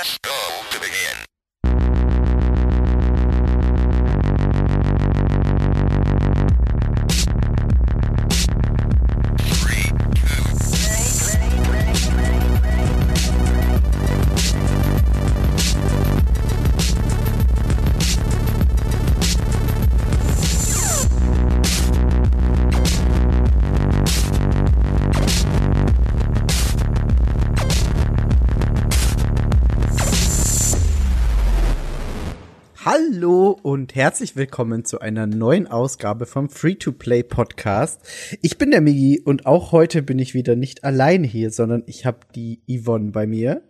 Press 0.00 0.18
go 0.22 0.39
herzlich 34.00 34.34
willkommen 34.34 34.86
zu 34.86 35.00
einer 35.00 35.26
neuen 35.26 35.66
Ausgabe 35.66 36.24
vom 36.24 36.48
Free-to-Play 36.48 37.22
Podcast. 37.22 38.00
Ich 38.40 38.56
bin 38.56 38.70
der 38.70 38.80
Migi 38.80 39.20
und 39.22 39.44
auch 39.44 39.72
heute 39.72 40.00
bin 40.00 40.18
ich 40.18 40.32
wieder 40.32 40.56
nicht 40.56 40.84
allein 40.84 41.22
hier, 41.22 41.50
sondern 41.50 41.82
ich 41.84 42.06
habe 42.06 42.20
die 42.34 42.62
Yvonne 42.66 43.10
bei 43.10 43.26
mir 43.26 43.62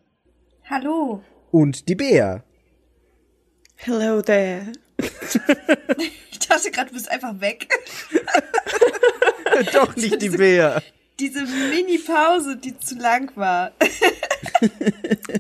Hallo. 0.71 1.21
und 1.51 1.89
die 1.89 1.97
Bea. 1.97 2.45
Hello 3.75 4.23
there. 4.23 4.71
Ich 6.31 6.39
dachte 6.39 6.71
gerade, 6.71 6.91
du 6.91 6.95
bist 6.95 7.11
einfach 7.11 7.41
weg. 7.41 7.69
Doch 9.73 9.97
nicht 9.97 10.23
die 10.23 10.31
Bea. 10.31 10.81
Diese 11.19 11.43
Mini-Pause, 11.43 12.57
die 12.57 12.79
zu 12.79 12.97
lang 12.97 13.33
war. 13.37 13.73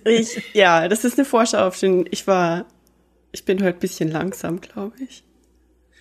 Ich, 0.04 0.52
ja, 0.52 0.88
das 0.88 1.04
ist 1.04 1.16
eine 1.16 1.24
Vorschau 1.24 1.66
auf 1.66 1.78
den, 1.78 2.06
ich 2.10 2.26
war, 2.26 2.66
ich 3.32 3.44
bin 3.44 3.62
heute 3.62 3.76
ein 3.76 3.80
bisschen 3.80 4.10
langsam, 4.10 4.60
glaube 4.60 4.96
ich. 5.02 5.24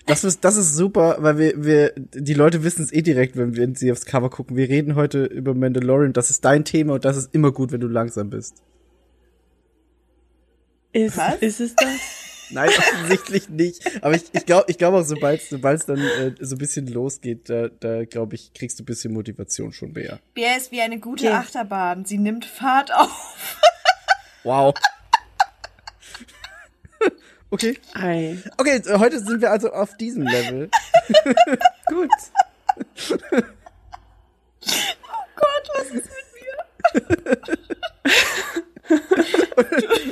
Das 0.05 0.23
ist, 0.23 0.43
das 0.43 0.55
ist 0.55 0.73
super, 0.73 1.17
weil 1.19 1.37
wir, 1.37 1.63
wir, 1.63 1.93
die 1.95 2.33
Leute 2.33 2.63
wissen 2.63 2.83
es 2.83 2.91
eh 2.91 3.03
direkt, 3.03 3.37
wenn 3.37 3.55
wir 3.55 3.75
sie 3.75 3.91
aufs 3.91 4.05
Cover 4.05 4.31
gucken. 4.31 4.57
Wir 4.57 4.67
reden 4.67 4.95
heute 4.95 5.25
über 5.25 5.53
Mandalorian. 5.53 6.13
Das 6.13 6.31
ist 6.31 6.43
dein 6.43 6.65
Thema 6.65 6.95
und 6.95 7.05
das 7.05 7.15
ist 7.15 7.33
immer 7.35 7.51
gut, 7.51 7.71
wenn 7.71 7.81
du 7.81 7.87
langsam 7.87 8.31
bist. 8.31 8.63
Ist, 10.93 11.17
Was? 11.17 11.35
ist 11.35 11.59
es 11.59 11.75
das? 11.75 12.17
Nein, 12.51 12.69
offensichtlich 12.69 13.49
nicht. 13.49 14.03
Aber 14.03 14.15
ich, 14.15 14.23
ich 14.31 14.47
glaube 14.47 14.65
ich 14.69 14.79
glaub 14.79 14.95
auch, 14.95 15.03
sobald 15.03 15.39
es 15.51 15.85
dann 15.85 15.99
äh, 15.99 16.33
so 16.39 16.55
ein 16.55 16.57
bisschen 16.57 16.87
losgeht, 16.87 17.47
da, 17.47 17.67
da 17.67 18.05
glaube 18.05 18.33
ich, 18.33 18.53
kriegst 18.53 18.79
du 18.79 18.83
ein 18.83 18.87
bisschen 18.87 19.13
Motivation 19.13 19.71
schon, 19.71 19.93
Bea. 19.93 20.17
Bär 20.33 20.57
ist 20.57 20.71
wie 20.71 20.81
eine 20.81 20.99
gute 20.99 21.27
Okay. 21.27 21.35
Achterbahn. 21.35 22.05
Sie 22.05 22.17
nimmt 22.17 22.45
Fahrt 22.45 22.91
auf. 22.93 23.59
Wow. 24.45 24.73
okay. 27.51 27.77
Ei. 27.93 28.37
Okay, 28.57 28.81
heute 28.97 29.19
sind 29.19 29.41
wir 29.41 29.51
also 29.51 29.71
auf 29.71 29.97
diesem 29.97 30.23
Level. 30.23 30.69
Gut. 31.87 32.09
Gott, 35.35 35.69
was 35.75 35.87
ist 35.87 35.93
mit 35.93 36.27
mir? 36.35 36.57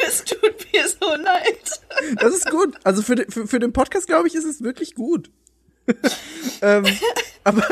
es 0.07 0.23
tut 0.23 0.73
mir 0.73 0.87
so 0.87 1.15
leid. 1.15 1.81
Das 2.19 2.33
ist 2.33 2.49
gut. 2.49 2.75
Also 2.83 3.01
für, 3.01 3.15
für, 3.29 3.47
für 3.47 3.59
den 3.59 3.73
Podcast, 3.73 4.07
glaube 4.07 4.27
ich, 4.27 4.35
ist 4.35 4.45
es 4.45 4.61
wirklich 4.61 4.95
gut. 4.95 5.31
ähm, 6.61 6.85
aber 7.43 7.63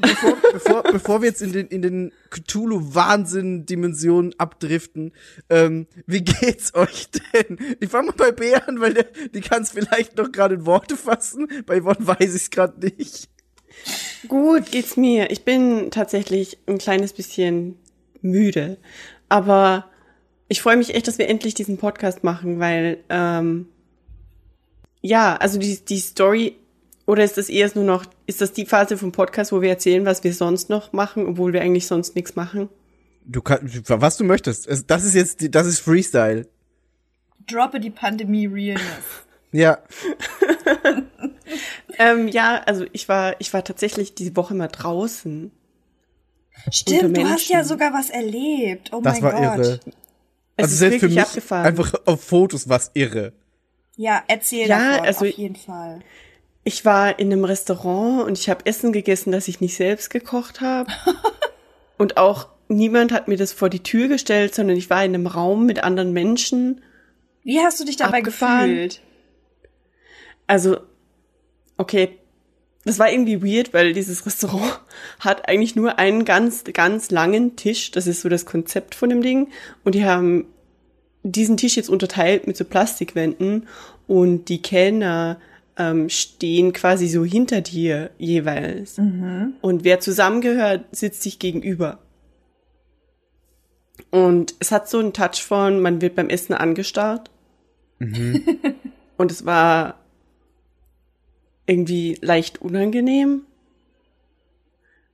bevor, 0.00 0.36
bevor, 0.52 0.82
bevor 0.84 1.22
wir 1.22 1.28
jetzt 1.28 1.42
in 1.42 1.52
den, 1.52 1.68
in 1.68 1.82
den 1.82 2.12
Cthulhu-Wahnsinn-Dimensionen 2.30 4.34
abdriften, 4.38 5.12
ähm, 5.50 5.86
wie 6.06 6.22
geht's 6.22 6.74
euch 6.74 7.08
denn? 7.34 7.58
Ich 7.80 7.90
fange 7.90 8.08
mal 8.08 8.16
bei 8.16 8.32
Bea 8.32 8.58
an, 8.66 8.80
weil 8.80 8.94
der, 8.94 9.04
die 9.34 9.42
kann 9.42 9.62
es 9.62 9.70
vielleicht 9.70 10.16
noch 10.16 10.32
gerade 10.32 10.56
in 10.56 10.66
Worte 10.66 10.96
fassen. 10.96 11.46
Bei 11.66 11.80
Yvonne 11.80 12.06
weiß 12.06 12.34
ich 12.34 12.42
es 12.42 12.50
gerade 12.50 12.80
nicht. 12.80 13.28
Gut 14.26 14.70
geht's 14.70 14.96
mir. 14.96 15.30
Ich 15.30 15.44
bin 15.44 15.90
tatsächlich 15.90 16.58
ein 16.66 16.78
kleines 16.78 17.12
bisschen 17.12 17.76
müde. 18.22 18.78
Aber 19.28 19.84
ich 20.48 20.62
freue 20.62 20.76
mich 20.76 20.94
echt, 20.94 21.06
dass 21.06 21.18
wir 21.18 21.28
endlich 21.28 21.54
diesen 21.54 21.76
Podcast 21.76 22.24
machen, 22.24 22.58
weil, 22.58 23.04
ähm, 23.10 23.68
ja, 25.02 25.36
also 25.36 25.58
die, 25.58 25.84
die 25.84 25.98
Story, 25.98 26.56
oder 27.08 27.24
ist 27.24 27.36
das 27.38 27.48
eher 27.48 27.68
nur 27.74 27.84
noch, 27.84 28.04
ist 28.26 28.40
das 28.40 28.52
die 28.52 28.66
Phase 28.66 28.96
vom 28.98 29.10
Podcast, 29.12 29.50
wo 29.50 29.60
wir 29.62 29.70
erzählen, 29.70 30.04
was 30.04 30.22
wir 30.22 30.32
sonst 30.34 30.68
noch 30.70 30.92
machen, 30.92 31.26
obwohl 31.26 31.52
wir 31.52 31.62
eigentlich 31.62 31.86
sonst 31.86 32.14
nichts 32.14 32.36
machen? 32.36 32.68
Du 33.24 33.42
kannst, 33.42 33.88
was 33.90 34.16
du 34.18 34.24
möchtest. 34.24 34.66
Es- 34.68 34.86
Das 34.86 35.04
ist 35.04 35.14
jetzt, 35.14 35.54
das 35.54 35.66
ist 35.66 35.80
Freestyle. 35.80 36.46
Droppe 37.50 37.80
die 37.80 37.90
Pandemie-Realness. 37.90 38.82
Ja. 39.52 39.78
Ähm, 41.98 42.28
ja, 42.28 42.62
also 42.66 42.84
ich 42.92 43.08
war, 43.08 43.34
ich 43.40 43.52
war 43.54 43.64
tatsächlich 43.64 44.14
diese 44.14 44.36
Woche 44.36 44.54
mal 44.54 44.68
draußen. 44.68 45.50
Stimmt, 46.70 47.16
du 47.16 47.24
hast 47.28 47.48
ja 47.48 47.64
sogar 47.64 47.92
was 47.92 48.10
erlebt. 48.10 48.90
Oh 48.92 49.00
Das 49.00 49.14
mein 49.20 49.22
war 49.22 49.32
Gott. 49.56 49.66
irre. 49.66 49.80
Es 50.56 50.64
also 50.64 50.72
ist 50.72 50.78
selbst 50.78 50.94
für 50.96 51.02
wirklich 51.02 51.14
mich 51.16 51.22
abgefahren. 51.24 51.66
einfach 51.66 51.94
auf 52.04 52.22
Fotos 52.22 52.68
was 52.68 52.90
irre. 52.94 53.32
Ja, 53.96 54.22
erzähl 54.28 54.68
Ja, 54.68 54.90
davon, 54.92 55.06
also- 55.06 55.24
auf 55.26 55.32
jeden 55.38 55.56
Fall. 55.56 56.00
Ich 56.68 56.84
war 56.84 57.18
in 57.18 57.32
einem 57.32 57.46
Restaurant 57.46 58.26
und 58.26 58.38
ich 58.38 58.50
habe 58.50 58.66
Essen 58.66 58.92
gegessen, 58.92 59.32
das 59.32 59.48
ich 59.48 59.62
nicht 59.62 59.74
selbst 59.74 60.10
gekocht 60.10 60.60
habe. 60.60 60.92
und 61.96 62.18
auch 62.18 62.48
niemand 62.68 63.10
hat 63.10 63.26
mir 63.26 63.38
das 63.38 63.54
vor 63.54 63.70
die 63.70 63.82
Tür 63.82 64.06
gestellt, 64.06 64.54
sondern 64.54 64.76
ich 64.76 64.90
war 64.90 65.02
in 65.02 65.14
einem 65.14 65.26
Raum 65.26 65.64
mit 65.64 65.82
anderen 65.82 66.12
Menschen. 66.12 66.82
Wie 67.42 67.58
hast 67.60 67.80
du 67.80 67.86
dich 67.86 67.96
dabei 67.96 68.18
Abgefahren. 68.18 68.68
gefühlt? 68.68 69.00
Also, 70.46 70.76
okay, 71.78 72.18
das 72.84 72.98
war 72.98 73.10
irgendwie 73.10 73.42
weird, 73.42 73.72
weil 73.72 73.94
dieses 73.94 74.26
Restaurant 74.26 74.78
hat 75.20 75.48
eigentlich 75.48 75.74
nur 75.74 75.98
einen 75.98 76.26
ganz, 76.26 76.64
ganz 76.74 77.10
langen 77.10 77.56
Tisch. 77.56 77.92
Das 77.92 78.06
ist 78.06 78.20
so 78.20 78.28
das 78.28 78.44
Konzept 78.44 78.94
von 78.94 79.08
dem 79.08 79.22
Ding. 79.22 79.48
Und 79.84 79.94
die 79.94 80.04
haben 80.04 80.44
diesen 81.22 81.56
Tisch 81.56 81.78
jetzt 81.78 81.88
unterteilt 81.88 82.46
mit 82.46 82.58
so 82.58 82.66
Plastikwänden 82.66 83.68
und 84.06 84.50
die 84.50 84.60
Kellner 84.60 85.40
ähm, 85.78 86.08
stehen 86.08 86.72
quasi 86.72 87.08
so 87.08 87.24
hinter 87.24 87.60
dir 87.60 88.10
jeweils. 88.18 88.98
Und 89.62 89.84
wer 89.84 90.00
zusammengehört, 90.00 90.84
sitzt 90.90 91.22
sich 91.22 91.38
gegenüber. 91.38 92.00
Und 94.10 94.54
es 94.58 94.72
hat 94.72 94.88
so 94.88 94.98
einen 94.98 95.12
Touch 95.12 95.42
von, 95.42 95.80
man 95.80 96.00
wird 96.00 96.16
beim 96.16 96.28
Essen 96.28 96.54
angestarrt. 96.54 97.30
Und 99.16 99.32
es 99.32 99.46
war 99.46 99.96
irgendwie 101.66 102.18
leicht 102.20 102.60
unangenehm. 102.62 103.42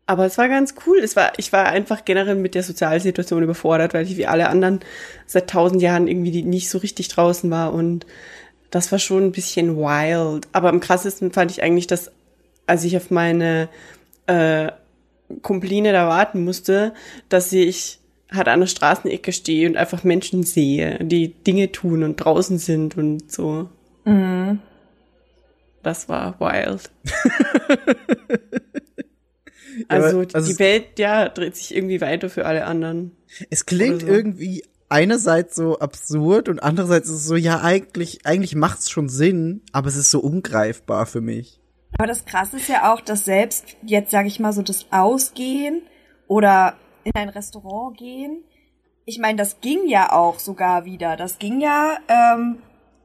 Aber 0.06 0.26
es 0.26 0.36
war 0.36 0.48
ganz 0.48 0.74
cool. 0.86 0.98
Es 0.98 1.16
war, 1.16 1.32
ich 1.38 1.52
war 1.52 1.66
einfach 1.66 2.04
generell 2.04 2.34
mit 2.34 2.54
der 2.54 2.62
Sozialsituation 2.62 3.42
überfordert, 3.42 3.94
weil 3.94 4.04
ich 4.04 4.16
wie 4.16 4.26
alle 4.26 4.48
anderen 4.48 4.80
seit 5.26 5.48
tausend 5.48 5.80
Jahren 5.80 6.08
irgendwie 6.08 6.42
nicht 6.42 6.68
so 6.68 6.78
richtig 6.78 7.08
draußen 7.08 7.50
war 7.50 7.72
und 7.72 8.06
das 8.74 8.90
war 8.92 8.98
schon 8.98 9.24
ein 9.26 9.32
bisschen 9.32 9.76
wild. 9.76 10.48
Aber 10.52 10.68
am 10.68 10.80
krassesten 10.80 11.30
fand 11.32 11.50
ich 11.50 11.62
eigentlich, 11.62 11.86
dass 11.86 12.10
als 12.66 12.84
ich 12.84 12.96
auf 12.96 13.10
meine 13.10 13.68
äh, 14.26 14.72
Kumpline 15.42 15.92
da 15.92 16.08
warten 16.08 16.44
musste, 16.44 16.92
dass 17.28 17.52
ich 17.52 17.98
halt 18.32 18.48
an 18.48 18.60
der 18.60 18.66
Straßenecke 18.66 19.32
stehe 19.32 19.68
und 19.68 19.76
einfach 19.76 20.02
Menschen 20.02 20.42
sehe, 20.42 20.98
die 21.02 21.28
Dinge 21.34 21.70
tun 21.72 22.02
und 22.02 22.16
draußen 22.16 22.58
sind 22.58 22.96
und 22.96 23.30
so. 23.30 23.68
Das 25.82 26.08
war 26.08 26.40
wild. 26.40 26.90
also, 29.88 30.20
aber- 30.20 30.34
also 30.34 30.46
die 30.46 30.52
es- 30.52 30.58
Welt, 30.58 30.98
ja, 30.98 31.28
dreht 31.28 31.56
sich 31.56 31.74
irgendwie 31.74 32.00
weiter 32.00 32.28
für 32.30 32.46
alle 32.46 32.64
anderen. 32.66 33.12
Es 33.50 33.66
klingt 33.66 34.02
so. 34.02 34.06
irgendwie 34.08 34.64
einerseits 34.94 35.56
so 35.56 35.80
absurd 35.80 36.48
und 36.48 36.62
andererseits 36.62 37.08
ist 37.08 37.16
es 37.16 37.26
so, 37.26 37.34
ja, 37.34 37.60
eigentlich, 37.62 38.24
eigentlich 38.24 38.54
macht's 38.54 38.90
schon 38.90 39.08
Sinn, 39.08 39.62
aber 39.72 39.88
es 39.88 39.96
ist 39.96 40.12
so 40.12 40.20
ungreifbar 40.20 41.06
für 41.06 41.20
mich. 41.20 41.60
Aber 41.98 42.06
das 42.06 42.24
Krasse 42.24 42.58
ist 42.58 42.68
ja 42.68 42.92
auch, 42.92 43.00
dass 43.00 43.24
selbst 43.24 43.76
jetzt, 43.82 44.12
sage 44.12 44.28
ich 44.28 44.38
mal, 44.38 44.52
so 44.52 44.62
das 44.62 44.86
Ausgehen 44.90 45.82
oder 46.28 46.74
in 47.02 47.12
ein 47.14 47.28
Restaurant 47.28 47.96
gehen, 47.98 48.44
ich 49.04 49.18
meine, 49.18 49.36
das 49.36 49.60
ging 49.60 49.86
ja 49.86 50.12
auch 50.12 50.38
sogar 50.38 50.84
wieder. 50.84 51.16
Das 51.16 51.38
ging 51.38 51.60
ja 51.60 51.98
ähm, 52.08 52.58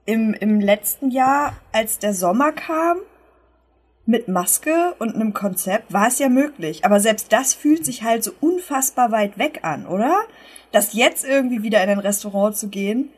im, 0.05 0.33
im 0.33 0.61
letzten 0.61 1.09
Jahr, 1.09 1.57
als 1.71 1.99
der 1.99 2.13
Sommer 2.13 2.51
kam, 2.51 2.97
mit 4.05 4.27
Maske 4.27 4.95
und 4.99 5.13
einem 5.13 5.33
Konzept, 5.33 5.91
war 5.91 6.07
es 6.07 6.19
ja 6.19 6.29
möglich. 6.29 6.85
Aber 6.85 6.99
selbst 6.99 7.33
das 7.33 7.53
fühlt 7.53 7.83
sich 7.83 8.03
halt 8.03 8.23
so 8.23 8.31
unfassbar 8.39 9.11
weit 9.11 9.37
weg 9.37 9.59
an, 9.63 9.85
oder? 9.85 10.21
Dass 10.71 10.93
jetzt 10.93 11.25
irgendwie 11.25 11.63
wieder 11.63 11.83
in 11.83 11.89
ein 11.89 11.99
Restaurant 11.99 12.55
zu 12.55 12.69
gehen, 12.69 13.09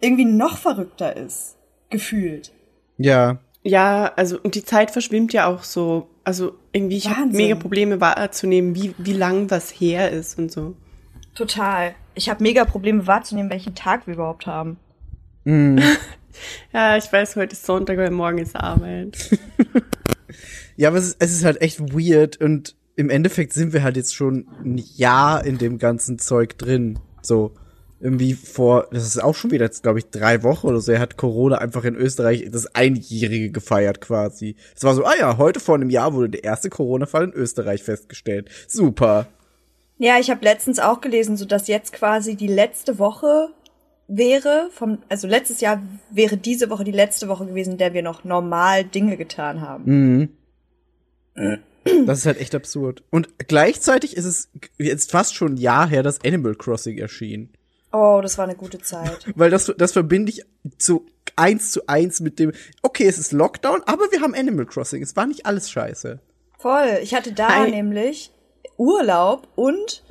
irgendwie 0.00 0.24
noch 0.24 0.58
verrückter 0.58 1.16
ist. 1.16 1.56
Gefühlt. 1.90 2.52
Ja. 2.96 3.38
Ja, 3.62 4.12
also, 4.16 4.38
und 4.40 4.54
die 4.54 4.64
Zeit 4.64 4.90
verschwimmt 4.90 5.32
ja 5.32 5.46
auch 5.46 5.62
so. 5.62 6.08
Also, 6.24 6.54
irgendwie, 6.72 6.96
ich 6.96 7.08
habe 7.08 7.26
mega 7.26 7.54
Probleme 7.54 8.00
wahrzunehmen, 8.00 8.74
wie, 8.74 8.94
wie 8.98 9.12
lang 9.12 9.50
was 9.50 9.70
her 9.70 10.10
ist 10.10 10.38
und 10.38 10.52
so. 10.52 10.74
Total. 11.34 11.94
Ich 12.14 12.28
habe 12.28 12.42
mega 12.42 12.64
Probleme 12.64 13.06
wahrzunehmen, 13.06 13.50
welchen 13.50 13.74
Tag 13.74 14.06
wir 14.06 14.14
überhaupt 14.14 14.46
haben. 14.46 14.78
Mm. 15.44 15.78
Ja, 16.72 16.96
ich 16.96 17.12
weiß, 17.12 17.34
heute 17.34 17.54
ist 17.54 17.66
Sonntag, 17.66 17.98
weil 17.98 18.12
morgen 18.12 18.38
ist 18.38 18.54
Arbeit. 18.54 19.18
Ja, 20.78 20.90
aber 20.90 20.98
es 20.98 21.08
ist, 21.08 21.16
es 21.18 21.32
ist 21.32 21.44
halt 21.44 21.60
echt 21.60 21.80
weird 21.92 22.40
und 22.40 22.76
im 22.98 23.10
Endeffekt 23.10 23.52
sind 23.52 23.72
wir 23.72 23.84
halt 23.84 23.96
jetzt 23.96 24.16
schon 24.16 24.48
ein 24.64 24.82
Jahr 24.96 25.46
in 25.46 25.56
dem 25.56 25.78
ganzen 25.78 26.18
Zeug 26.18 26.58
drin. 26.58 26.98
So, 27.22 27.52
irgendwie 28.00 28.34
vor, 28.34 28.88
das 28.90 29.04
ist 29.04 29.22
auch 29.22 29.36
schon 29.36 29.52
wieder 29.52 29.66
jetzt, 29.66 29.84
glaube 29.84 30.00
ich, 30.00 30.10
drei 30.10 30.42
Wochen 30.42 30.66
oder 30.66 30.80
so. 30.80 30.90
Er 30.90 30.98
hat 30.98 31.16
Corona 31.16 31.58
einfach 31.58 31.84
in 31.84 31.94
Österreich 31.94 32.48
das 32.50 32.74
Einjährige 32.74 33.52
gefeiert 33.52 34.00
quasi. 34.00 34.56
Es 34.74 34.82
war 34.82 34.96
so, 34.96 35.04
ah 35.04 35.14
ja, 35.16 35.38
heute 35.38 35.60
vor 35.60 35.76
einem 35.76 35.90
Jahr 35.90 36.12
wurde 36.12 36.30
der 36.30 36.42
erste 36.42 36.70
Corona-Fall 36.70 37.26
in 37.26 37.32
Österreich 37.34 37.84
festgestellt. 37.84 38.48
Super. 38.66 39.28
Ja, 39.98 40.18
ich 40.18 40.28
habe 40.28 40.44
letztens 40.44 40.80
auch 40.80 41.00
gelesen, 41.00 41.36
so 41.36 41.44
dass 41.44 41.68
jetzt 41.68 41.92
quasi 41.92 42.34
die 42.34 42.48
letzte 42.48 42.98
Woche 42.98 43.50
wäre 44.08 44.70
vom, 44.72 44.98
also 45.08 45.28
letztes 45.28 45.60
Jahr 45.60 45.80
wäre 46.10 46.36
diese 46.36 46.68
Woche 46.68 46.82
die 46.82 46.90
letzte 46.90 47.28
Woche 47.28 47.46
gewesen, 47.46 47.72
in 47.72 47.78
der 47.78 47.94
wir 47.94 48.02
noch 48.02 48.24
normal 48.24 48.82
Dinge 48.82 49.16
getan 49.16 49.60
haben. 49.60 49.84
Mhm. 51.36 51.58
Das 52.06 52.18
ist 52.18 52.26
halt 52.26 52.40
echt 52.40 52.54
absurd. 52.54 53.02
Und 53.10 53.28
gleichzeitig 53.48 54.16
ist 54.16 54.24
es 54.24 54.48
jetzt 54.78 55.10
fast 55.10 55.34
schon 55.34 55.54
ein 55.54 55.56
Jahr 55.56 55.88
her, 55.88 56.02
dass 56.02 56.24
Animal 56.24 56.54
Crossing 56.54 56.98
erschien. 56.98 57.50
Oh, 57.92 58.20
das 58.22 58.36
war 58.38 58.44
eine 58.44 58.56
gute 58.56 58.78
Zeit. 58.78 59.26
Weil 59.34 59.50
das, 59.50 59.72
das 59.76 59.92
verbinde 59.92 60.30
ich 60.30 60.44
zu 60.78 61.06
eins 61.36 61.70
zu 61.70 61.86
eins 61.86 62.20
mit 62.20 62.38
dem, 62.38 62.52
okay, 62.82 63.06
es 63.06 63.18
ist 63.18 63.32
Lockdown, 63.32 63.82
aber 63.86 64.10
wir 64.10 64.20
haben 64.20 64.34
Animal 64.34 64.66
Crossing. 64.66 65.02
Es 65.02 65.16
war 65.16 65.26
nicht 65.26 65.46
alles 65.46 65.70
scheiße. 65.70 66.20
Voll. 66.58 66.98
Ich 67.02 67.14
hatte 67.14 67.32
da 67.32 67.48
Hi. 67.48 67.70
nämlich 67.70 68.32
Urlaub 68.76 69.48
und 69.54 70.02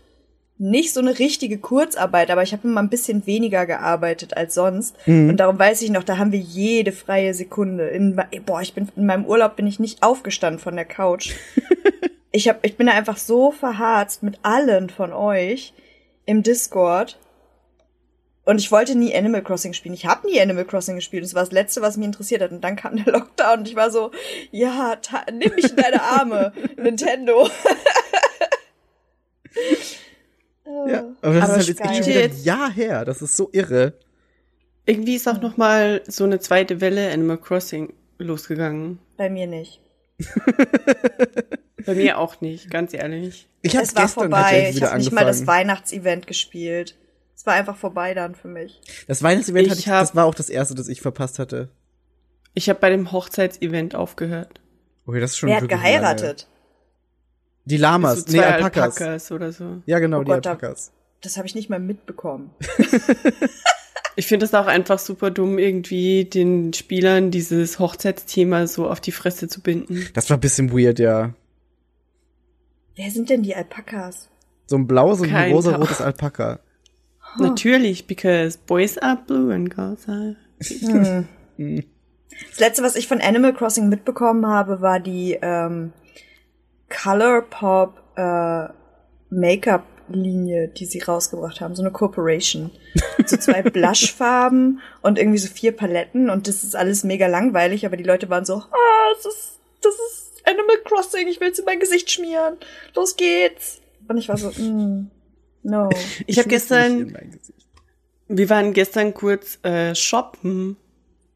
nicht 0.59 0.93
so 0.93 0.99
eine 0.99 1.19
richtige 1.19 1.59
Kurzarbeit, 1.59 2.31
aber 2.31 2.43
ich 2.43 2.51
habe 2.51 2.67
immer 2.67 2.81
ein 2.81 2.89
bisschen 2.89 3.25
weniger 3.27 3.65
gearbeitet 3.65 4.35
als 4.35 4.55
sonst. 4.55 4.95
Und 5.29 5.37
darum 5.37 5.59
weiß 5.59 5.81
ich 5.83 5.91
noch, 5.91 6.03
da 6.03 6.17
haben 6.17 6.31
wir 6.31 6.39
jede 6.39 6.91
freie 6.91 7.33
Sekunde. 7.33 7.87
In, 7.89 8.19
boah, 8.45 8.61
ich 8.61 8.73
bin 8.73 8.89
in 8.95 9.05
meinem 9.05 9.25
Urlaub 9.25 9.55
bin 9.55 9.67
ich 9.67 9.79
nicht 9.79 10.01
aufgestanden 10.01 10.59
von 10.59 10.75
der 10.75 10.85
Couch. 10.85 11.33
ich 12.31 12.49
hab, 12.49 12.65
ich 12.65 12.75
bin 12.75 12.87
da 12.87 12.93
einfach 12.93 13.17
so 13.17 13.51
verharzt 13.51 14.23
mit 14.23 14.39
allen 14.41 14.89
von 14.89 15.13
euch 15.13 15.73
im 16.25 16.43
Discord. 16.43 17.19
Und 18.47 18.59
ich 18.59 18.71
wollte 18.71 18.97
nie 18.97 19.13
Animal 19.13 19.43
Crossing 19.43 19.73
spielen. 19.73 19.93
Ich 19.93 20.05
habe 20.05 20.25
nie 20.25 20.39
Animal 20.39 20.63
Crossing 20.63 20.95
gespielt. 20.95 21.23
Das 21.23 21.35
war 21.35 21.43
das 21.43 21.51
Letzte, 21.51 21.81
was 21.81 21.97
mich 21.97 22.05
interessiert 22.05 22.41
hat. 22.41 22.51
Und 22.51 22.61
dann 22.61 22.77
kam 22.77 22.95
der 22.95 23.05
Lockdown 23.13 23.59
und 23.59 23.67
ich 23.67 23.75
war 23.75 23.91
so, 23.91 24.11
ja, 24.51 24.97
nimm 25.31 25.53
mich 25.53 25.69
in 25.69 25.75
deine 25.75 26.01
Arme, 26.01 26.53
Nintendo. 26.77 27.49
Ja, 30.87 31.05
aber 31.21 31.33
das 31.39 31.43
Aber 31.49 31.57
ist 31.57 31.57
halt 31.59 31.67
jetzt 31.67 31.81
echt 31.81 31.95
schon 31.95 32.05
wieder 32.13 32.23
ein 32.23 32.43
Jahr 32.43 32.71
her. 32.71 33.05
Das 33.05 33.21
ist 33.21 33.35
so 33.37 33.49
irre. 33.53 33.93
Irgendwie 34.85 35.15
ist 35.15 35.27
auch 35.27 35.41
noch 35.41 35.57
mal 35.57 36.01
so 36.07 36.23
eine 36.23 36.39
zweite 36.39 36.81
Welle 36.81 37.11
Animal 37.11 37.37
Crossing 37.37 37.93
losgegangen. 38.19 38.99
Bei 39.17 39.29
mir 39.29 39.47
nicht. 39.47 39.81
Bei 41.85 41.93
mir 41.93 42.17
auch 42.17 42.41
nicht, 42.41 42.69
ganz 42.69 42.93
ehrlich. 42.93 43.47
Ich 43.61 43.75
habe 43.75 43.85
es 43.85 43.95
war 43.95 44.03
gestern 44.03 44.23
vorbei. 44.23 44.71
Ich 44.73 44.81
habe 44.83 44.97
nicht 44.97 45.11
mal 45.11 45.25
das. 45.25 45.47
Weihnachtsevent 45.47 46.27
gespielt. 46.27 46.95
Es 47.35 47.45
war 47.45 47.53
einfach 47.53 47.77
vorbei 47.77 48.13
dann 48.13 48.35
für 48.35 48.47
mich. 48.47 48.81
Das 49.07 49.21
Weihnachtsevent 49.23 49.67
Ich 49.67 49.71
hatte 49.71 49.79
ich, 49.81 49.87
hab- 49.89 50.01
das 50.01 50.15
war 50.15 50.25
auch 50.25 50.35
das 50.35 50.49
erste, 50.49 50.75
das 50.75 50.87
ich 50.87 51.01
verpasst 51.01 51.39
hatte. 51.39 51.69
Ich 52.53 52.67
habe 52.69 52.79
bei 52.79 52.89
dem 52.89 53.11
Hochzeitsevent 53.11 53.93
aufgehört. 53.95 54.59
Okay, 55.05 55.19
das 55.19 55.31
ist 55.31 55.37
schon 55.37 55.49
Wer 55.49 55.61
hat 55.61 55.69
geheiratet? 55.69 56.47
Lange. 56.49 56.56
Die 57.69 57.77
Lamas, 57.77 58.23
so 58.25 58.31
nee, 58.37 58.43
Alpakas. 58.43 58.99
Alpakas 59.01 59.31
oder 59.31 59.51
so. 59.51 59.81
Ja, 59.85 59.99
genau, 59.99 60.19
Oh 60.19 60.23
die 60.23 60.31
Gott, 60.31 60.45
da- 60.45 60.51
Alpakas. 60.51 60.91
Das 61.21 61.37
habe 61.37 61.47
ich 61.47 61.55
nicht 61.55 61.69
mal 61.69 61.79
mitbekommen. 61.79 62.51
Ich 64.19 64.25
finde 64.25 64.47
es 64.47 64.53
auch 64.55 64.65
einfach 64.65 64.97
super 64.97 65.29
dumm, 65.29 65.59
irgendwie 65.59 66.25
den 66.25 66.73
Spielern 66.73 67.29
dieses 67.29 67.77
Hochzeitsthema 67.77 68.65
so 68.65 68.89
auf 68.89 68.99
die 68.99 69.11
Fresse 69.11 69.47
zu 69.47 69.61
binden. 69.61 70.07
Das 70.15 70.27
war 70.31 70.37
ein 70.37 70.39
bisschen 70.39 70.71
weird, 70.71 70.97
ja. 70.97 71.35
Wer 72.95 73.11
sind 73.11 73.29
denn 73.29 73.43
die 73.43 73.55
Alpakas? 73.55 74.27
So 74.65 74.75
ein 74.75 74.87
blaues 74.87 75.21
und 75.21 75.31
ein 75.31 75.51
rosa-rotes 75.51 76.01
Alpaka. 76.01 76.61
Natürlich, 77.37 78.07
because 78.07 78.57
boys 78.57 78.97
are 78.97 79.19
blue 79.27 79.53
and 79.53 79.69
girls 79.69 80.09
are. 80.09 80.35
Das 80.57 80.71
letzte, 82.59 82.81
was 82.81 82.95
ich 82.95 83.07
von 83.07 83.21
Animal 83.21 83.53
Crossing 83.53 83.87
mitbekommen 83.87 84.47
habe, 84.47 84.81
war 84.81 84.99
die 84.99 85.37
ähm, 85.39 85.93
Color 86.89 87.41
Pop 87.43 88.01
äh, 88.15 88.67
Make-up 89.29 89.83
Linie, 90.09 90.69
die 90.69 90.85
sie 90.85 90.99
rausgebracht 90.99 91.59
haben, 91.59 91.75
so 91.75 91.81
eine 91.81 91.91
Corporation. 91.91 92.71
So 93.25 93.37
zwei 93.37 93.61
Blushfarben 93.63 94.81
und 95.01 95.19
irgendwie 95.19 95.37
so 95.37 95.49
vier 95.49 95.75
Paletten 95.75 96.29
und 96.29 96.47
das 96.47 96.63
ist 96.63 96.75
alles 96.75 97.03
mega 97.03 97.27
langweilig, 97.27 97.85
aber 97.85 97.97
die 97.97 98.03
Leute 98.03 98.29
waren 98.29 98.45
so, 98.45 98.55
ah, 98.55 99.13
das 99.15 99.25
ist, 99.25 99.59
das 99.81 99.93
ist 99.93 100.47
Animal 100.47 100.77
Crossing, 100.85 101.27
ich 101.27 101.41
will's 101.41 101.59
in 101.59 101.65
mein 101.65 101.79
Gesicht 101.79 102.09
schmieren. 102.09 102.57
Los 102.95 103.17
geht's. 103.17 103.81
Und 104.07 104.17
ich 104.17 104.29
war 104.29 104.37
so, 104.37 104.49
mm, 104.49 105.11
no. 105.63 105.89
Ich 106.25 106.39
habe 106.39 106.49
schmiss 106.49 106.69
nicht 106.69 107.13
gestern, 107.13 107.39
wir 108.29 108.49
waren 108.49 108.73
gestern 108.73 109.13
kurz 109.13 109.59
äh, 109.63 109.93
shoppen, 109.93 110.77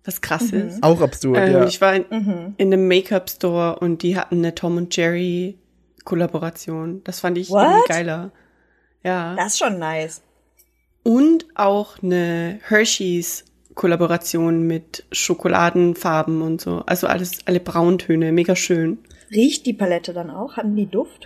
was 0.04 0.22
krass 0.22 0.52
ist. 0.52 0.82
Auch 0.84 1.02
absurd, 1.02 1.38
Ähm, 1.38 1.52
ja. 1.54 1.66
Ich 1.66 1.80
war 1.82 1.94
in, 1.96 2.06
Mhm. 2.10 2.54
in 2.58 2.74
einem 2.74 2.88
Make-up-Store 2.88 3.80
und 3.80 4.02
die 4.04 4.18
hatten 4.18 4.38
eine 4.40 4.56
Tom 4.56 4.78
und 4.78 4.96
Jerry 4.96 5.58
Kollaboration. 6.06 7.02
Das 7.04 7.20
fand 7.20 7.38
ich 7.38 7.50
What? 7.50 7.64
irgendwie 7.64 7.88
geiler. 7.88 8.32
Ja. 9.04 9.36
Das 9.36 9.54
ist 9.54 9.60
schon 9.60 9.78
nice. 9.80 10.22
Und 11.04 11.46
auch 11.56 12.02
eine 12.04 12.60
Hershey's 12.68 13.46
Kollaboration 13.74 14.68
mit 14.68 15.06
Schokoladenfarben 15.12 16.42
und 16.42 16.62
so. 16.62 16.84
Also 16.86 17.08
alles, 17.08 17.40
alle 17.46 17.60
Brauntöne, 17.60 18.32
mega 18.32 18.56
schön. 18.56 19.00
Riecht 19.32 19.66
die 19.66 19.74
Palette 19.74 20.14
dann 20.14 20.30
auch? 20.30 20.58
Hatten 20.58 20.76
die 20.76 20.88
Duft? 20.88 21.26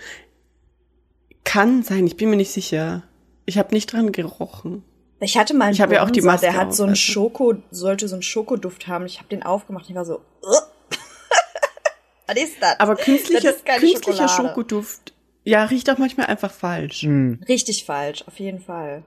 Kann 1.44 1.84
sein, 1.84 2.06
ich 2.08 2.18
bin 2.18 2.30
mir 2.30 2.36
nicht 2.36 2.52
sicher. 2.52 3.04
Ich 3.46 3.58
habe 3.58 3.74
nicht 3.74 3.92
dran 3.92 4.12
gerochen. 4.12 4.84
Ich 5.20 5.38
hatte 5.38 5.54
mal 5.54 5.66
einen 5.66 5.74
Ich 5.74 5.82
habe 5.82 5.96
ja 5.96 6.04
auch 6.04 6.10
die 6.10 6.22
Bronzer, 6.22 6.34
Maske 6.34 6.48
der 6.48 6.56
hat 6.56 6.68
auf, 6.70 6.76
so 6.76 6.84
einen 6.84 6.92
also. 6.92 7.02
Schoko, 7.02 7.56
sollte 7.72 8.08
so 8.08 8.16
einen 8.16 8.24
Schokoduft 8.24 8.88
haben. 8.88 9.06
Ich 9.06 9.20
habe 9.20 9.30
den 9.30 9.44
aufgemacht 9.44 9.86
und 9.86 9.92
ich 9.92 9.96
war 9.96 10.06
so, 10.06 10.22
"Ugh." 10.44 10.62
was 12.28 12.38
ist 12.38 12.58
das? 12.62 12.80
Aber 12.80 12.96
künstlicher, 12.96 13.42
Das 13.42 13.58
ist 13.58 13.66
keine 13.66 13.80
künstlicher 13.80 14.28
Schokolade. 14.28 14.50
Schokoduft, 14.50 15.14
ja, 15.44 15.64
riecht 15.64 15.90
auch 15.90 15.98
manchmal 15.98 16.26
einfach 16.26 16.52
falsch. 16.52 17.04
Hm. 17.04 17.40
Richtig 17.48 17.86
falsch, 17.86 18.24
auf 18.28 18.40
jeden 18.40 18.60
Fall. 18.60 19.04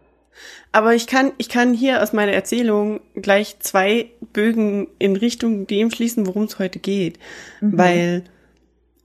Aber 0.70 0.94
ich 0.94 1.08
kann, 1.08 1.32
ich 1.36 1.48
kann 1.48 1.74
hier 1.74 2.00
aus 2.00 2.12
meiner 2.12 2.32
Erzählung 2.32 3.00
gleich 3.16 3.58
zwei 3.58 4.12
Bögen 4.32 4.86
in 5.00 5.16
Richtung 5.16 5.66
dem 5.66 5.90
schließen, 5.90 6.26
worum 6.26 6.44
es 6.44 6.60
heute 6.60 6.78
geht. 6.78 7.18
Weil 7.60 8.22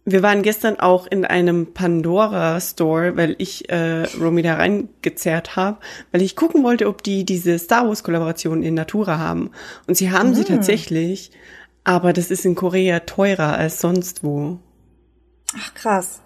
wir 0.06 0.22
waren 0.22 0.42
gestern 0.42 0.80
auch 0.80 1.08
in 1.08 1.24
einem 1.24 1.74
Pandora 1.74 2.60
Store, 2.60 3.16
weil 3.16 3.36
ich 3.38 3.70
äh, 3.70 4.04
Romy 4.20 4.42
da 4.42 4.56
reingezerrt 4.56 5.56
habe, 5.56 5.78
weil 6.12 6.22
ich 6.22 6.36
gucken 6.36 6.64
wollte, 6.64 6.88
ob 6.88 7.04
die 7.04 7.24
diese 7.24 7.58
Star 7.58 7.88
Wars 7.88 8.04
Kollaboration 8.04 8.64
in 8.64 8.74
Natura 8.74 9.18
haben. 9.18 9.52
Und 9.88 9.96
sie 9.96 10.12
haben 10.12 10.36
sie 10.36 10.44
tatsächlich, 10.44 11.32
aber 11.86 12.12
das 12.12 12.32
ist 12.32 12.46
in 12.46 12.56
Korea 12.56 13.02
teurer 13.02 13.58
als 13.58 13.80
sonst 13.80 14.24
wo. 14.24 14.60
Ach 15.56 15.74
krass. 15.74 16.22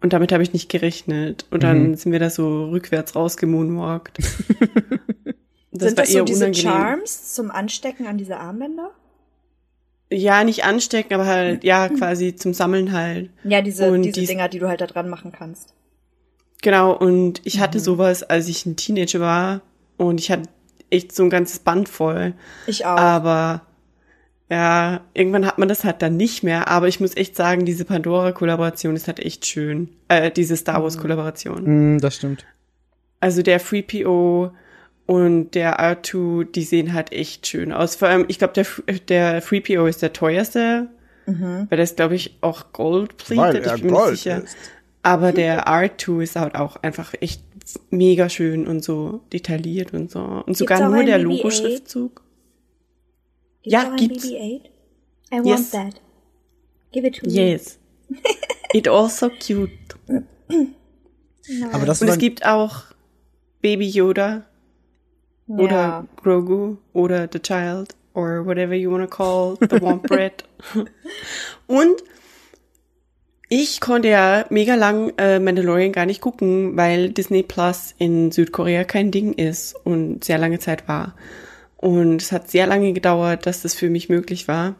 Und 0.00 0.12
damit 0.12 0.32
habe 0.32 0.42
ich 0.42 0.52
nicht 0.52 0.68
gerechnet. 0.68 1.46
Und 1.50 1.62
dann 1.62 1.94
sind 1.94 2.12
wir 2.12 2.18
da 2.18 2.30
so 2.30 2.70
rückwärts 2.70 3.14
rausgemoonwalkt. 3.14 4.18
Das 5.74 5.88
Sind 5.88 5.98
das 5.98 6.12
so 6.12 6.24
diese 6.24 6.44
unangenehm. 6.44 6.70
Charms 6.70 7.32
zum 7.32 7.50
Anstecken 7.50 8.06
an 8.06 8.18
diese 8.18 8.36
Armbänder? 8.36 8.90
Ja, 10.12 10.44
nicht 10.44 10.64
anstecken, 10.64 11.14
aber 11.14 11.26
halt, 11.26 11.64
ja, 11.64 11.88
quasi 11.88 12.34
zum 12.36 12.52
Sammeln 12.54 12.92
halt. 12.92 13.30
Ja, 13.44 13.62
diese, 13.62 13.90
Und 13.90 14.02
diese 14.02 14.20
dies- 14.20 14.28
Dinger, 14.28 14.48
die 14.48 14.58
du 14.58 14.68
halt 14.68 14.80
da 14.80 14.86
dran 14.86 15.08
machen 15.08 15.32
kannst. 15.32 15.74
Genau, 16.62 16.92
und 16.92 17.40
ich 17.44 17.60
hatte 17.60 17.80
sowas, 17.80 18.22
als 18.22 18.48
ich 18.48 18.66
ein 18.66 18.76
Teenager 18.76 19.20
war. 19.20 19.60
Und 19.96 20.20
ich 20.20 20.30
hatte 20.30 20.48
echt 20.90 21.12
so 21.14 21.22
ein 21.22 21.30
ganzes 21.30 21.58
Band 21.60 21.88
voll. 21.88 22.34
Ich 22.66 22.84
auch. 22.86 22.96
Aber 22.96 23.62
ja, 24.50 25.00
irgendwann 25.14 25.46
hat 25.46 25.58
man 25.58 25.68
das 25.68 25.84
halt 25.84 26.02
dann 26.02 26.16
nicht 26.16 26.42
mehr. 26.42 26.68
Aber 26.68 26.86
ich 26.88 27.00
muss 27.00 27.16
echt 27.16 27.34
sagen, 27.36 27.64
diese 27.64 27.84
Pandora-Kollaboration 27.84 28.94
ist 28.94 29.06
halt 29.08 29.18
echt 29.20 29.46
schön. 29.46 29.88
Äh, 30.08 30.30
diese 30.30 30.56
Star 30.56 30.82
Wars-Kollaboration. 30.82 31.64
Hm, 31.66 32.00
das 32.00 32.16
stimmt. 32.16 32.44
Also 33.20 33.42
der 33.42 33.60
3PO 33.60 34.50
und 35.06 35.50
der 35.52 35.80
R2, 35.80 36.44
die 36.44 36.62
sehen 36.62 36.92
halt 36.92 37.12
echt 37.12 37.46
schön 37.46 37.72
aus. 37.72 37.96
Vor 37.96 38.08
allem, 38.08 38.24
ich 38.28 38.38
glaube, 38.38 38.54
der, 38.54 38.66
der 39.08 39.42
3PO 39.42 39.88
ist 39.88 40.02
der 40.02 40.12
teuerste, 40.12 40.88
weil 41.26 41.66
der 41.70 41.80
ist, 41.80 41.96
glaube 41.96 42.14
ich, 42.14 42.36
auch 42.40 42.72
gold-plated, 42.72 43.66
ich 43.66 43.82
bin 43.82 43.92
mir 43.92 44.10
nicht 44.10 44.22
sicher. 44.22 44.42
ist. 44.42 44.56
Aber 45.02 45.32
der 45.32 45.66
R2 45.66 46.22
ist 46.22 46.36
halt 46.36 46.54
auch 46.54 46.76
einfach 46.76 47.14
echt 47.20 47.42
mega 47.90 48.28
schön 48.28 48.66
und 48.66 48.84
so 48.84 49.20
detailliert 49.32 49.92
und 49.94 50.10
so. 50.10 50.20
Und 50.20 50.56
sogar 50.56 50.86
auch 50.86 50.92
nur 50.92 51.04
der 51.04 51.18
BB-8? 51.18 51.22
Logo-Schriftzug. 51.22 52.22
Gibt's 53.62 53.72
ja, 53.72 53.96
gibt's. 53.96 54.26
BB-8? 54.26 54.60
I 55.34 55.40
Yes. 55.44 55.70
that. 55.70 56.00
Give 56.92 57.06
it 57.06 57.16
to 57.18 57.26
me. 57.26 57.32
Yes. 57.32 57.78
It 58.74 58.88
also 58.88 59.30
cute. 59.30 59.70
Aber 61.72 61.86
das 61.86 62.02
Und 62.02 62.08
es 62.08 62.18
gibt 62.18 62.44
auch, 62.46 62.84
Baby 63.60 63.88
Yoda 63.88 64.44
Ja. 65.46 65.56
oder 65.56 66.06
Grogu 66.22 66.76
oder 66.92 67.28
The 67.30 67.40
Child 67.40 67.94
or 68.14 68.46
whatever 68.46 68.74
you 68.74 68.90
wanna 68.90 69.06
call 69.06 69.56
the 69.60 69.80
Womp 69.80 70.02
Bread. 70.08 70.44
Und 71.66 72.02
ich 73.48 73.80
konnte 73.80 74.08
ja 74.08 74.46
mega 74.48 74.74
lang 74.76 75.12
äh, 75.18 75.38
Mandalorian 75.38 75.92
gar 75.92 76.06
nicht 76.06 76.20
gucken, 76.22 76.76
weil 76.76 77.10
Disney 77.10 77.42
Plus 77.42 77.94
in 77.98 78.32
Südkorea 78.32 78.84
kein 78.84 79.10
Ding 79.10 79.34
ist 79.34 79.74
und 79.84 80.24
sehr 80.24 80.38
lange 80.38 80.58
Zeit 80.58 80.88
war. 80.88 81.14
Und 81.76 82.22
es 82.22 82.32
hat 82.32 82.50
sehr 82.50 82.66
lange 82.66 82.92
gedauert, 82.92 83.44
dass 83.44 83.62
das 83.62 83.74
für 83.74 83.90
mich 83.90 84.08
möglich 84.08 84.48
war. 84.48 84.76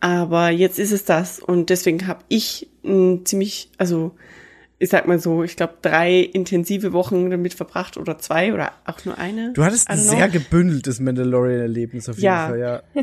Aber 0.00 0.50
jetzt 0.50 0.78
ist 0.78 0.92
es 0.92 1.04
das 1.04 1.38
und 1.38 1.68
deswegen 1.68 2.06
habe 2.06 2.20
ich 2.28 2.68
ein 2.84 3.26
ziemlich, 3.26 3.70
also 3.76 4.12
ich 4.78 4.90
sag 4.90 5.06
mal 5.08 5.18
so, 5.18 5.42
ich 5.42 5.56
glaube 5.56 5.74
drei 5.82 6.18
intensive 6.20 6.92
Wochen 6.92 7.30
damit 7.30 7.54
verbracht 7.54 7.96
oder 7.96 8.18
zwei 8.18 8.52
oder 8.52 8.72
auch 8.84 9.04
nur 9.04 9.16
eine. 9.18 9.52
Du 9.54 9.64
hattest 9.64 9.88
ein 9.88 9.98
sehr 9.98 10.28
gebündeltes 10.28 11.00
Mandalorian-Erlebnis 11.00 12.08
auf 12.08 12.16
jeden 12.16 12.26
Ja. 12.26 12.48
Fall, 12.48 12.58
ja. 12.58 12.82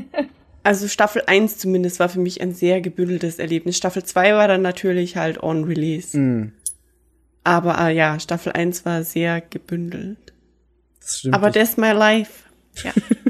Also 0.66 0.88
Staffel 0.88 1.24
1 1.28 1.58
zumindest 1.58 2.00
war 2.00 2.08
für 2.08 2.22
mich 2.22 2.40
ein 2.40 2.54
sehr 2.54 2.80
gebündeltes 2.80 3.38
Erlebnis. 3.38 3.76
Staffel 3.76 4.04
2 4.04 4.34
war 4.36 4.48
dann 4.48 4.62
natürlich 4.62 5.18
halt 5.18 5.44
on 5.44 5.66
release. 5.66 6.18
Mm, 6.18 6.54
Aber 7.44 7.78
äh, 7.80 7.94
ja, 7.94 8.18
Staffel 8.18 8.54
1 8.54 8.86
war 8.86 9.04
sehr 9.04 9.42
gebündelt. 9.42 10.18
das 11.02 11.20
stimmt. 11.20 11.36
Aber 11.36 11.52
that's 11.52 11.76
my 11.76 11.92
life. 11.92 12.32
Ja. 12.82 12.94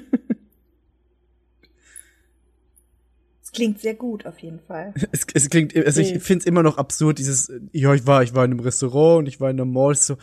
klingt 3.53 3.79
sehr 3.79 3.93
gut 3.93 4.25
auf 4.25 4.39
jeden 4.39 4.59
Fall. 4.59 4.93
Es, 5.11 5.25
es 5.33 5.49
klingt, 5.49 5.75
also 5.75 6.01
ich 6.01 6.21
finde 6.23 6.41
es 6.41 6.45
immer 6.45 6.63
noch 6.63 6.77
absurd, 6.77 7.19
dieses, 7.19 7.51
ja, 7.71 7.93
ich 7.93 8.05
war, 8.07 8.23
ich 8.23 8.33
war 8.35 8.43
in 8.45 8.51
einem 8.51 8.59
Restaurant 8.59 9.19
und 9.19 9.25
ich 9.27 9.39
war 9.39 9.49
in 9.49 9.57
einer 9.57 9.65
Mall, 9.65 9.95
so, 9.95 10.17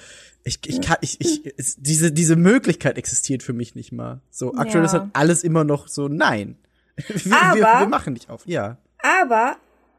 ich, 0.44 0.58
ich 0.66 0.80
kann, 0.80 0.96
ich, 1.00 1.20
ich, 1.20 1.52
es, 1.56 1.76
diese, 1.78 2.12
diese 2.12 2.36
Möglichkeit 2.36 2.98
existiert 2.98 3.42
für 3.42 3.52
mich 3.52 3.74
nicht 3.74 3.92
mal. 3.92 4.20
So, 4.30 4.54
aktuell 4.54 4.82
Ja. 4.82 4.86
ist 4.86 4.92
halt 4.92 5.10
alles 5.12 5.44
immer 5.44 5.64
noch 5.64 5.88
so, 5.88 6.08
nein. 6.08 6.56
Wir, 7.08 7.30
wir, 7.30 7.68
Aber- 7.68 7.80
wir 7.80 7.88
machen 7.88 8.12
nicht 8.12 8.28
auf, 8.28 8.46
ja. 8.46 8.76
Aber 8.98 9.56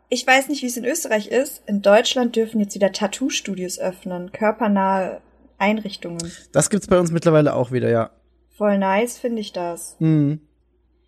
ich 0.10 0.28
weiß 0.28 0.50
nicht, 0.50 0.62
wie 0.62 0.68
es 0.68 0.78
in 0.78 0.86
Österreich 0.86 1.28
ist. 1.30 1.64
In 1.66 1.82
Deutschland 1.82 2.36
dürfen 2.36 2.60
jetzt 2.60 2.76
wieder 2.76 2.92
Tattoo-Studios 2.92 3.80
öffnen, 3.80 4.32
körpernahe 4.32 5.22
Einrichtungen. 5.58 6.32
Das 6.52 6.70
gibt's 6.70 6.88
bei 6.88 7.00
uns 7.00 7.12
mittlerweile 7.12 7.54
auch 7.56 7.72
wieder, 7.72 7.90
ja. 7.90 8.12
Voll 8.58 8.78
nice 8.78 9.18
finde 9.18 9.42
ich 9.42 9.54
das. 9.54 9.96
Mhm. 10.00 10.42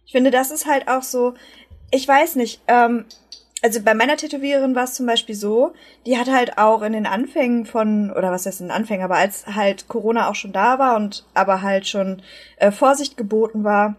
Ich 0.06 0.12
finde, 0.12 0.32
das 0.32 0.52
ist 0.52 0.66
halt 0.66 0.88
auch 0.88 1.04
so, 1.04 1.34
ich 1.94 2.08
weiß 2.08 2.38
nicht, 2.38 2.62
ähm, 2.68 3.06
also 3.62 3.82
bei 3.82 3.94
meiner 3.94 4.18
Tätowiererin 4.18 4.76
war 4.76 4.86
es 4.86 4.96
zum 4.96 5.06
Beispiel 5.06 5.36
so, 5.36 5.74
die 6.06 6.18
hat 6.18 6.28
halt 6.30 6.58
auch 6.58 6.82
in 6.82 6.92
den 6.94 7.06
Anfängen 7.06 7.66
von, 7.66 8.12
oder 8.12 8.32
was 8.32 8.46
heißt 8.46 8.62
in 8.62 8.68
den 8.68 8.76
Anfängen, 8.76 9.06
aber 9.06 9.16
als 9.16 9.46
halt 9.46 9.88
Corona 9.88 10.28
auch 10.28 10.36
schon 10.36 10.52
da 10.52 10.80
war 10.80 10.96
und 10.96 11.24
aber 11.36 11.62
halt 11.62 11.88
schon 11.88 12.22
äh, 12.58 12.72
Vorsicht 12.72 13.16
geboten 13.16 13.64
war, 13.64 13.96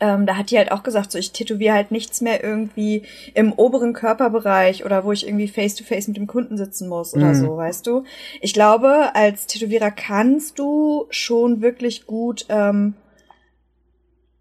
ähm, 0.00 0.26
da 0.26 0.36
hat 0.36 0.50
die 0.50 0.58
halt 0.58 0.72
auch 0.72 0.82
gesagt, 0.82 1.12
so 1.12 1.16
ich 1.18 1.32
tätowiere 1.32 1.74
halt 1.74 1.90
nichts 1.90 2.20
mehr 2.20 2.42
irgendwie 2.44 3.04
im 3.34 3.52
oberen 3.52 3.94
Körperbereich 3.94 4.84
oder 4.84 5.04
wo 5.04 5.12
ich 5.12 5.26
irgendwie 5.26 5.48
face 5.48 5.76
to 5.76 5.84
face 5.84 6.08
mit 6.08 6.18
dem 6.18 6.26
Kunden 6.26 6.58
sitzen 6.58 6.88
muss 6.88 7.14
oder 7.14 7.28
Mhm. 7.28 7.34
so, 7.34 7.56
weißt 7.56 7.86
du? 7.86 8.02
Ich 8.42 8.52
glaube, 8.52 9.14
als 9.14 9.46
Tätowierer 9.46 9.92
kannst 9.92 10.58
du 10.58 11.06
schon 11.10 11.62
wirklich 11.62 12.04
gut, 12.06 12.44
ähm, 12.50 12.94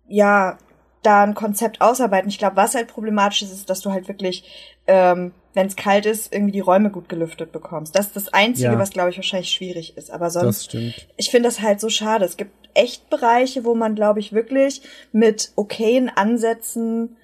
ja, 0.08 0.58
da 1.06 1.24
ein 1.24 1.36
Konzept 1.36 1.82
ausarbeiten. 1.82 2.30
Ich 2.30 2.38
glaube, 2.40 2.56
was 2.56 2.76
halt 2.76 2.88
problematisch 2.88 3.42
ist, 3.42 3.52
ist, 3.52 3.70
dass 3.70 3.82
du 3.82 3.92
halt 3.92 4.08
wirklich, 4.08 4.44
ähm, 4.88 5.32
wenn 5.54 5.68
es 5.68 5.76
kalt 5.76 6.06
ist, 6.06 6.34
irgendwie 6.34 6.52
die 6.52 6.60
Räume 6.60 6.90
gut 6.90 7.08
gelüftet 7.10 7.52
bekommst. 7.52 7.96
Das 7.96 8.08
ist 8.08 8.16
das 8.16 8.34
Einzige, 8.34 8.74
Ja. 8.74 8.80
was, 8.80 8.90
glaube 8.92 9.10
ich, 9.10 9.18
wahrscheinlich 9.18 9.52
schwierig 9.52 9.98
ist. 9.98 10.12
Aber 10.12 10.30
sonst 10.30 10.74
ich 11.18 11.30
finde 11.32 11.48
das 11.50 11.62
halt 11.62 11.80
so 11.80 11.90
schade. 11.90 12.26
Es 12.26 12.38
gibt 12.38 12.52
echt 12.74 13.10
Bereiche, 13.10 13.64
wo 13.64 13.74
man, 13.76 13.96
glaube 13.96 14.20
ich, 14.20 14.34
wirklich 14.34 14.82
mit 15.12 15.52
okayen 15.56 16.10
Ansätzen 16.10 17.16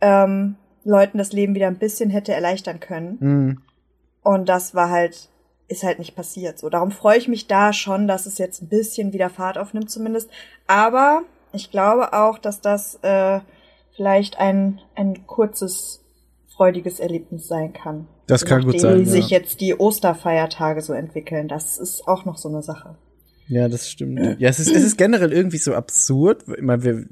ähm, 0.00 0.56
Leuten 0.84 1.18
das 1.18 1.32
Leben 1.32 1.54
wieder 1.54 1.66
ein 1.66 1.78
bisschen 1.78 2.10
hätte 2.10 2.32
erleichtern 2.32 2.80
können. 2.80 3.16
Mhm. 3.20 3.62
Und 4.22 4.48
das 4.48 4.74
war 4.74 4.90
halt, 4.90 5.28
ist 5.68 5.82
halt 5.82 5.98
nicht 5.98 6.14
passiert. 6.14 6.58
So, 6.58 6.68
darum 6.70 6.90
freue 6.90 7.18
ich 7.18 7.28
mich 7.28 7.46
da 7.46 7.72
schon, 7.72 8.06
dass 8.08 8.26
es 8.26 8.38
jetzt 8.38 8.62
ein 8.62 8.68
bisschen 8.68 9.12
wieder 9.12 9.30
Fahrt 9.30 9.58
aufnimmt 9.58 9.90
zumindest. 9.90 10.30
Aber 10.66 11.22
ich 11.52 11.70
glaube 11.70 12.12
auch, 12.12 12.38
dass 12.38 12.60
das 12.60 12.98
äh, 13.02 13.40
vielleicht 13.94 14.38
ein, 14.38 14.80
ein 14.94 15.26
kurzes, 15.26 16.04
freudiges 16.56 17.00
Erlebnis 17.00 17.48
sein 17.48 17.72
kann. 17.72 18.08
Das 18.26 18.44
kann 18.44 18.62
gut 18.62 18.80
sein, 18.80 19.00
ja. 19.00 19.04
sich 19.06 19.30
jetzt 19.30 19.60
die 19.60 19.74
Osterfeiertage 19.74 20.82
so 20.82 20.92
entwickeln. 20.92 21.48
Das 21.48 21.78
ist 21.78 22.06
auch 22.06 22.24
noch 22.24 22.36
so 22.36 22.48
eine 22.48 22.62
Sache. 22.62 22.96
Ja, 23.48 23.68
das 23.68 23.88
stimmt. 23.90 24.38
Ja, 24.38 24.50
es 24.50 24.60
ist, 24.60 24.70
es 24.70 24.84
ist 24.84 24.98
generell 24.98 25.32
irgendwie 25.32 25.56
so 25.56 25.74
absurd. 25.74 26.44
Ich 26.54 26.62
meine, 26.62 26.82
wir, 26.82 27.06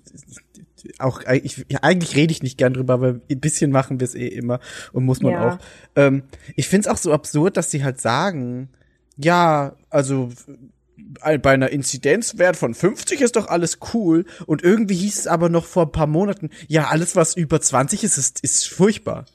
auch, 0.99 1.23
ich, 1.23 1.64
eigentlich 1.83 2.14
rede 2.14 2.33
ich 2.33 2.43
nicht 2.43 2.59
gern 2.59 2.75
drüber, 2.75 2.95
aber 2.95 3.21
ein 3.31 3.40
bisschen 3.40 3.71
machen 3.71 4.00
wir 4.00 4.05
es 4.05 4.14
eh 4.14 4.28
immer 4.28 4.61
und 4.93 5.05
muss 5.05 5.23
man 5.23 5.33
Ja. 5.33 5.55
auch. 5.55 5.59
Ähm, 5.97 6.25
ich 6.55 6.69
find's 6.69 6.87
auch 6.87 6.99
so 6.99 7.12
absurd, 7.12 7.57
dass 7.57 7.71
sie 7.71 7.83
halt 7.83 8.00
sagen, 8.00 8.69
ja, 9.16 9.75
also 9.88 10.28
bei 11.23 11.53
einer 11.53 11.71
Inzidenzwert 11.71 12.57
von 12.57 12.75
50 12.75 13.21
ist 13.21 13.37
doch 13.37 13.49
alles 13.49 13.79
cool 13.95 14.25
und 14.47 14.62
irgendwie 14.62 14.95
hieß 14.95 15.19
es 15.21 15.26
aber 15.26 15.49
noch 15.49 15.65
vor 15.65 15.85
ein 15.85 15.93
paar 15.93 16.07
Monaten, 16.07 16.50
ja, 16.69 16.88
alles 16.88 17.17
was 17.17 17.37
über 17.37 17.61
20 17.61 18.05
ist, 18.05 18.17
ist, 18.19 18.41
ist 18.41 18.69
furchtbar. 18.69 19.26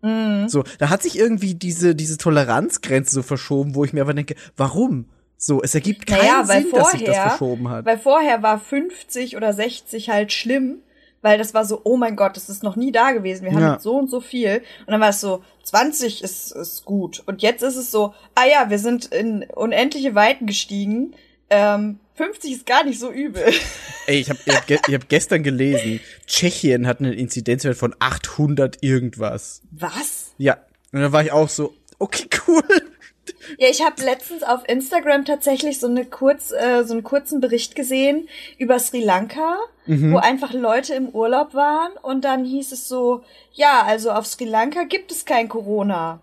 So, 0.00 0.62
da 0.78 0.90
hat 0.90 1.02
sich 1.02 1.18
irgendwie 1.18 1.54
diese, 1.54 1.96
diese 1.96 2.18
Toleranzgrenze 2.18 3.12
so 3.12 3.22
verschoben, 3.22 3.74
wo 3.74 3.84
ich 3.84 3.92
mir 3.92 4.02
aber 4.02 4.14
denke, 4.14 4.36
warum? 4.56 5.06
So, 5.36 5.60
es 5.60 5.74
ergibt 5.74 6.06
keinen 6.06 6.20
Naja, 6.20 6.44
Sinn, 6.44 6.66
dass 6.72 6.92
sich 6.92 7.02
das 7.02 7.16
vorher, 7.16 7.28
verschoben 7.30 7.68
hat. 7.68 7.84
weil 7.84 7.98
vorher 7.98 8.42
war 8.42 8.60
50 8.60 9.36
oder 9.36 9.52
60 9.52 10.08
halt 10.10 10.32
schlimm, 10.32 10.78
weil 11.22 11.38
das 11.38 11.54
war 11.54 11.64
so, 11.64 11.80
oh 11.84 11.96
mein 11.96 12.16
Gott, 12.16 12.36
das 12.36 12.48
ist 12.48 12.62
noch 12.62 12.76
nie 12.76 12.92
da 12.92 13.12
gewesen. 13.12 13.44
Wir 13.44 13.52
haben 13.52 13.60
Ja. 13.62 13.72
jetzt 13.74 13.82
so 13.82 13.96
und 13.96 14.10
so 14.10 14.20
viel. 14.20 14.62
Und 14.86 14.92
dann 14.92 15.00
war 15.00 15.10
es 15.10 15.20
so, 15.20 15.42
20 15.64 16.22
ist, 16.22 16.52
ist 16.52 16.84
gut. 16.84 17.22
Und 17.26 17.42
jetzt 17.42 17.62
ist 17.62 17.76
es 17.76 17.90
so, 17.90 18.14
ah 18.34 18.44
ja, 18.46 18.70
wir 18.70 18.78
sind 18.78 19.06
in 19.06 19.44
unendliche 19.54 20.14
Weiten 20.14 20.46
gestiegen. 20.46 21.14
Ähm, 21.50 21.98
50 22.14 22.52
ist 22.52 22.66
gar 22.66 22.84
nicht 22.84 22.98
so 23.00 23.10
übel. 23.10 23.44
Ey, 24.06 24.20
ich 24.20 24.30
habe 24.30 24.38
ich 24.44 24.54
hab, 24.54 24.66
ge 24.66 24.78
ich 24.86 24.94
hab 24.94 25.08
gestern 25.08 25.42
gelesen, 25.42 26.00
Tschechien 26.26 26.86
hat 26.86 27.00
einen 27.00 27.12
Inzidenzwert 27.12 27.76
von 27.76 27.94
800 27.98 28.82
irgendwas. 28.82 29.62
Was? 29.70 30.32
Ja, 30.38 30.58
und 30.92 31.00
dann 31.00 31.12
war 31.12 31.22
ich 31.22 31.32
auch 31.32 31.48
so, 31.48 31.74
okay, 31.98 32.26
cool. 32.46 32.62
Ja, 33.58 33.68
ich 33.68 33.82
habe 33.84 34.02
letztens 34.02 34.42
auf 34.42 34.60
Instagram 34.68 35.24
tatsächlich 35.24 35.80
so 35.80 35.86
eine 35.86 36.04
kurz, 36.04 36.52
äh, 36.52 36.84
so 36.84 36.92
einen 36.92 37.02
kurzen 37.02 37.40
Bericht 37.40 37.74
gesehen 37.74 38.28
über 38.58 38.78
Sri 38.78 39.00
Lanka, 39.02 39.56
wo 40.12 40.18
einfach 40.18 40.52
Leute 40.52 40.94
im 40.94 41.08
Urlaub 41.08 41.54
waren 41.54 41.92
und 42.02 42.24
dann 42.24 42.44
hieß 42.44 42.72
es 42.72 42.88
so, 42.88 43.22
ja, 43.52 43.82
also 43.86 44.10
auf 44.10 44.26
Sri 44.26 44.44
Lanka 44.44 44.84
gibt 44.84 45.10
es 45.12 45.24
kein 45.24 45.48
Corona. 45.48 46.20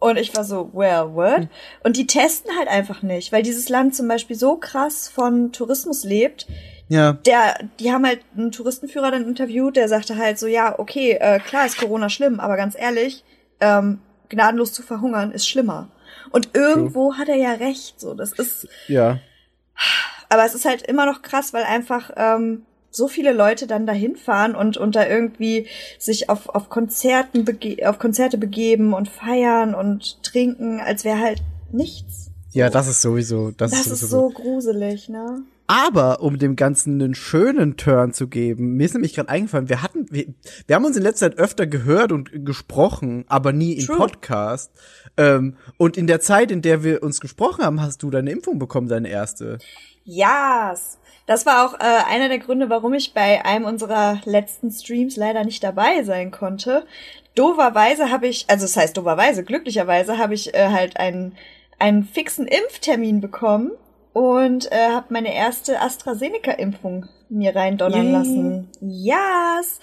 Und 0.00 0.16
ich 0.18 0.34
war 0.36 0.42
so, 0.42 0.70
well, 0.72 1.14
what? 1.14 1.46
Und 1.84 1.96
die 1.96 2.08
testen 2.08 2.50
halt 2.58 2.66
einfach 2.66 3.02
nicht, 3.02 3.30
weil 3.30 3.44
dieses 3.44 3.68
Land 3.68 3.94
zum 3.94 4.08
Beispiel 4.08 4.34
so 4.34 4.56
krass 4.56 5.08
von 5.08 5.52
Tourismus 5.52 6.02
lebt. 6.02 6.48
Ja, 6.88 7.12
Der, 7.12 7.56
die 7.78 7.92
haben 7.92 8.04
halt 8.04 8.20
einen 8.36 8.50
Touristenführer 8.50 9.12
dann 9.12 9.28
interviewt, 9.28 9.76
der 9.76 9.88
sagte 9.88 10.16
halt 10.18 10.40
so, 10.40 10.48
ja, 10.48 10.76
okay, 10.78 11.12
äh, 11.20 11.38
klar 11.38 11.66
ist 11.66 11.78
Corona 11.78 12.08
schlimm, 12.08 12.40
aber 12.40 12.56
ganz 12.56 12.76
ehrlich, 12.76 13.22
ähm, 13.60 14.00
gnadenlos 14.28 14.72
zu 14.72 14.82
verhungern 14.82 15.30
ist 15.30 15.46
schlimmer. 15.48 15.88
Und 16.30 16.50
irgendwo 16.54 17.14
hat 17.16 17.28
er 17.28 17.36
ja 17.36 17.52
recht, 17.52 18.00
so, 18.00 18.14
das 18.14 18.32
ist, 18.32 18.68
ja. 18.88 19.18
aber 20.28 20.44
es 20.44 20.54
ist 20.54 20.64
halt 20.64 20.82
immer 20.82 21.06
noch 21.06 21.22
krass, 21.22 21.52
weil 21.52 21.64
einfach 21.64 22.10
ähm, 22.16 22.62
so 22.90 23.08
viele 23.08 23.32
Leute 23.32 23.66
dann 23.66 23.86
dahin 23.86 24.16
fahren 24.16 24.54
und, 24.54 24.76
und 24.76 24.94
da 24.96 25.06
irgendwie 25.06 25.66
sich 25.98 26.28
auf, 26.28 26.48
auf 26.48 26.68
Konzerten 26.68 27.44
bege 27.44 27.88
auf 27.88 27.98
Konzerte 27.98 28.38
begeben 28.38 28.92
und 28.92 29.08
feiern 29.08 29.74
und 29.74 30.22
trinken, 30.22 30.80
als 30.80 31.04
wäre 31.04 31.18
halt 31.18 31.42
nichts. 31.70 32.30
Ja, 32.52 32.68
das 32.68 32.86
ist 32.86 33.00
sowieso, 33.00 33.50
das, 33.50 33.70
Das 33.70 33.86
ist 33.86 33.92
ist 33.92 34.00
sowieso. 34.00 34.28
so 34.28 34.30
gruselig, 34.30 35.08
ne? 35.08 35.42
Aber 35.72 36.20
um 36.20 36.38
dem 36.38 36.54
Ganzen 36.54 37.00
einen 37.00 37.14
schönen 37.14 37.78
Turn 37.78 38.12
zu 38.12 38.28
geben, 38.28 38.76
mir 38.76 38.84
ist 38.84 38.92
nämlich 38.92 39.14
gerade 39.14 39.30
eingefallen, 39.30 39.70
wir 39.70 39.82
hatten, 39.82 40.04
wir, 40.10 40.26
wir 40.66 40.76
haben 40.76 40.84
uns 40.84 40.98
in 40.98 41.02
letzter 41.02 41.30
Zeit 41.30 41.38
öfter 41.38 41.66
gehört 41.66 42.12
und 42.12 42.44
gesprochen, 42.44 43.24
aber 43.26 43.54
nie 43.54 43.78
im 43.78 43.86
True. 43.86 43.96
Podcast. 43.96 44.70
Ähm, 45.16 45.56
und 45.78 45.96
in 45.96 46.06
der 46.06 46.20
Zeit, 46.20 46.50
in 46.50 46.60
der 46.60 46.84
wir 46.84 47.02
uns 47.02 47.22
gesprochen 47.22 47.64
haben, 47.64 47.80
hast 47.80 48.02
du 48.02 48.10
deine 48.10 48.30
Impfung 48.30 48.58
bekommen, 48.58 48.86
deine 48.86 49.08
erste. 49.08 49.60
Yes. 50.04 50.98
Das 51.24 51.46
war 51.46 51.64
auch 51.64 51.72
äh, 51.80 52.04
einer 52.06 52.28
der 52.28 52.40
Gründe, 52.40 52.68
warum 52.68 52.92
ich 52.92 53.14
bei 53.14 53.42
einem 53.42 53.64
unserer 53.64 54.20
letzten 54.26 54.70
Streams 54.70 55.16
leider 55.16 55.42
nicht 55.42 55.64
dabei 55.64 56.02
sein 56.02 56.32
konnte. 56.32 56.84
Doverweise 57.34 58.10
habe 58.10 58.26
ich, 58.26 58.44
also 58.48 58.66
das 58.66 58.76
heißt 58.76 58.94
doverweise, 58.94 59.42
glücklicherweise 59.42 60.18
habe 60.18 60.34
ich 60.34 60.52
äh, 60.52 60.68
halt 60.68 60.98
einen, 60.98 61.34
einen 61.78 62.04
fixen 62.04 62.46
Impftermin 62.46 63.22
bekommen 63.22 63.70
und 64.12 64.70
äh, 64.70 64.90
habe 64.90 65.06
meine 65.10 65.34
erste 65.34 65.80
AstraZeneca-Impfung 65.80 67.06
mir 67.28 67.56
reindonnern 67.56 68.04
Yay. 68.04 68.12
lassen. 68.12 68.68
Yes. 68.80 69.80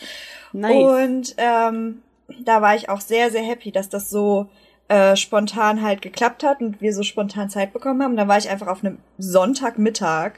Nice. 0.54 0.84
Und 0.84 1.36
ähm, 1.38 2.02
da 2.44 2.62
war 2.62 2.76
ich 2.76 2.90
auch 2.90 3.02
sehr, 3.02 3.32
sehr 3.32 3.42
happy, 3.42 3.72
dass 3.72 3.90
das 3.90 4.10
so 4.10 4.50
äh, 4.88 5.16
spontan 5.16 5.82
halt 5.82 6.02
geklappt 6.02 6.44
hat 6.44 6.62
und 6.62 6.82
wir 6.82 6.94
so 6.94 7.04
spontan 7.04 7.50
Zeit 7.50 7.74
bekommen 7.74 8.04
haben. 8.04 8.18
Da 8.18 8.28
war 8.28 8.38
ich 8.38 8.50
einfach 8.50 8.68
auf 8.68 8.84
einem 8.84 9.00
Sonntagmittag 9.18 10.34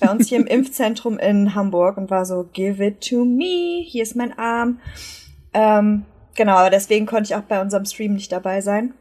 bei 0.00 0.10
uns 0.10 0.28
hier 0.28 0.38
im 0.38 0.46
Impfzentrum 0.48 1.18
in 1.18 1.54
Hamburg 1.54 1.96
und 1.96 2.10
war 2.10 2.24
so, 2.24 2.48
give 2.52 2.84
it 2.84 3.00
to 3.08 3.24
me, 3.24 3.82
hier 3.84 4.02
ist 4.02 4.16
mein 4.16 4.36
Arm. 4.38 4.80
Ähm, 5.52 6.04
genau, 6.34 6.56
aber 6.56 6.70
deswegen 6.70 7.06
konnte 7.06 7.32
ich 7.32 7.34
auch 7.36 7.42
bei 7.42 7.60
unserem 7.60 7.84
Stream 7.84 8.14
nicht 8.14 8.32
dabei 8.32 8.60
sein. 8.60 8.94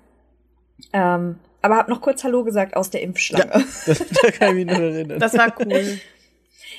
Ähm, 0.93 1.39
aber 1.61 1.77
hab 1.77 1.89
noch 1.89 2.01
kurz 2.01 2.23
Hallo 2.23 2.43
gesagt 2.43 2.75
aus 2.75 2.89
der 2.89 3.01
Impfschlange. 3.01 3.51
Ja, 3.53 3.63
das, 3.85 4.05
da 4.21 4.31
kann 4.31 4.49
ich 4.57 4.65
mich 4.65 4.73
noch 4.73 4.79
erinnern. 4.81 5.19
Das 5.19 5.37
war 5.37 5.53
cool. 5.59 5.99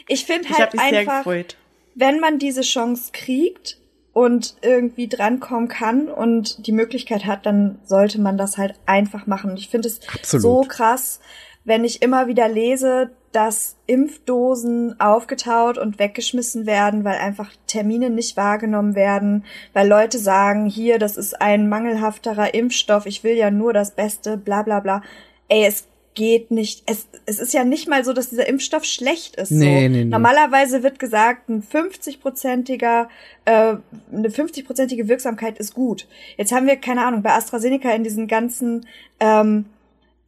Ich 0.08 0.25
finde 0.25 0.49
Ich 0.50 0.58
halt 0.58 0.72
sehr 0.72 0.80
einfach, 0.82 1.18
gefreut. 1.18 1.56
wenn 1.94 2.20
man 2.20 2.38
diese 2.38 2.62
Chance 2.62 3.10
kriegt 3.12 3.78
und 4.12 4.56
irgendwie 4.62 5.06
drankommen 5.08 5.68
kann 5.68 6.08
und 6.08 6.66
die 6.66 6.72
Möglichkeit 6.72 7.26
hat, 7.26 7.46
dann 7.46 7.78
sollte 7.84 8.20
man 8.20 8.37
das 8.38 8.58
halt 8.58 8.75
einfach 8.87 9.26
machen. 9.26 9.52
Und 9.52 9.58
ich 9.58 9.68
finde 9.68 9.88
es 9.88 10.00
Absolut. 10.08 10.42
so 10.42 10.60
krass, 10.68 11.20
wenn 11.64 11.85
ich 11.85 12.02
immer 12.02 12.26
wieder 12.26 12.49
lese, 12.49 13.11
dass 13.33 13.76
Impfdosen 13.87 14.99
aufgetaut 14.99 15.79
und 15.79 15.99
weggeschmissen 15.99 16.67
werden, 16.67 17.05
weil 17.05 17.19
einfach 17.19 17.52
Termine 17.67 18.11
nicht 18.11 18.37
wahrgenommen 18.37 18.95
werden, 18.95 19.45
weil 19.73 19.87
Leute 19.87 20.19
sagen, 20.19 20.67
hier, 20.67 20.99
das 20.99 21.17
ist 21.17 21.40
ein 21.40 21.69
mangelhafterer 21.69 22.55
Impfstoff, 22.55 23.07
ich 23.07 23.23
will 23.23 23.37
ja 23.37 23.50
nur 23.50 23.73
das 23.73 23.93
Beste, 23.93 24.37
bla 24.37 24.62
bla 24.62 24.81
bla. 24.81 25.02
Ey, 25.49 25.64
es 25.64 25.87
geht 26.14 26.50
nicht. 26.50 26.83
Es, 26.87 27.07
es 27.26 27.38
ist 27.38 27.55
ja 27.55 27.64
nicht 27.64 27.88
mal 27.88 28.05
so, 28.05 28.12
dass 28.12 28.31
dieser 28.31 28.47
Impfstoff 28.49 28.85
schlecht 28.85 29.37
ist. 29.37 29.50
Nee, 29.52 29.64
so. 29.64 29.71
nee, 29.71 29.88
nee. 29.88 30.05
Normalerweise 30.05 30.83
wird 30.83 30.99
gesagt, 30.99 31.49
ein 31.49 31.62
50-prozentiger, 31.62 33.09
äh, 33.45 33.76
eine 34.12 34.29
50-prozentige 34.29 35.09
Wirksamkeit 35.09 35.59
ist 35.59 35.75
gut. 35.75 36.07
Jetzt 36.37 36.52
haben 36.52 36.67
wir, 36.67 36.76
keine 36.76 37.05
Ahnung, 37.05 37.23
bei 37.23 37.33
AstraZeneca 37.33 37.90
in 37.93 38.05
diesen 38.05 38.26
ganzen, 38.26 38.87
ähm, 39.21 39.67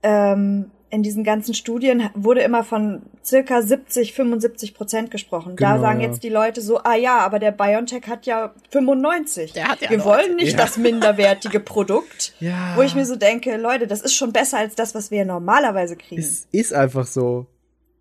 ähm, 0.02 0.70
in 0.92 1.02
diesen 1.02 1.24
ganzen 1.24 1.54
Studien 1.54 2.10
wurde 2.14 2.42
immer 2.42 2.62
von 2.64 3.00
circa 3.24 3.62
70, 3.62 4.12
75 4.12 4.74
Prozent 4.74 5.10
gesprochen. 5.10 5.56
da 5.56 5.72
Genau, 5.72 5.80
sagen 5.82 6.00
ja. 6.00 6.06
jetzt 6.08 6.22
die 6.22 6.28
Leute 6.28 6.60
so, 6.60 6.78
ah 6.84 6.94
ja, 6.94 7.16
aber 7.18 7.38
der 7.38 7.50
BioNTech 7.50 8.06
hat 8.08 8.26
ja 8.26 8.52
95. 8.70 9.54
Der 9.54 9.68
hat 9.68 9.80
ja 9.80 9.88
wir 9.90 9.98
noch- 9.98 10.04
wollen 10.04 10.36
nicht 10.36 10.52
Ja. 10.52 10.58
das 10.58 10.76
minderwertige 10.76 11.60
Produkt. 11.60 12.34
Ja. 12.40 12.74
Wo 12.76 12.82
ich 12.82 12.94
mir 12.94 13.06
so 13.06 13.16
denke, 13.16 13.56
Leute, 13.56 13.86
das 13.86 14.02
ist 14.02 14.14
schon 14.14 14.32
besser 14.32 14.58
als 14.58 14.74
das, 14.74 14.94
was 14.94 15.10
wir 15.10 15.24
normalerweise 15.24 15.96
kriegen. 15.96 16.20
Es 16.20 16.46
ist 16.52 16.74
einfach 16.74 17.06
so. 17.06 17.46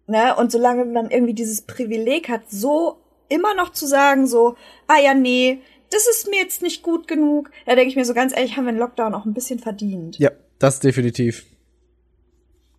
Ne? 0.07 0.35
Und 0.35 0.51
solange 0.51 0.83
man 0.83 1.09
irgendwie 1.09 1.33
dieses 1.33 1.61
Privileg 1.61 2.27
hat, 2.27 2.41
so 2.49 2.97
immer 3.29 3.53
noch 3.55 3.71
zu 3.71 3.85
sagen, 3.87 4.27
so, 4.27 4.57
ah 4.87 4.99
ja, 5.01 5.13
nee, 5.13 5.59
das 5.91 6.07
ist 6.09 6.29
mir 6.29 6.41
jetzt 6.41 6.61
nicht 6.61 6.83
gut 6.83 7.07
genug, 7.07 7.51
da 7.65 7.75
denke 7.75 7.89
ich 7.89 7.95
mir 7.95 8.03
so 8.05 8.13
ganz 8.13 8.35
ehrlich, 8.35 8.57
haben 8.57 8.65
wir 8.65 8.73
den 8.73 8.79
Lockdown 8.79 9.13
auch 9.13 9.23
ein 9.25 9.33
bisschen 9.33 9.59
verdient. 9.59 10.17
Ja, 10.19 10.31
das 10.59 10.79
definitiv. 10.81 11.45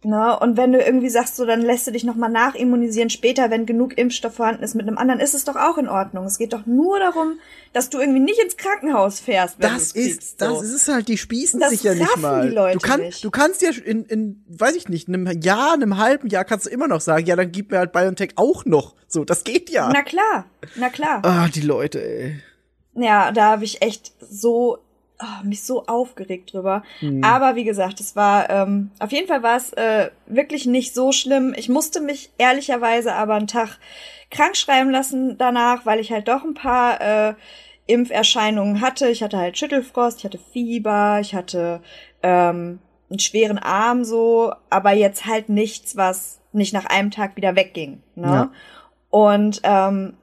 Ne? 0.04 0.36
Und 0.40 0.56
wenn 0.56 0.72
du 0.72 0.82
irgendwie 0.82 1.08
sagst, 1.08 1.36
so, 1.36 1.46
dann 1.46 1.62
lässt 1.62 1.86
du 1.86 1.92
dich 1.92 2.02
nochmal 2.02 2.30
nachimmunisieren 2.30 3.08
später, 3.08 3.50
wenn 3.50 3.66
genug 3.66 3.96
Impfstoff 3.96 4.34
vorhanden 4.34 4.64
ist 4.64 4.74
mit 4.74 4.88
einem 4.88 4.98
anderen, 4.98 5.20
ist 5.20 5.32
es 5.34 5.44
doch 5.44 5.54
auch 5.54 5.78
in 5.78 5.88
Ordnung. 5.88 6.24
Es 6.24 6.38
geht 6.38 6.52
doch 6.52 6.66
nur 6.66 6.98
darum, 6.98 7.38
dass 7.72 7.88
du 7.88 8.00
irgendwie 8.00 8.18
nicht 8.20 8.40
ins 8.42 8.56
Krankenhaus 8.56 9.20
fährst, 9.20 9.60
wenn 9.60 9.72
Das 9.72 9.94
kriegst, 9.94 10.22
ist, 10.22 10.40
so. 10.40 10.46
das 10.46 10.62
ist 10.62 10.72
es 10.74 10.88
halt, 10.88 11.06
die 11.06 11.16
spießen 11.18 11.60
Das 11.60 11.70
sich 11.70 11.84
ja 11.84 11.94
nicht 11.94 12.16
mal. 12.16 12.48
die 12.48 12.54
Leute 12.54 12.78
du, 12.78 12.86
kann, 12.86 13.00
nicht. 13.00 13.24
du 13.24 13.30
kannst 13.30 13.62
ja 13.62 13.70
in, 13.70 14.04
in, 14.06 14.44
weiß 14.48 14.74
ich 14.74 14.88
nicht, 14.88 15.06
einem 15.06 15.26
Jahr, 15.40 15.74
einem 15.74 15.98
halben 15.98 16.28
Jahr 16.28 16.44
kannst 16.44 16.66
du 16.66 16.70
immer 16.70 16.88
noch 16.88 17.00
sagen, 17.00 17.24
ja, 17.26 17.36
dann 17.36 17.52
gib 17.52 17.70
mir 17.70 17.78
halt 17.78 17.92
BioNTech 17.92 18.32
auch 18.36 18.64
noch. 18.64 18.96
So, 19.06 19.24
das 19.24 19.44
geht 19.44 19.70
ja. 19.70 19.88
Na 19.92 20.02
klar, 20.02 20.46
na 20.74 20.88
klar. 20.88 21.20
ah, 21.24 21.46
die 21.48 21.60
Leute, 21.60 22.02
ey. 22.04 22.42
Ja, 22.94 23.30
da 23.30 23.52
habe 23.52 23.64
ich 23.64 23.82
echt 23.82 24.12
so 24.20 24.78
ah, 25.22 25.42
mich 25.44 25.64
so 25.64 25.86
aufgeregt 25.86 26.52
drüber. 26.52 26.82
Hm. 26.98 27.22
Aber 27.22 27.54
wie 27.56 27.64
gesagt, 27.64 28.00
es 28.00 28.16
war 28.16 28.50
ähm, 28.50 28.90
auf 28.98 29.12
jeden 29.12 29.28
Fall 29.28 29.42
war 29.42 29.56
es 29.56 29.72
äh, 29.72 30.10
wirklich 30.26 30.66
nicht 30.66 30.94
so 30.94 31.12
schlimm. 31.12 31.54
Ich 31.56 31.68
musste 31.68 32.00
mich 32.00 32.30
ehrlicherweise 32.38 33.14
aber 33.14 33.34
einen 33.34 33.46
Tag 33.46 33.78
krank 34.30 34.56
schreiben 34.56 34.90
lassen 34.90 35.38
danach, 35.38 35.86
weil 35.86 36.00
ich 36.00 36.10
halt 36.10 36.28
doch 36.28 36.44
ein 36.44 36.54
paar 36.54 37.00
äh, 37.00 37.34
Impferscheinungen 37.86 38.80
hatte. 38.80 39.08
Ich 39.08 39.22
hatte 39.22 39.38
halt 39.38 39.58
Schüttelfrost, 39.58 40.18
ich 40.18 40.24
hatte 40.24 40.38
Fieber, 40.52 41.18
ich 41.20 41.34
hatte 41.34 41.80
ähm, 42.22 42.78
einen 43.10 43.18
schweren 43.18 43.58
Arm 43.58 44.04
so, 44.04 44.52
aber 44.70 44.92
jetzt 44.92 45.26
halt 45.26 45.48
nichts, 45.48 45.96
was 45.96 46.40
nicht 46.52 46.72
nach 46.72 46.86
einem 46.86 47.10
Tag 47.10 47.36
wieder 47.36 47.56
wegging. 47.56 48.02
Ne? 48.14 48.26
Ja. 48.26 48.50
Und 49.10 49.60
ähm, 49.64 50.14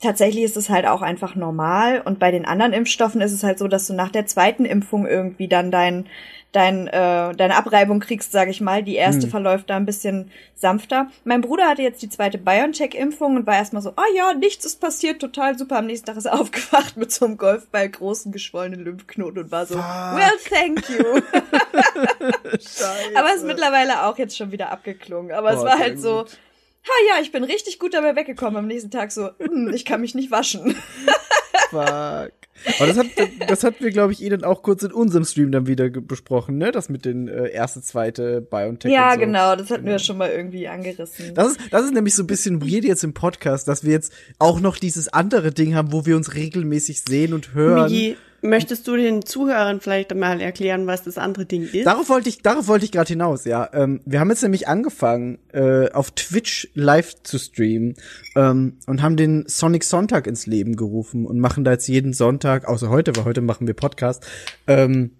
tatsächlich 0.00 0.44
ist 0.44 0.56
es 0.56 0.68
halt 0.70 0.86
auch 0.86 1.02
einfach 1.02 1.34
normal. 1.34 2.00
Und 2.04 2.18
bei 2.18 2.30
den 2.30 2.44
anderen 2.44 2.72
Impfstoffen 2.72 3.20
ist 3.20 3.32
es 3.32 3.42
halt 3.42 3.58
so, 3.58 3.68
dass 3.68 3.86
du 3.86 3.94
nach 3.94 4.10
der 4.10 4.26
zweiten 4.26 4.64
Impfung 4.64 5.06
irgendwie 5.06 5.48
dann 5.48 5.70
dein, 5.70 6.06
dein, 6.52 6.86
äh, 6.88 7.34
deine 7.34 7.56
Abreibung 7.56 8.00
kriegst, 8.00 8.30
sage 8.30 8.50
ich 8.50 8.60
mal. 8.60 8.82
Die 8.82 8.94
erste 8.94 9.24
Hm. 9.24 9.30
verläuft 9.30 9.70
da 9.70 9.76
ein 9.76 9.86
bisschen 9.86 10.30
sanfter. 10.54 11.08
Mein 11.24 11.40
Bruder 11.40 11.66
hatte 11.66 11.82
jetzt 11.82 12.00
die 12.02 12.08
zweite 12.08 12.38
BioNTech-Impfung 12.38 13.34
und 13.36 13.46
war 13.46 13.56
erstmal 13.56 13.82
so, 13.82 13.90
ah 13.96 14.04
ja, 14.14 14.34
nichts 14.34 14.64
ist 14.64 14.80
passiert, 14.80 15.20
total 15.20 15.58
super. 15.58 15.78
Am 15.78 15.86
nächsten 15.86 16.06
Tag 16.06 16.16
ist 16.16 16.26
er 16.26 16.34
aufgewacht 16.40 16.96
mit 16.96 17.10
so 17.10 17.24
einem 17.24 17.38
Golfball 17.38 17.88
großen 17.88 18.30
geschwollenen 18.30 18.84
Lymphknoten 18.84 19.42
und 19.44 19.50
war 19.50 19.66
so, 19.66 19.74
Fuck. 19.74 19.84
well, 19.84 20.32
thank 20.48 20.88
you. 20.90 21.20
Aber 23.16 23.28
es 23.30 23.36
ist 23.36 23.46
mittlerweile 23.46 24.04
auch 24.06 24.18
jetzt 24.18 24.36
schon 24.36 24.52
wieder 24.52 24.70
abgeklungen. 24.70 25.32
Aber 25.32 25.50
es 25.50 25.56
Boah, 25.56 25.66
war 25.66 25.78
halt 25.78 26.00
so, 26.00 26.18
gut. 26.24 26.38
Ha 26.84 26.92
ja, 27.08 27.22
ich 27.22 27.32
bin 27.32 27.44
richtig 27.44 27.78
gut 27.78 27.94
dabei 27.94 28.16
weggekommen. 28.16 28.56
Am 28.56 28.66
nächsten 28.66 28.90
Tag 28.90 29.12
so, 29.12 29.30
hm, 29.38 29.72
ich 29.74 29.84
kann 29.84 30.00
mich 30.00 30.14
nicht 30.14 30.30
waschen. 30.30 30.76
Fuck. 31.70 32.32
Aber 32.78 32.86
das 32.86 32.96
hat, 32.96 33.06
das 33.48 33.64
hatten 33.64 33.82
wir, 33.82 33.90
glaube 33.90 34.12
ich, 34.12 34.22
eh 34.22 34.28
dann 34.28 34.44
auch 34.44 34.62
kurz 34.62 34.82
in 34.82 34.92
unserem 34.92 35.24
Stream 35.24 35.50
dann 35.50 35.66
wieder 35.66 35.90
besprochen, 35.90 36.56
ne? 36.56 36.70
Das 36.70 36.88
mit 36.88 37.04
den 37.04 37.28
äh, 37.28 37.48
erste, 37.48 37.82
zweite 37.82 38.40
BioNTech 38.40 38.92
ja, 38.92 39.12
so. 39.12 39.20
genau, 39.20 39.56
das 39.56 39.70
hatten 39.70 39.84
wir 39.84 39.98
schon 39.98 40.16
mal 40.16 40.30
irgendwie 40.30 40.68
angerissen. 40.68 41.34
Das 41.34 41.48
ist, 41.48 41.60
das 41.70 41.84
ist 41.84 41.92
nämlich 41.92 42.14
so 42.14 42.22
ein 42.22 42.26
bisschen 42.26 42.62
weird 42.62 42.84
jetzt 42.84 43.04
im 43.04 43.12
Podcast, 43.12 43.68
dass 43.68 43.84
wir 43.84 43.92
jetzt 43.92 44.12
auch 44.38 44.60
noch 44.60 44.78
dieses 44.78 45.08
andere 45.08 45.52
Ding 45.52 45.74
haben, 45.74 45.92
wo 45.92 46.06
wir 46.06 46.16
uns 46.16 46.34
regelmäßig 46.34 47.02
sehen 47.02 47.34
und 47.34 47.54
hören. 47.54 47.90
Migi, 47.90 48.16
möchtest 48.44 48.86
du 48.86 48.96
den 48.96 49.24
Zuhörern 49.24 49.80
vielleicht 49.80 50.14
mal 50.14 50.40
erklären, 50.40 50.86
was 50.86 51.02
das 51.02 51.18
andere 51.18 51.46
Ding 51.46 51.62
ist? 51.62 51.86
Darauf 51.86 52.08
wollte 52.08 52.28
ich, 52.28 52.42
darauf 52.42 52.68
wollte 52.68 52.84
ich 52.84 52.92
gerade 52.92 53.08
hinaus, 53.08 53.44
ja. 53.44 53.68
Ähm, 53.72 54.00
wir 54.04 54.20
haben 54.20 54.30
jetzt 54.30 54.42
nämlich 54.42 54.68
angefangen, 54.68 55.38
äh, 55.52 55.90
auf 55.90 56.10
Twitch 56.12 56.68
live 56.74 57.22
zu 57.22 57.38
streamen 57.38 57.94
ähm, 58.36 58.76
und 58.86 59.02
haben 59.02 59.16
den 59.16 59.44
Sonic 59.46 59.84
Sonntag 59.84 60.26
ins 60.26 60.46
Leben 60.46 60.76
gerufen 60.76 61.26
und 61.26 61.40
machen 61.40 61.64
da 61.64 61.72
jetzt 61.72 61.88
jeden 61.88 62.12
Sonntag, 62.12 62.68
außer 62.68 62.90
heute, 62.90 63.16
weil 63.16 63.24
heute 63.24 63.40
machen 63.40 63.66
wir 63.66 63.74
Podcast, 63.74 64.24
ähm, 64.66 65.12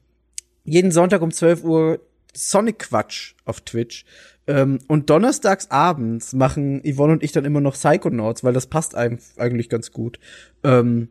jeden 0.65 0.93
Sonntag 0.93 1.23
um 1.23 1.31
12 1.31 1.65
Uhr 1.65 2.01
Sonic 2.35 2.79
Quatsch 2.79 3.35
auf 3.45 3.61
Twitch. 3.63 4.05
Ähm, 4.47 4.81
und 4.89 5.09
donnerstags 5.09 5.71
abends 5.71 6.35
machen 6.35 6.83
Yvonne 6.85 7.15
und 7.15 7.23
ich 7.23 7.33
dann 7.33 7.47
immer 7.47 7.63
noch 7.63 7.75
Psychonauts, 7.75 8.45
weil 8.45 8.53
das 8.53 8.67
passt 8.67 8.95
eigentlich 8.95 9.71
ganz 9.71 9.93
gut. 9.93 10.19
Ähm, 10.63 11.09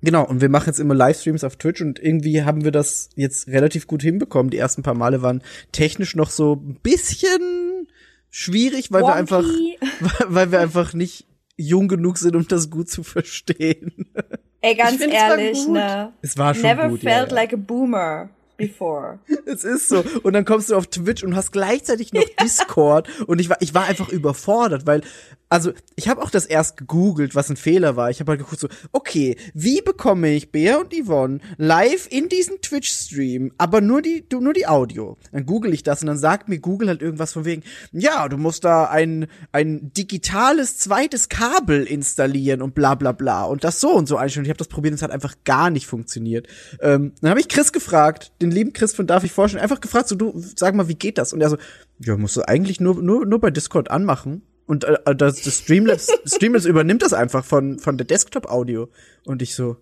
Genau, 0.00 0.24
und 0.24 0.40
wir 0.40 0.48
machen 0.48 0.66
jetzt 0.68 0.78
immer 0.78 0.94
Livestreams 0.94 1.42
auf 1.42 1.56
Twitch 1.56 1.80
und 1.80 1.98
irgendwie 1.98 2.44
haben 2.44 2.64
wir 2.64 2.70
das 2.70 3.10
jetzt 3.16 3.48
relativ 3.48 3.86
gut 3.86 4.02
hinbekommen. 4.02 4.50
Die 4.50 4.58
ersten 4.58 4.82
paar 4.82 4.94
Male 4.94 5.22
waren 5.22 5.42
technisch 5.72 6.14
noch 6.14 6.30
so 6.30 6.54
ein 6.54 6.78
bisschen 6.82 7.88
schwierig, 8.30 8.92
weil 8.92 9.02
wir 9.02 9.14
einfach, 9.14 9.42
Wonky. 9.42 9.78
weil 10.28 10.52
wir 10.52 10.60
einfach 10.60 10.94
nicht 10.94 11.26
jung 11.56 11.88
genug 11.88 12.18
sind, 12.18 12.36
um 12.36 12.46
das 12.46 12.70
gut 12.70 12.88
zu 12.88 13.02
verstehen. 13.02 14.06
Ey, 14.60 14.74
ganz 14.74 14.98
zwar 14.98 15.08
ehrlich, 15.08 15.64
gut. 15.64 15.74
ne? 15.74 16.12
Es 16.22 16.36
war 16.36 16.54
schon 16.54 16.62
Never 16.62 16.88
gut, 16.88 17.00
felt 17.00 17.30
ja, 17.30 17.36
ja. 17.36 17.42
like 17.42 17.52
a 17.52 17.56
boomer 17.56 18.30
before. 18.56 19.20
Es 19.46 19.64
ist 19.64 19.88
so. 19.88 20.04
Und 20.22 20.34
dann 20.34 20.44
kommst 20.44 20.70
du 20.70 20.76
auf 20.76 20.88
Twitch 20.88 21.24
und 21.24 21.34
hast 21.34 21.52
gleichzeitig 21.52 22.12
noch 22.12 22.24
Discord. 22.42 23.08
Und 23.26 23.40
ich 23.40 23.48
war, 23.48 23.56
ich 23.60 23.72
war 23.72 23.84
einfach 23.84 24.08
überfordert, 24.10 24.86
weil, 24.86 25.02
also, 25.50 25.72
ich 25.96 26.08
habe 26.08 26.22
auch 26.22 26.30
das 26.30 26.44
erst 26.44 26.76
gegoogelt, 26.76 27.34
was 27.34 27.48
ein 27.48 27.56
Fehler 27.56 27.96
war. 27.96 28.10
Ich 28.10 28.20
habe 28.20 28.32
halt 28.32 28.40
geguckt 28.40 28.60
so, 28.60 28.68
okay, 28.92 29.36
wie 29.54 29.80
bekomme 29.80 30.30
ich 30.34 30.52
Bea 30.52 30.76
und 30.76 30.92
Yvonne 30.94 31.40
live 31.56 32.06
in 32.10 32.28
diesen 32.28 32.60
Twitch-Stream, 32.60 33.52
aber 33.56 33.80
nur 33.80 34.02
die, 34.02 34.24
nur 34.30 34.52
die 34.52 34.66
Audio. 34.66 35.16
Dann 35.32 35.46
google 35.46 35.72
ich 35.72 35.82
das 35.82 36.02
und 36.02 36.08
dann 36.08 36.18
sagt 36.18 36.48
mir 36.48 36.58
Google 36.58 36.88
halt 36.88 37.00
irgendwas 37.00 37.32
von 37.32 37.46
wegen, 37.46 37.62
ja, 37.92 38.28
du 38.28 38.36
musst 38.36 38.64
da 38.64 38.84
ein, 38.84 39.26
ein 39.50 39.90
digitales 39.94 40.78
zweites 40.78 41.30
Kabel 41.30 41.84
installieren 41.84 42.60
und 42.60 42.74
bla 42.74 42.94
bla 42.94 43.12
bla 43.12 43.44
und 43.44 43.64
das 43.64 43.80
so 43.80 43.90
und 43.90 44.06
so 44.06 44.16
einstellen. 44.16 44.44
Ich 44.44 44.50
habe 44.50 44.58
das 44.58 44.68
probiert 44.68 44.92
und 44.92 44.96
es 44.96 45.02
hat 45.02 45.10
einfach 45.10 45.34
gar 45.44 45.70
nicht 45.70 45.86
funktioniert. 45.86 46.46
Ähm, 46.80 47.12
dann 47.22 47.30
habe 47.30 47.40
ich 47.40 47.48
Chris 47.48 47.72
gefragt, 47.72 48.32
den 48.42 48.50
lieben 48.50 48.74
Chris 48.74 48.94
von 48.94 49.06
Darf 49.06 49.24
ich 49.24 49.32
vorstellen, 49.32 49.62
einfach 49.62 49.80
gefragt, 49.80 50.08
so 50.08 50.14
du, 50.14 50.34
sag 50.56 50.74
mal, 50.74 50.88
wie 50.88 50.94
geht 50.94 51.16
das? 51.16 51.32
Und 51.32 51.40
er 51.40 51.48
so, 51.48 51.56
ja, 52.00 52.16
musst 52.18 52.36
du 52.36 52.46
eigentlich 52.46 52.80
nur, 52.80 53.02
nur, 53.02 53.24
nur 53.24 53.40
bei 53.40 53.50
Discord 53.50 53.90
anmachen. 53.90 54.42
Und 54.68 54.84
äh, 54.84 55.16
das, 55.16 55.42
das 55.42 55.58
Streamlabs, 55.58 56.12
Streamlabs 56.26 56.64
übernimmt 56.66 57.02
das 57.02 57.12
einfach 57.12 57.44
von, 57.44 57.80
von 57.80 57.96
der 57.98 58.06
Desktop-Audio. 58.06 58.88
Und 59.24 59.42
ich 59.42 59.54
so, 59.56 59.76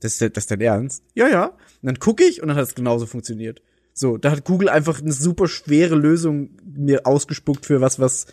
das 0.00 0.12
ist, 0.12 0.20
der- 0.22 0.30
das 0.30 0.44
ist 0.44 0.50
dein 0.50 0.60
Ernst? 0.62 1.02
Ja, 1.14 1.28
ja. 1.28 1.46
Und 1.48 1.56
dann 1.82 1.98
gucke 1.98 2.24
ich 2.24 2.40
und 2.40 2.48
dann 2.48 2.56
hat 2.56 2.64
es 2.64 2.74
genauso 2.74 3.04
funktioniert. 3.04 3.60
So, 3.92 4.16
da 4.16 4.30
hat 4.30 4.44
Google 4.44 4.68
einfach 4.70 5.00
eine 5.02 5.12
super 5.12 5.48
schwere 5.48 5.96
Lösung 5.96 6.50
mir 6.64 7.04
ausgespuckt 7.06 7.66
für 7.66 7.80
was, 7.80 7.98
was 7.98 8.26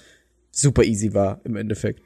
super 0.52 0.84
easy 0.84 1.14
war 1.14 1.42
im 1.44 1.56
Endeffekt. 1.56 2.02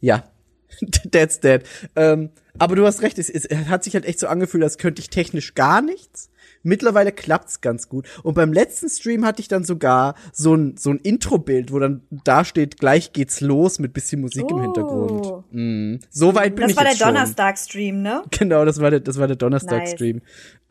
Ja, 0.00 0.28
that's 1.12 1.38
dead. 1.40 1.62
Ähm, 1.94 2.30
aber 2.58 2.74
du 2.74 2.84
hast 2.84 3.02
recht, 3.02 3.18
es, 3.20 3.30
es 3.30 3.48
hat 3.68 3.84
sich 3.84 3.94
halt 3.94 4.04
echt 4.04 4.18
so 4.18 4.26
angefühlt, 4.26 4.64
als 4.64 4.76
könnte 4.78 5.00
ich 5.00 5.08
technisch 5.10 5.54
gar 5.54 5.80
nichts. 5.80 6.30
Mittlerweile 6.62 7.12
klappt's 7.12 7.60
ganz 7.60 7.88
gut. 7.88 8.06
Und 8.22 8.34
beim 8.34 8.52
letzten 8.52 8.88
Stream 8.88 9.24
hatte 9.24 9.40
ich 9.40 9.48
dann 9.48 9.64
sogar 9.64 10.14
so 10.32 10.54
ein, 10.54 10.76
so 10.76 10.90
ein 10.90 10.98
Intro-Bild, 10.98 11.72
wo 11.72 11.78
dann 11.78 12.02
da 12.24 12.44
steht, 12.44 12.78
gleich 12.78 13.12
geht's 13.12 13.40
los 13.40 13.78
mit 13.78 13.92
bisschen 13.94 14.20
Musik 14.20 14.50
im 14.50 14.56
Oh. 14.56 14.62
Hintergrund. 14.62 15.44
Mhm. 15.52 16.00
So 16.10 16.34
weit 16.34 16.54
bin 16.56 16.62
Das 16.64 16.72
ich 16.72 16.76
war 16.76 16.84
der 16.84 16.92
jetzt 16.92 17.02
schon. 17.02 17.14
Donnerstag-Stream, 17.14 18.02
ne? 18.02 18.22
Genau, 18.38 18.64
das 18.64 18.80
war 18.80 18.90
der, 18.90 19.00
das 19.00 19.18
war 19.18 19.26
der 19.26 19.36
Donnerstag-Stream, 19.36 20.20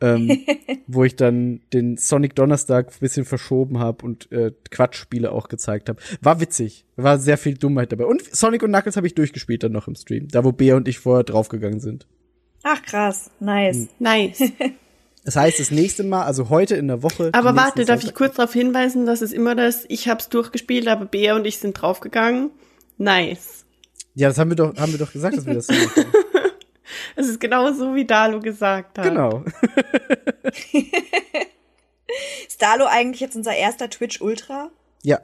ähm, 0.00 0.38
wo 0.86 1.04
ich 1.04 1.16
dann 1.16 1.60
den 1.72 1.96
Sonic 1.96 2.34
Donnerstag 2.36 2.88
ein 2.88 3.00
bisschen 3.00 3.24
verschoben 3.24 3.78
habe 3.80 4.04
und 4.04 4.30
äh, 4.32 4.52
Quatschspiele 4.70 5.32
auch 5.32 5.48
gezeigt 5.48 5.88
habe. 5.88 6.00
War 6.20 6.40
witzig, 6.40 6.84
war 6.96 7.18
sehr 7.18 7.36
viel 7.38 7.54
Dummheit 7.54 7.90
dabei. 7.92 8.04
Und 8.06 8.22
Sonic 8.34 8.62
und 8.62 8.70
Knuckles 8.70 8.96
habe 8.96 9.06
ich 9.06 9.14
durchgespielt 9.14 9.62
dann 9.64 9.72
noch 9.72 9.88
im 9.88 9.94
Stream, 9.96 10.28
da 10.28 10.44
wo 10.44 10.52
Bea 10.52 10.76
und 10.76 10.86
ich 10.88 10.98
vorher 11.00 11.24
draufgegangen 11.24 11.80
sind. 11.80 12.06
Ach 12.62 12.80
krass, 12.82 13.30
nice. 13.40 13.88
Nice. 13.98 14.40
Das 15.24 15.36
heißt, 15.36 15.60
das 15.60 15.70
nächste 15.70 16.02
Mal, 16.02 16.24
also 16.24 16.48
heute 16.48 16.76
in 16.76 16.88
der 16.88 17.02
Woche. 17.02 17.30
Aber 17.32 17.54
warte, 17.54 17.84
darf 17.84 18.02
ich 18.02 18.14
kurz 18.14 18.36
darauf 18.36 18.52
hinweisen, 18.52 19.04
dass 19.06 19.20
es 19.20 19.32
immer 19.32 19.54
das, 19.54 19.84
ich 19.88 20.08
hab's 20.08 20.28
durchgespielt, 20.30 20.88
aber 20.88 21.04
Bea 21.04 21.36
und 21.36 21.46
ich 21.46 21.58
sind 21.58 21.74
draufgegangen. 21.74 22.50
Nice. 22.96 23.64
Ja, 24.14 24.28
das 24.28 24.38
haben 24.38 24.50
wir 24.50 24.56
doch, 24.56 24.76
haben 24.76 24.92
wir 24.92 24.98
doch 24.98 25.12
gesagt, 25.12 25.36
dass 25.36 25.46
wir 25.46 25.54
das 25.54 25.66
so 25.66 25.74
machen. 25.74 26.06
Es 27.16 27.28
ist 27.28 27.40
genau 27.40 27.72
so, 27.72 27.94
wie 27.94 28.04
Dalu 28.04 28.40
gesagt 28.40 28.98
hat. 28.98 29.04
genau. 29.04 29.44
Ist 32.46 32.60
Dalo 32.60 32.86
eigentlich 32.86 33.20
jetzt 33.20 33.36
unser 33.36 33.54
erster 33.54 33.88
Twitch 33.88 34.20
Ultra? 34.20 34.70
Ja. 35.02 35.20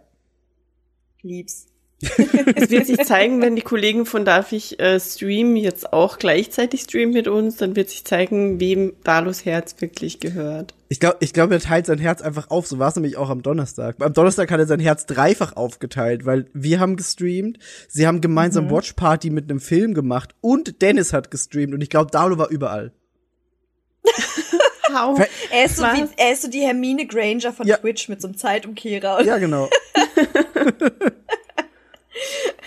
Lieb's. 1.23 1.67
Es 2.55 2.71
wird 2.71 2.87
sich 2.87 2.99
zeigen, 3.05 3.41
wenn 3.43 3.57
die 3.57 3.63
Kollegen 3.63 4.07
von 4.07 4.25
Darf 4.25 4.53
ich 4.53 4.79
äh, 4.81 4.99
streamen 5.01 5.57
jetzt 5.57 5.93
auch 5.93 6.19
gleichzeitig 6.19 6.83
streamen 6.83 7.13
mit 7.13 7.29
uns, 7.29 7.57
dann 7.57 7.77
wird 7.77 7.91
sich 7.91 8.05
zeigen, 8.05 8.61
wem 8.61 8.95
Dalus 9.05 9.45
Herz 9.45 9.75
wirklich 9.81 10.21
gehört. 10.21 10.75
Ich 10.89 11.01
glaube, 11.01 11.17
ich 11.21 11.33
glaub, 11.33 11.51
er 11.51 11.61
teilt 11.61 11.87
sein 11.87 11.99
Herz 11.99 12.23
einfach 12.23 12.51
auf. 12.51 12.67
So 12.67 12.79
war 12.79 12.89
es 12.89 12.95
nämlich 12.97 13.17
auch 13.17 13.31
am 13.31 13.43
Donnerstag. 13.43 13.97
Am 14.01 14.13
Donnerstag 14.13 14.51
hat 14.51 14.61
er 14.61 14.67
sein 14.67 14.81
Herz 14.81 15.07
dreifach 15.07 15.57
aufgeteilt, 15.57 16.25
weil 16.25 16.47
wir 16.53 16.79
haben 16.79 16.97
gestreamt, 16.97 17.59
sie 17.89 18.07
haben 18.07 18.21
gemeinsam 18.21 18.71
Watchparty 18.71 19.31
mit 19.31 19.51
einem 19.51 19.61
Film 19.61 19.95
gemacht 19.95 20.35
und 20.41 20.81
Dennis 20.83 21.13
hat 21.13 21.31
gestreamt 21.31 21.75
und 21.75 21.81
ich 21.81 21.91
glaube, 21.91 22.11
Dalo 22.11 22.39
war 22.39 22.51
überall. 22.51 22.93
Er 25.51 25.65
ist, 25.65 25.77
so 25.77 25.83
wie, 25.83 26.07
er 26.17 26.33
ist 26.33 26.43
so 26.43 26.49
die 26.49 26.61
Hermine 26.61 27.07
Granger 27.07 27.53
von 27.53 27.67
Ja. 27.67 27.77
Twitch 27.77 28.09
mit 28.09 28.23
so 28.23 28.29
einem 28.29 28.37
Zeitumkehrer. 28.37 29.23
Ja, 29.23 29.37
genau. 29.39 29.69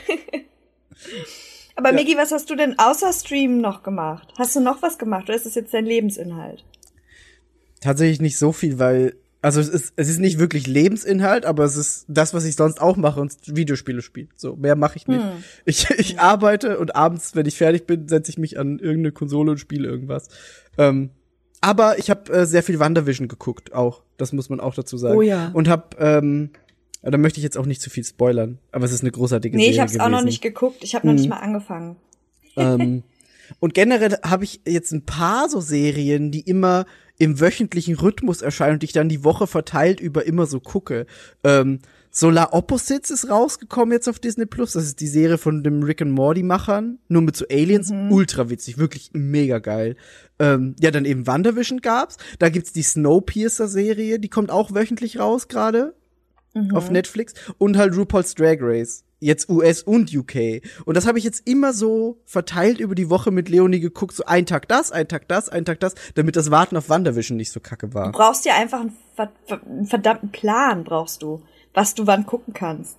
Aber 1.76 1.90
Ja. 1.92 1.96
Migi, 1.96 2.18
was 2.18 2.32
hast 2.32 2.50
du 2.50 2.56
denn 2.56 2.78
außer 2.78 3.14
Stream 3.14 3.62
noch 3.62 3.84
gemacht? 3.84 4.34
Hast 4.38 4.56
du 4.56 4.60
noch 4.60 4.82
was 4.82 4.98
gemacht 4.98 5.26
oder 5.26 5.36
ist 5.36 5.46
das 5.46 5.56
jetzt 5.56 5.74
dein 5.74 5.86
Lebensinhalt? 5.86 6.66
Tatsächlich 7.82 8.20
nicht 8.20 8.38
so 8.38 8.52
viel, 8.52 8.80
weil 8.80 9.16
also 9.42 9.62
es 9.62 9.70
ist 9.70 9.94
es 9.96 10.10
ist 10.10 10.20
nicht 10.20 10.38
wirklich 10.38 10.68
Lebensinhalt, 10.68 11.46
aber 11.46 11.64
es 11.64 11.78
ist 11.78 12.04
das, 12.10 12.34
was 12.34 12.44
ich 12.44 12.58
sonst 12.58 12.82
auch 12.82 12.98
mache 12.98 13.22
und 13.22 13.34
Videospiele 13.46 14.02
spiele. 14.02 14.28
So 14.36 14.58
mehr 14.58 14.76
mache 14.76 14.98
ich 14.98 15.08
nicht. 15.08 15.24
Ich, 15.64 15.90
ich 15.92 16.20
arbeite 16.20 16.78
und 16.80 16.98
abends, 16.98 17.36
wenn 17.36 17.46
ich 17.46 17.56
fertig 17.56 17.88
bin, 17.88 18.10
setze 18.10 18.32
ich 18.32 18.38
mich 18.38 18.60
an 18.60 18.80
irgendeine 18.80 19.14
Konsole 19.14 19.52
und 19.52 19.58
spiele 19.60 19.88
irgendwas. 19.88 20.28
Ähm, 20.78 21.12
aber 21.62 21.98
ich 22.00 22.10
habe 22.10 22.32
äh, 22.34 22.46
sehr 22.46 22.64
viel 22.64 22.80
WandaVision 22.80 23.30
geguckt, 23.30 23.74
auch. 23.74 24.04
Das 24.18 24.34
muss 24.34 24.50
man 24.50 24.60
auch 24.60 24.76
dazu 24.76 24.98
sagen. 24.98 25.18
Oh 25.18 25.22
ja. 25.22 25.52
Und 25.54 25.70
habe 25.70 25.96
ähm, 26.00 26.50
da 27.02 27.18
möchte 27.18 27.40
ich 27.40 27.44
jetzt 27.44 27.58
auch 27.58 27.66
nicht 27.66 27.82
zu 27.82 27.90
viel 27.90 28.04
spoilern, 28.04 28.60
aber 28.72 28.86
es 28.86 28.92
ist 28.92 29.02
eine 29.02 29.12
großartige 29.12 29.56
Nee, 29.56 29.64
Serie 29.64 29.76
ich 29.76 29.80
hab's 29.82 30.00
auch 30.00 30.10
noch 30.10 30.24
nicht 30.24 30.42
geguckt. 30.42 30.84
Ich 30.84 30.96
habe 30.96 31.08
noch 31.08 31.14
Hm. 31.14 31.20
nicht 31.22 31.30
mal 31.30 31.38
angefangen. 31.38 31.96
ähm, 32.58 33.04
und 33.60 33.74
generell 33.74 34.18
habe 34.24 34.44
ich 34.44 34.62
jetzt 34.68 34.92
ein 34.92 35.06
paar 35.06 35.50
so 35.50 35.60
Serien, 35.62 36.32
die 36.32 36.42
immer 36.42 36.86
im 37.18 37.40
wöchentlichen 37.40 37.96
Rhythmus 37.96 38.42
erscheinen 38.42 38.74
und 38.76 38.84
ich 38.84 38.94
dann 38.94 39.10
die 39.10 39.24
Woche 39.24 39.48
verteilt 39.48 40.00
über 40.00 40.26
immer 40.26 40.46
so 40.46 40.60
gucke. 40.60 41.06
Ähm, 41.44 41.80
Solar 42.12 42.54
Opposites 42.54 43.12
ist 43.12 43.30
rausgekommen 43.30 43.92
jetzt 43.92 44.10
auf 44.10 44.18
Disney 44.20 44.46
Plus. 44.48 44.74
Das 44.74 44.84
ist 44.84 45.00
die 45.00 45.08
Serie 45.08 45.38
von 45.38 45.64
dem 45.64 45.84
Rick 45.84 46.02
and 46.02 46.12
Morty 46.12 46.42
Machern, 46.42 46.98
nur 47.08 47.22
mit 47.22 47.36
so 47.36 47.46
Aliens. 47.52 47.92
Ultra 48.10 48.50
witzig, 48.50 48.78
wirklich 48.80 49.12
mega 49.14 49.60
geil. 49.60 49.96
Ähm, 50.40 50.76
ja, 50.80 50.90
dann 50.92 51.06
eben 51.06 51.28
WandaVision 51.28 51.82
gab's. 51.82 52.18
Da 52.40 52.50
gibt's 52.50 52.74
die 52.74 52.82
Snowpiercer 52.82 53.68
Serie, 53.68 54.20
die 54.20 54.30
kommt 54.30 54.50
auch 54.50 54.74
wöchentlich 54.74 55.20
raus 55.20 55.48
gerade 55.50 55.94
auf 56.74 56.90
Netflix 56.90 57.34
und 57.58 57.78
halt 57.78 57.96
RuPaul's 57.96 58.36
Drag 58.36 58.58
Race. 58.62 59.04
Jetzt 59.22 59.50
US 59.50 59.84
und 59.84 60.16
UK. 60.16 60.62
Und 60.86 60.96
das 60.96 61.06
habe 61.06 61.18
ich 61.18 61.26
jetzt 61.26 61.46
immer 61.46 61.74
so 61.74 62.22
verteilt 62.26 62.80
über 62.80 62.96
die 62.96 63.10
Woche 63.10 63.32
mit 63.32 63.50
Leonie 63.50 63.82
geguckt, 63.82 64.16
so 64.16 64.24
ein 64.26 64.46
Tag 64.46 64.70
das, 64.70 64.92
ein 64.94 65.10
Tag 65.10 65.28
das, 65.28 65.50
ein 65.50 65.66
Tag 65.66 65.82
das, 65.82 65.94
damit 66.16 66.38
das 66.38 66.52
Warten 66.52 66.78
auf 66.78 66.88
WandaVision 66.90 67.36
nicht 67.36 67.52
so 67.52 67.60
kacke 67.60 67.90
Du 67.90 67.94
war. 67.96 68.12
brauchst 68.14 68.46
ja 68.46 68.56
einfach 68.56 68.80
einen 68.80 69.86
verdammten 69.86 70.32
Plan, 70.32 70.86
brauchst 70.86 71.22
du, 71.22 71.42
was 71.74 71.96
du 71.96 72.08
wann 72.08 72.26
gucken 72.26 72.54
kannst. 72.54 72.98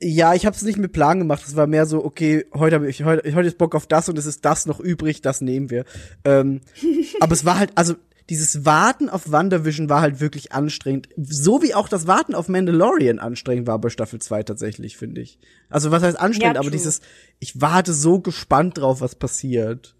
Ja, 0.00 0.34
ich 0.34 0.46
habe 0.46 0.56
es 0.56 0.62
nicht 0.62 0.78
mit 0.78 0.92
Plan 0.92 1.20
gemacht. 1.20 1.44
Es 1.46 1.54
war 1.54 1.68
mehr 1.68 1.86
so, 1.86 2.04
okay, 2.04 2.44
heute 2.52 2.74
habe 2.74 2.90
ich 2.90 3.04
heute, 3.04 3.32
heute 3.36 3.46
ist 3.46 3.56
Bock 3.58 3.76
auf 3.76 3.86
das 3.86 4.08
und 4.08 4.18
es 4.18 4.26
ist 4.26 4.44
das 4.44 4.66
noch 4.66 4.80
übrig, 4.80 5.22
das 5.22 5.40
nehmen 5.40 5.70
wir. 5.70 5.84
Ähm, 6.24 6.60
aber 7.20 7.34
es 7.34 7.44
war 7.44 7.56
halt, 7.60 7.70
also 7.76 7.94
dieses 8.32 8.64
Warten 8.64 9.10
auf 9.10 9.30
WandaVision 9.30 9.90
war 9.90 10.00
halt 10.00 10.18
wirklich 10.18 10.52
anstrengend. 10.52 11.06
So 11.18 11.62
wie 11.62 11.74
auch 11.74 11.86
das 11.86 12.06
Warten 12.06 12.34
auf 12.34 12.48
Mandalorian 12.48 13.18
anstrengend 13.18 13.66
war 13.66 13.78
bei 13.78 13.90
Staffel 13.90 14.22
2 14.22 14.44
tatsächlich, 14.44 14.96
finde 14.96 15.20
ich. 15.20 15.38
Also 15.68 15.90
was 15.90 16.02
heißt 16.02 16.18
anstrengend, 16.18 16.54
Ja, 16.54 16.60
aber 16.60 16.70
dieses, 16.70 17.02
ich 17.40 17.60
warte 17.60 17.92
so 17.92 18.20
gespannt 18.20 18.78
drauf, 18.78 19.02
was 19.02 19.16
passiert. 19.16 19.94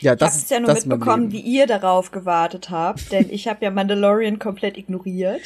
Ja, 0.00 0.14
Ich 0.14 0.18
das 0.18 0.34
ist 0.34 0.44
es 0.44 0.50
ja 0.50 0.58
nur 0.58 0.74
mitbekommen, 0.74 1.30
wie 1.30 1.38
ihr 1.38 1.68
darauf 1.68 2.10
gewartet 2.10 2.70
habt, 2.70 3.12
denn 3.12 3.30
ich 3.30 3.46
habe 3.46 3.64
ja 3.64 3.70
Mandalorian 3.70 4.40
komplett 4.40 4.76
ignoriert. 4.76 5.42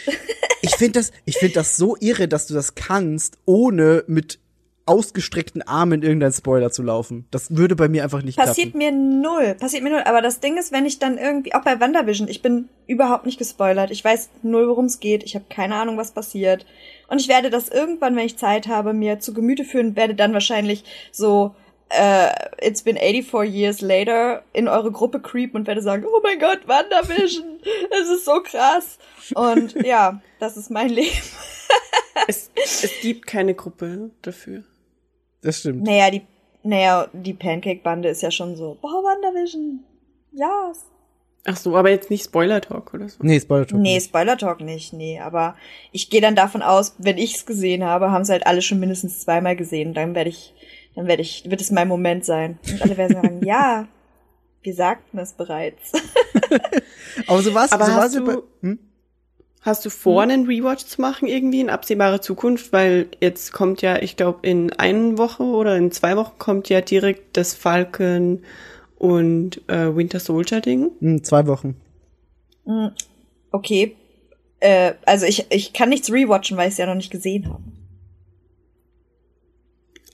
Ich 0.63 0.75
finde 0.75 1.01
das, 1.01 1.13
ich 1.27 1.37
finde 1.37 1.55
das 1.55 1.77
so 1.77 1.97
irre, 2.01 2.29
dass 2.29 2.47
du 2.47 2.55
das 2.55 2.75
kannst, 2.77 3.37
ohne 3.45 4.05
mit 4.07 4.41
ausgestreckten 4.89 5.63
Armen 5.63 5.95
in 5.95 6.03
irgendein 6.03 6.33
Spoiler 6.33 6.71
zu 6.71 6.83
laufen. 6.83 7.27
Das 7.31 7.55
würde 7.57 7.77
bei 7.77 7.89
mir 7.89 8.03
einfach 8.03 8.23
nicht 8.23 8.39
Passiert 8.39 8.73
klappen. 8.73 8.79
mir 8.79 8.93
null, 8.93 9.55
passiert 9.55 9.83
mir 9.83 9.91
null. 9.91 10.03
Aber 10.05 10.23
das 10.23 10.41
Ding 10.41 10.57
ist, 10.57 10.73
wenn 10.73 10.87
ich 10.87 10.99
dann 10.99 11.19
irgendwie, 11.19 11.55
auch 11.55 11.63
bei 11.63 11.79
WandaVision, 11.79 12.29
ich 12.29 12.43
bin 12.43 12.69
überhaupt 12.87 13.27
nicht 13.27 13.39
gespoilert. 13.39 13.91
Ich 13.91 14.03
weiß 14.03 14.31
null, 14.43 14.69
worum 14.69 14.87
es 14.87 15.01
geht. 15.01 15.23
Ich 15.25 15.35
habe 15.35 15.45
keine 15.51 15.77
Ahnung, 15.77 15.97
was 15.99 16.13
passiert. 16.13 16.65
Und 17.09 17.21
ich 17.21 17.29
werde 17.29 17.51
das 17.51 17.69
irgendwann, 17.69 18.17
wenn 18.17 18.27
ich 18.27 18.39
Zeit 18.39 18.69
habe, 18.69 18.93
mir 18.93 19.21
zu 19.21 19.35
Gemüte 19.35 19.65
führen, 19.65 19.95
werde 19.97 20.15
dann 20.15 20.33
wahrscheinlich 20.33 20.85
so 21.13 21.55
äh, 21.91 22.31
It's 22.61 22.83
been 22.83 22.97
84 22.97 23.45
years 23.45 23.81
later 23.81 24.43
in 24.53 24.69
eure 24.69 24.93
Gruppe 24.93 25.21
creepen 25.21 25.61
und 25.61 25.67
werde 25.67 25.83
sagen, 25.83 26.05
oh 26.07 26.21
mein 26.23 26.39
Gott, 26.39 26.67
WandaVision, 26.67 27.61
es 28.01 28.09
ist 28.09 28.25
so 28.25 28.43
krass. 28.43 28.99
Und 29.35 29.75
ja, 29.85 30.21
das 30.39 30.57
ist 30.57 30.71
mein 30.71 30.89
Leben. 30.91 31.17
Es, 32.27 32.51
es 32.57 32.91
gibt 33.01 33.27
keine 33.27 33.55
Gruppe 33.55 34.11
dafür. 34.23 34.65
Das 35.43 35.61
stimmt. 35.61 35.85
Naja, 35.85 36.11
die, 36.11 36.23
naja, 36.63 37.09
die 37.13 37.35
Pancake-Bande 37.35 38.09
ist 38.09 38.23
ja 38.23 38.31
schon 38.31 38.57
so, 38.57 38.77
boah, 38.81 38.91
WandaVision, 39.05 39.81
ja. 40.33 40.73
Ach 41.47 41.57
so, 41.57 41.77
aber 41.77 41.91
jetzt 41.91 42.11
nicht 42.11 42.25
Spoiler 42.25 42.61
Talk 42.61 42.93
oder 42.93 43.09
so. 43.09 43.19
Nee, 43.23 43.41
Spoiler 43.41 43.67
Talk 43.67 43.79
Nee, 43.81 43.95
nicht. 43.95 44.07
Spoiler 44.09 44.37
Talk 44.37 44.61
nicht, 44.61 44.93
nee, 44.93 45.19
aber 45.21 45.57
ich 45.93 46.11
gehe 46.11 46.21
dann 46.21 46.35
davon 46.37 46.63
aus, 46.63 46.95
wenn 46.99 47.17
ich's 47.17 47.47
gesehen 47.47 47.85
habe, 47.85 48.11
haben 48.11 48.25
sie 48.25 48.33
halt 48.33 48.47
alle 48.47 48.61
schon 48.61 48.81
mindestens 48.81 49.21
zweimal 49.21 49.57
gesehen. 49.57 49.95
Dann 49.95 50.15
werde 50.15 50.31
ich, 50.31 50.53
dann 50.95 51.07
werde 51.07 51.23
ich, 51.23 51.49
wird 51.49 51.61
es 51.61 51.71
mein 51.71 51.89
Moment 51.89 52.25
sein. 52.25 52.59
Und 52.71 52.83
alle 52.83 52.97
werden 52.97 53.15
sagen, 53.15 53.41
ja, 53.47 53.87
wir 54.63 54.75
sagten 54.75 55.17
es 55.19 55.33
bereits. 55.33 55.93
Aber 57.27 57.41
so 57.43 57.55
war's, 57.55 57.73
Aber 57.73 57.85
so 57.87 57.93
war's 57.93 58.13
du- 58.13 58.25
bei, 58.25 58.37
hm? 58.63 58.79
Hast 59.61 59.85
du 59.85 59.91
vor, 59.91 60.23
einen 60.23 60.47
Rewatch 60.47 60.85
zu 60.85 61.01
machen 61.01 61.27
irgendwie 61.27 61.61
in 61.61 61.69
absehbarer 61.69 62.21
Zukunft? 62.21 62.73
Weil 62.73 63.09
jetzt 63.21 63.53
kommt 63.53 63.83
ja, 63.83 64.01
ich 64.01 64.17
glaube, 64.17 64.41
in 64.43 64.73
einer 64.73 65.19
Woche 65.19 65.43
oder 65.43 65.77
in 65.77 65.91
zwei 65.91 66.17
Wochen 66.17 66.39
kommt 66.39 66.69
ja 66.69 66.81
direkt 66.81 67.37
das 67.37 67.55
Falcon 67.55 68.43
und 68.97 69.61
äh, 69.69 69.95
Winter 69.95 70.21
Soldier 70.21 70.61
Ding. 70.61 70.91
Hm, 71.01 71.25
zwei 71.25 71.47
Wochen. 71.47 71.77
Okay. 73.51 73.97
Äh, 74.61 74.95
also 75.07 75.27
ich, 75.27 75.47
ich 75.51 75.73
kann 75.73 75.89
nichts 75.89 76.13
rewatchen, 76.13 76.57
weil 76.57 76.69
ich 76.69 76.73
es 76.73 76.79
ja 76.79 76.87
noch 76.87 76.95
nicht 76.95 77.11
gesehen 77.11 77.49
habe. 77.49 77.63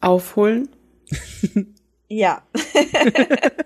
Aufholen. 0.00 0.68
Ja. 2.08 2.42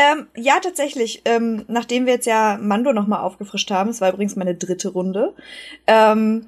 ähm, 0.00 0.26
ja, 0.36 0.60
tatsächlich. 0.60 1.22
Ähm, 1.24 1.64
nachdem 1.68 2.06
wir 2.06 2.14
jetzt 2.14 2.26
ja 2.26 2.58
Mando 2.60 2.92
nochmal 2.92 3.20
aufgefrischt 3.20 3.70
haben, 3.70 3.90
es 3.90 4.00
war 4.00 4.12
übrigens 4.12 4.36
meine 4.36 4.54
dritte 4.54 4.88
Runde, 4.88 5.34
ähm, 5.86 6.46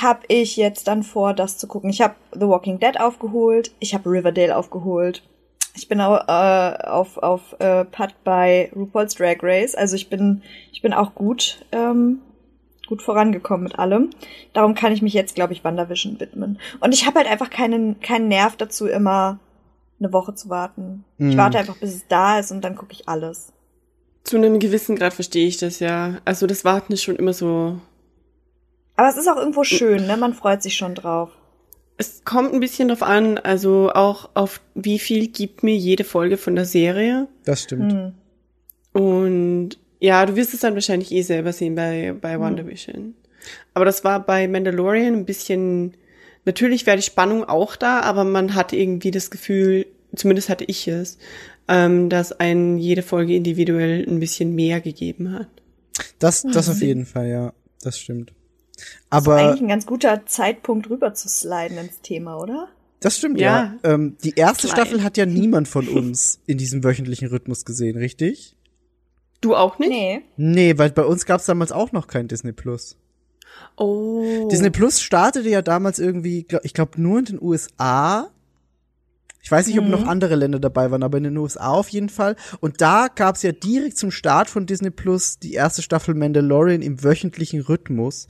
habe 0.00 0.20
ich 0.28 0.56
jetzt 0.56 0.88
dann 0.88 1.02
vor, 1.02 1.34
das 1.34 1.58
zu 1.58 1.68
gucken. 1.68 1.90
Ich 1.90 2.00
habe 2.00 2.14
The 2.32 2.48
Walking 2.48 2.78
Dead 2.78 2.98
aufgeholt, 2.98 3.72
ich 3.78 3.94
habe 3.94 4.10
Riverdale 4.10 4.56
aufgeholt. 4.56 5.22
Ich 5.76 5.88
bin 5.88 6.00
auch 6.00 6.28
äh, 6.28 6.86
auf, 6.86 7.18
auf 7.18 7.56
äh, 7.58 7.84
Putt 7.84 8.14
bei 8.22 8.70
RuPaul's 8.76 9.14
Drag 9.16 9.38
Race. 9.42 9.74
Also 9.74 9.96
ich 9.96 10.08
bin, 10.08 10.42
ich 10.72 10.82
bin 10.82 10.92
auch 10.92 11.14
gut, 11.14 11.64
ähm, 11.72 12.20
gut 12.86 13.02
vorangekommen 13.02 13.64
mit 13.64 13.78
allem. 13.78 14.10
Darum 14.52 14.74
kann 14.74 14.92
ich 14.92 15.02
mich 15.02 15.14
jetzt, 15.14 15.34
glaube 15.34 15.52
ich, 15.52 15.64
WandaVision 15.64 16.20
widmen. 16.20 16.60
Und 16.80 16.94
ich 16.94 17.06
habe 17.06 17.18
halt 17.18 17.28
einfach 17.28 17.50
keinen, 17.50 18.00
keinen 18.00 18.28
Nerv 18.28 18.56
dazu, 18.56 18.86
immer 18.86 19.40
eine 20.00 20.12
Woche 20.12 20.34
zu 20.34 20.48
warten. 20.48 21.04
Ich 21.18 21.34
Mhm. 21.34 21.36
warte 21.36 21.58
einfach, 21.58 21.76
bis 21.76 21.94
es 21.94 22.06
da 22.08 22.38
ist 22.38 22.50
und 22.50 22.62
dann 22.62 22.76
gucke 22.76 22.92
ich 22.92 23.08
alles. 23.08 23.52
Zu 24.24 24.36
einem 24.36 24.58
gewissen 24.58 24.96
Grad 24.96 25.12
verstehe 25.14 25.46
ich 25.46 25.58
das 25.58 25.80
ja. 25.80 26.18
Also 26.24 26.46
das 26.46 26.64
Warten 26.64 26.92
ist 26.92 27.02
schon 27.02 27.16
immer 27.16 27.32
so. 27.32 27.78
Aber 28.96 29.08
es 29.08 29.16
ist 29.16 29.28
auch 29.28 29.36
irgendwo 29.36 29.64
schön, 29.64 30.06
ne? 30.06 30.16
Man 30.16 30.34
freut 30.34 30.62
sich 30.62 30.76
schon 30.76 30.94
drauf. 30.94 31.30
Es 31.96 32.24
kommt 32.24 32.52
ein 32.52 32.60
bisschen 32.60 32.88
drauf 32.88 33.02
an, 33.02 33.38
also 33.38 33.90
auch 33.92 34.30
auf 34.34 34.60
wie 34.74 34.98
viel 34.98 35.28
gibt 35.28 35.62
mir 35.62 35.76
jede 35.76 36.04
Folge 36.04 36.36
von 36.36 36.56
der 36.56 36.64
Serie. 36.64 37.28
Das 37.44 37.62
stimmt. 37.62 37.92
Hm. 37.92 38.12
Und 38.92 39.78
ja, 40.00 40.24
du 40.26 40.36
wirst 40.36 40.54
es 40.54 40.60
dann 40.60 40.74
wahrscheinlich 40.74 41.12
eh 41.12 41.22
selber 41.22 41.52
sehen 41.52 41.74
bei, 41.74 42.14
bei 42.20 42.38
WandaVision. 42.38 43.14
Aber 43.74 43.84
das 43.84 44.04
war 44.04 44.20
bei 44.20 44.48
Mandalorian 44.48 45.14
ein 45.14 45.24
bisschen, 45.24 45.94
natürlich 46.44 46.86
wäre 46.86 46.96
die 46.96 47.02
Spannung 47.02 47.44
auch 47.44 47.76
da, 47.76 48.00
aber 48.00 48.24
man 48.24 48.54
hatte 48.54 48.76
irgendwie 48.76 49.10
das 49.10 49.30
Gefühl, 49.30 49.86
zumindest 50.14 50.48
hatte 50.48 50.64
ich 50.64 50.88
es, 50.88 51.18
ähm, 51.68 52.08
dass 52.08 52.32
ein 52.32 52.78
jede 52.78 53.02
Folge 53.02 53.34
individuell 53.34 54.06
ein 54.08 54.20
bisschen 54.20 54.54
mehr 54.54 54.80
gegeben 54.80 55.32
hat. 55.32 55.48
Das, 56.18 56.42
das 56.42 56.68
auf 56.68 56.82
jeden 56.82 57.06
Fall, 57.06 57.28
ja. 57.28 57.52
Das 57.82 57.98
stimmt. 57.98 58.32
Das 59.10 59.26
war 59.26 59.34
Aber 59.34 59.36
eigentlich 59.36 59.62
ein 59.62 59.68
ganz 59.68 59.86
guter 59.86 60.26
Zeitpunkt 60.26 60.90
rüber 60.90 61.14
zu 61.14 61.28
sliden 61.28 61.78
ins 61.78 62.00
Thema, 62.00 62.38
oder? 62.38 62.68
das 63.04 63.18
stimmt, 63.18 63.38
ja. 63.38 63.78
Ja. 63.82 63.94
Ähm, 63.94 64.16
die 64.24 64.32
erste 64.34 64.66
Klein. 64.66 64.80
Staffel 64.80 65.02
hat 65.02 65.16
ja 65.18 65.26
niemand 65.26 65.68
von 65.68 65.88
uns 65.88 66.40
in 66.46 66.56
diesem 66.56 66.82
wöchentlichen 66.82 67.28
Rhythmus 67.28 67.66
gesehen, 67.66 67.98
richtig? 67.98 68.56
Du 69.42 69.54
auch 69.54 69.78
nicht? 69.78 69.90
Nee. 69.90 70.22
Nee, 70.36 70.78
weil 70.78 70.90
bei 70.90 71.04
uns 71.04 71.26
gab's 71.26 71.44
damals 71.44 71.70
auch 71.70 71.92
noch 71.92 72.06
kein 72.06 72.28
Disney 72.28 72.52
Plus. 72.52 72.96
Oh. 73.76 74.48
Disney 74.50 74.70
Plus 74.70 75.00
startete 75.00 75.48
ja 75.48 75.62
damals 75.62 75.98
irgendwie, 75.98 76.46
ich 76.62 76.74
glaube, 76.74 77.00
nur 77.00 77.18
in 77.18 77.24
den 77.24 77.42
USA. 77.42 78.30
Ich 79.42 79.50
weiß 79.50 79.66
nicht, 79.66 79.78
ob 79.78 79.86
noch 79.86 80.06
andere 80.06 80.36
Länder 80.36 80.58
dabei 80.58 80.90
waren, 80.90 81.02
aber 81.02 81.18
in 81.18 81.24
den 81.24 81.36
USA 81.36 81.68
auf 81.68 81.90
jeden 81.90 82.08
Fall. 82.08 82.34
Und 82.60 82.80
da 82.80 83.08
gab's 83.14 83.42
ja 83.42 83.52
direkt 83.52 83.98
zum 83.98 84.10
Start 84.10 84.48
von 84.48 84.64
Disney 84.64 84.88
Plus 84.88 85.38
die 85.38 85.52
erste 85.52 85.82
Staffel 85.82 86.14
Mandalorian 86.14 86.80
im 86.80 87.04
wöchentlichen 87.04 87.60
Rhythmus. 87.60 88.26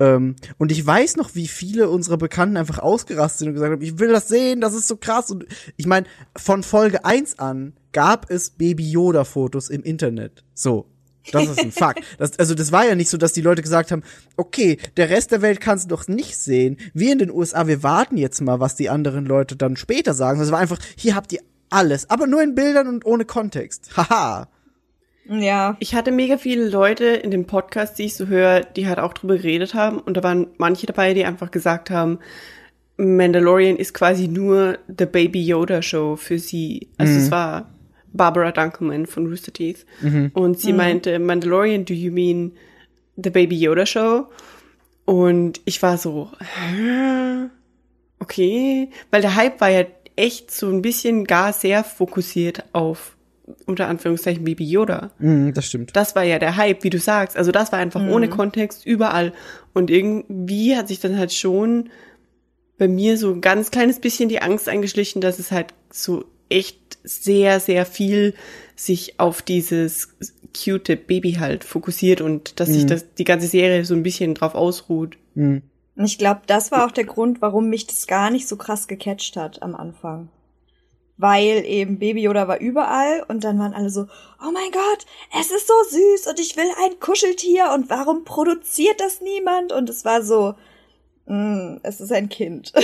Ähm, 0.00 0.34
und 0.58 0.72
ich 0.72 0.84
weiß 0.84 1.16
noch, 1.16 1.36
wie 1.36 1.46
viele 1.46 1.88
unserer 1.88 2.16
Bekannten 2.16 2.56
einfach 2.56 2.80
ausgerastet 2.80 3.38
sind 3.38 3.48
und 3.48 3.54
gesagt 3.54 3.72
haben, 3.74 3.82
ich 3.82 4.00
will 4.00 4.08
das 4.08 4.26
sehen, 4.26 4.60
das 4.60 4.74
ist 4.74 4.88
so 4.88 4.96
krass. 4.96 5.30
Und 5.30 5.46
ich 5.76 5.86
meine, 5.86 6.06
von 6.36 6.64
Folge 6.64 7.04
1 7.04 7.38
an 7.38 7.74
gab 7.92 8.28
es 8.28 8.50
Baby 8.50 8.90
Yoda 8.90 9.22
Fotos 9.22 9.70
im 9.70 9.84
Internet. 9.84 10.42
So. 10.52 10.86
Das 11.32 11.48
ist 11.48 11.58
ein 11.58 11.72
Fakt. 11.72 12.00
Das, 12.18 12.38
also 12.38 12.54
das 12.54 12.72
war 12.72 12.86
ja 12.86 12.94
nicht 12.94 13.08
so, 13.08 13.18
dass 13.18 13.32
die 13.32 13.40
Leute 13.40 13.62
gesagt 13.62 13.90
haben, 13.90 14.02
okay, 14.36 14.78
der 14.96 15.10
Rest 15.10 15.32
der 15.32 15.42
Welt 15.42 15.60
kannst 15.60 15.86
du 15.86 15.88
doch 15.88 16.08
nicht 16.08 16.36
sehen. 16.36 16.76
Wir 16.94 17.12
in 17.12 17.18
den 17.18 17.30
USA, 17.30 17.66
wir 17.66 17.82
warten 17.82 18.16
jetzt 18.16 18.40
mal, 18.40 18.60
was 18.60 18.76
die 18.76 18.88
anderen 18.88 19.26
Leute 19.26 19.56
dann 19.56 19.76
später 19.76 20.14
sagen. 20.14 20.38
Das 20.38 20.50
war 20.50 20.58
einfach, 20.58 20.78
hier 20.96 21.14
habt 21.14 21.32
ihr 21.32 21.40
alles, 21.70 22.08
aber 22.10 22.26
nur 22.26 22.42
in 22.42 22.54
Bildern 22.54 22.88
und 22.88 23.04
ohne 23.04 23.24
Kontext. 23.24 23.90
Haha. 23.96 24.48
Ja. 25.28 25.76
Ich 25.80 25.94
hatte 25.94 26.12
mega 26.12 26.38
viele 26.38 26.68
Leute 26.68 27.06
in 27.06 27.30
den 27.30 27.46
Podcasts, 27.46 27.96
die 27.96 28.04
ich 28.04 28.14
so 28.14 28.26
höre, 28.26 28.60
die 28.60 28.86
halt 28.86 28.98
auch 28.98 29.12
drüber 29.12 29.36
geredet 29.36 29.74
haben. 29.74 29.98
Und 29.98 30.16
da 30.16 30.22
waren 30.22 30.48
manche 30.58 30.86
dabei, 30.86 31.14
die 31.14 31.24
einfach 31.24 31.50
gesagt 31.50 31.90
haben, 31.90 32.20
Mandalorian 32.96 33.76
ist 33.76 33.92
quasi 33.92 34.28
nur 34.28 34.78
the 34.86 35.06
Baby 35.06 35.44
Yoda 35.44 35.82
Show 35.82 36.16
für 36.16 36.38
sie. 36.38 36.88
Also 36.96 37.12
es 37.14 37.30
war 37.30 37.68
Barbara 38.16 38.52
Dunkelman 38.52 39.06
von 39.06 39.26
Rooster 39.26 39.52
Teeth. 39.52 39.86
Und 40.34 40.58
sie 40.58 40.72
meinte, 40.72 41.18
Mandalorian, 41.18 41.84
do 41.84 41.94
you 41.94 42.12
mean 42.12 42.52
the 43.16 43.30
Baby 43.30 43.58
Yoda 43.58 43.86
Show? 43.86 44.26
Und 45.04 45.60
ich 45.64 45.82
war 45.82 45.98
so, 45.98 46.30
okay, 48.18 48.90
weil 49.10 49.22
der 49.22 49.36
Hype 49.36 49.60
war 49.60 49.70
ja 49.70 49.84
echt 50.16 50.50
so 50.50 50.68
ein 50.68 50.82
bisschen 50.82 51.24
gar 51.24 51.52
sehr 51.52 51.84
fokussiert 51.84 52.64
auf 52.72 53.16
unter 53.64 53.86
Anführungszeichen 53.86 54.44
Baby 54.44 54.64
Yoda. 54.64 55.12
Mhm, 55.18 55.54
das 55.54 55.66
stimmt. 55.66 55.94
Das 55.94 56.16
war 56.16 56.24
ja 56.24 56.38
der 56.38 56.56
Hype, 56.56 56.82
wie 56.82 56.90
du 56.90 56.98
sagst. 56.98 57.36
Also 57.36 57.52
das 57.52 57.70
war 57.70 57.78
einfach 57.78 58.00
ohne 58.00 58.28
Kontext 58.28 58.84
überall. 58.84 59.32
Und 59.72 59.90
irgendwie 59.90 60.76
hat 60.76 60.88
sich 60.88 60.98
dann 60.98 61.16
halt 61.16 61.32
schon 61.32 61.90
bei 62.78 62.88
mir 62.88 63.16
so 63.16 63.30
ein 63.32 63.40
ganz 63.40 63.70
kleines 63.70 64.00
bisschen 64.00 64.28
die 64.28 64.42
Angst 64.42 64.68
eingeschlichen, 64.68 65.20
dass 65.20 65.38
es 65.38 65.52
halt 65.52 65.74
so 65.90 66.24
echt 66.48 66.98
sehr, 67.02 67.60
sehr 67.60 67.86
viel 67.86 68.34
sich 68.74 69.18
auf 69.18 69.42
dieses 69.42 70.14
cute 70.54 70.96
Baby 70.96 71.34
halt 71.34 71.64
fokussiert 71.64 72.20
und 72.20 72.60
dass 72.60 72.68
sich 72.68 72.86
das, 72.86 73.14
die 73.14 73.24
ganze 73.24 73.46
Serie 73.46 73.84
so 73.84 73.94
ein 73.94 74.02
bisschen 74.02 74.34
drauf 74.34 74.54
ausruht. 74.54 75.16
Mhm. 75.34 75.62
Und 75.96 76.04
ich 76.04 76.18
glaube, 76.18 76.42
das 76.46 76.70
war 76.70 76.86
auch 76.86 76.90
der 76.90 77.04
Grund, 77.04 77.40
warum 77.40 77.68
mich 77.68 77.86
das 77.86 78.06
gar 78.06 78.30
nicht 78.30 78.48
so 78.48 78.56
krass 78.56 78.86
gecatcht 78.86 79.36
hat 79.36 79.62
am 79.62 79.74
Anfang. 79.74 80.28
Weil 81.16 81.64
eben 81.64 81.98
Baby 81.98 82.22
Yoda 82.22 82.46
war 82.46 82.60
überall 82.60 83.24
und 83.28 83.44
dann 83.44 83.58
waren 83.58 83.72
alle 83.72 83.88
so, 83.88 84.02
oh 84.02 84.50
mein 84.52 84.70
Gott, 84.70 85.06
es 85.40 85.50
ist 85.50 85.66
so 85.66 85.74
süß 85.88 86.26
und 86.26 86.38
ich 86.38 86.56
will 86.58 86.68
ein 86.84 87.00
Kuscheltier 87.00 87.70
und 87.74 87.88
warum 87.88 88.24
produziert 88.24 89.00
das 89.00 89.22
niemand? 89.22 89.72
Und 89.72 89.88
es 89.88 90.04
war 90.04 90.22
so, 90.22 90.54
mm, 91.26 91.76
es 91.82 92.00
ist 92.00 92.12
ein 92.12 92.28
Kind. 92.28 92.72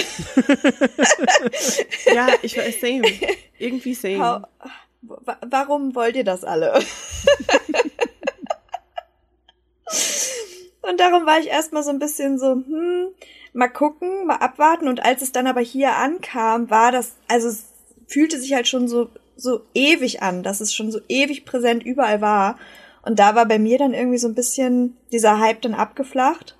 Ja, 2.14 2.28
ich 2.42 2.56
weiß, 2.58 2.80
same. 2.80 3.02
Irgendwie 3.58 3.94
same. 3.94 4.18
How, 4.18 4.42
wa- 5.02 5.38
warum 5.48 5.94
wollt 5.94 6.16
ihr 6.16 6.24
das 6.24 6.44
alle? 6.44 6.74
Und 10.82 10.98
darum 11.00 11.26
war 11.26 11.38
ich 11.38 11.46
erstmal 11.48 11.82
so 11.82 11.90
ein 11.90 11.98
bisschen 11.98 12.38
so, 12.38 12.52
hm, 12.52 13.08
mal 13.52 13.68
gucken, 13.68 14.26
mal 14.26 14.36
abwarten. 14.36 14.88
Und 14.88 15.04
als 15.04 15.22
es 15.22 15.32
dann 15.32 15.46
aber 15.46 15.60
hier 15.60 15.96
ankam, 15.96 16.70
war 16.70 16.90
das, 16.92 17.12
also 17.28 17.48
es 17.48 17.66
fühlte 18.08 18.38
sich 18.38 18.52
halt 18.54 18.66
schon 18.68 18.88
so, 18.88 19.08
so 19.36 19.60
ewig 19.74 20.22
an, 20.22 20.42
dass 20.42 20.60
es 20.60 20.74
schon 20.74 20.90
so 20.90 21.00
ewig 21.08 21.44
präsent 21.44 21.84
überall 21.84 22.20
war. 22.20 22.58
Und 23.02 23.18
da 23.18 23.34
war 23.34 23.46
bei 23.46 23.58
mir 23.58 23.78
dann 23.78 23.94
irgendwie 23.94 24.18
so 24.18 24.28
ein 24.28 24.34
bisschen 24.34 24.96
dieser 25.12 25.38
Hype 25.38 25.62
dann 25.62 25.74
abgeflacht. 25.74 26.56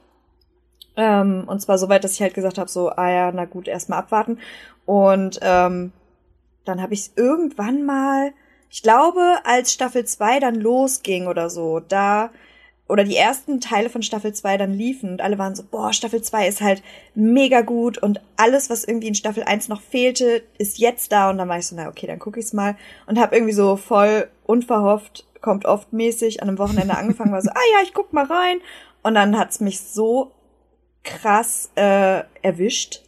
Ähm, 0.97 1.45
und 1.47 1.61
zwar 1.61 1.79
so 1.79 1.89
weit, 1.89 2.05
dass 2.05 2.15
ich 2.15 2.23
halt 2.23 2.35
gesagt 2.35 2.59
habe, 2.59 2.71
so, 2.71 2.91
ah 2.91 3.11
ja, 3.11 3.33
na 3.33 3.45
gut, 3.45 3.69
erstmal 3.69 4.01
abwarten. 4.01 4.39
Und 4.85 5.39
ähm, 5.43 5.93
dann 6.65 6.83
habe 6.83 6.95
ich 6.95 7.11
irgendwann 7.17 7.85
mal, 7.85 8.33
ich 8.71 8.83
glaube, 8.83 9.39
als 9.45 9.73
Staffel 9.73 10.05
2 10.05 10.41
dann 10.41 10.55
losging 10.55 11.27
oder 11.27 11.51
so, 11.51 11.81
da 11.81 12.31
oder 12.93 13.05
die 13.05 13.17
ersten 13.17 13.61
Teile 13.61 13.89
von 13.89 14.03
Staffel 14.03 14.35
2 14.35 14.59
dann 14.59 14.75
liefen 14.75 15.13
und 15.13 15.23
alle 15.23 15.39
waren 15.39 15.55
so, 15.55 15.63
boah, 15.63 15.95
Staffel 15.95 16.21
2 16.21 16.47
ist 16.47 16.61
halt 16.61 16.83
mega 17.15 17.63
gut 17.63 17.97
und 17.97 18.21
alles, 18.37 18.69
was 18.69 18.85
irgendwie 18.85 19.09
in 19.09 19.15
Staffel 19.15 19.45
1 19.45 19.69
noch 19.69 19.81
fehlte, 19.81 20.43
ist 20.59 20.79
jetzt 20.79 21.11
da. 21.11 21.31
Und 21.31 21.39
dann 21.39 21.49
war 21.49 21.59
ich 21.59 21.67
so, 21.67 21.75
na 21.75 21.89
okay, 21.89 22.07
dann 22.07 22.19
gucke 22.19 22.39
ich's 22.39 22.53
mal. 22.53 22.77
Und 23.07 23.19
habe 23.19 23.35
irgendwie 23.35 23.55
so 23.55 23.77
voll 23.77 24.29
unverhofft, 24.45 25.27
kommt 25.41 25.65
oft 25.65 25.95
mäßig 25.95 26.43
an 26.43 26.49
einem 26.49 26.59
Wochenende 26.59 26.95
angefangen, 26.95 27.33
war 27.33 27.41
so, 27.41 27.51
ah 27.55 27.69
ja, 27.77 27.83
ich 27.83 27.95
guck 27.95 28.13
mal 28.13 28.27
rein. 28.27 28.59
Und 29.03 29.15
dann 29.15 29.39
hat's 29.39 29.61
mich 29.61 29.81
so 29.81 30.33
krass 31.05 31.71
äh, 31.75 32.23
erwischt, 32.43 33.03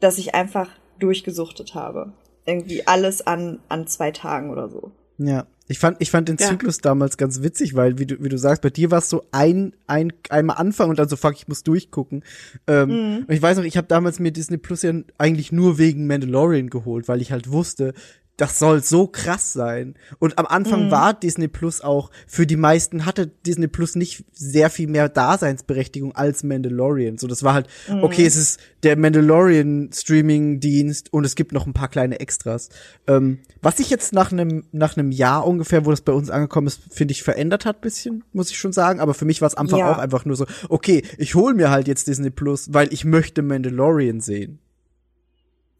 dass 0.00 0.18
ich 0.18 0.34
einfach 0.34 0.70
durchgesuchtet 0.98 1.74
habe. 1.74 2.12
Irgendwie 2.44 2.86
alles 2.86 3.26
an, 3.26 3.60
an 3.68 3.86
zwei 3.86 4.10
Tagen 4.10 4.50
oder 4.50 4.68
so. 4.68 4.92
Ja. 5.18 5.46
Ich 5.70 5.78
fand, 5.78 5.98
ich 6.00 6.10
fand 6.10 6.30
den 6.30 6.38
Ja. 6.38 6.48
Zyklus 6.48 6.78
damals 6.78 7.18
ganz 7.18 7.42
witzig, 7.42 7.74
weil, 7.74 7.98
wie 7.98 8.06
du, 8.06 8.22
wie 8.24 8.30
du 8.30 8.38
sagst, 8.38 8.62
bei 8.62 8.70
dir 8.70 8.90
war 8.90 9.00
es 9.00 9.10
so 9.10 9.24
ein, 9.32 9.74
ein, 9.86 10.14
einmal 10.30 10.56
anfangen 10.56 10.90
und 10.90 10.98
dann 10.98 11.08
so, 11.10 11.16
fuck, 11.16 11.34
ich 11.34 11.46
muss 11.46 11.62
durchgucken. 11.62 12.24
Ähm, 12.66 13.26
Und 13.28 13.34
ich 13.34 13.42
weiß 13.42 13.58
noch, 13.58 13.64
ich 13.64 13.76
habe 13.76 13.86
damals 13.86 14.18
mir 14.18 14.32
Disney 14.32 14.56
Plus 14.56 14.80
ja 14.80 14.94
eigentlich 15.18 15.52
nur 15.52 15.76
wegen 15.76 16.06
Mandalorian 16.06 16.70
geholt, 16.70 17.06
weil 17.06 17.20
ich 17.20 17.32
halt 17.32 17.52
wusste, 17.52 17.92
das 18.38 18.58
soll 18.60 18.84
so 18.84 19.08
krass 19.08 19.52
sein. 19.52 19.96
Und 20.20 20.38
am 20.38 20.46
Anfang 20.46 20.90
war 20.92 21.12
Disney 21.12 21.48
Plus 21.48 21.80
auch, 21.80 22.10
für 22.28 22.46
die 22.46 22.56
meisten 22.56 23.04
hatte 23.04 23.26
Disney 23.26 23.66
Plus 23.66 23.96
nicht 23.96 24.24
sehr 24.32 24.70
viel 24.70 24.86
mehr 24.88 25.08
Daseinsberechtigung 25.08 26.14
als 26.14 26.44
Mandalorian. 26.44 27.18
So, 27.18 27.26
das 27.26 27.42
war 27.42 27.52
halt, 27.52 27.66
okay, 28.00 28.24
es 28.24 28.36
ist 28.36 28.60
der 28.84 28.96
Mandalorian 28.96 29.90
Streaming-Dienst 29.92 31.12
und 31.12 31.26
es 31.26 31.34
gibt 31.34 31.50
noch 31.50 31.66
ein 31.66 31.72
paar 31.72 31.88
kleine 31.88 32.20
Extras. 32.20 32.68
Ähm, 33.08 33.40
was 33.60 33.78
sich 33.78 33.90
jetzt 33.90 34.12
nach 34.12 34.30
einem, 34.30 34.64
nach 34.70 34.96
einem 34.96 35.10
Jahr 35.10 35.44
ungefähr, 35.44 35.84
wo 35.84 35.90
das 35.90 36.02
bei 36.02 36.12
uns 36.12 36.30
angekommen 36.30 36.68
ist, 36.68 36.80
finde 36.90 37.12
ich, 37.12 37.24
verändert 37.24 37.66
hat 37.66 37.80
bisschen, 37.80 38.22
muss 38.32 38.50
ich 38.50 38.58
schon 38.58 38.72
sagen. 38.72 39.00
Aber 39.00 39.14
für 39.14 39.24
mich 39.24 39.40
war 39.40 39.48
es 39.48 39.56
am 39.56 39.66
Anfang 39.66 39.80
Ja. 39.80 39.92
auch 39.92 39.98
einfach 39.98 40.24
nur 40.24 40.36
so, 40.36 40.46
okay, 40.68 41.02
ich 41.18 41.34
hol 41.34 41.54
mir 41.54 41.70
halt 41.70 41.88
jetzt 41.88 42.06
Disney 42.06 42.30
Plus, 42.30 42.72
weil 42.72 42.92
ich 42.92 43.04
möchte 43.04 43.42
Mandalorian 43.42 44.20
sehen. 44.20 44.60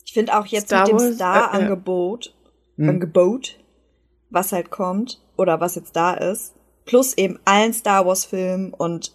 Ich 0.08 0.14
finde 0.14 0.38
auch 0.38 0.46
jetzt 0.46 0.68
Star 0.68 0.90
mit 0.90 1.00
dem 1.00 1.06
äh, 1.06 1.10
äh. 1.10 1.14
Star-Angebot, 1.14 2.34
Hm. 2.78 2.88
Angebot, 2.88 3.58
was 4.30 4.52
halt 4.52 4.70
kommt 4.70 5.20
oder 5.36 5.60
was 5.60 5.74
jetzt 5.74 5.94
da 5.96 6.14
ist, 6.14 6.54
plus 6.86 7.16
eben 7.18 7.38
allen 7.44 7.72
Star 7.72 8.06
Wars-Filmen 8.06 8.72
und 8.72 9.12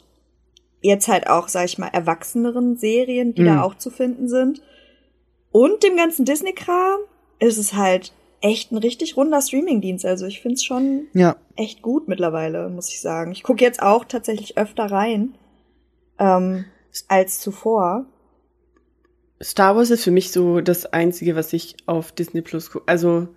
jetzt 0.82 1.08
halt 1.08 1.28
auch, 1.28 1.48
sag 1.48 1.66
ich 1.66 1.78
mal, 1.78 1.88
erwachseneren 1.88 2.78
Serien, 2.78 3.34
die 3.34 3.42
Hm. 3.42 3.48
da 3.48 3.62
auch 3.64 3.76
zu 3.76 3.90
finden 3.90 4.28
sind 4.28 4.62
und 5.52 5.82
dem 5.84 5.96
ganzen 5.96 6.26
Disney-Kram, 6.26 7.00
ist 7.40 7.58
es 7.58 7.74
halt 7.74 8.14
echt 8.42 8.72
ein 8.72 8.78
richtig 8.78 9.16
runder 9.16 9.42
Streaming-Dienst. 9.42 10.06
Also 10.06 10.26
ich 10.26 10.42
find's 10.42 10.64
schon 10.66 11.08
Ja. 11.14 11.38
echt 11.56 11.82
gut 11.82 12.08
mittlerweile, 12.10 12.70
muss 12.70 12.90
ich 12.90 13.00
sagen. 13.00 13.32
Ich 13.32 13.44
gucke 13.44 13.64
jetzt 13.64 13.82
auch 13.82 14.04
tatsächlich 14.04 14.58
öfter 14.58 14.86
rein 14.86 15.36
ähm, 16.20 16.66
als 17.08 17.40
zuvor. 17.40 18.06
Star 19.42 19.76
Wars 19.76 19.90
ist 19.90 20.04
für 20.04 20.12
mich 20.12 20.32
so 20.32 20.60
das 20.62 20.86
Einzige, 20.86 21.36
was 21.36 21.54
ich 21.54 21.76
auf 21.86 22.12
Disney 22.12 22.42
Plus 22.42 22.72
gucke. 22.72 22.86
Also 22.88 23.30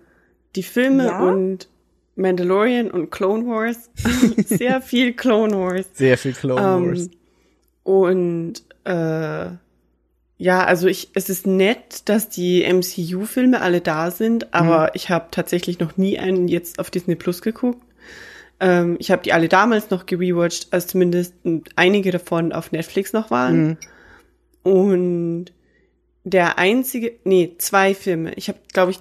die 0.57 0.63
Filme 0.63 1.05
Ja? 1.05 1.19
und 1.21 1.69
Mandalorian 2.15 2.91
und 2.91 3.11
Clone 3.11 3.45
Wars. 3.45 3.89
Sehr 4.45 4.81
viel 4.81 5.13
Clone 5.13 5.55
Wars. 5.55 5.85
Sehr 5.93 6.17
viel 6.17 6.33
Clone 6.33 6.61
Wars. 6.61 6.99
Ähm, 7.05 7.11
und 7.83 8.53
äh, 8.85 9.51
ja, 10.39 10.63
also 10.65 10.87
ich, 10.87 11.09
es 11.13 11.29
ist 11.29 11.47
nett, 11.47 12.09
dass 12.09 12.29
die 12.29 12.63
MCU-Filme 12.63 13.61
alle 13.61 13.81
da 13.81 14.11
sind, 14.11 14.53
aber 14.53 14.93
ich 14.93 15.09
habe 15.09 15.27
tatsächlich 15.31 15.79
noch 15.79 15.97
nie 15.97 16.19
einen 16.19 16.47
jetzt 16.47 16.79
auf 16.79 16.91
Disney 16.91 17.15
Plus 17.15 17.41
geguckt. 17.41 17.81
Ähm, 18.59 18.97
ich 18.99 19.11
habe 19.11 19.23
die 19.23 19.33
alle 19.33 19.47
damals 19.47 19.89
noch 19.89 20.05
gerewatcht, 20.05 20.67
als 20.71 20.87
zumindest 20.87 21.33
einige 21.75 22.11
davon 22.11 22.51
auf 22.51 22.71
Netflix 22.71 23.13
noch 23.13 23.31
waren. 23.31 23.67
Mhm. 23.67 23.77
Und 24.63 25.45
der 26.23 26.57
einzige, 26.57 27.13
nee, 27.23 27.53
zwei 27.57 27.93
Filme. 27.93 28.33
Ich 28.35 28.47
habe, 28.49 28.59
glaube 28.73 28.91
ich, 28.91 28.99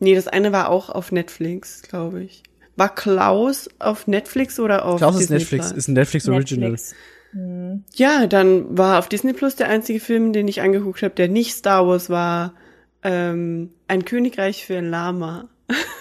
nee, 0.00 0.14
das 0.14 0.28
eine 0.28 0.52
war 0.52 0.68
auch 0.70 0.90
auf 0.90 1.12
Netflix, 1.12 1.82
glaube 1.82 2.22
ich. 2.24 2.42
War 2.76 2.94
Klaus 2.94 3.68
auf 3.78 4.06
Netflix 4.06 4.60
oder 4.60 4.84
auf 4.84 4.98
Klaus 4.98 5.14
ist 5.14 5.22
Disney 5.22 5.38
Netflix, 5.38 5.66
Plus? 5.68 5.78
ist 5.78 5.88
ein 5.88 5.94
Netflix 5.94 6.28
Original. 6.28 6.70
Netflix. 6.70 6.94
Hm. 7.32 7.84
Ja, 7.94 8.26
dann 8.26 8.78
war 8.78 8.98
auf 8.98 9.08
Disney 9.08 9.32
Plus 9.32 9.56
der 9.56 9.68
einzige 9.68 10.00
Film, 10.00 10.32
den 10.32 10.48
ich 10.48 10.62
angeguckt 10.62 11.02
habe, 11.02 11.14
der 11.14 11.28
nicht 11.28 11.54
Star 11.54 11.86
Wars 11.86 12.08
war, 12.08 12.54
ähm, 13.02 13.70
Ein 13.86 14.04
Königreich 14.04 14.64
für 14.66 14.76
ein 14.78 14.90
Lama. 14.90 15.48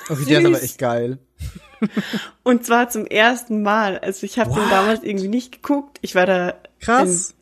Okay, 0.10 0.26
der 0.30 0.40
ist 0.40 0.46
aber 0.46 0.64
echt 0.64 0.78
geil. 0.78 1.18
Und 2.44 2.66
zwar 2.66 2.90
zum 2.90 3.06
ersten 3.06 3.62
Mal. 3.62 4.00
Also 4.00 4.26
ich 4.26 4.40
habe 4.40 4.54
den 4.54 4.70
damals 4.70 5.04
irgendwie 5.04 5.28
nicht 5.28 5.52
geguckt. 5.52 6.00
Ich 6.02 6.16
war 6.16 6.26
da 6.26 6.56
Krass. 6.80 7.36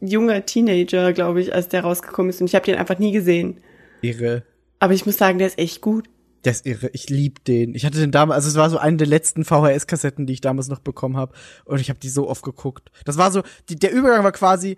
ein 0.00 0.06
junger 0.06 0.44
Teenager, 0.46 1.12
glaube 1.12 1.40
ich, 1.40 1.54
als 1.54 1.68
der 1.68 1.82
rausgekommen 1.82 2.30
ist. 2.30 2.40
Und 2.40 2.46
ich 2.46 2.54
habe 2.54 2.64
den 2.66 2.76
einfach 2.76 2.98
nie 2.98 3.12
gesehen. 3.12 3.58
Irre. 4.02 4.42
Aber 4.84 4.92
ich 4.92 5.06
muss 5.06 5.16
sagen, 5.16 5.38
der 5.38 5.46
ist 5.46 5.58
echt 5.58 5.80
gut. 5.80 6.10
Der 6.44 6.52
ist 6.52 6.66
irre. 6.66 6.90
Ich 6.92 7.08
lieb 7.08 7.42
den. 7.46 7.74
Ich 7.74 7.86
hatte 7.86 7.98
den 7.98 8.10
damals, 8.10 8.36
also 8.36 8.50
es 8.50 8.56
war 8.56 8.68
so 8.68 8.76
eine 8.76 8.98
der 8.98 9.06
letzten 9.06 9.42
VHS-Kassetten, 9.42 10.26
die 10.26 10.34
ich 10.34 10.42
damals 10.42 10.68
noch 10.68 10.80
bekommen 10.80 11.16
habe. 11.16 11.32
Und 11.64 11.80
ich 11.80 11.88
habe 11.88 11.98
die 11.98 12.10
so 12.10 12.28
oft 12.28 12.42
geguckt. 12.42 12.90
Das 13.06 13.16
war 13.16 13.32
so, 13.32 13.42
die, 13.70 13.76
der 13.76 13.92
Übergang 13.92 14.24
war 14.24 14.32
quasi, 14.32 14.76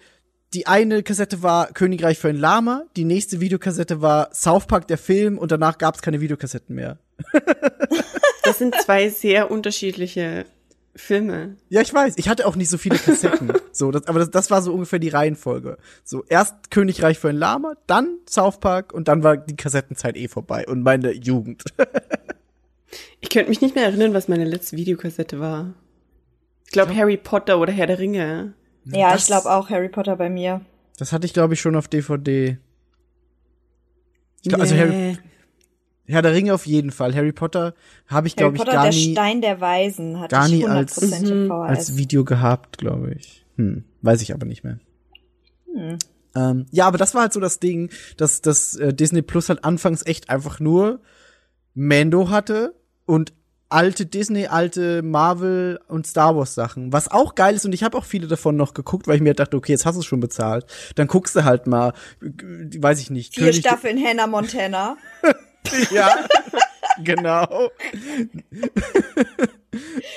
die 0.55 0.69
eine 0.69 1.03
Kassette 1.03 1.42
war 1.42 1.73
Königreich 1.73 2.21
für 2.21 2.29
ein 2.29 2.37
Lama, 2.37 2.85
die 2.97 3.05
nächste 3.05 3.40
Videokassette 3.40 4.01
war 4.01 4.33
South 4.33 4.69
Park, 4.69 4.87
der 4.87 4.97
Film, 4.97 5.38
und 5.38 5.51
danach 5.51 5.77
gab 5.77 5.97
es 5.97 6.03
keine 6.03 6.21
Videokassetten 6.21 6.77
mehr. 6.77 7.01
Das 8.45 8.59
sind 8.59 8.77
zwei 8.77 9.09
sehr 9.09 9.51
unterschiedliche 9.51 10.47
Filme. 10.95 11.57
Ja, 11.69 11.81
ich 11.81 11.92
weiß. 11.92 12.14
Ich 12.16 12.29
hatte 12.29 12.47
auch 12.47 12.55
nicht 12.55 12.71
so 12.71 12.79
viele 12.79 12.97
Kassetten. 12.97 13.53
so, 13.76 13.90
das, 13.90 14.06
aber 14.06 14.18
das, 14.20 14.30
das 14.30 14.50
war 14.50 14.62
so 14.62 14.72
ungefähr 14.72 14.98
die 14.98 15.08
Reihenfolge. 15.08 15.78
So, 16.04 16.24
erst 16.28 16.70
Königreich 16.70 17.18
für 17.18 17.28
ein 17.28 17.36
Lama, 17.36 17.74
dann 17.86 18.18
South 18.28 18.58
Park 18.60 18.92
und 18.92 19.08
dann 19.08 19.22
war 19.22 19.36
die 19.36 19.56
Kassettenzeit 19.56 20.16
eh 20.16 20.28
vorbei 20.28 20.66
und 20.66 20.82
meine 20.82 21.12
Jugend. 21.12 21.64
Ich 23.20 23.30
könnte 23.30 23.48
mich 23.48 23.60
nicht 23.60 23.74
mehr 23.74 23.84
erinnern, 23.84 24.14
was 24.14 24.28
meine 24.28 24.44
letzte 24.44 24.76
Videokassette 24.76 25.40
war. 25.40 25.74
Ich 26.66 26.70
glaube 26.70 26.94
Harry 26.94 27.16
Potter 27.16 27.58
oder 27.58 27.72
Herr 27.72 27.86
der 27.88 27.98
Ringe. 27.98 28.54
Ja, 28.84 29.10
Das- 29.12 29.22
ich 29.22 29.26
glaube 29.26 29.50
auch 29.50 29.68
Harry 29.70 29.88
Potter 29.88 30.16
bei 30.16 30.30
mir. 30.30 30.60
Das 30.98 31.12
hatte 31.12 31.26
ich, 31.26 31.32
glaube 31.32 31.54
ich, 31.54 31.60
schon 31.60 31.74
auf 31.76 31.88
DVD. 31.88 32.58
Ich 34.42 34.48
glaub, 34.48 34.60
Also 34.60 34.74
Nee. 34.74 34.80
Harry, 34.80 35.18
Herr 36.06 36.22
der 36.22 36.32
Ringe 36.34 36.54
auf 36.54 36.66
jeden 36.66 36.92
Fall. 36.92 37.14
Harry 37.14 37.32
Potter 37.32 37.74
habe 38.06 38.28
ich, 38.28 38.36
glaube 38.36 38.54
ich, 38.56 38.60
Potter, 38.62 38.72
gar 38.72 38.84
der 38.84 38.92
nie 38.92 39.12
Stein 39.12 39.40
der 39.40 39.60
Weisen 39.60 40.20
hatte 40.20 40.34
gar 40.36 40.46
ich 40.46 40.52
nie 40.52 40.66
als- 40.66 41.02
100% 41.02 41.30
im. 41.30 41.48
VHS. 41.48 41.68
als 41.68 41.96
Video 41.96 42.24
gehabt, 42.24 42.78
glaube 42.78 43.14
ich. 43.14 43.44
Hm, 43.57 43.85
weiß 44.03 44.23
ich 44.23 44.33
aber 44.35 44.47
nicht 44.47 44.64
mehr. 44.64 44.79
Hm. 45.73 45.99
Ähm, 46.35 46.66
ja, 46.71 46.87
aber 46.87 46.99
das 46.99 47.14
war 47.14 47.23
halt 47.23 47.33
so 47.33 47.40
das 47.40 47.59
Ding, 47.61 47.90
dass 48.16 48.40
dass 48.42 48.75
äh, 48.77 48.92
Disney 48.92 49.23
Plus 49.23 49.49
halt 49.49 49.64
anfangs 49.64 50.05
echt 50.05 50.29
einfach 50.31 50.61
nur 50.61 51.01
Mando 51.75 52.29
hatte 52.31 52.75
und 53.07 53.33
alte 53.69 54.07
Disney, 54.07 54.47
alte 54.47 55.03
Marvel 55.03 55.81
und 55.88 56.07
Star 56.07 56.37
Wars 56.37 56.55
Sachen, 56.55 56.92
was 56.92 57.11
auch 57.11 57.35
geil 57.35 57.55
ist 57.57 57.64
und 57.64 57.73
ich 57.73 57.83
habe 57.83 57.97
auch 57.99 58.05
viele 58.05 58.29
davon 58.29 58.57
noch 58.57 58.75
geguckt, 58.75 59.09
weil 59.09 59.16
ich 59.16 59.23
mir 59.23 59.35
dachte, 59.35 59.57
okay, 59.57 59.73
jetzt 59.73 59.87
hast 59.87 59.97
du 59.97 60.01
es 60.01 60.07
schon 60.07 60.21
bezahlt, 60.21 60.66
dann 60.95 61.07
guckst 61.09 61.35
du 61.35 61.45
halt 61.45 61.66
mal, 61.66 61.92
äh, 62.23 62.29
weiß 62.83 63.01
ich 63.01 63.11
nicht, 63.11 63.35
Vier 63.35 63.47
König- 63.47 63.61
Staffeln 63.61 64.03
Hannah 64.05 64.27
Montana. 64.27 64.97
Ja, 65.90 66.14
genau. 67.04 67.70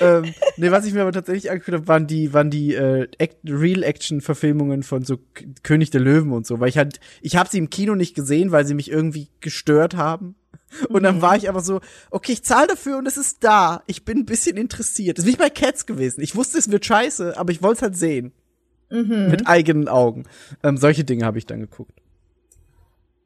ähm, 0.00 0.34
nee, 0.56 0.70
was 0.70 0.86
ich 0.86 0.94
mir 0.94 1.02
aber 1.02 1.12
tatsächlich 1.12 1.50
angeguckt 1.50 1.74
habe, 1.74 1.88
waren 1.88 2.06
die, 2.06 2.32
waren 2.32 2.50
die 2.50 2.74
äh, 2.74 3.08
Act 3.18 3.38
Real-Action-Verfilmungen 3.44 4.82
von 4.82 5.04
so 5.04 5.18
K 5.18 5.46
König 5.62 5.90
der 5.90 6.00
Löwen 6.00 6.32
und 6.32 6.46
so, 6.46 6.60
weil 6.60 6.68
ich 6.68 6.78
halt, 6.78 7.00
ich 7.20 7.36
habe 7.36 7.48
sie 7.48 7.58
im 7.58 7.70
Kino 7.70 7.94
nicht 7.94 8.14
gesehen, 8.14 8.52
weil 8.52 8.66
sie 8.66 8.74
mich 8.74 8.90
irgendwie 8.90 9.28
gestört 9.40 9.96
haben. 9.96 10.34
Und 10.88 11.02
dann 11.02 11.20
war 11.20 11.36
ich 11.36 11.48
aber 11.48 11.60
so, 11.60 11.80
okay, 12.10 12.32
ich 12.32 12.44
zahle 12.44 12.68
dafür 12.68 12.98
und 12.98 13.06
es 13.06 13.16
ist 13.16 13.42
da. 13.42 13.82
Ich 13.86 14.04
bin 14.04 14.18
ein 14.18 14.24
bisschen 14.24 14.56
interessiert. 14.56 15.18
Das 15.18 15.24
ist 15.24 15.32
wie 15.32 15.36
bei 15.36 15.50
Cats 15.50 15.84
gewesen. 15.84 16.20
Ich 16.20 16.36
wusste, 16.36 16.58
es 16.58 16.70
wird 16.70 16.86
scheiße, 16.86 17.36
aber 17.36 17.50
ich 17.50 17.60
wollte 17.60 17.78
es 17.78 17.82
halt 17.82 17.96
sehen. 17.96 18.32
Mit 19.28 19.46
eigenen 19.46 19.88
Augen. 19.88 20.24
Ähm, 20.62 20.76
solche 20.76 21.04
Dinge 21.04 21.24
habe 21.24 21.38
ich 21.38 21.46
dann 21.46 21.60
geguckt. 21.60 22.00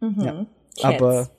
Ja. 0.00 0.46
Cats. 0.80 0.84
Aber 0.84 1.30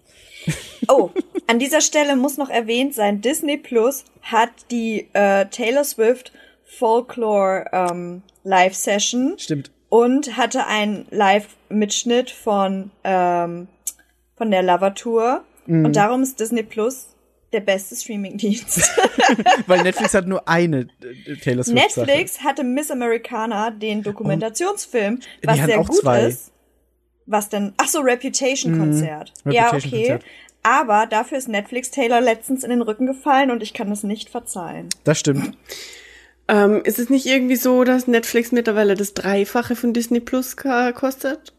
Oh, 0.87 1.09
an 1.47 1.59
dieser 1.59 1.81
Stelle 1.81 2.15
muss 2.15 2.37
noch 2.37 2.49
erwähnt 2.49 2.93
sein, 2.93 3.21
Disney 3.21 3.57
Plus 3.57 4.05
hat 4.21 4.49
die 4.71 5.07
äh, 5.13 5.45
Taylor 5.47 5.83
Swift 5.83 6.31
Folklore 6.63 7.65
ähm, 7.71 8.21
Live 8.43 8.75
Session 8.75 9.35
stimmt. 9.37 9.71
und 9.89 10.37
hatte 10.37 10.67
einen 10.67 11.07
Live-Mitschnitt 11.09 12.29
von, 12.29 12.91
ähm, 13.03 13.67
von 14.35 14.51
der 14.51 14.63
Lover 14.63 14.93
Tour. 14.93 15.43
Mhm. 15.65 15.85
Und 15.85 15.95
darum 15.95 16.23
ist 16.23 16.39
Disney 16.39 16.63
Plus 16.63 17.07
der 17.53 17.61
beste 17.61 17.95
Streamingdienst. 17.95 18.91
Weil 19.67 19.83
Netflix 19.83 20.13
hat 20.13 20.27
nur 20.27 20.47
eine 20.47 20.87
äh, 21.25 21.35
Taylor 21.37 21.63
Swift. 21.63 21.97
Netflix 21.97 22.41
hatte 22.43 22.63
Miss 22.63 22.91
Americana, 22.91 23.71
den 23.71 24.03
Dokumentationsfilm, 24.03 25.19
was 25.43 25.57
sehr 25.57 25.77
gut 25.77 25.95
zwei. 25.95 26.25
ist. 26.25 26.51
Was 27.25 27.49
denn? 27.49 27.73
Ach 27.77 27.87
so, 27.87 27.99
Reputation-Konzert. 28.01 29.33
Mhm. 29.43 29.51
ja, 29.51 29.65
Reputation-Konzert. 29.65 30.21
okay. 30.21 30.31
Aber 30.63 31.05
dafür 31.05 31.37
ist 31.37 31.47
Netflix 31.47 31.91
Taylor 31.91 32.21
letztens 32.21 32.63
in 32.63 32.71
den 32.71 32.81
Rücken 32.81 33.05
gefallen 33.05 33.51
und 33.51 33.61
ich 33.61 33.73
kann 33.73 33.89
das 33.89 34.03
nicht 34.03 34.29
verzeihen. 34.29 34.89
Das 35.03 35.19
stimmt. 35.19 35.55
Ähm, 36.47 36.81
ist 36.83 36.97
es 36.99 37.09
nicht 37.09 37.25
irgendwie 37.25 37.55
so, 37.55 37.83
dass 37.83 38.07
Netflix 38.07 38.51
mittlerweile 38.51 38.95
das 38.95 39.13
Dreifache 39.13 39.75
von 39.75 39.93
Disney 39.93 40.19
Plus 40.19 40.57
kostet? 40.57 41.53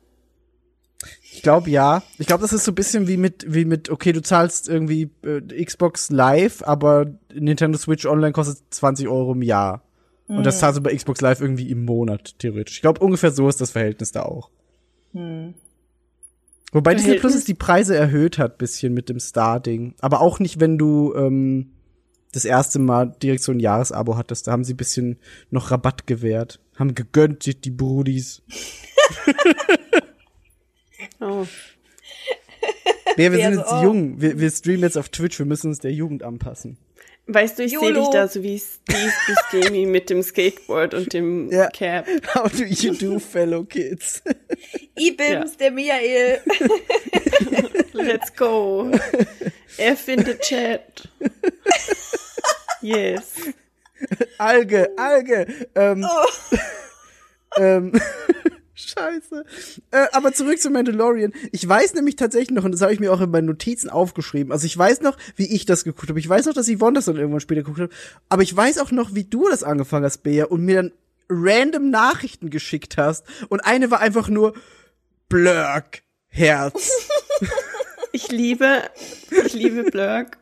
Ich 1.32 1.42
glaube 1.42 1.70
ja. 1.70 2.02
Ich 2.18 2.26
glaube, 2.26 2.42
das 2.42 2.52
ist 2.52 2.64
so 2.64 2.72
ein 2.72 2.76
bisschen 2.76 3.06
wie 3.06 3.16
mit, 3.16 3.44
wie 3.46 3.64
mit, 3.64 3.90
okay, 3.90 4.12
du 4.12 4.22
zahlst 4.22 4.68
irgendwie 4.68 5.10
äh, 5.22 5.64
Xbox 5.64 6.10
Live, 6.10 6.62
aber 6.62 7.06
Nintendo 7.32 7.78
Switch 7.78 8.06
Online 8.06 8.32
kostet 8.32 8.58
20 8.70 9.06
Euro 9.06 9.32
im 9.32 9.42
Jahr. 9.42 9.82
Und 10.28 10.44
das 10.44 10.58
zahlst 10.58 10.78
du 10.78 10.82
bei 10.82 10.94
Xbox 10.94 11.20
Live 11.20 11.40
irgendwie 11.40 11.70
im 11.70 11.84
Monat, 11.84 12.36
theoretisch. 12.40 12.76
Ich 12.76 12.82
glaube, 12.82 13.04
ungefähr 13.04 13.30
so 13.30 13.48
ist 13.48 13.60
das 13.60 13.70
Verhältnis 13.70 14.10
da 14.10 14.22
auch. 14.22 14.50
Wobei 16.72 16.94
Disney 16.94 17.12
Plus 17.12 17.20
Verhältnis? 17.20 17.34
jetzt 17.34 17.48
die 17.48 17.54
Preise 17.54 17.96
erhöht 17.96 18.38
hat, 18.38 18.58
bisschen 18.58 18.92
mit 18.92 19.08
dem 19.08 19.20
Star-Ding. 19.20 19.94
Aber 20.00 20.20
auch 20.20 20.38
nicht, 20.38 20.60
wenn 20.60 20.78
du 20.78 21.14
ähm, 21.14 21.70
das 22.32 22.44
erste 22.44 22.78
Mal 22.78 23.14
direkt 23.22 23.42
so 23.42 23.52
ein 23.52 23.60
Jahresabo 23.60 24.16
hattest. 24.16 24.46
Da 24.46 24.52
haben 24.52 24.64
sie 24.64 24.74
ein 24.74 24.76
bisschen 24.76 25.18
noch 25.50 25.70
Rabatt 25.70 26.06
gewährt. 26.06 26.60
Haben 26.76 26.94
gegönnt, 26.94 27.46
die, 27.46 27.58
die 27.60 27.70
Brudis. 27.70 28.42
Oh. 31.18 31.46
Nee, 33.16 33.32
wir 33.32 33.38
sind 33.42 33.54
so, 33.54 33.60
jetzt 33.60 33.72
oh. 33.72 33.82
jung. 33.82 34.20
Wir, 34.20 34.38
wir 34.38 34.50
streamen 34.50 34.82
jetzt 34.82 34.98
auf 34.98 35.08
Twitch. 35.08 35.38
Wir 35.38 35.46
müssen 35.46 35.68
uns 35.68 35.78
der 35.78 35.92
Jugend 35.92 36.22
anpassen. 36.22 36.76
Weißt 37.28 37.58
du, 37.58 37.64
ich 37.64 37.76
sehe 37.76 37.92
dich 37.92 38.08
da 38.10 38.28
so 38.28 38.42
wie 38.42 38.56
Steve 38.58 39.12
Buscemi 39.26 39.84
mit 39.86 40.10
dem 40.10 40.22
Skateboard 40.22 40.94
und 40.94 41.12
dem 41.12 41.50
Ja. 41.50 41.68
Cap. 41.70 42.06
How 42.34 42.50
do 42.50 42.64
you 42.64 42.94
do, 42.94 43.18
fellow 43.18 43.64
kids? 43.64 44.22
Ibims, 44.96 45.56
der 45.56 45.72
Michael. 45.72 46.40
Let's 47.92 48.34
go. 48.36 48.92
F 49.76 50.08
in 50.08 50.24
the 50.24 50.34
chat. 50.38 51.08
Yes. 52.80 53.34
Alge, 54.38 54.90
Alge. 54.96 55.46
Ähm, 55.74 56.06
Oh. 56.08 56.56
ähm, 57.60 57.92
Scheiße. 58.76 59.44
Äh, 59.90 60.06
aber 60.12 60.32
zurück 60.34 60.60
zu 60.60 60.68
Mandalorian. 60.70 61.32
Ich 61.50 61.66
weiß 61.66 61.94
nämlich 61.94 62.16
tatsächlich 62.16 62.50
noch, 62.50 62.64
und 62.64 62.72
das 62.72 62.82
habe 62.82 62.92
ich 62.92 63.00
mir 63.00 63.12
auch 63.12 63.22
in 63.22 63.30
meinen 63.30 63.46
Notizen 63.46 63.88
aufgeschrieben. 63.88 64.52
Also 64.52 64.66
ich 64.66 64.76
weiß 64.76 65.00
noch, 65.00 65.16
wie 65.34 65.46
ich 65.46 65.64
das 65.64 65.82
geguckt 65.82 66.10
habe. 66.10 66.20
Ich 66.20 66.28
weiß 66.28 66.44
noch, 66.46 66.52
dass 66.52 66.68
Yvonne 66.68 66.96
das 66.96 67.06
dann 67.06 67.16
irgendwann 67.16 67.40
später 67.40 67.62
geguckt 67.62 67.80
hat. 67.80 67.90
Aber 68.28 68.42
ich 68.42 68.54
weiß 68.54 68.78
auch 68.78 68.90
noch, 68.90 69.14
wie 69.14 69.24
du 69.24 69.48
das 69.48 69.62
angefangen 69.62 70.04
hast, 70.04 70.18
Bea, 70.18 70.44
und 70.44 70.62
mir 70.64 70.76
dann 70.76 70.92
random 71.30 71.90
Nachrichten 71.90 72.50
geschickt 72.50 72.98
hast. 72.98 73.24
Und 73.48 73.60
eine 73.64 73.90
war 73.90 74.00
einfach 74.00 74.28
nur 74.28 74.54
Blurk, 75.28 76.02
Herz. 76.28 76.92
Ich 78.12 78.30
liebe, 78.32 78.82
ich 79.44 79.52
liebe 79.52 79.82
Blurk. 79.90 80.38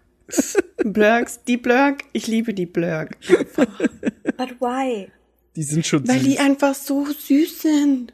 Blurks, 0.84 1.40
die 1.42 1.56
Blurk, 1.56 2.04
ich 2.12 2.28
liebe 2.28 2.54
die 2.54 2.66
Blurk. 2.66 3.16
But 4.36 4.60
why? 4.60 5.10
Die 5.56 5.62
sind 5.64 5.84
schon 5.84 6.06
Weil 6.06 6.20
süß. 6.20 6.28
die 6.28 6.38
einfach 6.38 6.74
so 6.76 7.04
süß 7.06 7.62
sind. 7.62 8.12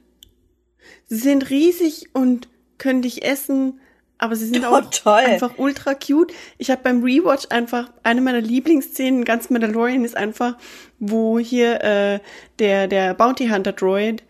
Sie 1.10 1.16
sind 1.18 1.50
riesig 1.50 2.06
und 2.14 2.48
können 2.78 3.02
dich 3.02 3.24
essen, 3.24 3.80
aber 4.16 4.36
sie 4.36 4.46
sind 4.46 4.64
Oh, 4.64 4.74
auch 4.76 4.90
toll. 4.90 5.14
einfach 5.26 5.58
ultra 5.58 5.94
cute. 5.94 6.32
Ich 6.56 6.70
habe 6.70 6.82
beim 6.84 7.02
Rewatch 7.02 7.46
einfach 7.50 7.90
eine 8.04 8.20
meiner 8.20 8.40
Lieblingsszenen, 8.40 9.24
ganz 9.24 9.50
Mandalorian, 9.50 10.04
ist 10.04 10.16
einfach, 10.16 10.56
wo 11.00 11.38
hier 11.38 11.82
äh, 11.82 12.20
der 12.60 12.86
der 12.86 13.14
Bounty 13.14 13.48
Hunter 13.48 13.72
Droid 13.72 14.22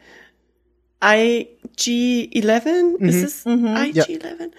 IG-11, 1.80 2.96
ist 2.98 3.22
es 3.22 3.46
IG-11? 3.46 4.50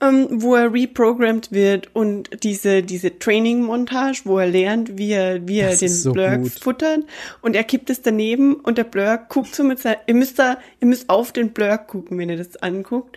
Ähm, 0.00 0.28
wo 0.30 0.54
er 0.54 0.72
reprogrammt 0.72 1.52
wird 1.52 1.94
und 1.94 2.30
diese, 2.42 2.82
diese 2.82 3.18
Training-Montage, 3.18 4.22
wo 4.24 4.38
er 4.38 4.46
lernt, 4.46 4.96
wie 4.96 5.12
er, 5.12 5.46
wie 5.46 5.60
er 5.60 5.76
den 5.76 5.88
so 5.88 6.12
Blurk 6.12 6.42
gut. 6.42 6.52
futtert 6.52 7.00
und 7.42 7.54
er 7.54 7.64
kippt 7.64 7.90
es 7.90 8.02
daneben 8.02 8.54
und 8.54 8.78
der 8.78 8.84
Blurk 8.84 9.28
guckt 9.28 9.54
so 9.54 9.62
mit 9.62 9.78
seinem, 9.78 9.98
ihr 10.06 10.14
müsst 10.14 10.38
da, 10.38 10.58
ihr 10.80 10.86
müsst 10.86 11.10
auf 11.10 11.32
den 11.32 11.50
Blurk 11.50 11.88
gucken, 11.88 12.18
wenn 12.18 12.30
ihr 12.30 12.36
das 12.38 12.56
anguckt. 12.56 13.16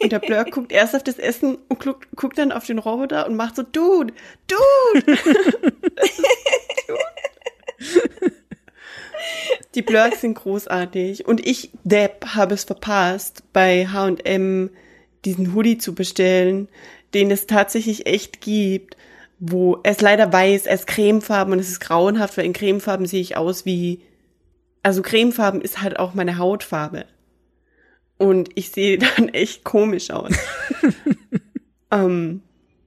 Und 0.00 0.12
der 0.12 0.20
Blurk 0.20 0.52
guckt 0.52 0.72
erst 0.72 0.94
auf 0.94 1.02
das 1.02 1.18
Essen 1.18 1.58
und 1.68 1.80
guckt, 1.80 2.08
guckt 2.16 2.38
dann 2.38 2.52
auf 2.52 2.64
den 2.66 2.78
Roboter 2.78 3.26
und 3.26 3.36
macht 3.36 3.56
so, 3.56 3.62
Dude, 3.62 4.14
Dude! 4.46 5.18
Die 9.74 9.82
Blurks 9.82 10.22
sind 10.22 10.34
großartig. 10.34 11.26
Und 11.26 11.46
ich, 11.46 11.70
Depp, 11.84 12.34
habe 12.34 12.54
es 12.54 12.64
verpasst, 12.64 13.42
bei 13.52 13.86
H&M 13.86 14.70
diesen 15.24 15.54
Hoodie 15.54 15.78
zu 15.78 15.94
bestellen, 15.94 16.68
den 17.14 17.30
es 17.30 17.46
tatsächlich 17.46 18.06
echt 18.06 18.40
gibt, 18.40 18.96
wo 19.38 19.78
er 19.82 19.92
ist 19.92 20.02
leider 20.02 20.32
weiß, 20.32 20.66
er 20.66 20.74
ist 20.74 20.86
cremefarben 20.86 21.52
und 21.52 21.58
es 21.60 21.68
ist 21.68 21.80
grauenhaft, 21.80 22.36
weil 22.36 22.44
in 22.44 22.52
cremefarben 22.52 23.06
sehe 23.06 23.20
ich 23.20 23.36
aus 23.36 23.64
wie, 23.64 24.02
also 24.82 25.02
cremefarben 25.02 25.60
ist 25.60 25.80
halt 25.80 25.98
auch 25.98 26.14
meine 26.14 26.38
Hautfarbe. 26.38 27.06
Und 28.18 28.50
ich 28.56 28.70
sehe 28.70 28.98
dann 29.16 29.28
echt 29.28 29.64
komisch 29.64 30.10
aus. 30.10 30.32
ähm, 31.92 32.42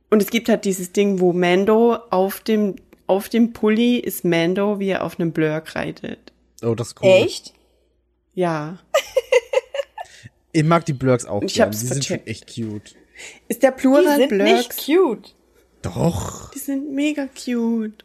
und 0.10 0.22
es 0.22 0.30
gibt 0.30 0.50
halt 0.50 0.66
dieses 0.66 0.92
Ding, 0.92 1.20
wo 1.22 1.32
Mando 1.32 1.96
auf 2.10 2.42
dem, 2.42 2.76
auf 3.08 3.30
dem 3.30 3.54
Pulli 3.54 3.98
ist 3.98 4.26
Mando, 4.26 4.80
wie 4.80 4.90
er 4.90 5.04
auf 5.06 5.20
einem 5.20 5.32
Blurk 5.32 5.76
reitet. 5.76 6.31
Oh, 6.62 6.76
das 6.76 6.90
ist 6.90 7.02
cool. 7.02 7.10
Echt? 7.10 7.54
Ja. 8.34 8.80
Ich 10.54 10.64
mag 10.64 10.86
die 10.86 10.94
Blurks 10.94 11.26
auch 11.26 11.42
Ich 11.44 11.54
gern. 11.56 11.68
hab's 11.68 11.80
Die 11.80 11.88
sind 11.88 12.04
schon 12.06 12.20
vercheckt. 12.20 12.28
echt 12.28 12.54
cute. 12.56 12.96
Ist 13.48 13.64
der 13.64 13.72
Die 13.72 13.80
Plural 13.82 14.18
sind 14.18 14.30
Blurks? 14.30 14.52
nicht 14.52 14.86
cute. 14.86 15.36
Doch. 15.82 16.52
Die 16.52 16.60
sind 16.60 16.92
mega 16.92 17.28
cute. 17.28 18.04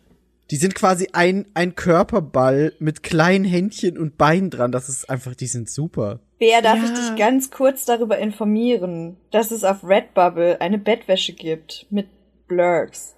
Die 0.50 0.56
sind 0.56 0.74
quasi 0.76 1.08
ein, 1.12 1.46
ein 1.54 1.74
Körperball 1.74 2.72
mit 2.78 3.02
kleinen 3.02 3.44
Händchen 3.44 3.98
und 3.98 4.16
Beinen 4.16 4.50
dran. 4.50 4.70
Das 4.70 4.88
ist 4.88 5.10
einfach, 5.10 5.34
die 5.34 5.48
sind 5.48 5.68
super. 5.68 6.20
Bea, 6.38 6.60
darf 6.60 6.78
Ja. 6.78 6.84
ich 6.84 6.90
dich 6.92 7.16
ganz 7.18 7.50
kurz 7.50 7.84
darüber 7.84 8.18
informieren, 8.18 9.16
dass 9.32 9.50
es 9.50 9.64
auf 9.64 9.82
Redbubble 9.82 10.60
eine 10.60 10.78
Bettwäsche 10.78 11.32
gibt 11.32 11.86
mit 11.90 12.06
Blurks. 12.46 13.14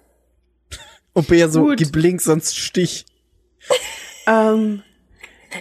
Und 1.13 1.27
Bea 1.27 1.49
so, 1.49 1.65
Gut. 1.65 1.77
gib 1.77 1.95
links, 1.95 2.23
sonst 2.23 2.57
Stich. 2.57 3.05
Ähm, 4.25 4.81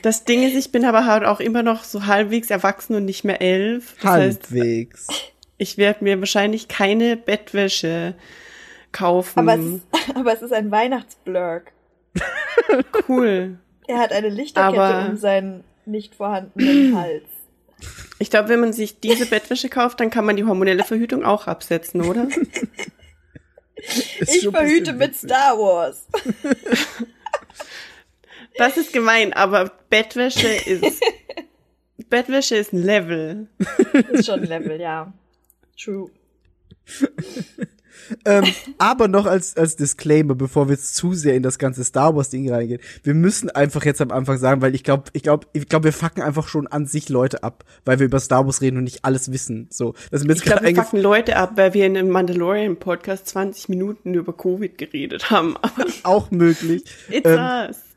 das 0.02 0.24
Ding 0.24 0.42
ist, 0.42 0.54
ich 0.54 0.72
bin 0.72 0.84
aber 0.84 1.06
halt 1.06 1.24
auch 1.24 1.40
immer 1.40 1.62
noch 1.62 1.84
so 1.84 2.06
halbwegs 2.06 2.50
erwachsen 2.50 2.94
und 2.96 3.04
nicht 3.04 3.24
mehr 3.24 3.40
elf. 3.40 3.94
Das 4.02 4.10
heißt, 4.12 4.42
Halbwegs. 4.50 5.06
ich 5.56 5.78
werde 5.78 6.04
mir 6.04 6.18
wahrscheinlich 6.18 6.68
keine 6.68 7.16
Bettwäsche 7.16 8.14
kaufen. 8.92 9.38
Aber 9.40 9.54
es, 9.58 9.64
ist, 9.66 9.82
aber 10.16 10.32
es 10.32 10.42
ist 10.42 10.52
ein 10.52 10.70
Weihnachtsblurk. 10.70 11.72
cool. 13.08 13.58
Er 13.86 13.98
hat 13.98 14.12
eine 14.12 14.28
Lichterkette 14.28 14.80
Aber- 14.82 15.08
um 15.10 15.16
seinen 15.16 15.64
nicht 15.86 16.14
vorhandenen 16.14 16.94
Hals. 17.00 17.24
Ich 18.18 18.30
glaube, 18.30 18.48
wenn 18.48 18.58
man 18.60 18.72
sich 18.72 18.98
diese 19.00 19.26
Bettwäsche 19.26 19.68
kauft, 19.68 20.00
dann 20.00 20.10
kann 20.10 20.24
man 20.24 20.36
die 20.36 20.44
hormonelle 20.44 20.82
Verhütung 20.84 21.24
auch 21.24 21.46
absetzen, 21.46 22.02
oder? 22.02 22.26
Ist 24.18 24.34
Ich 24.34 24.48
verhüte 24.48 24.92
mit. 24.92 25.14
Star 25.14 25.56
Wars. 25.56 26.04
Das 28.58 28.76
ist 28.76 28.92
gemein, 28.92 29.32
aber 29.32 29.72
Bettwäsche 29.88 30.48
ist 30.66 31.00
Bettwäsche 32.10 32.56
ist 32.56 32.72
ein 32.72 32.82
Level. 32.82 33.48
Ist 34.10 34.26
schon 34.26 34.40
ein 34.40 34.46
Level, 34.46 34.80
ja. 34.80 35.12
True. 35.80 36.10
ähm, 38.24 38.44
aber 38.78 39.08
noch 39.08 39.26
als, 39.26 39.56
als 39.56 39.76
Disclaimer, 39.76 40.34
bevor 40.34 40.68
wir 40.68 40.74
jetzt 40.74 40.94
zu 40.94 41.12
sehr 41.12 41.34
in 41.34 41.42
das 41.42 41.58
ganze 41.58 41.84
Star 41.84 42.16
Wars 42.16 42.30
Ding 42.30 42.50
reingehen, 42.50 42.80
wir 43.02 43.14
müssen 43.14 43.50
einfach 43.50 43.84
jetzt 43.84 44.00
am 44.00 44.10
Anfang 44.10 44.38
sagen, 44.38 44.62
weil 44.62 44.74
ich 44.74 44.84
glaube, 44.84 45.04
ich 45.12 45.22
glaube, 45.22 45.46
ich 45.52 45.68
glaube, 45.68 45.84
wir 45.84 45.92
fucken 45.92 46.22
einfach 46.22 46.48
schon 46.48 46.66
an 46.66 46.86
sich 46.86 47.08
Leute 47.10 47.42
ab, 47.42 47.64
weil 47.84 47.98
wir 47.98 48.06
über 48.06 48.20
Star 48.20 48.46
Wars 48.46 48.62
reden 48.62 48.78
und 48.78 48.84
nicht 48.84 49.04
alles 49.04 49.30
wissen. 49.30 49.68
So, 49.70 49.94
das 50.10 50.22
ist 50.22 50.26
mir 50.26 50.32
jetzt 50.32 50.44
Ich 50.44 50.50
glaube, 50.50 50.64
wir 50.64 50.82
fucken 50.82 51.00
Leute 51.00 51.36
ab, 51.36 51.52
weil 51.56 51.74
wir 51.74 51.84
in 51.84 51.96
einem 51.96 52.10
Mandalorian-Podcast 52.10 53.28
20 53.28 53.68
Minuten 53.68 54.14
über 54.14 54.32
Covid 54.32 54.78
geredet 54.78 55.30
haben. 55.30 55.56
Aber 55.58 55.84
auch 56.04 56.30
möglich. 56.30 56.84
it's 57.10 57.26
Ähm, 57.26 57.38
us. 57.38 57.87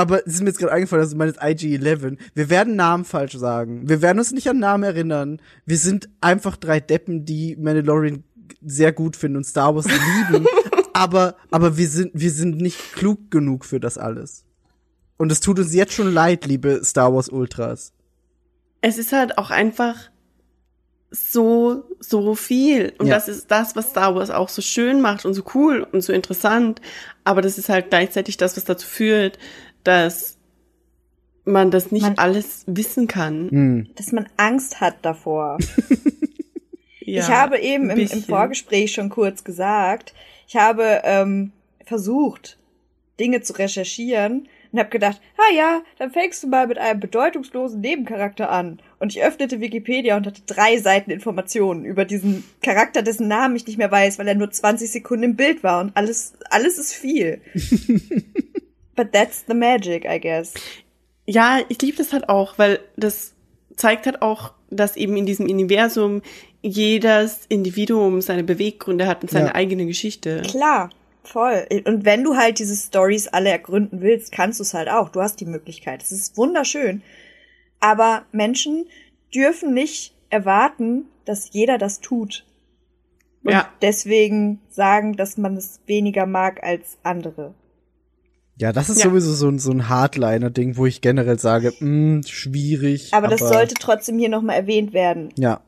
Aber 0.00 0.26
es 0.26 0.32
ist 0.32 0.40
mir 0.40 0.46
jetzt 0.46 0.58
gerade 0.58 0.72
eingefallen, 0.72 1.02
dass 1.02 1.10
du 1.10 1.16
meinst 1.18 1.42
IG-11. 1.42 2.16
Wir 2.34 2.48
werden 2.48 2.74
Namen 2.74 3.04
falsch 3.04 3.34
sagen. 3.34 3.86
Wir 3.86 4.00
werden 4.00 4.18
uns 4.18 4.32
nicht 4.32 4.48
an 4.48 4.58
Namen 4.58 4.82
erinnern. 4.82 5.42
Wir 5.66 5.76
sind 5.76 6.08
einfach 6.22 6.56
drei 6.56 6.80
Deppen, 6.80 7.26
die 7.26 7.54
Mandalorian 7.56 8.24
sehr 8.64 8.92
gut 8.92 9.14
finden 9.14 9.36
und 9.36 9.44
Star 9.44 9.74
Wars 9.74 9.84
lieben. 9.84 10.46
aber, 10.94 11.36
aber 11.50 11.76
wir 11.76 11.86
sind, 11.86 12.12
wir 12.14 12.30
sind 12.30 12.56
nicht 12.62 12.94
klug 12.94 13.30
genug 13.30 13.66
für 13.66 13.78
das 13.78 13.98
alles. 13.98 14.46
Und 15.18 15.30
es 15.30 15.40
tut 15.40 15.58
uns 15.58 15.74
jetzt 15.74 15.92
schon 15.92 16.14
leid, 16.14 16.46
liebe 16.46 16.80
Star 16.82 17.12
Wars 17.12 17.28
Ultras. 17.28 17.92
Es 18.80 18.96
ist 18.96 19.12
halt 19.12 19.36
auch 19.36 19.50
einfach 19.50 19.96
so, 21.10 21.84
so 21.98 22.34
viel. 22.34 22.94
Und 22.98 23.08
Ja. 23.08 23.16
das 23.16 23.28
ist 23.28 23.50
das, 23.50 23.76
was 23.76 23.90
Star 23.90 24.14
Wars 24.14 24.30
auch 24.30 24.48
so 24.48 24.62
schön 24.62 25.02
macht 25.02 25.26
und 25.26 25.34
so 25.34 25.42
cool 25.54 25.86
und 25.92 26.00
so 26.02 26.14
interessant. 26.14 26.80
Aber 27.24 27.42
das 27.42 27.58
ist 27.58 27.68
halt 27.68 27.90
gleichzeitig 27.90 28.38
das, 28.38 28.56
was 28.56 28.64
dazu 28.64 28.86
führt, 28.86 29.38
dass 29.84 30.36
man 31.44 31.70
das 31.70 31.90
nicht 31.90 32.02
Man- 32.02 32.18
alles 32.18 32.64
wissen 32.66 33.06
kann. 33.06 33.50
Hm. 33.50 33.90
Dass 33.96 34.12
man 34.12 34.28
Angst 34.36 34.80
hat 34.80 34.96
davor. 35.02 35.58
Ja, 37.02 37.22
ich 37.22 37.28
habe 37.30 37.58
eben 37.58 37.90
im, 37.90 37.98
im. 37.98 38.22
Vorgespräch 38.22 38.92
schon 38.92 39.08
kurz 39.08 39.42
gesagt, 39.42 40.14
ich 40.46 40.54
habe 40.54 41.00
ähm, 41.02 41.50
versucht, 41.84 42.56
Dinge 43.18 43.40
zu 43.40 43.54
recherchieren 43.54 44.48
und 44.70 44.78
habe 44.78 44.90
gedacht, 44.90 45.20
ah 45.36 45.52
ja, 45.54 45.82
dann 45.98 46.12
fängst 46.12 46.42
du 46.42 46.46
mal 46.46 46.68
mit 46.68 46.78
einem 46.78 47.00
bedeutungslosen 47.00 47.80
Nebencharakter 47.80 48.50
an. 48.50 48.80
Und 49.00 49.14
ich 49.14 49.22
öffnete 49.22 49.60
Wikipedia 49.60 50.16
und 50.16 50.26
hatte 50.26 50.42
drei 50.46 50.78
Seiten 50.78 51.10
Informationen 51.10 51.84
über 51.84 52.04
diesen 52.04 52.44
Charakter, 52.62 53.02
dessen 53.02 53.26
Namen 53.26 53.56
ich 53.56 53.66
nicht 53.66 53.78
mehr 53.78 53.90
weiß, 53.90 54.18
weil 54.20 54.28
er 54.28 54.36
nur 54.36 54.50
20 54.50 54.90
Sekunden 54.90 55.24
im 55.24 55.36
Bild 55.36 55.64
war 55.64 55.80
und 55.80 55.96
alles, 55.96 56.34
alles 56.50 56.78
ist 56.78 56.94
viel. 56.94 57.40
But 59.00 59.12
that's 59.12 59.44
the 59.48 59.54
magic, 59.54 60.04
I 60.04 60.20
guess. 60.20 60.52
Ja, 61.24 61.60
ich 61.70 61.80
liebe 61.80 61.96
das 61.96 62.12
halt 62.12 62.28
auch, 62.28 62.58
weil 62.58 62.80
das 62.98 63.34
zeigt 63.74 64.04
halt 64.04 64.20
auch, 64.20 64.52
dass 64.68 64.94
eben 64.96 65.16
in 65.16 65.24
diesem 65.24 65.46
Universum 65.46 66.20
jedes 66.60 67.46
Individuum 67.48 68.20
seine 68.20 68.44
Beweggründe 68.44 69.06
hat 69.06 69.22
und 69.22 69.30
seine 69.30 69.46
Ja. 69.46 69.54
eigene 69.54 69.86
Geschichte. 69.86 70.42
Klar, 70.42 70.90
voll. 71.24 71.66
Und 71.86 72.04
wenn 72.04 72.24
du 72.24 72.36
halt 72.36 72.58
diese 72.58 72.76
Stories 72.76 73.26
alle 73.28 73.48
ergründen 73.48 74.02
willst, 74.02 74.32
kannst 74.32 74.58
du 74.60 74.64
es 74.64 74.74
halt 74.74 74.90
auch. 74.90 75.08
Du 75.08 75.22
hast 75.22 75.40
die 75.40 75.46
Möglichkeit. 75.46 76.02
Es 76.02 76.12
ist 76.12 76.36
wunderschön. 76.36 77.02
Aber 77.80 78.26
Menschen 78.32 78.86
dürfen 79.34 79.72
nicht 79.72 80.14
erwarten, 80.28 81.06
dass 81.24 81.48
jeder 81.54 81.78
das 81.78 82.00
tut. 82.00 82.44
Und 83.44 83.52
Ja. 83.52 83.72
deswegen 83.80 84.60
sagen, 84.68 85.16
dass 85.16 85.38
man 85.38 85.56
es 85.56 85.80
weniger 85.86 86.26
mag 86.26 86.62
als 86.62 86.98
andere. 87.02 87.54
Ja, 88.60 88.72
das 88.72 88.90
ist 88.90 88.98
Ja. 88.98 89.04
sowieso 89.08 89.32
so 89.32 89.48
ein, 89.48 89.58
so 89.58 89.70
ein 89.72 89.88
Hardliner-Ding, 89.88 90.76
wo 90.76 90.84
ich 90.84 91.00
generell 91.00 91.38
sage, 91.38 91.72
mh, 91.80 92.26
schwierig. 92.26 93.08
Aber, 93.12 93.28
das 93.28 93.40
sollte 93.40 93.74
trotzdem 93.74 94.18
hier 94.18 94.28
nochmal 94.28 94.56
erwähnt 94.56 94.92
werden. 94.92 95.30
Ja. 95.38 95.60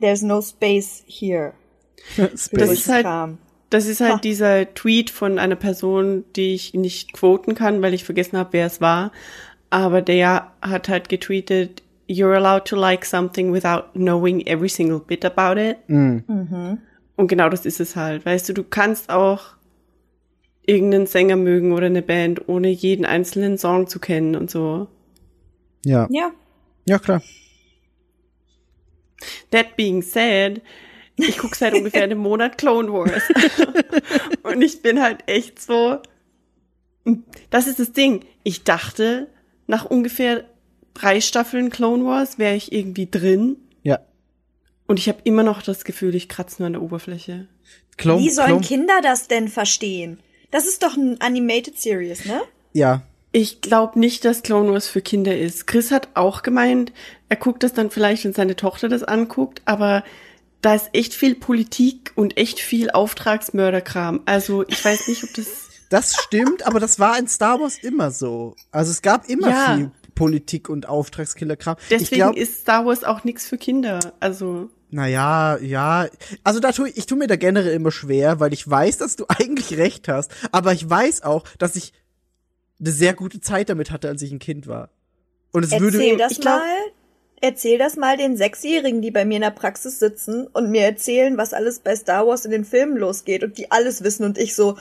There's 0.00 0.22
no 0.22 0.40
space 0.40 1.04
here. 1.06 1.52
Space. 2.16 2.48
Das 2.52 2.70
ist 2.70 2.88
halt-. 2.88 3.36
Das 3.68 3.86
ist 3.86 4.00
halt 4.00 4.14
Ha. 4.14 4.18
dieser 4.18 4.74
Tweet 4.74 5.10
von 5.10 5.38
einer 5.38 5.54
Person, 5.54 6.24
die 6.34 6.54
ich 6.54 6.72
nicht 6.74 7.12
quoten 7.12 7.54
kann, 7.54 7.82
weil 7.82 7.92
ich 7.94 8.04
vergessen 8.04 8.36
habe, 8.38 8.48
wer 8.54 8.66
es 8.66 8.80
war. 8.80 9.12
Aber 9.68 10.00
der 10.02 10.50
hat 10.62 10.88
halt 10.88 11.08
getweetet, 11.08 11.82
You're 12.08 12.34
allowed 12.34 12.64
to 12.64 12.74
like 12.74 13.04
something 13.04 13.52
without 13.52 13.84
knowing 13.92 14.40
every 14.46 14.68
single 14.68 14.98
bit 14.98 15.24
about 15.24 15.60
it. 15.60 15.76
Mhm. 15.88 16.24
Mhm. 16.26 16.78
Und 17.14 17.28
genau 17.28 17.48
das 17.50 17.64
ist 17.66 17.78
es 17.80 17.94
halt. 17.94 18.26
Weißt 18.26 18.48
du, 18.48 18.54
du 18.54 18.64
kannst 18.64 19.10
auch 19.10 19.42
irgendeinen 20.66 21.06
Sänger 21.06 21.36
mögen 21.36 21.72
oder 21.72 21.86
eine 21.86 22.02
Band, 22.02 22.48
ohne 22.48 22.68
jeden 22.68 23.04
einzelnen 23.04 23.58
Song 23.58 23.86
zu 23.86 23.98
kennen 23.98 24.36
und 24.36 24.50
so. 24.50 24.88
Ja. 25.84 26.06
Ja. 26.10 26.30
Ja, 26.86 26.98
klar. 26.98 27.22
That 29.50 29.76
being 29.76 30.02
said, 30.02 30.62
ich 31.16 31.38
gucke 31.38 31.56
seit 31.56 31.74
ungefähr 31.74 32.04
einem 32.04 32.18
Monat 32.18 32.58
Clone 32.58 32.92
Wars. 32.92 33.22
und 34.42 34.62
ich 34.62 34.82
bin 34.82 35.02
halt 35.02 35.24
echt 35.26 35.60
so. 35.60 35.98
Das 37.50 37.66
ist 37.66 37.78
das 37.78 37.92
Ding. 37.92 38.24
Ich 38.42 38.64
dachte, 38.64 39.28
nach 39.66 39.84
ungefähr 39.84 40.44
drei 40.94 41.20
Staffeln 41.20 41.70
Clone 41.70 42.04
Wars 42.04 42.38
wäre 42.38 42.56
ich 42.56 42.72
irgendwie 42.72 43.08
drin. 43.10 43.56
Ja. 43.82 44.00
Und 44.86 44.98
ich 44.98 45.08
habe 45.08 45.20
immer 45.24 45.42
noch 45.42 45.62
das 45.62 45.84
Gefühl, 45.84 46.14
ich 46.14 46.28
kratze 46.28 46.56
nur 46.62 46.66
an 46.66 46.72
der 46.74 46.82
Oberfläche. 46.82 47.48
Clone, 47.96 48.22
Wie 48.22 48.30
sollen 48.30 48.48
Clone, 48.48 48.66
Kinder 48.66 49.00
das 49.02 49.28
denn 49.28 49.48
verstehen? 49.48 50.18
Das 50.50 50.66
ist 50.66 50.82
doch 50.82 50.96
ein 50.96 51.20
Animated 51.20 51.78
Series, 51.80 52.24
ne? 52.24 52.40
Ja, 52.72 53.02
Ich 53.32 53.60
glaube 53.60 53.98
nicht, 53.98 54.24
dass 54.24 54.42
Clone 54.42 54.72
Wars 54.72 54.88
für 54.88 55.00
Kinder 55.02 55.36
ist. 55.38 55.66
Chris 55.68 55.90
hat 55.92 56.08
auch 56.14 56.42
gemeint, 56.42 56.92
er 57.28 57.36
guckt 57.36 57.62
das 57.62 57.72
dann 57.72 57.90
vielleicht, 57.90 58.24
wenn 58.24 58.32
seine 58.32 58.56
Tochter 58.56 58.88
das 58.88 59.04
anguckt, 59.04 59.62
aber 59.66 60.02
da 60.62 60.74
ist 60.74 60.90
echt 60.92 61.14
viel 61.14 61.36
Politik 61.36 62.12
und 62.16 62.36
echt 62.36 62.58
viel 62.58 62.90
Auftragsmörderkram. 62.90 64.20
Also 64.26 64.66
ich 64.68 64.84
weiß 64.84 65.08
nicht, 65.08 65.24
ob 65.24 65.32
das. 65.34 65.46
das 65.90 66.16
stimmt, 66.16 66.66
aber 66.66 66.80
das 66.80 66.98
war 66.98 67.18
in 67.18 67.28
Star 67.28 67.60
Wars 67.60 67.78
immer 67.82 68.10
so. 68.10 68.56
Also 68.72 68.90
es 68.90 69.02
gab 69.02 69.28
immer 69.28 69.48
Ja. 69.50 69.74
viel 69.76 69.90
Politik 70.14 70.68
und 70.68 70.88
Auftragskillerkram. 70.88 71.76
ich 71.82 71.88
Deswegen 71.88 72.16
glaub, 72.22 72.36
ist 72.36 72.60
Star 72.62 72.84
Wars 72.84 73.04
auch 73.04 73.24
nichts 73.24 73.46
für 73.46 73.56
Kinder. 73.58 74.12
Also 74.20 74.68
Naja, 74.90 75.58
ja. 75.58 76.08
Also 76.44 76.60
da 76.60 76.72
tue 76.72 76.88
ich, 76.88 76.98
ich 76.98 77.06
tu 77.06 77.16
mir 77.16 77.26
da 77.28 77.36
generell 77.36 77.74
immer 77.74 77.92
schwer, 77.92 78.40
weil 78.40 78.52
ich 78.52 78.68
weiß, 78.68 78.98
dass 78.98 79.16
du 79.16 79.24
eigentlich 79.28 79.76
recht 79.76 80.08
hast. 80.08 80.30
Aber 80.52 80.72
ich 80.72 80.88
weiß 80.88 81.22
auch, 81.22 81.44
dass 81.58 81.76
ich 81.76 81.92
eine 82.80 82.90
sehr 82.90 83.14
gute 83.14 83.40
Zeit 83.40 83.68
damit 83.68 83.90
hatte, 83.90 84.08
als 84.08 84.22
ich 84.22 84.32
ein 84.32 84.38
Kind 84.38 84.66
war. 84.66 84.90
Und 85.52 85.64
es 85.64 85.72
würde. 85.72 85.98
Erzähl 85.98 86.16
das 86.16 86.32
ich 86.32 86.40
glaub- 86.40 86.58
mal. 86.58 86.78
Erzähl 87.42 87.78
das 87.78 87.96
mal 87.96 88.18
den 88.18 88.36
Sechsjährigen, 88.36 89.00
die 89.00 89.10
bei 89.10 89.24
mir 89.24 89.36
in 89.36 89.42
der 89.42 89.50
Praxis 89.50 89.98
sitzen 89.98 90.46
und 90.48 90.70
mir 90.70 90.82
erzählen, 90.82 91.38
was 91.38 91.54
alles 91.54 91.78
bei 91.78 91.96
Star 91.96 92.26
Wars 92.26 92.44
in 92.44 92.50
den 92.50 92.66
Filmen 92.66 92.98
losgeht 92.98 93.42
und 93.42 93.56
die 93.56 93.70
alles 93.70 94.04
wissen 94.04 94.24
und 94.24 94.36
ich 94.36 94.54
so, 94.54 94.76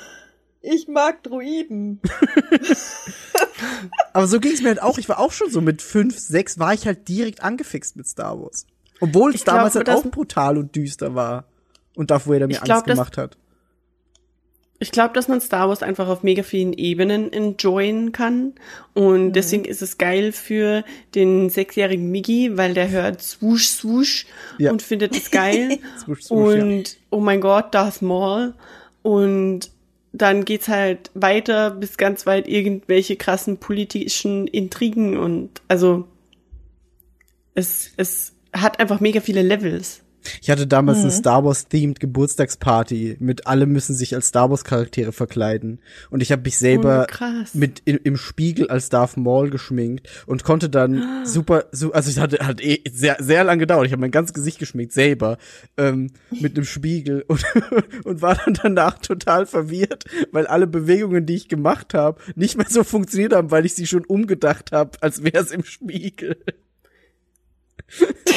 ich 0.62 0.90
mag 0.90 1.24
Druiden. 1.24 2.02
Aber 4.14 4.28
so 4.28 4.42
ging 4.42 4.52
es 4.52 4.62
mir 4.62 4.70
halt 4.70 4.82
auch. 4.82 4.98
Ich 4.98 5.08
war 5.08 5.20
auch 5.20 5.32
schon 5.32 5.50
so 5.50 5.62
mit 5.62 5.82
fünf, 5.82 6.20
sechs 6.20 6.60
war 6.60 6.74
ich 6.74 6.86
halt 6.86 7.08
direkt 7.08 7.42
angefixt 7.42 7.96
mit 7.96 8.08
Star 8.08 8.42
Wars. 8.42 8.66
Obwohl 9.02 9.32
es 9.32 9.38
Ich 9.38 9.44
glaub, 9.44 9.58
damals 9.58 9.76
halt 9.76 9.90
auch 9.90 10.04
brutal 10.04 10.58
und 10.58 10.76
düster 10.76 11.16
war. 11.16 11.46
Und 11.96 12.12
Darth 12.12 12.28
Vader 12.28 12.48
mir 12.48 12.60
glaub, 12.60 12.78
Angst 12.78 12.86
gemacht 12.86 13.18
hat. 13.18 13.38
Ich 14.82 14.92
glaube, 14.92 15.14
dass 15.14 15.28
man 15.28 15.42
Star 15.42 15.68
Wars 15.68 15.84
einfach 15.84 16.08
auf 16.08 16.24
mega 16.24 16.42
vielen 16.42 16.72
Ebenen 16.72 17.34
enjoyen 17.34 18.14
kann. 18.14 18.54
Und 18.94 19.34
deswegen 19.34 19.66
ist 19.66 19.82
es 19.82 19.98
geil 19.98 20.32
für 20.32 20.86
den 21.16 21.50
sechsjährigen 21.50 22.10
Miggy, 22.10 22.58
weil 22.58 22.74
der 22.74 22.90
hört 22.90 23.22
swoosh 23.22 23.68
swoosh 23.68 24.26
Ja. 24.58 24.72
und 24.72 24.82
findet 24.82 25.16
es 25.16 25.32
geil. 25.32 25.80
Swoosh, 26.00 26.24
swoosh, 26.24 26.56
ja. 26.56 26.64
und 26.64 26.98
oh 27.10 27.20
mein 27.20 27.42
Gott, 27.42 27.74
Darth 27.76 28.02
Maul. 28.02 28.54
Und 29.02 29.72
dann 30.14 30.46
geht's 30.46 30.70
halt 30.70 31.12
weiter 31.14 31.72
bis 31.72 31.98
ganz 31.98 32.26
weit 32.26 32.48
irgendwelche 32.48 33.18
krassen 33.18 33.58
politischen 33.58 34.48
Intrigen 34.48 35.18
und 35.18 35.62
also 35.68 36.08
es, 37.54 37.92
es 37.98 38.34
hat 38.54 38.80
einfach 38.80 39.00
mega 39.00 39.20
viele 39.22 39.42
Levels. 39.42 40.02
Ich 40.42 40.50
hatte 40.50 40.68
damals 40.68 40.98
Mhm. 40.98 41.04
eine 41.06 41.12
Star 41.14 41.46
Wars-themed 41.46 42.02
Geburtstagsparty 42.02 43.16
mit 43.22 43.48
alle 43.48 43.66
müssen 43.66 43.96
sich 43.96 44.14
als 44.16 44.28
Star 44.28 44.50
Wars-Charaktere 44.50 45.14
verkleiden. 45.14 45.80
Und 46.10 46.22
ich 46.22 46.34
habe 46.34 46.42
mich 46.44 46.58
selber 46.58 47.08
Oh, 47.22 47.26
mit 47.54 47.84
i- 47.88 47.92
im 48.04 48.18
Spiegel 48.18 48.70
als 48.70 48.90
Darth 48.90 49.16
Maul 49.16 49.50
geschminkt 49.50 50.10
und 50.28 50.44
konnte 50.44 50.70
dann 50.70 51.26
super, 51.26 51.68
so, 51.72 51.94
also 51.94 52.10
es 52.10 52.18
hat, 52.20 52.38
hat 52.46 52.60
eh 52.62 52.84
sehr, 52.92 53.16
sehr 53.20 53.46
lang 53.46 53.60
gedauert. 53.60 53.86
Ich 53.88 53.94
habe 53.94 54.02
mein 54.02 54.12
ganzes 54.12 54.34
Gesicht 54.34 54.60
geschminkt, 54.60 54.92
selber, 54.92 55.38
ähm, 55.78 56.12
mit 56.38 56.58
einem 56.58 56.66
Spiegel 56.66 57.22
und, 57.30 57.46
und 58.04 58.22
war 58.22 58.36
dann 58.36 58.56
danach 58.62 59.00
total 59.00 59.46
verwirrt, 59.46 60.04
weil 60.34 60.48
alle 60.48 60.68
Bewegungen, 60.68 61.26
die 61.26 61.36
ich 61.36 61.48
gemacht 61.48 61.94
habe, 61.94 62.22
nicht 62.36 62.58
mehr 62.58 62.68
so 62.70 62.84
funktioniert 62.84 63.32
haben, 63.34 63.52
weil 63.52 63.66
ich 63.66 63.74
sie 63.74 63.88
schon 63.88 64.04
umgedacht 64.04 64.74
habe, 64.74 64.98
als 65.02 65.24
wäre 65.24 65.38
es 65.40 65.52
im 65.52 65.64
Spiegel. 65.64 66.36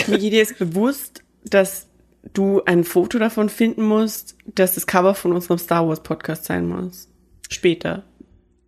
Migi, 0.09 0.31
dir 0.31 0.43
ist 0.43 0.59
bewusst, 0.59 1.23
dass 1.45 1.89
du 2.33 2.63
ein 2.65 2.85
Foto 2.85 3.19
davon 3.19 3.49
finden 3.49 3.83
musst, 3.83 4.37
dass 4.47 4.75
das 4.75 4.87
Cover 4.87 5.15
von 5.15 5.33
unserem 5.33 5.59
Star 5.59 5.87
Wars 5.89 6.03
Podcast 6.03 6.45
sein 6.45 6.67
muss. 6.69 7.09
Später. 7.51 8.05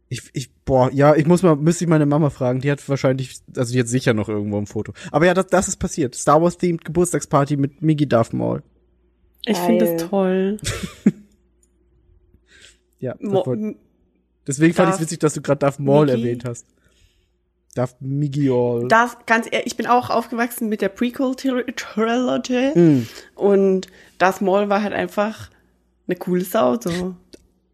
Ich, 0.08 0.22
ich, 0.32 0.50
boah, 0.64 0.90
ja, 0.92 1.14
ich 1.16 1.26
muss 1.26 1.42
mal, 1.42 1.56
müsste 1.56 1.84
ich 1.84 1.88
meine 1.88 2.06
Mama 2.06 2.30
fragen. 2.30 2.60
Die 2.60 2.70
hat 2.70 2.86
wahrscheinlich, 2.88 3.40
also 3.56 3.72
die 3.72 3.80
hat 3.80 3.88
sicher 3.88 4.12
noch 4.14 4.28
irgendwo 4.28 4.58
ein 4.58 4.66
Foto. 4.66 4.92
Aber 5.10 5.26
ja, 5.26 5.34
das, 5.34 5.46
das 5.46 5.68
ist 5.68 5.76
passiert. 5.76 6.14
Star 6.14 6.42
Wars 6.42 6.58
themed 6.58 6.84
Geburtstagsparty 6.84 7.56
mit 7.56 7.80
Miggy 7.82 8.06
Darth 8.06 8.32
Maul. 8.32 8.62
Ich 9.46 9.58
finde 9.58 9.96
das 9.96 10.08
toll. 10.08 10.58
Ja, 13.00 13.14
das 13.20 13.30
Mo 13.30 13.44
wollt- 13.44 13.76
deswegen 14.46 14.72
fand 14.74 14.88
ich 14.88 14.92
Darth 14.92 15.00
witzig, 15.02 15.18
dass 15.18 15.34
du 15.34 15.42
gerade 15.42 15.58
Darth 15.58 15.78
Maul 15.78 16.06
Miggy? 16.06 16.20
erwähnt 16.22 16.44
hast. 16.46 16.66
Darth 17.74 17.96
Miggy 18.00 18.50
das, 18.88 19.16
ganz 19.26 19.46
ehrlich, 19.50 19.66
ich 19.66 19.76
bin 19.76 19.86
auch 19.86 20.10
aufgewachsen 20.10 20.68
mit 20.68 20.80
der 20.80 20.88
Prequel-Trilogy 20.90 22.72
Mhm. 22.78 23.06
und 23.34 23.88
Darth 24.18 24.40
Maul 24.40 24.68
war 24.68 24.82
halt 24.82 24.92
einfach 24.92 25.50
eine 26.06 26.16
coole 26.16 26.44
Sau, 26.44 26.78
so. 26.80 27.16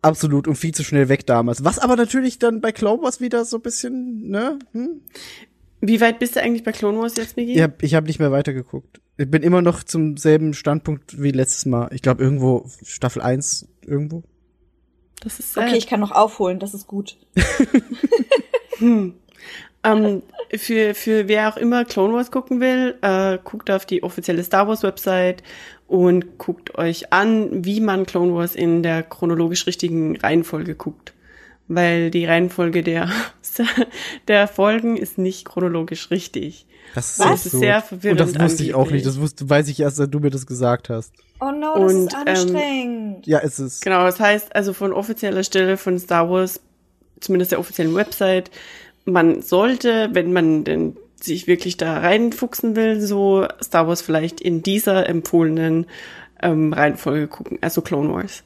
Absolut 0.02 0.48
und 0.48 0.54
viel 0.56 0.72
zu 0.72 0.82
schnell 0.82 1.08
weg 1.10 1.26
damals. 1.26 1.62
Was 1.64 1.78
aber 1.78 1.96
natürlich 1.96 2.38
dann 2.38 2.60
bei 2.62 2.72
Clone 2.72 3.02
Wars 3.02 3.20
wieder 3.20 3.44
so 3.44 3.58
ein 3.58 3.62
bisschen, 3.62 4.28
ne? 4.30 4.58
Hm? 4.72 5.02
Wie 5.82 6.00
weit 6.00 6.18
bist 6.18 6.36
du 6.36 6.40
eigentlich 6.42 6.64
bei 6.64 6.72
Clone 6.72 6.98
Wars 6.98 7.16
jetzt, 7.16 7.36
Migi? 7.36 7.54
Ich 7.54 7.60
hab, 7.62 7.82
ich 7.82 7.94
hab 7.94 8.04
nicht 8.06 8.18
mehr 8.18 8.32
weitergeguckt. 8.32 9.00
Ich 9.18 9.30
bin 9.30 9.42
immer 9.42 9.60
noch 9.60 9.82
zum 9.82 10.16
selben 10.16 10.54
Standpunkt 10.54 11.20
wie 11.20 11.30
letztes 11.32 11.66
Mal. 11.66 11.90
Ich 11.92 12.00
glaube 12.00 12.22
irgendwo 12.22 12.64
Staffel 12.82 13.20
1 13.20 13.68
irgendwo. 13.84 14.22
Das 15.22 15.38
ist 15.38 15.52
sad. 15.52 15.68
Okay, 15.68 15.76
ich 15.76 15.86
kann 15.86 16.00
noch 16.00 16.12
aufholen, 16.12 16.58
das 16.58 16.72
ist 16.72 16.86
gut. 16.86 17.18
Hm. 18.78 19.14
Ähm, 19.82 20.22
für, 20.56 20.94
für 20.94 21.28
wer 21.28 21.48
auch 21.48 21.56
immer 21.56 21.84
Clone 21.84 22.12
Wars 22.12 22.30
gucken 22.30 22.60
will, 22.60 22.96
äh, 23.00 23.38
guckt 23.42 23.70
auf 23.70 23.86
die 23.86 24.02
offizielle 24.02 24.44
Star 24.44 24.68
Wars 24.68 24.82
Website 24.82 25.42
und 25.86 26.38
guckt 26.38 26.76
euch 26.76 27.12
an, 27.12 27.64
wie 27.64 27.80
man 27.80 28.04
Clone 28.04 28.34
Wars 28.34 28.54
in 28.54 28.82
der 28.82 29.02
chronologisch 29.02 29.66
richtigen 29.66 30.16
Reihenfolge 30.16 30.74
guckt. 30.74 31.14
Weil 31.66 32.10
die 32.10 32.26
Reihenfolge 32.26 32.82
der, 32.82 33.10
der 34.28 34.48
Folgen 34.48 34.96
ist 34.96 35.18
nicht 35.18 35.46
chronologisch 35.46 36.10
richtig. 36.10 36.66
Das 36.94 37.10
ist. 37.10 37.20
Das 37.20 37.46
ist 37.46 37.58
sehr 37.58 37.80
verwirrend 37.80 38.20
Und 38.20 38.34
das 38.34 38.42
wusste 38.42 38.64
ich 38.64 38.74
auch 38.74 38.90
nicht. 38.90 39.06
Das 39.06 39.20
wusste, 39.20 39.48
weiß 39.48 39.68
ich 39.68 39.80
erst, 39.80 39.96
seit 39.96 40.12
du 40.12 40.18
mir 40.18 40.30
das 40.30 40.46
gesagt 40.46 40.90
hast. 40.90 41.12
Oh 41.40 41.50
no, 41.52 41.74
das 41.74 41.94
Und, 41.94 42.06
ist 42.06 42.14
ähm, 42.14 42.26
anstrengend. 42.26 43.26
Ja, 43.26 43.38
es 43.38 43.58
ist. 43.58 43.82
Genau, 43.82 44.04
das 44.04 44.20
heißt 44.20 44.54
also 44.54 44.72
von 44.72 44.92
offizieller 44.92 45.44
Stelle 45.44 45.76
von 45.76 45.98
Star 45.98 46.28
Wars, 46.28 46.60
zumindest 47.20 47.52
der 47.52 47.60
offiziellen 47.60 47.94
Website, 47.94 48.50
man 49.04 49.42
sollte, 49.42 50.10
wenn 50.12 50.32
man 50.32 50.64
denn 50.64 50.96
sich 51.20 51.46
wirklich 51.46 51.76
da 51.76 51.98
reinfuchsen 51.98 52.76
will, 52.76 53.00
so 53.00 53.46
Star 53.62 53.86
Wars 53.86 54.02
vielleicht 54.02 54.40
in 54.40 54.62
dieser 54.62 55.08
empfohlenen 55.08 55.86
ähm, 56.42 56.72
Reihenfolge 56.72 57.28
gucken, 57.28 57.58
also 57.60 57.82
Clone 57.82 58.12
Wars. 58.12 58.42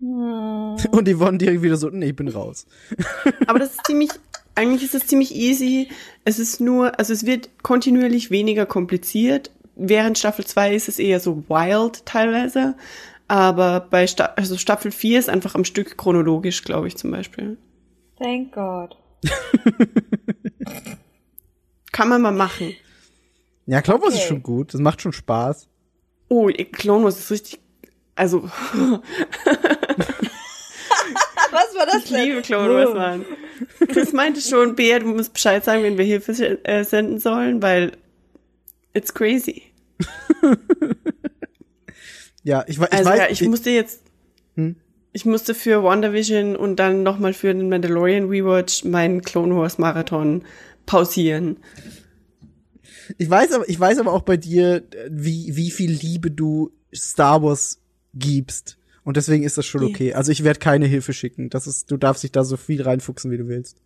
Und 0.00 1.06
die 1.06 1.20
waren 1.20 1.38
direkt 1.38 1.62
wieder 1.62 1.76
so, 1.76 1.90
nee, 1.90 2.06
ich 2.06 2.16
bin 2.16 2.28
raus. 2.28 2.66
Aber 3.46 3.58
das 3.58 3.72
ist 3.72 3.86
ziemlich, 3.86 4.10
eigentlich 4.54 4.82
ist 4.82 4.94
es 4.94 5.06
ziemlich 5.06 5.34
easy. 5.34 5.88
Es 6.24 6.38
ist 6.38 6.60
nur, 6.60 6.98
also 6.98 7.12
es 7.12 7.26
wird 7.26 7.50
kontinuierlich 7.62 8.30
weniger 8.30 8.64
kompliziert. 8.64 9.50
Während 9.76 10.18
Staffel 10.18 10.46
2 10.46 10.74
ist 10.74 10.88
es 10.88 10.98
eher 10.98 11.20
so 11.20 11.44
wild 11.48 12.06
teilweise. 12.06 12.76
Aber 13.28 13.80
bei 13.80 14.06
Sta 14.06 14.32
also 14.36 14.56
Staffel 14.56 14.90
4 14.90 15.18
ist 15.18 15.28
einfach 15.28 15.54
am 15.54 15.64
Stück 15.64 15.98
chronologisch, 15.98 16.64
glaube 16.64 16.88
ich, 16.88 16.96
zum 16.96 17.10
Beispiel. 17.10 17.58
Thank 18.18 18.52
God. 18.52 18.96
Kann 21.92 22.08
man 22.08 22.22
mal 22.22 22.32
machen. 22.32 22.74
Ja, 23.66 23.82
Clone 23.82 24.00
Wars 24.02 24.14
ist 24.14 24.20
Okay. 24.20 24.28
schon 24.28 24.42
gut. 24.42 24.72
Das 24.74 24.80
macht 24.80 25.00
schon 25.02 25.12
Spaß. 25.12 25.68
Oh, 26.28 26.48
Clone 26.72 27.04
Wars 27.04 27.18
ist 27.18 27.30
richtig, 27.30 27.60
also, 28.14 28.42
Was 31.52 31.74
war 31.74 31.86
das 31.86 32.04
ich 32.04 32.10
liebe 32.10 32.42
Clone 32.42 32.72
Wars, 32.74 32.94
Mann. 32.94 33.24
Chris 33.88 34.12
meinte 34.12 34.40
schon, 34.40 34.76
Bea, 34.76 35.00
du 35.00 35.06
musst 35.06 35.32
Bescheid 35.32 35.64
sagen, 35.64 35.82
wenn 35.82 35.98
wir 35.98 36.04
Hilfe 36.04 36.32
äh, 36.64 36.84
senden 36.84 37.18
sollen, 37.18 37.60
weil 37.62 37.92
it's 38.94 39.12
crazy. 39.12 39.62
Ja, 42.42 42.64
ich, 42.66 42.78
ich 42.78 42.92
Also 42.92 43.04
weiß. 43.10 43.18
ja, 43.18 43.28
ich 43.28 43.42
musste 43.42 43.68
jetzt, 43.68 44.00
Hm? 44.56 44.76
Ich 45.12 45.24
musste 45.24 45.54
für 45.54 45.82
WandaVision 45.82 46.56
und 46.56 46.76
dann 46.76 47.02
nochmal 47.02 47.32
für 47.32 47.52
den 47.52 47.68
Mandalorian 47.68 48.28
Rewatch 48.28 48.84
meinen 48.84 49.22
Clone 49.22 49.56
Wars 49.56 49.78
Marathon 49.78 50.44
pausieren. 50.86 51.58
Ich 53.18 53.28
weiß 53.28 53.52
aber, 53.52 53.68
ich 53.68 53.78
weiß 53.78 53.98
aber 53.98 54.12
auch 54.12 54.22
bei 54.22 54.36
dir, 54.36 54.76
äh, 54.76 55.08
wie, 55.10 55.56
wie 55.56 55.70
viel 55.70 55.90
Liebe 55.90 56.30
du 56.30 56.70
Star 56.94 57.42
Wars 57.42 57.80
gibst. 58.14 58.78
Und 59.02 59.16
deswegen 59.16 59.42
ist 59.42 59.58
das 59.58 59.66
schon 59.66 59.82
okay. 59.82 60.14
Also 60.14 60.30
ich 60.30 60.44
werde 60.44 60.60
keine 60.60 60.86
Hilfe 60.86 61.12
schicken. 61.12 61.50
Das 61.50 61.66
ist, 61.66 61.90
du 61.90 61.96
darfst 61.96 62.22
dich 62.22 62.30
da 62.30 62.44
so 62.44 62.56
viel 62.56 62.82
reinfuchsen, 62.82 63.30
wie 63.30 63.38
du 63.38 63.48
willst. 63.48 63.78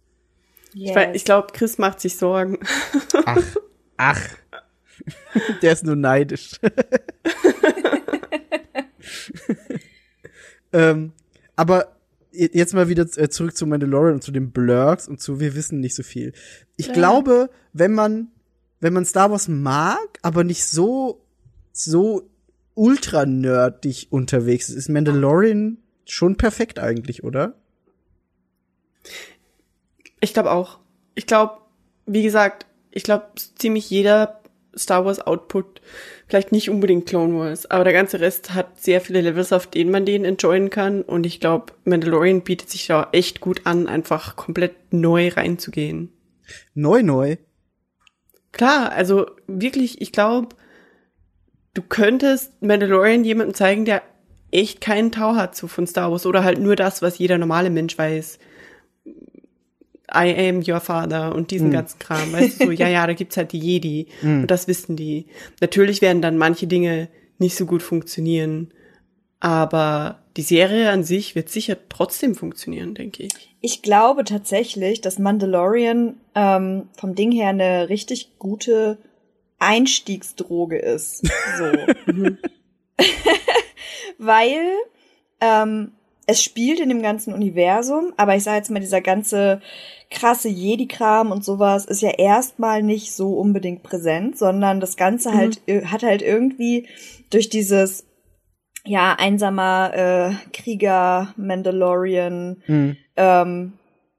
Yes. 0.75 0.97
Ich, 1.11 1.16
ich 1.16 1.25
glaube, 1.25 1.49
Chris 1.53 1.79
macht 1.79 2.01
sich 2.01 2.16
Sorgen. 2.16 2.59
Ach, 3.25 3.43
ach. 3.97 4.20
Der 5.62 5.72
ist 5.72 5.85
nur 5.85 5.97
neidisch. 5.97 6.61
ähm, 10.75 11.12
aber 11.57 11.97
je- 12.33 12.51
jetzt 12.53 12.75
mal 12.75 12.89
wieder 12.89 13.07
äh, 13.16 13.29
zurück 13.31 13.57
zu 13.57 13.66
Mandalorian 13.66 14.14
und 14.16 14.22
zu 14.22 14.33
den 14.33 14.51
Blurks 14.51 15.09
und 15.09 15.20
zu 15.22 15.41
wir 15.41 15.55
wissen 15.55 15.81
nicht 15.81 15.95
so 15.95 16.03
viel. 16.03 16.33
Ich 16.77 16.89
Ja. 16.89 16.93
glaube, 16.93 17.49
wenn 17.72 17.93
man 17.95 18.29
wenn 18.81 18.93
man 18.93 19.07
Star 19.07 19.31
Wars 19.31 19.49
mag, 19.49 20.18
aber 20.20 20.45
nicht 20.45 20.66
so 20.66 21.25
so 21.72 22.29
ultra 22.75 23.25
nerdig 23.25 24.09
unterwegs 24.11 24.68
ist, 24.68 24.75
ist 24.77 24.89
Mandalorian 24.91 25.79
schon 26.05 26.37
perfekt 26.37 26.79
eigentlich, 26.79 27.25
oder? 27.25 27.55
Ich 30.20 30.33
glaube 30.35 30.51
auch. 30.51 30.79
Ich 31.14 31.27
glaube, 31.27 31.59
wie 32.07 32.22
gesagt, 32.22 32.66
ich 32.91 33.03
glaube, 33.05 33.27
ziemlich 33.59 33.89
jeder 33.91 34.41
Star 34.77 35.05
Wars 35.05 35.20
Output, 35.20 35.81
vielleicht 36.27 36.53
nicht 36.53 36.70
unbedingt 36.70 37.07
Clone 37.07 37.39
Wars, 37.39 37.70
aber 37.70 37.85
der 37.85 37.93
ganze 37.93 38.20
Rest 38.20 38.55
hat 38.55 38.81
sehr 38.81 39.01
viele 39.01 39.20
Levels, 39.20 39.53
auf 39.53 39.66
denen 39.66 39.91
man 39.91 40.07
den 40.07 40.25
enjoyen 40.25 40.70
kann. 40.70 41.03
Und 41.03 41.27
ich 41.27 41.41
glaube, 41.41 41.72
Mandalorian 41.85 42.43
bietet 42.43 42.70
sich 42.70 42.87
da 42.87 43.09
echt 43.12 43.41
gut 43.41 43.62
an, 43.64 43.87
einfach 43.87 44.37
komplett 44.37 44.75
neu 44.93 45.29
reinzugehen. 45.29 46.11
Neu, 46.75 47.03
neu. 47.03 47.37
Klar, 48.53 48.93
also 48.93 49.27
wirklich, 49.47 50.01
ich 50.01 50.12
glaube, 50.12 50.55
du 51.75 51.83
könntest 51.83 52.62
Mandalorian 52.62 53.25
jemandem 53.25 53.55
zeigen, 53.55 53.85
der 53.85 54.03
echt 54.53 54.81
keinen 54.81 55.11
Tau 55.11 55.35
hat 55.35 55.57
so 55.57 55.66
von 55.66 55.87
Star 55.87 56.12
Wars 56.12 56.27
oder 56.27 56.45
halt 56.45 56.61
nur 56.61 56.77
das, 56.77 57.03
was 57.03 57.18
jeder 57.18 57.39
normale 57.39 57.70
Mensch 57.70 57.99
weiß. 57.99 58.39
I 60.15 60.49
am 60.49 60.62
your 60.67 60.81
father 60.81 61.35
und 61.35 61.51
diesen 61.51 61.71
ganzen 61.71 61.99
Kram, 61.99 62.33
weißt 62.33 62.61
du, 62.61 62.67
so, 62.67 62.71
ja, 62.71 62.89
ja, 62.89 63.07
da 63.07 63.12
gibt's 63.12 63.37
halt 63.37 63.53
die 63.53 63.59
Jedi 63.59 64.07
und 64.23 64.47
das 64.47 64.69
wissen 64.69 64.97
die. 64.97 65.27
Natürlich 65.61 66.03
werden 66.03 66.23
dann 66.23 66.39
manche 66.39 66.67
Dinge 66.67 67.09
nicht 67.39 67.57
so 67.57 67.67
gut 67.67 67.83
funktionieren, 67.83 68.73
aber 69.41 70.21
die 70.37 70.43
Serie 70.43 70.91
an 70.91 71.05
sich 71.05 71.35
wird 71.35 71.49
sicher 71.49 71.77
trotzdem 71.89 72.35
funktionieren, 72.35 72.95
denke 72.95 73.25
ich. 73.25 73.57
Ich 73.61 73.83
glaube 73.83 74.25
tatsächlich, 74.25 75.01
dass 75.01 75.19
Mandalorian 75.19 76.17
ähm, 76.35 76.89
vom 76.97 77.15
Ding 77.15 77.33
her 77.33 77.49
eine 77.49 77.89
richtig 77.89 78.39
gute 78.39 78.99
Einstiegsdroge 79.59 80.79
ist. 80.79 81.27
So. 81.59 81.65
Weil 84.19 84.61
ähm, 85.41 85.93
es 86.27 86.43
spielt 86.43 86.81
in 86.81 86.89
dem 86.89 87.03
ganzen 87.03 87.35
Universum, 87.35 88.12
aber 88.16 88.37
ich 88.37 88.45
sage 88.45 88.59
jetzt 88.59 88.70
mal, 88.70 88.81
dieser 88.81 89.01
ganze 89.01 89.61
krasse 90.11 90.49
Jedi-Kram 90.49 91.31
und 91.31 91.45
sowas 91.45 91.85
ist 91.87 92.03
ja 92.03 92.11
erstmal 92.11 92.83
nicht 92.83 93.12
so 93.12 93.35
unbedingt 93.39 93.83
präsent, 93.83 94.39
sondern 94.39 94.81
das 94.81 94.97
Ganze 94.97 95.35
halt 95.35 95.61
äh, 95.66 95.85
hat 95.87 96.03
halt 96.03 96.22
irgendwie 96.22 96.89
durch 97.31 97.49
dieses 97.49 98.07
ja 98.85 99.14
einsamer 99.14 99.93
äh, 99.95 100.35
Krieger 100.53 101.35
Mandalorian 101.37 102.62
ähm, 103.16 103.72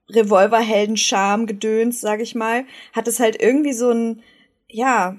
Revolverhelden 0.09 0.97
Charme 0.97 1.45
gedöns, 1.45 2.01
sag 2.01 2.21
ich 2.21 2.35
mal, 2.35 2.65
hat 2.93 3.07
es 3.07 3.19
halt 3.19 3.41
irgendwie 3.41 3.73
so 3.73 3.91
ein 3.91 4.21
ja 4.67 5.15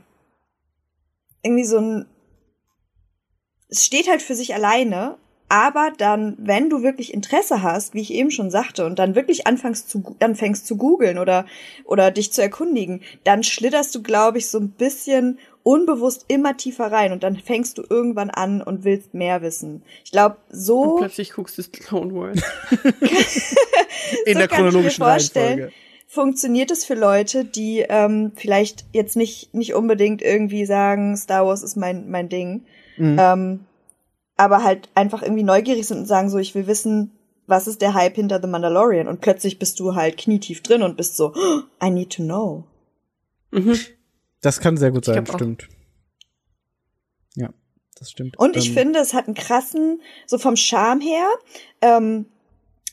irgendwie 1.42 1.64
so 1.64 1.78
ein 1.78 2.06
es 3.68 3.84
steht 3.84 4.08
halt 4.08 4.22
für 4.22 4.34
sich 4.34 4.54
alleine, 4.54 5.18
aber 5.48 5.92
dann, 5.96 6.34
wenn 6.38 6.68
du 6.70 6.82
wirklich 6.82 7.14
Interesse 7.14 7.62
hast, 7.62 7.94
wie 7.94 8.00
ich 8.00 8.12
eben 8.12 8.30
schon 8.30 8.50
sagte, 8.50 8.84
und 8.86 8.98
dann 8.98 9.14
wirklich 9.14 9.46
anfängst 9.46 9.88
zu, 9.88 10.16
anfängst 10.20 10.66
zu 10.66 10.76
googeln 10.76 11.18
oder, 11.18 11.46
oder 11.84 12.10
dich 12.10 12.32
zu 12.32 12.42
erkundigen, 12.42 13.02
dann 13.24 13.42
schlitterst 13.42 13.94
du, 13.94 14.02
glaube 14.02 14.38
ich, 14.38 14.48
so 14.48 14.58
ein 14.58 14.70
bisschen 14.70 15.38
unbewusst 15.62 16.24
immer 16.28 16.56
tiefer 16.56 16.92
rein 16.92 17.12
und 17.12 17.22
dann 17.24 17.36
fängst 17.36 17.78
du 17.78 17.82
irgendwann 17.88 18.30
an 18.30 18.62
und 18.62 18.84
willst 18.84 19.14
mehr 19.14 19.42
wissen. 19.42 19.82
Ich 20.04 20.12
glaube, 20.12 20.36
Und 20.50 20.56
so, 20.56 20.96
plötzlich 20.96 21.32
guckst 21.32 21.58
du 21.58 21.62
Clone 21.64 22.14
Wars. 22.14 22.38
In 24.26 24.34
So 24.34 24.38
der 24.38 24.48
kann 24.48 24.58
ich 24.58 24.64
mir 24.64 24.70
chronologischen 24.70 25.04
vorstellen, 25.04 25.46
Reihenfolge. 25.58 25.72
funktioniert 26.06 26.70
es 26.70 26.84
für 26.84 26.94
Leute, 26.94 27.44
die 27.44 27.84
ähm, 27.88 28.32
vielleicht 28.36 28.84
jetzt 28.92 29.16
nicht, 29.16 29.54
nicht 29.54 29.74
unbedingt 29.74 30.22
irgendwie 30.22 30.66
sagen, 30.66 31.16
Star 31.16 31.46
Wars 31.46 31.62
ist 31.62 31.76
mein, 31.76 32.10
mein 32.10 32.28
Ding, 32.28 32.62
Mhm. 32.98 33.16
ähm, 33.20 33.60
aber 34.36 34.62
halt 34.62 34.88
einfach 34.94 35.22
irgendwie 35.22 35.42
neugierig 35.42 35.86
sind 35.86 35.98
und 35.98 36.06
sagen 36.06 36.28
so, 36.30 36.38
ich 36.38 36.54
will 36.54 36.66
wissen, 36.66 37.12
was 37.46 37.66
ist 37.68 37.80
der 37.80 37.94
Hype 37.94 38.16
hinter 38.16 38.40
The 38.40 38.48
Mandalorian? 38.48 39.08
Und 39.08 39.20
plötzlich 39.20 39.58
bist 39.58 39.78
du 39.80 39.94
halt 39.94 40.16
knietief 40.16 40.62
drin 40.62 40.82
und 40.82 40.96
bist 40.96 41.16
so, 41.16 41.32
"Oh, 41.34 41.60
I 41.84 41.90
need 41.90 42.10
to 42.14 42.22
know. 42.22 42.64
Mhm. 43.52 43.78
Das 44.40 44.60
kann 44.60 44.76
sehr 44.76 44.90
gut 44.90 45.04
sein, 45.04 45.24
glaub 45.24 45.34
auch. 45.34 45.38
stimmt. 45.38 45.68
Ja, 47.36 47.50
das 47.98 48.10
stimmt. 48.10 48.38
Und 48.38 48.56
ich 48.56 48.68
Ähm, 48.68 48.74
finde, 48.74 48.98
es 49.00 49.14
hat 49.14 49.26
einen 49.26 49.34
krassen, 49.34 50.00
so 50.26 50.38
vom 50.38 50.56
Charme 50.56 51.00
her, 51.00 51.28
ähm, 51.80 52.26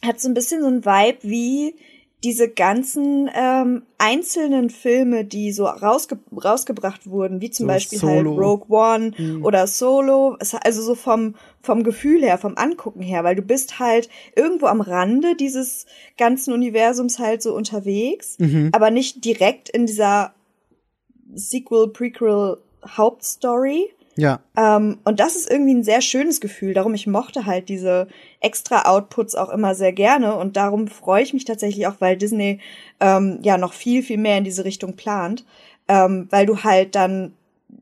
hat 0.05 0.19
so 0.19 0.27
ein 0.29 0.33
bisschen 0.33 0.61
so 0.61 0.67
ein 0.67 0.85
Vibe 0.85 1.19
wie 1.23 1.75
diese 2.23 2.47
ganzen 2.47 3.29
ähm, 3.35 3.83
einzelnen 3.97 4.69
Filme, 4.69 5.25
die 5.25 5.51
so 5.51 5.65
rausge 5.65 6.17
rausgebracht 6.33 7.05
wurden, 7.07 7.41
wie 7.41 7.49
zum 7.49 7.65
So 7.65 7.67
Beispiel 7.67 7.99
Solo. 7.99 8.13
halt 8.13 8.27
Rogue 8.27 8.65
One 8.69 9.11
Mhm. 9.17 9.43
oder 9.43 9.67
Solo, 9.67 10.37
also 10.39 10.81
so 10.81 10.95
vom 10.95 11.35
vom 11.61 11.83
Gefühl 11.83 12.21
her, 12.21 12.37
vom 12.37 12.57
Angucken 12.57 13.01
her, 13.01 13.23
weil 13.23 13.35
du 13.35 13.41
bist 13.41 13.79
halt 13.79 14.09
irgendwo 14.35 14.67
am 14.67 14.81
Rande 14.81 15.35
dieses 15.35 15.85
ganzen 16.17 16.53
Universums 16.53 17.19
halt 17.19 17.41
so 17.41 17.53
unterwegs, 17.55 18.37
Mhm. 18.39 18.69
aber 18.73 18.89
nicht 18.89 19.23
direkt 19.25 19.69
in 19.69 19.85
dieser 19.85 20.33
Sequel, 21.35 21.87
Prequel, 21.89 22.57
Hauptstory. 22.87 23.89
Ja, 24.15 24.41
Ähm, 24.55 24.99
und 25.03 25.19
das 25.19 25.35
ist 25.35 25.49
irgendwie 25.49 25.73
ein 25.73 25.83
sehr 25.83 26.01
schönes 26.01 26.39
Gefühl. 26.39 26.73
Darum, 26.73 26.93
ich 26.93 27.07
mochte 27.07 27.45
halt 27.45 27.69
diese 27.69 28.07
extra 28.39 28.83
Outputs 28.89 29.35
auch 29.35 29.49
immer 29.49 29.73
sehr 29.75 29.91
gerne. 29.93 30.35
Und 30.35 30.55
darum 30.55 30.87
freue 30.87 31.23
ich 31.23 31.33
mich 31.33 31.45
tatsächlich 31.45 31.87
auch, 31.87 31.95
weil 31.99 32.17
Disney 32.17 32.59
ähm, 32.99 33.39
ja 33.41 33.57
noch 33.57 33.73
viel, 33.73 34.03
viel 34.03 34.17
mehr 34.17 34.37
in 34.37 34.43
diese 34.43 34.65
Richtung 34.65 34.95
plant. 34.95 35.45
Ähm, 35.87 36.27
weil 36.29 36.45
du 36.45 36.63
halt 36.63 36.95
dann, 36.95 37.33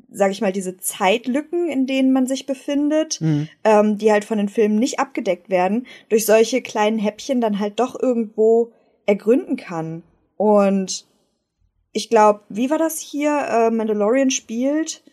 sag 0.10 0.32
ich 0.32 0.42
mal, 0.42 0.54
diese 0.54 0.78
Zeitlücken, 0.78 1.70
in 1.70 1.86
denen 1.86 2.14
man 2.14 2.28
sich 2.28 2.46
befindet, 2.46 3.20
Mhm. 3.22 3.50
ähm, 3.64 3.98
die 3.98 4.12
halt 4.12 4.26
von 4.26 4.38
den 4.38 4.50
Filmen 4.50 4.80
nicht 4.80 5.00
abgedeckt 5.00 5.50
werden, 5.50 5.86
durch 6.10 6.26
solche 6.26 6.62
kleinen 6.62 6.98
Häppchen 6.98 7.42
dann 7.42 7.60
halt 7.60 7.80
doch 7.80 8.02
irgendwo 8.02 8.72
ergründen 9.06 9.58
kann. 9.58 10.04
Und 10.38 11.06
ich 11.92 12.10
glaube, 12.10 12.42
wie 12.50 12.70
war 12.70 12.78
das 12.78 13.00
hier? 13.00 13.38
Äh, 13.50 13.70
Mandalorian 13.70 14.32
spielt. 14.32 15.04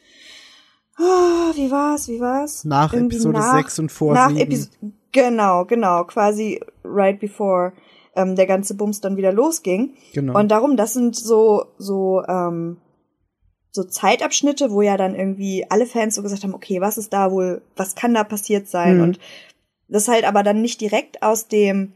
Ah, 0.98 1.52
wie 1.54 1.70
war's? 1.70 2.08
Wie 2.08 2.20
war's? 2.20 2.64
nach 2.64 2.92
Irgendwie 2.92 3.16
Episode 3.16 3.38
nach- 3.38 3.56
6 3.56 3.78
und 3.78 3.92
vor 3.92 4.14
nach 4.14 4.28
7. 4.30 4.40
Epis 4.40 4.70
genau, 5.12 5.64
genau, 5.64 6.04
quasi 6.04 6.60
right 6.84 7.18
before 7.20 7.72
ähm, 8.16 8.34
der 8.36 8.46
ganze 8.46 8.74
Bums 8.74 9.00
dann 9.00 9.16
wieder 9.16 9.32
losging. 9.32 9.94
Genau. 10.12 10.38
Und 10.38 10.48
darum, 10.48 10.76
das 10.76 10.94
sind 10.94 11.14
so 11.16 11.66
so 11.78 12.22
ähm, 12.26 12.78
so 13.70 13.84
Zeitabschnitte, 13.84 14.72
wo 14.72 14.82
ja 14.82 14.96
dann 14.96 15.14
irgendwie 15.14 15.66
alle 15.68 15.86
Fans 15.86 16.16
so 16.16 16.22
gesagt 16.22 16.42
haben, 16.42 16.54
okay, 16.54 16.80
was 16.80 16.98
ist 16.98 17.12
da 17.12 17.30
wohl, 17.30 17.62
was 17.76 17.94
kann 17.94 18.14
da 18.14 18.24
passiert 18.24 18.66
sein? 18.68 18.96
Mhm. 18.96 19.02
Und 19.02 19.18
das 19.88 20.08
halt 20.08 20.24
aber 20.24 20.42
dann 20.42 20.60
nicht 20.62 20.80
direkt 20.80 21.22
aus 21.22 21.48
dem 21.48 21.92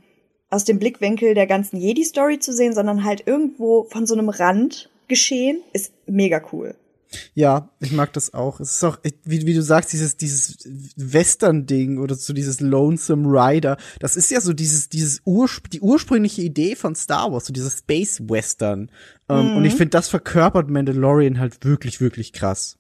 aus 0.49 0.65
dem 0.65 0.79
Blickwinkel 0.79 1.35
der 1.35 1.47
ganzen 1.47 1.79
Jedi-Story 1.79 2.39
zu 2.39 2.53
sehen, 2.53 2.75
sondern 2.75 3.05
halt 3.05 3.27
irgendwo 3.27 3.85
von 3.85 4.07
so 4.07 4.15
einem 4.15 4.29
Rand 4.29 4.91
geschehen, 5.09 5.63
ist 5.73 5.93
mega 6.07 6.43
cool. 6.53 6.75
Ja, 7.35 7.71
ich 7.81 7.93
mag 7.93 8.13
das 8.13 8.35
auch. 8.35 8.61
Es 8.61 8.73
ist 8.77 8.85
auch, 8.85 8.99
wie, 9.25 9.47
wie 9.47 9.55
du 9.55 9.63
sagst, 9.63 9.93
dieses, 9.93 10.17
dieses 10.17 10.59
Western-Ding 10.97 11.99
oder 11.99 12.15
so 12.15 12.33
dieses 12.33 12.61
Lonesome 12.61 13.29
Rider. 13.29 13.77
Das 14.01 14.17
ist 14.17 14.31
ja 14.31 14.41
so 14.41 14.53
dieses, 14.53 14.89
dieses 14.89 15.21
Urspr 15.25 15.69
die 15.69 15.81
ursprüngliche 15.81 16.43
Idee 16.43 16.75
von 16.75 16.95
Star 16.95 17.33
Wars, 17.33 17.47
so 17.47 17.53
dieses 17.53 17.79
Space 17.79 18.21
Western. 18.29 18.91
Ähm, 19.29 19.57
Und 19.57 19.65
ich 19.65 19.75
finde, 19.75 19.91
das 19.91 20.09
verkörpert 20.09 20.71
Mandalorian 20.71 21.39
halt 21.39 21.65
wirklich, 21.65 22.01
wirklich 22.01 22.33
krass. 22.33 22.79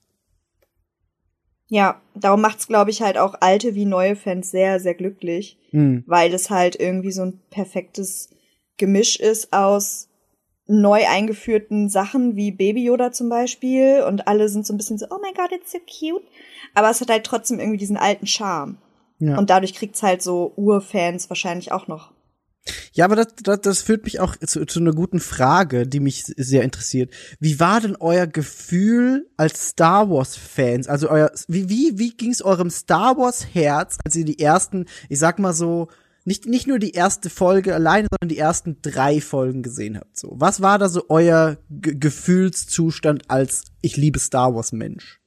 Ja, 1.68 2.02
darum 2.14 2.42
macht's, 2.42 2.66
glaube 2.66 2.90
ich, 2.90 3.00
halt 3.00 3.16
auch 3.16 3.34
alte 3.40 3.74
wie 3.74 3.86
neue 3.86 4.14
Fans 4.14 4.50
sehr, 4.50 4.78
sehr 4.78 4.94
glücklich, 4.94 5.58
Hm. 5.70 6.04
weil 6.06 6.34
es 6.34 6.50
halt 6.50 6.76
irgendwie 6.76 7.12
so 7.12 7.22
ein 7.22 7.40
perfektes 7.48 8.28
Gemisch 8.76 9.16
ist 9.18 9.52
aus 9.54 10.08
neu 10.66 11.06
eingeführten 11.08 11.88
Sachen 11.88 12.36
wie 12.36 12.52
Baby 12.52 12.84
Yoda 12.84 13.12
zum 13.12 13.28
Beispiel 13.28 14.04
und 14.06 14.28
alle 14.28 14.48
sind 14.48 14.66
so 14.66 14.72
ein 14.72 14.76
bisschen 14.76 14.98
so, 14.98 15.06
oh 15.10 15.18
my 15.20 15.32
god, 15.34 15.52
it's 15.52 15.72
so 15.72 15.78
cute. 15.78 16.24
Aber 16.74 16.90
es 16.90 17.00
hat 17.00 17.10
halt 17.10 17.24
trotzdem 17.24 17.58
irgendwie 17.58 17.78
diesen 17.78 17.96
alten 17.96 18.26
Charme. 18.26 18.78
Ja. 19.18 19.38
Und 19.38 19.50
dadurch 19.50 19.74
kriegt's 19.74 20.02
halt 20.02 20.22
so 20.22 20.52
Urfans 20.56 21.28
wahrscheinlich 21.30 21.72
auch 21.72 21.88
noch. 21.88 22.12
Ja, 22.92 23.06
aber 23.06 23.16
das, 23.16 23.28
das, 23.42 23.60
das 23.60 23.82
führt 23.82 24.04
mich 24.04 24.20
auch 24.20 24.36
zu, 24.36 24.64
zu 24.66 24.78
einer 24.78 24.92
guten 24.92 25.18
Frage, 25.18 25.86
die 25.86 26.00
mich 26.00 26.24
sehr 26.24 26.62
interessiert. 26.62 27.12
Wie 27.40 27.58
war 27.58 27.80
denn 27.80 27.96
euer 27.98 28.26
Gefühl 28.26 29.28
als 29.36 29.68
Star 29.70 30.10
Wars 30.10 30.36
Fans? 30.36 30.86
Also 30.86 31.08
euer, 31.08 31.32
wie, 31.48 31.68
wie, 31.68 31.98
wie 31.98 32.10
ging's 32.10 32.42
eurem 32.42 32.70
Star 32.70 33.16
Wars 33.16 33.46
Herz, 33.52 33.98
als 34.04 34.14
ihr 34.14 34.24
die 34.24 34.38
ersten, 34.38 34.86
ich 35.08 35.18
sag 35.18 35.38
mal 35.38 35.54
so, 35.54 35.88
nicht, 36.24 36.46
nicht 36.46 36.66
nur 36.66 36.78
die 36.78 36.92
erste 36.92 37.30
Folge 37.30 37.74
alleine, 37.74 38.08
sondern 38.10 38.28
die 38.28 38.38
ersten 38.38 38.80
drei 38.82 39.20
Folgen 39.20 39.62
gesehen 39.62 39.98
habt? 39.98 40.18
So, 40.18 40.32
was 40.34 40.62
war 40.62 40.78
da 40.78 40.88
so 40.88 41.06
euer 41.08 41.58
Ge 41.70 41.96
Gefühlszustand 41.98 43.30
als 43.30 43.64
ich 43.80 43.96
liebe 43.96 44.18
Star 44.18 44.54
Wars 44.54 44.72
Mensch? 44.72 45.20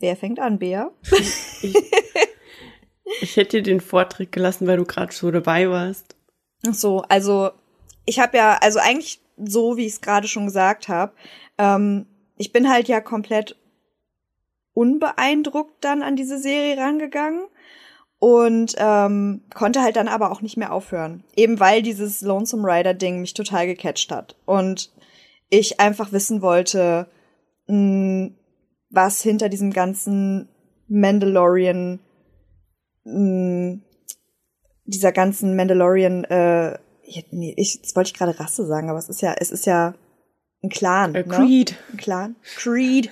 Wer 0.00 0.16
fängt 0.16 0.38
an, 0.38 0.58
Bea? 0.58 0.90
Ich, 1.62 1.74
ich 3.20 3.36
hätte 3.36 3.58
dir 3.58 3.62
den 3.62 3.80
Vortritt 3.80 4.32
gelassen, 4.32 4.66
weil 4.66 4.76
du 4.76 4.84
gerade 4.84 5.12
so 5.12 5.30
dabei 5.30 5.70
warst. 5.70 6.16
Ach 6.66 6.74
so, 6.74 7.02
also 7.02 7.50
ich 8.04 8.18
habe 8.18 8.36
ja, 8.36 8.58
also 8.60 8.78
eigentlich 8.78 9.20
so, 9.36 9.76
wie 9.76 9.86
ich 9.86 9.94
es 9.94 10.00
gerade 10.00 10.28
schon 10.28 10.46
gesagt 10.46 10.88
habe, 10.88 11.14
ähm, 11.58 12.06
ich 12.36 12.52
bin 12.52 12.68
halt 12.68 12.88
ja 12.88 13.00
komplett 13.00 13.56
unbeeindruckt 14.74 15.84
dann 15.84 16.02
an 16.02 16.16
diese 16.16 16.38
Serie 16.38 16.76
rangegangen 16.76 17.46
und 18.24 18.74
ähm, 18.78 19.42
konnte 19.54 19.82
halt 19.82 19.96
dann 19.96 20.08
aber 20.08 20.32
auch 20.32 20.40
nicht 20.40 20.56
mehr 20.56 20.72
aufhören. 20.72 21.24
Eben 21.36 21.60
weil 21.60 21.82
dieses 21.82 22.22
Lonesome 22.22 22.66
Rider 22.66 22.94
Ding 22.94 23.20
mich 23.20 23.34
total 23.34 23.66
gecatcht 23.66 24.10
hat 24.10 24.34
und 24.46 24.90
ich 25.50 25.78
einfach 25.78 26.10
wissen 26.10 26.40
wollte, 26.40 27.06
mh, 27.66 28.30
was 28.88 29.20
hinter 29.20 29.50
diesem 29.50 29.74
ganzen 29.74 30.48
Mandalorian, 30.88 32.00
mh, 33.04 33.80
dieser 34.86 35.12
ganzen 35.12 35.54
Mandalorian, 35.54 36.24
äh, 36.24 36.78
nee, 37.30 37.52
ich, 37.58 37.74
jetzt 37.74 37.94
wollte 37.94 38.08
ich 38.08 38.14
gerade 38.14 38.40
Rasse 38.40 38.64
sagen, 38.64 38.88
aber 38.88 38.98
es 38.98 39.10
ist 39.10 39.20
ja, 39.20 39.34
es 39.38 39.50
ist 39.50 39.66
ja 39.66 39.92
ein 40.62 40.70
Clan. 40.70 41.14
Äh, 41.14 41.26
ne? 41.26 41.34
Creed. 41.34 41.76
Ein 41.92 41.96
Clan. 41.98 42.36
Creed. 42.56 43.10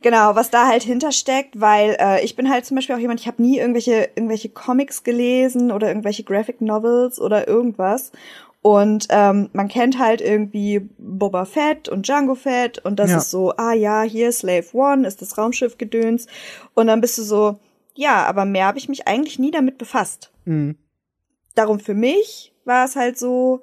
Genau, 0.00 0.36
was 0.36 0.50
da 0.50 0.68
halt 0.68 0.84
hintersteckt, 0.84 1.60
weil 1.60 1.96
äh, 1.98 2.24
ich 2.24 2.36
bin 2.36 2.48
halt 2.48 2.64
zum 2.64 2.76
Beispiel 2.76 2.94
auch 2.94 3.00
jemand, 3.00 3.20
ich 3.20 3.26
habe 3.26 3.42
nie 3.42 3.58
irgendwelche 3.58 4.10
irgendwelche 4.14 4.48
Comics 4.48 5.02
gelesen 5.02 5.72
oder 5.72 5.88
irgendwelche 5.88 6.22
Graphic 6.22 6.60
Novels 6.60 7.20
oder 7.20 7.48
irgendwas. 7.48 8.12
Und 8.62 9.06
ähm, 9.10 9.50
man 9.52 9.68
kennt 9.68 9.98
halt 9.98 10.20
irgendwie 10.20 10.88
Boba 10.98 11.44
Fett 11.44 11.88
und 11.88 12.06
Django 12.06 12.34
Fett 12.34 12.78
und 12.84 12.98
das 12.98 13.10
Ja. 13.10 13.18
ist 13.18 13.30
so, 13.30 13.52
ah 13.56 13.72
ja, 13.72 14.02
hier 14.02 14.30
Slave 14.30 14.66
One 14.72 15.06
ist 15.06 15.22
das 15.22 15.38
Raumschiff 15.38 15.78
gedöns 15.78 16.26
und 16.74 16.86
dann 16.88 17.00
bist 17.00 17.18
du 17.18 17.22
so, 17.22 17.58
ja, 17.94 18.24
aber 18.26 18.44
mehr 18.44 18.66
habe 18.66 18.78
ich 18.78 18.88
mich 18.88 19.08
eigentlich 19.08 19.38
nie 19.38 19.50
damit 19.50 19.78
befasst. 19.78 20.30
Mhm. 20.44 20.76
Darum 21.54 21.80
für 21.80 21.94
mich 21.94 22.52
war 22.64 22.84
es 22.84 22.94
halt 22.94 23.18
so 23.18 23.62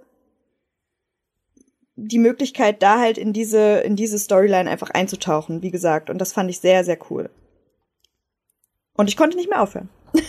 die 1.96 2.20
Möglichkeit, 2.20 2.84
da 2.84 3.00
halt 3.00 3.18
in 3.18 3.34
diese, 3.34 3.80
in 3.80 3.96
diese 3.96 4.20
Storyline 4.20 4.70
einfach 4.70 4.90
einzutauchen, 4.90 5.62
wie 5.62 5.72
gesagt. 5.72 6.10
Und 6.10 6.20
das 6.20 6.34
fand 6.34 6.50
ich 6.50 6.60
sehr, 6.60 6.84
sehr 6.84 6.98
cool. 7.10 7.30
Und 8.94 9.10
ich 9.10 9.18
konnte 9.18 9.38
nicht 9.38 9.50
mehr 9.50 9.62
aufhören. 9.62 9.90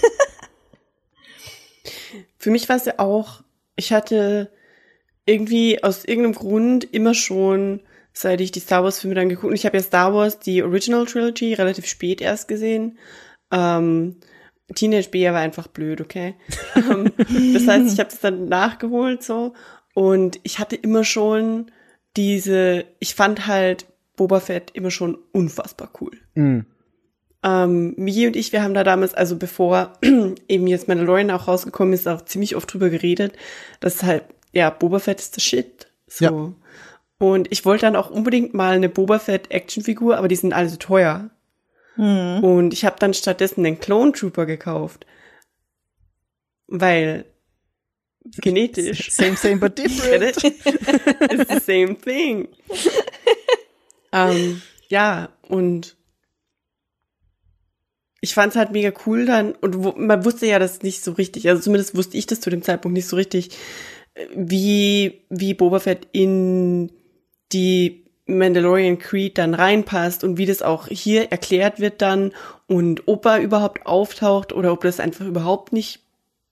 Für 2.39 2.51
mich 2.51 2.69
war 2.69 2.77
es 2.77 2.85
ja 2.85 2.95
auch, 2.99 3.43
ich 3.77 3.93
hatte 3.93 4.51
irgendwie 5.25 5.83
aus 5.83 6.05
irgendeinem 6.05 6.35
Grund 6.35 6.85
immer 6.85 7.15
schon, 7.15 7.81
seit 8.13 8.41
ich 8.41 8.53
die 8.53 8.61
Star 8.61 8.85
Wars 8.85 9.01
Filme 9.01 9.17
dann 9.17 9.29
geguckt, 9.29 9.55
ich 9.55 9.67
habe 9.67 9.77
ja 9.77 9.83
Star 9.83 10.15
Wars, 10.15 10.39
die 10.39 10.63
Original 10.63 11.07
Trilogy, 11.07 11.55
relativ 11.55 11.87
spät 11.87 12.21
erst 12.21 12.49
gesehen. 12.49 12.99
Ähm, 13.51 14.21
Teenage 14.75 15.11
Bea 15.11 15.33
war 15.33 15.41
einfach 15.41 15.69
blöd, 15.69 16.01
okay? 16.01 16.35
ähm, 16.77 17.13
das 17.55 17.67
heißt, 17.67 17.93
ich 17.93 17.99
habe 17.99 18.11
das 18.11 18.21
dann 18.21 18.47
nachgeholt 18.49 19.23
so 19.23 19.55
und 19.97 20.41
ich 20.43 20.59
hatte 20.59 20.77
immer 20.77 21.05
schon 21.05 21.71
diese, 22.19 22.85
ich 22.99 23.15
fand 23.15 23.47
halt 23.47 23.87
Boba 24.15 24.41
Fett 24.41 24.71
immer 24.75 24.91
schon 24.91 25.17
unfassbar 25.33 25.91
cool. 26.03 26.11
Mhm. 26.35 26.67
Ähm, 27.43 27.95
Migi 27.97 28.27
und 28.27 28.37
ich, 28.37 28.53
wir 28.53 28.63
haben 28.63 28.75
da 28.75 28.85
damals, 28.85 29.15
also 29.15 29.37
bevor 29.37 29.95
eben 30.49 30.67
jetzt 30.67 30.87
Mandalorian 30.87 31.31
auch 31.31 31.49
rausgekommen 31.49 31.95
ist, 31.95 32.07
auch 32.09 32.27
ziemlich 32.27 32.57
oft 32.57 32.71
drüber 32.71 32.91
geredet, 32.91 33.37
dass 33.81 34.03
halt, 34.03 34.25
ja, 34.53 34.69
Boba 34.69 34.99
Fett 34.99 35.19
ist 35.19 35.35
der 35.35 35.41
Shit. 35.41 35.87
So. 36.07 36.25
Ja. 36.27 36.53
Und 37.17 37.51
ich 37.51 37.65
wollte 37.65 37.87
dann 37.87 37.97
auch 37.97 38.11
unbedingt 38.11 38.53
mal 38.53 38.77
eine 38.77 38.91
Boba 38.91 39.19
Fett 39.19 39.51
Actionfigur, 39.51 40.19
aber 40.19 40.29
die 40.29 40.37
sind 40.37 40.53
alle 40.53 40.69
so 40.69 40.77
teuer. 40.77 41.31
Hm. 41.95 42.45
Und 42.45 42.75
ich 42.75 42.85
habe 42.85 42.97
dann 42.99 43.15
stattdessen 43.15 43.65
den 43.65 43.81
Clone 43.81 44.13
Trooper 44.13 44.45
gekauft. 44.45 45.07
Weil 46.67 47.25
genetisch. 48.41 49.11
Same, 49.11 49.37
same, 49.37 49.57
but 49.57 49.79
different. 49.79 50.37
It's 50.45 51.51
the 51.51 51.61
same 51.61 51.97
thing. 51.97 52.49
ähm, 54.13 54.63
ja, 54.89 55.31
und 55.49 55.97
ich 58.21 58.35
fand's 58.35 58.57
halt 58.57 58.73
mega 58.73 58.93
cool 59.07 59.27
dann, 59.27 59.53
und 59.53 59.85
wo, 59.85 59.93
man 59.93 60.25
wusste 60.25 60.47
ja 60.47 60.59
das 60.59 60.83
nicht 60.83 61.05
so 61.05 61.13
richtig, 61.13 61.49
also 61.49 61.63
zumindest 61.63 61.97
wusste 61.97 62.17
ich 62.17 62.27
das 62.27 62.41
zu 62.41 62.51
dem 62.51 62.63
Zeitpunkt 62.63 62.95
nicht 62.95 63.07
so 63.07 63.17
richtig, 63.17 63.51
wie, 64.35 65.21
wie 65.29 65.55
Boba 65.55 65.79
Fett 65.79 66.09
in 66.13 66.91
die 67.53 68.05
Mandalorian 68.27 68.99
Creed 68.99 69.39
dann 69.39 69.55
reinpasst 69.55 70.25
und 70.25 70.39
wie 70.39 70.47
das 70.47 70.63
auch 70.63 70.89
hier 70.89 71.31
erklärt 71.31 71.79
wird 71.79 72.03
dann 72.03 72.33
und 72.67 73.07
ob 73.07 73.25
er 73.27 73.41
überhaupt 73.41 73.87
auftaucht 73.87 74.53
oder 74.53 74.73
ob 74.73 74.81
das 74.81 74.99
einfach 74.99 75.27
überhaupt 75.27 75.73
nicht 75.73 76.01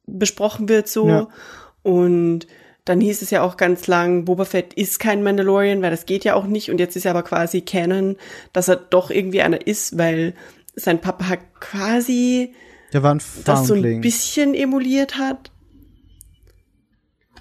besprochen 0.07 0.68
wird 0.68 0.89
so. 0.89 1.09
Ja. 1.09 1.29
Und 1.85 2.49
dann 2.85 3.01
hieß 3.01 3.22
es 3.22 3.30
ja 3.30 3.43
auch 3.43 3.57
ganz 3.57 3.87
lang, 3.87 4.24
Boba 4.24 4.45
Fett 4.45 4.74
ist 4.74 4.99
kein 4.99 5.22
Mandalorian, 5.22 5.80
weil 5.80 5.91
das 5.93 6.05
geht 6.07 6.24
ja 6.24 6.35
auch 6.35 6.47
nicht. 6.47 6.70
Und 6.70 6.80
jetzt 6.80 6.97
ist 6.97 7.05
ja 7.05 7.12
aber 7.12 7.22
quasi 7.22 7.61
Canon, 7.61 8.16
dass 8.53 8.68
er 8.68 8.76
doch 8.76 9.11
irgendwie 9.11 9.43
einer 9.43 9.64
ist, 9.66 9.97
weil 9.97 10.35
sein 10.74 11.01
Papa 11.01 11.28
hat 11.28 11.39
quasi 11.61 12.53
Der 12.93 13.03
war 13.03 13.14
ein 13.14 13.22
das 13.45 13.66
so 13.66 13.74
ein 13.74 13.80
Foundling. 13.80 14.01
bisschen 14.01 14.55
emuliert 14.55 15.16
hat. 15.16 15.53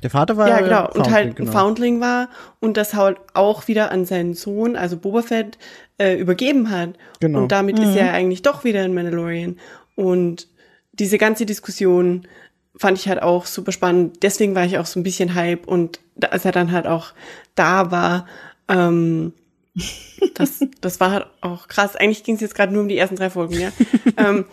Der 0.01 0.09
Vater 0.09 0.37
war 0.37 0.49
Ja, 0.49 0.59
genau. 0.59 0.89
Und 0.93 1.09
halt 1.09 1.29
ein 1.29 1.35
genau. 1.35 1.51
Foundling 1.51 2.01
war 2.01 2.29
und 2.59 2.75
das 2.77 2.93
halt 2.93 3.17
auch 3.33 3.67
wieder 3.67 3.91
an 3.91 4.05
seinen 4.05 4.33
Sohn, 4.33 4.75
also 4.75 4.97
Boba 4.97 5.21
Fett, 5.21 5.57
äh, 5.97 6.15
übergeben 6.15 6.69
hat. 6.69 6.91
Genau. 7.21 7.39
Und 7.43 7.51
damit 7.51 7.79
ist 7.79 7.95
er 7.95 8.13
eigentlich 8.13 8.41
doch 8.41 8.63
wieder 8.65 8.83
ein 8.83 8.93
Mandalorian. 8.93 9.57
Und 9.95 10.47
diese 10.91 11.17
ganze 11.17 11.45
Diskussion 11.45 12.27
fand 12.75 12.97
ich 12.97 13.07
halt 13.07 13.21
auch 13.21 13.45
super 13.45 13.71
spannend. 13.71 14.23
Deswegen 14.23 14.55
war 14.55 14.65
ich 14.65 14.77
auch 14.77 14.85
so 14.85 14.99
ein 14.99 15.03
bisschen 15.03 15.35
hype 15.35 15.67
und 15.67 15.99
als 16.21 16.45
er 16.45 16.51
dann 16.51 16.71
halt 16.71 16.87
auch 16.87 17.13
da 17.55 17.91
war, 17.91 18.27
ähm, 18.67 19.33
das, 20.35 20.65
das 20.81 20.99
war 20.99 21.11
halt 21.11 21.27
auch 21.41 21.67
krass. 21.67 21.95
Eigentlich 21.95 22.23
ging 22.23 22.35
es 22.35 22.41
jetzt 22.41 22.55
gerade 22.55 22.73
nur 22.73 22.81
um 22.83 22.89
die 22.89 22.97
ersten 22.97 23.15
drei 23.15 23.29
Folgen, 23.29 23.59
ja. 23.59 23.71
ähm, 24.17 24.45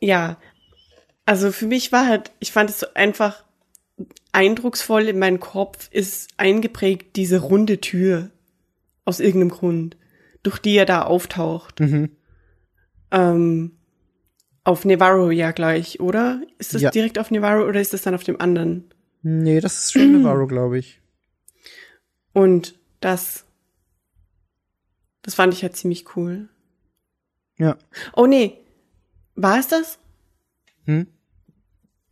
ja, 0.00 0.36
also 1.24 1.50
für 1.50 1.66
mich 1.66 1.92
war 1.92 2.06
halt, 2.06 2.30
ich 2.38 2.52
fand 2.52 2.70
es 2.70 2.80
so 2.80 2.86
einfach 2.94 3.44
eindrucksvoll 4.32 5.08
in 5.08 5.18
meinen 5.18 5.40
Kopf 5.40 5.88
ist 5.90 6.28
eingeprägt 6.36 7.16
diese 7.16 7.38
runde 7.38 7.80
Tür 7.80 8.30
aus 9.04 9.20
irgendeinem 9.20 9.50
Grund, 9.50 9.96
durch 10.42 10.58
die 10.58 10.76
er 10.76 10.84
da 10.84 11.02
auftaucht. 11.02 11.80
Mhm. 11.80 12.10
Ähm, 13.10 13.75
auf 14.66 14.84
Nevarro 14.84 15.30
ja 15.30 15.52
gleich, 15.52 16.00
oder? 16.00 16.42
Ist 16.58 16.74
das 16.74 16.82
Ja. 16.82 16.90
direkt 16.90 17.18
auf 17.18 17.30
Nevarro 17.30 17.66
oder 17.68 17.80
ist 17.80 17.92
das 17.92 18.02
dann 18.02 18.14
auf 18.16 18.24
dem 18.24 18.40
anderen? 18.40 18.84
Nee, 19.22 19.60
das 19.60 19.78
ist 19.84 19.92
schon 19.92 20.12
Navarro, 20.22 20.46
glaube 20.46 20.78
ich. 20.78 21.00
Und 22.32 22.74
das, 23.00 23.44
das 25.22 25.34
fand 25.34 25.54
ich 25.54 25.62
halt 25.62 25.76
ziemlich 25.76 26.16
cool. 26.16 26.48
Ja. 27.58 27.76
Oh 28.14 28.26
nee, 28.26 28.58
war 29.36 29.58
es 29.58 29.68
das? 29.68 29.98
Hm? 30.84 31.06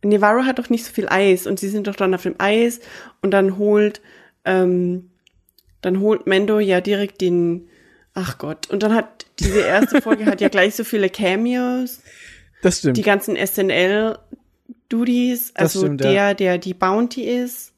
Nevarro 0.03 0.45
hat 0.45 0.57
doch 0.59 0.69
nicht 0.69 0.85
so 0.85 0.93
viel 0.93 1.09
Eis 1.09 1.47
und 1.47 1.59
sie 1.59 1.69
sind 1.69 1.87
doch 1.87 1.95
dann 1.95 2.13
auf 2.15 2.23
dem 2.23 2.35
Eis 2.37 2.79
und 3.21 3.31
dann 3.31 3.57
holt, 3.57 4.01
ähm, 4.45 5.09
dann 5.81 5.99
holt 5.99 6.25
Mendo 6.25 6.59
ja 6.59 6.79
direkt 6.79 7.19
den, 7.21 7.67
ach 8.13 8.37
Gott, 8.37 8.69
und 8.69 8.81
dann 8.81 8.93
hat 8.95 9.25
diese 9.39 9.59
erste 9.59 10.01
Folge 10.01 10.25
hat 10.25 10.39
ja 10.41 10.47
gleich 10.49 10.75
so 10.75 10.83
viele 10.83 11.09
Cameos, 11.09 12.01
Das 12.61 12.79
stimmt. 12.79 12.97
die 12.97 13.01
ganzen 13.01 13.35
SNL-Duties, 13.35 14.17
also 15.55 15.79
stimmt, 15.79 16.03
der, 16.03 16.11
ja. 16.11 16.33
der 16.33 16.57
die 16.57 16.73
Bounty 16.73 17.23
ist, 17.23 17.73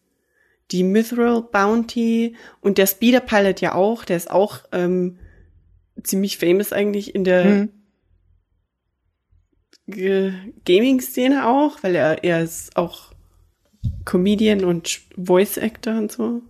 die 0.72 0.84
Mithril 0.84 1.44
Bounty 1.52 2.36
und 2.62 2.78
der 2.78 2.88
Speeder 2.88 3.20
Pilot 3.22 3.62
ja 3.62 3.76
auch, 3.76 4.06
der 4.06 4.18
ist 4.18 4.30
auch 4.30 4.60
ähm, 4.72 5.18
ziemlich 6.04 6.38
famous 6.38 6.74
eigentlich 6.74 7.16
in 7.16 7.24
der 7.24 7.44
Hm. 7.44 7.70
Gaming-Szene 10.66 11.48
auch, 11.48 11.82
weil 11.82 11.96
er, 11.96 12.22
er 12.24 12.44
ist 12.44 12.76
auch 12.76 13.14
Comedian 14.04 14.66
und 14.66 15.00
Voice 15.16 15.58
Actor 15.58 15.98
und 15.98 16.12
so. 16.12 16.42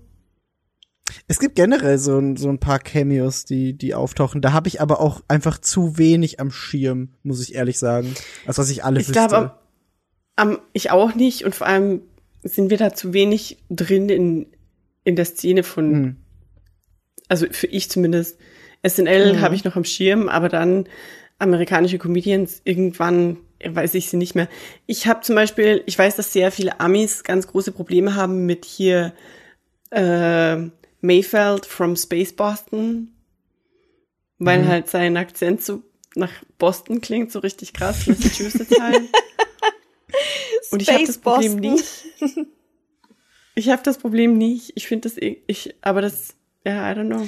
Es 1.27 1.39
gibt 1.39 1.55
generell 1.55 1.97
so, 1.97 2.17
ein- 2.17 2.35
so 2.37 2.49
ein 2.49 2.59
paar 2.59 2.79
Cameos, 2.79 3.45
die, 3.45 3.73
die 3.73 3.93
auftauchen. 3.93 4.41
Da 4.41 4.51
habe 4.53 4.67
ich 4.67 4.81
aber 4.81 4.99
auch 4.99 5.21
einfach 5.27 5.57
zu 5.59 5.97
wenig 5.97 6.39
am 6.39 6.51
Schirm, 6.51 7.09
muss 7.23 7.41
ich 7.41 7.55
ehrlich 7.55 7.79
sagen. 7.79 8.13
Als 8.45 8.57
was 8.57 8.69
ich 8.69 8.83
alle 8.83 8.99
Ich 8.99 9.07
wüsste. 9.09 9.13
glaube, 9.27 9.35
am, 10.35 10.51
am, 10.53 10.59
ich 10.73 10.91
auch 10.91 11.15
nicht 11.15 11.43
und 11.45 11.55
vor 11.55 11.67
allem 11.67 12.01
sind 12.43 12.69
wir 12.69 12.77
da 12.77 12.93
zu 12.93 13.13
wenig 13.13 13.57
drin 13.69 14.09
in, 14.09 14.47
in 15.03 15.15
der 15.15 15.25
Szene 15.25 15.63
von, 15.63 15.91
Hm. 15.93 16.15
also 17.27 17.45
für 17.51 17.67
ich 17.67 17.89
zumindest. 17.89 18.37
SNL 18.83 19.33
Mhm. 19.33 19.41
habe 19.41 19.55
ich 19.55 19.63
noch 19.63 19.75
am 19.75 19.83
Schirm, 19.85 20.29
aber 20.29 20.49
dann 20.49 20.87
amerikanische 21.39 21.97
Comedians 21.97 22.61
irgendwann 22.63 23.37
weiß 23.65 23.95
ich 23.95 24.09
sie 24.09 24.17
nicht 24.17 24.35
mehr. 24.35 24.47
Ich 24.85 25.07
habe 25.07 25.21
zum 25.21 25.35
Beispiel, 25.35 25.81
ich 25.87 25.97
weiß, 25.97 26.15
dass 26.15 26.31
sehr 26.31 26.51
viele 26.51 26.79
Amis 26.79 27.23
ganz 27.23 27.47
große 27.47 27.71
Probleme 27.71 28.13
haben 28.15 28.45
mit 28.45 28.65
hier 28.65 29.13
äh, 29.89 30.57
Mayfeld 31.07 31.65
from 31.65 31.95
Space 31.95 32.33
Boston, 32.33 33.13
weil 34.39 34.63
Mhm. 34.63 34.67
halt 34.67 34.89
sein 34.89 35.17
Akzent 35.17 35.63
so 35.63 35.81
nach 36.15 36.31
Boston 36.57 36.99
klingt, 37.01 37.31
so 37.31 37.39
richtig 37.39 37.73
krass, 37.73 38.05
Massachusetts 38.07 38.77
halt. 38.79 39.09
Und 40.71 40.81
ich 40.81 40.89
habe 40.89 41.05
das 41.05 41.17
Problem 41.17 41.61
Boston. 41.61 41.73
nicht. 42.31 42.45
Ich 43.55 43.69
habe 43.69 43.81
das 43.83 43.97
Problem 43.97 44.37
nicht. 44.37 44.73
Ich 44.75 44.87
finde 44.87 45.09
das, 45.09 45.17
ich, 45.19 45.75
aber 45.81 46.01
das, 46.01 46.35
ja, 46.65 46.91
I 46.91 46.95
don't 46.95 47.07
know. 47.07 47.27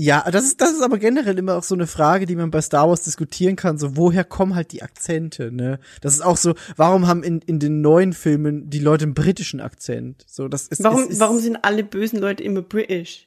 Ja, 0.00 0.24
das 0.30 0.44
ist, 0.44 0.60
das 0.60 0.72
ist 0.74 0.82
aber 0.82 0.98
generell 0.98 1.36
immer 1.38 1.56
auch 1.56 1.64
so 1.64 1.74
eine 1.74 1.88
Frage, 1.88 2.24
die 2.26 2.36
man 2.36 2.50
bei 2.52 2.60
Star 2.60 2.88
Wars 2.88 3.02
diskutieren 3.02 3.56
kann. 3.56 3.78
So, 3.78 3.96
woher 3.96 4.22
kommen 4.22 4.54
halt 4.54 4.70
die 4.72 4.82
Akzente, 4.82 5.50
ne? 5.50 5.80
Das 6.02 6.14
ist 6.14 6.20
auch 6.20 6.36
so, 6.36 6.54
warum 6.76 7.08
haben 7.08 7.24
in, 7.24 7.40
in 7.40 7.58
den 7.58 7.80
neuen 7.80 8.12
Filmen 8.12 8.70
die 8.70 8.78
Leute 8.78 9.04
einen 9.06 9.14
britischen 9.14 9.60
Akzent? 9.60 10.24
So, 10.28 10.46
das 10.46 10.68
ist, 10.68 10.84
Warum, 10.84 11.02
ist, 11.04 11.10
ist, 11.10 11.20
warum 11.20 11.40
sind 11.40 11.56
alle 11.64 11.82
bösen 11.82 12.20
Leute 12.20 12.44
immer 12.44 12.62
British? 12.62 13.24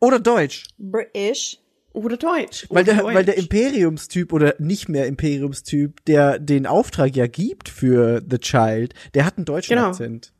oder 0.00 0.18
Deutsch? 0.18 0.64
British. 0.78 1.58
Oder 1.92 2.16
Deutsch? 2.16 2.66
Weil 2.70 2.84
oder 2.84 2.92
der, 2.94 3.02
Deutsch. 3.02 3.14
weil 3.14 3.24
der 3.24 3.36
Imperiumstyp 3.38 4.32
oder 4.32 4.54
nicht 4.58 4.88
mehr 4.88 5.06
Imperiumstyp, 5.06 6.04
der 6.06 6.38
den 6.38 6.66
Auftrag 6.66 7.16
ja 7.16 7.26
gibt 7.26 7.68
für 7.68 8.22
The 8.30 8.38
Child, 8.38 8.94
der 9.14 9.24
hat 9.26 9.36
einen 9.36 9.44
deutschen 9.46 9.74
Genau. 9.76 9.88
Akzent. 9.88 10.32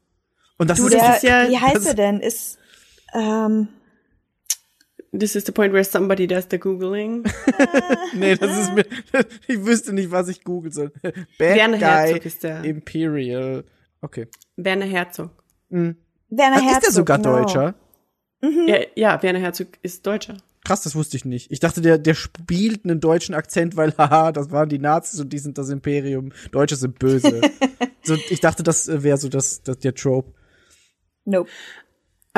Und 0.57 0.71
das 0.71 0.79
Du, 0.79 0.87
ist, 0.87 0.95
das 0.95 1.03
Der, 1.03 1.17
ist 1.17 1.23
ja- 1.25 1.51
wie 1.51 1.59
heißt 1.59 1.77
das- 1.77 1.87
er 1.87 1.95
denn? 1.95 2.21
Ist, 2.21 2.59
ähm, 3.15 3.69
This 5.19 5.35
is 5.35 5.45
the 5.45 5.53
point 5.53 5.73
where 5.73 5.85
somebody 5.85 6.27
does 6.27 6.47
the 6.49 6.59
Googling. 6.59 7.25
nee, 8.15 8.37
das 8.37 8.57
ist 8.59 8.75
mir, 8.75 8.85
ich 9.49 9.65
wüsste 9.65 9.93
nicht, 9.93 10.11
was 10.11 10.29
ich 10.29 10.45
googeln 10.45 10.73
soll. 10.73 10.93
Bad 11.03 11.57
Werner 11.57 11.79
Guy 11.79 11.87
Herzog 11.87 12.27
ist 12.27 12.43
der. 12.45 12.65
Imperial. 12.65 13.65
Okay. 14.01 14.27
Werner 14.57 14.87
Herzog. 14.87 15.31
Werner 15.71 15.97
Dann 16.31 16.55
ist 16.55 16.63
Herzog. 16.63 16.83
der 16.83 16.93
sogar 16.93 17.19
genau. 17.19 17.39
Deutscher. 17.39 17.75
Ja, 18.43 18.79
ja, 18.95 19.23
Werner 19.23 19.41
Herzog 19.41 19.69
ist 19.83 20.07
Deutscher. 20.07 20.37
Krass, 20.65 20.83
das 20.83 20.95
wusste 20.95 21.17
ich 21.17 21.25
nicht. 21.25 21.51
Ich 21.51 21.61
dachte, 21.61 21.81
der, 21.81 21.99
der 21.99 22.15
spielt 22.15 22.85
einen 22.85 23.01
deutschen 23.01 23.35
Akzent, 23.35 23.77
weil, 23.77 23.95
haha, 23.99 24.33
das 24.33 24.51
waren 24.51 24.69
die 24.69 24.79
Nazis 24.79 25.19
und 25.19 25.33
die 25.33 25.39
sind 25.39 25.59
das 25.59 25.71
Imperium. 25.71 26.33
Deutsche 26.53 26.77
sind 26.77 26.99
böse. 26.99 27.41
so, 28.03 28.15
ich 28.15 28.41
dachte, 28.41 28.63
das 28.63 28.87
wäre 29.03 29.17
so 29.17 29.29
das, 29.29 29.63
das, 29.63 29.79
der 29.79 29.95
Trope. 29.95 30.33
Nope. 31.25 31.51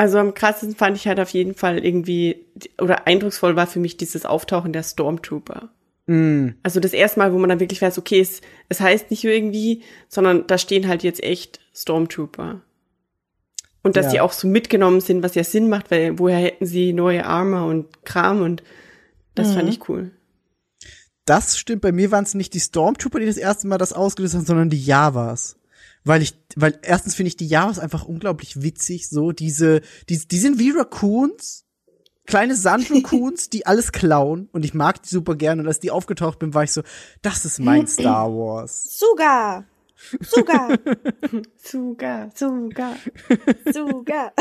Also 0.00 0.16
am 0.16 0.32
krassesten 0.32 0.74
fand 0.74 0.96
ich 0.96 1.06
halt 1.06 1.20
auf 1.20 1.28
jeden 1.28 1.54
Fall 1.54 1.84
irgendwie, 1.84 2.46
oder 2.80 3.06
eindrucksvoll 3.06 3.54
war 3.54 3.66
für 3.66 3.80
mich 3.80 3.98
dieses 3.98 4.24
Auftauchen 4.24 4.72
der 4.72 4.82
Stormtrooper. 4.82 5.68
Mm, 6.06 6.52
Also 6.62 6.80
das 6.80 6.94
erste 6.94 7.18
Mal, 7.18 7.34
wo 7.34 7.38
man 7.38 7.50
dann 7.50 7.60
wirklich 7.60 7.82
weiß, 7.82 7.98
okay, 7.98 8.18
es, 8.20 8.40
es 8.70 8.80
heißt 8.80 9.10
nicht 9.10 9.24
irgendwie, 9.24 9.82
sondern 10.08 10.46
da 10.46 10.56
stehen 10.56 10.88
halt 10.88 11.02
jetzt 11.02 11.22
echt 11.22 11.60
Stormtrooper. 11.74 12.62
Und 13.82 13.96
dass 13.96 14.06
Ja. 14.06 14.12
die 14.12 14.20
auch 14.22 14.32
so 14.32 14.48
mitgenommen 14.48 15.02
sind, 15.02 15.22
was 15.22 15.34
ja 15.34 15.44
Sinn 15.44 15.68
macht, 15.68 15.90
weil 15.90 16.18
woher 16.18 16.38
hätten 16.38 16.64
sie 16.64 16.94
neue 16.94 17.26
Arme 17.26 17.66
und 17.66 18.02
Kram 18.06 18.40
und 18.40 18.62
das 19.34 19.52
fand 19.52 19.68
ich 19.68 19.86
cool. 19.90 20.12
das 21.26 21.58
stimmt. 21.58 21.82
Bei 21.82 21.92
mir 21.92 22.10
waren 22.10 22.24
es 22.24 22.32
nicht 22.34 22.54
die 22.54 22.60
Stormtrooper, 22.60 23.20
die 23.20 23.26
das 23.26 23.36
erste 23.36 23.66
Mal 23.68 23.76
das 23.76 23.92
ausgelöst 23.92 24.34
haben, 24.34 24.46
sondern 24.46 24.70
die 24.70 24.82
Javas. 24.82 25.56
Weil 26.04 26.22
ich, 26.22 26.34
weil 26.56 26.78
erstens 26.82 27.14
finde 27.14 27.28
ich 27.28 27.36
die 27.36 27.46
Javas 27.46 27.78
einfach 27.78 28.04
unglaublich 28.04 28.62
witzig, 28.62 29.08
so 29.08 29.32
diese, 29.32 29.82
die, 30.08 30.18
die 30.18 30.38
sind 30.38 30.58
wie 30.58 30.70
Raccoons, 30.70 31.64
kleine 32.26 32.54
Sand-Raccoons, 32.56 33.50
die 33.50 33.66
alles 33.66 33.92
klauen 33.92 34.48
und 34.52 34.64
ich 34.64 34.72
mag 34.72 35.02
die 35.02 35.08
super 35.10 35.34
gerne 35.34 35.60
und 35.62 35.68
als 35.68 35.80
die 35.80 35.90
aufgetaucht 35.90 36.38
bin, 36.38 36.54
war 36.54 36.64
ich 36.64 36.72
so, 36.72 36.82
das 37.22 37.44
ist 37.44 37.58
mein 37.60 37.86
Star 37.88 38.30
Wars. 38.30 38.98
Suga. 38.98 39.64
Suga. 40.22 40.68
Suga, 41.62 42.30
Suga. 42.34 42.96
Suga. 43.70 44.32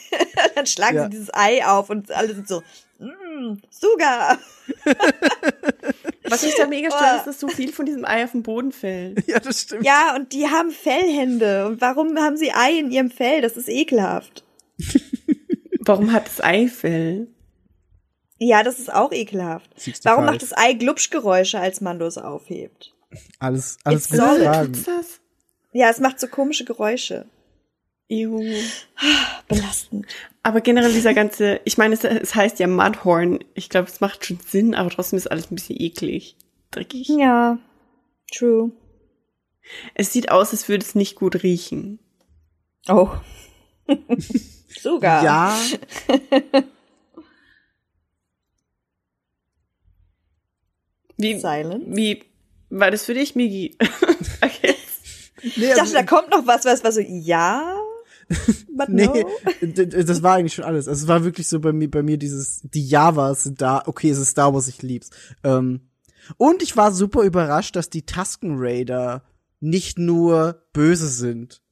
Dann 0.56 0.66
schlagen 0.66 0.96
Ja. 0.96 1.04
sie 1.04 1.10
dieses 1.10 1.32
Ei 1.32 1.64
auf 1.64 1.90
und 1.90 2.10
alle 2.10 2.34
sind 2.34 2.48
so, 2.48 2.62
mm, 2.98 3.58
Suga. 3.70 4.38
Was 6.28 6.42
mich 6.42 6.54
da 6.56 6.66
mega 6.66 6.90
stört, 6.90 7.18
ist, 7.18 7.26
dass 7.26 7.40
so 7.40 7.48
viel 7.48 7.72
von 7.72 7.86
diesem 7.86 8.04
Ei 8.04 8.24
auf 8.24 8.32
den 8.32 8.42
Boden 8.42 8.72
fällt. 8.72 9.26
Ja, 9.28 9.40
das 9.40 9.62
stimmt. 9.62 9.84
Ja, 9.84 10.14
und 10.16 10.32
die 10.32 10.46
haben 10.46 10.70
Fellhände. 10.70 11.66
Und 11.66 11.80
warum 11.80 12.18
haben 12.18 12.36
sie 12.36 12.52
Ei 12.52 12.78
in 12.78 12.90
ihrem 12.90 13.10
Fell? 13.10 13.42
Das 13.42 13.56
ist 13.56 13.68
ekelhaft. 13.68 14.44
Warum 15.86 16.12
hat 16.12 16.26
das 16.26 16.42
Ei 16.42 16.66
Fell? 16.68 17.28
Ja, 18.38 18.62
das 18.62 18.78
ist 18.78 18.92
auch 18.92 19.12
ekelhaft. 19.12 19.68
65. 19.74 20.04
Warum 20.06 20.24
macht 20.24 20.42
das 20.42 20.56
Ei 20.56 20.72
Glubschgeräusche, 20.72 21.60
als 21.60 21.82
Mando 21.82 22.06
es 22.06 22.16
aufhebt? 22.16 22.94
Alles, 23.38 23.76
alles 23.84 24.06
It's 24.06 24.10
gute. 24.10 24.44
Fragen. 24.44 24.84
Das? 24.86 25.20
Ja, 25.72 25.90
es 25.90 26.00
macht 26.00 26.18
so 26.20 26.26
komische 26.26 26.64
Geräusche. 26.64 27.26
Ew. 28.08 28.38
Belastend. 29.48 30.06
Aber 30.42 30.60
generell 30.60 30.92
dieser 30.92 31.14
ganze, 31.14 31.60
ich 31.64 31.78
meine, 31.78 31.94
es, 31.94 32.04
es 32.04 32.34
heißt 32.34 32.58
ja 32.58 32.66
Mudhorn. 32.66 33.40
Ich 33.54 33.68
glaube, 33.70 33.88
es 33.88 34.00
macht 34.00 34.24
schon 34.26 34.38
Sinn, 34.46 34.74
aber 34.74 34.90
trotzdem 34.90 35.16
ist 35.16 35.30
alles 35.30 35.50
ein 35.50 35.54
bisschen 35.54 35.80
eklig. 35.80 36.36
Dreckig. 36.70 37.08
Ja, 37.08 37.58
true. 38.32 38.72
Es 39.94 40.12
sieht 40.12 40.30
aus, 40.30 40.50
als 40.52 40.68
würde 40.68 40.84
es 40.84 40.94
nicht 40.94 41.14
gut 41.14 41.42
riechen. 41.42 41.98
Oh. 42.88 43.08
Suga. 44.80 45.22
Ja, 45.24 45.58
Wie, 51.16 51.38
Silence. 51.38 51.86
wie 51.88 52.24
war 52.70 52.90
das 52.90 53.04
für 53.04 53.14
dich, 53.14 53.34
Migi? 53.36 53.76
okay. 54.42 54.74
nee, 55.56 55.68
Ich 55.68 55.74
dachte, 55.74 55.92
da 55.92 56.02
kommt 56.02 56.30
noch 56.30 56.46
was, 56.46 56.64
was 56.64 56.82
war 56.82 56.92
so, 56.92 57.00
ja, 57.00 57.76
but 58.76 58.88
Nee, 58.88 59.06
no. 59.06 59.26
das 59.84 60.22
war 60.22 60.36
eigentlich 60.36 60.54
schon 60.54 60.64
alles. 60.64 60.88
Also 60.88 61.04
es 61.04 61.08
war 61.08 61.24
wirklich 61.24 61.48
so 61.48 61.60
bei 61.60 61.72
mir, 61.72 61.90
bei 61.90 62.02
mir 62.02 62.18
dieses, 62.18 62.60
die 62.62 62.86
Javas 62.86 63.44
sind 63.44 63.60
da, 63.60 63.82
okay, 63.86 64.10
es 64.10 64.18
ist 64.18 64.30
Star 64.30 64.54
Wars, 64.54 64.68
ich 64.68 64.82
lieb's. 64.82 65.10
Ähm, 65.42 65.88
und 66.36 66.62
ich 66.62 66.76
war 66.76 66.92
super 66.92 67.22
überrascht, 67.22 67.76
dass 67.76 67.90
die 67.90 68.06
Tusken 68.06 68.56
Raider 68.56 69.24
nicht 69.60 69.98
nur 69.98 70.62
böse 70.72 71.08
sind. 71.08 71.62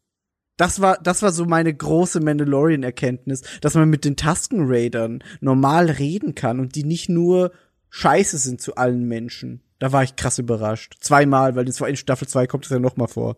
Das 0.56 0.80
war, 0.80 0.98
das 1.02 1.22
war 1.22 1.32
so 1.32 1.44
meine 1.44 1.72
große 1.72 2.20
Mandalorian-Erkenntnis, 2.20 3.42
dass 3.60 3.74
man 3.74 3.88
mit 3.88 4.04
den 4.04 4.16
Tusken 4.16 4.66
Raidern 4.66 5.24
normal 5.40 5.90
reden 5.90 6.34
kann 6.34 6.60
und 6.60 6.74
die 6.74 6.84
nicht 6.84 7.08
nur 7.08 7.52
scheiße 7.90 8.38
sind 8.38 8.60
zu 8.60 8.76
allen 8.76 9.06
Menschen. 9.08 9.62
Da 9.78 9.92
war 9.92 10.02
ich 10.02 10.16
krass 10.16 10.38
überrascht. 10.38 10.98
Zweimal, 11.00 11.56
weil 11.56 11.66
in 11.66 11.96
Staffel 11.96 12.28
2 12.28 12.46
kommt 12.46 12.64
es 12.64 12.70
ja 12.70 12.78
noch 12.78 12.96
mal 12.96 13.08
vor. 13.08 13.36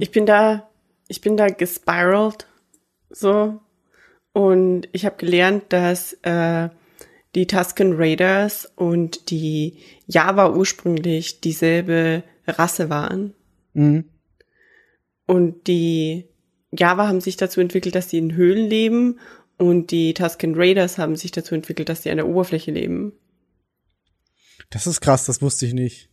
Ich 0.00 0.10
bin 0.10 0.26
da, 0.26 0.68
ich 1.12 1.20
bin 1.20 1.36
da 1.36 1.48
gespiralt, 1.48 2.46
so. 3.10 3.60
Und 4.32 4.88
ich 4.92 5.04
habe 5.04 5.16
gelernt, 5.16 5.64
dass 5.68 6.14
äh, 6.22 6.70
die 7.34 7.46
Tusken 7.46 7.92
Raiders 7.94 8.72
und 8.76 9.28
die 9.28 9.76
Java 10.06 10.54
ursprünglich 10.54 11.42
dieselbe 11.42 12.22
Rasse 12.46 12.88
waren. 12.88 13.34
Mhm. 13.74 14.04
Und 15.26 15.66
die 15.66 16.30
Java 16.70 17.08
haben 17.08 17.20
sich 17.20 17.36
dazu 17.36 17.60
entwickelt, 17.60 17.94
dass 17.94 18.08
sie 18.08 18.16
in 18.16 18.34
Höhlen 18.34 18.66
leben 18.66 19.20
und 19.58 19.90
die 19.90 20.14
Tusken 20.14 20.54
Raiders 20.56 20.96
haben 20.96 21.16
sich 21.16 21.30
dazu 21.30 21.54
entwickelt, 21.54 21.90
dass 21.90 22.02
sie 22.02 22.10
an 22.10 22.16
der 22.16 22.26
Oberfläche 22.26 22.70
leben. 22.70 23.12
Das 24.70 24.86
ist 24.86 25.02
krass, 25.02 25.26
das 25.26 25.42
wusste 25.42 25.66
ich 25.66 25.74
nicht. 25.74 26.08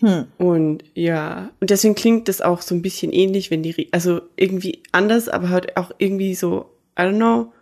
Hm. 0.00 0.26
Und 0.38 0.84
ja, 0.94 1.50
und 1.60 1.70
deswegen 1.70 1.94
klingt 1.94 2.28
das 2.28 2.40
auch 2.40 2.62
so 2.62 2.74
ein 2.74 2.82
bisschen 2.82 3.12
ähnlich, 3.12 3.50
wenn 3.50 3.62
die, 3.62 3.88
also 3.92 4.20
irgendwie 4.36 4.82
anders, 4.92 5.28
aber 5.28 5.50
halt 5.50 5.76
auch 5.76 5.90
irgendwie 5.98 6.34
so, 6.34 6.70
I 6.98 7.02
don't 7.02 7.16
know. 7.16 7.52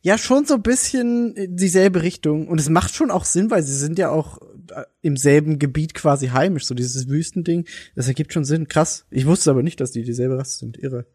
Ja, 0.00 0.16
schon 0.18 0.46
so 0.46 0.54
ein 0.54 0.62
bisschen 0.62 1.34
dieselbe 1.56 2.02
Richtung. 2.02 2.48
Und 2.48 2.58
es 2.60 2.68
macht 2.68 2.94
schon 2.94 3.10
auch 3.10 3.24
Sinn, 3.24 3.50
weil 3.50 3.62
sie 3.62 3.74
sind 3.74 3.98
ja 3.98 4.10
auch 4.10 4.38
äh, 4.74 4.84
im 5.02 5.16
selben 5.16 5.58
Gebiet 5.58 5.94
quasi 5.94 6.28
heimisch, 6.28 6.64
so 6.64 6.74
dieses 6.74 7.08
Wüstending. 7.08 7.66
Das 7.94 8.08
ergibt 8.08 8.32
schon 8.32 8.44
Sinn. 8.44 8.68
Krass. 8.68 9.06
Ich 9.10 9.26
wusste 9.26 9.50
aber 9.50 9.62
nicht, 9.62 9.80
dass 9.80 9.92
die 9.92 10.02
dieselbe 10.02 10.38
Rasse 10.38 10.58
sind. 10.58 10.78
Irre. 10.78 11.06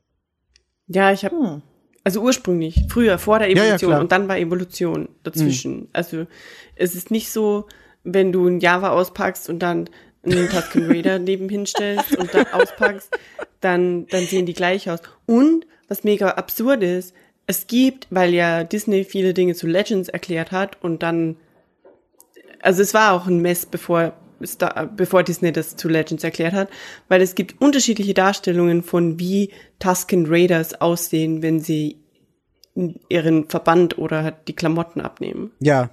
Ja, 0.87 1.11
ich 1.11 1.25
habe, 1.25 1.35
Hm. 1.35 1.61
also 2.03 2.21
ursprünglich, 2.21 2.85
früher, 2.89 3.17
vor 3.17 3.39
der 3.39 3.49
Ja, 3.49 3.55
ja, 3.55 3.63
Evolution 3.63 3.89
klar. 3.89 4.01
und 4.01 4.11
dann 4.11 4.27
war 4.27 4.37
Evolution 4.37 5.09
dazwischen. 5.23 5.87
Also 5.93 6.27
es 6.75 6.95
ist 6.95 7.09
nicht 7.11 7.31
so, 7.31 7.65
wenn 8.03 8.31
du 8.31 8.47
ein 8.47 8.59
Java 8.59 8.89
auspackst 8.89 9.49
und 9.49 9.59
dann 9.59 9.89
einen 10.23 10.49
Tusken 10.49 10.85
Raider 10.85 11.19
nebenhin 11.19 11.65
stellst 11.65 12.15
und 12.17 12.33
dann 12.33 12.45
auspackst, 12.51 13.09
dann, 13.59 14.07
dann 14.07 14.23
sehen 14.25 14.45
die 14.45 14.53
gleich 14.53 14.89
aus. 14.89 14.99
Und, 15.25 15.65
was 15.87 16.03
mega 16.03 16.29
absurd 16.31 16.83
ist, 16.83 17.13
es 17.47 17.67
gibt, 17.67 18.07
weil 18.11 18.33
ja 18.33 18.63
Disney 18.63 19.03
viele 19.03 19.33
Dinge 19.33 19.55
zu 19.55 19.67
Legends 19.67 20.09
erklärt 20.09 20.51
hat 20.51 20.81
und 20.83 21.03
dann, 21.03 21.37
also 22.61 22.81
es 22.81 22.93
war 22.93 23.13
auch 23.13 23.27
ein 23.27 23.39
Mess, 23.41 23.65
bevor, 23.65 24.13
bevor 24.95 25.23
Disney 25.23 25.51
das 25.51 25.75
zu 25.75 25.89
Legends 25.89 26.23
erklärt 26.23 26.53
hat, 26.53 26.69
weil 27.07 27.21
es 27.21 27.35
gibt 27.35 27.59
unterschiedliche 27.59 28.13
Darstellungen 28.13 28.83
von 28.83 29.19
wie 29.19 29.51
Tusken 29.79 30.25
Raiders 30.27 30.79
aussehen, 30.79 31.41
wenn 31.41 31.59
sie 31.59 31.97
ihren 33.09 33.49
Verband 33.49 33.97
oder 33.97 34.31
die 34.31 34.53
Klamotten 34.55 35.01
abnehmen. 35.01 35.51
Ja. 35.59 35.89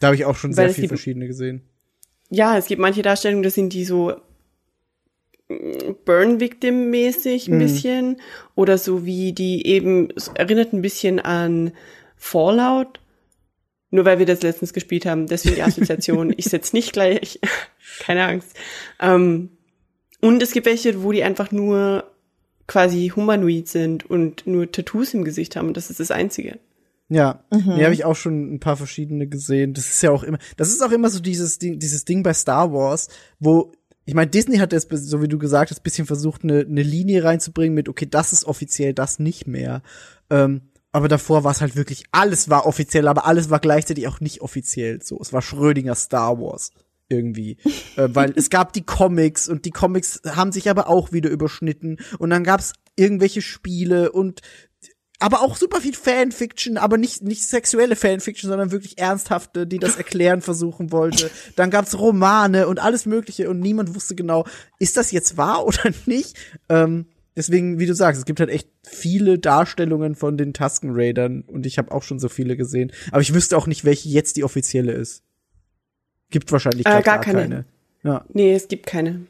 Da 0.00 0.06
habe 0.06 0.16
ich 0.16 0.24
auch 0.24 0.36
schon 0.36 0.50
Weil 0.50 0.54
sehr 0.54 0.66
es 0.66 0.74
viel 0.76 0.82
gibt- 0.82 0.90
verschiedene 0.90 1.26
gesehen. 1.26 1.62
Ja, 2.30 2.56
es 2.58 2.66
gibt 2.66 2.80
manche 2.80 3.02
Darstellungen, 3.02 3.42
das 3.42 3.54
sind 3.54 3.72
die 3.72 3.84
so 3.84 4.12
mm, 5.48 5.94
Burn-Victim-mäßig 6.04 7.48
ein 7.48 7.54
Mhm. 7.54 7.58
bisschen 7.58 8.16
oder 8.54 8.78
so 8.78 9.04
wie 9.06 9.32
die 9.32 9.66
eben, 9.66 10.08
erinnert 10.34 10.72
ein 10.72 10.82
bisschen 10.82 11.20
an 11.20 11.72
Fallout. 12.16 13.00
Nur 13.90 14.04
weil 14.04 14.18
wir 14.18 14.26
das 14.26 14.42
letztens 14.42 14.74
gespielt 14.74 15.06
haben, 15.06 15.26
deswegen 15.28 15.54
die 15.56 15.62
Assoziation. 15.62 16.34
ich 16.36 16.44
setz 16.46 16.74
nicht 16.74 16.92
gleich, 16.92 17.40
keine 18.00 18.24
Angst. 18.24 18.54
Ähm, 19.00 19.50
und 20.20 20.42
es 20.42 20.52
gibt 20.52 20.66
welche, 20.66 21.02
wo 21.02 21.12
die 21.12 21.22
einfach 21.22 21.52
nur 21.52 22.04
quasi 22.66 23.10
humanoid 23.14 23.66
sind 23.68 24.08
und 24.10 24.46
nur 24.46 24.70
Tattoos 24.70 25.14
im 25.14 25.24
Gesicht 25.24 25.56
haben. 25.56 25.68
Und 25.68 25.76
das 25.78 25.88
ist 25.88 26.00
das 26.00 26.10
Einzige. 26.10 26.58
Ja, 27.08 27.44
Mhm. 27.50 27.74
nee, 27.76 27.84
habe 27.84 27.94
ich 27.94 28.04
auch 28.04 28.16
schon 28.16 28.54
ein 28.54 28.60
paar 28.60 28.76
verschiedene 28.76 29.26
gesehen. 29.26 29.72
Das 29.74 29.88
ist 29.88 30.02
ja 30.02 30.10
auch 30.10 30.22
immer, 30.22 30.38
das 30.56 30.68
ist 30.68 30.82
auch 30.82 30.92
immer 30.92 31.08
so 31.10 31.20
dieses 31.20 31.58
Ding, 31.58 31.78
dieses 31.78 32.04
Ding 32.04 32.22
bei 32.22 32.34
Star 32.34 32.72
Wars, 32.72 33.08
wo 33.38 33.72
ich 34.04 34.14
meine, 34.14 34.30
Disney 34.30 34.56
hat 34.56 34.72
jetzt, 34.72 34.88
so 34.90 35.20
wie 35.20 35.28
du 35.28 35.36
gesagt 35.38 35.70
hast, 35.70 35.82
bisschen 35.82 36.06
versucht, 36.06 36.42
eine, 36.42 36.60
eine 36.60 36.82
Linie 36.82 37.24
reinzubringen 37.24 37.74
mit, 37.74 37.90
okay, 37.90 38.06
das 38.10 38.32
ist 38.32 38.46
offiziell, 38.46 38.94
das 38.94 39.18
nicht 39.18 39.46
mehr. 39.46 39.82
Ähm, 40.30 40.62
aber 40.92 41.08
davor 41.08 41.44
war 41.44 41.52
es 41.52 41.60
halt 41.60 41.76
wirklich, 41.76 42.04
alles 42.10 42.48
war 42.48 42.64
offiziell, 42.64 43.06
aber 43.06 43.26
alles 43.26 43.50
war 43.50 43.58
gleichzeitig 43.60 44.08
auch 44.08 44.20
nicht 44.20 44.40
offiziell. 44.40 45.02
So, 45.02 45.18
es 45.20 45.34
war 45.34 45.42
Schrödinger 45.42 45.94
Star 45.94 46.40
Wars 46.40 46.70
irgendwie, 47.10 47.58
äh, 47.96 48.08
weil 48.12 48.32
es 48.34 48.48
gab 48.48 48.72
die 48.72 48.84
Comics 48.84 49.46
und 49.46 49.66
die 49.66 49.70
Comics 49.72 50.22
haben 50.26 50.52
sich 50.52 50.70
aber 50.70 50.88
auch 50.88 51.12
wieder 51.12 51.28
überschnitten 51.28 51.98
und 52.18 52.30
dann 52.30 52.44
gab's 52.44 52.72
irgendwelche 52.96 53.42
Spiele 53.42 54.10
und 54.12 54.40
aber 55.20 55.42
auch 55.42 55.56
super 55.56 55.80
viel 55.80 55.94
Fanfiction, 55.94 56.76
aber 56.76 56.96
nicht, 56.96 57.22
nicht 57.22 57.44
sexuelle 57.44 57.96
Fanfiction, 57.96 58.48
sondern 58.48 58.70
wirklich 58.70 58.98
ernsthafte, 58.98 59.66
die 59.66 59.78
das 59.78 59.96
erklären 59.96 60.40
versuchen 60.42 60.92
wollte. 60.92 61.30
Dann 61.56 61.70
gab's 61.70 61.98
Romane 61.98 62.68
und 62.68 62.78
alles 62.78 63.04
Mögliche 63.04 63.50
und 63.50 63.58
niemand 63.60 63.94
wusste 63.96 64.14
genau, 64.14 64.46
ist 64.78 64.96
das 64.96 65.10
jetzt 65.10 65.36
wahr 65.36 65.66
oder 65.66 65.90
nicht? 66.06 66.36
Ähm, 66.68 67.06
deswegen, 67.36 67.78
wie 67.80 67.86
du 67.86 67.94
sagst, 67.94 68.20
es 68.20 68.26
gibt 68.26 68.38
halt 68.38 68.50
echt 68.50 68.68
viele 68.86 69.38
Darstellungen 69.40 70.14
von 70.14 70.36
den 70.36 70.54
Tusken 70.54 70.90
Raidern 70.92 71.42
und 71.42 71.66
ich 71.66 71.78
habe 71.78 71.90
auch 71.90 72.04
schon 72.04 72.20
so 72.20 72.28
viele 72.28 72.56
gesehen. 72.56 72.92
Aber 73.10 73.20
ich 73.20 73.34
wüsste 73.34 73.56
auch 73.56 73.66
nicht, 73.66 73.84
welche 73.84 74.08
jetzt 74.08 74.36
die 74.36 74.44
offizielle 74.44 74.92
ist. 74.92 75.24
Gibt 76.30 76.52
wahrscheinlich 76.52 76.86
Äh, 76.86 76.90
gar 76.90 77.02
gar 77.02 77.20
keine. 77.20 77.40
keine. 77.40 77.64
Ja, 78.04 78.24
Nee, 78.32 78.54
es 78.54 78.68
gibt 78.68 78.86
keine. 78.86 79.26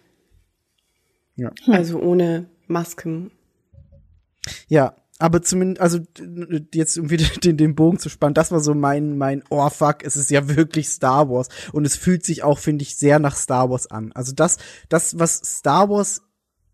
ja. 1.37 1.51
Also 1.67 1.99
ohne 1.99 2.47
Masken. 2.67 3.31
Ja, 4.69 4.95
aber 5.19 5.43
zumindest, 5.43 5.81
also 5.81 5.99
jetzt 6.73 6.97
um 6.99 7.11
wieder 7.11 7.27
den, 7.43 7.57
den 7.57 7.75
Bogen 7.75 7.99
zu 7.99 8.09
spannen, 8.09 8.35
das 8.35 8.53
war 8.53 8.61
so 8.61 8.75
mein, 8.75 9.19
mein, 9.19 9.43
oh 9.51 9.69
fuck, 9.69 10.05
es 10.05 10.17
ist 10.17 10.31
ja 10.31 10.49
wirklich 10.49 10.89
Star 10.89 11.29
Wars. 11.29 11.49
Und 11.73 11.85
es 11.85 11.97
fühlt 11.97 12.25
sich 12.25 12.45
auch, 12.45 12.59
finde 12.59 12.83
ich, 12.83 12.97
sehr 12.97 13.19
nach 13.19 13.37
Star 13.37 13.71
Wars 13.71 13.89
an. 13.91 14.13
Also 14.13 14.33
das, 14.33 14.59
das, 14.89 15.19
was 15.19 15.41
Star 15.45 15.91
Wars 15.91 16.23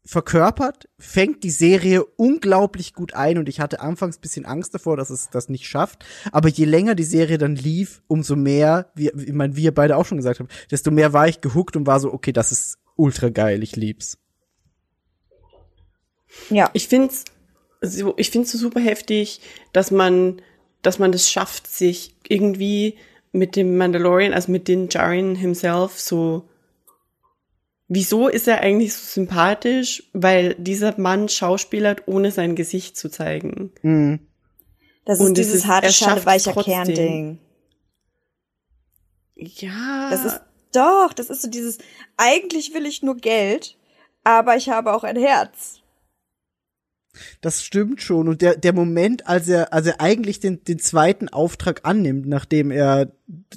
verkörpert, 0.07 0.91
fängt 0.99 1.43
die 1.45 1.51
Serie 1.51 2.05
unglaublich 2.05 2.93
gut 2.93 3.15
ein 3.15 3.39
und 3.39 3.49
ich 3.49 3.61
hatte 3.61 3.81
anfangs 3.81 4.19
bisschen 4.19 4.45
Angst 4.45 4.75
davor, 4.75 4.99
dass 4.99 5.09
es 5.09 5.31
das 5.31 5.49
nicht 5.49 5.67
schafft. 5.67 6.05
Aber 6.31 6.51
je 6.51 6.67
länger 6.67 6.95
die 6.95 7.05
Serie 7.05 7.39
dann 7.39 7.57
lief, 7.57 8.03
umso 8.07 8.37
mehr, 8.37 8.93
wie, 8.95 9.09
ich 9.09 9.33
meine, 9.33 9.57
wie 9.57 9.63
ihr 9.63 9.75
beide 9.75 9.97
auch 9.97 10.05
schon 10.05 10.19
gesagt 10.19 10.41
habt, 10.41 10.53
desto 10.71 10.91
mehr 10.91 11.15
war 11.15 11.27
ich 11.27 11.41
gehuckt 11.41 11.77
und 11.77 11.87
war 11.87 12.01
so, 12.01 12.13
okay, 12.13 12.33
das 12.33 12.53
ist 12.53 12.79
ultra 12.97 13.31
geil, 13.31 13.63
ich 13.63 13.77
lieb's. 13.77 14.19
Ja. 16.51 16.69
Ich 16.75 16.89
find's 16.89 17.25
so, 17.87 18.15
ich 18.17 18.31
find's 18.31 18.53
so 18.53 18.59
super 18.59 18.81
heftig, 18.81 19.41
dass 19.73 19.91
man, 19.91 20.41
dass 20.83 20.99
man 20.99 21.13
das 21.13 21.31
schafft, 21.31 21.67
sich 21.67 22.15
irgendwie 22.29 22.97
mit 23.33 23.57
dem 23.57 23.77
Mandalorian, 23.77 24.33
also 24.33 24.53
mit 24.53 24.69
den 24.69 24.89
Jaren 24.89 25.35
himself 25.35 25.99
so 25.99 26.49
Wieso 27.87 28.29
ist 28.29 28.49
er 28.49 28.61
eigentlich 28.61 28.95
so 28.95 29.05
sympathisch? 29.05 30.05
Weil 30.15 30.55
dieser 30.55 30.99
Mann 30.99 31.29
schauspielert, 31.29 32.09
ohne 32.09 32.31
sein 32.31 32.57
Gesicht 32.57 32.97
zu 32.97 33.11
zeigen. 33.11 33.73
Mhm. 33.83 34.21
Das 35.05 35.21
Und 35.21 35.39
ist 35.39 35.39
es 35.39 35.47
dieses 35.47 35.55
ist- 35.65 35.67
harte 35.67 35.93
Schale 35.93 36.25
weicher. 36.25 36.55
Kernding. 36.55 37.39
Ja. 39.37 40.09
Das 40.11 40.25
ist 40.25 40.41
doch, 40.73 41.13
das 41.15 41.29
ist 41.29 41.43
so 41.43 41.49
dieses 41.49 41.79
eigentlich 42.17 42.73
will 42.73 42.87
ich 42.87 43.03
nur 43.03 43.17
Geld, 43.17 43.77
aber 44.23 44.57
ich 44.57 44.71
habe 44.71 44.95
auch 44.95 45.05
ein 45.05 45.17
Herz. 45.17 45.81
Das 47.41 47.65
stimmt 47.65 48.01
schon. 48.01 48.29
Und 48.29 48.43
der, 48.43 48.57
der 48.57 48.73
Moment, 48.73 49.27
als 49.27 49.49
er, 49.49 49.73
als 49.73 49.87
er 49.87 50.01
eigentlich 50.01 50.41
den, 50.41 50.65
den 50.65 50.79
zweiten 50.79 51.29
Auftrag 51.29 51.81
annimmt, 51.85 52.27
nachdem 52.27 52.71
er 52.71 53.13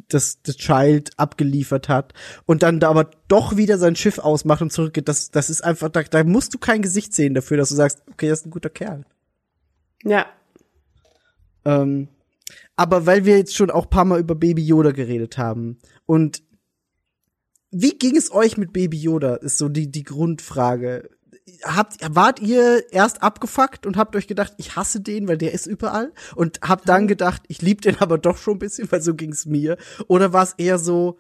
das, 0.08 0.42
das 0.42 0.58
Child 0.58 1.12
abgeliefert 1.18 1.90
hat 1.90 2.14
und 2.46 2.64
dann 2.64 2.80
da 2.80 2.90
aber 2.90 3.10
doch 3.28 3.58
wieder 3.58 3.78
sein 3.78 3.96
Schiff 3.96 4.20
ausmacht 4.20 4.62
und 4.62 4.72
zurückgeht, 4.72 5.08
das, 5.08 5.32
das 5.32 5.50
ist 5.50 5.64
einfach, 5.64 5.90
da, 5.90 6.04
da 6.04 6.24
musst 6.24 6.54
du 6.54 6.58
kein 6.58 6.82
Gesicht 6.82 7.14
sehen 7.14 7.34
dafür, 7.34 7.58
dass 7.58 7.70
du 7.70 7.76
sagst, 7.76 8.04
okay, 8.12 8.30
das 8.30 8.40
ist 8.40 8.46
ein 8.46 8.52
guter 8.52 8.70
Kerl. 8.70 9.06
ja. 10.04 10.26
Ähm, 11.66 12.08
aber 12.78 13.06
weil 13.06 13.26
wir 13.26 13.38
jetzt 13.38 13.56
schon 13.56 13.72
auch 13.72 13.90
paar 13.90 14.06
Mal 14.06 14.20
über 14.20 14.36
Baby 14.36 14.64
Yoda 14.64 14.92
geredet 14.92 15.38
haben 15.38 15.80
und 16.06 16.44
wie 17.72 17.98
ging 17.98 18.16
es 18.16 18.32
euch 18.32 18.58
mit 18.58 18.74
Baby 18.74 18.98
Yoda, 18.98 19.36
ist 19.36 19.58
so 19.58 19.70
die, 19.70 19.92
die 19.92 20.04
Grundfrage. 20.04 21.10
Habt, 21.64 21.98
wart 22.10 22.42
ihr 22.42 22.92
erst 22.92 23.24
abgefuckt 23.24 23.86
und 23.86 23.96
habt 23.96 24.16
euch 24.16 24.28
gedacht, 24.28 24.54
ich 24.58 24.76
hasse 24.76 25.00
den, 25.00 25.28
weil 25.28 25.38
der 25.38 25.54
ist 25.54 25.66
überall? 25.66 26.14
Und 26.36 26.60
habt 26.62 26.90
dann 26.90 27.08
gedacht, 27.08 27.44
ich 27.48 27.62
lieb 27.62 27.82
den 27.82 27.98
aber 28.00 28.18
doch 28.18 28.38
schon 28.38 28.56
ein 28.56 28.60
bisschen, 28.60 28.92
weil 28.92 29.02
so 29.02 29.16
ging's 29.16 29.46
mir? 29.46 29.78
Oder 30.08 30.34
war 30.34 30.44
es 30.44 30.54
eher 30.58 30.78
so, 30.78 31.18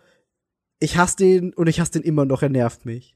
ich 0.80 0.98
hasse 0.98 1.18
den 1.18 1.54
und 1.54 1.68
ich 1.68 1.80
hasse 1.80 1.94
den 1.94 2.04
immer 2.04 2.26
noch, 2.26 2.42
er 2.42 2.50
nervt 2.50 2.86
mich? 2.86 3.16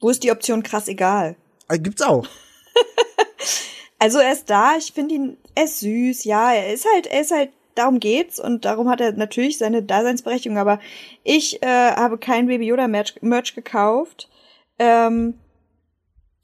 Wo 0.00 0.10
ist 0.10 0.22
die 0.22 0.30
Option 0.30 0.62
krass 0.62 0.88
egal? 0.88 1.36
Äh, 1.68 1.78
gibt's 1.78 2.02
auch. 2.02 2.26
Also 3.98 4.18
er 4.18 4.32
ist 4.32 4.50
da, 4.50 4.76
ich 4.76 4.92
finde 4.92 5.14
ihn, 5.14 5.36
er 5.54 5.64
ist 5.64 5.80
süß, 5.80 6.24
ja, 6.24 6.52
er 6.52 6.72
ist 6.72 6.86
halt, 6.92 7.06
er 7.06 7.20
ist 7.22 7.30
halt, 7.30 7.50
darum 7.74 8.00
geht's 8.00 8.38
und 8.38 8.64
darum 8.64 8.88
hat 8.88 9.00
er 9.00 9.12
natürlich 9.12 9.58
seine 9.58 9.82
Daseinsberechtigung, 9.82 10.58
aber 10.58 10.80
ich 11.24 11.62
äh, 11.62 11.92
habe 11.92 12.18
kein 12.18 12.46
Baby 12.46 12.66
Yoda 12.66 12.88
Merch, 12.88 13.14
Merch 13.22 13.54
gekauft. 13.54 14.28
Ähm, 14.78 15.34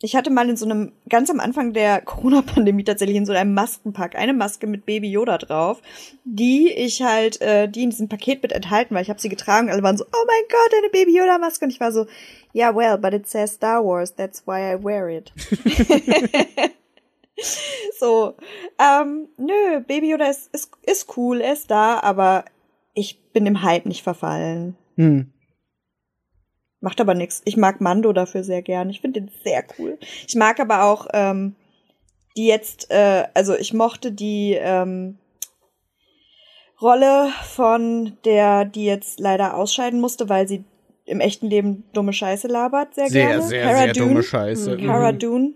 ich 0.01 0.17
hatte 0.17 0.31
mal 0.31 0.49
in 0.49 0.57
so 0.57 0.65
einem, 0.65 0.93
ganz 1.09 1.31
am 1.31 1.41
Anfang 1.41 1.73
der 1.73 2.01
Corona-Pandemie 2.05 2.85
tatsächlich 2.85 3.17
in 3.17 3.27
so 3.27 3.33
einem 3.33 3.55
Maskenpack 3.55 4.17
eine 4.17 4.33
Maske 4.33 4.67
mit 4.67 4.85
Baby 4.87 5.11
Yoda 5.11 5.39
drauf, 5.39 5.81
die 6.25 6.73
ich 6.73 7.03
halt, 7.03 7.41
äh, 7.41 7.69
die 7.69 7.85
in 7.85 7.91
diesem 7.91 8.09
Paket 8.09 8.43
mit 8.43 8.53
enthalten 8.53 8.95
war. 8.95 9.03
Ich 9.03 9.11
habe 9.11 9.21
sie 9.21 9.29
getragen, 9.29 9.71
alle 9.71 9.83
waren 9.83 9.97
so, 9.97 10.05
oh 10.05 10.27
mein 10.27 10.45
Gott, 10.49 10.79
eine 10.79 10.91
Baby 10.91 11.17
Yoda 11.17 11.39
Maske 11.39 11.65
und 11.65 11.71
ich 11.71 11.81
war 11.81 11.93
so, 11.93 12.07
yeah, 12.55 12.75
well, 12.75 12.99
but 12.99 13.15
it 13.15 13.29
says 13.29 13.55
Star 13.55 13.85
Wars, 13.85 14.15
that's 14.15 14.47
why 14.47 14.73
I 14.73 14.83
wear 14.83 15.09
it. 15.09 15.33
So, 17.99 18.35
ähm, 18.79 19.29
nö, 19.37 19.81
Baby 19.87 20.11
Yoda 20.11 20.27
ist, 20.27 20.53
ist, 20.53 20.71
ist 20.83 21.17
cool, 21.17 21.41
er 21.41 21.53
ist 21.53 21.71
da, 21.71 22.01
aber 22.01 22.45
ich 22.95 23.21
bin 23.33 23.45
dem 23.45 23.63
Hype 23.63 23.87
nicht 23.87 24.03
verfallen. 24.03 24.77
Hm. 24.97 25.32
Macht 26.83 27.01
aber 27.01 27.15
nix. 27.15 27.41
Ich 27.45 27.57
mag 27.57 27.81
Mando 27.81 28.13
dafür 28.13 28.43
sehr 28.45 28.61
gern. 28.61 28.91
Ich 28.91 29.01
finde 29.01 29.23
den 29.23 29.31
sehr 29.45 29.65
cool. 29.79 29.99
Ich 30.27 30.35
mag 30.35 30.61
aber 30.61 30.83
auch 30.85 31.07
ähm, 31.15 31.55
die 32.37 32.47
jetzt, 32.47 32.91
äh, 32.91 33.25
also 33.35 33.55
ich 33.55 33.73
mochte 33.73 34.13
die 34.13 34.59
ähm, 34.61 35.17
Rolle 36.81 37.29
von 37.45 38.19
der, 38.25 38.65
die 38.65 38.85
jetzt 38.85 39.21
leider 39.21 39.55
ausscheiden 39.57 40.01
musste, 40.01 40.29
weil 40.29 40.49
sie 40.49 40.65
im 41.05 41.21
echten 41.21 41.47
Leben 41.49 41.85
dumme 41.93 42.13
Scheiße 42.13 42.49
labert, 42.49 42.95
sehr, 42.95 43.09
Sehr, 43.09 43.27
gerne. 43.29 43.43
sehr, 43.43 43.65
Cara 43.65 43.77
sehr 43.85 43.93
Dune. 43.93 44.09
dumme 44.09 44.23
Scheiße. 44.23 44.77
Cara 44.79 45.13
Mhm. 45.13 45.19
Dune. 45.19 45.53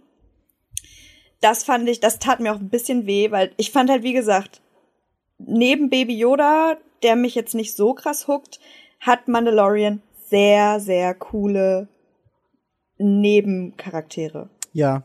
Das 1.40 1.64
fand 1.64 1.88
ich, 1.88 2.00
das 2.00 2.18
tat 2.18 2.40
mir 2.40 2.52
auch 2.52 2.58
ein 2.60 2.68
bisschen 2.68 3.06
weh, 3.06 3.30
weil 3.30 3.50
ich 3.56 3.70
fand 3.72 3.90
halt, 3.90 4.02
wie 4.04 4.12
gesagt, 4.12 4.60
neben 5.38 5.90
Baby 5.90 6.16
Yoda, 6.16 6.76
der 7.02 7.16
mich 7.16 7.34
jetzt 7.34 7.54
nicht 7.54 7.74
so 7.74 7.94
krass 7.94 8.26
huckt, 8.28 8.58
hat 9.00 9.28
Mandalorian 9.28 10.02
sehr, 10.28 10.80
sehr 10.80 11.14
coole 11.14 11.88
Nebencharaktere. 12.98 14.48
Ja, 14.72 15.04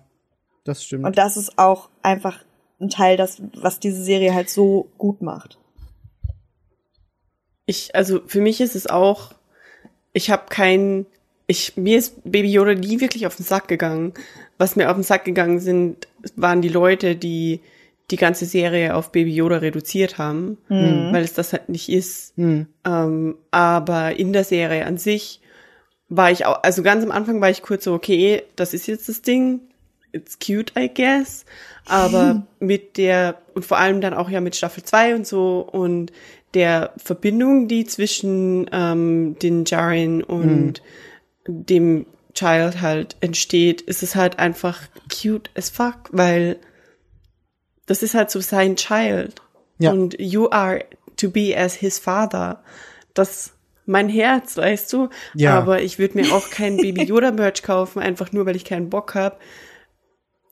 das 0.64 0.84
stimmt. 0.84 1.06
Und 1.06 1.18
das 1.18 1.38
ist 1.38 1.58
auch 1.58 1.90
einfach 2.02 2.44
ein 2.80 2.90
Teil, 2.90 3.18
das, 3.18 3.42
was 3.56 3.80
diese 3.80 4.04
Serie 4.04 4.34
halt 4.34 4.50
so 4.50 4.90
gut 4.98 5.22
macht. 5.22 5.58
Ich, 7.66 7.96
also 7.96 8.22
für 8.26 8.42
mich 8.42 8.60
ist 8.60 8.76
es 8.76 8.88
auch, 8.88 9.34
ich 10.14 10.30
habe 10.32 10.46
kein, 10.50 11.06
ich, 11.48 11.78
mir 11.78 11.98
ist 11.98 12.22
Baby 12.24 12.52
Yoda 12.52 12.74
nie 12.74 13.00
wirklich 13.00 13.28
auf 13.28 13.36
den 13.36 13.46
Sack 13.46 13.68
gegangen. 13.68 14.14
Was 14.58 14.76
mir 14.76 14.90
auf 14.90 14.96
den 14.96 15.04
Sack 15.04 15.26
gegangen 15.26 15.60
sind, 15.60 16.08
waren 16.36 16.62
die 16.62 16.70
Leute, 16.70 17.16
die 17.16 17.62
die 18.12 18.18
ganze 18.18 18.46
Serie 18.46 18.96
auf 18.96 19.12
Baby 19.12 19.34
Yoda 19.34 19.58
reduziert 19.58 20.18
haben, 20.18 20.58
weil 20.68 21.24
es 21.24 21.34
das 21.34 21.54
halt 21.54 21.70
nicht 21.70 21.90
ist. 21.90 22.34
Hm. 22.38 22.68
Ähm, 22.86 23.38
aber 23.52 24.20
in 24.20 24.34
der 24.34 24.44
Serie 24.44 24.86
an 24.86 24.98
sich 24.98 25.42
war 26.10 26.30
ich 26.30 26.46
auch, 26.46 26.62
also 26.62 26.84
ganz 26.84 27.04
am 27.04 27.12
Anfang 27.12 27.40
war 27.40 27.50
ich 27.50 27.62
kurz 27.62 27.86
so, 27.86 27.94
okay, 27.94 28.44
das 28.58 28.74
ist 28.74 28.86
jetzt 28.86 29.08
das 29.08 29.22
Ding. 29.22 29.62
It's 30.12 30.40
cute, 30.40 30.74
I 30.78 30.90
guess. 30.94 31.46
Aber 31.86 32.46
mit 32.60 32.98
der, 32.98 33.38
und 33.54 33.66
vor 33.66 33.78
allem 33.78 34.02
dann 34.02 34.14
auch 34.14 34.30
ja 34.30 34.42
mit 34.42 34.56
Staffel 34.56 34.84
2 34.84 35.16
und 35.16 35.26
so 35.26 35.62
und 35.62 36.12
der 36.54 36.92
Verbindung, 36.98 37.70
die 37.70 37.86
zwischen 37.86 38.70
ähm, 38.74 39.38
den 39.42 39.64
Jaren 39.66 40.22
und 40.22 40.82
dem 41.48 42.06
Child 42.34 42.82
halt 42.82 43.16
entsteht, 43.22 43.82
ist 43.82 44.04
es 44.04 44.16
halt 44.16 44.38
einfach 44.38 44.82
cute 45.10 45.50
as 45.56 45.70
fuck, 45.70 46.10
weil 46.12 46.58
das 47.92 48.04
ist 48.04 48.16
halt 48.16 48.32
so 48.32 48.40
sein 48.40 48.78
Child. 48.78 49.42
Ja. 49.78 49.92
Und 49.92 50.16
you 50.18 50.50
are 50.50 50.86
to 51.18 51.30
be 51.30 51.54
as 51.58 51.74
his 51.74 52.00
father. 52.00 52.64
Das 53.14 53.52
mein 53.86 54.08
Herz, 54.08 54.56
weißt 54.56 54.94
du? 54.94 55.10
Ja. 55.34 55.58
Aber 55.58 55.82
ich 55.82 56.00
würde 56.00 56.22
mir 56.22 56.34
auch 56.34 56.50
kein 56.50 56.78
Baby 56.82 57.04
Yoda 57.04 57.32
Merch 57.32 57.64
kaufen, 57.64 58.02
einfach 58.02 58.32
nur 58.32 58.46
weil 58.46 58.56
ich 58.56 58.64
keinen 58.64 58.90
Bock 58.90 59.14
habe. 59.14 59.36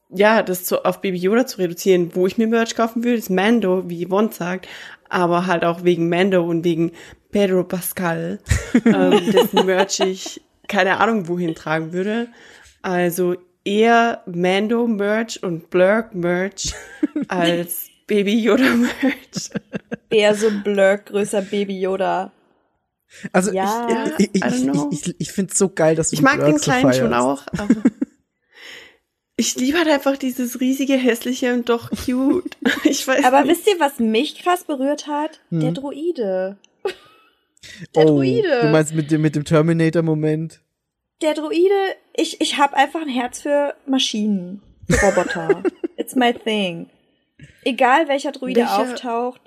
ja, 0.09 0.43
das 0.43 0.67
so 0.67 0.83
auf 0.83 0.99
Baby 0.99 1.17
Yoda 1.17 1.47
zu 1.47 1.59
reduzieren, 1.59 2.13
wo 2.13 2.27
ich 2.27 2.37
mir 2.37 2.47
Merch 2.47 2.75
kaufen 2.75 3.05
würde, 3.05 3.19
ist 3.19 3.29
Mando, 3.29 3.89
wie 3.89 4.05
Yvonne 4.05 4.33
sagt, 4.33 4.67
aber 5.07 5.47
halt 5.47 5.63
auch 5.63 5.85
wegen 5.85 6.09
Mando 6.09 6.43
und 6.43 6.65
wegen 6.65 6.91
Pedro 7.31 7.63
Pascal, 7.63 8.39
ähm, 8.85 9.31
dessen 9.31 9.65
Merch 9.65 10.01
ich 10.01 10.41
keine 10.67 10.99
Ahnung 10.99 11.29
wohin 11.29 11.55
tragen 11.55 11.93
würde. 11.93 12.27
Also 12.81 13.35
eher 13.69 14.23
Mando 14.25 14.87
Merch 14.87 15.41
und 15.43 15.69
Blurk 15.69 16.15
Merch 16.15 16.73
als 17.27 17.89
Baby 18.07 18.39
Yoda 18.39 18.73
Merch. 18.75 19.51
Eher 20.09 20.33
so 20.33 20.49
Blurk, 20.63 21.07
größer 21.07 21.43
Baby 21.43 21.79
Yoda. 21.79 22.31
Also 23.31 23.51
Ja, 23.51 24.11
ich, 24.17 24.29
ich, 24.33 24.43
ich, 24.43 24.63
know. 24.63 24.89
ich, 24.91 25.07
ich, 25.07 25.15
ich 25.19 25.31
finde 25.31 25.53
so 25.53 25.69
geil, 25.69 25.95
dass 25.95 26.09
du 26.09 26.15
Ich 26.15 26.21
mag 26.21 26.37
den 26.37 26.45
Blurks 26.45 26.63
so 26.63 26.71
kleinen 26.71 26.93
schon 26.93 27.13
auch, 27.13 27.43
aber 27.57 27.75
ich 29.35 29.55
liebe 29.55 29.77
halt 29.77 29.87
einfach 29.87 30.17
dieses 30.17 30.59
riesige, 30.59 30.93
hässliche 30.93 31.53
und 31.53 31.69
doch 31.69 31.91
cute. 31.91 32.57
Ich 32.83 33.07
weiß 33.07 33.23
Aber 33.23 33.43
nicht. 33.43 33.51
wisst 33.51 33.67
ihr, 33.67 33.79
was 33.79 33.99
mich 33.99 34.41
krass 34.41 34.63
berührt 34.63 35.05
hat? 35.05 35.41
Hm. 35.49 35.59
Der 35.59 35.71
Droide. 35.73 36.57
Der 37.95 38.05
oh, 38.05 38.17
Druide. 38.17 38.61
Du 38.61 38.67
meinst 38.69 38.95
mit 38.95 39.11
dem, 39.11 39.21
mit 39.21 39.35
dem 39.35 39.45
Terminator-Moment? 39.45 40.61
Der 41.21 41.33
Droide, 41.33 41.95
ich, 42.15 42.39
ich 42.41 42.57
habe 42.57 42.75
einfach 42.75 43.01
ein 43.01 43.09
Herz 43.09 43.41
für 43.41 43.75
Maschinen, 43.85 44.61
für 44.89 45.05
Roboter. 45.05 45.63
It's 45.97 46.15
my 46.15 46.33
thing. 46.33 46.89
Egal 47.63 48.07
welcher 48.07 48.31
Druide 48.31 48.61
Welcher- 48.61 48.79
auftaucht. 48.93 49.41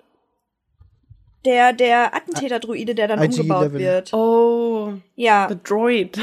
Der, 1.44 1.72
der 1.72 2.14
Attentäter-Druide, 2.14 2.94
der 2.94 3.08
dann 3.08 3.18
IG-11. 3.18 3.40
umgebaut 3.40 3.72
wird. 3.72 4.14
Oh, 4.14 4.92
Ja, 5.16 5.48
the 5.50 5.56
droid. 5.62 6.16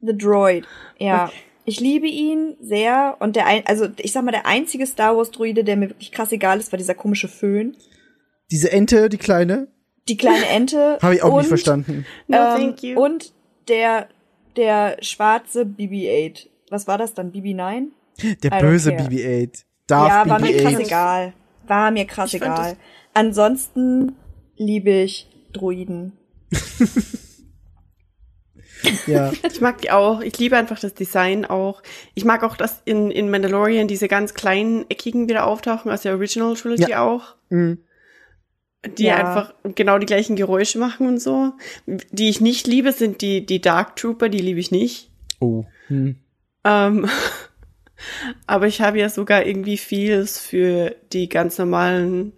The 0.00 0.16
Droid. 0.18 0.66
Ja. 0.98 1.32
Ich 1.64 1.80
liebe 1.80 2.06
ihn 2.06 2.54
sehr 2.60 3.16
und 3.20 3.36
der 3.36 3.46
ein, 3.46 3.62
also 3.66 3.88
ich 3.96 4.12
sag 4.12 4.22
mal, 4.22 4.32
der 4.32 4.44
einzige 4.44 4.86
Star 4.86 5.16
Wars 5.16 5.30
Druide, 5.30 5.64
der 5.64 5.76
mir 5.76 5.88
wirklich 5.88 6.12
krass 6.12 6.30
egal 6.30 6.58
ist, 6.60 6.72
war 6.72 6.76
dieser 6.76 6.94
komische 6.94 7.28
Föhn. 7.28 7.74
Diese 8.50 8.70
Ente, 8.70 9.08
die 9.08 9.16
kleine? 9.16 9.68
Die 10.08 10.18
kleine 10.18 10.46
Ente. 10.48 10.98
Habe 11.02 11.14
ich 11.14 11.22
auch 11.22 11.30
und, 11.32 11.38
nicht 11.38 11.48
verstanden. 11.48 12.04
No, 12.26 12.36
ähm, 12.36 12.56
thank 12.58 12.82
you. 12.82 13.02
Und 13.02 13.32
der, 13.68 14.08
der 14.56 14.96
schwarze 15.00 15.62
BB-8. 15.62 16.48
Was 16.70 16.86
war 16.86 16.98
das 16.98 17.14
dann? 17.14 17.32
BB-9? 17.32 17.88
Der 18.42 18.52
I 18.52 18.60
böse 18.60 18.94
care. 18.94 19.08
BB-8. 19.08 19.64
Darf 19.86 20.08
ja, 20.08 20.28
war 20.30 20.40
mir 20.40 20.56
krass 20.56 20.74
BB-8. 20.74 20.86
egal. 20.86 21.32
War 21.66 21.90
mir 21.90 22.04
krass 22.06 22.34
Ich 22.34 22.40
egal. 22.40 22.76
Ansonsten 23.12 24.16
liebe 24.56 24.90
ich 24.90 25.28
Druiden. 25.52 26.12
Ja. 29.06 29.32
Ich 29.50 29.60
mag 29.60 29.80
die 29.80 29.90
auch. 29.90 30.20
Ich 30.20 30.38
liebe 30.38 30.56
einfach 30.56 30.78
das 30.78 30.94
Design 30.94 31.44
auch. 31.44 31.82
Ich 32.14 32.24
mag 32.24 32.42
auch, 32.42 32.56
dass 32.56 32.82
in, 32.84 33.10
in 33.10 33.30
Mandalorian 33.30 33.88
diese 33.88 34.08
ganz 34.08 34.34
kleinen 34.34 34.84
eckigen 34.90 35.28
wieder 35.28 35.46
auftauchen 35.46 35.90
aus 35.90 36.02
der 36.02 36.12
Original 36.12 36.54
Trilogy 36.54 36.90
Ja. 36.90 37.02
auch. 37.02 37.34
Mhm. 37.48 37.78
Die 38.98 39.04
Ja. 39.04 39.16
einfach 39.16 39.54
genau 39.74 39.98
die 39.98 40.06
gleichen 40.06 40.36
Geräusche 40.36 40.78
machen 40.78 41.06
und 41.06 41.18
so. 41.20 41.52
Die 41.86 42.28
ich 42.28 42.40
nicht 42.40 42.66
liebe, 42.66 42.92
sind 42.92 43.22
die, 43.22 43.44
die 43.46 43.60
Dark 43.60 43.96
Trooper, 43.96 44.28
die 44.28 44.38
liebe 44.40 44.60
ich 44.60 44.70
nicht. 44.70 45.10
Oh. 45.40 45.64
Hm. 45.88 46.16
Ähm, 46.64 47.08
aber 48.46 48.66
ich 48.66 48.80
habe 48.80 48.98
ja 48.98 49.08
sogar 49.08 49.46
irgendwie 49.46 49.76
Feels 49.76 50.38
für 50.38 50.94
die 51.12 51.28
ganz 51.28 51.58
normalen 51.58 52.32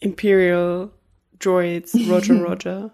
Imperial 0.00 0.90
Droids, 1.38 1.94
Roger 2.08 2.42
Roger. 2.44 2.90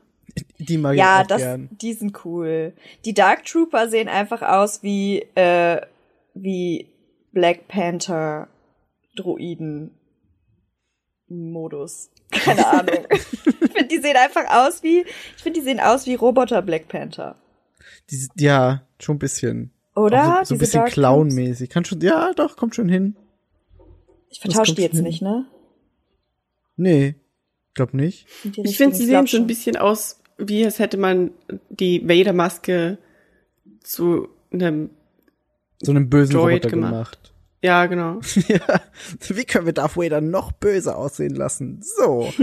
Die 0.58 0.78
mag 0.78 0.96
Ja, 0.96 1.18
ich 1.18 1.24
auch 1.24 1.26
das, 1.28 1.42
gern. 1.42 1.68
die 1.72 1.92
sind 1.92 2.24
cool. 2.24 2.72
Die 3.04 3.14
Dark 3.14 3.44
Trooper 3.44 3.88
sehen 3.88 4.08
einfach 4.08 4.42
aus 4.42 4.82
wie, 4.82 5.20
äh, 5.34 5.80
wie 6.34 6.88
Black 7.32 7.68
Panther 7.68 8.48
Droiden 9.16 9.90
Modus. 11.28 12.10
Keine 12.34 12.66
Ahnung. 12.72 13.06
ich 13.10 13.20
finde, 13.72 13.86
die 13.90 13.98
sehen 13.98 14.16
einfach 14.16 14.44
aus 14.50 14.82
wie, 14.82 15.00
ich 15.36 15.42
finde, 15.42 15.60
die 15.60 15.64
sehen 15.64 15.80
aus 15.80 16.06
wie 16.06 16.14
Roboter 16.14 16.62
Black 16.62 16.88
Panther. 16.88 17.36
Die, 18.10 18.28
ja, 18.38 18.82
schon 18.98 19.16
ein 19.16 19.18
bisschen. 19.20 19.70
Oder? 19.96 20.40
Auch 20.40 20.44
so, 20.44 20.46
so 20.50 20.54
ein 20.54 20.58
bisschen 20.58 20.84
clownmäßig. 20.86 21.70
Kann 21.70 21.84
schon, 21.84 22.00
ja, 22.00 22.32
doch, 22.34 22.56
kommt 22.56 22.74
schon 22.74 22.88
hin. 22.88 23.16
Ich 24.28 24.40
vertausche 24.40 24.74
die 24.74 24.82
jetzt 24.82 24.96
hin. 24.96 25.04
nicht, 25.04 25.22
ne? 25.22 25.46
Nee, 26.76 27.14
glaub 27.74 27.94
nicht. 27.94 28.26
Ich 28.56 28.76
finde, 28.76 28.96
sie 28.96 29.04
sehen 29.06 29.12
so 29.12 29.18
ein 29.18 29.26
schon. 29.28 29.46
bisschen 29.46 29.76
aus, 29.76 30.20
wie 30.38 30.64
als 30.64 30.80
hätte 30.80 30.96
man 30.96 31.30
die 31.70 32.06
Vader-Maske 32.08 32.98
zu 33.84 34.28
einem, 34.52 34.90
So 35.82 35.92
einen 35.92 36.10
bösen 36.10 36.32
Droid 36.34 36.54
Roboter 36.64 36.70
gemacht. 36.70 36.92
gemacht. 36.92 37.33
Ja, 37.64 37.86
genau. 37.86 38.20
ja. 38.48 38.82
Wie 39.26 39.44
können 39.46 39.64
wir 39.64 39.72
Darth 39.72 39.96
Vader 39.96 40.20
noch 40.20 40.52
böser 40.52 40.98
aussehen 40.98 41.34
lassen? 41.34 41.80
So. 41.82 42.30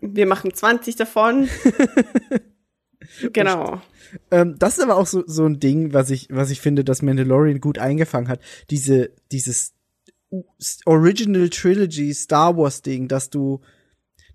Wir 0.00 0.26
machen 0.26 0.54
20 0.54 0.94
davon. 0.94 1.48
genau. 3.32 3.82
ähm, 4.30 4.54
das 4.60 4.78
ist 4.78 4.84
aber 4.84 4.94
auch 4.94 5.08
so, 5.08 5.24
so 5.26 5.44
ein 5.44 5.58
Ding, 5.58 5.92
was 5.92 6.10
ich, 6.10 6.28
was 6.30 6.52
ich 6.52 6.60
finde, 6.60 6.84
dass 6.84 7.02
Mandalorian 7.02 7.60
gut 7.60 7.80
eingefangen 7.80 8.28
hat. 8.28 8.38
Diese, 8.70 9.10
dieses 9.32 9.72
Original 10.86 11.50
Trilogy 11.50 12.14
Star 12.14 12.56
Wars 12.56 12.82
Ding, 12.82 13.08
dass 13.08 13.28
du, 13.28 13.62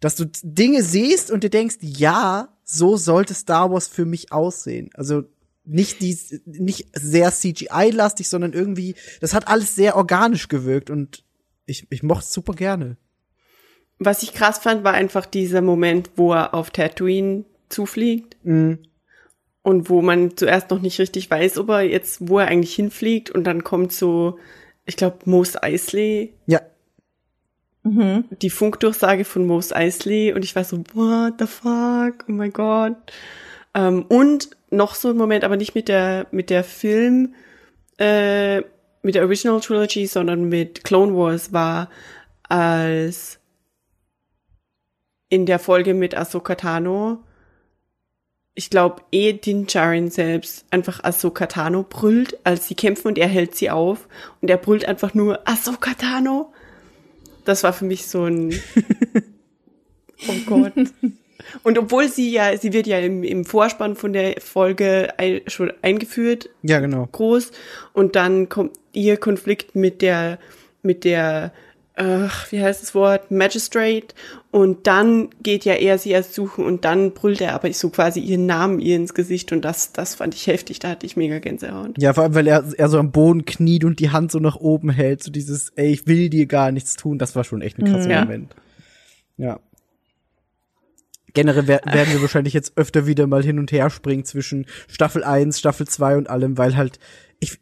dass 0.02 0.18
du 0.18 0.26
Dinge 0.44 0.84
siehst 0.84 1.32
und 1.32 1.46
dir 1.46 1.50
denkst, 1.50 1.78
ja, 1.80 2.50
so 2.66 2.98
sollte 2.98 3.34
Star 3.34 3.72
Wars 3.72 3.88
für 3.88 4.04
mich 4.04 4.34
aussehen. 4.34 4.90
Also 4.96 5.24
nicht 5.66 6.02
die, 6.02 6.18
nicht 6.46 6.88
sehr 6.94 7.32
CGI-lastig, 7.32 8.30
sondern 8.30 8.54
irgendwie, 8.54 8.96
das 9.22 9.34
hat 9.34 9.48
alles 9.48 9.76
sehr 9.76 9.96
organisch 9.96 10.48
gewirkt 10.48 10.90
und 10.90 11.24
ich, 11.66 11.88
ich 11.90 12.04
mochte 12.04 12.24
es 12.26 12.34
super 12.34 12.54
gerne. 12.54 12.98
Was 13.98 14.24
ich 14.24 14.34
krass 14.34 14.60
fand, 14.60 14.84
war 14.84 14.94
einfach 14.94 15.26
dieser 15.26 15.62
Moment, 15.62 16.12
wo 16.16 16.34
er 16.34 16.54
auf 16.54 16.70
Tatooine 16.70 17.46
zufliegt. 17.70 18.38
Mhm. 18.44 18.80
Und 19.64 19.90
wo 19.90 20.04
man 20.04 20.38
zuerst 20.38 20.70
noch 20.70 20.80
nicht 20.80 21.00
richtig 21.00 21.32
weiß, 21.32 21.58
ob 21.58 21.70
er 21.70 21.82
jetzt, 21.82 22.30
wo 22.30 22.38
er 22.38 22.48
eigentlich 22.48 22.76
hinfliegt. 22.76 23.32
Und 23.32 23.46
dann 23.46 23.64
kommt 23.64 23.92
so, 23.94 24.38
ich 24.86 24.96
glaube, 24.96 25.18
Mos 25.26 25.56
Eisley, 25.56 26.34
Ja, 26.46 26.62
Mhm. 27.82 28.26
die 28.42 28.50
Funkdurchsage 28.52 29.26
von 29.26 29.48
Mos 29.48 29.72
Eisley. 29.72 30.34
Und 30.34 30.44
ich 30.44 30.56
war 30.56 30.64
so, 30.64 30.84
what 30.94 31.36
the 31.40 31.48
fuck, 31.48 32.26
oh 32.28 32.32
my 32.32 32.50
god. 32.50 32.96
Ähm, 33.76 34.06
und 34.08 34.50
noch 34.72 34.96
so 34.96 35.10
ein 35.10 35.18
Moment, 35.18 35.44
aber 35.44 35.58
nicht 35.58 35.76
mit 35.76 35.88
der, 35.88 36.28
mit 36.32 36.50
der 36.50 36.64
Film, 36.64 37.36
äh, 38.00 38.62
mit 39.04 39.14
der 39.16 39.24
Original 39.24 39.60
Trilogy, 39.60 40.08
sondern 40.08 40.50
mit 40.50 40.84
Clone 40.84 41.14
Wars 41.16 41.54
war, 41.54 41.90
als 42.44 43.40
in 45.30 45.46
der 45.46 45.60
Folge 45.60 45.94
mit 45.94 46.16
Ahsoka 46.16 46.56
Tano, 46.56 47.24
ich 48.58 48.70
glaube, 48.70 49.04
eh 49.12 49.34
Din 49.34 49.68
Djarin 49.68 50.10
selbst 50.10 50.66
einfach 50.72 51.04
Ahsoka 51.04 51.46
Tano 51.46 51.84
brüllt, 51.84 52.38
als 52.46 52.70
sie 52.70 52.76
kämpfen 52.76 53.10
und 53.10 53.18
er 53.18 53.28
hält 53.28 53.56
sie 53.56 53.70
auf 53.70 54.08
und 54.42 54.50
er 54.50 54.58
brüllt 54.58 54.86
einfach 54.88 55.14
nur 55.14 55.46
Ahsoka 55.48 55.94
Tano. 55.94 56.54
Das 57.44 57.64
war 57.64 57.74
für 57.74 57.86
mich 57.86 58.08
so 58.08 58.24
ein 58.24 58.52
Oh 60.30 60.40
Gott. 60.46 60.74
Und 61.64 61.78
obwohl 61.78 62.08
sie 62.08 62.32
ja, 62.32 62.58
sie 62.58 62.74
wird 62.74 62.88
ja 62.88 63.00
im, 63.00 63.24
im 63.24 63.46
Vorspann 63.46 63.96
von 63.96 64.14
der 64.14 64.36
Folge 64.42 65.14
ein, 65.18 65.42
schon 65.48 65.72
eingeführt, 65.82 66.50
ja, 66.62 66.80
genau. 66.80 67.08
groß, 67.12 67.52
und 67.94 68.16
dann 68.16 68.50
kommt 68.50 68.78
ihr 68.94 69.18
Konflikt 69.18 69.76
mit 69.76 70.02
der, 70.02 70.40
mit 70.82 71.04
der, 71.04 71.52
ach, 71.96 72.52
wie 72.52 72.62
heißt 72.62 72.82
das 72.82 72.96
Wort, 72.96 73.32
Magistrate, 73.32 74.08
und 74.52 74.88
dann 74.88 75.30
geht 75.44 75.66
ja 75.66 75.74
er 75.74 75.98
sie 75.98 76.12
erst 76.12 76.34
suchen 76.34 76.66
und 76.66 76.86
dann 76.86 77.12
brüllt 77.12 77.42
er 77.42 77.54
aber 77.54 77.72
so 77.74 77.90
quasi 77.90 78.22
ihren 78.22 78.46
Namen 78.46 78.80
ihr 78.80 78.96
ins 78.96 79.14
Gesicht 79.14 79.52
und 79.52 79.64
das, 79.64 79.92
das 79.92 80.16
fand 80.16 80.34
ich 80.34 80.48
heftig, 80.48 80.80
da 80.80 80.90
hatte 80.90 81.06
ich 81.06 81.18
mega 81.18 81.40
Gänsehaut. 81.40 82.02
Ja, 82.02 82.14
vor 82.14 82.24
allem, 82.24 82.36
weil 82.36 82.48
er, 82.48 82.64
er 82.78 82.88
so 82.88 82.98
am 82.98 83.12
Boden 83.12 83.46
kniet 83.46 83.84
und 83.84 84.00
die 84.00 84.12
Hand 84.12 84.32
so 84.32 84.40
nach 84.40 84.56
oben 84.56 84.90
hält, 84.90 85.24
so 85.24 85.32
dieses, 85.32 85.72
ey, 85.76 85.92
ich 85.92 86.08
will 86.08 86.30
dir 86.30 86.46
gar 86.46 86.72
nichts 86.72 86.96
tun, 86.96 87.18
das 87.18 87.36
war 87.36 87.44
schon 87.44 87.62
echt 87.62 87.78
ein 87.78 87.86
krasser 87.86 88.10
Ja. 88.10 88.22
Moment. 88.22 88.56
Ja. 89.38 89.60
Generell 91.36 91.68
wer 91.68 91.82
werden 91.86 92.14
wir 92.14 92.22
wahrscheinlich 92.22 92.54
jetzt 92.54 92.78
öfter 92.78 93.06
wieder 93.06 93.28
mal 93.28 93.44
hin 93.44 93.60
und 93.60 93.72
her 93.72 93.90
springen 93.90 94.26
zwischen 94.26 94.66
Staffel 94.88 95.24
1, 95.24 95.60
Staffel 95.60 95.88
2 95.88 96.18
und 96.18 96.30
allem, 96.30 96.58
weil 96.58 96.76
halt, 96.76 97.00
ich, 97.40 97.60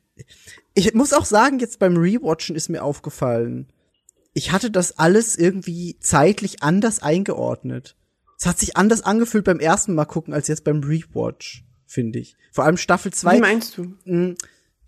ich 0.73 0.93
muss 0.93 1.11
auch 1.11 1.25
sagen, 1.25 1.59
jetzt 1.59 1.79
beim 1.79 1.97
Rewatchen 1.97 2.55
ist 2.55 2.69
mir 2.69 2.83
aufgefallen, 2.83 3.67
ich 4.33 4.51
hatte 4.51 4.71
das 4.71 4.97
alles 4.97 5.35
irgendwie 5.35 5.97
zeitlich 5.99 6.63
anders 6.63 7.01
eingeordnet. 7.01 7.95
Es 8.39 8.45
hat 8.45 8.59
sich 8.59 8.77
anders 8.77 9.01
angefühlt 9.01 9.45
beim 9.45 9.59
ersten 9.59 9.93
Mal 9.93 10.05
gucken 10.05 10.33
als 10.33 10.47
jetzt 10.47 10.63
beim 10.63 10.83
Rewatch, 10.83 11.65
finde 11.85 12.19
ich. 12.19 12.35
Vor 12.51 12.65
allem 12.65 12.77
Staffel 12.77 13.13
2 13.13 13.35
Wie 13.35 13.41
meinst 13.41 13.77
du? 13.77 13.95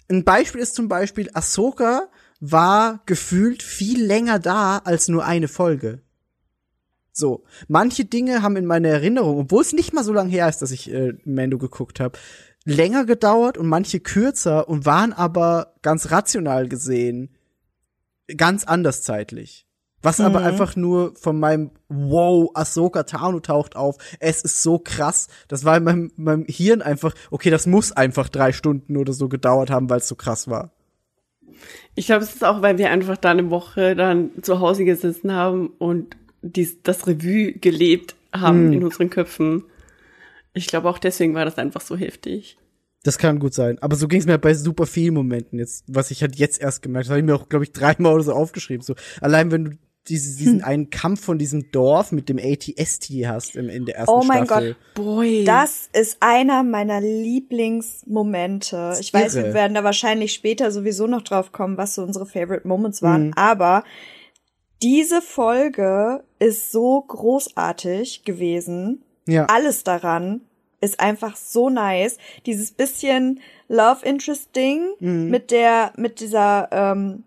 ein 0.08 0.24
Beispiel 0.24 0.62
ist 0.62 0.76
zum 0.76 0.88
Beispiel, 0.88 1.30
Ahsoka 1.34 2.08
war 2.40 3.02
gefühlt 3.06 3.64
viel 3.64 4.04
länger 4.04 4.40
da 4.40 4.80
als 4.80 5.08
nur 5.08 5.26
eine 5.26 5.48
Folge. 5.48 6.02
So, 7.18 7.46
manche 7.70 8.04
Dinge 8.04 8.42
haben 8.42 8.58
in 8.58 8.66
meiner 8.66 8.90
Erinnerung, 8.90 9.40
obwohl 9.40 9.62
es 9.62 9.72
nicht 9.72 9.94
mal 9.94 10.04
so 10.04 10.12
lange 10.12 10.32
her 10.32 10.50
ist, 10.50 10.62
dass 10.62 10.72
ich 10.72 10.92
äh, 10.94 11.14
Mando 11.24 11.58
geguckt 11.58 12.02
habe, 12.02 12.20
länger 12.66 13.06
gedauert 13.06 13.58
und 13.58 13.68
manche 13.68 14.02
kürzer 14.02 14.68
und 14.68 14.86
waren 14.86 15.14
aber 15.14 15.76
ganz 15.82 16.12
rational 16.12 16.68
gesehen 16.68 17.30
ganz 18.36 18.66
anders 18.66 19.02
zeitlich. 19.02 19.66
Was 20.02 20.20
aber 20.20 20.42
Mhm. 20.42 20.46
einfach 20.46 20.76
nur 20.76 21.16
von 21.16 21.40
meinem 21.40 21.72
Wow, 21.88 22.52
Ahsoka 22.54 23.04
Tano 23.04 23.40
taucht 23.40 23.76
auf. 23.76 23.98
Es 24.20 24.42
ist 24.42 24.62
so 24.62 24.78
krass. 24.78 25.28
Das 25.48 25.64
war 25.64 25.78
in 25.78 25.84
meinem, 25.84 26.12
meinem 26.16 26.46
Hirn 26.48 26.82
einfach, 26.82 27.14
okay, 27.32 27.50
das 27.50 27.66
muss 27.66 27.92
einfach 27.92 28.28
drei 28.30 28.52
Stunden 28.52 28.98
oder 28.98 29.14
so 29.14 29.30
gedauert 29.30 29.70
haben, 29.72 29.90
weil 29.90 30.00
es 30.00 30.08
so 30.08 30.16
krass 30.16 30.48
war. 30.48 30.72
Ich 31.96 32.08
glaube, 32.08 32.24
es 32.24 32.34
ist 32.36 32.44
auch, 32.44 32.62
weil 32.62 32.78
wir 32.78 32.90
einfach 32.92 33.18
da 33.18 33.32
eine 33.32 33.50
Woche 33.50 33.96
dann 33.96 34.32
zu 34.42 34.60
Hause 34.60 34.86
gesessen 34.86 35.32
haben 35.32 35.68
und 35.80 36.18
dies, 36.54 36.82
das 36.84 37.08
Revue 37.08 37.54
gelebt 37.54 38.16
haben 38.34 38.68
Hm. 38.68 38.74
in 38.74 38.84
unseren 38.84 39.10
Köpfen. 39.10 39.64
Ich 40.54 40.68
glaube, 40.68 40.90
auch 40.90 41.00
deswegen 41.00 41.34
war 41.34 41.46
das 41.46 41.58
einfach 41.58 41.82
so 41.82 41.96
heftig. 41.98 42.58
Das 43.04 43.18
kann 43.18 43.40
gut 43.40 43.54
sein. 43.54 43.78
Aber 43.82 43.96
so 43.96 44.08
ging 44.08 44.20
es 44.20 44.26
mir 44.26 44.38
bei 44.40 44.54
super 44.54 44.86
vielen 44.88 45.14
Momenten 45.14 45.60
jetzt, 45.60 45.84
was 45.88 46.12
ich 46.12 46.22
halt 46.22 46.36
jetzt 46.38 46.60
erst 46.60 46.82
gemerkt 46.82 47.08
habe. 47.08 47.10
Das 47.10 47.10
habe 47.12 47.20
ich 47.20 47.26
mir 47.26 47.36
auch, 47.36 47.50
glaube 47.50 47.66
ich, 47.66 47.72
dreimal 47.72 48.14
oder 48.16 48.24
so 48.24 48.34
aufgeschrieben. 48.34 48.84
So, 48.84 48.96
allein 49.22 49.52
wenn 49.52 49.66
du 49.66 49.72
diese, 50.08 50.38
diesen 50.38 50.64
einen 50.64 50.90
Kampf 50.92 51.22
von 51.24 51.38
diesem 51.38 51.72
Dorf 51.72 52.12
mit 52.12 52.30
dem 52.30 52.38
ATST 52.40 53.10
hast 53.26 53.56
im, 53.56 53.70
in 53.70 53.86
der 53.86 53.96
ersten 53.98 54.12
Oh 54.14 54.24
mein 54.24 54.46
Staffel. 54.46 54.76
Boy. 54.94 55.44
Das 55.46 55.90
ist 55.94 56.18
einer 56.20 56.64
meiner 56.64 57.02
Lieblingsmomente. 57.02 58.98
Ich 59.00 59.14
weiß, 59.14 59.36
irre. 59.36 59.48
wir 59.48 59.54
werden 59.54 59.74
da 59.74 59.84
wahrscheinlich 59.84 60.34
später 60.34 60.72
sowieso 60.72 61.08
noch 61.08 61.22
drauf 61.22 61.52
kommen, 61.52 61.78
was 61.78 61.96
so 61.96 62.04
unsere 62.04 62.26
Favorite 62.26 62.68
Moments 62.68 63.02
waren. 63.02 63.28
Mhm. 63.28 63.34
Aber 63.36 63.84
diese 64.82 65.22
Folge 65.22 66.24
ist 66.40 66.72
so 66.72 67.02
großartig 67.02 68.24
gewesen. 68.24 69.04
Ja. 69.28 69.46
Alles 69.46 69.84
daran 69.84 70.42
ist 70.82 71.00
einfach 71.00 71.36
so 71.36 71.70
nice. 71.70 72.18
Dieses 72.46 72.72
bisschen 72.72 73.40
Love 73.68 74.06
Interest 74.06 74.56
Ding 74.56 74.82
Mhm. 75.00 75.30
mit 75.30 75.52
der, 75.52 75.94
mit 75.96 76.20
dieser, 76.20 76.70
ähm, 76.72 77.24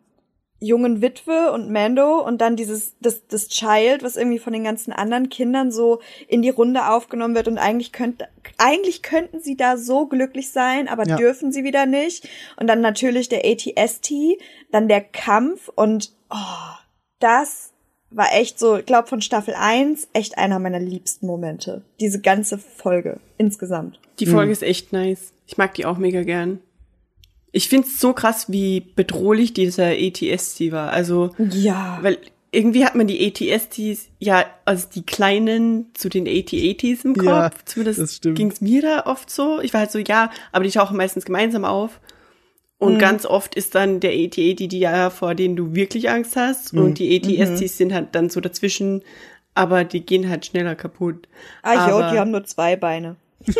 jungen 0.60 1.00
Witwe 1.02 1.52
und 1.52 1.70
Mando 1.70 2.18
und 2.18 2.40
dann 2.40 2.56
dieses 2.56 2.96
das 3.00 3.26
das 3.28 3.46
Child, 3.46 4.02
was 4.02 4.16
irgendwie 4.16 4.40
von 4.40 4.52
den 4.52 4.64
ganzen 4.64 4.92
anderen 4.92 5.28
Kindern 5.28 5.70
so 5.70 6.00
in 6.26 6.42
die 6.42 6.48
Runde 6.50 6.88
aufgenommen 6.90 7.36
wird 7.36 7.46
und 7.46 7.58
eigentlich 7.58 7.92
könnte 7.92 8.26
eigentlich 8.56 9.02
könnten 9.02 9.38
sie 9.38 9.56
da 9.56 9.76
so 9.76 10.06
glücklich 10.06 10.50
sein, 10.50 10.88
aber 10.88 11.06
Ja. 11.06 11.14
dürfen 11.16 11.52
sie 11.52 11.62
wieder 11.62 11.86
nicht 11.86 12.28
und 12.58 12.66
dann 12.66 12.80
natürlich 12.80 13.28
der 13.28 13.44
ATST, 13.44 14.36
dann 14.72 14.88
der 14.88 15.00
Kampf 15.00 15.70
und 15.76 16.10
oh, 16.28 16.74
das 17.20 17.72
war 18.10 18.32
echt 18.34 18.58
so, 18.58 18.76
ich 18.78 18.86
glaube 18.86 19.08
von 19.08 19.20
Staffel 19.20 19.54
1 19.54 20.08
echt 20.14 20.38
einer 20.38 20.58
meiner 20.58 20.80
liebsten 20.80 21.26
Momente. 21.26 21.82
Diese 22.00 22.20
ganze 22.20 22.56
Folge 22.58 23.20
insgesamt. 23.36 24.00
Die 24.18 24.26
Folge 24.26 24.52
ist 24.52 24.62
echt 24.62 24.92
nice. 24.92 25.32
Ich 25.46 25.58
mag 25.58 25.74
die 25.74 25.84
auch 25.84 25.98
mega 25.98 26.22
gern. 26.22 26.60
Ich 27.52 27.68
find's 27.68 28.00
so 28.00 28.12
krass, 28.12 28.50
wie 28.50 28.80
bedrohlich 28.80 29.52
dieser 29.54 29.88
ATST 29.90 30.72
war. 30.72 30.90
Also, 30.90 31.34
Ja. 31.38 31.98
weil 32.02 32.18
irgendwie 32.50 32.84
hat 32.86 32.94
man 32.94 33.06
die 33.06 33.26
ATSTs 33.26 34.08
ja 34.18 34.44
als 34.64 34.88
die 34.88 35.02
kleinen 35.02 35.86
zu 35.94 36.08
den 36.08 36.26
AT-ATs 36.26 37.04
im 37.04 37.14
Kopf. 37.14 37.24
Ja, 37.26 37.48
das 37.50 37.64
Zumindest 37.66 38.14
stimmt. 38.16 38.38
ging's 38.38 38.60
mir 38.62 38.80
da 38.80 39.06
oft 39.06 39.28
so. 39.30 39.60
Ich 39.60 39.74
war 39.74 39.80
halt 39.80 39.90
so, 39.90 39.98
ja, 39.98 40.30
aber 40.52 40.64
die 40.64 40.70
tauchen 40.70 40.96
meistens 40.96 41.26
gemeinsam 41.26 41.64
auf. 41.66 42.00
Und 42.78 42.94
Mhm. 42.94 42.98
ganz 42.98 43.26
oft 43.26 43.54
ist 43.56 43.74
dann 43.74 43.98
der 44.00 44.12
AT-AT 44.12 44.68
die 44.68 44.78
ja, 44.78 45.10
vor 45.10 45.34
denen 45.34 45.56
du 45.56 45.74
wirklich 45.74 46.10
Angst 46.10 46.36
hast. 46.36 46.72
Mhm. 46.72 46.82
Und 46.82 46.98
die 47.00 47.16
ATSTs 47.16 47.76
sind 47.76 47.92
halt 47.92 48.14
dann 48.14 48.30
so 48.30 48.40
dazwischen, 48.40 49.02
aber 49.54 49.82
die 49.84 50.06
gehen 50.06 50.28
halt 50.28 50.46
schneller 50.46 50.74
kaputt. 50.76 51.26
Ah, 51.62 51.86
aber- 51.86 52.10
die 52.12 52.18
haben 52.18 52.30
nur 52.30 52.44
zwei 52.44 52.76
Beine. 52.76 53.16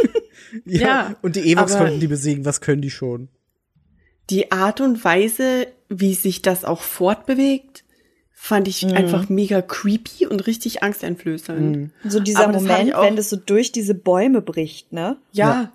Ja, 0.64 0.80
Ja, 0.80 1.16
und 1.20 1.36
die 1.36 1.40
Ewoks 1.50 1.76
konnten 1.76 2.00
die 2.00 2.06
besiegen. 2.06 2.44
Was 2.44 2.60
können 2.60 2.80
die 2.82 2.90
schon? 2.90 3.28
die 4.30 4.52
Art 4.52 4.80
und 4.82 5.02
Weise, 5.04 5.66
wie 5.88 6.12
sich 6.14 6.42
das 6.42 6.64
auch 6.66 6.82
fortbewegt, 6.82 7.82
fand 8.30 8.68
ich 8.68 8.86
einfach 8.94 9.30
mega 9.30 9.62
creepy 9.62 10.26
und 10.26 10.46
richtig 10.46 10.82
angsteinflößend. 10.82 11.90
So 12.04 12.20
dieser 12.20 12.44
Aber 12.44 12.60
Moment, 12.60 12.94
auch- 12.94 13.02
wenn 13.04 13.16
das 13.16 13.30
so 13.30 13.36
durch 13.36 13.72
diese 13.72 13.94
Bäume 13.94 14.42
bricht, 14.42 14.92
ne? 14.92 15.16
Ja. 15.32 15.72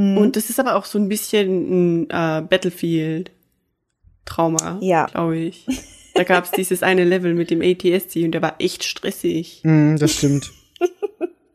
Und 0.00 0.36
das 0.36 0.48
ist 0.48 0.60
aber 0.60 0.76
auch 0.76 0.84
so 0.84 0.96
ein 0.98 1.08
bisschen 1.08 2.02
ein 2.04 2.10
äh, 2.10 2.42
Battlefield-Trauma, 2.42 4.78
Ja. 4.80 5.06
glaube 5.06 5.36
ich. 5.38 5.66
Da 6.14 6.22
gab 6.24 6.44
es 6.44 6.50
dieses 6.52 6.82
eine 6.82 7.04
Level 7.04 7.34
mit 7.34 7.50
dem 7.50 7.60
ATSC 7.62 8.24
und 8.24 8.32
der 8.32 8.42
war 8.42 8.56
echt 8.60 8.84
stressig. 8.84 9.60
Mm, 9.64 9.96
das 9.96 10.12
stimmt. 10.14 10.50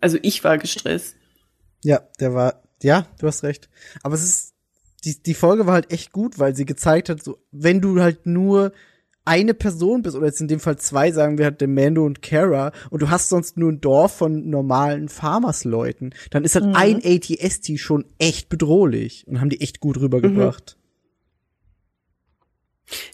Also 0.02 0.18
ich 0.22 0.44
war 0.44 0.58
gestresst. 0.58 1.16
Ja, 1.84 2.02
der 2.20 2.34
war, 2.34 2.62
ja, 2.82 3.08
du 3.20 3.28
hast 3.28 3.44
recht. 3.44 3.70
Aber 4.04 4.16
es 4.16 4.24
ist, 4.24 4.54
die, 5.06 5.22
die 5.24 5.34
Folge 5.34 5.66
war 5.66 5.74
halt 5.76 5.92
echt 5.92 6.12
gut, 6.12 6.40
weil 6.40 6.56
sie 6.56 6.66
gezeigt 6.66 7.08
hat, 7.10 7.24
so, 7.24 7.38
wenn 7.52 7.80
du 7.82 8.02
halt 8.02 8.26
nur 8.26 8.74
eine 9.26 9.54
Person 9.54 10.02
bist, 10.02 10.16
oder 10.16 10.26
jetzt 10.26 10.42
in 10.42 10.48
dem 10.48 10.60
Fall 10.60 10.78
zwei, 10.78 11.12
sagen 11.12 11.38
wir 11.38 11.46
halt 11.46 11.62
der 11.62 11.68
Mando 11.68 12.06
und 12.06 12.22
Kara, 12.22 12.72
und 12.90 13.02
du 13.02 13.10
hast 13.10 13.30
sonst 13.30 13.58
nur 13.58 13.72
ein 13.72 13.80
Dorf 13.82 14.18
von 14.18 14.50
normalen 14.50 15.08
Farmersleuten, 15.10 16.14
dann 16.32 16.44
ist 16.44 16.56
halt 16.56 16.66
ein 16.76 17.02
ATST 17.04 17.80
schon 17.80 18.06
echt 18.20 18.50
bedrohlich 18.50 19.26
und 19.28 19.40
haben 19.40 19.50
die 19.50 19.62
echt 19.62 19.80
gut 19.80 19.98
rübergebracht. 20.00 20.78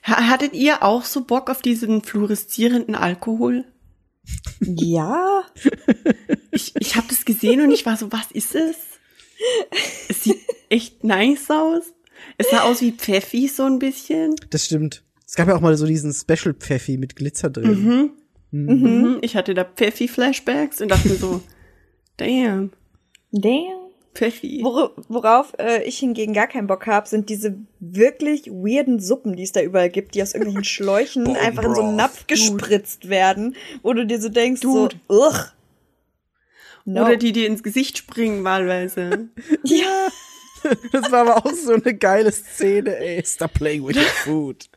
Ha- 0.03 0.27
Hattet 0.29 0.53
ihr 0.53 0.83
auch 0.83 1.05
so 1.05 1.23
Bock 1.25 1.49
auf 1.49 1.61
diesen 1.61 2.01
fluoreszierenden 2.01 2.95
Alkohol? 2.95 3.65
Ja. 4.61 5.43
Ich, 6.51 6.73
ich 6.79 6.95
habe 6.95 7.05
das 7.07 7.25
gesehen 7.25 7.61
und 7.61 7.69
ich 7.71 7.85
war 7.85 7.95
so, 7.95 8.11
was 8.11 8.31
ist 8.31 8.55
es? 8.55 8.75
Es 10.09 10.23
sieht 10.23 10.39
echt 10.69 11.03
nice 11.03 11.49
aus. 11.51 11.83
Es 12.39 12.49
sah 12.49 12.63
aus 12.63 12.81
wie 12.81 12.91
Pfeffi 12.91 13.47
so 13.47 13.63
ein 13.63 13.77
bisschen. 13.77 14.35
Das 14.49 14.65
stimmt. 14.65 15.03
Es 15.29 15.35
gab 15.35 15.47
ja 15.47 15.55
auch 15.55 15.61
mal 15.61 15.77
so 15.77 15.85
diesen 15.85 16.11
Special 16.11 16.55
Pfeffi 16.55 16.97
mit 16.97 17.15
Glitzer 17.15 17.51
drin. 17.51 18.13
Mhm. 18.49 19.19
Ich 19.21 19.35
hatte 19.35 19.53
da 19.53 19.63
Pfeffi-Flashbacks 19.63 20.81
und 20.81 20.89
dachte 20.89 21.07
mir 21.07 21.17
so, 21.17 21.41
damn, 22.17 22.71
Damn. 23.31 23.91
Pfeffi. 24.15 24.61
Wor 24.63 24.95
worauf 25.07 25.53
äh, 25.59 25.83
ich 25.83 25.99
hingegen 25.99 26.33
gar 26.33 26.47
keinen 26.47 26.65
Bock 26.65 26.87
habe, 26.87 27.07
sind 27.07 27.29
diese 27.29 27.55
wirklich 27.79 28.47
weirden 28.47 28.99
Suppen, 28.99 29.35
die 29.35 29.43
es 29.43 29.51
da 29.51 29.61
überall 29.61 29.91
gibt, 29.91 30.15
die 30.15 30.23
aus 30.23 30.33
irgendwelchen 30.33 30.63
Schläuchen 30.65 31.25
Bone 31.25 31.39
einfach 31.39 31.63
in 31.63 31.75
so 31.75 31.83
einen. 31.83 31.95
Napf 31.95 32.25
gespritzt 32.25 33.07
werden, 33.07 33.55
wo 33.83 33.93
du 33.93 34.07
dir 34.07 34.19
so 34.19 34.29
denkst, 34.29 34.61
Dude. 34.61 34.95
so, 35.07 35.15
ugh. 35.15 35.53
No. 36.85 37.05
Oder 37.05 37.17
die 37.17 37.33
dir 37.33 37.45
ins 37.45 37.61
Gesicht 37.61 37.99
springen 37.99 38.43
wahlweise. 38.43 39.29
ja. 39.63 40.07
Das 40.91 41.09
war 41.09 41.21
aber 41.21 41.37
auch 41.37 41.53
so 41.53 41.71
eine 41.71 41.93
geile 41.93 42.33
Szene, 42.33 42.97
ey. 42.97 43.23
Stop 43.25 43.53
playing 43.53 43.87
with 43.87 43.95
your 43.95 44.03
food. 44.25 44.69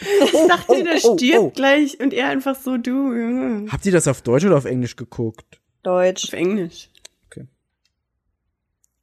Ich 0.00 0.48
dachte, 0.48 0.64
oh, 0.68 0.82
der 0.82 0.94
oh, 1.02 1.16
stirbt 1.16 1.38
oh. 1.38 1.50
gleich 1.50 2.00
und 2.00 2.12
er 2.12 2.28
einfach 2.28 2.56
so, 2.56 2.76
du. 2.76 3.66
Habt 3.70 3.86
ihr 3.86 3.92
das 3.92 4.08
auf 4.08 4.22
Deutsch 4.22 4.44
oder 4.44 4.56
auf 4.56 4.64
Englisch 4.64 4.96
geguckt? 4.96 5.60
Deutsch. 5.82 6.24
Auf 6.24 6.32
Englisch. 6.32 6.88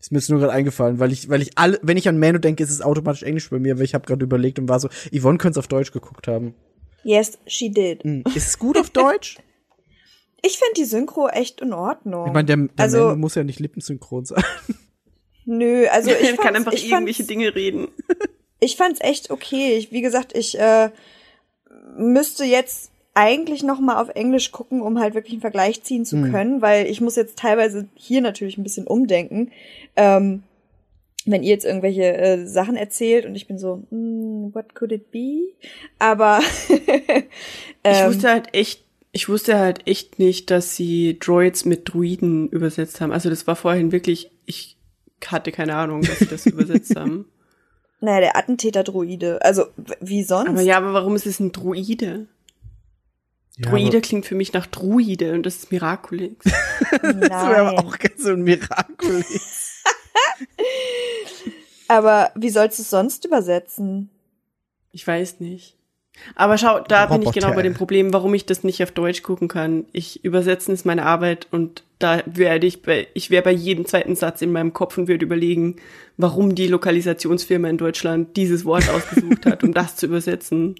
Ist 0.01 0.11
mir 0.11 0.17
jetzt 0.17 0.31
nur 0.31 0.39
gerade 0.39 0.51
eingefallen, 0.51 0.97
weil 0.99 1.11
ich, 1.11 1.29
weil 1.29 1.43
ich 1.43 1.59
alle, 1.59 1.79
wenn 1.83 1.95
ich 1.95 2.09
an 2.09 2.17
Mano 2.17 2.39
denke, 2.39 2.63
ist 2.63 2.71
es 2.71 2.81
automatisch 2.81 3.21
Englisch 3.21 3.51
bei 3.51 3.59
mir, 3.59 3.77
weil 3.77 3.85
ich 3.85 3.93
habe 3.93 4.07
gerade 4.07 4.23
überlegt 4.23 4.57
und 4.57 4.67
war 4.67 4.79
so, 4.79 4.89
Yvonne 5.15 5.37
könnte 5.37 5.59
es 5.59 5.63
auf 5.63 5.67
Deutsch 5.67 5.91
geguckt 5.91 6.27
haben. 6.27 6.55
Yes, 7.03 7.37
she 7.45 7.69
did. 7.69 8.03
Hm. 8.03 8.23
Ist 8.33 8.47
es 8.47 8.57
gut 8.57 8.79
auf 8.79 8.89
Deutsch? 8.91 9.37
Ich 10.41 10.57
finde 10.57 10.73
die 10.77 10.85
Synchro 10.85 11.27
echt 11.27 11.61
in 11.61 11.71
Ordnung. 11.71 12.25
Ich 12.25 12.33
meine, 12.33 12.45
der, 12.47 12.57
der 12.57 12.69
also, 12.77 12.97
Mando 12.97 13.17
muss 13.17 13.35
ja 13.35 13.43
nicht 13.43 13.59
lippensynchron 13.59 14.25
sein. 14.25 14.43
nö, 15.45 15.85
also 15.91 16.09
ich 16.19 16.35
kann 16.37 16.55
einfach 16.55 16.73
ich 16.73 16.89
irgendwelche 16.89 17.23
Dinge 17.23 17.53
reden. 17.53 17.89
Ich 18.61 18.77
fand's 18.77 19.01
echt 19.01 19.29
okay. 19.29 19.75
Ich, 19.75 19.91
wie 19.91 20.01
gesagt, 20.01 20.33
ich 20.37 20.57
äh, 20.57 20.89
müsste 21.97 22.45
jetzt 22.45 22.91
eigentlich 23.13 23.61
noch 23.63 23.81
mal 23.81 24.01
auf 24.01 24.07
Englisch 24.07 24.53
gucken, 24.53 24.81
um 24.81 24.97
halt 24.97 25.13
wirklich 25.13 25.33
einen 25.33 25.41
Vergleich 25.41 25.83
ziehen 25.83 26.05
zu 26.05 26.21
können, 26.21 26.61
weil 26.61 26.87
ich 26.87 27.01
muss 27.01 27.17
jetzt 27.17 27.37
teilweise 27.37 27.89
hier 27.95 28.21
natürlich 28.21 28.57
ein 28.57 28.63
bisschen 28.63 28.87
umdenken. 28.87 29.51
Ähm, 29.97 30.43
wenn 31.25 31.43
ihr 31.43 31.49
jetzt 31.49 31.65
irgendwelche 31.65 32.15
äh, 32.17 32.47
Sachen 32.47 32.77
erzählt 32.77 33.25
und 33.25 33.35
ich 33.35 33.47
bin 33.47 33.57
so, 33.57 33.83
mm, 33.89 34.53
what 34.53 34.73
could 34.73 34.93
it 34.93 35.11
be? 35.11 35.49
Aber 35.99 36.39
Ich 37.83 37.99
ähm, 37.99 38.07
wusste 38.09 38.29
halt 38.29 38.53
echt, 38.53 38.83
ich 39.11 39.27
wusste 39.27 39.57
halt 39.57 39.87
echt 39.87 40.19
nicht, 40.19 40.51
dass 40.51 40.75
sie 40.75 41.17
Droids 41.19 41.65
mit 41.65 41.91
Druiden 41.91 42.49
übersetzt 42.49 43.01
haben. 43.01 43.11
Also 43.11 43.29
das 43.29 43.47
war 43.47 43.55
vorhin 43.55 43.91
wirklich, 43.91 44.31
ich 44.45 44.77
hatte 45.25 45.51
keine 45.51 45.75
Ahnung, 45.75 46.01
dass 46.01 46.19
sie 46.19 46.27
das 46.27 46.45
übersetzt 46.45 46.95
haben. 46.95 47.25
Naja, 48.01 48.19
der 48.19 48.35
Attentäter-Droide. 48.35 49.39
Also, 49.41 49.65
wie 49.99 50.23
sonst? 50.23 50.49
Aber 50.49 50.61
ja, 50.61 50.77
aber 50.77 50.93
warum 50.93 51.15
ist 51.15 51.27
es 51.27 51.39
ein 51.39 51.51
Druide? 51.51 52.27
Ja, 53.57 53.69
Druide 53.69 54.01
klingt 54.01 54.25
für 54.25 54.35
mich 54.35 54.53
nach 54.53 54.65
Druide 54.65 55.33
und 55.33 55.45
das 55.45 55.57
ist 55.57 55.71
Miraculix. 55.71 56.45
Nein. 56.45 57.19
Das 57.29 57.47
wäre 57.47 57.67
aber 57.67 57.79
auch 57.79 57.97
ganz 57.97 58.23
so 58.23 58.31
ein 58.31 58.41
Mirakel. 58.41 59.23
Aber 61.87 62.31
wie 62.35 62.49
sollst 62.49 62.79
du 62.79 62.83
es 62.83 62.89
sonst 62.89 63.25
übersetzen? 63.25 64.09
Ich 64.93 65.05
weiß 65.05 65.41
nicht. 65.41 65.75
Aber 66.35 66.57
schau, 66.57 66.79
da 66.79 67.07
bin 67.07 67.21
ich 67.21 67.27
Roboter. 67.27 67.47
genau 67.47 67.53
bei 67.53 67.63
dem 67.63 67.73
Problem, 67.73 68.13
warum 68.13 68.33
ich 68.33 68.45
das 68.45 68.63
nicht 68.63 68.81
auf 68.81 68.91
Deutsch 68.91 69.23
gucken 69.23 69.49
kann. 69.49 69.85
Ich 69.91 70.23
übersetzen 70.23 70.73
ist 70.73 70.85
meine 70.85 71.05
Arbeit 71.05 71.47
und 71.51 71.83
da 72.01 72.23
werde 72.25 72.67
ich 72.67 72.81
bei, 72.81 73.07
ich 73.13 73.29
wäre 73.29 73.43
bei 73.43 73.51
jedem 73.51 73.85
zweiten 73.85 74.15
Satz 74.15 74.41
in 74.41 74.51
meinem 74.51 74.73
Kopf 74.73 74.97
und 74.97 75.07
würde 75.07 75.25
überlegen, 75.25 75.77
warum 76.17 76.55
die 76.55 76.67
Lokalisationsfirma 76.67 77.69
in 77.69 77.77
Deutschland 77.77 78.35
dieses 78.37 78.65
Wort 78.65 78.89
ausgesucht 78.89 79.45
hat, 79.45 79.63
um 79.63 79.73
das 79.73 79.95
zu 79.95 80.07
übersetzen. 80.07 80.75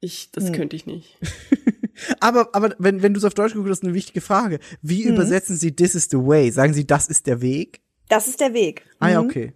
Ich, 0.00 0.30
das 0.32 0.46
Hm. 0.48 0.52
könnte 0.54 0.76
ich 0.76 0.86
nicht. 0.86 1.18
Aber, 2.20 2.48
aber 2.54 2.74
wenn, 2.78 3.02
wenn 3.02 3.12
du 3.14 3.18
es 3.18 3.24
auf 3.24 3.34
Deutsch 3.34 3.52
geguckt 3.52 3.70
hast, 3.70 3.84
eine 3.84 3.92
wichtige 3.94 4.22
Frage. 4.22 4.58
Wie 4.80 5.04
übersetzen 5.04 5.56
Sie 5.56 5.76
This 5.76 5.94
is 5.94 6.08
the 6.10 6.16
way? 6.16 6.50
Sagen 6.50 6.72
Sie, 6.72 6.86
das 6.86 7.06
ist 7.06 7.26
der 7.26 7.42
Weg? 7.42 7.80
Das 8.08 8.26
ist 8.28 8.40
der 8.40 8.54
Weg. 8.54 8.84
Ah 8.98 9.10
ja, 9.10 9.22
Mhm. 9.22 9.28
okay. 9.28 9.52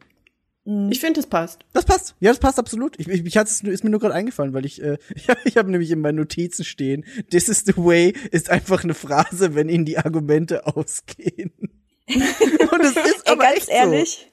Ich 0.91 0.99
finde, 0.99 1.21
es 1.21 1.29
passt. 1.29 1.65
Das 1.73 1.85
passt. 1.85 2.17
Ja, 2.19 2.31
das 2.31 2.41
passt 2.41 2.59
absolut. 2.59 2.99
Ich, 2.99 3.07
ich, 3.07 3.25
ich 3.25 3.37
hat's, 3.37 3.61
ist 3.61 3.85
mir 3.85 3.91
nur 3.91 4.01
gerade 4.01 4.15
eingefallen, 4.15 4.53
weil 4.53 4.67
ich, 4.67 4.83
äh, 4.83 4.99
ich 5.15 5.29
habe 5.29 5.41
ich 5.45 5.57
hab 5.57 5.67
nämlich 5.69 5.91
in 5.93 6.01
meinen 6.01 6.17
Notizen 6.17 6.65
stehen, 6.65 7.05
this 7.31 7.49
is 7.49 7.63
the 7.65 7.77
way 7.77 8.13
ist 8.33 8.51
einfach 8.51 8.83
eine 8.83 8.95
Phrase, 8.95 9.55
wenn 9.55 9.69
Ihnen 9.69 9.85
die 9.85 9.99
Argumente 9.99 10.67
ausgehen. 10.67 11.53
Und 12.09 12.81
es 12.83 12.97
ist 12.97 13.27
Ey, 13.27 13.33
aber 13.33 13.45
ganz 13.45 13.57
echt 13.59 13.69
ehrlich, 13.69 14.31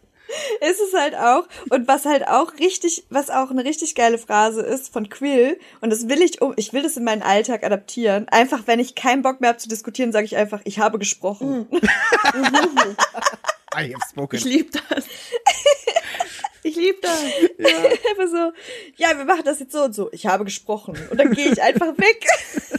ist 0.61 0.79
es 0.79 0.99
halt 0.99 1.15
auch. 1.15 1.47
Und 1.69 1.87
was 1.87 2.05
halt 2.05 2.27
auch 2.27 2.53
richtig, 2.59 3.05
was 3.09 3.29
auch 3.29 3.51
eine 3.51 3.63
richtig 3.63 3.93
geile 3.93 4.17
Phrase 4.17 4.61
ist 4.61 4.91
von 4.91 5.09
Quill, 5.09 5.59
und 5.81 5.91
das 5.91 6.07
will 6.09 6.21
ich 6.23 6.41
um, 6.41 6.53
ich 6.55 6.73
will 6.73 6.81
das 6.81 6.97
in 6.97 7.03
meinen 7.03 7.21
Alltag 7.21 7.63
adaptieren. 7.63 8.27
Einfach, 8.29 8.61
wenn 8.65 8.79
ich 8.79 8.95
keinen 8.95 9.21
Bock 9.21 9.39
mehr 9.39 9.49
habe 9.49 9.59
zu 9.59 9.69
diskutieren, 9.69 10.11
sage 10.11 10.25
ich 10.25 10.35
einfach, 10.35 10.61
ich 10.63 10.79
habe 10.79 10.97
gesprochen. 10.97 11.67
so. 11.71 11.77
I 13.75 13.91
have 13.91 14.03
spoken. 14.09 14.37
Ich 14.37 14.45
liebe 14.45 14.69
das. 14.71 15.05
Ich 16.63 16.75
liebe 16.75 16.97
das. 17.01 17.21
Einfach 17.59 18.27
so, 18.29 18.51
ja, 18.95 19.17
wir 19.17 19.25
machen 19.25 19.43
das 19.45 19.59
jetzt 19.59 19.73
so 19.73 19.83
und 19.83 19.93
so. 19.95 20.09
Ich 20.13 20.25
habe 20.25 20.45
gesprochen. 20.45 20.97
Und 21.09 21.17
dann 21.19 21.31
gehe 21.31 21.51
ich 21.51 21.61
einfach 21.61 21.97
weg. 21.97 22.25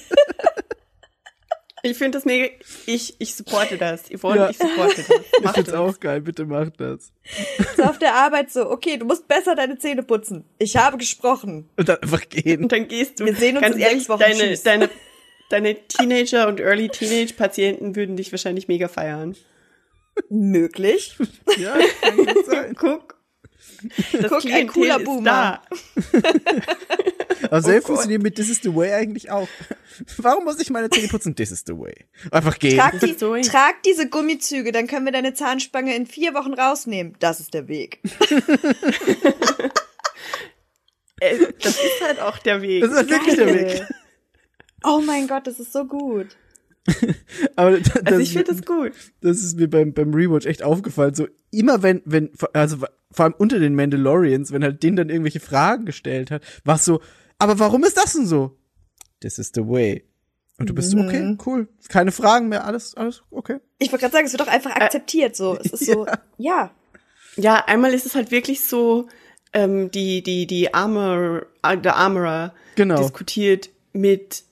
Ich 1.86 1.98
finde 1.98 2.16
das 2.16 2.24
mega. 2.24 2.48
Ich, 2.86 3.16
ich 3.20 3.35
supporte 3.35 3.77
das. 3.77 4.05
Yvonne, 4.11 4.36
Ja. 4.40 4.48
ich 4.51 4.56
supporte 4.56 5.02
das. 5.06 5.09
Ich 5.11 5.44
Mach 5.44 5.52
find's 5.55 5.70
das. 5.70 5.78
auch 5.78 6.01
geil, 6.01 6.23
bitte 6.23 6.47
macht 6.47 6.81
das. 6.81 7.12
So 7.77 7.82
auf 7.82 7.98
der 7.98 8.15
Arbeit 8.15 8.51
so, 8.51 8.70
okay, 8.70 8.97
du 8.97 9.05
musst 9.05 9.28
besser 9.28 9.55
deine 9.55 9.77
Zähne 9.78 10.02
putzen. 10.02 10.47
Ich 10.59 10.78
habe 10.78 10.97
gesprochen. 10.97 11.69
Und 11.77 11.86
dann 11.90 11.98
einfach 12.02 12.27
gehen. 12.31 12.62
Und 12.62 12.73
dann 12.73 12.89
gehst 12.89 13.20
du. 13.20 13.27
Wir 13.27 13.35
sehen 13.36 13.59
uns 13.59 13.66
ganz 13.66 13.77
ehrlich, 13.77 14.06
deine, 14.06 14.35
Tschüss. 14.35 14.62
deine, 14.62 14.89
deine 15.51 15.74
Teenager 15.89 16.48
und 16.48 16.59
Early 16.59 16.89
Teenage 16.89 17.35
Patienten 17.35 17.94
würden 17.97 18.16
dich 18.16 18.32
wahrscheinlich 18.32 18.66
mega 18.66 18.89
feiern. 18.89 19.36
Möglich. 20.31 21.19
Ja, 21.59 21.77
kann 22.01 22.16
gut 22.16 22.47
sein. 22.47 22.74
Guck. 22.78 23.19
Das 24.12 24.30
Guck, 24.30 24.44
ein 24.46 24.66
cooler 24.68 24.98
ist 24.98 25.05
Boomer. 25.05 25.24
da. 25.24 25.62
Aber 27.51 27.62
selber 27.62 27.78
Gott. 27.80 27.86
funktioniert 27.86 28.22
mit 28.22 28.34
This 28.36 28.48
is 28.51 28.60
the 28.62 28.74
way 28.74 28.92
eigentlich 28.92 29.30
auch. 29.30 29.48
Warum 30.18 30.44
muss 30.44 30.59
ich 30.60 30.70
meine 30.70 30.90
Zähne 30.90 31.09
putzen? 31.09 31.36
This 31.36 31.51
is 31.52 31.62
the 31.66 31.76
way. 31.76 31.94
Einfach 32.30 32.59
gehen. 32.59 32.78
Trag, 32.78 32.98
die, 33.01 33.14
trag 33.14 33.82
diese 33.84 34.09
Gummizüge, 34.09 34.72
dann 34.72 34.86
können 34.86 35.05
wir 35.05 35.12
deine 35.12 35.34
Zahnspange 35.34 35.94
in 35.94 36.06
vier 36.06 36.34
Wochen 36.34 36.55
rausnehmen. 36.55 37.14
Das 37.20 37.40
ist 37.40 37.55
der 37.55 37.68
Weg. 37.68 38.01
Äh, 41.20 41.38
Das 41.62 41.76
ist 41.76 42.02
halt 42.05 42.20
auch 42.20 42.38
der 42.38 42.60
Weg. 42.62 42.82
Das 42.82 42.90
ist 42.90 42.96
halt 42.96 43.10
wirklich 43.10 43.36
der 43.36 43.55
Weg. 43.55 43.86
Oh 44.82 45.01
mein 45.01 45.28
Gott, 45.28 45.46
das 45.46 45.60
ist 45.60 45.72
so 45.72 45.84
gut. 45.84 46.26
Aber 47.56 47.78
das, 47.78 48.05
Also 48.05 48.18
ich 48.20 48.32
finde 48.32 48.52
das 48.52 48.64
gut. 48.64 48.92
das 49.22 49.38
ist 49.42 49.56
mir 49.56 49.70
beim, 49.70 49.94
beim 49.94 50.12
Rewatch 50.12 50.44
echt 50.44 50.62
aufgefallen. 50.62 51.14
So 51.14 51.28
immer 51.59 51.82
wenn, 51.82 52.02
wenn, 52.05 52.31
also 52.52 52.78
vor 53.10 53.24
allem 53.24 53.35
unter 53.39 53.59
den 53.59 53.74
Mandalorians, 53.74 54.52
wenn 54.52 54.64
halt 54.64 54.82
den 54.82 54.97
dann 54.97 55.09
irgendwelche 55.09 55.40
Fragen 55.40 55.86
gestellt 55.86 56.31
hat, 56.31 56.43
war 56.64 56.76
es 56.76 56.85
so, 56.85 57.01
aber 57.39 57.59
warum 57.59 57.85
ist 57.85 57.97
das 57.97 58.12
denn 58.14 58.26
so? 58.26 58.56
This 59.20 59.39
is 59.39 59.52
the 59.55 59.66
way. 59.66 60.05
Und 60.59 60.70
du 60.70 60.74
bist 60.74 60.90
so, 60.90 60.98
okay, 60.98 61.36
cool. 61.47 61.68
Keine 61.89 62.12
Fragen 62.12 62.48
mehr, 62.48 62.64
alles, 62.64 62.94
alles 62.94 63.22
okay. 63.31 63.59
Ich 63.78 63.90
wollte 63.90 64.02
gerade 64.02 64.12
sagen, 64.12 64.26
es 64.26 64.32
wird 64.32 64.43
doch 64.43 64.52
einfach 64.52 64.70
akzeptiert 64.76 65.35
so. 65.35 65.56
Es 65.59 65.72
ist 65.72 65.86
so, 65.86 66.06
ja. 66.39 66.70
Ja, 67.36 67.64
einmal 67.66 67.93
ist 67.93 68.06
es 68.06 68.14
halt 68.14 68.31
wirklich 68.31 68.60
so, 68.60 69.09
ähm, 69.52 69.90
die, 69.90 70.22
die, 70.22 70.47
die 70.47 70.72
Armor, 70.74 71.47
äh, 71.62 71.76
der 71.76 71.97
Armorer 71.97 72.55
Genau. 72.76 72.98
diskutiert 72.98 73.70
mit 73.93 74.44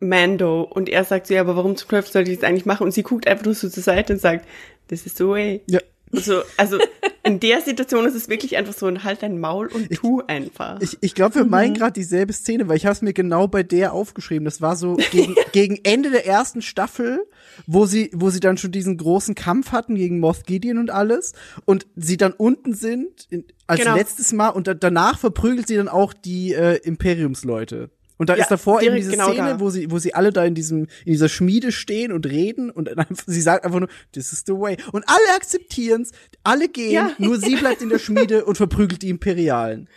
Mando 0.00 0.62
und 0.62 0.88
er 0.88 1.04
sagt 1.04 1.26
so, 1.26 1.34
ja, 1.34 1.40
aber 1.40 1.56
warum 1.56 1.76
zum 1.76 1.88
Teufel 1.88 2.10
sollte 2.10 2.30
ich 2.30 2.38
das 2.38 2.48
eigentlich 2.48 2.66
machen? 2.66 2.84
Und 2.84 2.92
sie 2.92 3.02
guckt 3.02 3.26
einfach 3.26 3.44
nur 3.44 3.54
so 3.54 3.68
zur 3.68 3.82
Seite 3.82 4.14
und 4.14 4.18
sagt, 4.18 4.46
this 4.88 5.06
is 5.06 5.16
the 5.16 5.26
way. 5.26 5.62
Ja. 5.66 5.80
So, 6.14 6.42
also 6.56 6.78
in 7.22 7.40
der 7.40 7.60
Situation 7.62 8.04
ist 8.04 8.14
es 8.14 8.28
wirklich 8.28 8.56
einfach 8.56 8.74
so 8.74 8.86
ein 8.86 9.02
halt 9.02 9.22
dein 9.22 9.40
Maul 9.40 9.68
und 9.68 9.90
tu 9.94 10.22
einfach. 10.26 10.80
Ich, 10.80 10.98
ich 11.00 11.14
glaube, 11.14 11.36
wir 11.36 11.44
meinen 11.44 11.74
gerade 11.74 11.92
dieselbe 11.92 12.32
Szene, 12.32 12.68
weil 12.68 12.76
ich 12.76 12.86
habe 12.86 12.92
es 12.92 13.02
mir 13.02 13.12
genau 13.12 13.48
bei 13.48 13.62
der 13.62 13.92
aufgeschrieben. 13.92 14.44
Das 14.44 14.60
war 14.60 14.76
so 14.76 14.96
gegen, 15.10 15.34
gegen 15.52 15.78
Ende 15.84 16.10
der 16.10 16.26
ersten 16.26 16.62
Staffel, 16.62 17.26
wo 17.66 17.86
sie, 17.86 18.10
wo 18.12 18.30
sie 18.30 18.40
dann 18.40 18.58
schon 18.58 18.72
diesen 18.72 18.96
großen 18.96 19.34
Kampf 19.34 19.72
hatten 19.72 19.94
gegen 19.94 20.20
Moth 20.20 20.44
Gideon 20.46 20.78
und 20.78 20.90
alles 20.90 21.32
und 21.64 21.86
sie 21.96 22.16
dann 22.16 22.32
unten 22.32 22.74
sind 22.74 23.26
in, 23.30 23.44
als 23.66 23.80
Genau. 23.80 23.96
letztes 23.96 24.32
Mal 24.32 24.50
und 24.50 24.66
da, 24.66 24.74
danach 24.74 25.18
verprügelt 25.18 25.66
sie 25.66 25.76
dann 25.76 25.88
auch 25.88 26.12
die 26.12 26.52
äh, 26.52 26.76
Imperiumsleute. 26.76 27.90
Und 28.16 28.28
da 28.28 28.36
Ja, 28.36 28.42
ist 28.42 28.50
davor 28.50 28.80
eben 28.80 28.94
diese 28.94 29.10
genau 29.10 29.26
Szene, 29.32 29.48
da. 29.50 29.60
wo 29.60 29.70
sie, 29.70 29.90
wo 29.90 29.98
sie 29.98 30.14
alle 30.14 30.32
da 30.32 30.44
in 30.44 30.54
diesem, 30.54 30.82
in 31.04 31.12
dieser 31.12 31.28
Schmiede 31.28 31.72
stehen 31.72 32.12
und 32.12 32.26
reden 32.26 32.70
und 32.70 32.86
dann 32.96 33.06
sie 33.26 33.40
sagt 33.40 33.64
einfach 33.64 33.80
nur, 33.80 33.88
this 34.12 34.32
is 34.32 34.44
the 34.46 34.52
way. 34.52 34.76
Und 34.92 35.04
alle 35.08 35.34
akzeptieren's, 35.36 36.12
alle 36.44 36.68
gehen, 36.68 36.92
Ja. 36.92 37.12
nur 37.18 37.38
sie 37.38 37.56
bleibt 37.56 37.82
in 37.82 37.88
der 37.88 37.98
Schmiede 38.04 38.44
und 38.44 38.56
verprügelt 38.56 39.02
die 39.02 39.08
Imperialen. 39.10 39.88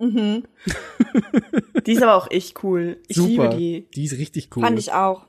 Die 0.00 1.92
ist 1.92 2.02
aber 2.02 2.14
auch 2.14 2.30
echt 2.30 2.62
cool. 2.62 2.98
Ich 3.08 3.16
Super. 3.16 3.28
liebe 3.28 3.56
die. 3.56 3.86
Die 3.94 4.04
ist 4.04 4.12
richtig 4.18 4.48
cool. 4.56 4.62
Fand 4.62 4.78
ich 4.78 4.92
auch. 4.92 5.26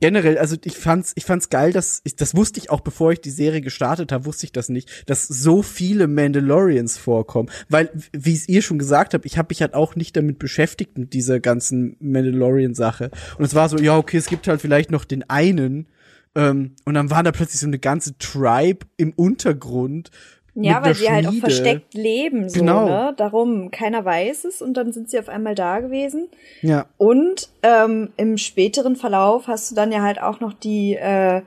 Generell, 0.00 0.38
also 0.38 0.56
ich 0.64 0.78
fand's, 0.78 1.12
ich 1.16 1.24
fand's 1.24 1.50
geil, 1.50 1.72
dass 1.72 2.00
ich, 2.04 2.16
das 2.16 2.34
wusste 2.34 2.58
ich 2.60 2.70
auch, 2.70 2.80
bevor 2.80 3.12
ich 3.12 3.20
die 3.20 3.30
Serie 3.30 3.60
gestartet 3.60 4.10
habe, 4.10 4.24
wusste 4.24 4.46
ich 4.46 4.52
das 4.52 4.70
nicht, 4.70 5.04
dass 5.06 5.26
so 5.28 5.62
viele 5.62 6.06
Mandalorians 6.06 6.96
vorkommen, 6.96 7.50
weil 7.68 7.90
wie 8.12 8.32
es 8.32 8.48
ihr 8.48 8.62
schon 8.62 8.78
gesagt 8.78 9.12
habt, 9.12 9.26
ich 9.26 9.36
habe 9.36 9.48
mich 9.50 9.60
halt 9.60 9.74
auch 9.74 9.96
nicht 9.96 10.16
damit 10.16 10.38
beschäftigt 10.38 10.96
mit 10.96 11.12
dieser 11.12 11.40
ganzen 11.40 11.96
Mandalorian-Sache 12.00 13.10
und 13.38 13.44
es 13.44 13.54
war 13.54 13.68
so, 13.68 13.76
ja 13.76 13.98
okay, 13.98 14.16
es 14.16 14.26
gibt 14.26 14.48
halt 14.48 14.62
vielleicht 14.62 14.90
noch 14.90 15.04
den 15.04 15.28
einen 15.28 15.88
ähm, 16.34 16.76
und 16.84 16.94
dann 16.94 17.10
war 17.10 17.22
da 17.22 17.32
plötzlich 17.32 17.60
so 17.60 17.66
eine 17.66 17.78
ganze 17.78 18.16
Tribe 18.18 18.86
im 18.96 19.12
Untergrund. 19.12 20.10
Ja, 20.56 20.84
weil 20.84 20.94
sie 20.94 21.10
halt 21.10 21.26
auch 21.26 21.32
versteckt 21.34 21.94
leben, 21.94 22.48
so, 22.48 22.60
Genau. 22.60 22.86
ne? 22.86 23.14
Darum, 23.16 23.70
keiner 23.72 24.04
weiß 24.04 24.44
es 24.44 24.62
und 24.62 24.74
dann 24.76 24.92
sind 24.92 25.10
sie 25.10 25.18
auf 25.18 25.28
einmal 25.28 25.54
da 25.56 25.80
gewesen. 25.80 26.28
Ja, 26.62 26.86
Und 26.96 27.48
ähm, 27.62 28.10
im 28.16 28.38
späteren 28.38 28.94
Verlauf 28.94 29.48
hast 29.48 29.70
du 29.70 29.74
dann 29.74 29.90
ja 29.90 30.02
halt 30.02 30.20
auch 30.22 30.38
noch 30.40 30.52
die, 30.52 30.94
äh, 30.94 31.42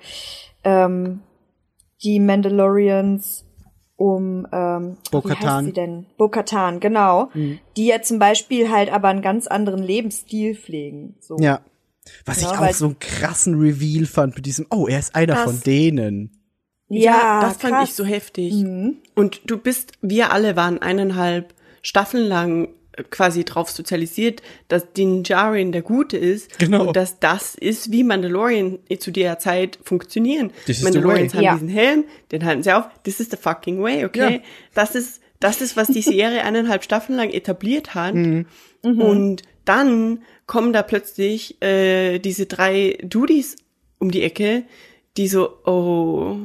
ähm, 0.66 1.22
die 2.04 2.20
Mandalorians 2.20 3.46
um 3.96 4.46
ähm, 4.52 4.98
wie 5.06 5.10
Bo-Katan. 5.12 5.56
heißt 5.56 5.66
sie 5.66 5.74
denn? 5.74 6.06
Bo-Katan, 6.18 6.80
genau. 6.80 7.30
Die 7.76 7.88
ja 7.88 8.02
zum 8.02 8.20
Beispiel 8.20 8.70
halt 8.70 8.92
aber 8.94 9.08
einen 9.08 9.24
ganz 9.24 9.48
anderen 9.48 9.82
Lebensstil 9.82 10.56
pflegen. 10.56 11.16
So. 11.20 11.38
ja. 11.40 11.62
Was 12.26 12.42
Ja, 12.42 12.54
ich 12.54 12.60
auch 12.60 12.74
so 12.74 12.86
einen 12.86 13.00
krassen 13.00 13.60
Reveal 13.60 14.06
fand 14.06 14.36
mit 14.36 14.46
diesem, 14.46 14.66
oh, 14.70 14.88
er 14.88 15.00
ist 15.00 15.14
einer 15.16 15.36
von 15.38 15.60
denen. 15.62 16.37
Ja, 16.90 17.42
das 17.42 17.58
fand 17.58 17.74
krass. 17.74 17.90
ich 17.90 17.96
so 17.96 18.06
heftig. 18.06 18.54
Mhm. 18.54 18.98
Und 19.16 19.42
du 19.46 19.58
bist, 19.58 19.94
wir 20.02 20.32
alle 20.32 20.56
waren 20.56 20.82
eineinhalb 20.82 21.54
Staffeln 21.82 22.26
lang 22.28 22.70
äh, 22.94 23.04
quasi 23.10 23.44
drauf 23.44 23.70
sozialisiert, 23.70 24.42
dass 24.70 24.94
Din 24.94 25.24
Djarin 25.24 25.72
der 25.72 25.82
Gute 25.82 26.18
ist 26.18 26.58
Genau. 26.60 26.88
und 26.88 26.96
dass 26.96 27.20
das 27.20 27.56
ist, 27.56 27.92
wie 27.92 28.04
Mandalorian 28.04 28.80
zu 29.00 29.12
der 29.12 29.38
Zeit 29.40 29.80
funktionieren. 29.84 30.52
This 30.66 30.82
Mandalorians 30.82 31.34
haben 31.34 31.44
Ja. 31.44 31.54
diesen 31.54 31.70
Helm, 31.70 32.06
den 32.32 32.46
halten 32.46 32.64
sie 32.64 32.72
auf. 32.72 32.86
This 33.04 33.20
is 33.20 33.30
the 33.30 33.38
fucking 33.38 33.82
way, 33.82 34.06
okay? 34.06 34.36
Ja. 34.36 34.40
Das 34.74 34.96
ist 34.96 35.22
das 35.40 35.62
ist, 35.62 35.78
was 35.78 35.88
die 35.90 36.02
Serie 36.02 36.44
eineinhalb 36.46 36.84
Staffeln 36.84 37.16
lang 37.18 37.30
etabliert 37.30 37.94
hat. 37.94 38.16
Mhm. 38.16 38.46
Und 38.84 39.44
dann 39.66 40.24
kommen 40.48 40.74
da 40.74 40.82
plötzlich 40.82 41.62
äh, 41.62 42.18
diese 42.20 42.46
drei 42.48 42.98
Dudis 43.04 43.56
um 44.00 44.10
die 44.10 44.24
Ecke, 44.24 44.64
die 45.18 45.28
so, 45.28 45.50
oh, 45.66 46.38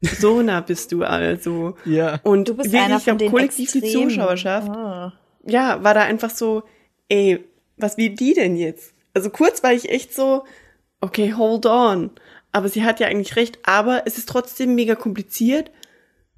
so 0.00 0.42
nah 0.42 0.60
bist 0.60 0.92
du 0.92 1.02
also. 1.04 1.76
Ja. 1.84 2.20
Und 2.22 2.48
Du 2.48 2.54
bist 2.54 2.70
wirklich 2.72 2.82
einer 2.82 3.00
von 3.00 3.18
den 3.18 3.30
kollektiv 3.30 3.72
die. 3.72 3.80
Zuschauerschaft, 3.92 4.68
Ah. 4.70 5.12
ja, 5.44 5.82
war 5.82 5.94
da 5.94 6.02
einfach 6.02 6.30
so, 6.30 6.62
ey, 7.08 7.44
was 7.76 7.96
will 7.96 8.10
die 8.10 8.34
denn 8.34 8.56
jetzt? 8.56 8.92
Also 9.14 9.30
kurz 9.30 9.62
war 9.62 9.72
ich 9.72 9.88
echt 9.90 10.14
so, 10.14 10.44
okay, 11.00 11.34
hold 11.34 11.66
on. 11.66 12.10
Aber 12.52 12.68
sie 12.68 12.84
hat 12.84 13.00
ja 13.00 13.08
eigentlich 13.08 13.36
recht, 13.36 13.58
aber 13.64 14.02
es 14.06 14.18
ist 14.18 14.28
trotzdem 14.28 14.74
mega 14.74 14.94
kompliziert. 14.94 15.70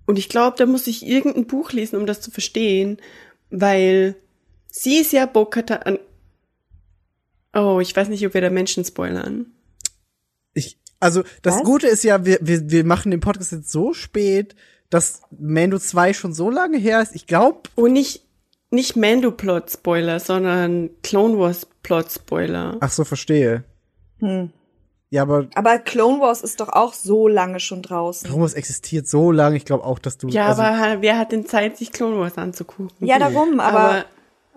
Und 0.07 0.19
ich 0.19 0.29
glaube, 0.29 0.57
da 0.57 0.67
muss 0.67 0.87
ich 0.87 1.07
irgendein 1.07 1.47
Buch 1.47 1.73
lesen, 1.73 1.97
um 1.97 2.07
das 2.07 2.21
zu 2.21 2.31
verstehen, 2.31 2.99
weil 3.51 4.17
sie 4.67 4.97
ist 4.99 5.13
ja 5.13 5.27
Bo-Katan. 5.27 5.99
Oh, 7.55 7.79
ich 7.81 7.95
weiß 7.95 8.09
nicht, 8.09 8.25
ob 8.27 8.35
wir 8.35 8.41
da 8.41 8.51
Menschen 8.51 8.85
spoilern. 8.85 9.47
Also 11.01 11.23
das 11.43 11.57
Was? 11.57 11.63
Gute 11.65 11.87
ist 11.89 12.05
ja, 12.05 12.25
wir, 12.25 12.39
wir, 12.43 12.71
wir 12.71 12.85
machen 12.85 13.11
den 13.11 13.21
Podcast 13.21 13.53
jetzt 13.53 13.73
so 13.73 13.93
spät, 13.95 14.55
dass 14.91 15.23
Mando 15.39 15.79
2 15.79 16.13
schon 16.13 16.35
so 16.35 16.51
lange 16.51 16.79
her 16.79 17.01
ist. 17.01 17.15
Ich 17.15 17.27
glaube, 17.27 17.61
Und 17.75 17.93
nicht, 17.95 18.25
nicht 18.71 18.97
Mando-Plot-Spoiler, 18.97 20.21
sondern 20.21 20.91
Clone 21.03 21.39
Wars-Plot-Spoiler. 21.39 22.77
ach 22.81 22.91
so, 22.91 23.05
verstehe. 23.05 23.65
Hm. 24.21 24.51
Ja, 25.13 25.23
aber 25.23 25.49
Aber 25.55 25.79
Clone 25.81 26.21
Wars 26.21 26.41
ist 26.43 26.61
doch 26.61 26.69
auch 26.69 26.93
so 26.95 27.27
lange 27.27 27.59
schon 27.59 27.83
draußen. 27.83 28.29
Clone 28.29 28.43
Wars 28.43 28.55
existiert 28.55 29.09
so 29.09 29.33
lange, 29.33 29.57
ich 29.57 29.65
glaube 29.65 29.83
auch, 29.85 29.99
dass 29.99 30.19
du. 30.19 30.29
Ja, 30.29 30.47
also, 30.47 30.63
aber 30.63 31.03
wer 31.03 31.19
hat 31.19 31.33
denn 31.33 31.47
Zeit, 31.47 31.77
sich 31.79 31.91
Clone 31.91 32.17
Wars 32.19 32.39
anzugucken? 32.39 32.91
Ja, 33.01 33.19
darum, 33.19 33.59
aber, 33.59 33.79
Aber- 33.81 34.05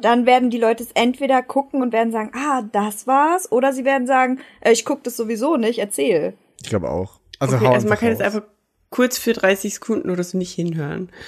dann 0.01 0.25
werden 0.25 0.49
die 0.49 0.57
Leute 0.57 0.83
es 0.83 0.91
entweder 0.93 1.41
gucken 1.43 1.81
und 1.81 1.93
werden 1.93 2.11
sagen, 2.11 2.31
ah, 2.35 2.63
das 2.71 3.07
war's, 3.07 3.51
oder 3.51 3.73
sie 3.73 3.85
werden 3.85 4.07
sagen, 4.07 4.39
äh, 4.61 4.71
ich 4.71 4.85
guck 4.85 5.03
das 5.03 5.17
sowieso 5.17 5.57
nicht, 5.57 5.79
erzähl. 5.79 6.33
Ich 6.61 6.69
glaube 6.69 6.89
auch. 6.89 7.19
Also, 7.39 7.57
okay, 7.57 7.67
also 7.67 7.87
man 7.87 7.97
kann 7.97 8.09
jetzt 8.09 8.21
raus. 8.21 8.35
einfach 8.35 8.43
kurz 8.89 9.17
für 9.17 9.33
30 9.33 9.75
Sekunden 9.75 10.09
oder 10.09 10.23
so 10.23 10.37
nicht 10.37 10.53
hinhören. 10.53 11.09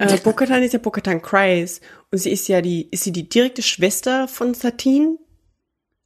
Äh, 0.00 0.16
Bo-Katan 0.18 0.62
ist 0.62 0.72
ja 0.72 0.78
Bo-Katan 0.78 1.22
Kryze 1.22 1.80
und 2.12 2.18
sie 2.18 2.30
ist 2.30 2.46
ja 2.46 2.60
die, 2.60 2.88
ist 2.92 3.02
sie 3.02 3.10
die 3.10 3.28
direkte 3.28 3.62
Schwester 3.62 4.28
von 4.28 4.54
Satine? 4.54 5.18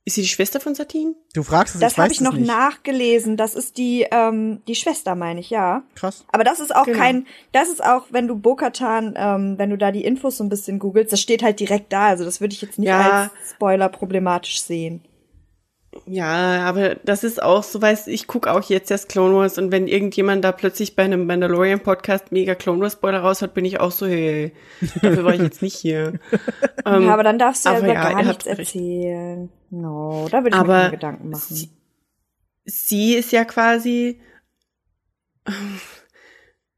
Ist 0.04 0.14
sie 0.16 0.22
die 0.22 0.28
Schwester 0.28 0.58
von 0.58 0.74
Satine? 0.74 1.14
Du 1.32 1.44
fragst 1.44 1.76
es, 1.76 1.80
Das 1.80 1.92
ich 1.92 1.98
weiß 1.98 2.04
habe 2.04 2.12
ich 2.14 2.20
noch 2.20 2.32
nicht. 2.32 2.46
nachgelesen. 2.48 3.36
Das 3.36 3.54
ist 3.54 3.76
die, 3.78 4.04
ähm, 4.10 4.60
die 4.66 4.74
Schwester, 4.74 5.14
meine 5.14 5.38
ich, 5.38 5.50
ja. 5.50 5.84
Krass. 5.94 6.24
Aber 6.32 6.42
das 6.42 6.58
ist 6.58 6.74
auch 6.74 6.86
Genau. 6.86 6.98
kein, 6.98 7.26
das 7.52 7.68
ist 7.68 7.84
auch, 7.84 8.06
wenn 8.10 8.26
du 8.26 8.34
Bokatan, 8.36 9.14
ähm, 9.16 9.58
wenn 9.58 9.70
du 9.70 9.78
da 9.78 9.92
die 9.92 10.04
Infos 10.04 10.38
so 10.38 10.44
ein 10.44 10.48
bisschen 10.48 10.80
googelst, 10.80 11.12
das 11.12 11.20
steht 11.20 11.44
halt 11.44 11.60
direkt 11.60 11.92
da. 11.92 12.06
Also 12.08 12.24
das 12.24 12.40
würde 12.40 12.52
ich 12.52 12.62
jetzt 12.62 12.80
nicht 12.80 12.88
Ja. 12.88 13.30
als 13.42 13.50
Spoiler 13.52 13.88
problematisch 13.88 14.60
sehen. 14.62 15.02
Ja, 16.06 16.64
aber 16.66 16.94
das 16.96 17.22
ist 17.22 17.42
auch 17.42 17.62
so, 17.62 17.82
weißt 17.82 18.08
ich 18.08 18.26
gucke 18.26 18.50
auch 18.50 18.62
jetzt 18.62 18.90
erst 18.90 19.10
Clone 19.10 19.34
Wars 19.36 19.58
und 19.58 19.70
wenn 19.72 19.86
irgendjemand 19.88 20.42
da 20.42 20.50
plötzlich 20.50 20.96
bei 20.96 21.04
einem 21.04 21.26
Mandalorian 21.26 21.80
Podcast 21.80 22.32
mega 22.32 22.54
Clone 22.54 22.80
Wars 22.80 22.94
Spoiler 22.94 23.20
raushaut, 23.20 23.52
bin 23.52 23.64
ich 23.66 23.78
auch 23.78 23.90
so, 23.90 24.06
hey, 24.06 24.52
dafür 25.02 25.24
war 25.24 25.34
ich 25.34 25.42
jetzt 25.42 25.60
nicht 25.62 25.76
hier. 25.76 26.14
Ähm, 26.86 27.02
ja, 27.06 27.12
aber 27.12 27.22
dann 27.22 27.38
darfst 27.38 27.66
du 27.66 27.70
ja 27.70 27.86
ja, 27.86 28.10
gar 28.10 28.22
nichts 28.22 28.46
erzählen. 28.46 29.50
No, 29.70 30.28
da 30.30 30.42
würde 30.44 30.50
ich 30.50 30.54
mir 30.54 30.60
Aber 30.60 30.78
keine 30.80 30.90
Gedanken 30.92 31.30
machen. 31.30 31.42
sie, 31.54 31.70
sie 32.64 33.14
ist 33.14 33.30
ja 33.32 33.44
quasi 33.44 34.20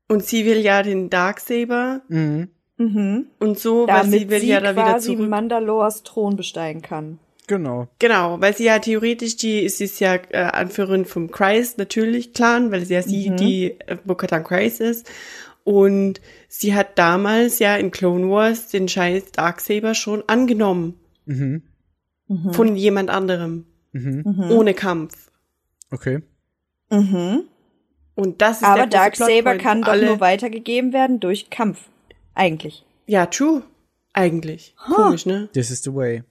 und 0.09 0.25
sie 0.25 0.45
will 0.45 0.59
ja 0.59 0.83
den 0.83 1.09
Darksaber 1.11 2.03
Mhm. 2.09 2.49
mhm. 2.79 3.27
und 3.39 3.59
so, 3.59 3.87
weil 3.87 4.03
Damit 4.03 4.21
sie 4.21 4.31
will 4.31 4.41
sie 4.41 4.49
ja 4.49 4.61
da 4.61 4.73
wieder 4.73 4.85
quasi 4.85 5.15
zurück. 5.17 5.29
Mandalors 5.29 6.03
Thron 6.03 6.37
besteigen 6.37 6.83
kann. 6.83 7.19
Genau. 7.47 7.89
Genau, 7.99 8.41
weil 8.41 8.57
sie 8.57 8.65
ja 8.65 8.79
theoretisch 8.79 9.37
die, 9.37 9.69
sie 9.69 9.85
ist 9.85 10.01
ja 10.01 10.15
äh, 10.15 10.39
Anführerin 10.39 11.05
vom 11.05 11.31
Christ 11.31 11.77
natürlich 11.79 12.33
Clan, 12.33 12.73
weil 12.73 12.85
sie 12.87 12.95
ja 12.95 13.03
sie 13.03 13.31
Mhm. 13.31 13.37
die 13.37 13.65
äh, 13.87 13.97
Bo-Katan 14.03 14.45
Christ 14.45 14.81
ist. 14.81 15.11
Und 15.63 16.21
sie 16.49 16.75
hat 16.75 16.99
damals 16.99 17.59
ja 17.59 17.77
in 17.77 17.91
Clone 17.91 18.29
Wars 18.31 18.69
den 18.69 18.89
scheiß 18.89 19.33
Darksaber 19.33 19.95
schon 19.95 20.23
angenommen 20.27 20.95
Mhm. 21.27 21.63
von 22.53 22.77
jemand 22.77 23.11
anderem, 23.11 23.67
Mhm. 23.93 24.23
Mhm. 24.27 24.51
ohne 24.51 24.73
Kampf. 24.75 25.31
Okay. 25.91 26.21
Mhm. 26.91 27.45
Und 28.15 28.41
das 28.43 28.59
ist 28.59 28.65
Aber 28.65 28.87
Darksaber 28.87 29.57
kann 29.57 29.83
doch 29.83 29.89
alle, 29.89 30.07
nur 30.07 30.21
weitergegeben 30.21 30.93
werden 30.93 31.21
durch 31.21 31.51
Kampf. 31.51 31.89
Eigentlich. 32.35 32.85
Ja, 33.07 33.27
true. 33.27 33.63
Eigentlich. 34.13 34.75
Komisch, 34.77 35.27
ne? 35.27 35.49
This 35.53 35.71
is 35.71 35.83
the 35.83 35.93
way. 35.95 36.23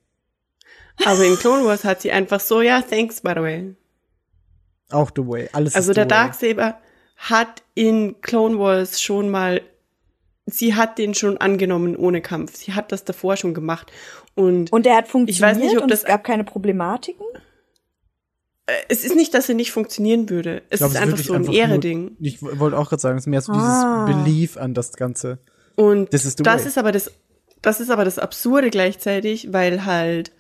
Aber 1.06 1.24
in 1.26 1.36
Clone 1.38 1.66
Wars 1.66 1.84
hat 1.84 2.02
sie 2.02 2.12
einfach 2.12 2.40
so, 2.40 2.62
ja, 2.62 2.82
thanks, 2.82 3.22
by 3.22 3.32
the 3.36 3.42
way. 3.42 3.76
Auch 4.92 5.12
the 5.16 5.26
way. 5.28 5.50
Alles 5.54 5.76
Also 5.76 5.92
ist 5.92 5.98
der. 5.98 6.06
Darksaber 6.06 6.78
hat 7.18 7.64
in 7.74 8.22
Clone 8.22 8.60
Wars 8.60 9.02
schon 9.02 9.30
mal, 9.30 9.62
sie 10.46 10.76
hat 10.76 10.98
den 10.98 11.14
schon 11.14 11.38
angenommen 11.38 11.96
ohne 11.96 12.22
Kampf. 12.22 12.56
Sie 12.56 12.74
hat 12.74 12.92
das 12.92 13.04
davor 13.04 13.38
schon 13.38 13.54
gemacht. 13.54 13.92
Und, 14.36 14.72
Und 14.72 14.86
der 14.86 14.96
hat 14.98 15.06
Ich 15.06 15.12
funktioniert 15.12 15.56
weiß 15.56 15.64
nicht, 15.64 15.78
ob 15.78 15.84
und 15.84 15.92
das- 15.92 16.00
es 16.02 16.06
gab 16.06 16.24
keine 16.24 16.44
Problematiken? 16.44 17.26
äh, 18.66 18.74
es 18.90 19.04
ist 19.04 19.16
nicht, 19.16 19.34
dass 19.34 19.50
er 19.50 19.56
nicht 19.56 19.72
funktionieren 19.72 20.30
würde. 20.30 20.62
Es 20.70 20.76
Ich 20.76 20.78
glaub, 20.80 20.92
ist 20.92 20.96
es 20.98 21.02
einfach 21.02 21.18
so 21.24 21.34
ein 21.34 21.52
Ehre-Ding. 21.52 22.16
Ich 22.20 22.42
wollte 22.42 22.78
auch 22.78 22.90
gerade 22.90 23.02
sagen, 23.02 23.18
es 23.18 23.24
ist 23.24 23.28
mehr 23.28 23.42
so 23.42 23.52
Ah. 23.54 24.06
dieses 24.08 24.24
Belief 24.24 24.58
an 24.58 24.74
das 24.74 24.94
Ganze. 24.94 25.40
Und 25.76 26.14
Das 26.14 26.24
ist 26.26 26.38
the 26.38 26.44
das 26.44 26.62
way. 26.62 26.68
ist 26.68 26.78
aber 26.78 26.92
das, 26.92 27.12
das 27.62 27.80
ist 27.80 27.90
aber 27.90 28.06
das 28.06 28.20
Absurde 28.20 28.70
gleichzeitig, 28.70 29.52
weil 29.52 29.86
halt 29.86 30.32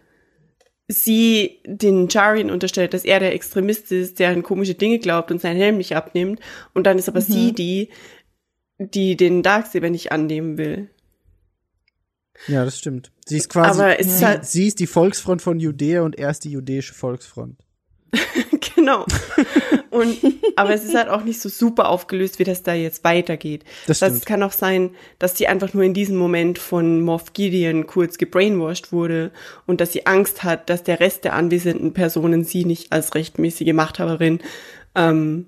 sie 0.94 1.60
den 1.66 2.08
Jarin 2.10 2.50
unterstellt, 2.52 2.94
dass 2.94 3.04
er 3.06 3.20
der 3.20 3.34
Extremist 3.34 3.92
ist, 3.92 4.20
der 4.20 4.30
an 4.30 4.44
komische 4.44 4.76
Dinge 4.76 5.00
glaubt 5.00 5.32
und 5.32 5.42
seinen 5.42 5.58
Helm 5.58 5.78
nicht 5.78 5.96
abnimmt. 5.96 6.40
Und 6.74 6.86
dann 6.86 6.98
ist 6.98 7.10
aber 7.10 7.22
sie 7.22 7.52
die, 7.54 7.90
die 8.78 9.16
den 9.18 9.44
Darksaber 9.44 9.90
nicht 9.90 10.12
annehmen 10.12 10.58
will. 10.58 10.90
Ja, 12.48 12.66
das 12.66 12.80
stimmt. 12.80 13.12
Sie 13.26 13.38
ist 13.38 13.50
quasi, 13.50 13.80
Aber 13.80 14.00
es 14.00 14.08
ist 14.08 14.20
sie, 14.20 14.26
halt- 14.26 14.46
sie 14.46 14.68
ist 14.68 14.80
die 14.80 14.88
Volksfront 14.88 15.42
von 15.42 15.60
Judäa 15.60 16.02
und 16.02 16.18
er 16.18 16.30
ist 16.30 16.44
die 16.44 16.52
jüdische 16.52 16.94
Volksfront. 16.94 17.58
genau. 18.76 19.06
Und, 19.90 20.18
aber 20.56 20.74
es 20.74 20.84
ist 20.84 20.96
halt 20.96 21.10
auch 21.10 21.24
nicht 21.24 21.40
so 21.40 21.50
super 21.50 21.90
aufgelöst, 21.90 22.40
wie 22.40 22.44
das 22.44 22.64
da 22.64 22.74
jetzt 22.74 23.04
weitergeht. 23.04 23.64
Das 23.88 23.98
stimmt. 23.98 24.18
es 24.18 24.26
kann 24.26 24.44
auch 24.44 24.52
sein, 24.52 24.92
dass 25.20 25.38
sie 25.38 25.48
einfach 25.48 25.74
nur 25.74 25.84
in 25.84 25.94
diesem 25.94 26.18
Moment 26.18 26.60
von 26.60 27.02
Moff 27.02 27.34
Gideon 27.34 27.88
kurz 27.88 28.18
gebrainwashed 28.18 28.92
wurde 28.92 29.32
und 29.66 29.82
dass 29.82 29.94
sie 29.94 30.06
Angst 30.06 30.44
hat, 30.44 30.70
dass 30.70 30.84
der 30.84 31.00
Rest 31.00 31.24
der 31.24 31.34
anwesenden 31.34 31.94
Personen 31.94 32.44
sie 32.44 32.66
nicht 32.66 32.92
als 32.92 33.16
rechtmäßige 33.16 33.74
Machthaberin 33.74 34.40
ähm, 34.96 35.48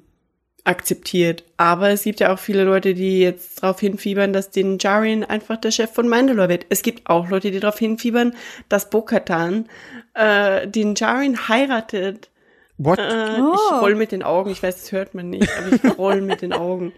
akzeptiert. 0.66 1.44
Aber 1.58 1.90
es 1.90 2.04
gibt 2.04 2.20
ja 2.20 2.34
auch 2.34 2.40
viele 2.40 2.64
Leute, 2.64 2.94
die 2.94 3.20
jetzt 3.20 3.64
darauf 3.64 3.80
hinfiebern, 3.80 4.34
dass 4.34 4.50
den 4.50 4.78
Jarian 4.80 5.24
einfach 5.24 5.58
der 5.58 5.72
Chef 5.72 5.92
von 5.92 6.10
Mandalore 6.10 6.50
wird. 6.50 6.66
Es 6.70 6.82
gibt 6.82 7.10
auch 7.10 7.30
Leute, 7.30 7.52
die 7.52 7.60
darauf 7.60 7.80
hinfiebern, 7.80 8.34
dass 8.68 8.90
Bo-Katan 8.90 9.70
äh, 10.16 10.68
den 10.68 10.96
Jarian 10.96 11.48
heiratet. 11.48 12.30
What? 12.78 13.00
Äh, 13.00 13.40
Oh. 13.40 13.54
Ich 13.54 13.82
roll 13.82 13.96
mit 13.96 14.12
den 14.12 14.24
Augen. 14.24 14.50
Ich 14.50 14.62
weiß, 14.62 14.76
das 14.82 14.92
hört 14.92 15.14
man 15.16 15.30
nicht, 15.30 15.50
aber 15.58 15.76
ich 15.76 15.84
roll 15.98 16.22
mit 16.22 16.42
den 16.42 16.54
Augen. 16.54 16.94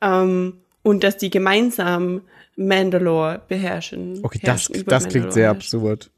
Ähm, 0.00 0.60
und 0.82 1.04
dass 1.04 1.16
die 1.16 1.30
gemeinsam 1.30 2.22
Mandalore 2.56 3.42
beherrschen. 3.48 4.20
Okay, 4.22 4.40
das, 4.42 4.68
das 4.86 5.08
klingt 5.08 5.32
sehr 5.32 5.50
absurd. 5.50 6.10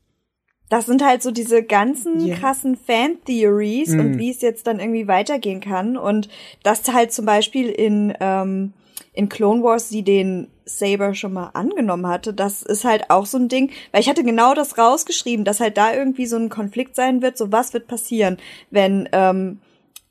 Das 0.69 0.87
sind 0.87 1.05
halt 1.05 1.23
so 1.23 1.31
diese 1.31 1.63
ganzen 1.63 2.25
Ja. 2.25 2.35
krassen 2.37 2.77
Fan-Theories 2.77 3.91
Mhm. 3.91 4.01
und 4.01 4.19
wie 4.19 4.31
es 4.31 4.41
jetzt 4.41 4.67
dann 4.67 4.81
irgendwie 4.81 5.07
weitergehen 5.09 5.61
kann. 5.61 5.97
Und 5.97 6.29
dass 6.63 6.91
halt 6.93 7.13
zum 7.13 7.27
Beispiel 7.27 7.69
in, 7.69 8.15
ähm, 8.21 8.73
in 9.13 9.29
Clone 9.29 9.63
Wars 9.63 9.89
sie 9.91 10.03
den 10.03 10.49
Saber 10.65 11.15
schon 11.15 11.33
mal 11.33 11.51
angenommen 11.55 12.07
hatte, 12.07 12.33
das 12.35 12.63
ist 12.63 12.85
halt 12.85 13.11
auch 13.11 13.27
so 13.27 13.39
ein 13.39 13.49
Ding, 13.49 13.71
weil 13.91 14.01
ich 14.01 14.09
hatte 14.09 14.25
genau 14.25 14.55
das 14.55 14.79
rausgeschrieben, 14.79 15.45
dass 15.45 15.61
halt 15.61 15.77
da 15.77 15.93
irgendwie 15.95 16.27
so 16.27 16.37
ein 16.37 16.49
Konflikt 16.49 16.97
sein 16.97 17.23
wird, 17.23 17.37
so 17.39 17.53
was 17.53 17.73
wird 17.75 17.87
passieren, 17.89 18.37
wenn, 18.71 19.09
ähm, 19.13 19.61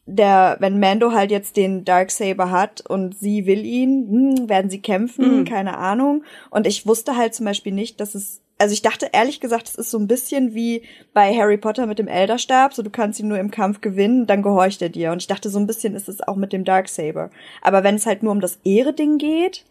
der, 0.07 0.57
wenn 0.59 0.79
Mando 0.79 1.11
halt 1.11 1.31
jetzt 1.31 1.55
den 1.57 1.85
Darksaber 1.85 2.49
hat 2.51 2.81
und 2.81 3.17
sie 3.17 3.45
will 3.45 3.63
ihn, 3.65 4.35
hm, 4.39 4.49
werden 4.49 4.69
sie 4.69 4.81
kämpfen, 4.81 5.39
Mhm. 5.41 5.45
keine 5.45 5.77
Ahnung. 5.77 6.23
Und 6.49 6.67
ich 6.67 6.85
wusste 6.87 7.15
halt 7.15 7.33
zum 7.35 7.45
Beispiel 7.45 7.71
nicht, 7.71 8.01
dass 8.01 8.15
es, 8.15 8.41
also 8.57 8.73
ich 8.73 8.81
dachte 8.81 9.09
ehrlich 9.13 9.39
gesagt, 9.39 9.69
es 9.69 9.75
ist 9.75 9.91
so 9.91 9.97
ein 9.99 10.07
bisschen 10.07 10.53
wie 10.53 10.81
bei 11.13 11.33
Harry 11.35 11.57
Potter 11.57 11.85
mit 11.85 11.99
dem 11.99 12.07
Elderstab, 12.07 12.73
so 12.73 12.81
du 12.83 12.89
kannst 12.89 13.19
ihn 13.19 13.27
nur 13.27 13.39
im 13.39 13.51
Kampf 13.51 13.79
gewinnen, 13.79 14.25
dann 14.27 14.41
gehorcht 14.41 14.81
er 14.81 14.89
dir. 14.89 15.11
Und 15.11 15.21
ich 15.21 15.27
dachte, 15.27 15.49
so 15.49 15.59
ein 15.59 15.67
bisschen 15.67 15.95
ist 15.95 16.09
es 16.09 16.21
auch 16.27 16.35
mit 16.35 16.51
dem 16.51 16.65
Darksaber. 16.65 17.29
Aber 17.61 17.83
wenn 17.83 17.95
es 17.95 18.05
halt 18.05 18.21
nur 18.23 18.31
um 18.33 18.41
das 18.41 18.59
Ehre-Ding 18.65 19.17
geht, 19.17 19.65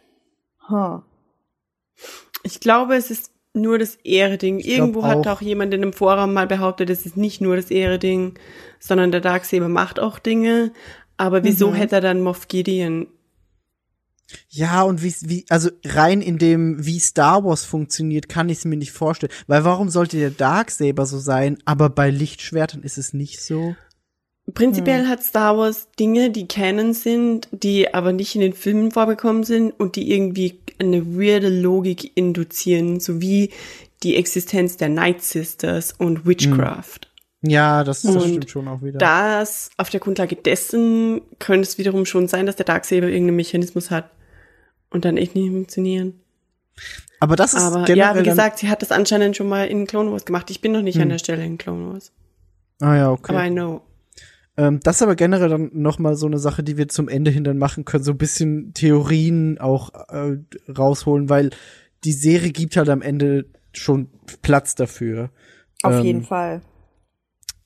huh. 0.70 1.02
Ich 2.42 2.60
glaube, 2.60 2.96
es 2.96 3.10
ist 3.10 3.32
nur 3.52 3.78
das 3.78 3.96
Ehre-Ding. 4.04 4.60
Irgendwo 4.60 5.02
hat 5.02 5.26
auch. 5.26 5.38
auch 5.38 5.40
jemand 5.40 5.74
in 5.74 5.82
einem 5.82 5.92
Forum 5.92 6.32
mal 6.32 6.46
behauptet, 6.46 6.88
es 6.88 7.04
ist 7.04 7.16
nicht 7.16 7.40
nur 7.40 7.56
das 7.56 7.70
Ehre-Ding, 7.70 8.38
sondern 8.78 9.10
der 9.10 9.20
Darksaber 9.20 9.68
macht 9.68 9.98
auch 9.98 10.18
Dinge. 10.18 10.72
Aber 11.16 11.44
wieso 11.44 11.70
Mhm. 11.70 11.74
hätte 11.74 11.96
er 11.96 12.00
dann 12.00 12.22
Moff 12.22 12.48
Gideon? 12.48 13.08
Ja, 14.48 14.82
und 14.82 15.02
wie, 15.02 15.12
wie, 15.22 15.44
also 15.48 15.70
rein 15.84 16.22
in 16.22 16.38
dem, 16.38 16.86
wie 16.86 17.00
Star 17.00 17.44
Wars 17.44 17.64
funktioniert, 17.64 18.28
kann 18.28 18.48
ich 18.48 18.58
es 18.58 18.64
mir 18.64 18.76
nicht 18.76 18.92
vorstellen. 18.92 19.32
Weil 19.48 19.64
warum 19.64 19.90
sollte 19.90 20.18
der 20.18 20.30
Darksaber 20.30 21.04
so 21.04 21.18
sein, 21.18 21.58
aber 21.64 21.90
bei 21.90 22.10
Lichtschwertern 22.10 22.82
ist 22.84 22.96
es 22.96 23.12
nicht 23.12 23.42
so? 23.42 23.74
Prinzipiell 24.52 25.06
hat 25.06 25.22
Star 25.22 25.56
Wars 25.56 25.88
Dinge, 25.98 26.30
die 26.30 26.48
Canon 26.48 26.92
sind, 26.92 27.48
die 27.52 27.94
aber 27.94 28.12
nicht 28.12 28.34
in 28.34 28.40
den 28.40 28.52
Filmen 28.52 28.90
vorgekommen 28.90 29.44
sind 29.44 29.70
und 29.78 29.94
die 29.96 30.10
irgendwie 30.12 30.58
eine 30.80 31.06
weirde 31.16 31.48
Logik 31.48 32.16
induzieren, 32.16 32.98
sowie 32.98 33.50
die 34.02 34.16
Existenz 34.16 34.76
der 34.76 34.88
Night 34.88 35.22
Sisters 35.22 35.92
und 35.96 36.26
Witchcraft. 36.26 37.00
Ja, 37.42 37.84
das, 37.84 38.02
das 38.02 38.22
stimmt 38.24 38.50
schon 38.50 38.66
auch 38.68 38.82
wieder. 38.82 38.98
Das, 38.98 39.70
auf 39.76 39.88
der 39.88 40.00
Grundlage 40.00 40.36
dessen, 40.36 41.20
könnte 41.38 41.68
es 41.68 41.78
wiederum 41.78 42.04
schon 42.04 42.26
sein, 42.28 42.46
dass 42.46 42.56
der 42.56 42.66
Darksaber 42.66 43.06
irgendeinen 43.06 43.36
Mechanismus 43.36 43.90
hat 43.90 44.10
und 44.90 45.04
dann 45.04 45.16
echt 45.16 45.34
nicht 45.36 45.50
funktionieren. 45.50 46.20
aber 47.20 47.36
das 47.36 47.54
ist 47.54 47.62
Aber 47.62 47.84
generell 47.84 48.16
ja, 48.16 48.18
wie 48.18 48.28
gesagt, 48.28 48.58
sie 48.58 48.68
hat 48.68 48.82
das 48.82 48.90
anscheinend 48.90 49.36
schon 49.36 49.48
mal 49.48 49.66
in 49.68 49.86
Clone 49.86 50.10
Wars 50.10 50.24
gemacht. 50.24 50.50
Ich 50.50 50.60
bin 50.60 50.72
noch 50.72 50.82
nicht 50.82 50.96
Hm. 50.96 51.02
an 51.02 51.08
der 51.10 51.18
Stelle 51.18 51.44
in 51.44 51.56
Clone 51.56 51.92
Wars. 51.92 52.12
Ah 52.80 52.96
ja, 52.96 53.10
okay. 53.12 53.32
Aber 53.32 53.46
I 53.46 53.50
know. 53.50 53.82
Ähm, 54.60 54.78
das 54.82 54.96
ist 54.96 55.02
aber 55.02 55.16
generell 55.16 55.48
dann 55.48 55.70
noch 55.72 55.98
mal 55.98 56.16
so 56.16 56.26
eine 56.26 56.38
Sache, 56.38 56.62
die 56.62 56.76
wir 56.76 56.86
zum 56.86 57.08
Ende 57.08 57.30
hin 57.30 57.44
dann 57.44 57.56
machen 57.56 57.86
können, 57.86 58.04
so 58.04 58.10
ein 58.10 58.18
bisschen 58.18 58.74
Theorien 58.74 59.58
auch 59.58 59.88
äh, 60.10 60.36
rausholen, 60.70 61.30
weil 61.30 61.48
die 62.04 62.12
Serie 62.12 62.50
gibt 62.50 62.76
halt 62.76 62.90
am 62.90 63.00
Ende 63.00 63.46
schon 63.72 64.10
Platz 64.42 64.74
dafür. 64.74 65.30
Auf 65.82 65.94
Ähm, 65.94 66.04
jeden 66.04 66.24
Fall. 66.24 66.60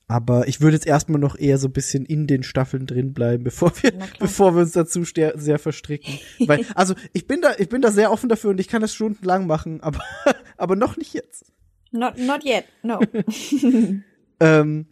Aber 0.07 0.47
ich 0.47 0.61
würde 0.61 0.77
jetzt 0.77 0.87
erstmal 0.87 1.19
noch 1.19 1.37
eher 1.37 1.57
so 1.57 1.67
ein 1.67 1.73
bisschen 1.73 2.05
in 2.05 2.27
den 2.27 2.43
Staffeln 2.43 2.85
drin 2.85 3.11
bleiben, 3.13 3.43
bevor 3.43 3.73
wir, 3.81 3.91
bevor 4.19 4.55
wir 4.55 4.61
uns 4.61 4.71
dazu 4.71 5.03
sehr, 5.03 5.37
sehr 5.37 5.59
verstricken. 5.59 6.19
Weil, 6.45 6.65
also 6.75 6.95
ich 7.11 7.27
bin 7.27 7.41
da, 7.41 7.55
ich 7.57 7.67
bin 7.67 7.81
da 7.81 7.91
sehr 7.91 8.09
offen 8.09 8.29
dafür 8.29 8.51
und 8.51 8.59
ich 8.61 8.69
kann 8.69 8.81
das 8.81 8.93
stundenlang 8.93 9.47
machen, 9.47 9.81
aber, 9.81 9.99
aber 10.57 10.77
noch 10.77 10.95
nicht 10.95 11.13
jetzt. 11.13 11.51
Not, 11.91 12.17
not 12.17 12.45
yet, 12.45 12.63
no. 12.83 13.01
Ähm, 14.39 14.87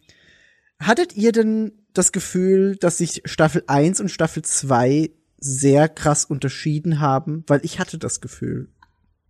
hattet 0.86 1.16
ihr 1.16 1.32
denn 1.32 1.72
das 1.92 2.12
Gefühl, 2.12 2.76
dass 2.76 2.98
sich 2.98 3.22
Staffel 3.24 3.64
1 3.66 4.00
und 4.00 4.10
Staffel 4.10 4.42
2 4.42 5.10
sehr 5.38 5.88
krass 5.88 6.24
unterschieden 6.24 7.00
haben? 7.00 7.44
Weil 7.46 7.60
ich 7.64 7.78
hatte 7.78 7.98
das 7.98 8.20
Gefühl. 8.20 8.68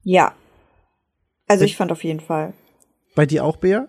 ja. 0.02 0.34
Also 1.46 1.66
ich 1.66 1.76
fand 1.76 1.92
auf 1.92 2.02
jeden 2.04 2.20
Fall. 2.20 2.54
Bei 3.14 3.26
dir 3.26 3.44
auch, 3.44 3.56
Bea? 3.58 3.86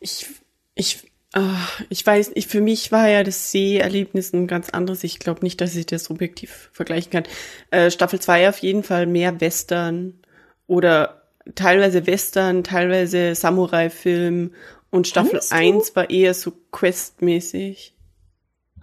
Ich, 0.00 0.26
ich, 0.74 1.10
ah, 1.34 1.56
ich 1.88 2.04
weiß, 2.04 2.32
ich, 2.34 2.48
für 2.48 2.60
mich 2.60 2.90
war 2.90 3.08
ja 3.08 3.22
das 3.22 3.52
Seherlebnis 3.52 4.32
ein 4.32 4.48
ganz 4.48 4.70
anderes. 4.70 5.04
Ich 5.04 5.20
glaube 5.20 5.42
nicht, 5.42 5.60
dass 5.60 5.76
ich 5.76 5.86
das 5.86 6.10
objektiv 6.10 6.70
vergleichen 6.72 7.12
kann. 7.12 7.24
Äh, 7.70 7.92
Staffel 7.92 8.20
2 8.20 8.48
auf 8.48 8.58
jeden 8.58 8.82
Fall 8.82 9.06
mehr 9.06 9.40
Western 9.40 10.14
oder 10.66 11.22
teilweise 11.54 12.06
Western, 12.06 12.64
teilweise 12.64 13.34
Samurai-Film 13.34 14.52
und 14.90 15.06
Staffel 15.06 15.30
Fandest 15.40 15.52
du? 15.52 15.56
1 15.56 15.96
war 15.96 16.10
eher 16.10 16.34
so 16.34 16.52
Quest-mäßig. 16.72 17.94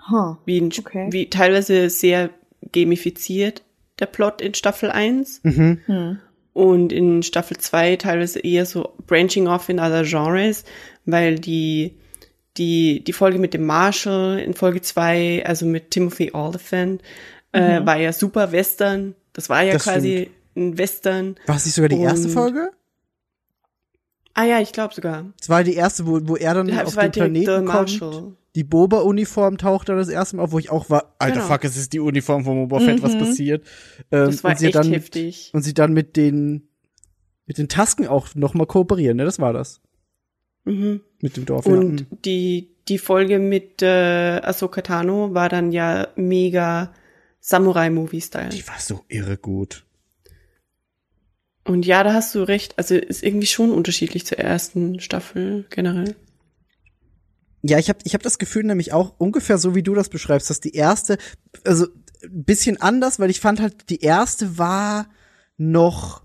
Huh. 0.09 0.35
Wie, 0.45 0.57
in, 0.57 0.67
Okay. 0.77 1.07
wie 1.11 1.30
teilweise 1.30 1.89
sehr 1.89 2.30
gamifiziert, 2.71 3.63
der 3.99 4.05
Plot 4.07 4.41
in 4.41 4.53
Staffel 4.53 4.91
1. 4.91 5.41
Mhm. 5.43 5.80
Hm. 5.85 6.19
Und 6.53 6.91
in 6.93 7.23
Staffel 7.23 7.57
2 7.57 7.95
teilweise 7.95 8.39
eher 8.39 8.65
so 8.65 8.93
branching 9.07 9.47
off 9.47 9.69
in 9.69 9.80
other 9.80 10.03
genres, 10.03 10.65
weil 11.05 11.39
die, 11.39 11.95
die, 12.57 13.03
die 13.03 13.13
Folge 13.13 13.39
mit 13.39 13.53
dem 13.55 13.65
Marshall 13.65 14.39
in 14.39 14.53
Folge 14.53 14.81
2, 14.81 15.45
also 15.45 15.65
mit 15.65 15.91
Timothy 15.91 16.31
Oliphant, 16.34 17.01
äh, 17.53 17.84
war 17.85 17.97
ja 17.97 18.13
super 18.13 18.51
Western. 18.51 19.15
Das 19.34 19.49
war 19.49 19.63
ja 19.63 19.73
Das 19.73 19.84
quasi 19.84 20.30
ein 20.55 20.77
Western. 20.77 21.38
War 21.47 21.55
es 21.55 21.65
nicht 21.65 21.73
sogar 21.75 21.89
die 21.89 21.99
erste 21.99 22.27
Und- 22.27 22.34
Folge? 22.34 22.69
Ah 24.34 24.45
ja, 24.45 24.60
ich 24.60 24.72
glaube 24.72 24.93
sogar. 24.93 25.26
Es 25.39 25.49
war 25.49 25.64
die 25.64 25.76
erste, 25.76 26.07
wo, 26.07 26.19
wo 26.27 26.35
er 26.35 26.53
dann 26.55 26.68
Das 26.68 26.85
auf 26.88 26.95
den 26.95 27.11
Planeten 27.11 27.65
kommt. 27.65 28.01
Die 28.55 28.64
Boba-Uniform 28.64 29.57
taucht 29.57 29.89
dann 29.89 29.97
das 29.97 30.10
erste 30.10 30.35
Mal 30.35 30.43
auf, 30.43 30.51
wo 30.51 30.60
ich 30.60 30.69
auch 30.69 30.89
war, 30.89 31.15
alter 31.18 31.38
Genau. 31.41 31.47
fuck, 31.47 31.64
es 31.64 31.76
ist 31.76 31.91
die 31.93 31.99
Uniform 31.99 32.43
von 32.43 32.68
Boba 32.68 32.84
Fett, 32.84 33.01
was 33.01 33.18
passiert. 33.18 33.65
Ähm, 34.11 34.27
Das 34.27 34.43
war 34.43 34.51
und 34.51 34.57
sie 34.60 34.68
echt 34.68 34.76
dann, 34.76 34.91
heftig. 34.91 35.49
Und 35.53 35.64
sie 35.64 35.73
dann 35.73 35.93
mit 35.93 36.15
den, 36.18 36.68
mit 37.47 37.57
den 37.57 37.68
Tasken 37.68 38.07
auch 38.07 38.35
noch 38.35 38.53
mal 38.53 38.65
kooperieren, 38.68 39.18
ne? 39.18 39.26
Das 39.26 39.39
war 39.39 39.53
das. 39.53 39.81
Mhm. 40.65 41.01
Mit 41.22 41.35
dem 41.35 41.45
Dorf. 41.45 41.65
Und 41.65 42.01
ja. 42.01 42.05
Mhm. 42.11 42.22
die, 42.26 42.69
die 42.88 42.97
Folge 42.99 43.39
mit 43.39 43.81
äh, 43.81 44.39
Ahsoka 44.43 44.81
Tano 44.81 45.34
war 45.34 45.49
dann 45.49 45.72
ja 45.72 46.07
mega 46.15 46.93
Samurai-Movie-Style. 47.39 48.49
Die 48.49 48.68
war 48.68 48.80
so 48.80 49.01
irre 49.10 49.38
gut. 49.38 49.84
Und 51.65 51.85
ja, 51.85 52.03
da 52.03 52.14
hast 52.14 52.35
du 52.35 52.44
recht. 52.44 52.77
Also 52.77 52.95
ist 52.95 53.23
irgendwie 53.23 53.48
schon 53.48 53.72
unterschiedlich 53.72 54.26
zur 54.26 54.38
ersten 54.40 54.99
Staffel 54.99 55.65
generell. 55.69 56.15
Ja, 57.61 57.80
ich 57.80 57.88
habe 57.88 57.99
ich 58.03 58.14
hab 58.14 58.22
das 58.22 58.38
Gefühl 58.38 58.64
nämlich 58.64 58.91
auch 58.91 59.14
ungefähr 59.18 59.57
so, 59.57 59.73
wie 59.73 59.84
du 59.84 59.95
das 59.95 60.10
beschreibst, 60.10 60.49
dass 60.49 60.60
die 60.60 60.73
erste, 60.73 61.18
also 61.64 61.88
ein 62.23 62.44
bisschen 62.44 62.81
anders, 62.81 63.19
weil 63.19 63.30
ich 63.30 63.40
fand 63.40 63.61
halt, 63.61 63.90
die 63.90 64.02
erste 64.02 64.57
war 64.57 65.07
noch 65.57 66.23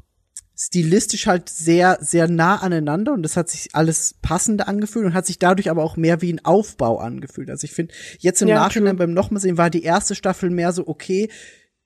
stilistisch 0.57 1.29
halt 1.29 1.49
sehr, 1.49 1.99
sehr 2.01 2.27
nah 2.27 2.57
aneinander 2.57 3.13
und 3.13 3.23
das 3.23 3.37
hat 3.37 3.49
sich 3.49 3.77
alles 3.77 4.17
passender 4.21 4.67
angefühlt 4.67 5.07
und 5.07 5.15
hat 5.15 5.27
sich 5.27 5.39
dadurch 5.39 5.71
aber 5.71 5.85
auch 5.85 5.97
mehr 5.97 6.21
wie 6.21 6.33
ein 6.33 6.45
Aufbau 6.45 6.99
angefühlt. 6.99 7.49
Also 7.49 7.65
ich 7.65 7.73
finde, 7.73 7.95
jetzt 8.19 8.43
im 8.43 8.49
Ja, 8.49 8.57
Nachhinein 8.57 8.97
true. 8.97 9.07
beim 9.07 9.15
nochmal 9.15 9.41
sehen 9.41 9.57
war 9.57 9.71
die 9.71 9.85
erste 9.85 10.17
Staffel 10.17 10.51
mehr 10.51 10.73
so, 10.73 10.89
okay, 10.89 11.31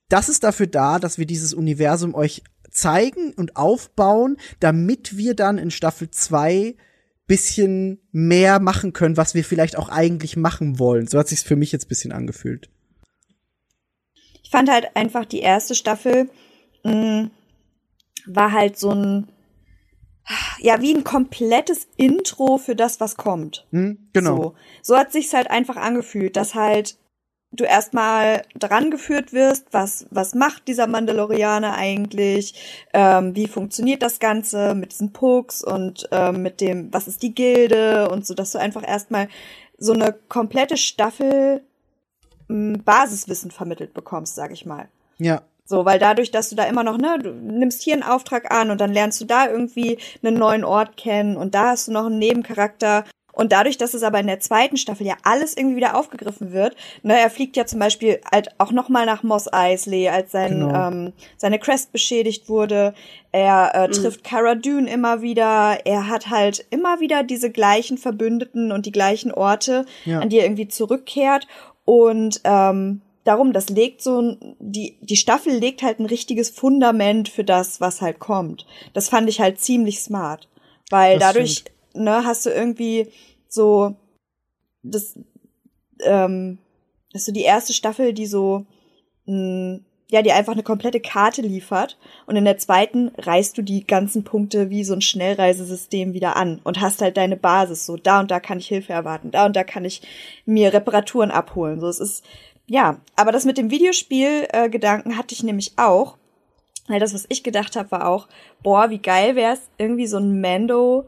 das 0.09 0.27
ist 0.27 0.43
dafür 0.43 0.65
da, 0.65 0.97
dass 0.97 1.19
wir 1.19 1.27
dieses 1.27 1.53
Universum 1.53 2.15
euch 2.15 2.41
zeigen 2.73 3.33
und 3.33 3.55
aufbauen, 3.55 4.37
damit 4.59 5.17
wir 5.17 5.35
dann 5.35 5.57
in 5.57 5.71
Staffel 5.71 6.09
2 6.09 6.75
bisschen 7.25 8.01
mehr 8.11 8.59
machen 8.59 8.93
können, 8.93 9.17
was 9.17 9.33
wir 9.33 9.43
vielleicht 9.43 9.77
auch 9.77 9.89
eigentlich 9.89 10.35
machen 10.35 10.77
wollen. 10.77 11.07
So 11.07 11.17
hat 11.19 11.27
sich's 11.27 11.43
für 11.43 11.55
mich 11.55 11.71
jetzt 11.71 11.87
bisschen 11.87 12.11
angefühlt. 12.11 12.69
Ich 14.43 14.49
fand 14.49 14.69
halt 14.69 14.95
einfach 14.95 15.25
die 15.25 15.39
erste 15.39 15.73
Staffel 15.73 16.29
mh, 16.83 17.29
war 18.25 18.51
halt 18.51 18.77
so 18.77 18.91
ein, 18.91 19.27
ja, 20.59 20.81
wie 20.81 20.93
ein 20.93 21.03
komplettes 21.03 21.87
Intro 21.97 22.57
für 22.57 22.75
das, 22.75 22.99
was 22.99 23.17
kommt. 23.17 23.65
Hm? 23.71 24.09
Genau. 24.13 24.37
So, 24.37 24.55
so 24.81 24.97
hat 24.97 25.11
sich's 25.11 25.33
halt 25.33 25.49
einfach 25.49 25.75
angefühlt, 25.77 26.35
dass 26.35 26.55
halt 26.55 26.97
du 27.53 27.63
erstmal 27.63 28.41
dran 28.57 28.91
geführt 28.91 29.31
wirst, 29.31 29.67
was, 29.71 30.07
was 30.09 30.33
macht 30.33 30.67
dieser 30.67 30.87
Mandalorianer 30.87 31.75
eigentlich, 31.75 32.87
ähm, 32.93 33.35
wie 33.35 33.47
funktioniert 33.47 34.01
das 34.01 34.19
Ganze 34.19 34.75
mit 34.75 34.91
diesen 34.91 35.13
Pucks 35.13 35.63
und 35.63 36.07
ähm, 36.11 36.41
mit 36.41 36.61
dem, 36.61 36.91
was 36.91 37.07
ist 37.07 37.21
die 37.21 37.33
Gilde 37.33 38.09
und 38.09 38.25
so, 38.25 38.33
dass 38.33 38.51
du 38.51 38.57
einfach 38.57 38.85
erstmal 38.85 39.27
so 39.77 39.93
eine 39.93 40.13
komplette 40.29 40.77
Staffel 40.77 41.61
m, 42.49 42.81
Basiswissen 42.83 43.51
vermittelt 43.51 43.93
bekommst, 43.93 44.35
sag 44.35 44.51
ich 44.51 44.65
mal. 44.65 44.87
Ja. 45.19 45.43
So, 45.65 45.85
weil 45.85 45.99
dadurch, 45.99 46.31
dass 46.31 46.49
du 46.49 46.55
da 46.55 46.65
immer 46.65 46.83
noch, 46.83 46.97
ne, 46.97 47.19
du 47.21 47.31
nimmst 47.31 47.83
hier 47.83 47.93
einen 47.93 48.03
Auftrag 48.03 48.51
an 48.51 48.69
und 48.69 48.81
dann 48.81 48.91
lernst 48.91 49.21
du 49.21 49.25
da 49.25 49.47
irgendwie 49.47 49.97
einen 50.21 50.37
neuen 50.37 50.65
Ort 50.65 50.97
kennen 50.97 51.37
und 51.37 51.55
da 51.55 51.69
hast 51.69 51.87
du 51.87 51.93
noch 51.93 52.07
einen 52.07 52.19
Nebencharakter. 52.19 53.05
Und 53.33 53.51
dadurch, 53.51 53.77
dass 53.77 53.93
es 53.95 54.03
aber 54.03 54.19
in 54.19 54.27
der 54.27 54.39
zweiten 54.39 54.77
Staffel 54.77 55.07
ja 55.07 55.15
alles 55.23 55.57
irgendwie 55.57 55.75
wieder 55.77 55.97
aufgegriffen 55.97 56.53
wird, 56.53 56.75
ne, 57.01 57.19
er 57.19 57.29
fliegt 57.31 57.57
ja 57.57 57.65
zum 57.65 57.79
Beispiel 57.79 58.21
halt 58.31 58.49
auch 58.59 58.71
nochmal 58.71 59.05
nach 59.07 59.23
Moss 59.23 59.51
Eisley, 59.51 60.07
als 60.07 60.31
sein, 60.31 60.59
Genau. 60.59 60.87
ähm, 60.87 61.13
seine 61.37 61.57
Crest 61.57 61.91
beschädigt 61.91 62.47
wurde. 62.47 62.93
Er 63.31 63.71
äh, 63.73 63.89
trifft 63.89 64.23
Cara 64.23 64.53
Dune 64.55 64.87
immer 64.89 65.21
wieder. 65.23 65.79
Er 65.85 66.07
hat 66.07 66.29
halt 66.29 66.63
immer 66.69 66.99
wieder 66.99 67.23
diese 67.23 67.49
gleichen 67.49 67.97
Verbündeten 67.97 68.71
und 68.71 68.85
die 68.85 68.91
gleichen 68.91 69.31
Orte, 69.31 69.85
Ja. 70.05 70.19
an 70.19 70.29
die 70.29 70.37
er 70.37 70.45
irgendwie 70.45 70.67
zurückkehrt. 70.67 71.47
Und 71.85 72.39
ähm, 72.43 73.01
darum, 73.23 73.51
das 73.51 73.69
legt 73.69 74.01
so 74.03 74.21
ein, 74.21 74.55
die, 74.59 74.97
die 75.01 75.15
Staffel 75.17 75.53
legt 75.53 75.81
halt 75.81 75.99
ein 75.99 76.05
richtiges 76.05 76.49
Fundament 76.51 77.29
für 77.29 77.43
das, 77.43 77.81
was 77.81 77.99
halt 78.01 78.19
kommt. 78.19 78.65
Das 78.93 79.09
fand 79.09 79.27
ich 79.27 79.41
halt 79.41 79.59
ziemlich 79.59 80.01
smart. 80.01 80.47
Weil 80.89 81.17
Das 81.17 81.33
dadurch, 81.33 81.63
ne, 81.93 82.25
hast 82.25 82.45
du 82.45 82.49
irgendwie 82.49 83.07
so 83.47 83.95
das, 84.83 85.17
ähm, 86.01 86.57
hast 87.13 87.27
du 87.27 87.31
die 87.31 87.43
erste 87.43 87.73
Staffel, 87.73 88.13
die 88.13 88.25
so, 88.25 88.65
mh, 89.25 89.79
ja, 90.13 90.21
die 90.21 90.31
einfach 90.31 90.53
eine 90.53 90.61
komplette 90.63 90.99
Karte 90.99 91.41
liefert. 91.41 91.97
Und 92.27 92.35
in 92.35 92.45
der 92.45 92.59
zweiten 92.59 93.11
reißt 93.17 93.57
du 93.57 93.63
die 93.63 93.87
ganzen 93.87 94.23
Punkte 94.23 94.69
wie 94.69 94.83
so 94.83 94.93
ein 94.93 95.01
Schnellreisesystem 95.01 96.13
wieder 96.13 96.35
an 96.35 96.59
und 96.63 96.81
hast 96.81 97.01
halt 97.01 97.17
deine 97.17 97.35
Basis. 97.35 97.87
So, 97.87 97.97
da 97.97 98.19
und 98.19 98.29
da 98.29 98.39
kann 98.39 98.59
ich 98.59 98.67
Hilfe 98.67 98.93
erwarten, 98.93 99.31
da 99.31 99.47
und 99.47 99.55
da 99.55 99.63
kann 99.63 99.85
ich 99.85 100.01
mir 100.45 100.71
Reparaturen 100.71 101.31
abholen. 101.31 101.79
So, 101.79 101.87
es 101.87 101.99
ist, 101.99 102.23
ja, 102.67 103.01
aber 103.15 103.31
das 103.31 103.45
mit 103.45 103.57
dem 103.57 103.71
Videospiel-Gedanken 103.71 104.65
äh, 104.65 104.69
Gedanken 104.69 105.17
hatte 105.17 105.33
ich 105.33 105.41
nämlich 105.41 105.73
auch. 105.77 106.17
Weil 106.87 106.99
das, 106.99 107.13
was 107.13 107.25
ich 107.29 107.43
gedacht 107.43 107.77
habe, 107.77 107.91
war 107.91 108.07
auch, 108.07 108.27
boah, 108.61 108.89
wie 108.89 108.99
geil 108.99 109.35
wäre 109.35 109.53
es, 109.53 109.61
irgendwie 109.77 110.05
so 110.05 110.17
ein 110.17 110.41
Mando 110.41 111.07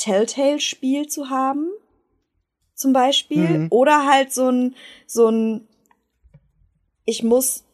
Telltale-Spiel 0.00 1.08
zu 1.08 1.30
haben. 1.30 1.68
Zum 2.74 2.92
Beispiel. 2.92 3.48
Mhm. 3.48 3.66
Oder 3.70 4.06
halt 4.06 4.32
so 4.32 4.50
ein, 4.50 4.74
so 5.06 5.28
ein, 5.28 5.68
ich 7.04 7.22
muss 7.22 7.64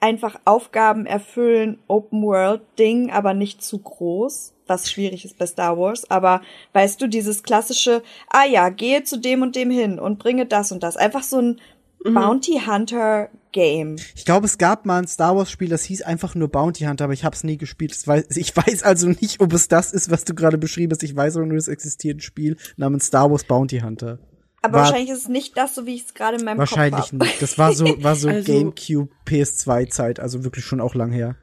einfach 0.00 0.40
Aufgaben 0.46 1.04
erfüllen, 1.04 1.78
Open 1.86 2.22
World 2.22 2.62
Ding, 2.78 3.10
aber 3.10 3.34
nicht 3.34 3.62
zu 3.62 3.78
groß, 3.78 4.54
was 4.66 4.90
schwierig 4.90 5.26
ist 5.26 5.36
bei 5.36 5.46
Star 5.46 5.78
Wars. 5.78 6.10
Aber 6.10 6.40
weißt 6.72 7.00
du, 7.02 7.06
dieses 7.06 7.42
klassische, 7.42 8.02
ah 8.30 8.46
ja, 8.46 8.70
gehe 8.70 9.04
zu 9.04 9.18
dem 9.18 9.42
und 9.42 9.56
dem 9.56 9.70
hin 9.70 9.98
und 9.98 10.18
bringe 10.18 10.46
das 10.46 10.72
und 10.72 10.82
das. 10.82 10.96
Einfach 10.96 11.22
so 11.22 11.38
ein 11.38 11.60
Bounty 12.04 12.60
Hunter 12.66 13.28
Game. 13.52 13.96
Ich 14.14 14.24
glaube, 14.24 14.46
es 14.46 14.56
gab 14.58 14.86
mal 14.86 14.98
ein 15.02 15.06
Star 15.06 15.36
Wars 15.36 15.50
Spiel, 15.50 15.68
das 15.68 15.84
hieß 15.84 16.02
einfach 16.02 16.34
nur 16.34 16.48
Bounty 16.48 16.84
Hunter, 16.84 17.04
aber 17.04 17.12
ich 17.12 17.24
habe 17.24 17.34
es 17.34 17.44
nie 17.44 17.56
gespielt. 17.58 17.92
Ich 18.36 18.56
weiß 18.56 18.82
also 18.82 19.08
nicht, 19.08 19.40
ob 19.40 19.52
es 19.52 19.68
das 19.68 19.92
ist, 19.92 20.10
was 20.10 20.24
du 20.24 20.34
gerade 20.34 20.56
beschrieben 20.58 20.92
hast. 20.92 21.02
Ich 21.02 21.14
weiß 21.14 21.36
aber 21.36 21.46
nur, 21.46 21.58
es 21.58 21.68
existiert 21.68 22.18
ein 22.18 22.20
Spiel 22.20 22.56
namens 22.76 23.06
Star 23.06 23.30
Wars 23.30 23.44
Bounty 23.44 23.80
Hunter. 23.80 24.18
Aber 24.62 24.74
War- 24.74 24.80
wahrscheinlich 24.84 25.10
ist 25.10 25.22
es 25.22 25.28
nicht 25.28 25.56
das, 25.56 25.74
so 25.74 25.86
wie 25.86 25.94
ich 25.94 26.04
es 26.06 26.14
gerade 26.14 26.36
in 26.38 26.44
meinem 26.44 26.58
Wahrscheinlich 26.58 27.00
Kopf 27.00 27.12
habe. 27.12 27.24
nicht. 27.24 27.42
Das 27.42 27.58
war 27.58 27.72
so, 27.72 27.86
war 28.02 28.14
so 28.16 28.28
Also- 28.30 28.52
GameCube 28.52 29.08
PS2 29.26 29.88
Zeit, 29.90 30.20
also 30.20 30.44
wirklich 30.44 30.64
schon 30.64 30.80
auch 30.80 30.94
lang 30.94 31.12
her. 31.12 31.36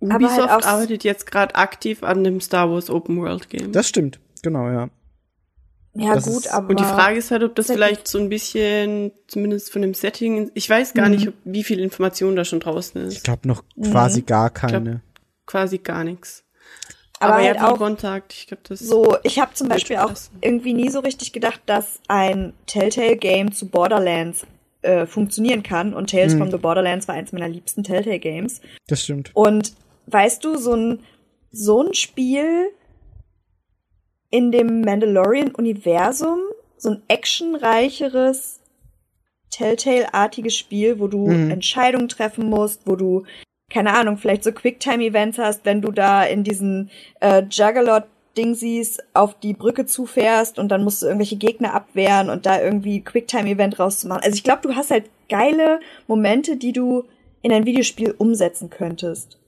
Aber 0.00 0.16
Ubisoft 0.16 0.50
halt 0.50 0.64
arbeitet 0.66 1.04
jetzt 1.04 1.26
gerade 1.26 1.54
aktiv 1.54 2.02
an 2.02 2.22
dem 2.22 2.40
Star 2.40 2.70
Wars 2.70 2.90
Open 2.90 3.18
World 3.18 3.48
Game. 3.48 3.72
Das 3.72 3.88
stimmt, 3.88 4.20
genau, 4.42 4.68
ja. 4.70 4.90
Ja, 5.98 6.14
Das 6.14 6.24
gut, 6.24 6.44
ist- 6.44 6.52
aber. 6.52 6.70
Und 6.70 6.80
die 6.80 6.84
Frage 6.84 7.16
ist 7.18 7.30
halt, 7.30 7.42
ob 7.42 7.54
das 7.54 7.66
vielleicht 7.68 8.06
so 8.08 8.18
ein 8.18 8.28
bisschen, 8.28 9.12
zumindest 9.28 9.72
von 9.72 9.82
dem 9.82 9.94
Setting, 9.94 10.50
ich 10.54 10.68
weiß 10.68 10.94
gar 10.94 11.06
Mhm. 11.08 11.14
nicht, 11.14 11.28
ob, 11.28 11.34
wie 11.44 11.64
viel 11.64 11.78
Information 11.80 12.36
da 12.36 12.44
schon 12.44 12.60
draußen 12.60 13.08
Ich 13.08 13.16
ist. 13.18 13.24
glaube 13.24 13.48
noch 13.48 13.62
quasi 13.82 14.22
gar 14.22 14.50
keine. 14.50 15.00
Quasi 15.46 15.78
gar 15.78 16.04
nichts. 16.04 16.42
Aber, 17.18 17.36
Aber, 17.36 17.44
halt 17.44 17.60
auch 17.62 17.80
Ron 17.80 17.96
sagt, 17.96 18.34
ich 18.34 18.46
glaube, 18.46 18.62
das 18.68 18.80
so, 18.80 19.16
ich 19.22 19.38
habe 19.38 19.54
zum 19.54 19.68
Beispiel 19.68 19.96
auch 19.96 20.12
irgendwie 20.42 20.74
nie 20.74 20.90
so 20.90 21.00
richtig 21.00 21.32
gedacht, 21.32 21.60
dass 21.64 22.00
ein 22.08 22.52
Telltale-Game 22.66 23.52
zu 23.52 23.66
Borderlands 23.68 24.46
äh, 24.82 25.06
funktionieren 25.06 25.62
kann. 25.62 25.94
Und 25.94 26.10
Tales 26.10 26.32
Hm. 26.32 26.38
from 26.40 26.50
the 26.50 26.58
Borderlands 26.58 27.08
war 27.08 27.14
eins 27.14 27.32
meiner 27.32 27.48
liebsten 27.48 27.82
Telltale-Games. 27.84 28.60
Das 28.86 29.02
stimmt. 29.02 29.30
Und 29.34 29.72
weißt 30.08 30.44
du, 30.44 30.58
so 30.58 30.74
ein, 30.74 31.00
so 31.50 31.82
ein 31.82 31.94
Spiel 31.94 32.68
in 34.36 34.52
dem 34.52 34.82
Mandalorian-Universum, 34.82 36.40
so 36.76 36.90
ein 36.90 37.02
actionreicheres, 37.08 38.60
Telltale-artiges 39.50 40.54
Spiel, 40.54 40.98
wo 40.98 41.08
du 41.08 41.28
Mhm. 41.28 41.50
Entscheidungen 41.50 42.08
treffen 42.08 42.50
musst, 42.50 42.82
wo 42.84 42.96
du, 42.96 43.24
keine 43.70 43.94
Ahnung, 43.94 44.18
vielleicht 44.18 44.44
so 44.44 44.52
Quicktime-Events 44.52 45.38
hast, 45.38 45.64
wenn 45.64 45.80
du 45.80 45.90
da 45.90 46.24
in 46.24 46.44
diesen 46.44 46.90
äh, 47.20 47.42
Juggernaut-Dingsies 47.50 48.98
auf 49.14 49.40
die 49.40 49.54
Brücke 49.54 49.86
zufährst 49.86 50.58
und 50.58 50.68
dann 50.68 50.84
musst 50.84 51.00
du 51.00 51.06
irgendwelche 51.06 51.36
Gegner 51.36 51.72
abwehren 51.72 52.28
und 52.28 52.44
da 52.44 52.60
irgendwie 52.60 53.00
Quicktime-Event 53.00 53.78
rauszumachen. 53.78 54.22
Also 54.22 54.36
ich 54.36 54.44
glaube, 54.44 54.60
du 54.62 54.74
hast 54.74 54.90
halt 54.90 55.04
geile 55.30 55.80
Momente, 56.06 56.58
die 56.58 56.72
du 56.72 57.04
in 57.40 57.52
ein 57.52 57.64
Videospiel 57.64 58.14
umsetzen 58.18 58.68
könntest. 58.68 59.38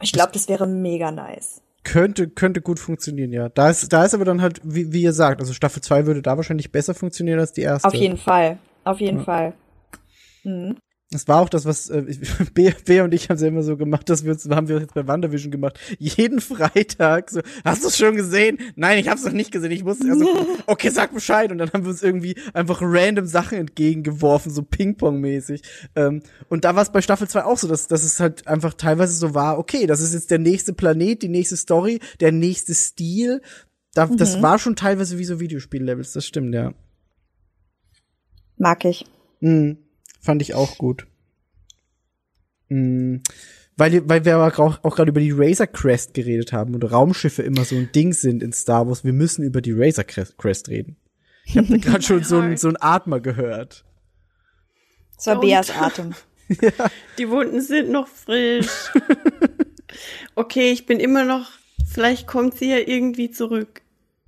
Ich 0.00 0.12
glaube, 0.12 0.30
das 0.32 0.48
wäre 0.48 0.68
mega 0.68 1.10
nice. 1.10 1.62
Könnte, 1.86 2.28
könnte 2.28 2.60
gut 2.62 2.80
funktionieren, 2.80 3.32
ja. 3.32 3.48
Da 3.48 3.70
ist, 3.70 3.92
da 3.92 4.04
ist 4.04 4.12
aber 4.12 4.24
dann 4.24 4.42
halt, 4.42 4.60
wie, 4.64 4.92
wie 4.92 5.02
ihr 5.02 5.12
sagt, 5.12 5.40
also 5.40 5.52
Staffel 5.52 5.80
2 5.80 6.04
würde 6.06 6.20
da 6.20 6.36
wahrscheinlich 6.36 6.72
besser 6.72 6.94
funktionieren 6.94 7.38
als 7.38 7.52
die 7.52 7.60
erste. 7.60 7.86
Auf 7.86 7.94
jeden 7.94 8.16
Fall. 8.16 8.58
Auf 8.82 9.00
jeden 9.00 9.18
Ja. 9.18 9.24
Fall. 9.24 9.52
Mhm. 10.42 10.78
Das 11.12 11.28
war 11.28 11.40
auch 11.40 11.48
das, 11.48 11.64
was 11.64 11.88
äh, 11.88 12.02
Bea, 12.52 12.72
Bea 12.84 13.04
und 13.04 13.14
ich 13.14 13.28
haben 13.28 13.36
es 13.36 13.42
ja 13.42 13.46
immer 13.46 13.62
so 13.62 13.76
gemacht, 13.76 14.08
dass 14.08 14.24
wir 14.24 14.32
uns, 14.32 14.44
haben 14.48 14.66
wir 14.66 14.80
jetzt 14.80 14.94
bei 14.94 15.06
WandaVision 15.06 15.52
gemacht. 15.52 15.78
Jeden 16.00 16.40
Freitag 16.40 17.30
so, 17.30 17.42
hast 17.64 17.84
du 17.84 17.88
es 17.88 17.96
schon 17.96 18.16
gesehen? 18.16 18.58
Nein, 18.74 18.98
ich 18.98 19.08
hab's 19.08 19.24
noch 19.24 19.30
nicht 19.32 19.52
gesehen. 19.52 19.70
Ich 19.70 19.84
muss 19.84 20.00
also 20.02 20.26
okay, 20.66 20.90
sag 20.90 21.14
Bescheid 21.14 21.52
und 21.52 21.58
dann 21.58 21.72
haben 21.72 21.84
wir 21.84 21.90
uns 21.90 22.02
irgendwie 22.02 22.34
einfach 22.54 22.80
random 22.82 23.26
Sachen 23.26 23.56
entgegengeworfen, 23.56 24.50
so 24.50 24.62
Ping-Pong-mäßig. 24.62 25.62
Ähm, 25.94 26.22
und 26.48 26.64
da 26.64 26.74
war 26.74 26.82
es 26.82 26.90
bei 26.90 27.00
Staffel 27.00 27.28
2 27.28 27.44
auch 27.44 27.58
so, 27.58 27.68
dass, 27.68 27.86
dass 27.86 28.02
es 28.02 28.18
halt 28.18 28.48
einfach 28.48 28.74
teilweise 28.74 29.12
so 29.14 29.32
war, 29.32 29.58
okay, 29.60 29.86
das 29.86 30.00
ist 30.00 30.12
jetzt 30.12 30.32
der 30.32 30.40
nächste 30.40 30.72
Planet, 30.72 31.22
die 31.22 31.28
nächste 31.28 31.56
Story, 31.56 32.00
der 32.18 32.32
nächste 32.32 32.74
Stil. 32.74 33.42
Da, 33.94 34.06
Das 34.06 34.38
Mhm. 34.38 34.42
war 34.42 34.58
schon 34.58 34.74
teilweise 34.74 35.18
wie 35.18 35.24
so 35.24 35.38
Videospiel-Levels, 35.38 36.12
das 36.14 36.26
stimmt, 36.26 36.52
ja. 36.52 36.74
Mag 38.58 38.84
ich. 38.84 39.04
Mhm. 39.40 39.78
Fand 40.26 40.42
ich 40.42 40.54
auch 40.54 40.76
gut. 40.76 41.06
Mhm. 42.68 43.22
Weil, 43.76 44.08
weil 44.08 44.24
wir 44.24 44.36
aber 44.36 44.58
auch, 44.58 44.82
auch 44.82 44.96
gerade 44.96 45.10
über 45.10 45.20
die 45.20 45.30
Razor 45.30 45.68
Crest 45.68 46.14
geredet 46.14 46.52
haben 46.52 46.74
und 46.74 46.82
Raumschiffe 46.82 47.42
immer 47.42 47.64
so 47.64 47.76
ein 47.76 47.92
Ding 47.92 48.12
sind 48.12 48.42
in 48.42 48.52
Star 48.52 48.88
Wars. 48.88 49.04
Wir 49.04 49.12
müssen 49.12 49.44
über 49.44 49.60
die 49.60 49.72
Razor 49.72 50.02
Crest 50.02 50.68
reden. 50.68 50.96
Ich 51.44 51.56
habe 51.56 51.78
gerade 51.78 52.02
schon 52.02 52.24
so 52.24 52.40
ein, 52.40 52.56
so 52.56 52.68
ein 52.68 52.76
Atmer 52.80 53.20
gehört. 53.20 53.84
Das 55.14 55.28
war 55.28 55.40
Beas 55.40 55.70
Atem. 55.80 56.14
Die 57.18 57.30
Wunden 57.30 57.60
sind 57.60 57.90
noch 57.90 58.08
frisch. 58.08 58.90
okay, 60.34 60.72
ich 60.72 60.86
bin 60.86 60.98
immer 60.98 61.24
noch. 61.24 61.50
Vielleicht 61.86 62.26
kommt 62.26 62.58
sie 62.58 62.70
ja 62.70 62.78
irgendwie 62.78 63.30
zurück. 63.30 63.82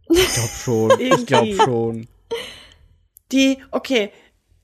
Ich 0.09 0.33
glaube 0.33 0.49
schon. 0.49 1.01
ich 1.01 1.27
glaube 1.27 1.57
schon. 1.57 2.07
Die, 3.33 3.59
okay, 3.73 4.13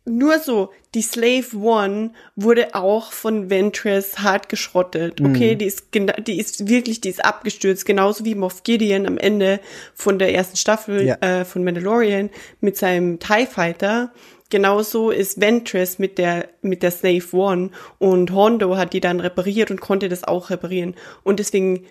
nur 0.06 0.38
so, 0.38 0.70
die 0.94 1.02
Slave 1.02 1.56
One 1.56 2.12
wurde 2.36 2.74
auch 2.74 3.10
von 3.10 3.48
Ventress 3.48 4.18
hart 4.18 4.48
geschrottet. 4.50 5.20
Okay, 5.20 5.56
die 5.56 5.64
ist 5.64 5.88
die 6.26 6.38
ist 6.38 6.68
wirklich, 6.68 7.00
die 7.00 7.08
ist 7.08 7.24
abgestürzt, 7.24 7.86
genauso 7.86 8.24
wie 8.24 8.34
Moff 8.34 8.62
Gideon 8.64 9.06
am 9.06 9.16
Ende 9.16 9.60
von 9.94 10.18
der 10.18 10.34
ersten 10.34 10.56
Staffel 10.56 11.06
Ja. 11.06 11.14
äh, 11.20 11.44
von 11.44 11.64
Mandalorian 11.64 12.30
mit 12.60 12.76
seinem 12.76 13.18
TIE 13.18 13.46
Fighter. 13.46 14.12
Genauso 14.50 15.10
ist 15.10 15.40
Ventress 15.40 15.98
mit 15.98 16.18
der, 16.18 16.48
mit 16.60 16.82
der 16.82 16.90
Slave 16.90 17.24
One 17.32 17.70
und 17.98 18.30
Hondo 18.30 18.76
hat 18.76 18.92
die 18.92 19.00
dann 19.00 19.20
repariert 19.20 19.70
und 19.70 19.80
konnte 19.80 20.08
das 20.10 20.22
auch 20.22 20.50
reparieren. 20.50 20.94
Und 21.22 21.38
deswegen, 21.40 21.86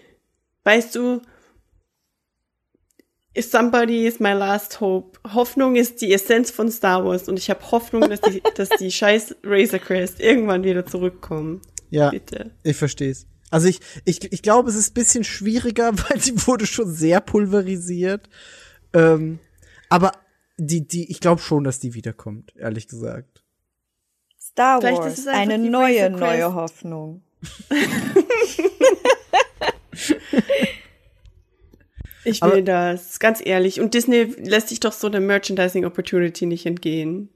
weißt 0.64 0.95
du, 0.95 1.22
somebody 3.41 4.05
is 4.05 4.19
my 4.19 4.34
last 4.34 4.80
hope. 4.80 5.18
Hoffnung 5.34 5.76
ist 5.76 6.01
die 6.01 6.14
Essenz 6.14 6.51
von 6.51 6.72
Star 6.72 7.03
Wars 7.03 7.27
und 7.27 7.39
ich 7.39 7.49
habe 7.49 7.72
Hoffnung, 7.72 8.10
dass 8.10 8.22
die, 8.22 8.43
dass 8.55 8.69
die 8.69 8.91
scheiß 8.91 9.35
Razor 9.43 9.80
Crest 9.80 10.19
irgendwann 10.19 10.64
wieder 10.64 10.85
zurückkommen. 10.85 11.61
Ja, 11.89 12.11
Bitte. 12.11 12.51
ich 12.64 12.77
versteh's. 12.77 13.27
Also 13.49 13.68
ich, 13.68 13.80
ich, 14.05 14.31
ich 14.31 14.41
glaube, 14.41 14.69
es 14.69 14.76
ist 14.76 14.91
ein 14.91 14.95
bisschen 14.95 15.23
schwieriger, 15.23 15.91
weil 16.10 16.19
sie 16.19 16.47
wurde 16.47 16.65
schon 16.65 16.91
sehr 16.91 17.22
pulverisiert. 17.22 18.30
Ähm, 18.93 19.39
aber 19.89 20.11
die, 20.57 20.88
die, 20.88 21.10
ich 21.10 21.19
glaube 21.19 21.41
schon, 21.41 21.64
dass 21.64 21.80
die 21.80 21.93
wiederkommt, 21.93 22.53
ehrlich 22.55 22.88
gesagt. 22.88 23.43
Star 24.39 24.80
Vielleicht 24.80 24.99
Wars, 24.99 25.14
ist 25.14 25.19
es 25.19 25.27
einfach 25.27 25.53
eine 25.53 25.64
die 25.64 25.69
neue, 25.69 26.10
neue 26.10 26.53
Hoffnung. 26.53 27.23
Ich 32.24 32.44
Aber- 32.44 32.56
will 32.56 32.64
das, 32.64 33.20
ganz 33.20 33.41
ehrlich. 33.44 33.82
Und 33.82 33.94
Disney 33.94 34.24
lässt 34.38 34.70
sich 34.70 34.80
doch 34.80 34.94
so 34.94 35.08
eine 35.08 35.20
Merchandising 35.20 35.86
Opportunity 35.86 36.45
nicht 36.45 36.66
entgehen. 36.66 37.30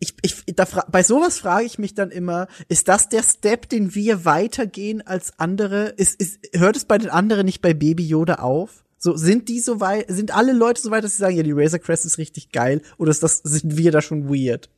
Ich, 0.00 0.14
ich, 0.22 0.44
da 0.54 0.66
bei 0.90 1.02
sowas 1.02 1.38
frage 1.38 1.64
ich 1.64 1.78
mich 1.78 1.94
dann 1.94 2.10
immer, 2.10 2.46
ist 2.68 2.88
das 2.88 3.08
der 3.08 3.22
Step, 3.22 3.68
den 3.68 3.94
wir 3.94 4.24
weitergehen 4.24 5.00
als 5.06 5.38
andere? 5.38 5.94
Ist, 5.96 6.20
ist, 6.20 6.40
hört 6.54 6.76
es 6.76 6.84
bei 6.84 6.98
den 6.98 7.08
anderen 7.08 7.46
nicht 7.46 7.62
bei 7.62 7.72
Baby 7.72 8.04
Yoda 8.04 8.36
auf? 8.36 8.84
So, 8.98 9.16
sind 9.16 9.48
die 9.48 9.60
so 9.60 9.80
weit, 9.80 10.06
sind 10.08 10.34
alle 10.36 10.52
Leute 10.52 10.80
so 10.80 10.90
weit, 10.90 11.04
dass 11.04 11.12
sie 11.12 11.20
sagen, 11.20 11.36
ja, 11.36 11.42
die 11.42 11.52
Razor 11.52 11.78
Crest 11.80 12.04
ist 12.04 12.18
richtig 12.18 12.52
geil? 12.52 12.82
Oder 12.98 13.10
ist 13.10 13.22
das, 13.22 13.38
sind 13.38 13.76
wir 13.76 13.90
da 13.90 14.02
schon 14.02 14.28
weird? 14.28 14.68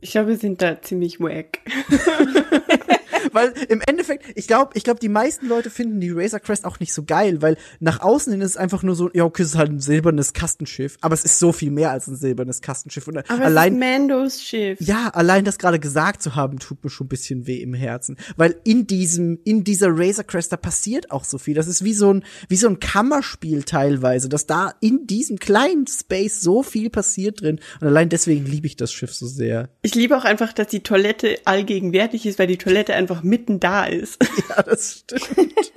Ich 0.00 0.12
glaube, 0.12 0.28
wir 0.28 0.36
sind 0.38 0.62
da 0.62 0.80
ziemlich 0.80 1.20
wack. 1.20 1.58
Weil 3.32 3.52
im 3.68 3.80
Endeffekt, 3.86 4.24
ich 4.34 4.46
glaube, 4.46 4.72
ich 4.74 4.84
glaube, 4.84 5.00
die 5.00 5.08
meisten 5.08 5.48
Leute 5.48 5.70
finden 5.70 6.00
die 6.00 6.10
Razor 6.10 6.40
Crest 6.40 6.64
auch 6.64 6.80
nicht 6.80 6.92
so 6.92 7.04
geil, 7.04 7.42
weil 7.42 7.56
nach 7.80 8.00
außen 8.00 8.32
hin 8.32 8.40
ist 8.42 8.50
es 8.52 8.56
einfach 8.56 8.82
nur 8.82 8.94
so, 8.94 9.10
ja, 9.12 9.24
okay, 9.24 9.42
es 9.42 9.50
ist 9.50 9.56
halt 9.56 9.70
ein 9.70 9.80
silbernes 9.80 10.32
Kastenschiff, 10.32 10.96
aber 11.00 11.14
es 11.14 11.24
ist 11.24 11.38
so 11.38 11.52
viel 11.52 11.70
mehr 11.70 11.90
als 11.90 12.06
ein 12.06 12.16
silbernes 12.16 12.60
Kastenschiff. 12.60 13.08
Und 13.08 13.18
Aber 13.30 13.44
allein, 13.44 13.72
es 13.74 13.78
ist 13.78 13.98
Mandos 13.98 14.42
Schiff. 14.42 14.80
ja, 14.80 15.08
allein 15.08 15.44
das 15.44 15.58
gerade 15.58 15.78
gesagt 15.78 16.22
zu 16.22 16.34
haben, 16.34 16.58
tut 16.58 16.82
mir 16.82 16.90
schon 16.90 17.06
ein 17.06 17.08
bisschen 17.08 17.46
weh 17.46 17.60
im 17.62 17.74
Herzen. 17.74 18.16
Weil 18.36 18.56
in 18.64 18.86
diesem, 18.86 19.38
in 19.44 19.64
dieser 19.64 19.88
Razor 19.90 20.24
Crest, 20.24 20.52
da 20.52 20.56
passiert 20.56 21.10
auch 21.10 21.24
so 21.24 21.38
viel. 21.38 21.54
Das 21.54 21.68
ist 21.68 21.84
wie 21.84 21.94
so 21.94 22.12
ein, 22.12 22.24
wie 22.48 22.56
so 22.56 22.68
ein 22.68 22.80
Kammerspiel 22.80 23.62
teilweise, 23.62 24.28
dass 24.28 24.46
da 24.46 24.74
in 24.80 25.06
diesem 25.06 25.38
kleinen 25.38 25.86
Space 25.86 26.40
so 26.40 26.62
viel 26.62 26.90
passiert 26.90 27.40
drin. 27.40 27.60
Und 27.80 27.86
allein 27.86 28.08
deswegen 28.08 28.44
liebe 28.44 28.66
ich 28.66 28.76
das 28.76 28.92
Schiff 28.92 29.14
so 29.14 29.26
sehr. 29.26 29.70
Ich 29.82 29.94
liebe 29.94 30.16
auch 30.16 30.24
einfach, 30.24 30.52
dass 30.52 30.68
die 30.68 30.80
Toilette 30.80 31.38
allgegenwärtig 31.44 32.26
ist, 32.26 32.38
weil 32.38 32.46
die 32.46 32.58
Toilette 32.58 32.94
einfach 32.94 33.07
mitten 33.22 33.60
da 33.60 33.84
ist. 33.84 34.18
Ja, 34.48 34.62
das 34.62 35.00
stimmt. 35.00 35.72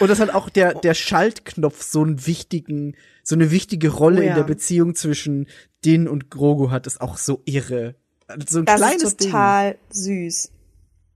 Und 0.00 0.08
das 0.08 0.18
hat 0.20 0.30
auch 0.34 0.48
der, 0.48 0.74
der 0.74 0.94
Schaltknopf 0.94 1.82
so 1.82 2.02
einen 2.02 2.26
wichtigen, 2.26 2.96
so 3.22 3.34
eine 3.34 3.50
wichtige 3.50 3.88
Rolle 3.90 4.20
Oh 4.20 4.24
ja. 4.24 4.30
in 4.30 4.34
der 4.36 4.44
Beziehung 4.44 4.94
zwischen 4.94 5.46
Din 5.84 6.08
und 6.08 6.30
Grogu 6.30 6.70
hat, 6.70 6.86
ist 6.86 7.00
auch 7.00 7.16
so 7.18 7.42
irre. 7.44 7.94
So 8.48 8.58
ein 8.60 8.64
Das 8.64 8.76
kleines 8.80 9.02
ist 9.04 9.20
Ding. 9.20 9.30
total 9.30 9.76
süß. 9.90 10.52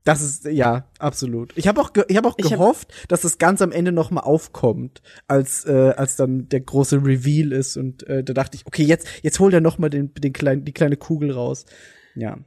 Das 0.03 0.21
ist 0.21 0.45
ja 0.45 0.87
absolut. 0.99 1.51
Ich 1.57 1.67
habe 1.67 1.79
auch 1.81 1.93
ge 1.93 2.05
ich 2.07 2.17
habe 2.17 2.27
auch 2.27 2.35
Ich 2.37 2.45
hab- 2.45 2.51
gehofft, 2.53 2.91
dass 3.07 3.21
das 3.21 3.37
ganz 3.37 3.61
am 3.61 3.71
Ende 3.71 3.91
noch 3.91 4.09
mal 4.09 4.21
aufkommt, 4.21 5.01
als 5.27 5.63
äh, 5.65 5.93
als 5.95 6.15
dann 6.15 6.49
der 6.49 6.61
große 6.61 6.97
Reveal 7.05 7.51
ist 7.51 7.77
und 7.77 8.07
äh, 8.07 8.23
da 8.23 8.33
dachte 8.33 8.55
ich, 8.55 8.65
okay, 8.65 8.83
jetzt 8.83 9.05
jetzt 9.21 9.39
holt 9.39 9.53
er 9.53 9.61
noch 9.61 9.77
mal 9.77 9.89
den 9.89 10.11
den 10.15 10.33
kleinen 10.33 10.65
die 10.65 10.71
kleine 10.73 10.97
Kugel 10.97 11.31
raus. 11.31 11.65
Ja, 12.15 12.37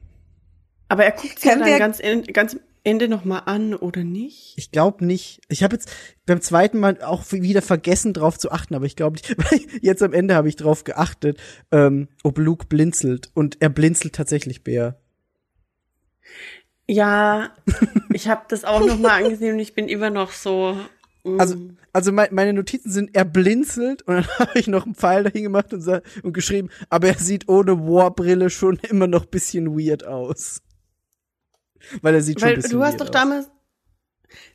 Aber 0.87 1.03
er 1.05 1.11
guckt 1.11 1.39
sie 1.39 1.47
ja 1.47 1.53
Können 1.53 1.61
dann 1.63 1.71
wir- 1.71 1.79
ganz, 1.79 2.01
ganz 2.33 2.53
am 2.55 2.59
Ende 2.83 3.07
noch 3.07 3.25
mal 3.25 3.39
an, 3.39 3.73
oder 3.73 4.03
nicht? 4.03 4.53
ich 4.57 4.69
glaube 4.69 5.03
nicht. 5.03 5.41
Ich 5.49 5.63
habe 5.63 5.75
jetzt 5.75 5.91
beim 6.27 6.39
zweiten 6.41 6.77
Mal 6.79 7.01
auch 7.01 7.23
wieder 7.31 7.63
vergessen 7.63 8.13
drauf 8.13 8.37
zu 8.37 8.51
achten, 8.51 8.75
aber 8.75 8.85
ich 8.85 8.95
glaube 8.95 9.15
nicht. 9.15 9.35
weil 9.51 9.59
Jetzt 9.81 10.03
am 10.03 10.13
Ende 10.13 10.35
habe 10.35 10.49
ich 10.49 10.55
drauf 10.55 10.83
geachtet, 10.83 11.39
ähm, 11.71 12.07
ob 12.23 12.37
Luke 12.37 12.67
blinzelt 12.67 13.31
und 13.33 13.57
er 13.61 13.69
blinzelt 13.69 14.13
tatsächlich 14.13 14.63
Bär. 14.63 14.99
Ja, 16.87 17.49
ich 18.13 18.27
habe 18.27 18.43
das 18.49 18.63
auch 18.63 18.85
noch 18.85 18.99
mal 18.99 19.09
angesehen 19.23 19.53
und 19.55 19.59
ich 19.59 19.73
bin 19.73 19.87
immer 19.87 20.11
noch 20.11 20.31
so. 20.31 20.77
mm. 21.23 21.39
Also, 21.39 21.55
also 21.93 22.11
mein, 22.11 22.27
meine 22.31 22.53
Notizen 22.53 22.91
sind, 22.91 23.15
er 23.15 23.25
blinzelt 23.25 24.03
und 24.03 24.15
dann 24.17 24.27
habe 24.39 24.59
ich 24.59 24.67
noch 24.67 24.85
einen 24.85 24.93
Pfeil 24.95 25.23
dahin 25.23 25.43
gemacht 25.43 25.73
und, 25.73 25.87
und 26.23 26.33
geschrieben, 26.33 26.69
aber 26.91 27.07
er 27.07 27.17
sieht 27.17 27.49
ohne 27.49 27.79
Warbrille 27.79 28.51
schon 28.51 28.77
immer 28.89 29.07
noch 29.07 29.25
bisschen 29.25 29.75
weird 29.75 30.05
aus. 30.05 30.61
Weil 32.01 32.15
er 32.15 32.21
sieht 32.21 32.39
schon 32.39 32.49
ein 32.49 32.55
Weil 32.55 32.61
bisschen 32.61 32.77
du 32.79 32.83
hast 32.85 32.99
doch 32.99 33.05
aus. 33.07 33.11
damals, 33.11 33.47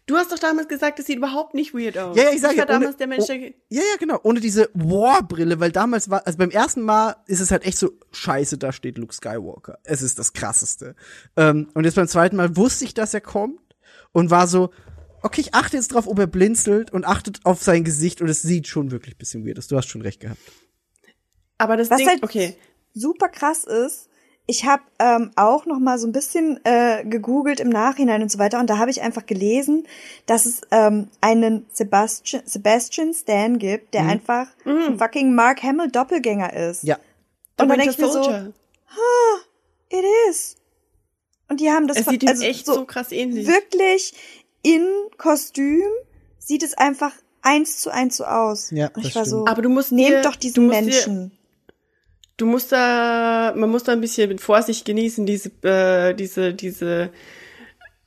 du 0.07 0.17
hast 0.17 0.33
doch 0.33 0.39
damals 0.39 0.69
gesagt, 0.69 0.99
es 0.99 1.07
sieht 1.07 1.17
überhaupt 1.19 1.55
nicht 1.55 1.73
weird 1.75 1.97
aus. 1.99 2.17
Ja, 2.17 2.25
ja, 2.25 2.31
ich 2.31 2.41
sag 2.41 2.51
war 2.51 2.57
ja, 2.57 2.65
ohne- 2.65 2.73
damals 2.81 2.97
der 2.97 3.07
Mensch, 3.07 3.25
oh- 3.29 3.33
Ja, 3.33 3.49
ja, 3.71 3.97
genau. 3.99 4.19
Ohne 4.23 4.41
diese 4.41 4.69
Warbrille, 4.75 5.61
weil 5.61 5.73
damals 5.73 6.11
war, 6.11 6.27
also 6.27 6.39
beim 6.39 6.51
ersten 6.51 6.83
Mal 6.83 7.17
ist 7.27 7.41
es 7.41 7.51
halt 7.51 7.65
echt 7.65 7.79
so, 7.79 7.93
scheiße, 8.13 8.59
da 8.59 8.73
steht 8.73 8.99
Luke 8.99 9.15
Skywalker. 9.15 9.79
Es 9.85 10.03
ist 10.03 10.19
das 10.19 10.33
krasseste. 10.33 10.97
Ähm, 11.37 11.69
und 11.75 11.85
jetzt 11.85 11.95
beim 11.95 12.09
zweiten 12.09 12.37
Mal 12.37 12.57
wusste 12.57 12.85
ich, 12.85 12.95
dass 12.95 13.15
er 13.15 13.21
kommt 13.21 13.61
und 14.13 14.31
war 14.31 14.47
so, 14.47 14.71
okay, 15.23 15.41
ich 15.43 15.55
achte 15.55 15.77
jetzt 15.77 15.89
drauf, 15.95 16.07
ob 16.07 16.19
er 16.19 16.27
blinzelt 16.27 16.91
und 16.93 17.05
achtet 17.05 17.41
auf 17.45 17.63
sein 17.63 17.85
Gesicht 17.85 18.21
und 18.23 18.29
es 18.29 18.43
sieht 18.43 18.67
schon 18.67 18.91
wirklich 18.91 19.15
ein 19.15 19.19
bisschen 19.19 19.47
weird 19.47 19.59
aus. 19.59 19.69
Du 19.69 19.77
hast 19.77 19.89
schon 19.89 20.03
recht 20.03 20.21
gehabt. 20.21 20.41
Aber 21.59 21.77
das 21.77 21.91
Was 21.91 21.99
Ding, 21.99 22.09
halt 22.09 22.23
okay. 22.23 22.57
super 22.95 23.29
krass 23.29 23.65
ist, 23.65 24.09
ich 24.51 24.65
habe 24.65 24.83
ähm, 24.99 25.31
auch 25.37 25.65
noch 25.65 25.79
mal 25.79 25.97
so 25.99 26.09
ein 26.09 26.13
bisschen 26.13 26.59
äh, 26.65 27.05
gegoogelt 27.05 27.61
im 27.61 27.69
Nachhinein 27.69 28.21
und 28.21 28.33
so 28.33 28.39
weiter 28.41 28.59
und 28.59 28.69
da 28.69 28.79
habe 28.79 28.91
ich 28.91 29.01
einfach 29.01 29.25
gelesen, 29.25 29.87
dass 30.27 30.45
es 30.45 30.63
ähm, 30.73 31.07
einen 31.21 31.67
Sebastian, 31.73 32.43
Sebastian 32.47 33.15
Stan 33.15 33.59
gibt, 33.61 33.95
der 33.95 34.07
einfach 34.07 34.49
ein 34.65 34.99
fucking 34.99 35.35
Mark 35.35 35.63
Hamill 35.63 35.89
Doppelgänger 35.89 36.53
ist. 36.53 36.83
Ja. 36.83 36.97
Und 37.61 37.69
dann 37.69 37.79
denke 37.79 37.91
ich 37.91 37.99
mir 37.99 38.07
so, 38.09 38.23
Soldier. 38.25 38.53
it 39.91 40.05
is. 40.29 40.57
Und 41.49 41.61
die 41.61 41.71
haben 41.71 41.87
das 41.87 41.99
es 41.99 42.07
sieht 42.07 42.27
also 42.29 42.43
echt 42.45 42.67
so, 42.67 42.85
krass 42.85 43.13
ähnlich. 43.13 43.47
wirklich 43.47 44.15
in 44.63 44.85
Kostüm 45.17 45.83
sieht 46.39 46.63
es 46.65 46.75
einfach 46.75 47.13
eins 47.43 47.79
zu 47.79 47.91
eins 47.91 48.17
so 48.17 48.25
aus. 48.25 48.71
Ja, 48.73 48.89
und 48.89 48.99
das 48.99 49.07
ich 49.07 49.15
war 49.15 49.25
so, 49.25 49.37
stimmt. 49.37 49.49
Aber 49.49 49.63
du 49.63 49.69
musst 49.69 49.93
nehmt 49.93 50.11
dir, 50.11 50.23
doch 50.23 50.35
diesen 50.37 50.67
musst 50.67 50.79
dir- 50.81 50.85
Menschen. 50.85 51.33
Du 52.41 52.47
musst 52.47 52.73
da, 52.73 53.53
man 53.57 53.71
muss 53.71 53.85
da 53.85 53.93
ein 53.93 54.01
bisschen 54.01 54.29
mit 54.29 54.41
Vorsicht 54.41 54.85
genießen, 54.85 55.27
diese, 55.27 55.51
äh, 55.63 56.15
diese, 56.15 56.55
diese 56.55 57.11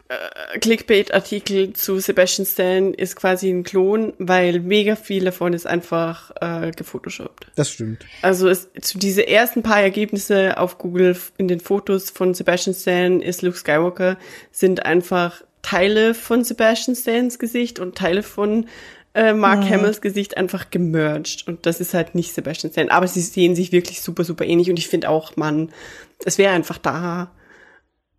äh, 0.08 0.60
Clickbait-Artikel 0.60 1.74
zu 1.74 2.00
Sebastian 2.00 2.46
Stan 2.46 2.94
ist 2.94 3.16
quasi 3.16 3.50
ein 3.50 3.64
Klon, 3.64 4.14
weil 4.18 4.60
mega 4.60 4.96
viel 4.96 5.26
davon 5.26 5.54
ist 5.54 5.68
einfach 5.68 6.32
äh, 6.42 6.72
gefotoshoppt. 6.72 7.48
Das 7.56 7.70
stimmt. 7.70 8.06
Also 8.22 8.50
es, 8.50 8.70
zu 8.82 8.98
diese 8.98 9.28
ersten 9.28 9.62
paar 9.62 9.82
Ergebnisse 9.82 10.58
auf 10.58 10.78
Google 10.78 11.18
in 11.38 11.48
den 11.48 11.60
Fotos 11.60 12.10
von 12.10 12.34
Sebastian 12.34 12.76
Stan 12.76 13.22
ist 13.22 13.42
Luke 13.44 13.58
Skywalker 13.58 14.18
sind 14.52 14.86
einfach 14.86 15.44
Teile 15.62 16.14
von 16.14 16.44
Sebastian 16.44 16.96
Stans 16.96 17.40
Gesicht 17.40 17.80
und 17.80 17.96
Teile 17.96 18.22
von 18.22 18.68
äh, 19.14 19.34
Mark 19.34 19.70
Hamills 19.70 20.02
Gesicht 20.02 20.38
einfach 20.38 20.70
gemerged 20.72 21.48
und 21.48 21.66
das 21.66 21.80
ist 21.80 21.94
halt 21.94 22.16
nicht 22.16 22.34
Sebastian 22.34 22.72
Stan, 22.72 22.90
aber 22.90 23.08
sie 23.08 23.22
sehen 23.22 23.56
sich 23.56 23.72
wirklich 23.72 24.02
super 24.02 24.24
super 24.24 24.46
ähnlich 24.46 24.70
und 24.70 24.78
ich 24.80 24.88
finde 24.88 25.10
auch, 25.10 25.36
man, 25.36 25.72
es 26.26 26.38
wäre 26.38 26.54
einfach 26.54 26.78
da, 26.78 27.32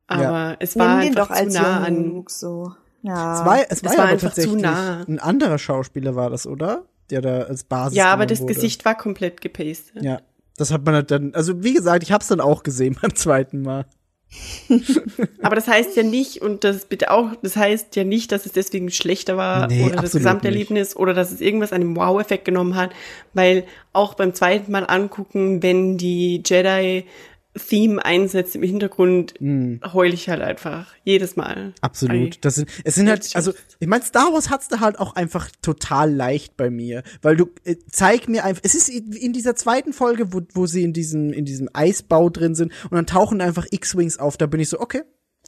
aber 0.07 0.23
Ja. 0.23 0.57
es 0.61 0.77
war 0.79 0.99
Nimm 0.99 1.09
einfach 1.09 1.29
doch 1.29 1.35
zu 1.35 1.43
als 1.43 1.55
nah 1.55 1.85
an. 1.85 2.25
So. 2.29 2.73
Ja. 3.03 3.41
Es 3.41 3.47
war, 3.47 3.59
es 3.71 3.85
war, 3.85 3.91
war 3.91 3.97
ja 3.97 4.03
aber 4.05 4.13
einfach 4.13 4.35
zu 4.35 4.41
tatsächlich 4.43 4.63
nah. 4.63 5.05
ein 5.09 5.19
anderer 5.19 5.59
Schauspieler 5.59 6.15
war 6.15 6.31
das, 6.31 6.47
oder? 6.47 6.85
Der 7.11 7.21
da 7.21 7.43
als 7.43 7.65
Basis 7.65 7.97
Ja, 7.97 8.13
aber 8.13 8.25
das 8.27 8.41
wurde. 8.41 8.55
Gesicht 8.55 8.85
war 8.85 8.97
komplett 8.97 9.41
gepastet. 9.41 10.03
Ja. 10.03 10.21
Das 10.57 10.71
hat 10.71 10.85
man 10.87 10.95
halt 10.95 11.11
dann, 11.11 11.35
also 11.35 11.65
wie 11.65 11.75
gesagt, 11.75 12.03
ich 12.05 12.13
hab's 12.13 12.29
dann 12.29 12.41
auch 12.41 12.63
gesehen 12.63 12.97
beim 13.03 13.15
zweiten 13.15 13.63
Mal. 13.63 13.87
Aber 15.43 15.55
das 15.55 15.69
heißt 15.69 15.97
ja 15.97 16.03
nicht, 16.03 16.43
und 16.43 16.65
das 16.65 16.87
bitte 16.87 17.11
auch, 17.11 17.29
das 17.43 17.57
heißt 17.57 17.97
ja 17.97 18.05
nicht, 18.05 18.33
dass 18.33 18.47
es 18.47 18.53
deswegen 18.53 18.91
schlechter 18.91 19.37
war 19.37 19.67
Nee, 19.67 19.85
oder 19.85 19.97
das 19.97 20.13
Gesamterlebnis 20.13 20.97
oder 20.97 21.15
dass 21.15 21.33
es 21.33 21.41
irgendwas 21.41 21.73
an 21.73 21.81
dem 21.81 21.97
Wow-Effekt 21.97 22.45
genommen 22.45 22.75
hat, 22.75 22.91
weil 23.33 23.65
auch 23.93 24.15
beim 24.15 24.35
zweiten 24.35 24.73
Mal 24.73 24.85
angucken, 24.87 25.63
wenn 25.63 25.99
die 25.99 26.43
Jedi 26.45 27.05
Theme 27.55 28.05
einsetzt 28.05 28.57
im 28.57 28.63
Hintergrund, 28.63 29.35
heul 29.41 30.13
ich 30.13 30.29
halt 30.29 30.43
einfach. 30.43 30.93
Jedes 31.05 31.37
Mal. 31.37 31.69
Mm. 31.69 31.75
Absolut. 31.81 32.45
Das 32.45 32.57
sind, 32.57 32.69
es 32.85 32.97
sind 32.97 33.09
halt, 33.09 33.23
Jetzt 33.25 33.37
also, 33.37 33.53
ich 33.79 33.87
mein, 33.87 34.03
Star 34.03 34.33
Wars 34.33 34.51
hat's 34.51 34.69
da 34.69 34.81
halt 34.81 34.99
auch 34.99 35.15
einfach 35.15 35.49
total 35.63 36.13
leicht 36.13 36.57
bei 36.57 36.71
mir, 36.71 37.03
weil 37.23 37.37
du, 37.37 37.51
äh, 37.65 37.77
zeig 37.91 38.29
mir 38.29 38.45
einfach, 38.45 38.63
es 38.65 38.75
ist 38.75 38.89
in 38.89 39.13
in 39.13 39.33
dieser 39.33 39.55
zweiten 39.57 39.93
Folge, 39.93 40.33
wo, 40.33 40.43
wo 40.53 40.67
sie 40.67 40.83
in 40.83 40.93
diesem, 40.93 41.33
in 41.33 41.45
diesem 41.45 41.69
Eisbau 41.73 42.29
drin 42.29 42.55
sind 42.55 42.73
und 42.85 42.93
dann 42.93 43.07
tauchen 43.07 43.41
einfach 43.41 43.67
X-Wings 43.71 44.19
auf, 44.19 44.37
da 44.37 44.47
bin 44.47 44.61
ich 44.61 44.69
so, 44.69 44.81
okay, 44.81 45.03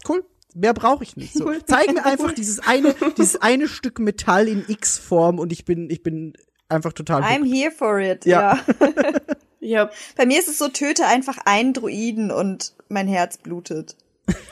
cool. 0.09 0.24
Mehr 0.55 0.73
brauche 0.73 1.05
ich 1.05 1.16
nicht. 1.16 1.35
So, 1.35 1.53
zeig 1.66 1.93
mir 1.93 2.07
einfach 2.07 2.33
dieses 2.33 2.61
eine, 2.61 2.95
dieses 3.19 3.37
eine 3.43 3.69
Stück 3.69 3.99
Metall 3.99 4.49
in 4.49 4.65
X-Form 4.66 5.39
und 5.39 5.53
ich 5.53 5.66
bin, 5.66 5.91
ich 5.91 6.03
bin 6.03 6.33
einfach 6.69 6.95
total. 6.95 7.23
I'm 7.23 7.45
here 7.45 7.70
for 7.70 8.01
it. 8.01 8.24
Ja. 8.24 8.59
Ja. 8.81 8.91
Ja, 9.66 9.90
Bei 10.16 10.26
mir 10.26 10.38
ist 10.38 10.48
es 10.48 10.59
so, 10.59 10.68
töte 10.68 11.06
einfach 11.06 11.38
einen 11.44 11.72
Druiden 11.72 12.30
und 12.30 12.72
mein 12.88 13.09
Herz 13.09 13.36
blutet. 13.38 13.97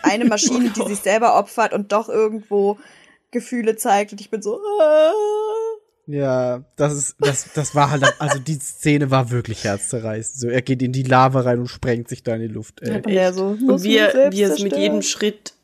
Eine 0.03 0.25
Maschine, 0.25 0.71
die 0.71 0.83
sich 0.89 0.99
selber 1.01 1.39
opfert 1.39 1.73
und 1.73 1.93
doch 1.93 2.09
irgendwo 2.09 2.79
Gefühle 3.31 3.77
zeigt 3.77 4.13
und 4.13 4.21
ich 4.21 4.31
bin 4.31 4.43
so. 4.43 4.61
Ah. 4.81 5.13
Ja, 6.07 6.65
das 6.77 6.93
ist, 6.93 7.17
das, 7.19 7.53
das 7.55 7.75
war 7.75 7.91
halt, 7.91 8.05
also 8.19 8.39
die 8.39 8.59
Szene 8.59 9.11
war 9.11 9.31
wirklich 9.31 9.65
herzzerreißend. 9.65 10.39
So, 10.39 10.49
er 10.49 10.61
geht 10.61 10.83
in 10.83 10.93
die 10.93 11.03
Lava 11.03 11.41
rein 11.41 11.61
und 11.61 11.69
sprengt 11.69 12.09
sich 12.09 12.23
da 12.23 12.35
in 12.35 12.43
die 12.43 12.47
Luft. 12.49 12.83
Ey. 12.83 12.97
Und 12.97 13.07
der 13.07 13.33
so, 13.33 13.47
und 13.47 13.83
wie, 13.83 13.97
er- 13.97 14.31
wie 14.31 14.43
er 14.43 14.53
es 14.53 14.61
mit 14.61 14.77
jedem 14.77 15.01
Schritt 15.01 15.55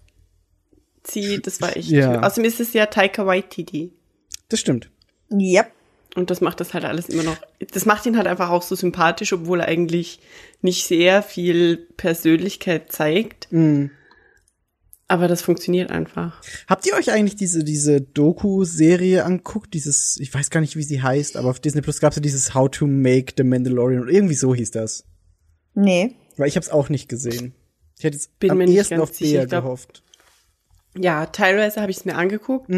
zieht, 1.02 1.46
das 1.46 1.60
war 1.60 1.76
echt. 1.76 1.90
Ja. 1.90 2.22
Außerdem 2.22 2.44
ist 2.44 2.60
es 2.60 2.72
ja 2.72 2.86
Taika 2.86 3.26
Waititi. 3.26 3.92
Das 4.48 4.60
stimmt. 4.60 4.90
Yep. 5.30 5.70
Und 6.16 6.30
das 6.30 6.40
macht 6.40 6.60
das 6.60 6.74
halt 6.74 6.84
alles 6.84 7.08
immer 7.08 7.22
noch. 7.22 7.36
Das 7.72 7.86
macht 7.86 8.04
ihn 8.06 8.16
halt 8.16 8.26
einfach 8.26 8.50
auch 8.50 8.62
so 8.62 8.74
sympathisch, 8.74 9.32
obwohl 9.32 9.60
er 9.60 9.68
eigentlich 9.68 10.20
nicht 10.60 10.86
sehr 10.86 11.22
viel 11.22 11.76
Persönlichkeit 11.96 12.90
zeigt. 12.90 13.48
Aber 15.06 15.26
das 15.26 15.42
funktioniert 15.42 15.90
einfach. 15.90 16.40
Habt 16.68 16.86
ihr 16.86 16.94
euch 16.94 17.10
eigentlich 17.10 17.36
diese, 17.36 17.64
diese 17.64 18.00
Doku-Serie 18.00 19.24
anguckt? 19.24 19.74
Dieses, 19.74 20.18
ich 20.20 20.32
weiß 20.32 20.50
gar 20.50 20.60
nicht, 20.60 20.76
wie 20.76 20.82
sie 20.82 21.02
heißt, 21.02 21.36
aber 21.36 21.50
auf 21.50 21.60
Disney 21.60 21.80
Plus 21.80 22.00
gab's 22.00 22.16
ja 22.16 22.22
dieses 22.22 22.54
How 22.54 22.70
to 22.70 22.86
Make 22.86 23.34
the 23.36 23.42
Mandalorian 23.42 24.02
und 24.02 24.08
irgendwie 24.08 24.34
so 24.34 24.54
hieß 24.54 24.70
das. 24.70 25.04
Nee. 25.74 26.14
Weil 26.36 26.48
ich 26.48 26.56
hab's 26.56 26.70
auch 26.70 26.88
nicht 26.88 27.08
gesehen. 27.08 27.54
Ich 27.98 28.04
hätte 28.04 28.16
jetzt 28.16 28.38
Bin 28.38 28.52
am 28.52 28.58
mir 28.58 28.66
ganz 28.84 28.92
auf 28.92 29.14
sicher. 29.14 29.46
Bea 29.46 29.60
gehofft. 29.60 30.02
Ja, 30.96 31.26
teilweise 31.26 31.80
habe 31.80 31.90
ich 31.90 31.98
es 31.98 32.04
mir 32.04 32.14
angeguckt. 32.14 32.68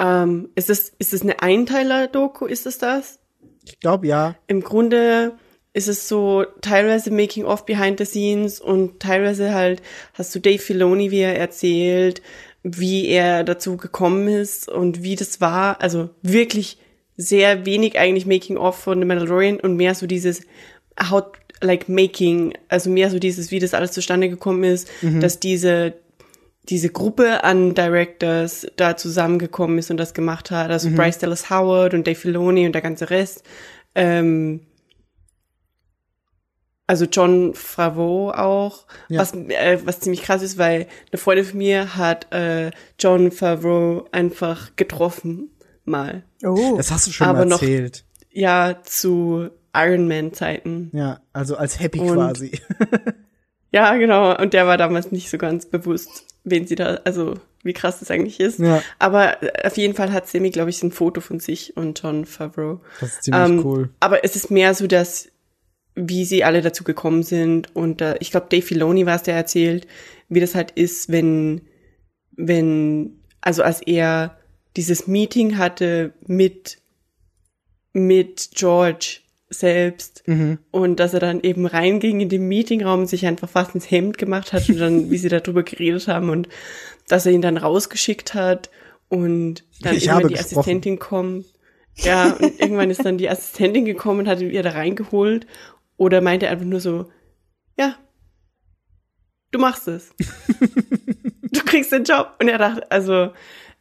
Ähm, 0.00 0.48
ist 0.54 0.70
es 0.70 0.92
ist 0.98 1.12
es 1.12 1.22
eine 1.22 1.42
Einteiler-Doku? 1.42 2.46
Ist 2.46 2.66
es 2.66 2.78
das? 2.78 3.18
Ich 3.64 3.78
glaube 3.80 4.06
ja. 4.06 4.34
Im 4.46 4.62
Grunde 4.62 5.34
ist 5.72 5.88
es 5.88 6.08
so 6.08 6.44
teilweise 6.62 7.10
Making 7.10 7.44
of 7.44 7.66
Behind 7.66 7.98
the 7.98 8.06
Scenes 8.06 8.60
und 8.60 8.98
teilweise 8.98 9.54
halt 9.54 9.82
hast 10.14 10.34
du 10.34 10.40
Dave 10.40 10.58
Filoni, 10.58 11.10
wie 11.10 11.20
er 11.20 11.36
erzählt, 11.36 12.22
wie 12.62 13.08
er 13.08 13.44
dazu 13.44 13.76
gekommen 13.76 14.26
ist 14.26 14.68
und 14.68 15.02
wie 15.02 15.16
das 15.16 15.40
war. 15.40 15.80
Also 15.80 16.10
wirklich 16.22 16.78
sehr 17.16 17.66
wenig 17.66 17.98
eigentlich 17.98 18.26
Making 18.26 18.56
of 18.56 18.76
von 18.76 18.98
The 18.98 19.04
Mandalorian 19.04 19.60
und 19.60 19.76
mehr 19.76 19.94
so 19.94 20.06
dieses 20.06 20.40
how 20.98 21.24
like 21.60 21.90
making, 21.90 22.54
also 22.68 22.88
mehr 22.88 23.10
so 23.10 23.18
dieses, 23.18 23.50
wie 23.50 23.58
das 23.58 23.74
alles 23.74 23.92
zustande 23.92 24.30
gekommen 24.30 24.64
ist, 24.64 24.88
dass 25.20 25.40
diese 25.40 25.92
diese 26.64 26.90
Gruppe 26.90 27.42
an 27.42 27.74
Directors 27.74 28.66
da 28.76 28.96
zusammengekommen 28.96 29.78
ist 29.78 29.90
und 29.90 29.96
das 29.96 30.14
gemacht 30.14 30.50
hat. 30.50 30.70
Also 30.70 30.90
Bryce 30.90 31.18
Dallas 31.18 31.50
Howard 31.50 31.94
und 31.94 32.06
Dave 32.06 32.14
Filoni 32.18 32.66
und 32.66 32.72
der 32.72 32.82
ganze 32.82 33.10
Rest. 33.10 33.42
Ähm, 33.94 34.60
also 36.86 37.04
John 37.06 37.54
Favreau 37.54 38.30
auch, 38.32 38.86
Ja. 39.08 39.20
was, 39.20 39.32
äh, 39.34 39.78
was 39.84 40.00
ziemlich 40.00 40.22
krass 40.22 40.42
ist, 40.42 40.58
weil 40.58 40.86
eine 41.12 41.18
Freundin 41.18 41.44
von 41.46 41.58
mir 41.58 41.96
hat 41.96 42.32
äh, 42.32 42.70
John 42.98 43.30
Favreau 43.30 44.06
einfach 44.12 44.74
getroffen 44.76 45.50
mal. 45.84 46.24
Oh. 46.44 46.74
Das 46.76 46.90
hast 46.90 47.06
du 47.06 47.12
schon 47.12 47.26
Aber 47.28 47.40
mal 47.40 47.44
noch- 47.46 47.62
erzählt. 47.62 48.04
Ja, 48.32 48.78
zu 48.84 49.50
Iron 49.74 50.08
Man 50.08 50.32
Zeiten. 50.32 50.90
Ja, 50.92 51.20
also 51.32 51.56
als 51.56 51.78
Happy 51.80 52.00
Und- 52.00 52.14
quasi. 52.14 52.60
Ja, 53.72 53.94
genau. 53.96 54.36
Und 54.36 54.52
der 54.52 54.66
war 54.66 54.76
damals 54.76 55.12
nicht 55.12 55.30
so 55.30 55.38
ganz 55.38 55.66
bewusst, 55.66 56.26
wen 56.44 56.66
sie 56.66 56.74
da, 56.74 57.00
also 57.04 57.34
wie 57.62 57.72
krass 57.72 58.00
das 58.00 58.10
eigentlich 58.10 58.40
ist. 58.40 58.58
Ja. 58.58 58.82
Aber 58.98 59.42
äh, 59.42 59.66
auf 59.66 59.76
jeden 59.76 59.94
Fall 59.94 60.12
hat 60.12 60.28
Semi, 60.28 60.50
glaube 60.50 60.70
ich, 60.70 60.82
ein 60.82 60.92
Foto 60.92 61.20
von 61.20 61.40
sich 61.40 61.76
und 61.76 62.00
John 62.02 62.24
Favreau. 62.24 62.80
Das 63.00 63.14
ist 63.14 63.24
ziemlich 63.24 63.48
Ähm, 63.48 63.64
cool. 63.64 63.90
Aber 64.00 64.24
es 64.24 64.36
ist 64.36 64.50
mehr 64.50 64.74
so, 64.74 64.86
dass 64.86 65.28
wie 65.94 66.24
sie 66.24 66.44
alle 66.44 66.62
dazu 66.62 66.84
gekommen 66.84 67.22
sind 67.22 67.74
und 67.74 68.00
äh, 68.00 68.16
ich 68.20 68.30
glaube 68.30 68.46
Dave 68.48 68.62
Filoni 68.62 69.06
war 69.06 69.16
es, 69.16 69.24
der 69.24 69.34
erzählt, 69.34 69.86
wie 70.28 70.40
das 70.40 70.54
halt 70.54 70.70
ist, 70.70 71.10
wenn 71.10 71.62
wenn 72.36 73.20
also 73.40 73.62
als 73.62 73.82
er 73.82 74.38
dieses 74.76 75.06
Meeting 75.08 75.58
hatte 75.58 76.12
mit 76.26 76.78
mit 77.92 78.50
George 78.54 79.18
selbst 79.50 80.22
und 80.70 81.00
dass 81.00 81.12
er 81.12 81.20
dann 81.20 81.40
eben 81.40 81.66
reinging 81.66 82.20
in 82.20 82.28
den 82.28 82.46
Meetingraum 82.46 83.00
und 83.00 83.06
sich 83.08 83.26
einfach 83.26 83.48
fast 83.48 83.74
ins 83.74 83.90
Hemd 83.90 84.16
gemacht 84.16 84.52
hat 84.52 84.68
und 84.68 84.78
dann, 84.78 85.10
wie 85.10 85.18
sie 85.18 85.28
darüber 85.28 85.64
geredet 85.64 86.06
haben 86.06 86.30
und 86.30 86.48
dass 87.08 87.26
er 87.26 87.32
ihn 87.32 87.42
dann 87.42 87.56
rausgeschickt 87.56 88.34
hat 88.34 88.70
und 89.08 89.64
dann 89.82 89.96
Ich 89.96 90.06
irgendwann 90.06 90.28
die 90.28 90.34
gesprochen. 90.34 90.58
Assistentin 90.58 90.98
kommt. 91.00 91.46
Ja, 91.96 92.32
und 92.32 92.60
irgendwann 92.60 92.90
ist 92.90 93.04
dann 93.04 93.18
die 93.18 93.28
Assistentin 93.28 93.84
gekommen 93.84 94.20
und 94.20 94.28
hat 94.28 94.40
ihn 94.40 94.50
wieder 94.50 94.62
da 94.62 94.70
reingeholt 94.70 95.46
oder 95.96 96.20
meinte 96.20 96.48
einfach 96.48 96.64
nur 96.64 96.80
so, 96.80 97.10
ja, 97.76 97.96
du 99.50 99.58
machst 99.58 99.88
es. 99.88 100.14
du 101.52 101.60
kriegst 101.64 101.92
den 101.92 102.04
Job. 102.04 102.36
Und 102.40 102.48
er 102.48 102.58
dachte, 102.58 102.90
also, 102.90 103.30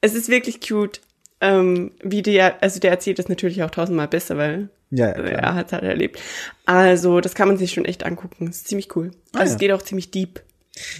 es 0.01 0.15
ist 0.15 0.29
wirklich 0.29 0.59
cute, 0.67 0.99
ähm, 1.41 1.91
wie 2.03 2.23
der, 2.23 2.61
also 2.63 2.79
der 2.79 2.91
erzählt 2.91 3.19
das 3.19 3.29
natürlich 3.29 3.61
auch 3.63 3.69
tausendmal 3.69 4.07
besser, 4.07 4.37
weil 4.37 4.69
Ja, 4.91 5.07
ja, 5.07 5.14
also 5.14 5.28
klar. 5.30 5.41
er 5.41 5.56
hat 5.56 5.72
halt 5.72 5.84
erlebt. 5.84 6.20
Also, 6.66 7.22
das 7.22 7.36
kann 7.36 7.48
man 7.48 7.57
sich 7.57 7.72
schon 7.72 7.86
echt 7.86 8.03
angucken. 8.06 8.48
Das 8.48 8.57
ist 8.57 8.68
ziemlich 8.68 8.95
cool. 8.95 9.11
Ah, 9.34 9.40
Also, 9.40 9.52
ja. 9.52 9.53
es 9.53 9.60
geht 9.60 9.72
auch 9.72 9.82
ziemlich 9.82 10.11
deep. 10.11 10.41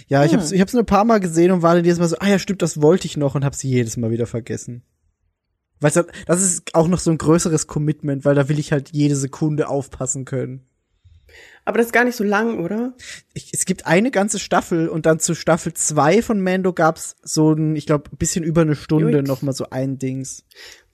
Ja, 0.08 0.24
ich 0.24 0.34
hab's, 0.34 0.52
ich 0.52 0.60
hab's 0.60 0.72
nur 0.74 0.82
ein 0.82 0.86
paar 0.86 1.04
Mal 1.04 1.20
gesehen 1.20 1.50
und 1.52 1.62
war 1.62 1.74
dann 1.74 1.84
jedes 1.84 1.98
Mal 1.98 2.08
so, 2.08 2.16
ah 2.18 2.28
ja, 2.28 2.38
stimmt, 2.38 2.62
das 2.62 2.82
wollte 2.82 3.06
ich 3.06 3.16
noch 3.16 3.34
und 3.34 3.44
hab 3.44 3.54
sie 3.54 3.68
jedes 3.68 3.96
Mal 3.96 4.10
wieder 4.10 4.26
vergessen. 4.26 4.82
Weißt 5.80 5.96
du, 5.96 6.02
das 6.26 6.42
ist 6.42 6.74
auch 6.74 6.88
noch 6.88 6.98
so 6.98 7.10
ein 7.10 7.16
größeres 7.18 7.66
Commitment, 7.66 8.24
weil 8.24 8.34
da 8.34 8.48
will 8.48 8.58
ich 8.58 8.72
halt 8.72 8.90
jede 8.92 9.16
Sekunde 9.16 9.68
aufpassen 9.68 10.26
können. 10.26 10.66
Aber 11.64 11.78
das 11.78 11.86
ist 11.86 11.92
gar 11.92 12.04
nicht 12.04 12.16
so 12.16 12.24
lang, 12.24 12.58
oder? 12.58 12.94
Ich, 13.32 13.50
es 13.52 13.64
gibt 13.64 13.86
eine 13.86 14.10
ganze 14.10 14.38
Staffel 14.38 14.88
und 14.88 15.06
dann 15.06 15.20
zu 15.20 15.34
Staffel 15.34 15.72
zwei 15.72 16.20
von 16.20 16.40
Mando 16.40 16.72
gab's 16.72 17.16
so 17.22 17.52
ein, 17.52 17.76
ich 17.76 17.86
glaube, 17.86 18.10
ein 18.12 18.16
bisschen 18.16 18.44
über 18.44 18.62
eine 18.62 18.76
Stunde 18.76 19.18
Ui. 19.18 19.22
noch 19.22 19.42
mal 19.42 19.52
so 19.52 19.70
ein 19.70 19.98
Dings. 19.98 20.44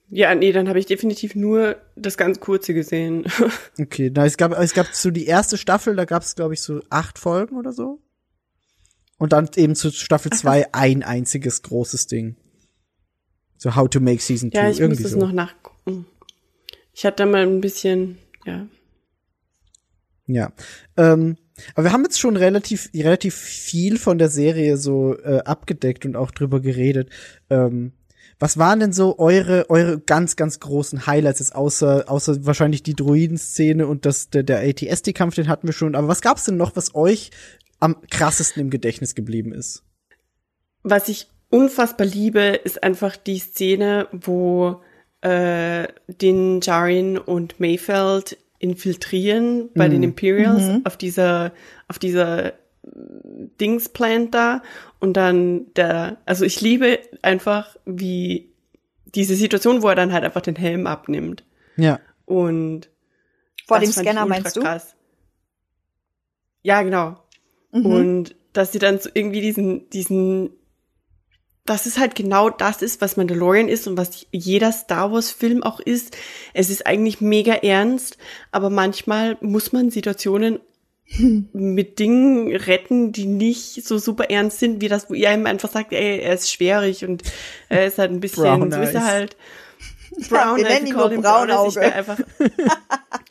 Ja, 0.09 0.33
nee, 0.35 0.53
dann 0.53 0.69
habe 0.69 0.79
ich 0.79 0.85
definitiv 0.85 1.35
nur 1.35 1.75
das 1.95 2.17
ganz 2.17 2.39
kurze 2.39 2.73
gesehen. 2.73 3.25
Okay, 3.79 4.11
na, 4.13 4.25
es 4.25 4.37
gab, 4.37 4.57
es 4.57 4.73
gab 4.73 4.87
so 4.87 5.11
die 5.11 5.25
erste 5.25 5.57
Staffel, 5.57 5.95
da 5.95 6.05
gab's 6.05 6.35
glaube 6.35 6.53
ich 6.53 6.61
so 6.61 6.81
acht 6.89 7.19
Folgen 7.19 7.57
oder 7.57 7.71
so. 7.71 7.99
Und 9.17 9.33
dann 9.33 9.49
eben 9.55 9.75
zu 9.75 9.91
Staffel 9.91 10.31
zwei 10.31 10.73
ein 10.73 11.03
einziges 11.03 11.61
großes 11.63 12.07
Ding. 12.07 12.37
So 13.57 13.75
How 13.75 13.89
to 13.89 13.99
Make 13.99 14.21
Season 14.21 14.51
2, 14.51 14.57
ja, 14.57 14.63
ich 14.65 14.69
muss 14.73 14.79
irgendwie 14.79 15.03
das 15.03 15.11
so. 15.13 15.19
noch 15.19 15.31
nachgucken. 15.31 16.05
Ich 16.93 17.05
hatte 17.05 17.23
da 17.23 17.25
mal 17.25 17.41
ein 17.41 17.61
bisschen, 17.61 18.19
ja. 18.45 18.67
Ja. 20.27 20.53
Ähm, 20.95 21.37
aber 21.73 21.85
wir 21.85 21.91
haben 21.91 22.03
jetzt 22.03 22.19
schon 22.19 22.35
relativ, 22.35 22.89
relativ 22.93 23.35
viel 23.35 23.97
von 23.97 24.19
der 24.19 24.29
Serie 24.29 24.77
so 24.77 25.17
äh, 25.17 25.39
abgedeckt 25.39 26.05
und 26.05 26.15
auch 26.15 26.31
drüber 26.31 26.59
geredet. 26.59 27.09
Ähm, 27.49 27.93
was 28.39 28.57
waren 28.57 28.79
denn 28.79 28.93
so 28.93 29.17
eure, 29.17 29.69
eure 29.69 29.99
ganz, 29.99 30.35
ganz 30.35 30.59
großen 30.59 31.07
Highlights 31.07 31.39
jetzt 31.39 31.55
außer, 31.55 32.05
außer 32.07 32.45
wahrscheinlich 32.45 32.83
die 32.83 32.93
Druiden-Szene 32.93 33.87
und 33.87 34.05
das, 34.05 34.29
der, 34.29 34.43
der 34.43 34.59
ATST-Kampf, 34.59 35.35
den 35.35 35.47
hatten 35.47 35.67
wir 35.67 35.73
schon. 35.73 35.95
Aber 35.95 36.07
was 36.07 36.21
gab's 36.21 36.45
denn 36.45 36.57
noch, 36.57 36.75
was 36.75 36.93
euch 36.93 37.31
am 37.79 37.95
krassesten 38.09 38.61
im 38.61 38.69
Gedächtnis 38.69 39.15
geblieben 39.15 39.53
ist? 39.53 39.83
Was 40.83 41.09
ich 41.09 41.27
unfassbar 41.49 42.05
liebe, 42.05 42.41
ist 42.63 42.83
einfach 42.83 43.17
die 43.17 43.39
Szene, 43.39 44.07
wo 44.11 44.81
äh, 45.21 45.87
den 46.07 46.61
Jarin 46.61 47.17
und 47.17 47.59
Mayfeld 47.59 48.37
infiltrieren 48.59 49.69
bei 49.75 49.87
den 49.87 50.01
Imperials 50.01 50.83
auf 50.83 50.97
dieser 50.97 51.51
auf 51.87 51.99
dieser 51.99 52.53
Dingsplant 53.59 54.33
da 54.33 54.61
und 54.99 55.13
dann 55.13 55.73
der 55.75 56.17
also 56.25 56.45
ich 56.45 56.61
liebe 56.61 56.99
einfach 57.21 57.75
wie 57.85 58.51
diese 59.05 59.35
Situation, 59.35 59.81
wo 59.81 59.87
er 59.87 59.95
dann 59.95 60.13
halt 60.13 60.23
einfach 60.23 60.41
den 60.41 60.55
Helm 60.55 60.85
abnimmt 60.87 61.43
Ja. 61.75 61.99
und 62.25 62.89
Vor 63.67 63.79
dem 63.79 63.91
Scanner 63.91 64.25
meinst 64.25 64.55
du? 64.55 64.61
Krass. 64.61 64.95
Ja, 66.63 66.81
genau. 66.81 67.17
Mhm. 67.71 67.85
Und 67.85 68.35
dass 68.53 68.71
sie 68.71 68.79
dann 68.79 68.99
so 68.99 69.09
irgendwie 69.13 69.41
diesen, 69.41 69.89
diesen, 69.89 70.49
das 71.65 71.85
ist 71.85 71.99
halt 71.99 72.15
genau 72.15 72.49
das 72.49 72.81
ist, 72.81 73.01
was 73.01 73.17
Mandalorian 73.17 73.67
ist 73.69 73.87
und 73.87 73.97
was 73.97 74.25
jeder 74.31 74.71
Star 74.71 75.11
Wars 75.11 75.31
Film 75.31 75.63
auch 75.63 75.79
ist. 75.79 76.15
Es 76.53 76.69
ist 76.69 76.85
eigentlich 76.85 77.21
mega 77.21 77.53
ernst, 77.53 78.17
aber 78.51 78.69
manchmal 78.69 79.37
muss 79.41 79.71
man 79.73 79.89
Situationen 79.91 80.59
mit 81.53 81.99
Dingen 81.99 82.55
retten, 82.55 83.11
die 83.11 83.25
nicht 83.25 83.85
so 83.85 83.97
super 83.97 84.29
ernst 84.29 84.59
sind, 84.59 84.81
wie 84.81 84.89
das, 84.89 85.09
wo 85.09 85.13
ihr 85.13 85.31
ihm 85.31 85.45
einfach 85.45 85.71
sagt, 85.71 85.93
ey, 85.93 86.19
er 86.19 86.33
ist 86.33 86.51
schwierig 86.51 87.05
und 87.05 87.23
er 87.69 87.87
ist 87.87 87.97
halt 87.97 88.11
ein 88.11 88.19
bisschen, 88.19 88.43
Brown 88.43 88.71
so 88.71 88.81
ist 88.81 88.93
er 88.93 89.05
halt. 89.05 89.37
Brown 90.29 90.57
wir 90.57 90.65
Eyes, 90.65 90.73
nennen 90.73 90.87
ihn 90.87 90.93
nur 90.93 91.09
Brown. 91.09 91.21
Braunauge. 91.21 91.75
Wär 91.75 91.95
einfach, 91.95 92.19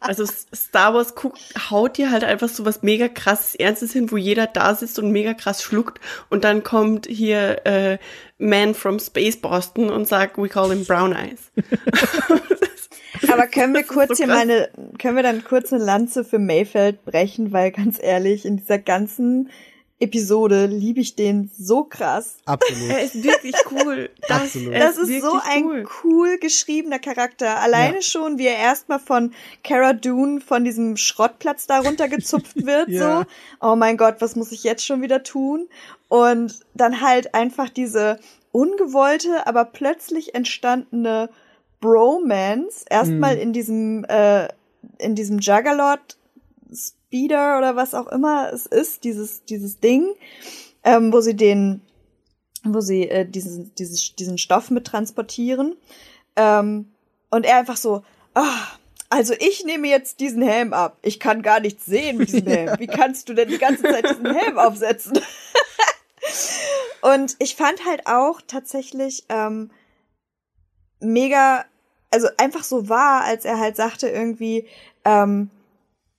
also 0.01 0.25
Star 0.27 0.95
Wars 0.95 1.15
guckt, 1.15 1.39
haut 1.71 1.99
dir 1.99 2.11
halt 2.11 2.25
einfach 2.25 2.49
so 2.49 2.65
was 2.65 2.83
mega 2.83 3.09
krasses 3.09 3.55
Ernstes 3.55 3.93
hin, 3.93 4.11
wo 4.11 4.17
jeder 4.17 4.47
da 4.47 4.75
sitzt 4.75 4.99
und 4.99 5.11
mega 5.11 5.35
krass 5.35 5.63
schluckt 5.63 6.01
und 6.31 6.45
dann 6.45 6.63
kommt 6.63 7.07
hier 7.07 7.67
äh, 7.67 7.99
Man 8.39 8.75
from 8.75 8.99
Space 8.99 9.37
Boston 9.37 9.91
und 9.91 10.09
sagt, 10.09 10.39
we 10.39 10.49
call 10.49 10.71
him 10.71 10.85
Brown 10.85 11.13
Eyes. 11.15 11.51
Aber 13.33 13.47
können 13.47 13.75
wir 13.75 13.83
ist 13.83 13.89
kurz 13.89 14.11
so 14.11 14.25
hier 14.25 14.27
krass. 14.27 14.37
mal 14.37 14.43
eine, 14.43 14.71
können 14.99 15.17
wir 15.17 15.23
dann 15.23 15.45
kurz 15.45 15.73
eine 15.73 15.85
Lanze 15.85 16.25
für 16.25 16.39
Mayfeld 16.39 17.05
brechen, 17.05 17.53
weil 17.53 17.71
ganz 17.73 17.99
ehrlich, 18.03 18.45
in 18.45 18.57
dieser 18.59 18.79
ganzen 18.79 19.51
Episode 19.99 20.67
liebe 20.67 21.01
ich 21.01 21.17
den 21.17 21.51
so 21.59 21.85
krass. 21.85 22.37
Absolut. 22.45 22.91
Er 22.91 23.01
ist 23.03 23.23
wirklich 23.25 23.55
cool. 23.71 24.11
Das, 24.29 24.43
Absolut. 24.43 24.75
Das 24.75 24.99
ist 24.99 25.09
wirklich 25.09 25.23
so 25.23 25.39
ein 25.49 25.65
cool. 25.65 25.89
cool 26.05 26.39
geschriebener 26.39 26.99
Charakter. 26.99 27.61
Alleine 27.61 27.97
Ja. 27.97 28.03
schon, 28.03 28.37
wie 28.39 28.47
er 28.47 28.59
erstmal 28.59 28.99
von 28.99 29.33
Cara 29.65 29.95
Dune 29.95 30.41
von 30.43 30.65
diesem 30.65 30.97
Schrottplatz 30.99 31.67
da 31.67 31.79
runtergezupft 31.79 32.57
wird, 32.67 32.89
Ja. 32.91 33.21
so. 33.21 33.27
Oh 33.67 33.77
mein 33.77 33.97
Gott, 33.97 34.17
was 34.19 34.37
muss 34.37 34.53
ich 34.53 34.65
jetzt 34.65 34.85
schon 34.85 35.01
wieder 35.01 35.23
tun? 35.23 35.67
Und 36.09 36.61
dann 36.75 37.01
halt 37.01 37.35
einfach 37.35 37.71
diese 37.71 38.19
ungewollte, 38.53 39.47
aber 39.47 39.65
plötzlich 39.65 40.35
entstandene 40.35 41.31
Bromance. 41.87 42.85
Erstmal 42.91 43.37
Mhm. 43.37 43.43
in 43.43 43.53
diesem, 43.53 44.05
äh, 44.05 44.49
in 44.99 45.15
diesem 45.15 45.39
Juggernaut 45.39 46.17
Speeder 46.73 47.59
oder 47.59 47.77
was 47.77 47.95
auch 47.95 48.09
immer 48.09 48.53
es 48.53 48.67
ist, 48.67 49.05
dieses, 49.05 49.45
dieses 49.45 49.79
Ding, 49.79 50.15
ähm, 50.83 51.13
wo 51.13 51.21
sie 51.21 51.37
den, 51.37 51.81
wo 52.65 52.81
sie 52.81 53.09
äh, 53.09 53.25
diesen, 53.25 53.73
dieses, 53.77 54.17
diesen 54.17 54.39
Stoff 54.39 54.71
mit 54.71 54.85
transportieren. 54.85 55.77
Ähm, 56.35 56.91
und 57.31 57.47
er 57.47 57.59
einfach 57.59 57.77
so, 57.77 58.03
ah, 58.35 58.67
also 59.09 59.35
ich 59.39 59.65
nehme 59.65 59.89
jetzt 59.89 60.19
diesen 60.19 60.43
Helm 60.43 60.73
ab. 60.73 60.99
Ich 61.03 61.21
kann 61.21 61.43
gar 61.43 61.61
nichts 61.61 61.87
sehen 61.87 62.17
mit 62.17 62.29
diesem 62.29 62.47
Helm. 62.53 62.75
Wie 62.79 62.89
kannst 62.89 63.29
du 63.29 63.35
denn 63.35 63.49
die 63.49 63.59
ganze 63.59 63.85
Zeit 63.85 64.11
diesen 64.11 64.35
Helm 64.35 64.59
aufsetzen? 64.59 65.19
und 67.03 67.37
ich 67.39 67.55
fand 67.55 67.85
halt 67.87 68.07
auch 68.07 68.41
tatsächlich 68.47 69.25
ähm, 69.29 69.71
mega, 71.01 71.65
also 72.11 72.29
einfach 72.39 72.65
so 72.65 72.89
wahr, 72.89 73.25
als 73.25 73.45
er 73.45 73.59
halt 73.59 73.77
sagte 73.77 74.09
irgendwie, 74.09 74.67
ähm, 75.05 75.51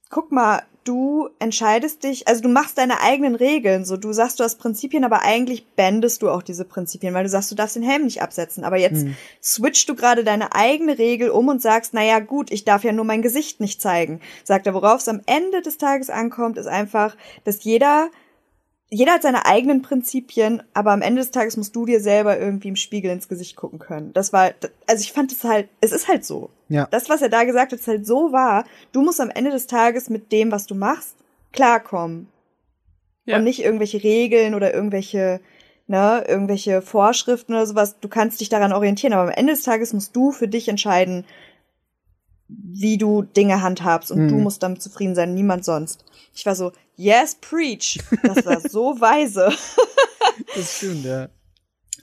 guck 0.10 0.32
mal, 0.32 0.64
du 0.88 1.30
entscheidest 1.40 2.04
dich, 2.04 2.28
also 2.28 2.42
du 2.42 2.48
machst 2.48 2.78
deine 2.78 3.02
eigenen 3.02 3.36
Regeln, 3.36 3.84
so 3.84 3.98
du 3.98 4.14
sagst, 4.14 4.40
du 4.40 4.46
hast 4.46 4.56
Prinzipien, 4.56 5.04
aber 5.04 5.22
eigentlich 5.22 5.66
bändest 5.76 6.22
du 6.22 6.30
auch 6.30 6.42
diese 6.42 6.64
Prinzipien, 6.64 7.14
weil 7.14 7.24
du 7.24 7.30
sagst, 7.30 7.52
du 7.52 7.56
darfst 7.56 7.76
den 7.76 7.84
Helm 7.84 8.06
nicht 8.06 8.22
absetzen, 8.22 8.64
aber 8.64 8.78
jetzt 8.78 9.04
Hm. 9.04 9.16
switchst 9.44 9.90
du 9.90 9.96
gerade 9.96 10.24
deine 10.24 10.56
eigene 10.56 10.98
Regel 10.98 11.30
um 11.30 11.50
und 11.50 11.62
sagst, 11.62 11.94
naja 11.94 12.20
gut, 12.20 12.52
ich 12.52 12.64
darf 12.64 12.86
ja 12.86 12.94
nur 12.94 13.04
mein 13.04 13.22
Gesicht 13.22 13.60
nicht 13.60 13.82
zeigen. 13.82 14.22
Sagt 14.46 14.66
er, 14.66 14.74
worauf 14.74 15.02
es 15.02 15.10
am 15.10 15.22
Ende 15.26 15.62
des 15.62 15.78
Tages 15.78 16.10
ankommt, 16.10 16.58
ist 16.58 16.68
einfach, 16.68 17.18
dass 17.44 17.64
jeder 17.64 18.10
jeder 18.90 19.14
hat 19.14 19.22
seine 19.22 19.46
eigenen 19.46 19.82
Prinzipien, 19.82 20.64
aber 20.74 20.92
am 20.92 21.02
Ende 21.02 21.22
des 21.22 21.32
Tages 21.32 21.58
musst 21.58 21.76
du 21.76 21.86
dir 21.86 22.00
selber 22.00 22.40
irgendwie 22.40 22.70
im 22.70 22.78
Spiegel 22.78 23.12
ins 23.12 23.28
Gesicht 23.28 23.58
gucken 23.58 23.80
können. 23.80 24.14
Das 24.14 24.32
war, 24.32 24.52
also 24.88 25.02
ich 25.02 25.12
fand 25.12 25.32
es 25.34 25.44
halt, 25.44 25.68
es 25.82 25.92
ist 25.92 26.08
halt 26.08 26.24
so. 26.24 26.50
Ja. 26.70 26.88
Das, 26.90 27.10
was 27.10 27.22
er 27.22 27.30
da 27.30 27.44
gesagt 27.44 27.74
hat, 27.74 27.80
ist 27.80 27.88
halt 27.88 28.06
so 28.06 28.32
wahr. 28.32 28.64
Du 28.94 29.02
musst 29.02 29.20
am 29.20 29.30
Ende 29.30 29.52
des 29.52 29.68
Tages 29.68 30.10
mit 30.10 30.32
dem, 30.32 30.52
was 30.52 30.68
du 30.68 30.76
machst, 30.76 31.18
klarkommen. 31.52 32.30
Ja. 33.26 33.38
Und 33.38 33.44
nicht 33.44 33.62
irgendwelche 33.62 34.02
Regeln 34.04 34.56
oder 34.56 34.74
irgendwelche, 34.74 35.42
ne, 35.88 36.24
irgendwelche 36.26 36.82
Vorschriften 36.82 37.54
oder 37.54 37.66
sowas. 37.66 38.00
Du 38.00 38.08
kannst 38.08 38.40
dich 38.40 38.48
daran 38.48 38.72
orientieren, 38.72 39.12
aber 39.12 39.24
am 39.24 39.36
Ende 39.36 39.52
des 39.52 39.64
Tages 39.64 39.92
musst 39.92 40.16
du 40.16 40.32
für 40.32 40.48
dich 40.48 40.70
entscheiden, 40.70 41.26
wie 42.48 42.98
du 42.98 43.24
Dinge 43.24 43.62
handhabst 43.62 44.12
und 44.12 44.26
Mhm. 44.26 44.28
du 44.30 44.36
musst 44.38 44.64
damit 44.64 44.82
zufrieden 44.82 45.16
sein, 45.16 45.34
niemand 45.34 45.66
sonst. 45.66 46.06
Ich 46.34 46.46
war 46.46 46.56
so, 46.56 46.72
yes, 46.96 47.36
preach. 47.36 48.00
Das 48.24 48.46
war 48.46 48.62
so 48.62 48.96
weise. 49.02 49.52
Das 50.56 50.78
stimmt, 50.78 51.06
ja. 51.06 51.30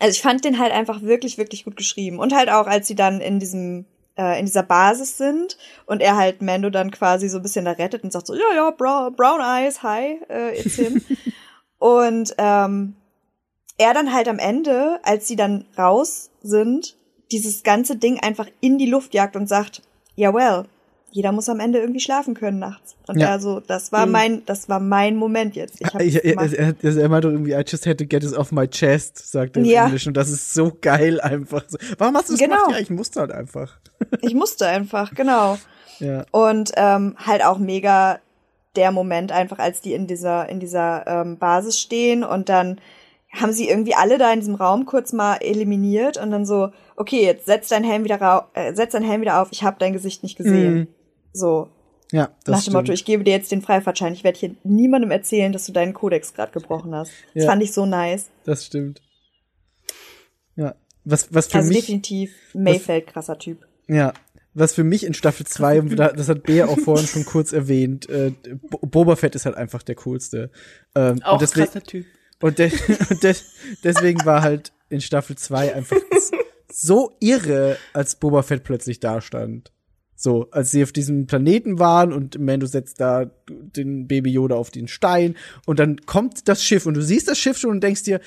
Also 0.01 0.11
ich 0.13 0.23
fand 0.23 0.45
den 0.45 0.59
halt 0.59 0.73
einfach 0.73 1.03
wirklich, 1.03 1.39
wirklich 1.39 1.65
gut 1.65 1.77
geschrieben. 1.77 2.19
Und 2.19 2.35
halt 2.35 2.51
auch, 2.51 2.67
als 2.67 2.87
sie 2.89 2.95
dann 2.97 3.21
in 3.21 3.39
diesem, 3.39 3.87
äh, 4.19 4.39
in 4.39 4.45
dieser 4.45 4.65
Basis 4.65 5.17
sind 5.17 5.57
und 5.87 6.01
er 6.03 6.17
halt 6.17 6.43
Mando 6.43 6.69
dann 6.69 6.91
quasi 6.91 7.29
so 7.29 7.39
ein 7.39 7.43
bisschen 7.43 7.65
da 7.65 7.73
rettet 7.73 8.03
und 8.05 8.13
sagt 8.13 8.27
so, 8.27 8.35
ja, 8.35 8.55
ja, 8.55 8.71
Brown, 8.71 9.15
brown 9.15 9.41
Eyes, 9.41 9.83
hi, 9.83 10.21
äh, 10.29 10.59
it's 10.61 10.75
him. 10.75 11.01
und 11.79 12.35
ähm, 12.39 12.97
er 13.79 13.95
dann 13.95 14.13
halt 14.13 14.29
am 14.29 14.39
Ende, 14.39 15.01
als 15.05 15.27
sie 15.27 15.37
dann 15.37 15.65
raus 15.79 16.31
sind, 16.43 16.97
dieses 17.33 17.63
ganze 17.63 17.97
Ding 17.97 18.21
einfach 18.21 18.49
in 18.61 18.79
die 18.79 18.87
Luft 18.87 19.15
jagt 19.15 19.37
und 19.37 19.49
sagt, 19.49 19.83
ja, 20.17 20.33
well, 20.35 20.65
jeder 21.11 21.31
muss 21.31 21.49
am 21.49 21.61
Ende 21.61 21.79
irgendwie 21.79 22.01
schlafen 22.01 22.35
können 22.35 22.59
nachts. 22.59 22.97
Und 23.07 23.19
Ja. 23.21 23.29
er 23.29 23.41
so, 23.41 23.61
das 23.61 23.93
war 23.93 24.05
mein, 24.07 24.45
das 24.47 24.69
war 24.69 24.81
mein 24.81 25.15
Moment 25.15 25.55
jetzt. 25.55 25.81
Ich 25.81 25.95
Ich, 26.01 26.25
er, 26.25 26.53
er, 26.53 26.75
er, 26.97 27.09
meinte 27.09 27.29
irgendwie, 27.29 27.53
I 27.53 27.63
just 27.65 27.87
had 27.87 27.99
to 27.99 28.05
get 28.05 28.25
it 28.25 28.33
off 28.37 28.51
my 28.51 28.67
chest, 28.67 29.31
sagt 29.31 29.57
er 29.57 29.63
im 29.63 29.69
Ja. 29.69 29.85
Englischen. 29.85 30.09
Und 30.09 30.17
das 30.17 30.29
ist 30.29 30.53
so 30.55 30.77
geil 30.81 31.21
einfach. 31.21 31.63
Warum 31.99 32.17
hast 32.17 32.31
du 32.31 32.33
das 32.33 32.41
Genau. 32.41 32.57
gemacht? 32.65 32.71
Ja, 32.73 32.79
ich 32.81 32.91
musste 32.91 33.21
halt 33.21 33.31
einfach. 33.31 33.79
ich 34.23 34.35
musste 34.35 34.67
einfach, 34.67 35.15
genau. 35.15 35.57
Ja. 36.01 36.25
Und 36.33 36.73
ähm, 36.75 37.15
halt 37.25 37.45
auch 37.45 37.59
mega 37.59 38.19
der 38.75 38.91
Moment 38.91 39.31
einfach, 39.31 39.61
als 39.61 39.81
die 39.81 39.93
in 39.93 40.09
dieser, 40.09 40.49
in 40.49 40.59
dieser 40.59 41.07
ähm, 41.07 41.39
Basis 41.39 41.79
stehen 41.79 42.25
und 42.25 42.49
dann 42.49 42.81
haben 43.35 43.53
sie 43.53 43.69
irgendwie 43.69 43.95
alle 43.95 44.17
da 44.19 44.33
in 44.33 44.41
diesem 44.41 44.55
Raum 44.55 44.87
kurz 44.87 45.13
mal 45.13 45.37
eliminiert 45.37 46.17
und 46.19 46.31
dann 46.31 46.47
so, 46.47 46.71
okay, 46.97 47.23
jetzt 47.25 47.47
setz 47.47 47.69
dein 47.69 47.85
Helm 47.85 48.05
wieder 48.05 48.21
rau 48.21 48.43
äh, 48.55 48.75
setz 48.75 48.93
dein 48.93 49.03
Helm 49.03 49.21
wieder 49.21 49.41
auf, 49.43 49.49
ich 49.51 49.63
habe 49.63 49.77
dein 49.79 49.93
Gesicht 49.93 50.23
nicht 50.23 50.37
gesehen. 50.37 50.75
Mhm. 50.75 50.89
So. 51.33 51.69
Ja, 52.13 52.27
das 52.45 52.53
Nach 52.53 52.59
dem 52.59 52.61
stimmt. 52.63 52.75
Motto, 52.77 52.93
ich 52.93 53.05
gebe 53.05 53.25
dir 53.25 53.33
jetzt 53.33 53.51
den 53.51 53.61
Freifahrtschein. 53.63 54.13
Ich 54.13 54.23
werde 54.23 54.39
hier 54.39 54.55
niemandem 54.63 55.11
erzählen, 55.11 55.53
dass 55.53 55.67
du 55.67 55.73
deinen 55.73 55.95
Kodex 55.95 56.33
gerade 56.33 56.53
gebrochen 56.53 56.95
hast. 56.95 57.11
Das 57.35 57.45
Ja. 57.45 57.51
fand 57.51 57.63
ich 57.63 57.73
so 57.73 57.87
nice. 57.87 58.29
Das 58.45 58.65
stimmt. 58.67 59.03
Ja. 60.57 60.75
Was, 61.05 61.35
was 61.35 61.49
für 61.49 61.59
Also 61.59 61.69
mich, 61.69 61.81
definitiv 61.81 62.33
Mayfeld, 62.55 63.07
krasser 63.09 63.39
Typ. 63.39 63.67
ja, 63.89 64.13
was 64.55 64.73
für 64.75 64.85
mich 64.85 65.05
in 65.05 65.13
Staffel 65.15 65.45
2, 65.47 65.81
und 65.81 65.97
da- 65.97 66.13
das 66.13 66.29
hat 66.29 66.45
Bea 66.45 66.67
auch 66.67 66.79
vorhin 66.79 67.07
schon 67.09 67.25
kurz 67.27 67.53
erwähnt, 67.53 68.09
äh, 68.09 68.33
Bo- 68.71 68.79
Boba 68.87 69.17
Fett 69.17 69.35
ist 69.35 69.45
halt 69.47 69.57
einfach 69.57 69.83
der 69.83 69.97
coolste. 69.97 70.51
Ähm, 70.95 71.21
Auch 71.25 71.33
und 71.35 71.43
deswegen, 71.43 71.67
krasser 71.67 71.83
Typ. 71.83 72.07
Und, 72.41 72.59
de 72.59 72.71
und 73.11 73.23
de 73.23 73.35
deswegen 73.83 74.25
war 74.25 74.43
halt 74.43 74.73
in 74.89 75.01
Staffel 75.01 75.37
2 75.37 75.75
einfach 75.75 75.97
so 76.73 77.13
irre, 77.21 77.77
als 77.93 78.17
Boba 78.17 78.43
Fett 78.43 78.65
plötzlich 78.65 79.01
da 79.01 79.21
stand. 79.21 79.73
So, 80.17 80.49
als 80.53 80.71
sie 80.71 80.83
auf 80.83 80.93
diesem 80.93 81.27
Planeten 81.27 81.79
waren 81.79 82.13
und 82.13 82.39
Mando 82.39 82.67
setzt 82.67 83.01
da 83.01 83.31
den 83.49 84.07
Baby 84.07 84.31
Yoda 84.31 84.55
auf 84.55 84.71
den 84.71 84.89
Stein 84.89 85.37
und 85.67 85.79
dann 85.79 85.99
kommt 86.07 86.49
das 86.49 86.63
Schiff 86.63 86.87
und 86.87 86.95
du 86.95 87.03
siehst 87.03 87.29
das 87.29 87.39
Schiff 87.39 87.59
schon 87.59 87.71
und 87.71 87.83
denkst 87.83 88.05
dir, 88.05 88.21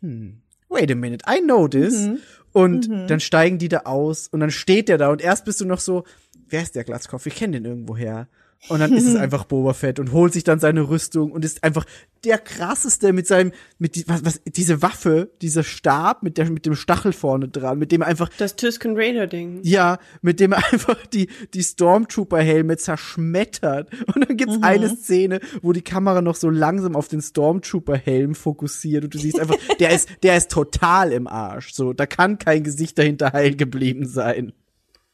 hm, 0.00 0.42
wait 0.68 0.90
a 0.90 0.94
minute, 0.94 1.24
I 1.28 1.40
know 1.40 1.68
this. 1.68 2.08
Und 2.52 2.88
dann 2.88 3.20
steigen 3.20 3.58
die 3.58 3.68
da 3.68 3.80
aus 3.80 4.26
und 4.26 4.40
dann 4.40 4.50
steht 4.50 4.88
der 4.88 4.98
da 4.98 5.10
und 5.10 5.22
erst 5.22 5.44
bist 5.44 5.60
du 5.60 5.64
noch 5.64 5.78
so, 5.78 6.04
wer 6.48 6.62
ist 6.62 6.74
der 6.74 6.84
Glatzkopf? 6.84 7.26
Ich 7.26 7.36
kenne 7.36 7.60
den 7.60 7.64
irgendwoher. 7.64 8.28
Und 8.68 8.80
dann 8.80 8.92
ist 8.92 9.06
es 9.06 9.16
einfach 9.16 9.44
Boba 9.44 9.72
Fett 9.72 9.98
und 9.98 10.12
holt 10.12 10.32
sich 10.32 10.44
dann 10.44 10.60
seine 10.60 10.88
Rüstung 10.88 11.32
und 11.32 11.44
ist 11.44 11.64
einfach 11.64 11.86
der 12.24 12.38
krasseste 12.38 13.12
mit 13.12 13.26
seinem, 13.26 13.52
mit 13.78 13.96
die, 13.96 14.06
was, 14.06 14.24
was, 14.24 14.40
diese 14.44 14.82
Waffe, 14.82 15.30
dieser 15.40 15.62
Stab 15.64 16.22
mit 16.22 16.36
der, 16.36 16.50
mit 16.50 16.66
dem 16.66 16.74
Stachel 16.74 17.12
vorne 17.12 17.48
dran, 17.48 17.78
mit 17.78 17.92
dem 17.92 18.02
er 18.02 18.08
einfach, 18.08 18.28
Das 18.36 18.56
Tusken 18.56 18.94
Raider 18.94 19.26
Ding. 19.26 19.60
ja, 19.62 19.98
mit 20.20 20.40
dem 20.40 20.52
er 20.52 20.58
einfach 20.72 21.06
die, 21.06 21.28
die 21.54 21.62
Stormtrooper-Helme 21.62 22.76
zerschmettert. 22.76 23.88
Und 24.14 24.28
dann 24.28 24.36
gibt's 24.36 24.58
eine 24.62 24.94
Szene, 24.94 25.40
wo 25.62 25.72
die 25.72 25.82
Kamera 25.82 26.20
noch 26.20 26.36
so 26.36 26.50
langsam 26.50 26.94
auf 26.94 27.08
den 27.08 27.22
Stormtrooper-Helm 27.22 28.34
fokussiert 28.34 29.04
und 29.04 29.14
du 29.14 29.18
siehst 29.18 29.40
einfach, 29.40 29.56
der 29.78 29.90
ist, 29.94 30.08
der 30.22 30.36
ist 30.36 30.50
total 30.50 31.12
im 31.12 31.26
Arsch. 31.26 31.72
So, 31.72 31.92
da 31.94 32.04
kann 32.06 32.38
kein 32.38 32.62
Gesicht 32.62 32.98
dahinter 32.98 33.32
heil 33.32 33.56
geblieben 33.56 34.06
sein. 34.06 34.52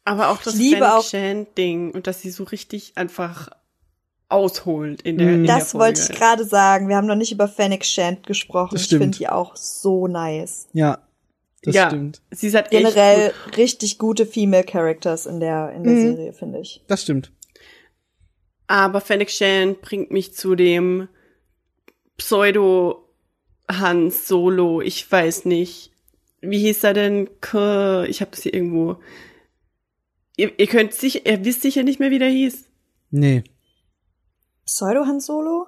Aber 0.07 0.31
auch 0.31 0.41
das 0.43 0.55
Ich 0.55 0.61
liebe 0.61 0.77
Fennec 0.79 0.91
auch- 0.93 1.05
Shand 1.05 1.59
Ding 1.59 1.91
und 1.91 2.07
dass 2.07 2.23
sie 2.23 2.31
so 2.31 2.45
richtig 2.45 2.93
einfach 2.95 3.51
ausholt 4.29 5.03
in 5.03 5.19
der, 5.19 5.35
in. 5.35 5.45
Das 5.47 5.57
der 5.57 5.67
Folge. 5.67 5.85
wollte 5.85 6.01
ich 6.13 6.19
gerade 6.19 6.45
sagen. 6.45 6.89
Wir 6.89 6.97
haben 6.97 7.07
noch 7.07 7.15
nicht 7.17 7.33
über 7.33 7.47
Fennec 7.49 7.85
Shand 7.85 8.27
gesprochen. 8.27 8.75
Das 8.75 8.83
Ich 8.83 8.89
finde 8.89 9.19
die 9.19 9.29
auch 9.29 9.55
so 9.57 10.07
nice. 10.09 10.69
Ja, 10.73 10.99
das 11.63 11.75
ja, 11.75 11.89
stimmt. 11.89 12.23
sie 12.31 12.47
ist 12.49 12.55
halt 12.55 12.71
Generell 12.71 13.29
echt 13.29 13.45
gut. 13.45 13.57
richtig 13.57 13.99
gute 13.99 14.27
Female 14.27 14.65
Characters 14.65 15.27
in 15.27 15.39
der, 15.41 15.73
in 15.73 15.85
der 15.85 15.93
Mhm. 15.93 16.17
Serie, 16.17 16.33
finde 16.33 16.61
ich. 16.61 16.83
Das 16.87 17.03
stimmt. 17.03 17.31
Aber 18.69 19.01
Fennec 19.01 19.31
Shand 19.31 19.81
bringt 19.81 20.11
mich 20.11 20.35
zu 20.35 20.55
dem 20.57 21.09
Pseudo 22.17 23.09
Hans 23.71 24.27
Solo. 24.29 24.81
Ich 24.81 25.11
weiß 25.11 25.45
nicht. 25.45 25.93
Wie 26.41 26.59
hieß 26.59 26.85
er 26.85 26.95
denn? 26.95 27.29
Ich 28.09 28.21
habe 28.21 28.31
das 28.31 28.43
hier 28.43 28.55
irgendwo. 28.55 28.97
Ihr, 30.37 30.59
ihr 30.59 30.67
könnt 30.67 30.93
sicher, 30.93 31.21
ihr 31.25 31.45
wisst 31.45 31.63
sicher 31.63 31.83
nicht 31.83 31.99
mehr, 32.01 32.11
wie 32.11 32.19
der 32.19 32.29
hieß. 32.29 32.65
Nee. 33.11 33.45
Pseudo 34.65 35.07
Han 35.07 35.21
Solo? 35.21 35.67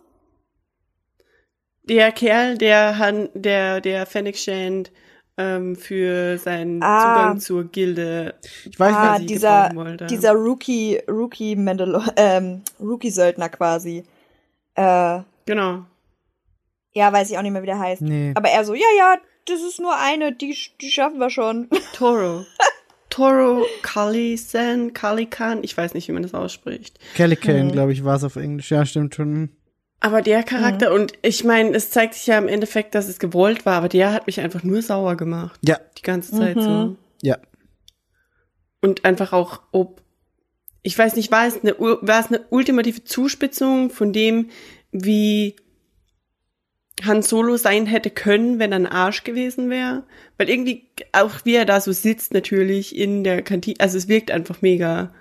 Der 1.85 2.13
Kerl, 2.13 2.59
der 2.59 2.99
Han, 2.99 3.31
der, 3.35 3.81
der 3.81 4.05
Fennec 4.07 4.37
Shand 4.37 4.93
ähm, 5.39 5.75
für 5.77 6.37
seinen 6.39 6.83
Ah. 6.83 7.01
Zugang 7.15 7.41
zur 7.41 7.65
Gilde. 7.65 8.35
Ich 8.69 8.79
weiß 8.79 8.95
Ah, 8.95 9.13
nicht. 9.19 9.29
sie 9.29 9.35
dieser, 9.35 9.71
dieser 10.11 10.33
Rookie, 10.33 11.01
Rookie 11.09 11.57
Mandalor 11.57 12.05
ähm, 12.17 12.63
Rookie 12.81 13.11
Söldner 13.11 13.49
quasi. 13.49 14.05
Äh, 14.75 15.21
Genau. 15.47 15.85
ja, 16.93 17.11
weiß 17.11 17.31
ich 17.31 17.39
auch 17.39 17.43
nicht 17.43 17.53
mehr, 17.53 17.63
wie 17.63 17.67
der 17.67 17.79
heißt. 17.79 18.03
Nee. 18.03 18.33
Aber 18.37 18.51
er 18.51 18.65
so, 18.67 18.75
ja, 18.75 18.87
ja, 18.99 19.17
das 19.47 19.63
ist 19.63 19.81
nur 19.81 19.97
eine, 19.97 20.35
die, 20.35 20.55
die 20.83 20.91
schaffen 20.91 21.19
wir 21.19 21.31
schon. 21.31 21.71
Toro. 21.95 22.45
Toro 23.19 23.67
Kalisan, 23.83 24.93
Kalikan, 24.93 25.65
ich 25.65 25.77
weiß 25.77 25.95
nicht, 25.95 26.07
wie 26.09 26.13
man 26.13 26.23
das 26.23 26.35
ausspricht. 26.35 26.99
Calican, 27.17 27.67
Mhm. 27.67 27.73
glaube 27.73 27.93
ich, 27.93 28.05
war 28.05 28.17
es 28.17 28.25
auf 28.25 28.37
Englisch. 28.37 28.71
Ja, 28.71 28.87
stimmt 28.87 29.15
schon. 29.17 29.51
Aber 30.01 30.23
der 30.23 30.45
Charakter, 30.45 30.93
und 30.95 31.15
ich 31.23 31.43
meine, 31.43 31.75
es 31.75 31.91
zeigt 31.91 32.15
sich 32.15 32.29
ja 32.29 32.39
im 32.39 32.47
Endeffekt, 32.47 32.95
dass 32.95 33.09
es 33.09 33.19
gewollt 33.19 33.67
war, 33.67 33.75
aber 33.79 33.89
der 33.89 34.13
hat 34.13 34.29
mich 34.29 34.41
einfach 34.41 34.63
nur 34.63 34.81
sauer 34.83 35.17
gemacht. 35.17 35.59
Ja, 35.67 35.79
Die 35.99 36.03
ganze 36.03 36.31
Zeit 36.37 36.57
Mhm. 36.57 36.61
so. 36.63 36.97
ja. 37.23 37.37
Und 38.81 39.05
einfach 39.05 39.33
auch, 39.33 39.63
ob, 39.73 40.01
ich 40.83 40.97
weiß 40.97 41.17
nicht, 41.17 41.33
war 41.33 41.47
es 41.49 41.57
eine, 41.61 41.73
war 41.81 42.21
es 42.21 42.27
eine 42.29 42.43
ultimative 42.51 43.03
Zuspitzung 43.03 43.91
von 43.91 44.13
dem, 44.13 44.51
wie 44.93 45.57
Han 47.05 47.23
Solo 47.23 47.57
sein 47.57 47.87
hätte 47.87 48.11
können, 48.11 48.59
wenn 48.59 48.73
er 48.73 48.79
ein 48.79 48.87
Arsch 48.87 49.25
gewesen 49.25 49.71
wäre? 49.71 50.05
Weil 50.37 50.49
irgendwie, 50.49 50.89
auch 51.13 51.45
wie 51.45 51.55
er 51.55 51.65
da 51.65 51.81
so 51.81 51.93
sitzt 51.93 52.35
natürlich 52.35 52.97
in 52.97 53.25
der 53.25 53.43
Kantine, 53.43 53.77
also 53.79 53.99
es 53.99 54.09
wirkt 54.09 54.31
einfach 54.31 54.63
mega 54.63 55.13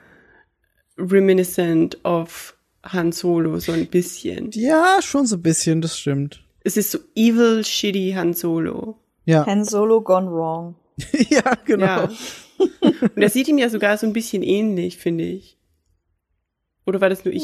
reminiscent 0.97 2.03
of 2.03 2.55
Han 2.83 3.11
Solo, 3.11 3.59
so 3.59 3.71
ein 3.71 3.87
bisschen. 3.87 4.49
Ja, 4.53 4.99
schon 5.01 5.25
so 5.25 5.35
ein 5.35 5.41
bisschen, 5.41 5.81
das 5.81 5.99
stimmt. 5.99 6.43
Es 6.63 6.77
ist 6.77 6.91
so 6.91 6.99
evil, 7.15 7.63
shitty 7.63 8.13
Han 8.15 8.33
Solo. 8.33 8.97
Ja, 9.25 9.45
Han 9.45 9.63
Solo 9.63 10.01
gone 10.01 10.31
wrong. 10.31 10.75
ja, 11.29 11.53
genau. 11.65 11.85
Ja. 11.85 12.09
Und 12.57 13.21
er 13.21 13.29
sieht 13.29 13.47
ihm 13.47 13.57
ja 13.57 13.69
sogar 13.69 13.97
so 13.97 14.07
ein 14.07 14.13
bisschen 14.13 14.41
ähnlich, 14.41 14.97
finde 14.97 15.25
ich. 15.25 15.56
Oder 16.87 17.01
war 17.01 17.09
das 17.09 17.25
nur 17.25 17.33
ich? 17.33 17.43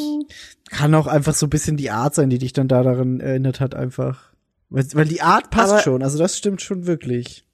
Kann 0.72 0.96
auch 0.96 1.06
einfach 1.08 1.34
so 1.34 1.46
ein 1.46 1.50
bisschen 1.52 1.78
die 1.78 1.92
Art 1.92 2.16
sein, 2.16 2.30
die 2.30 2.38
dich 2.40 2.54
dann 2.54 2.68
da 2.68 2.82
daran 2.82 3.20
erinnert 3.20 3.60
hat, 3.60 3.76
einfach. 3.76 4.32
Weil, 4.70 4.86
weil 4.94 5.06
die 5.06 5.22
Art 5.22 5.50
passt 5.52 5.74
Aber- 5.74 5.82
schon, 5.82 6.02
also 6.02 6.18
das 6.18 6.38
stimmt 6.38 6.62
schon 6.62 6.88
wirklich. 6.88 7.46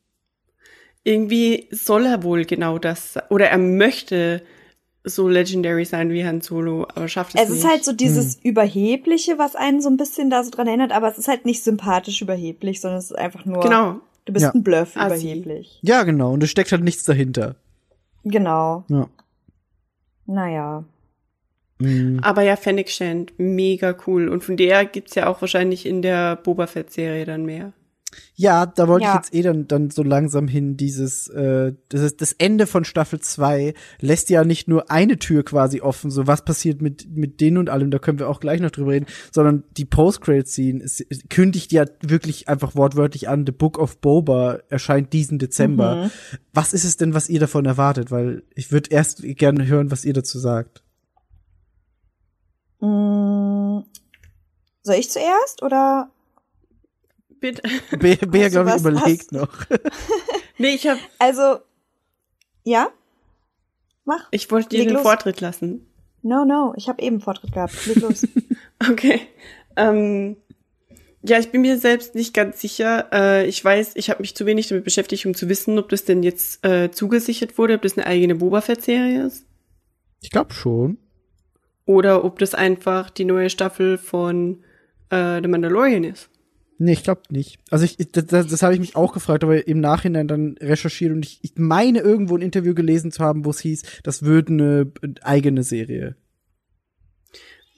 Irgendwie 1.04 1.68
soll 1.72 2.06
er 2.06 2.24
wohl 2.24 2.46
genau 2.46 2.78
das, 2.78 3.18
oder 3.30 3.48
er 3.50 3.58
möchte 3.58 4.42
so 5.06 5.28
legendary 5.30 5.86
sein 5.86 6.12
wie 6.12 6.26
Han 6.26 6.42
Solo, 6.42 6.84
aber 6.84 7.08
schafft 7.08 7.34
es, 7.36 7.42
Es 7.42 7.50
nicht. 7.50 7.60
ist 7.60 7.68
halt 7.68 7.84
so 7.86 7.94
dieses 7.94 8.36
Überhebliche, 8.44 9.40
was 9.40 9.56
einen 9.56 9.82
so 9.82 9.90
ein 9.90 9.98
bisschen 9.98 10.30
da 10.30 10.44
so 10.44 10.52
dran 10.52 10.68
erinnert, 10.68 10.92
aber 10.92 11.10
es 11.10 11.18
ist 11.18 11.28
halt 11.30 11.46
nicht 11.46 11.64
sympathisch 11.64 12.22
überheblich, 12.22 12.82
sondern 12.82 13.00
es 13.00 13.06
ist 13.06 13.18
einfach 13.18 13.46
nur, 13.46 13.62
Genau. 13.62 14.02
du 14.26 14.34
bist 14.34 14.44
Ja. 14.44 14.52
ein 14.52 14.62
Bluff 14.62 14.96
Assi. 14.98 15.32
überheblich. 15.32 15.80
Ja, 15.82 16.04
genau. 16.04 16.34
Und 16.34 16.44
es 16.44 16.52
steckt 16.52 16.72
halt 16.72 16.84
nichts 16.84 17.06
dahinter. 17.06 17.56
Genau. 18.26 18.84
Ja. 18.90 19.08
Naja. 20.28 20.84
Mhm. 21.80 22.20
Aber 22.22 22.42
ja, 22.44 22.56
Fennec 22.56 22.90
Shand, 22.90 23.34
mega 23.38 23.96
cool. 24.06 24.28
Und 24.28 24.44
von 24.44 24.58
der 24.58 24.86
gibt's 24.86 25.16
ja 25.16 25.28
auch 25.28 25.42
wahrscheinlich 25.42 25.86
in 25.86 26.02
der 26.02 26.36
Boba 26.36 26.68
Fett-Serie 26.68 27.26
dann 27.26 27.46
mehr. 27.46 27.74
Ja, 28.34 28.66
da 28.66 28.88
wollte 28.88 29.06
Ja. 29.06 29.12
ich 29.12 29.16
jetzt 29.18 29.36
eh 29.36 29.44
dann, 29.44 29.68
dann 29.68 29.92
so 29.92 30.02
langsam 30.02 30.48
hin, 30.48 30.78
dieses, 30.78 31.28
äh, 31.28 31.74
das, 31.90 32.02
ist, 32.02 32.22
das 32.22 32.34
Ende 32.34 32.66
von 32.66 32.84
Staffel 32.84 33.20
2 33.20 33.76
lässt 34.00 34.32
ja 34.32 34.44
nicht 34.44 34.68
nur 34.68 34.90
eine 34.90 35.20
Tür 35.20 35.44
quasi 35.46 35.82
offen, 35.82 36.10
so 36.10 36.26
was 36.26 36.44
passiert 36.44 36.82
mit, 36.82 37.08
mit 37.16 37.40
denen 37.40 37.58
und 37.60 37.70
allem, 37.70 37.92
da 37.92 38.00
können 38.00 38.18
wir 38.18 38.28
auch 38.28 38.40
gleich 38.40 38.62
noch 38.62 38.72
drüber 38.72 38.94
reden, 38.94 39.06
sondern 39.32 39.64
die 39.78 39.86
Post-Credit-Scene 39.86 40.84
kündigt 41.30 41.72
ja 41.72 41.86
wirklich 42.02 42.50
einfach 42.50 42.76
wortwörtlich 42.76 43.30
an, 43.30 43.46
The 43.46 43.52
Book 43.52 43.78
of 43.78 44.00
Boba 44.00 44.60
erscheint 44.70 45.14
diesen 45.14 45.38
Dezember. 45.38 46.10
Was 46.52 46.74
ist 46.74 46.86
es 46.86 46.98
denn, 46.98 47.14
was 47.14 47.30
ihr 47.30 47.40
davon 47.40 47.66
erwartet? 47.66 48.10
Weil 48.10 48.42
ich 48.56 48.72
würde 48.72 48.90
erst 48.90 49.22
gerne 49.22 49.68
hören, 49.68 49.92
was 49.92 50.04
ihr 50.04 50.14
dazu 50.14 50.40
sagt. 50.40 50.82
Mm, 52.80 53.82
soll 54.84 54.96
ich 54.96 55.10
zuerst 55.10 55.62
oder? 55.64 56.10
Bitte. 57.40 57.62
Bea, 57.98 58.16
Bea 58.28 58.50
glaube 58.50 58.72
ich, 58.72 58.78
überlegt 58.82 59.06
Hast- 59.06 59.32
noch. 59.32 59.50
nee, 60.58 60.76
ich 60.76 60.88
hab, 60.88 60.98
Also, 61.20 61.60
ja? 62.64 62.90
Mach. 64.06 64.28
ich 64.32 64.50
wollte 64.52 64.70
dir 64.70 64.80
Leg 64.80 64.88
den 64.90 64.94
los. 64.96 65.04
Vortritt 65.04 65.40
lassen. 65.42 65.86
No, 66.22 66.44
no, 66.44 66.74
ich 66.76 66.90
habe 66.90 67.02
eben 67.02 67.22
Vortritt 67.22 67.54
gehabt. 67.54 67.86
Leg 67.86 67.98
los. 68.02 68.28
Okay. 68.90 69.20
Ähm, 69.76 70.38
ja, 71.22 71.38
ich 71.38 71.52
bin 71.52 71.60
mir 71.62 71.78
selbst 71.78 72.16
nicht 72.16 72.34
ganz 72.34 72.62
sicher. 72.62 73.10
Äh, 73.12 73.46
ich 73.48 73.64
weiß, 73.64 73.92
ich 73.96 74.10
habe 74.10 74.22
mich 74.22 74.36
zu 74.36 74.46
wenig 74.46 74.70
damit 74.70 74.86
beschäftigt, 74.86 75.26
um 75.26 75.34
zu 75.36 75.50
wissen, 75.50 75.78
ob 75.80 75.90
das 75.90 76.06
denn 76.06 76.24
jetzt 76.24 76.66
äh, 76.66 76.90
zugesichert 76.92 77.58
wurde, 77.58 77.74
ob 77.76 77.82
das 77.82 77.98
eine 77.98 78.08
eigene 78.08 78.36
Boba 78.36 78.62
Fett-Serie 78.62 79.26
ist. 79.26 79.46
Ich 80.22 80.30
glaube 80.32 80.54
schon. 80.54 80.98
Oder 81.90 82.24
ob 82.24 82.38
das 82.38 82.54
einfach 82.54 83.10
die 83.10 83.26
neue 83.26 83.50
Staffel 83.50 83.98
von 83.98 84.64
äh, 85.10 85.42
The 85.42 85.48
Mandalorian 85.48 86.04
ist. 86.04 86.30
Nee, 86.78 86.94
ich 86.94 87.02
glaube 87.02 87.24
nicht. 87.30 87.58
Also 87.72 87.84
ich, 87.84 87.98
das, 88.12 88.28
das, 88.28 88.46
das 88.46 88.62
habe 88.62 88.76
ich 88.76 88.80
mich 88.80 88.96
auch 88.96 89.12
gefragt, 89.12 89.44
aber 89.44 89.68
im 89.68 89.80
Nachhinein 89.80 90.28
dann 90.28 90.56
recherchiert 90.62 91.12
und 91.12 91.26
ich, 91.26 91.40
ich 91.42 91.54
meine 91.56 92.02
irgendwo 92.02 92.38
ein 92.38 92.44
Interview 92.44 92.76
gelesen 92.76 93.12
zu 93.12 93.24
haben, 93.24 93.44
wo 93.44 93.50
es 93.50 93.62
hieß, 93.62 93.82
das 94.04 94.22
würde 94.22 94.54
eine 94.54 94.92
eigene 95.24 95.64
Serie. 95.64 96.16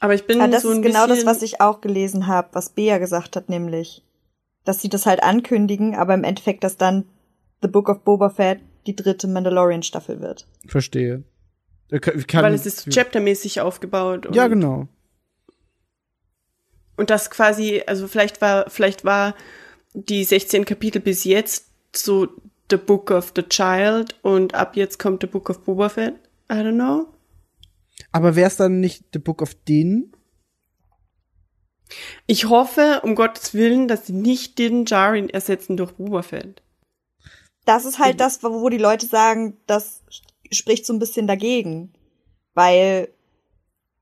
Aber 0.02 0.14
ich 0.14 0.28
bin 0.28 0.42
Ah, 0.42 0.50
das 0.50 0.64
so 0.64 0.72
ein 0.72 0.84
ist 0.84 0.88
genau 0.88 1.08
das, 1.08 1.26
was 1.26 1.42
ich 1.42 1.62
auch 1.62 1.80
gelesen 1.80 2.28
habe, 2.28 2.50
was 2.52 2.72
Bea 2.72 2.98
gesagt 2.98 3.38
hat, 3.38 3.48
nämlich, 3.48 4.04
dass 4.66 4.82
sie 4.82 4.90
das 4.90 5.06
halt 5.06 5.24
ankündigen, 5.24 5.96
aber 5.96 6.16
im 6.16 6.26
Endeffekt, 6.26 6.66
dass 6.66 6.76
dann 6.76 7.06
The 7.62 7.70
Book 7.70 7.88
of 7.88 8.04
Boba 8.04 8.30
Fett 8.30 8.60
die 8.88 8.96
dritte 8.98 9.30
Mandalorian-Staffel 9.30 10.20
wird. 10.20 10.48
Verstehe. 10.68 11.24
Äh, 11.92 12.00
kann- 12.00 12.44
Weil 12.44 12.54
es 12.54 12.66
ist 12.66 12.90
chaptermäßig 12.90 13.62
aufgebaut. 13.62 14.26
Und, 14.26 14.36
Ja, 14.36 14.48
genau. 14.48 14.88
Und 16.98 17.10
das 17.10 17.30
quasi, 17.30 17.84
also 17.86 18.08
vielleicht 18.08 18.42
war, 18.42 18.70
vielleicht 18.70 19.06
war 19.06 19.36
die 19.94 20.24
16 20.24 20.66
Kapitel 20.66 21.02
bis 21.02 21.24
jetzt 21.24 21.68
so 21.96 22.28
The 22.70 22.78
Book 22.78 23.12
of 23.12 23.34
the 23.36 23.44
Child 23.44 24.16
und 24.24 24.54
ab 24.54 24.76
jetzt 24.76 25.00
kommt 25.00 25.22
The 25.22 25.28
Book 25.28 25.50
of 25.50 25.64
Boba 25.66 25.90
Fett. 25.90 26.16
I 26.50 26.56
don't 26.56 26.76
know. 26.76 27.08
Aber 28.12 28.36
wär's 28.36 28.58
dann 28.58 28.80
nicht 28.80 29.04
The 29.14 29.20
Book 29.20 29.42
of 29.42 29.54
Din? 29.68 30.14
Ich 32.26 32.46
hoffe, 32.46 33.02
um 33.04 33.16
Gottes 33.16 33.54
Willen, 33.54 33.88
dass 33.90 34.08
sie 34.08 34.14
nicht 34.14 34.58
den 34.60 34.86
Jarin 34.86 35.30
ersetzen 35.30 35.76
durch 35.76 35.92
Boba 35.94 36.22
Fett. 36.22 36.62
Das 37.66 37.86
ist 37.86 38.00
halt 38.00 38.20
das, 38.20 38.42
wo 38.44 38.62
wo 38.62 38.70
die 38.70 38.78
Leute 38.78 39.06
sagen, 39.06 39.58
das 39.68 40.02
spricht 40.52 40.86
so 40.86 40.94
ein 40.94 41.00
bisschen 41.00 41.28
dagegen. 41.28 41.94
Weil, 42.54 43.08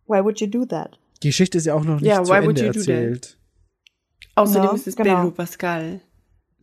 why 0.08 0.24
would 0.24 0.40
you 0.42 0.48
do 0.48 0.66
that? 0.66 0.98
Die 1.22 1.28
Geschichte 1.28 1.58
ist 1.58 1.66
ja 1.66 1.76
auch 1.76 1.84
noch 1.84 2.00
nicht 2.00 2.10
Ja, 2.10 2.24
zu 2.24 2.32
why 2.32 2.38
would 2.46 2.58
Ende 2.60 2.66
you 2.66 2.72
do 2.72 2.80
that? 2.80 2.88
erzählt. 2.90 3.38
Außerdem 4.36 4.64
Ja, 4.70 4.76
ist 4.76 4.88
es 4.88 4.96
genau. 4.96 5.16
Pedro 5.22 5.32
Pascal. 5.32 6.02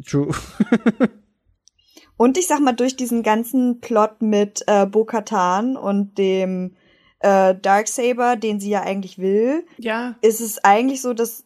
True. 0.07 0.35
Und 2.17 2.39
ich 2.39 2.47
sag 2.47 2.61
mal, 2.61 2.73
durch 2.73 2.97
diesen 2.97 3.23
ganzen 3.23 3.81
Plot 3.81 4.23
mit 4.23 4.63
äh, 4.67 4.87
Bo-Katan 4.87 5.77
und 5.77 6.17
dem 6.17 6.75
äh, 7.21 7.55
Darksaber, 7.55 8.37
den 8.37 8.59
sie 8.59 8.71
ja 8.71 8.83
eigentlich 8.83 9.19
will, 9.19 9.67
Ja, 9.79 10.17
ist 10.23 10.41
es 10.41 10.65
eigentlich 10.65 11.03
so, 11.03 11.13
dass 11.13 11.45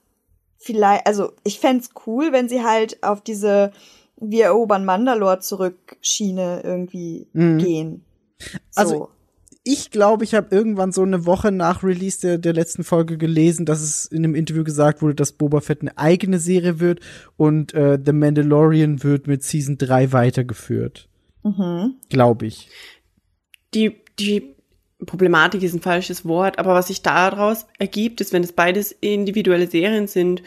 vielleicht, 0.59 1.07
also 1.09 1.33
ich 1.43 1.59
fänd's 1.59 1.91
cool, 2.07 2.31
wenn 2.33 2.49
sie 2.49 2.63
halt 2.63 3.03
auf 3.03 3.21
diese 3.21 3.73
Wir 4.17 4.45
erobern 4.47 4.85
Mandalore 4.85 5.41
zurück 5.41 5.97
Schiene 6.03 6.61
irgendwie 6.63 7.27
Mhm. 7.33 7.59
gehen. 7.59 8.05
So. 8.71 8.81
Also, 8.81 9.09
Ich 9.63 9.91
glaube, 9.91 10.25
ich 10.25 10.35
habe 10.35 10.55
irgendwann 10.55 10.91
so 10.91 11.03
eine 11.03 11.27
Woche 11.27 11.53
nach 11.53 11.83
Release 11.83 12.21
der, 12.21 12.39
der 12.39 12.55
letzten 12.55 12.83
Folge 12.83 13.19
gelesen, 13.19 13.67
dass 13.67 13.83
es 13.83 14.07
in 14.07 14.25
einem 14.25 14.35
Interview 14.35 14.65
gesagt 14.65 15.03
wurde, 15.03 15.15
dass 15.15 15.33
Boba 15.33 15.61
Fett 15.61 15.83
eine 15.83 15.99
eigene 15.99 16.39
Serie 16.39 16.81
wird 16.81 17.01
und 17.37 17.75
äh, 17.75 17.99
The 18.03 18.13
Mandalorian 18.13 19.03
wird 19.03 19.27
mit 19.27 19.43
Season 19.43 19.77
3 19.77 20.13
weitergeführt. 20.13 21.09
mhm. 21.43 21.97
Glaube 22.09 22.47
ich. 22.47 22.69
die, 23.75 24.03
die 24.19 24.57
Problematik 25.07 25.63
ist 25.63 25.75
ein 25.75 25.81
falsches 25.81 26.25
Wort, 26.25 26.59
aber 26.59 26.75
was 26.75 26.89
sich 26.89 27.03
daraus 27.03 27.67
ergibt, 27.79 28.21
ist, 28.21 28.33
wenn 28.33 28.43
es 28.43 28.53
beides 28.53 28.93
individuelle 28.93 29.67
Serien 29.67 30.07
sind, 30.07 30.43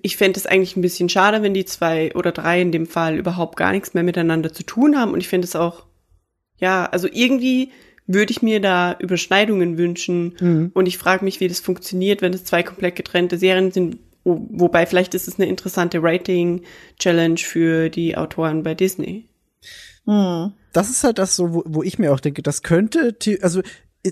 ich 0.00 0.16
fände 0.16 0.38
es 0.38 0.46
eigentlich 0.46 0.76
ein 0.76 0.82
bisschen 0.82 1.08
schade, 1.08 1.42
wenn 1.42 1.54
die 1.54 1.64
zwei 1.64 2.14
oder 2.14 2.32
drei 2.32 2.60
in 2.60 2.72
dem 2.72 2.86
Fall 2.86 3.18
überhaupt 3.18 3.56
gar 3.56 3.72
nichts 3.72 3.94
mehr 3.94 4.04
miteinander 4.04 4.52
zu 4.52 4.62
tun 4.62 4.96
haben. 4.96 5.12
Und 5.12 5.20
ich 5.20 5.28
finde 5.28 5.46
es 5.46 5.56
auch, 5.56 5.86
ja, 6.62 6.86
also 6.86 7.08
irgendwie 7.12 7.70
würde 8.06 8.30
ich 8.30 8.40
mir 8.40 8.60
da 8.60 8.96
Überschneidungen 8.98 9.76
wünschen. 9.76 10.34
Mhm. 10.40 10.70
Und 10.72 10.86
ich 10.86 10.96
frage 10.96 11.24
mich, 11.24 11.40
wie 11.40 11.48
das 11.48 11.60
funktioniert, 11.60 12.22
wenn 12.22 12.32
es 12.32 12.44
zwei 12.44 12.62
komplett 12.62 12.96
getrennte 12.96 13.36
Serien 13.36 13.72
sind. 13.72 13.98
Wo, 14.24 14.46
wobei 14.50 14.86
vielleicht 14.86 15.14
ist 15.14 15.26
es 15.26 15.38
eine 15.38 15.48
interessante 15.48 16.02
Writing-Challenge 16.02 17.38
für 17.38 17.90
die 17.90 18.16
Autoren 18.16 18.62
bei 18.62 18.74
Disney. 18.74 19.26
Hm. 20.06 20.52
Das 20.72 20.88
ist 20.90 21.02
halt 21.02 21.18
das 21.18 21.34
so, 21.34 21.52
wo, 21.52 21.64
wo 21.66 21.82
ich 21.82 21.98
mir 21.98 22.12
auch 22.12 22.20
denke, 22.20 22.42
das 22.42 22.62
könnte, 22.62 23.16
also 23.42 23.62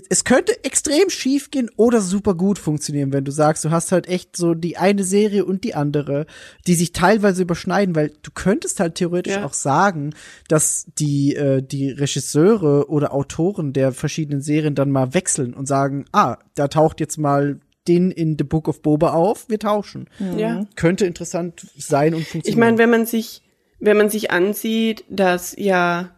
es- 0.09 0.23
könnte 0.23 0.63
extrem 0.63 1.09
schief 1.09 1.51
gehen 1.51 1.69
oder 1.75 1.99
super 2.01 2.33
gut 2.33 2.57
funktionieren, 2.59 3.11
wenn 3.11 3.25
du 3.25 3.31
sagst, 3.31 3.65
du 3.65 3.71
hast 3.71 3.91
halt 3.91 4.07
echt 4.07 4.37
so 4.37 4.53
die 4.53 4.77
eine 4.77 5.03
Serie 5.03 5.43
und 5.45 5.63
die 5.63 5.75
andere, 5.75 6.25
die 6.67 6.75
sich 6.75 6.93
teilweise 6.93 7.41
überschneiden, 7.41 7.95
weil 7.95 8.13
du 8.23 8.31
könntest 8.33 8.79
halt 8.79 8.95
theoretisch 8.95 9.33
Ja. 9.35 9.45
auch 9.45 9.53
sagen, 9.53 10.13
dass 10.47 10.85
die 10.97 11.35
äh, 11.35 11.61
die 11.61 11.89
Regisseure 11.91 12.89
oder 12.89 13.13
Autoren 13.13 13.73
der 13.73 13.91
verschiedenen 13.91 14.41
Serien 14.41 14.75
dann 14.75 14.91
mal 14.91 15.13
wechseln 15.13 15.53
und 15.53 15.65
sagen, 15.67 16.05
ah, 16.13 16.37
da 16.55 16.67
taucht 16.69 16.99
jetzt 16.99 17.17
mal 17.17 17.59
den 17.87 18.11
in 18.11 18.37
The 18.37 18.43
Book 18.43 18.67
of 18.67 18.81
Boba 18.83 19.11
auf, 19.13 19.49
wir 19.49 19.57
tauschen. 19.59 20.07
Ja. 20.37 20.65
Könnte 20.75 21.05
interessant 21.05 21.65
sein 21.77 22.13
und 22.13 22.21
funktionieren. 22.27 22.47
Ich 22.47 22.55
meine, 22.57 22.77
wenn 22.77 22.91
man 22.91 23.05
sich, 23.07 23.41
wenn 23.79 23.97
man 23.97 24.09
sich 24.09 24.29
ansieht, 24.29 25.03
dass 25.09 25.55
ja, 25.57 26.11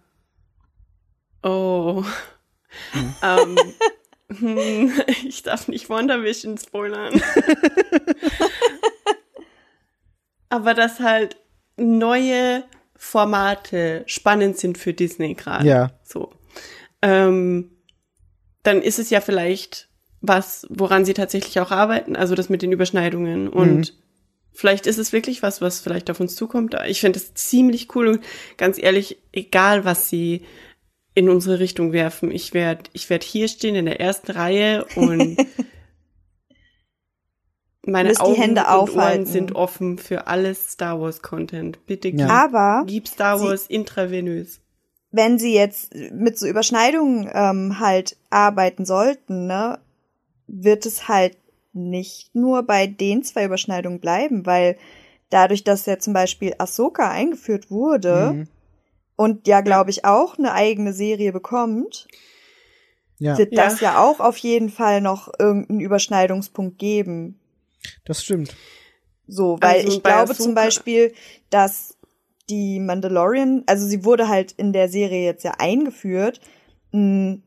oh, 1.42 2.04
ähm, 3.22 3.58
hm, 4.40 4.92
ich 5.26 5.44
darf 5.44 5.68
nicht 5.68 5.90
WandaVision 5.90 6.58
spoilern. 6.58 7.22
Aber 10.50 10.74
dass 10.74 11.00
halt 11.00 11.38
neue 11.78 12.64
Formate 12.96 14.04
spannend 14.06 14.58
sind 14.58 14.78
für 14.78 14.94
Disney 14.94 15.34
gerade. 15.34 15.68
Ja. 15.68 15.92
So. 16.04 16.32
Ähm, 17.02 17.72
dann 18.62 18.82
ist 18.82 19.00
es 19.00 19.10
ja 19.10 19.20
vielleicht 19.20 19.90
was, 20.22 20.66
woran 20.70 21.04
sie 21.04 21.14
tatsächlich 21.14 21.60
auch 21.60 21.72
arbeiten, 21.72 22.16
also 22.16 22.34
das 22.34 22.50
mit 22.50 22.62
den 22.62 22.72
Überschneidungen. 22.72 23.50
Und 23.50 23.94
vielleicht 24.54 24.88
ist 24.88 24.98
es 24.98 25.12
wirklich 25.12 25.44
was, 25.44 25.60
was 25.60 25.82
vielleicht 25.82 26.10
auf 26.10 26.22
uns 26.22 26.36
zukommt. 26.36 26.78
Ich 26.88 27.02
finde 27.02 27.20
es 27.20 27.34
ziemlich 27.34 27.94
cool 27.96 28.08
und 28.08 28.24
ganz 28.56 28.82
ehrlich, 28.82 29.18
egal 29.34 29.84
was 29.84 30.10
sie 30.10 30.44
in 31.16 31.30
unsere 31.30 31.60
Richtung 31.60 31.92
werfen, 31.94 32.32
ich 32.32 32.54
werde 32.54 32.84
ich 32.94 33.10
werd 33.10 33.24
hier 33.24 33.48
stehen 33.48 33.76
in 33.76 33.86
der 33.86 34.00
ersten 34.00 34.32
Reihe 34.32 34.86
und 34.96 35.38
meine 37.86 38.12
die 38.12 38.18
Augen 38.20 38.36
Hände 38.36 38.62
und 38.62 38.68
aufhalten. 38.68 39.24
Ohren 39.24 39.32
sind 39.32 39.56
offen 39.56 39.98
für 39.98 40.28
alles 40.28 40.72
Star 40.72 41.00
Wars 41.02 41.22
Content. 41.22 41.86
Bitte 41.86 42.12
gib, 42.12 42.22
Ja. 42.22 42.30
Aber 42.30 42.84
gib 42.88 43.08
Star 43.08 43.38
Sie- 43.38 43.46
Wars 43.46 43.68
intravenös. 43.68 44.62
wenn 45.12 45.38
sie 45.38 45.54
jetzt 45.54 45.94
mit 46.12 46.38
so 46.40 46.48
Überschneidungen 46.48 47.30
ähm, 47.34 47.80
halt 47.80 48.16
arbeiten 48.30 48.86
sollten, 48.86 49.48
ne, 49.48 49.80
wird 50.48 50.86
es 50.86 51.08
halt 51.08 51.38
nicht 51.74 52.34
nur 52.36 52.64
bei 52.64 52.88
den 52.88 53.24
zwei 53.24 53.46
Überschneidungen 53.46 54.00
bleiben, 54.00 54.46
weil 54.46 54.78
dadurch, 55.30 55.64
dass 55.64 55.86
ja 55.86 56.00
zum 56.00 56.14
Beispiel 56.14 56.54
Ahsoka 56.58 57.10
eingeführt 57.10 57.70
wurde 57.70 58.32
Mhm. 58.34 58.48
Und 59.16 59.48
ja, 59.48 59.62
glaube 59.62 59.90
ich, 59.90 60.06
auch 60.06 60.38
eine 60.38 60.54
eigene 60.54 60.94
Serie 60.94 61.32
bekommt, 61.32 62.08
Ja, 63.20 63.38
wird 63.38 63.54
Ja. 63.54 63.66
das 63.66 63.80
ja 63.80 64.00
auch 64.04 64.20
auf 64.20 64.38
jeden 64.38 64.70
Fall 64.70 65.02
noch 65.02 65.32
irgendeinen 65.40 65.80
Überschneidungspunkt 65.80 66.78
geben. 66.80 67.40
das 68.06 68.24
stimmt. 68.24 68.56
So, 69.28 69.58
weil 69.62 69.78
Also 69.82 69.88
ich 69.98 70.04
glaube 70.04 70.36
zum 70.36 70.54
Beispiel, 70.56 71.14
dass 71.50 71.98
die 72.50 72.80
Mandalorian, 72.80 73.64
also 73.68 73.88
sie 73.88 74.04
wurde 74.04 74.28
halt 74.28 74.52
in 74.54 74.74
der 74.74 74.90
Serie 74.90 75.24
jetzt 75.24 75.44
ja 75.44 75.54
eingeführt 75.60 76.42
mh, 76.92 77.38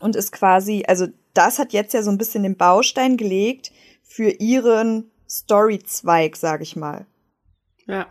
und 0.00 0.16
ist 0.16 0.32
quasi, 0.32 0.84
also 0.86 1.06
das 1.32 1.58
hat 1.58 1.72
jetzt 1.72 1.94
ja 1.94 2.02
so 2.02 2.10
ein 2.10 2.18
bisschen 2.18 2.42
den 2.42 2.56
Baustein 2.56 3.16
gelegt 3.16 3.72
für 4.02 4.28
ihren 4.30 5.10
Storyzweig, 5.28 6.36
sag 6.36 6.60
ich 6.60 6.76
mal. 6.76 7.06
Ja. 7.86 8.06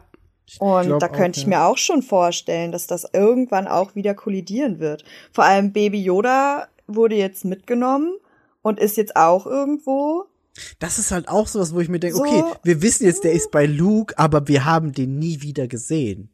Und 0.60 0.88
glaub 0.88 1.00
da 1.00 1.08
auch, 1.08 1.12
könnte 1.12 1.38
ich 1.40 1.44
ja. 1.44 1.50
mir 1.50 1.66
auch 1.66 1.78
schon 1.78 2.02
vorstellen, 2.02 2.72
dass 2.72 2.88
das 2.88 3.08
irgendwann 3.14 3.68
auch 3.68 3.96
wieder 3.96 4.14
kollidieren 4.14 4.80
wird. 4.80 5.04
Vor 5.32 5.44
allem 5.46 5.72
Baby 5.72 6.02
Yoda 6.02 6.68
wurde 6.88 7.16
jetzt 7.16 7.46
mitgenommen 7.46 8.14
und 8.62 8.80
ist 8.80 8.98
jetzt 8.98 9.16
auch 9.16 9.46
irgendwo. 9.46 10.26
Das 10.80 11.00
ist 11.00 11.12
halt 11.12 11.30
auch 11.30 11.48
sowas, 11.48 11.74
wo 11.74 11.80
ich 11.80 11.88
mir 11.90 12.00
denke, 12.00 12.18
So. 12.18 12.24
okay, 12.24 12.44
wir 12.64 12.82
wissen 12.82 13.06
jetzt, 13.06 13.24
der 13.24 13.32
ist 13.32 13.52
bei 13.52 13.66
Luke, 13.66 14.18
aber 14.20 14.48
wir 14.50 14.66
haben 14.66 14.92
den 14.92 15.18
nie 15.18 15.42
wieder 15.42 15.68
gesehen. 15.68 16.30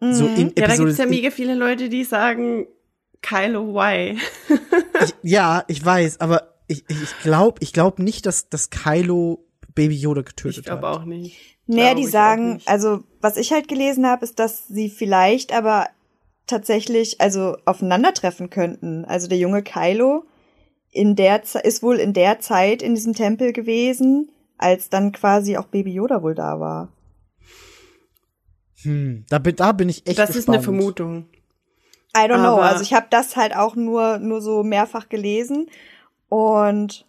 So 0.00 0.24
Mhm. 0.24 0.36
in 0.36 0.46
Ja, 0.48 0.52
da 0.54 0.62
Episode 0.64 0.84
gibt's 0.88 0.98
ja 0.98 1.06
mega 1.06 1.30
viele 1.30 1.54
Leute, 1.54 1.88
die 1.88 2.04
sagen, 2.04 2.66
Kylo, 3.22 3.74
why? 3.74 4.18
ich, 5.04 5.14
ja, 5.22 5.62
ich 5.68 5.84
weiß, 5.84 6.20
aber 6.20 6.54
ich 6.66 6.84
ich 6.88 7.18
glaube, 7.22 7.58
ich 7.60 7.72
glaube 7.72 8.02
nicht, 8.02 8.24
dass 8.26 8.48
dass 8.48 8.70
Kylo 8.70 9.44
Baby 9.74 9.94
Yoda 9.96 10.22
getötet 10.22 10.58
Ich 10.58 10.64
glaube 10.64 10.88
hat. 10.88 10.96
auch 11.00 11.04
nicht. 11.04 11.58
Naja, 11.76 11.94
die 11.94 12.06
sagen, 12.06 12.60
also 12.66 13.02
was 13.20 13.36
ich 13.36 13.52
halt 13.52 13.68
gelesen 13.68 14.06
habe, 14.06 14.24
ist, 14.24 14.38
dass 14.38 14.66
sie 14.68 14.88
vielleicht 14.90 15.52
aber 15.54 15.88
tatsächlich 16.46 17.20
also 17.20 17.56
aufeinandertreffen 17.64 18.50
könnten. 18.50 19.04
Also 19.04 19.28
der 19.28 19.38
junge 19.38 19.62
Kylo 19.62 20.24
in 20.90 21.14
der 21.16 21.42
Ze- 21.44 21.60
ist 21.60 21.82
wohl 21.82 21.96
in 21.98 22.12
der 22.12 22.40
Zeit 22.40 22.82
in 22.82 22.94
diesem 22.94 23.12
Tempel 23.14 23.52
gewesen, 23.52 24.30
als 24.58 24.88
dann 24.88 25.12
quasi 25.12 25.56
auch 25.56 25.66
Baby 25.66 25.92
Yoda 25.92 26.22
wohl 26.22 26.34
da 26.34 26.58
war. 26.58 26.92
Hm, 28.82 29.24
da 29.28 29.38
bin 29.38 29.56
da 29.56 29.72
bin 29.72 29.88
ich 29.88 30.06
echt 30.06 30.18
das 30.18 30.30
ist 30.30 30.48
eine 30.48 30.58
gespannt. 30.58 30.64
Vermutung. 30.64 31.26
I 32.16 32.20
don't 32.22 32.38
know. 32.38 32.54
Aber- 32.56 32.62
Also 32.64 32.82
ich 32.82 32.94
habe 32.94 33.06
das 33.10 33.36
halt 33.36 33.54
auch 33.54 33.76
nur 33.76 34.18
nur 34.18 34.40
so 34.40 34.62
mehrfach 34.64 35.08
gelesen 35.08 35.68
und 36.28 37.06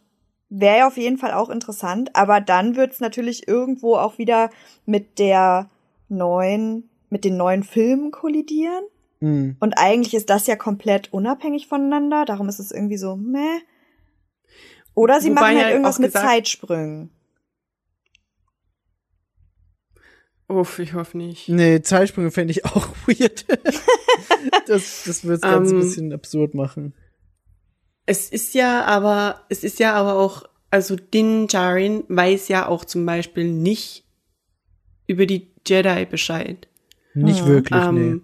wäre 0.51 0.77
ja 0.79 0.87
auf 0.87 0.97
jeden 0.97 1.17
Fall 1.17 1.31
auch 1.31 1.49
interessant. 1.49 2.15
Aber 2.15 2.39
dann 2.41 2.75
wird's 2.75 2.99
natürlich 2.99 3.47
irgendwo 3.47 3.95
auch 3.95 4.19
wieder 4.19 4.51
mit 4.85 5.17
der 5.17 5.69
neuen 6.07 6.87
mit 7.11 7.25
den 7.25 7.37
neuen 7.37 7.63
Filmen 7.63 8.09
kollidieren. 8.11 8.83
Hm. 9.19 9.55
Und 9.59 9.73
eigentlich 9.73 10.15
ist 10.15 10.29
das 10.29 10.47
ja 10.47 10.55
komplett 10.55 11.13
unabhängig 11.13 11.67
voneinander, 11.67 12.25
darum 12.25 12.49
ist 12.49 12.59
es 12.59 12.71
irgendwie 12.71 12.97
so, 12.97 13.15
meh. 13.15 13.59
Oder 14.95 15.21
sie 15.21 15.29
Wobei 15.29 15.41
machen 15.41 15.55
halt 15.57 15.67
ja 15.67 15.69
irgendwas 15.69 15.99
mit 15.99 16.11
Zeitsprüngen. 16.11 17.11
Uff, 20.47 20.79
ich 20.79 20.93
hoffe 20.93 21.17
nicht. 21.17 21.47
Nee, 21.47 21.81
Zeitsprünge 21.81 22.31
fände 22.31 22.51
ich 22.51 22.65
auch 22.65 22.87
weird. 23.07 23.45
das 24.67 25.03
das 25.05 25.23
wird's 25.23 25.41
ganz 25.41 25.69
ein 25.69 25.75
Ähm, 25.75 25.81
bisschen 25.81 26.13
absurd 26.13 26.55
machen. 26.55 26.93
Es 28.11 28.27
ist 28.27 28.53
ja 28.55 28.83
aber, 28.83 29.45
es 29.47 29.63
ist 29.63 29.79
ja 29.79 29.93
aber 29.93 30.15
auch, 30.15 30.43
also 30.69 30.97
Din 30.97 31.47
Djarin 31.47 32.03
weiß 32.09 32.49
ja 32.49 32.67
auch 32.67 32.83
zum 32.83 33.05
Beispiel 33.05 33.45
nicht 33.45 34.03
über 35.07 35.25
die 35.25 35.47
Jedi 35.65 36.05
Bescheid. 36.07 36.67
Nicht 37.13 37.45
wirklich, 37.45 37.79
nee. 37.79 37.87
Ähm, 37.87 38.23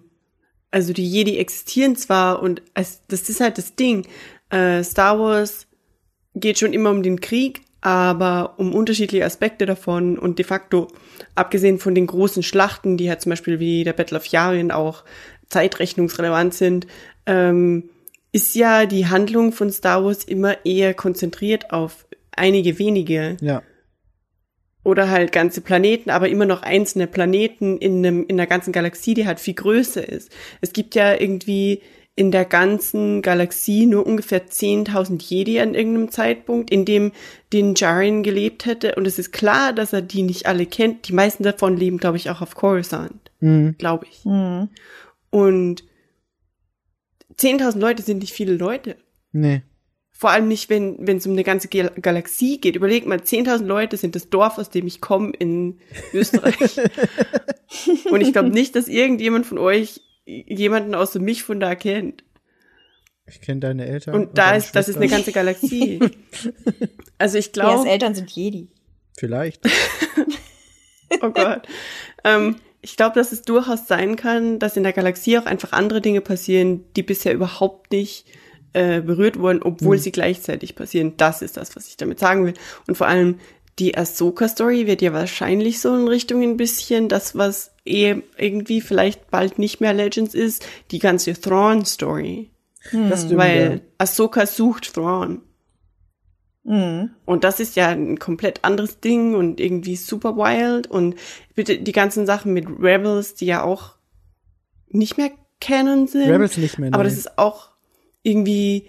Also 0.70 0.92
die 0.92 1.08
Jedi 1.10 1.38
existieren 1.38 1.96
zwar 1.96 2.42
und 2.42 2.60
es, 2.74 3.00
das 3.08 3.30
ist 3.30 3.40
halt 3.40 3.56
das 3.56 3.76
Ding. 3.76 4.06
Äh, 4.50 4.84
Star 4.84 5.18
Wars 5.18 5.66
geht 6.34 6.58
schon 6.58 6.74
immer 6.74 6.90
um 6.90 7.02
den 7.02 7.22
Krieg, 7.22 7.62
aber 7.80 8.56
um 8.58 8.74
unterschiedliche 8.74 9.24
Aspekte 9.24 9.64
davon 9.64 10.18
und 10.18 10.38
de 10.38 10.44
facto, 10.44 10.88
abgesehen 11.34 11.78
von 11.78 11.94
den 11.94 12.06
großen 12.06 12.42
Schlachten, 12.42 12.98
die 12.98 13.08
halt 13.08 13.22
zum 13.22 13.30
Beispiel 13.30 13.58
wie 13.58 13.84
der 13.84 13.94
Battle 13.94 14.18
of 14.18 14.26
Yavin 14.26 14.70
auch 14.70 15.04
zeitrechnungsrelevant 15.48 16.52
sind, 16.52 16.86
ähm, 17.24 17.88
ist 18.32 18.54
ja 18.54 18.86
die 18.86 19.06
Handlung 19.06 19.52
von 19.52 19.70
Star 19.70 20.04
Wars 20.04 20.24
immer 20.24 20.64
eher 20.64 20.94
konzentriert 20.94 21.72
auf 21.72 22.06
einige 22.32 22.78
wenige 22.78 23.36
Ja. 23.40 23.62
oder 24.84 25.10
halt 25.10 25.32
ganze 25.32 25.60
Planeten, 25.60 26.10
aber 26.10 26.28
immer 26.28 26.46
noch 26.46 26.62
einzelne 26.62 27.06
Planeten 27.06 27.78
in 27.78 27.98
einem 28.04 28.24
in 28.26 28.36
der 28.36 28.46
ganzen 28.46 28.72
Galaxie, 28.72 29.14
die 29.14 29.26
halt 29.26 29.40
viel 29.40 29.54
größer 29.54 30.06
ist. 30.08 30.30
Es 30.60 30.72
gibt 30.72 30.94
ja 30.94 31.14
irgendwie 31.18 31.82
in 32.16 32.30
der 32.32 32.44
ganzen 32.44 33.22
Galaxie 33.22 33.86
nur 33.86 34.04
ungefähr 34.04 34.46
10.000 34.48 35.22
Jedi 35.22 35.60
an 35.60 35.74
irgendeinem 35.74 36.10
Zeitpunkt, 36.10 36.68
in 36.70 36.84
dem 36.84 37.12
den 37.52 37.74
Jaren 37.76 38.24
gelebt 38.24 38.66
hätte. 38.66 38.96
Und 38.96 39.06
es 39.06 39.20
ist 39.20 39.30
klar, 39.32 39.72
dass 39.72 39.92
er 39.92 40.02
die 40.02 40.22
nicht 40.22 40.46
alle 40.46 40.66
kennt. 40.66 41.06
Die 41.06 41.12
meisten 41.12 41.44
davon 41.44 41.76
leben, 41.76 41.98
glaube 41.98 42.16
ich, 42.16 42.28
auch 42.28 42.40
auf 42.40 42.56
Coruscant. 42.56 43.30
Mhm. 43.38 43.76
Glaube 43.78 44.06
ich. 44.10 44.24
Hm. 44.24 44.68
Und 45.30 45.84
10.000 47.38 47.78
Leute 47.78 48.02
sind 48.02 48.18
nicht 48.18 48.32
viele 48.32 48.54
Leute. 48.54 48.96
Nee. 49.32 49.62
Vor 50.10 50.30
allem 50.30 50.48
nicht, 50.48 50.68
wenn 50.68 51.06
wenn 51.06 51.18
es 51.18 51.26
um 51.26 51.32
eine 51.32 51.44
ganze 51.44 51.68
Gal 51.68 51.92
Galaxie 52.00 52.60
geht. 52.60 52.74
Überleg 52.74 53.06
mal, 53.06 53.18
10.000 53.18 53.64
Leute 53.64 53.96
sind 53.96 54.16
das 54.16 54.30
Dorf, 54.30 54.58
aus 54.58 54.70
dem 54.70 54.86
ich 54.86 55.00
komme 55.00 55.32
in 55.38 55.78
Österreich. 56.12 56.56
Und 58.10 58.20
ich 58.20 58.32
glaube 58.32 58.50
nicht, 58.50 58.74
dass 58.74 58.88
irgendjemand 58.88 59.46
von 59.46 59.58
euch 59.58 60.00
jemanden 60.24 60.94
außer 60.94 61.20
mich 61.20 61.44
von 61.44 61.60
da 61.60 61.74
kennt. 61.74 62.24
Ich 63.26 63.40
kenne 63.40 63.60
deine 63.60 63.86
Eltern. 63.86 64.14
Und 64.14 64.38
da 64.38 64.46
deine 64.46 64.58
ist, 64.58 64.74
das 64.74 64.88
ist 64.88 64.96
eine 64.96 65.08
ganze 65.08 65.32
Galaxie. 65.32 66.00
Also 67.20 67.36
ich 67.36 67.52
glaube, 67.52 67.88
Eltern 67.88 68.14
sind 68.14 68.30
Jedi. 68.30 68.68
Vielleicht. 69.18 69.66
oh 71.20 71.30
Gott. 71.30 71.66
ähm, 72.22 72.54
ich 72.80 72.96
glaube, 72.96 73.14
dass 73.16 73.32
es 73.32 73.42
durchaus 73.42 73.86
sein 73.86 74.16
kann, 74.16 74.58
dass 74.58 74.76
in 74.76 74.82
der 74.84 74.92
Galaxie 74.92 75.38
auch 75.38 75.46
einfach 75.46 75.72
andere 75.72 76.00
Dinge 76.00 76.20
passieren, 76.20 76.84
die 76.96 77.02
bisher 77.02 77.34
überhaupt 77.34 77.90
nicht 77.92 78.26
äh, 78.74 79.00
berührt 79.00 79.38
wurden, 79.38 79.62
obwohl 79.62 79.96
Mhm. 79.96 80.00
sie 80.00 80.12
gleichzeitig 80.12 80.74
passieren. 80.76 81.14
Das 81.16 81.40
ist 81.42 81.56
das, 81.56 81.74
was 81.74 81.88
ich 81.88 81.96
damit 81.96 82.18
sagen 82.18 82.44
will. 82.44 82.54
Und 82.86 82.96
vor 82.96 83.06
allem 83.06 83.38
die 83.78 83.96
Ahsoka-Story 83.96 84.86
wird 84.86 85.02
ja 85.02 85.12
wahrscheinlich 85.12 85.80
so 85.80 85.94
in 85.96 86.06
Richtung 86.08 86.42
ein 86.42 86.56
bisschen 86.56 87.08
das, 87.08 87.36
was 87.36 87.70
eh 87.86 88.16
irgendwie 88.36 88.80
vielleicht 88.80 89.30
bald 89.30 89.58
nicht 89.58 89.80
mehr 89.80 89.94
Legends 89.94 90.34
ist, 90.34 90.66
die 90.90 90.98
ganze 90.98 91.32
Thrawn-Story. 91.32 92.50
Das 92.92 93.22
stimmt. 93.24 93.38
Weil 93.38 93.80
Ahsoka 93.98 94.46
sucht 94.46 94.94
Thrawn. 94.94 95.42
Mhm. 96.68 97.10
Und 97.24 97.44
das 97.44 97.60
ist 97.60 97.76
ja 97.76 97.88
ein 97.88 98.18
komplett 98.18 98.64
anderes 98.64 99.00
Ding 99.00 99.34
und 99.34 99.58
irgendwie 99.58 99.96
super 99.96 100.36
wild. 100.36 100.86
Und 100.86 101.16
bitte 101.54 101.78
die 101.78 101.92
ganzen 101.92 102.26
Sachen 102.26 102.52
mit 102.52 102.66
Rebels, 102.78 103.34
die 103.34 103.46
ja 103.46 103.62
auch 103.62 103.96
nicht 104.88 105.16
mehr 105.16 105.30
Canon 105.60 106.06
sind. 106.06 106.30
Rebels 106.30 106.58
nicht 106.58 106.78
mehr. 106.78 106.92
Aber 106.92 107.02
nee. 107.02 107.08
das 107.08 107.18
ist 107.18 107.38
auch 107.38 107.70
irgendwie 108.22 108.88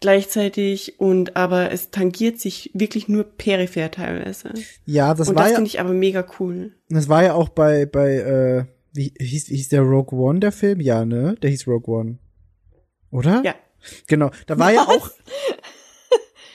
gleichzeitig 0.00 1.00
und 1.00 1.36
aber 1.36 1.72
es 1.72 1.90
tangiert 1.90 2.40
sich 2.40 2.70
wirklich 2.72 3.08
nur 3.08 3.24
peripher 3.24 3.90
teilweise. 3.90 4.54
ja, 4.86 5.12
das 5.12 5.28
und 5.28 5.34
war 5.34 5.42
das 5.42 5.52
ja, 5.52 5.56
finde 5.56 5.68
ich 5.68 5.80
aber 5.80 5.92
mega 5.92 6.24
cool. 6.38 6.72
das 6.88 7.08
war 7.08 7.24
ja 7.24 7.34
auch 7.34 7.48
bei, 7.48 7.84
bei, 7.84 8.14
äh, 8.14 8.64
wie 8.92 9.12
hieß, 9.18 9.46
hieß 9.46 9.68
der 9.68 9.82
Rogue 9.82 10.18
One, 10.18 10.40
der 10.40 10.52
Film? 10.52 10.80
Ja, 10.80 11.04
ne? 11.04 11.34
Der 11.42 11.50
hieß 11.50 11.66
Rogue 11.66 11.92
One. 11.92 12.18
Oder? 13.10 13.42
Ja. 13.44 13.54
Genau. 14.06 14.30
Da 14.46 14.58
war 14.58 14.72
ja 14.72 14.82
auch, 14.82 15.10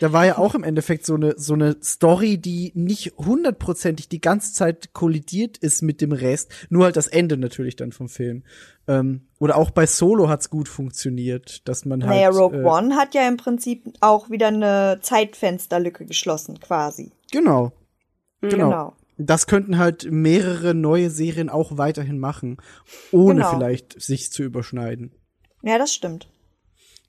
da 0.04 0.12
war 0.12 0.26
ja 0.26 0.38
auch 0.38 0.54
im 0.54 0.66
Endeffekt 0.66 1.06
so 1.06 1.16
eine, 1.16 1.36
so 1.38 1.54
eine 1.54 1.78
Story, 1.82 2.38
die 2.38 2.74
nicht 2.76 3.14
hundertprozentig 3.18 4.10
die 4.10 4.20
ganze 4.20 4.54
Zeit 4.54 4.92
kollidiert 4.92 5.58
ist 5.58 5.82
mit 5.82 6.02
dem 6.02 6.12
Rest. 6.12 6.52
Nur 6.70 6.84
halt 6.84 6.98
das 6.98 7.08
Ende 7.08 7.38
natürlich 7.38 7.78
dann 7.78 7.94
vom 7.94 8.10
Film. 8.10 8.44
Ähm, 8.86 9.22
oder 9.40 9.56
auch 9.56 9.72
bei 9.72 9.86
Solo 9.86 10.28
hat's 10.28 10.50
gut 10.50 10.68
funktioniert, 10.68 11.66
dass 11.70 11.86
man 11.86 12.04
halt. 12.06 12.18
Naja, 12.18 12.30
Rogue 12.32 12.60
äh, 12.60 12.66
One 12.66 12.98
hat 12.98 13.16
ja 13.16 13.26
im 13.26 13.38
Prinzip 13.38 13.94
auch 14.02 14.30
wieder 14.30 14.48
eine 14.48 15.00
Zeitfensterlücke 15.02 16.06
geschlossen, 16.06 16.60
quasi. 16.60 17.14
Genau. 17.32 17.72
Genau. 18.42 18.70
Genau. 18.70 18.94
Das 19.18 19.48
könnten 19.48 19.78
halt 19.78 20.12
mehrere 20.12 20.74
neue 20.74 21.12
Serien 21.12 21.48
auch 21.48 21.78
weiterhin 21.78 22.20
machen, 22.20 22.58
ohne 23.14 23.36
Genau. 23.36 23.52
vielleicht 23.52 24.02
sich 24.02 24.34
zu 24.34 24.44
überschneiden. 24.44 25.14
Ja, 25.62 25.78
das 25.78 25.94
stimmt. 25.94 26.28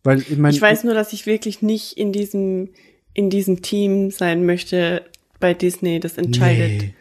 Weil 0.05 0.20
ich 0.20 0.36
meine, 0.36 0.55
Ich 0.55 0.62
weiß 0.62 0.85
nur, 0.85 0.94
dass 0.94 1.12
ich 1.12 1.26
wirklich 1.26 1.62
nicht 1.62 1.97
in 1.97 2.12
diesem, 2.12 2.70
in 3.14 3.31
diesem 3.31 3.62
Team 3.62 4.10
sein 4.10 4.44
möchte 4.47 5.02
bei 5.40 5.55
Disney, 5.55 5.98
das 6.01 6.16
entscheidet, 6.18 6.82
Nee. 6.82 6.94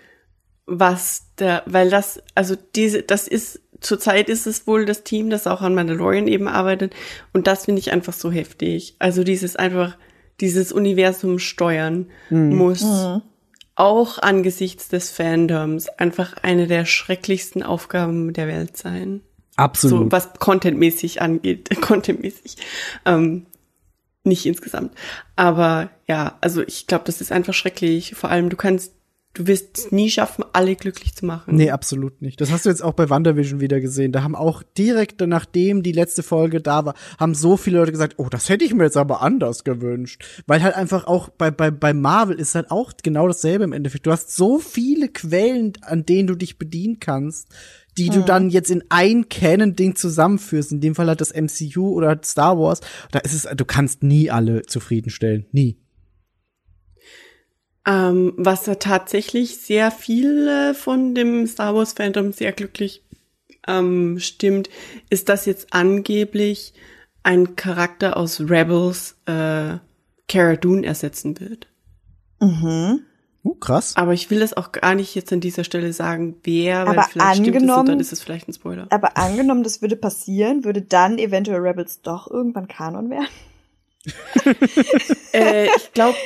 was 0.65 1.25
der, 1.37 1.63
weil 1.65 1.89
das, 1.89 2.21
also 2.35 2.55
diese, 2.75 3.03
das 3.03 3.27
ist, 3.27 3.59
zurzeit 3.81 4.29
ist 4.29 4.47
es 4.47 4.65
wohl 4.65 4.85
das 4.85 5.03
Team, 5.03 5.29
das 5.29 5.45
auch 5.47 5.61
an 5.61 5.75
Mandalorian 5.75 6.27
eben 6.27 6.47
arbeitet 6.47 6.93
und 7.33 7.47
das 7.47 7.65
finde 7.65 7.79
ich 7.79 7.91
einfach 7.91 8.13
so 8.13 8.31
heftig. 8.31 8.95
Also 8.99 9.23
dieses 9.23 9.55
einfach, 9.57 9.97
dieses 10.39 10.71
Universum 10.71 11.39
steuern 11.39 12.07
Mhm. 12.29 12.55
muss 12.55 12.85
auch 13.75 14.19
angesichts 14.19 14.87
des 14.87 15.09
Fandoms 15.09 15.89
einfach 15.89 16.35
eine 16.43 16.67
der 16.67 16.85
schrecklichsten 16.85 17.63
Aufgaben 17.63 18.31
der 18.33 18.47
Welt 18.47 18.77
sein. 18.77 19.21
Absolut. 19.55 20.05
So 20.05 20.11
was 20.11 20.33
contentmäßig 20.33 21.21
angeht, 21.21 21.69
contentmäßig. 21.81 22.57
Ähm, 23.05 23.45
nicht 24.23 24.45
insgesamt. 24.45 24.93
Aber 25.35 25.89
ja, 26.07 26.37
also 26.41 26.61
ich 26.61 26.87
glaube, 26.87 27.03
das 27.05 27.21
ist 27.21 27.31
einfach 27.31 27.53
schrecklich. 27.53 28.15
Vor 28.15 28.29
allem, 28.29 28.49
du 28.49 28.55
kannst, 28.55 28.93
du 29.33 29.47
wirst 29.47 29.77
es 29.77 29.91
nie 29.91 30.09
schaffen, 30.09 30.45
alle 30.53 30.75
glücklich 30.75 31.13
zu 31.13 31.25
machen. 31.25 31.55
Nee, 31.55 31.71
absolut 31.71 32.21
nicht. 32.21 32.39
Das 32.39 32.49
hast 32.49 32.65
du 32.65 32.69
jetzt 32.69 32.83
auch 32.83 32.93
bei 32.93 33.09
WandaVision 33.09 33.59
wieder 33.59 33.81
gesehen. 33.81 34.13
Da 34.13 34.23
haben 34.23 34.35
auch 34.35 34.63
direkt 34.77 35.19
nachdem 35.19 35.83
die 35.83 35.91
letzte 35.91 36.23
Folge 36.23 36.61
da 36.61 36.85
war, 36.85 36.93
haben 37.19 37.35
so 37.35 37.57
viele 37.57 37.79
Leute 37.79 37.91
gesagt, 37.91 38.15
oh, 38.17 38.29
das 38.29 38.47
hätte 38.47 38.63
ich 38.63 38.73
mir 38.73 38.85
jetzt 38.85 38.95
aber 38.95 39.21
anders 39.21 39.65
gewünscht. 39.65 40.23
Weil 40.47 40.63
halt 40.63 40.75
einfach 40.75 41.05
auch 41.05 41.27
bei, 41.27 41.51
bei, 41.51 41.69
bei 41.69 41.93
Marvel 41.93 42.39
ist 42.39 42.55
halt 42.55 42.71
auch 42.71 42.93
genau 43.03 43.27
dasselbe 43.27 43.65
im 43.65 43.73
Endeffekt. 43.73 44.05
Du 44.05 44.11
hast 44.11 44.33
so 44.35 44.59
viele 44.59 45.09
Quellen, 45.09 45.73
an 45.81 46.05
denen 46.05 46.27
du 46.27 46.35
dich 46.35 46.57
bedienen 46.57 47.01
kannst, 47.01 47.49
die 47.97 48.09
du 48.09 48.21
dann 48.21 48.49
jetzt 48.49 48.71
in 48.71 48.83
ein 48.89 49.29
Canon-Ding 49.29 49.95
zusammenführst. 49.95 50.71
In 50.71 50.81
dem 50.81 50.95
Fall 50.95 51.07
halt 51.07 51.21
das 51.21 51.33
MCU 51.33 51.93
oder 51.93 52.19
Star 52.23 52.57
Wars. 52.59 52.81
Da 53.11 53.19
ist 53.19 53.33
es, 53.33 53.43
du 53.55 53.65
kannst 53.65 54.03
nie 54.03 54.31
alle 54.31 54.63
zufriedenstellen. 54.63 55.45
Nie. 55.51 55.77
Ähm, 57.85 58.33
was 58.37 58.63
da 58.63 58.75
tatsächlich 58.75 59.57
sehr 59.57 59.91
viele 59.91 60.73
von 60.73 61.15
dem 61.15 61.45
Star 61.47 61.75
Wars 61.75 61.93
Fandom 61.93 62.31
sehr 62.31 62.53
glücklich 62.53 63.03
ähm, 63.67 64.19
stimmt, 64.19 64.69
ist, 65.09 65.29
dass 65.29 65.45
jetzt 65.45 65.73
angeblich 65.73 66.73
ein 67.23 67.55
Charakter 67.55 68.17
aus 68.17 68.41
Rebels 68.41 69.17
äh, 69.25 69.77
Cara 70.27 70.55
Dune 70.55 70.85
ersetzen 70.85 71.39
wird. 71.39 71.67
Mhm. 72.39 73.01
Uh, 73.45 73.55
krass. 73.55 73.95
Aber 73.97 74.13
ich 74.13 74.29
will 74.31 74.39
das 74.39 74.53
auch 74.55 74.71
gar 74.71 74.95
nicht 74.95 75.13
jetzt 75.15 75.33
an 75.33 75.41
dieser 75.41 75.63
Stelle 75.65 75.91
sagen, 75.91 76.35
wer, 76.43 76.85
weil 76.87 76.97
Aber 76.97 77.03
vielleicht 77.09 77.35
stimmt 77.41 77.47
es 77.47 77.53
und 77.63 77.69
angenommen- 77.69 77.85
dann 77.87 77.99
ist 77.99 78.13
es 78.13 78.21
vielleicht 78.21 78.47
ein 78.47 78.53
Spoiler. 78.53 78.87
Aber 78.89 79.17
angenommen, 79.17 79.63
das 79.63 79.81
würde 79.81 79.97
passieren, 79.97 80.63
würde 80.63 80.81
dann 80.81 81.17
eventuell 81.17 81.59
Rebels 81.59 82.01
doch 82.01 82.31
irgendwann 82.31 82.67
Kanon 82.69 83.09
werden? 83.09 83.27
äh, 85.33 85.67
ich 85.75 85.91
glaube 85.93 86.17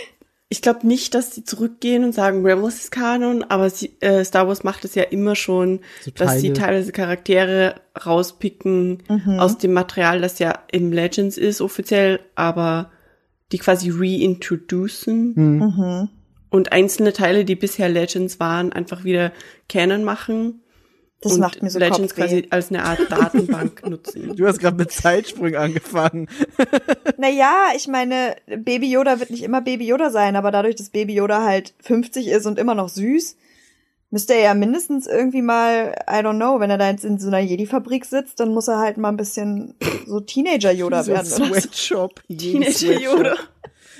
ich 0.49 0.61
glaub 0.61 0.85
nicht, 0.85 1.14
dass 1.14 1.35
sie 1.35 1.44
zurückgehen 1.44 2.06
und 2.06 2.14
sagen, 2.14 2.45
Rebels 2.45 2.76
ist 2.76 2.91
Kanon, 2.91 3.44
aber 3.44 3.69
sie, 3.69 3.98
äh, 3.99 4.23
Star 4.23 4.48
Wars 4.48 4.64
macht 4.64 4.85
es 4.85 4.95
ja 4.95 5.03
immer 5.03 5.35
schon, 5.35 5.81
So 6.02 6.11
dass 6.11 6.39
sie 6.39 6.53
teilweise 6.53 6.94
Charaktere 6.94 7.76
rauspicken 8.06 9.03
Mhm. 9.10 9.39
aus 9.39 9.57
dem 9.57 9.73
Material, 9.73 10.22
das 10.22 10.39
ja 10.39 10.57
im 10.72 10.94
Legends 10.94 11.38
ist 11.38 11.60
offiziell, 11.60 12.22
aber 12.35 12.91
die 13.52 13.57
quasi 13.57 13.89
reintroducen 13.94 15.34
Mhm. 15.35 16.10
Und 16.57 16.71
einzelne 16.71 17.13
Teile, 17.13 17.45
die 17.45 17.55
bisher 17.55 17.88
Legends 17.89 18.39
waren, 18.39 18.73
einfach 18.73 19.03
wieder 19.03 19.31
Canon 19.69 20.03
machen. 20.03 20.61
Das 21.21 21.34
und 21.34 21.39
macht 21.39 21.63
mir 21.63 21.69
so 21.69 21.79
Legends 21.79 22.13
Kopfweh. 22.13 22.41
quasi 22.41 22.47
als 22.51 22.69
eine 22.69 22.84
Art 22.84 22.99
Datenbank 23.09 23.85
nutzen. 23.89 24.35
Du 24.35 24.45
hast 24.45 24.59
gerade 24.59 24.77
mit 24.77 24.91
Zeitsprung 24.91 25.55
angefangen. 25.55 26.27
Naja, 27.19 27.69
ich 27.75 27.88
meine, 27.88 28.35
Baby 28.45 28.91
Yoda 28.91 29.19
wird 29.19 29.31
nicht 29.31 29.41
immer 29.41 29.61
Baby 29.61 29.88
Yoda 29.88 30.11
sein, 30.11 30.35
aber 30.35 30.51
dadurch, 30.51 30.75
dass 30.75 30.91
Baby 30.91 31.15
Yoda 31.15 31.43
halt 31.43 31.73
50 31.81 32.27
ist 32.27 32.45
und 32.45 32.59
immer 32.59 32.75
noch 32.75 32.89
süß, 32.89 33.38
Müsste 34.09 34.35
er 34.35 34.41
ja 34.41 34.53
mindestens 34.53 35.05
irgendwie 35.05 35.41
mal, 35.41 35.93
I 36.09 36.19
don't 36.19 36.38
know, 36.38 36.61
wenn 36.61 36.69
er 36.69 36.77
da 36.77 36.89
jetzt 36.89 37.03
in 37.03 37.19
so 37.19 37.27
einer 37.27 37.39
Jedi-Fabrik 37.39 38.05
sitzt, 38.05 38.39
dann 38.39 38.53
muss 38.53 38.69
er 38.69 38.77
halt 38.77 38.97
mal 38.97 39.09
ein 39.09 39.17
bisschen 39.17 39.75
so 40.05 40.21
Teenager-Yoda 40.21 41.03
so 41.03 41.11
werden. 41.11 41.25
Sweatshop. 41.25 42.23
Teenager 42.29 42.97
Yoda. 42.97 43.35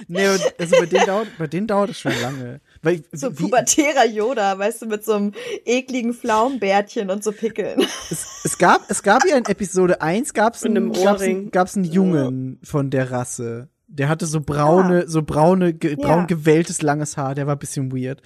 Nee, 0.08 0.28
und 0.30 0.42
also 0.60 0.76
bei 0.80 0.86
denen 0.86 1.06
dauert, 1.06 1.28
bei 1.38 1.48
denen 1.48 1.68
dauert 1.68 1.90
es 1.92 2.00
schon 2.00 2.12
lange. 2.22 2.62
Weil, 2.82 3.04
So 3.12 3.32
wie, 3.38 3.44
pubertärer 3.44 4.06
Yoda, 4.06 4.58
weißt 4.60 4.84
du, 4.84 4.86
mit 4.88 5.04
so 5.04 5.14
einem 5.14 5.32
ekligen 5.66 6.14
Pflaumenbärtchen 6.14 7.10
und 7.10 7.24
so 7.24 7.32
Pickeln. 7.32 7.82
es, 8.10 8.42
es 8.44 8.58
gab, 8.58 8.90
es 8.90 9.02
gab 9.04 9.26
ja 9.28 9.38
in 9.38 9.46
Episode 9.46 10.02
1 10.02 10.34
gab's 10.34 10.64
einen, 10.64 10.78
einem 10.78 10.92
gab's 10.94 11.06
Ohrring. 11.22 11.38
einen, 11.38 11.52
gab's 11.52 11.76
einen 11.76 11.86
Jungen 11.86 12.60
von 12.64 12.90
der 12.90 13.12
Rasse. 13.12 13.70
Der 13.90 14.10
hatte 14.10 14.26
so 14.26 14.42
braune, 14.42 15.08
so 15.08 15.22
braune, 15.24 15.74
ge, 15.74 15.92
Ja. 15.92 15.96
braun 16.08 16.28
gewelltes 16.28 16.82
langes 16.82 17.16
Haar, 17.18 17.36
der 17.36 17.48
war 17.48 17.56
ein 17.56 17.60
bisschen 17.60 17.92
weird. 17.92 18.22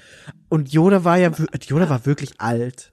Und 0.49 0.73
Yoda 0.73 1.03
war 1.03 1.18
ja, 1.18 1.31
Yoda 1.68 1.89
war 1.89 2.06
wirklich 2.06 2.31
alt. 2.39 2.91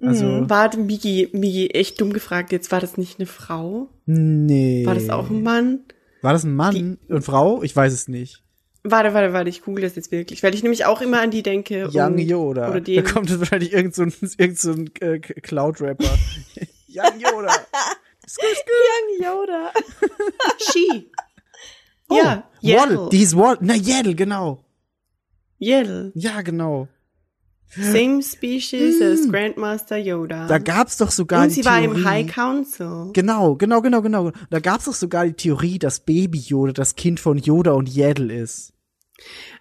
Also, 0.00 0.24
Mhm. 0.26 0.50
Warte, 0.50 0.78
Migi, 0.78 1.28
Migi, 1.32 1.68
echt 1.70 2.00
dumm 2.00 2.12
gefragt, 2.12 2.50
jetzt 2.50 2.72
war 2.72 2.80
das 2.80 2.96
nicht 2.96 3.20
eine 3.20 3.26
Frau? 3.26 3.88
nee. 4.04 4.84
War 4.84 4.96
das 4.96 5.10
auch 5.10 5.30
ein 5.30 5.44
Mann? 5.44 5.78
War 6.22 6.32
das 6.32 6.44
ein 6.44 6.54
Mann 6.54 6.98
und 7.08 7.22
Frau? 7.22 7.62
Ich 7.62 7.74
weiß 7.74 7.92
es 7.92 8.08
nicht. 8.08 8.42
Warte, 8.84 9.14
warte, 9.14 9.32
warte, 9.32 9.48
ich 9.48 9.62
google 9.62 9.84
das 9.84 9.94
jetzt 9.94 10.10
wirklich, 10.10 10.42
weil 10.42 10.54
ich 10.54 10.62
nämlich 10.62 10.86
auch 10.86 11.00
immer 11.00 11.20
an 11.20 11.30
die 11.30 11.42
denke. 11.42 11.88
Young 11.92 12.18
Yoda. 12.18 12.70
Oder 12.70 12.80
da 12.80 13.02
kommt 13.02 13.30
jetzt 13.30 13.38
wahrscheinlich 13.38 13.72
irgend 13.72 13.94
so 13.94 14.02
ein, 14.02 14.12
irgend 14.38 14.58
so 14.58 14.72
ein 14.72 14.90
äh, 15.00 15.20
Cloud-Rapper. 15.20 16.04
Young 16.88 17.20
Yoda. 17.20 17.52
Young 18.38 19.24
Yoda. 19.24 19.72
She. 20.58 21.10
Oh, 22.08 22.16
ja. 22.16 22.44
Yaddle. 22.60 23.08
Die 23.10 23.22
ist 23.22 23.36
Waddle. 23.36 23.66
Na, 23.66 23.74
Yaddle, 23.74 24.14
genau. 24.14 24.64
Yaddle. 25.58 26.12
Ja, 26.14 26.42
genau. 26.42 26.88
Same 27.74 28.22
species 28.22 29.00
as 29.00 29.30
Grandmaster 29.30 29.96
Yoda. 29.96 30.46
Da 30.46 30.58
gab's 30.58 30.98
doch 30.98 31.10
sogar 31.10 31.42
und 31.44 31.48
die 31.48 31.54
sie 31.54 31.64
war 31.64 31.78
im 31.80 31.92
Theorie. 31.92 32.04
High 32.04 32.26
Council. 32.32 33.10
Genau, 33.14 33.54
genau, 33.54 33.80
genau, 33.80 34.02
genau. 34.02 34.30
Da 34.50 34.60
gab's 34.60 34.84
doch 34.84 34.94
sogar 34.94 35.24
die 35.26 35.32
Theorie, 35.32 35.78
dass 35.78 36.00
Baby 36.00 36.38
Yoda 36.38 36.72
das 36.72 36.96
Kind 36.96 37.18
von 37.18 37.38
Yoda 37.38 37.72
und 37.72 37.88
Yaddle 37.88 38.34
ist. 38.34 38.74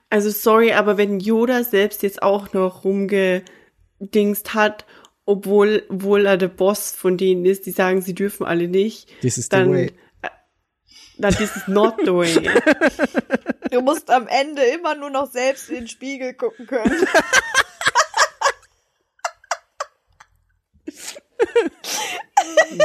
Also 0.10 0.30
sorry, 0.30 0.74
aber 0.74 0.98
wenn 0.98 1.20
Yoda 1.22 1.64
selbst 1.64 2.04
jetzt 2.04 2.22
auch 2.22 2.52
noch 2.52 2.84
rumgedingst 2.84 4.54
hat, 4.54 4.86
obwohl, 5.26 5.84
obwohl 5.90 6.26
er 6.26 6.36
der 6.38 6.50
Boss 6.50 6.92
von 6.92 7.16
denen 7.16 7.46
ist, 7.46 7.66
die 7.66 7.72
sagen, 7.72 8.02
sie 8.02 8.14
dürfen 8.16 8.46
alle 8.46 8.68
nicht, 8.68 9.08
This 9.22 9.38
is 9.38 9.46
the 9.46 9.50
dann, 9.52 9.72
way. 9.72 9.92
äh, 10.22 10.30
dann 11.18 11.34
this 11.36 11.56
is 11.56 11.68
not 11.68 11.96
the 12.04 12.14
way. 12.14 12.36
Du 13.72 13.80
musst 13.80 14.10
am 14.12 14.28
Ende 14.28 14.64
immer 14.64 14.96
nur 14.96 15.10
noch 15.10 15.32
selbst 15.32 15.70
in 15.70 15.76
den 15.76 15.88
Spiegel 15.88 16.34
gucken 16.34 16.68
können. 16.68 16.92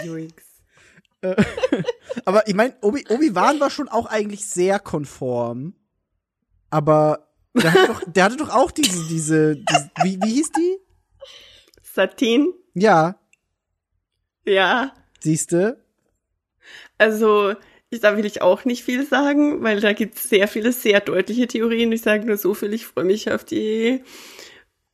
Yoinks. 0.05 0.45
Aber 2.25 2.47
ich 2.47 2.55
meine, 2.55 2.77
Obi, 2.83 3.05
Obi-Wan 3.09 3.59
war 3.61 3.71
schon 3.71 3.89
auch 3.89 4.07
eigentlich 4.07 4.47
sehr 4.47 4.79
konform. 4.79 5.75
Aber 6.71 7.29
der 7.55 7.73
hatte 7.73 7.87
doch, 7.89 8.03
der 8.07 8.25
hatte 8.25 8.37
doch 8.37 8.51
auch 8.51 8.71
diese, 8.71 9.07
diese, 9.09 9.57
diese 9.57 9.91
wie, 10.03 10.19
wie 10.23 10.35
hieß 10.35 10.53
die? 10.53 10.79
Satin? 11.83 12.53
Ja, 12.75 13.19
Ja. 14.45 14.93
siehste. 15.21 15.83
Also, 16.99 17.55
ich, 17.91 18.01
da 18.01 18.17
will 18.17 18.27
ich 18.27 18.43
auch 18.43 18.65
nicht 18.65 18.85
viel 18.85 19.07
sagen, 19.07 19.63
weil 19.63 19.81
da 19.81 19.93
gibt 19.93 20.17
es 20.17 20.25
sehr 20.29 20.49
viele 20.49 20.73
sehr 20.73 21.01
deutliche 21.01 21.47
Theorien. 21.47 21.93
Ich 21.93 22.03
sage 22.03 22.27
nur 22.27 22.37
so 22.37 22.53
viel, 22.55 22.75
ich 22.75 22.87
freue 22.87 23.05
mich 23.05 23.31
auf 23.31 23.45
die 23.45 24.03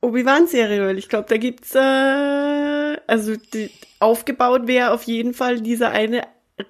Obi-Wan-Serie, 0.01 0.85
weil 0.85 0.97
ich 0.97 1.09
glaube, 1.09 1.27
da 1.29 1.37
gibt's 1.37 1.73
äh, 1.75 1.79
also 3.07 3.35
die, 3.35 3.69
aufgebaut 3.99 4.67
wäre 4.67 4.91
auf 4.91 5.03
jeden 5.03 5.33
Fall 5.33 5.61
dieser 5.61 5.91
eine 5.91 6.21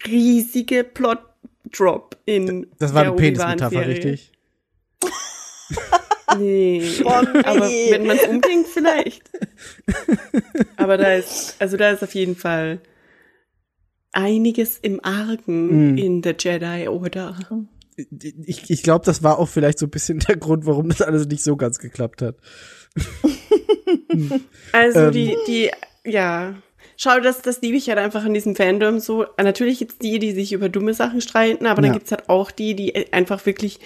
riesige 0.08 0.84
Plot-Drop 0.84 2.18
in 2.26 2.68
Das 2.80 2.94
war 2.94 3.04
der 3.04 3.12
eine 3.12 3.22
Penismetapher, 3.22 3.88
richtig? 3.88 4.32
Nee. 6.38 6.82
Oh, 7.04 7.22
nee. 7.22 7.40
Aber 7.44 7.70
wenn 7.70 8.08
man 8.08 8.18
es 8.18 8.28
umdenkt, 8.28 8.68
vielleicht. 8.70 9.30
Aber 10.78 10.98
da 10.98 11.14
ist, 11.14 11.56
also 11.60 11.78
da 11.78 11.92
ist 11.92 12.02
auf 12.02 12.16
jeden 12.16 12.36
Fall 12.36 12.80
einiges 14.14 14.80
im 14.80 15.04
Argen 15.04 15.94
Mm. 15.94 15.98
in 15.98 16.22
der 16.24 16.36
Jedi 16.40 16.88
Order. 16.88 17.38
Ich, 18.46 18.70
ich 18.70 18.82
glaube, 18.84 19.06
das 19.06 19.22
war 19.22 19.38
auch 19.38 19.50
vielleicht 19.50 19.78
so 19.78 19.86
ein 19.86 19.92
bisschen 19.92 20.20
der 20.20 20.38
Grund, 20.38 20.66
warum 20.66 20.90
das 20.90 21.02
alles 21.02 21.28
nicht 21.28 21.44
so 21.44 21.56
ganz 21.56 21.78
geklappt 21.78 22.22
hat. 22.24 22.38
Also 24.72 25.00
Ähm. 25.00 25.12
die, 25.12 25.36
die, 25.48 25.72
ja. 26.06 26.56
Schau, 26.98 27.20
das, 27.22 27.42
das 27.42 27.62
liebe 27.62 27.78
ich 27.78 27.88
halt 27.88 27.98
einfach 27.98 28.24
an 28.26 28.34
diesem 28.34 28.56
Fandom 28.56 29.00
so. 29.00 29.26
Natürlich 29.42 29.80
gibt's 29.80 29.98
die, 30.00 30.20
die 30.20 30.32
sich 30.34 30.52
über 30.54 30.68
dumme 30.70 30.94
Sachen 30.94 31.22
streiten, 31.22 31.66
aber 31.66 31.82
Ja. 31.82 31.88
dann 31.88 31.94
gibt's 31.98 32.12
halt 32.12 32.28
auch 32.30 32.52
die, 32.52 32.76
die 32.76 33.12
einfach 33.14 33.46
wirklich 33.46 33.80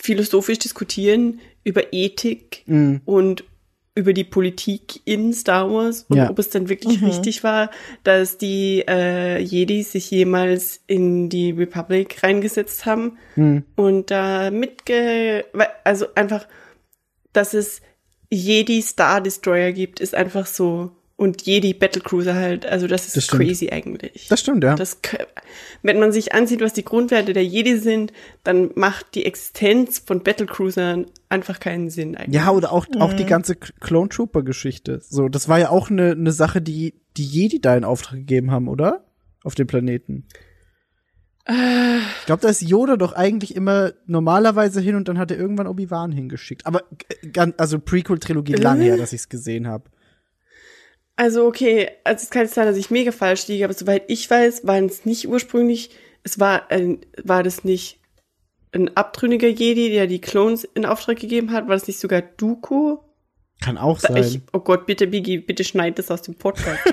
philosophisch 0.00 0.58
diskutieren 0.60 1.40
über 1.64 1.92
Ethik 1.92 2.62
Mhm. 2.66 3.00
und 3.04 3.44
über 3.96 4.12
die 4.12 4.24
Politik 4.24 5.00
in 5.04 5.32
Star 5.32 5.70
Wars 5.70 6.06
und 6.08 6.16
Ja. 6.16 6.30
ob 6.30 6.38
es 6.38 6.48
dann 6.50 6.68
wirklich 6.68 7.00
Mhm. 7.00 7.06
richtig 7.08 7.42
war, 7.44 7.70
dass 8.02 8.38
die 8.38 8.84
äh, 8.88 9.38
Jedi 9.38 9.82
sich 9.82 10.10
jemals 10.10 10.80
in 10.86 11.28
die 11.28 11.50
Republic 11.52 12.22
reingesetzt 12.22 12.86
haben 12.86 13.18
Hm. 13.34 13.64
und 13.76 14.10
da 14.10 14.50
mitge... 14.50 15.44
weil- 15.52 15.68
Also 15.84 16.06
einfach, 16.14 16.46
dass 17.32 17.52
es 17.54 17.82
Jedi 18.30 18.80
Star 18.82 19.20
Destroyer 19.20 19.72
gibt, 19.72 19.98
ist 20.00 20.14
einfach 20.14 20.46
so... 20.46 20.92
Und 21.16 21.42
Jedi 21.42 21.74
Battlecruiser 21.74 22.34
halt, 22.34 22.66
also 22.66 22.88
das 22.88 23.06
ist 23.06 23.16
Das 23.16 23.28
crazy 23.28 23.70
eigentlich. 23.70 24.26
Das 24.28 24.40
stimmt, 24.40 24.64
ja. 24.64 24.74
Das, 24.74 25.00
k- 25.00 25.24
wenn 25.82 26.00
man 26.00 26.10
sich 26.10 26.34
ansieht, 26.34 26.60
was 26.60 26.72
die 26.72 26.84
Grundwerte 26.84 27.32
der 27.32 27.44
Jedi 27.44 27.76
sind, 27.78 28.12
dann 28.42 28.70
macht 28.74 29.14
die 29.14 29.24
Existenz 29.24 30.00
von 30.00 30.24
Battlecruisern 30.24 31.06
einfach 31.28 31.60
keinen 31.60 31.88
Sinn 31.88 32.16
eigentlich. 32.16 32.34
Ja, 32.34 32.50
oder 32.50 32.72
auch, 32.72 32.86
auch 32.98 33.12
die 33.12 33.26
ganze 33.26 33.54
K- 33.54 33.72
Clone 33.78 34.08
Trooper 34.08 34.42
Geschichte. 34.42 35.00
So, 35.08 35.28
das 35.28 35.48
war 35.48 35.60
ja 35.60 35.70
auch 35.70 35.88
eine 35.88 36.12
eine 36.12 36.32
Sache, 36.32 36.60
die 36.60 36.94
die 37.16 37.24
Jedi 37.26 37.60
da 37.60 37.76
in 37.76 37.84
Auftrag 37.84 38.16
gegeben 38.18 38.50
haben, 38.50 38.66
oder? 38.66 39.04
Auf 39.44 39.54
dem 39.54 39.68
Planeten. 39.68 40.26
Ich 41.46 42.26
glaube, 42.26 42.40
da 42.40 42.48
ist 42.48 42.62
Yoda 42.62 42.96
doch 42.96 43.12
eigentlich 43.12 43.54
immer 43.54 43.92
normalerweise 44.06 44.80
hin 44.80 44.94
und 44.96 45.08
dann 45.08 45.18
hat 45.18 45.30
er 45.30 45.36
irgendwann 45.36 45.66
Obi-Wan 45.66 46.10
hingeschickt. 46.10 46.64
Aber 46.66 46.82
äh, 47.22 47.52
also 47.58 47.78
Prequel-Trilogie 47.78 48.54
lang 48.54 48.80
her, 48.80 48.96
dass 48.96 49.12
ich 49.12 49.20
es 49.20 49.28
gesehen 49.28 49.68
habe. 49.68 49.84
Also 51.16 51.46
okay, 51.46 51.90
also 52.02 52.24
es 52.24 52.30
kann 52.30 52.48
sein, 52.48 52.66
dass 52.66 52.76
ich 52.76 52.90
mega 52.90 53.12
falsch 53.12 53.46
liege, 53.46 53.64
aber 53.64 53.74
soweit 53.74 54.04
ich 54.08 54.28
weiß, 54.28 54.66
waren 54.66 54.86
es 54.86 55.04
nicht 55.04 55.28
ursprünglich, 55.28 55.90
es 56.24 56.40
war 56.40 56.70
ein, 56.70 57.00
war 57.22 57.42
das 57.42 57.62
nicht 57.62 58.00
ein 58.72 58.96
abtrünniger 58.96 59.48
Jedi, 59.48 59.90
der 59.90 60.08
die 60.08 60.20
Clones 60.20 60.64
in 60.64 60.84
Auftrag 60.84 61.18
gegeben 61.18 61.52
hat? 61.52 61.68
War 61.68 61.74
das 61.74 61.86
nicht 61.86 62.00
sogar 62.00 62.22
Dooku? 62.22 62.98
Kann 63.60 63.78
auch 63.78 64.00
sein. 64.00 64.16
Ich, 64.16 64.40
oh 64.52 64.58
Gott, 64.58 64.86
bitte 64.86 65.06
Biggie, 65.06 65.38
bitte 65.38 65.62
schneid 65.62 65.98
das 65.98 66.10
aus 66.10 66.22
dem 66.22 66.34
Podcast. 66.34 66.80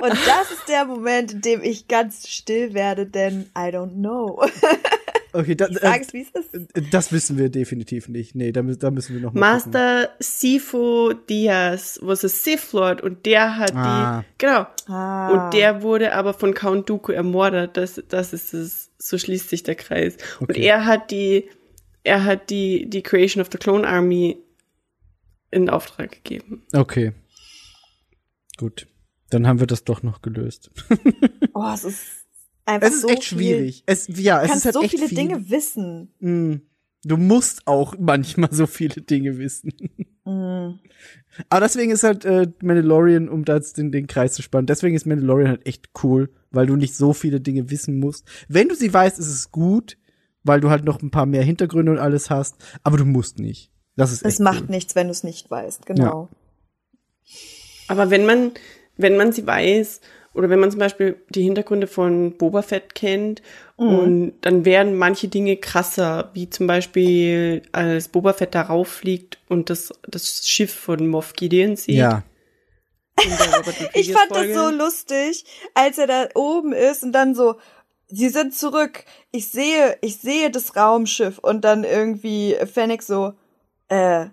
Und 0.00 0.12
das 0.26 0.50
ist 0.50 0.68
der 0.68 0.84
Moment, 0.84 1.32
in 1.32 1.40
dem 1.40 1.62
ich 1.62 1.88
ganz 1.88 2.28
still 2.28 2.74
werde, 2.74 3.06
denn 3.06 3.50
I 3.56 3.70
don't 3.70 3.94
know. 3.94 4.42
okay, 5.32 5.54
da, 5.54 5.66
Ich 5.68 5.76
äh, 5.76 5.80
sag's, 5.80 6.12
wie 6.12 6.22
es 6.22 6.30
ist. 6.30 6.68
das 6.92 7.12
wissen 7.12 7.38
wir 7.38 7.48
definitiv 7.48 8.08
nicht. 8.08 8.34
Nee, 8.34 8.52
da, 8.52 8.62
da 8.62 8.90
müssen 8.90 9.14
wir 9.14 9.20
noch 9.22 9.32
mal 9.32 9.58
gucken. 9.58 9.72
Master 9.72 10.10
Sifu 10.20 11.12
Diaz 11.28 11.98
was 12.02 12.24
a 12.24 12.28
Sith 12.28 12.72
Lord 12.72 13.00
und 13.02 13.26
der 13.26 13.56
hat 13.56 13.72
Ah. 13.74 14.20
die, 14.22 14.26
genau, 14.38 14.66
Ah. 14.86 15.28
Und 15.46 15.54
der 15.54 15.82
wurde 15.82 16.12
aber 16.14 16.34
von 16.34 16.54
Count 16.54 16.88
Dooku 16.88 17.12
ermordet. 17.12 17.76
Das, 17.76 18.02
das 18.08 18.32
ist 18.32 18.52
es. 18.54 18.90
So 18.98 19.16
schließt 19.18 19.48
sich 19.48 19.62
der 19.62 19.76
Kreis. 19.76 20.16
Und 20.40 20.50
Okay. 20.50 20.62
er 20.62 20.84
hat 20.84 21.10
die, 21.10 21.48
er 22.04 22.24
hat 22.24 22.50
die, 22.50 22.88
die 22.90 23.02
Creation 23.02 23.40
of 23.40 23.48
the 23.52 23.58
Clone 23.58 23.86
Army 23.88 24.36
in 25.50 25.68
Auftrag 25.70 26.10
gegeben. 26.12 26.62
Okay. 26.72 27.12
Gut. 28.56 28.86
Dann 29.30 29.46
haben 29.46 29.60
wir 29.60 29.66
das 29.66 29.84
doch 29.84 30.02
noch 30.02 30.22
gelöst. 30.22 30.70
Oh, 31.54 31.70
es 31.74 31.84
ist 31.84 32.19
einfach 32.70 32.88
Es 32.88 32.94
ist 32.96 33.02
so 33.02 33.08
echt 33.08 33.24
viel. 33.24 33.38
schwierig. 33.38 33.82
Es, 33.86 34.06
ja, 34.08 34.38
Du 34.38 34.44
es 34.44 34.48
kannst 34.50 34.56
ist 34.56 34.64
halt 34.66 34.74
so 34.74 34.82
echt 34.82 34.90
viele 34.94 35.08
viel. 35.08 35.16
Dinge 35.18 35.50
wissen. 35.50 36.14
Mm. 36.20 36.54
Du 37.04 37.16
musst 37.16 37.66
auch 37.66 37.94
manchmal 37.98 38.52
so 38.52 38.66
viele 38.66 39.00
Dinge 39.02 39.38
wissen. 39.38 39.72
Mm. 40.24 40.78
Aber 41.48 41.60
deswegen 41.60 41.90
ist 41.92 42.02
halt 42.02 42.24
äh, 42.24 42.46
Mandalorian, 42.62 43.28
um 43.28 43.44
da 43.44 43.54
jetzt 43.56 43.78
den, 43.78 43.90
den 43.90 44.06
Kreis 44.06 44.34
zu 44.34 44.42
spannen, 44.42 44.66
deswegen 44.66 44.94
ist 44.94 45.06
Mandalorian 45.06 45.48
halt 45.48 45.66
echt 45.66 45.90
cool, 46.02 46.30
weil 46.50 46.66
du 46.66 46.76
nicht 46.76 46.94
so 46.94 47.12
viele 47.14 47.40
Dinge 47.40 47.70
wissen 47.70 47.98
musst. 47.98 48.26
Wenn 48.48 48.68
du 48.68 48.74
sie 48.74 48.92
weißt, 48.92 49.18
ist 49.18 49.28
es 49.28 49.50
gut, 49.50 49.96
weil 50.44 50.60
du 50.60 50.68
halt 50.70 50.84
noch 50.84 51.00
ein 51.02 51.10
paar 51.10 51.26
mehr 51.26 51.42
Hintergründe 51.42 51.92
und 51.92 51.98
alles 51.98 52.28
hast, 52.30 52.56
aber 52.82 52.96
du 52.98 53.04
musst 53.06 53.38
nicht. 53.38 53.70
Das 53.96 54.12
ist 54.12 54.22
Es 54.22 54.34
echt 54.34 54.40
macht 54.40 54.62
cool. 54.64 54.70
nichts, 54.70 54.94
wenn 54.94 55.06
du 55.06 55.12
es 55.12 55.24
nicht 55.24 55.50
weißt, 55.50 55.86
genau. 55.86 56.28
Aber 57.88 58.10
wenn 58.10 58.26
man, 58.26 58.52
wenn 58.96 59.16
man 59.16 59.32
sie 59.32 59.46
weiß 59.46 60.00
oder 60.32 60.48
wenn 60.48 60.60
man 60.60 60.70
zum 60.70 60.78
Beispiel 60.78 61.20
die 61.30 61.42
Hintergründe 61.42 61.86
von 61.86 62.36
Boba 62.36 62.62
Fett 62.62 62.94
kennt 62.94 63.42
und 63.76 64.34
dann 64.42 64.64
werden 64.64 64.94
manche 64.96 65.28
Dinge 65.28 65.56
krasser, 65.56 66.30
wie 66.34 66.48
zum 66.48 66.66
Beispiel 66.66 67.62
als 67.72 68.08
Boba 68.08 68.32
Fett 68.32 68.54
darauf 68.54 68.88
fliegt 68.88 69.38
und 69.48 69.70
das, 69.70 69.92
das 70.06 70.46
Schiff 70.48 70.72
von 70.72 71.08
Moff 71.08 71.32
Gideon 71.32 71.76
sieht. 71.76 71.96
Ja. 71.96 72.22
Ich 73.92 74.12
fand 74.12 74.30
das 74.30 74.38
Folge. 74.38 74.54
so 74.54 74.70
lustig, 74.70 75.44
als 75.74 75.98
er 75.98 76.06
da 76.06 76.28
oben 76.34 76.72
ist 76.72 77.02
und 77.02 77.12
dann 77.12 77.34
so, 77.34 77.56
sie 78.06 78.30
sind 78.30 78.54
zurück. 78.54 79.04
Ich 79.30 79.50
sehe, 79.50 79.98
ich 80.00 80.18
sehe 80.18 80.50
das 80.50 80.74
Raumschiff 80.74 81.38
und 81.38 81.62
dann 81.62 81.84
irgendwie 81.84 82.56
Fennec 82.72 83.02
so, 83.02 83.34
äh, 83.88 84.26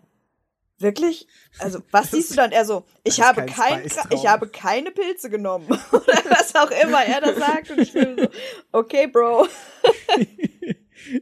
wirklich? 0.80 1.28
Also, 1.60 1.80
was 1.92 2.12
siehst 2.12 2.32
du 2.32 2.36
dann? 2.36 2.52
Er 2.52 2.66
so, 2.66 2.86
ich 3.04 3.20
ist 3.20 3.26
habe 3.26 3.46
kein 3.46 3.84
kein, 3.88 3.92
ich 4.12 4.28
habe 4.28 4.48
keine 4.50 4.92
Pilze 4.92 5.30
genommen. 5.30 5.68
Oder 5.92 6.22
was 6.30 6.56
auch 6.56 6.72
immer 6.84 7.04
er 7.04 7.22
da 7.22 7.34
sagt. 7.34 7.72
Und 7.72 7.80
ich 7.80 7.94
bin 7.94 8.18
so, 8.18 8.28
okay, 8.72 9.08
Bro, 9.08 9.48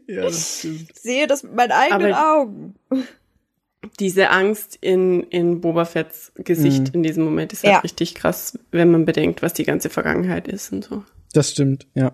ja, 0.07 0.21
das 0.23 0.59
stimmt. 0.59 0.91
ich 0.93 0.99
sehe 1.01 1.27
das 1.27 1.43
mit 1.43 1.55
meinen 1.55 1.71
eigenen 1.71 2.13
Aber- 2.13 2.41
Augen. 2.41 2.75
Diese 3.99 4.29
Angst 4.31 4.77
in, 4.81 5.21
in 5.29 5.61
Boba 5.61 5.85
Fetts 5.85 6.31
Gesicht 6.35 6.87
Mhm. 6.89 6.93
in 6.95 7.03
diesem 7.03 7.23
Moment 7.23 7.53
ist 7.53 7.63
halt 7.63 7.73
Ja. 7.73 7.79
richtig 7.79 8.15
krass, 8.15 8.57
wenn 8.71 8.89
man 8.89 9.05
bedenkt, 9.05 9.41
was 9.43 9.53
die 9.53 9.63
ganze 9.63 9.89
Vergangenheit 9.91 10.47
ist 10.47 10.71
und 10.73 10.83
so. 10.85 11.03
Das 11.33 11.51
stimmt, 11.51 11.85
ja. 11.93 12.11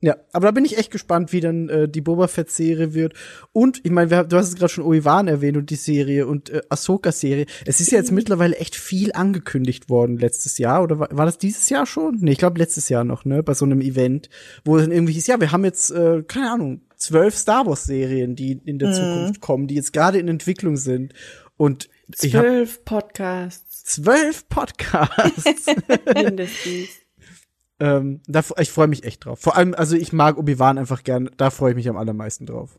Ja, 0.00 0.16
aber 0.32 0.46
da 0.46 0.50
bin 0.52 0.64
ich 0.64 0.78
echt 0.78 0.92
gespannt, 0.92 1.32
wie 1.32 1.40
dann 1.40 1.68
äh, 1.68 1.88
die 1.88 2.00
Boba 2.00 2.28
Fett-Serie 2.28 2.94
wird. 2.94 3.14
Und, 3.52 3.80
ich 3.84 3.90
meine, 3.90 4.26
du 4.26 4.36
hast 4.36 4.48
es 4.48 4.54
gerade 4.54 4.72
schon 4.72 4.84
Obi-Wan 4.84 5.26
erwähnt 5.26 5.56
und 5.56 5.70
die 5.70 5.76
Serie 5.76 6.26
und 6.26 6.50
äh, 6.50 6.60
Ahsoka-Serie. 6.68 7.46
Es 7.66 7.80
ist 7.80 7.90
ja 7.90 7.98
jetzt 7.98 8.12
mittlerweile 8.12 8.56
echt 8.56 8.76
viel 8.76 9.12
angekündigt 9.12 9.90
worden 9.90 10.16
letztes 10.16 10.58
Jahr. 10.58 10.84
Oder 10.84 11.00
war, 11.00 11.08
war 11.10 11.26
das 11.26 11.38
dieses 11.38 11.68
Jahr 11.68 11.84
schon? 11.84 12.18
Nee, 12.20 12.32
ich 12.32 12.38
glaube 12.38 12.60
letztes 12.60 12.88
Jahr 12.88 13.02
noch, 13.02 13.24
ne? 13.24 13.42
Bei 13.42 13.54
so 13.54 13.64
einem 13.64 13.80
Event, 13.80 14.28
wo 14.64 14.76
es 14.76 14.84
dann 14.84 14.92
irgendwie 14.92 15.14
hieß, 15.14 15.26
ja, 15.26 15.40
wir 15.40 15.50
haben 15.50 15.64
jetzt, 15.64 15.90
äh, 15.90 16.22
keine 16.22 16.52
Ahnung, 16.52 16.82
zwölf 16.96 17.36
Star 17.36 17.66
Wars-Serien, 17.66 18.36
die 18.36 18.60
in 18.64 18.78
der 18.78 18.92
Zukunft 18.92 19.40
kommen, 19.40 19.66
die 19.66 19.74
jetzt 19.74 19.92
gerade 19.92 20.18
in 20.18 20.28
Entwicklung 20.28 20.76
sind. 20.76 21.12
Und 21.56 21.88
Zwölf 22.12 22.84
Podcasts 22.84 23.68
zwölf 23.88 24.48
Podcasts. 24.48 25.66
mindestens. 26.14 26.88
Ähm, 27.80 28.20
da, 28.26 28.42
ich 28.58 28.70
freue 28.70 28.88
mich 28.88 29.04
echt 29.04 29.24
drauf. 29.24 29.38
Vor 29.40 29.56
allem, 29.56 29.74
also 29.74 29.96
ich 29.96 30.12
mag 30.12 30.36
Obi-Wan 30.36 30.78
einfach 30.78 31.04
gern. 31.04 31.30
Da 31.36 31.50
freue 31.50 31.70
ich 31.70 31.76
mich 31.76 31.88
am 31.88 31.96
allermeisten 31.96 32.44
drauf. 32.46 32.78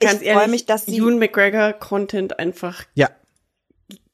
Ganz 0.00 0.20
Ich 0.22 0.26
ehrlich, 0.28 0.42
freu 0.42 0.50
mich, 0.50 0.66
dass 0.66 0.86
sie- 0.86 0.96
Ewan 0.98 1.18
McGregor 1.18 1.72
Content 1.72 2.38
einfach 2.38 2.84
Ja, 2.94 3.10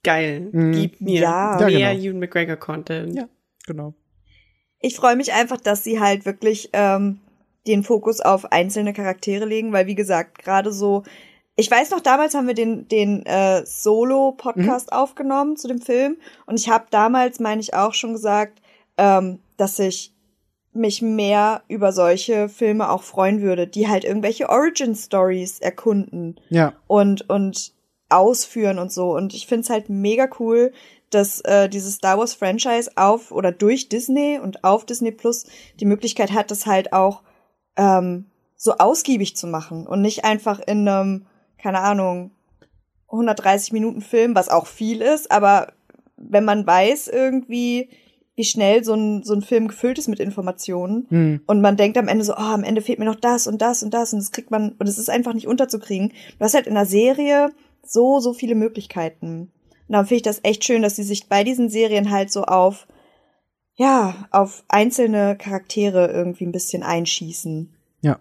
geil. 0.02 0.48
Mhm. 0.52 0.72
Gib 0.72 1.00
mir 1.00 1.20
Ja. 1.22 1.60
Ja, 1.60 1.66
mehr 1.66 1.94
genau. 1.94 2.04
Ewan 2.06 2.18
McGregor 2.20 2.56
Content. 2.56 3.14
ja, 3.14 3.28
genau. 3.66 3.94
Ich 4.80 4.96
freue 4.96 5.16
mich 5.16 5.32
einfach, 5.32 5.58
dass 5.58 5.82
sie 5.84 5.98
halt 6.00 6.26
wirklich 6.26 6.68
ähm, 6.74 7.20
den 7.66 7.82
Fokus 7.82 8.20
auf 8.20 8.52
einzelne 8.52 8.92
Charaktere 8.92 9.46
legen, 9.46 9.72
weil 9.72 9.86
wie 9.86 9.94
gesagt, 9.94 10.38
gerade 10.44 10.70
so, 10.72 11.02
ich 11.56 11.70
weiß 11.70 11.90
noch, 11.92 12.00
damals 12.00 12.34
haben 12.34 12.46
wir 12.46 12.54
den, 12.54 12.86
den 12.88 13.24
äh, 13.24 13.64
Solo-Podcast 13.64 14.92
aufgenommen 14.92 15.56
zu 15.56 15.68
dem 15.68 15.80
Film 15.80 16.18
und 16.46 16.60
ich 16.60 16.68
habe 16.68 16.84
damals, 16.90 17.40
meine 17.40 17.60
ich, 17.62 17.72
auch 17.72 17.94
schon 17.94 18.12
gesagt, 18.12 18.60
ähm, 18.98 19.38
dass 19.56 19.78
ich 19.78 20.14
mich 20.72 21.02
mehr 21.02 21.62
über 21.68 21.92
solche 21.92 22.48
Filme 22.48 22.90
auch 22.90 23.02
freuen 23.02 23.40
würde, 23.40 23.66
die 23.66 23.88
halt 23.88 24.04
irgendwelche 24.04 24.48
Origin-Stories 24.48 25.60
erkunden 25.60 26.40
Ja, 26.50 26.74
und, 26.88 27.28
und 27.30 27.72
ausführen 28.08 28.78
und 28.78 28.92
so. 28.92 29.14
Und 29.14 29.34
ich 29.34 29.46
find's 29.46 29.70
halt 29.70 29.88
mega 29.88 30.28
cool, 30.38 30.72
dass 31.10 31.40
äh, 31.42 31.68
dieses 31.68 31.96
Star 31.96 32.18
Wars 32.18 32.34
Franchise 32.34 32.90
auf 32.96 33.30
oder 33.30 33.52
durch 33.52 33.88
Disney 33.88 34.40
und 34.42 34.64
auf 34.64 34.84
Disney 34.84 35.12
Plus 35.12 35.46
die 35.78 35.84
Möglichkeit 35.84 36.32
hat, 36.32 36.50
das 36.50 36.66
halt 36.66 36.92
auch 36.92 37.22
ähm, 37.76 38.26
so 38.56 38.72
ausgiebig 38.78 39.36
zu 39.36 39.46
machen 39.46 39.86
und 39.86 40.02
nicht 40.02 40.24
einfach 40.24 40.58
in 40.58 40.88
einem, 40.88 41.26
keine 41.58 41.80
Ahnung, 41.80 42.32
130 43.08 43.72
Minuten 43.72 44.00
Film, 44.00 44.34
was 44.34 44.48
auch 44.48 44.66
viel 44.66 45.00
ist, 45.00 45.30
aber 45.30 45.72
wenn 46.16 46.44
man 46.44 46.66
weiß 46.66 47.08
irgendwie, 47.08 47.90
wie 48.36 48.44
schnell 48.44 48.82
so 48.82 48.94
ein, 48.94 49.22
so 49.22 49.32
ein 49.34 49.42
Film 49.42 49.68
gefüllt 49.68 49.98
ist 49.98 50.08
mit 50.08 50.18
Informationen, 50.18 51.06
hm. 51.08 51.40
und 51.46 51.60
man 51.60 51.76
denkt 51.76 51.96
am 51.98 52.08
Ende 52.08 52.24
so, 52.24 52.32
oh, 52.32 52.36
am 52.36 52.64
Ende 52.64 52.82
fehlt 52.82 52.98
mir 52.98 53.04
noch 53.04 53.14
das 53.14 53.46
und 53.46 53.62
das 53.62 53.82
und 53.82 53.94
das 53.94 54.12
und 54.12 54.18
das 54.20 54.32
kriegt 54.32 54.50
man, 54.50 54.72
und 54.78 54.88
es 54.88 54.98
ist 54.98 55.10
einfach 55.10 55.34
nicht 55.34 55.46
unterzukriegen. 55.46 56.08
Du 56.08 56.44
hast 56.44 56.54
halt 56.54 56.66
in 56.66 56.74
der 56.74 56.86
Serie 56.86 57.50
so, 57.84 58.20
so 58.20 58.32
viele 58.32 58.54
Möglichkeiten. 58.54 59.52
Und 59.86 59.92
dann 59.92 60.06
finde 60.06 60.16
ich 60.16 60.22
das 60.22 60.40
echt 60.42 60.64
schön, 60.64 60.82
dass 60.82 60.96
sie 60.96 61.02
sich 61.02 61.28
bei 61.28 61.44
diesen 61.44 61.68
Serien 61.68 62.10
halt 62.10 62.32
so 62.32 62.44
auf, 62.44 62.86
ja, 63.74 64.26
auf 64.30 64.64
einzelne 64.68 65.36
Charaktere 65.36 66.10
irgendwie 66.10 66.46
ein 66.46 66.52
bisschen 66.52 66.82
einschießen. 66.82 67.74
ja, 68.00 68.18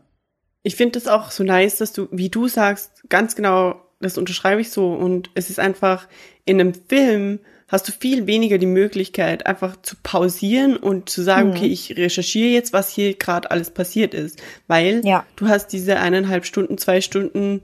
Ich 0.64 0.76
finde 0.76 1.00
das 1.00 1.08
auch 1.08 1.32
so 1.32 1.44
nice, 1.44 1.78
dass 1.78 1.94
du, 1.94 2.08
wie 2.12 2.30
du 2.30 2.48
sagst, 2.48 3.10
ganz 3.10 3.36
genau, 3.36 3.76
das 4.02 4.18
unterschreibe 4.18 4.62
ich 4.62 4.72
so. 4.72 4.94
Und 4.94 5.32
es 5.36 5.50
ist 5.50 5.60
einfach, 5.60 6.08
in 6.46 6.60
einem 6.60 6.74
Film 6.74 7.40
hast 7.68 7.88
du 7.88 7.92
viel 7.92 8.28
weniger 8.28 8.58
die 8.58 8.66
Möglichkeit, 8.68 9.46
einfach 9.46 9.82
zu 9.82 9.96
pausieren 10.04 10.78
und 10.78 11.10
zu 11.10 11.22
sagen, 11.24 11.50
Mhm. 11.50 11.56
okay, 11.56 11.68
ich 11.68 11.96
recherchiere 11.98 12.50
jetzt, 12.50 12.74
was 12.74 12.90
hier 12.94 13.14
gerade 13.16 13.50
alles 13.52 13.72
passiert 13.72 14.14
ist. 14.14 14.42
Weil 14.68 15.02
Ja. 15.06 15.26
du 15.36 15.48
hast 15.48 15.68
diese 15.68 15.98
eineinhalb 16.00 16.46
Stunden, 16.46 16.78
zwei 16.78 17.02
Stunden, 17.02 17.62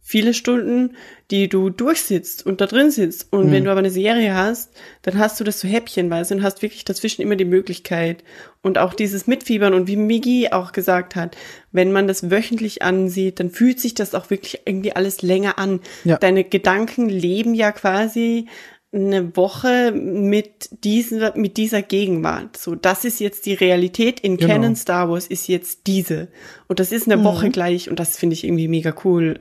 viele 0.00 0.32
Stunden, 0.32 0.96
die 1.30 1.50
du 1.50 1.68
durchsitzt 1.68 2.46
und 2.46 2.62
da 2.62 2.66
drin 2.66 2.90
sitzt. 2.90 3.30
Und 3.30 3.48
Mhm. 3.48 3.52
wenn 3.52 3.64
du 3.64 3.70
aber 3.70 3.80
eine 3.80 3.90
Serie 3.90 4.34
hast, 4.34 4.70
dann 5.02 5.18
hast 5.18 5.38
du 5.38 5.44
das 5.44 5.60
so 5.60 5.68
häppchenweise 5.68 6.34
und 6.34 6.42
hast 6.42 6.62
wirklich 6.62 6.86
dazwischen 6.86 7.20
immer 7.20 7.36
die 7.36 7.44
Möglichkeit. 7.44 8.24
Und 8.62 8.78
auch 8.78 8.94
dieses 8.94 9.26
Mitfiebern 9.26 9.74
und 9.74 9.86
wie 9.86 9.96
Migi 9.96 10.48
auch 10.50 10.72
gesagt 10.72 11.14
hat, 11.14 11.36
wenn 11.72 11.92
man 11.92 12.08
das 12.08 12.30
wöchentlich 12.30 12.80
ansieht, 12.80 13.38
dann 13.38 13.50
fühlt 13.50 13.80
sich 13.80 13.92
das 13.92 14.14
auch 14.14 14.30
wirklich 14.30 14.62
irgendwie 14.64 14.92
alles 14.96 15.20
länger 15.20 15.58
an. 15.58 15.80
Ja. 16.04 16.16
Deine 16.16 16.42
Gedanken 16.42 17.10
leben 17.10 17.52
ja 17.54 17.70
quasi 17.70 18.46
eine 18.90 19.36
Woche 19.36 19.92
mit 19.92 20.70
dieser, 20.84 21.36
mit 21.36 21.56
dieser 21.58 21.82
Gegenwart. 21.82 22.56
So, 22.56 22.74
das 22.74 23.04
ist 23.04 23.20
jetzt 23.20 23.44
die 23.46 23.54
Realität 23.54 24.20
in 24.20 24.36
Genau. 24.38 24.54
Canon 24.54 24.76
Star 24.76 25.10
Wars 25.10 25.26
ist 25.26 25.46
jetzt 25.46 25.86
diese. 25.86 26.28
Und 26.68 26.80
das 26.80 26.90
ist 26.92 27.06
eine 27.06 27.18
Mhm. 27.18 27.24
Woche 27.24 27.50
gleich 27.50 27.90
und 27.90 27.98
das 28.00 28.16
finde 28.16 28.34
ich 28.34 28.44
irgendwie 28.44 28.68
mega 28.68 28.94
cool. 29.04 29.40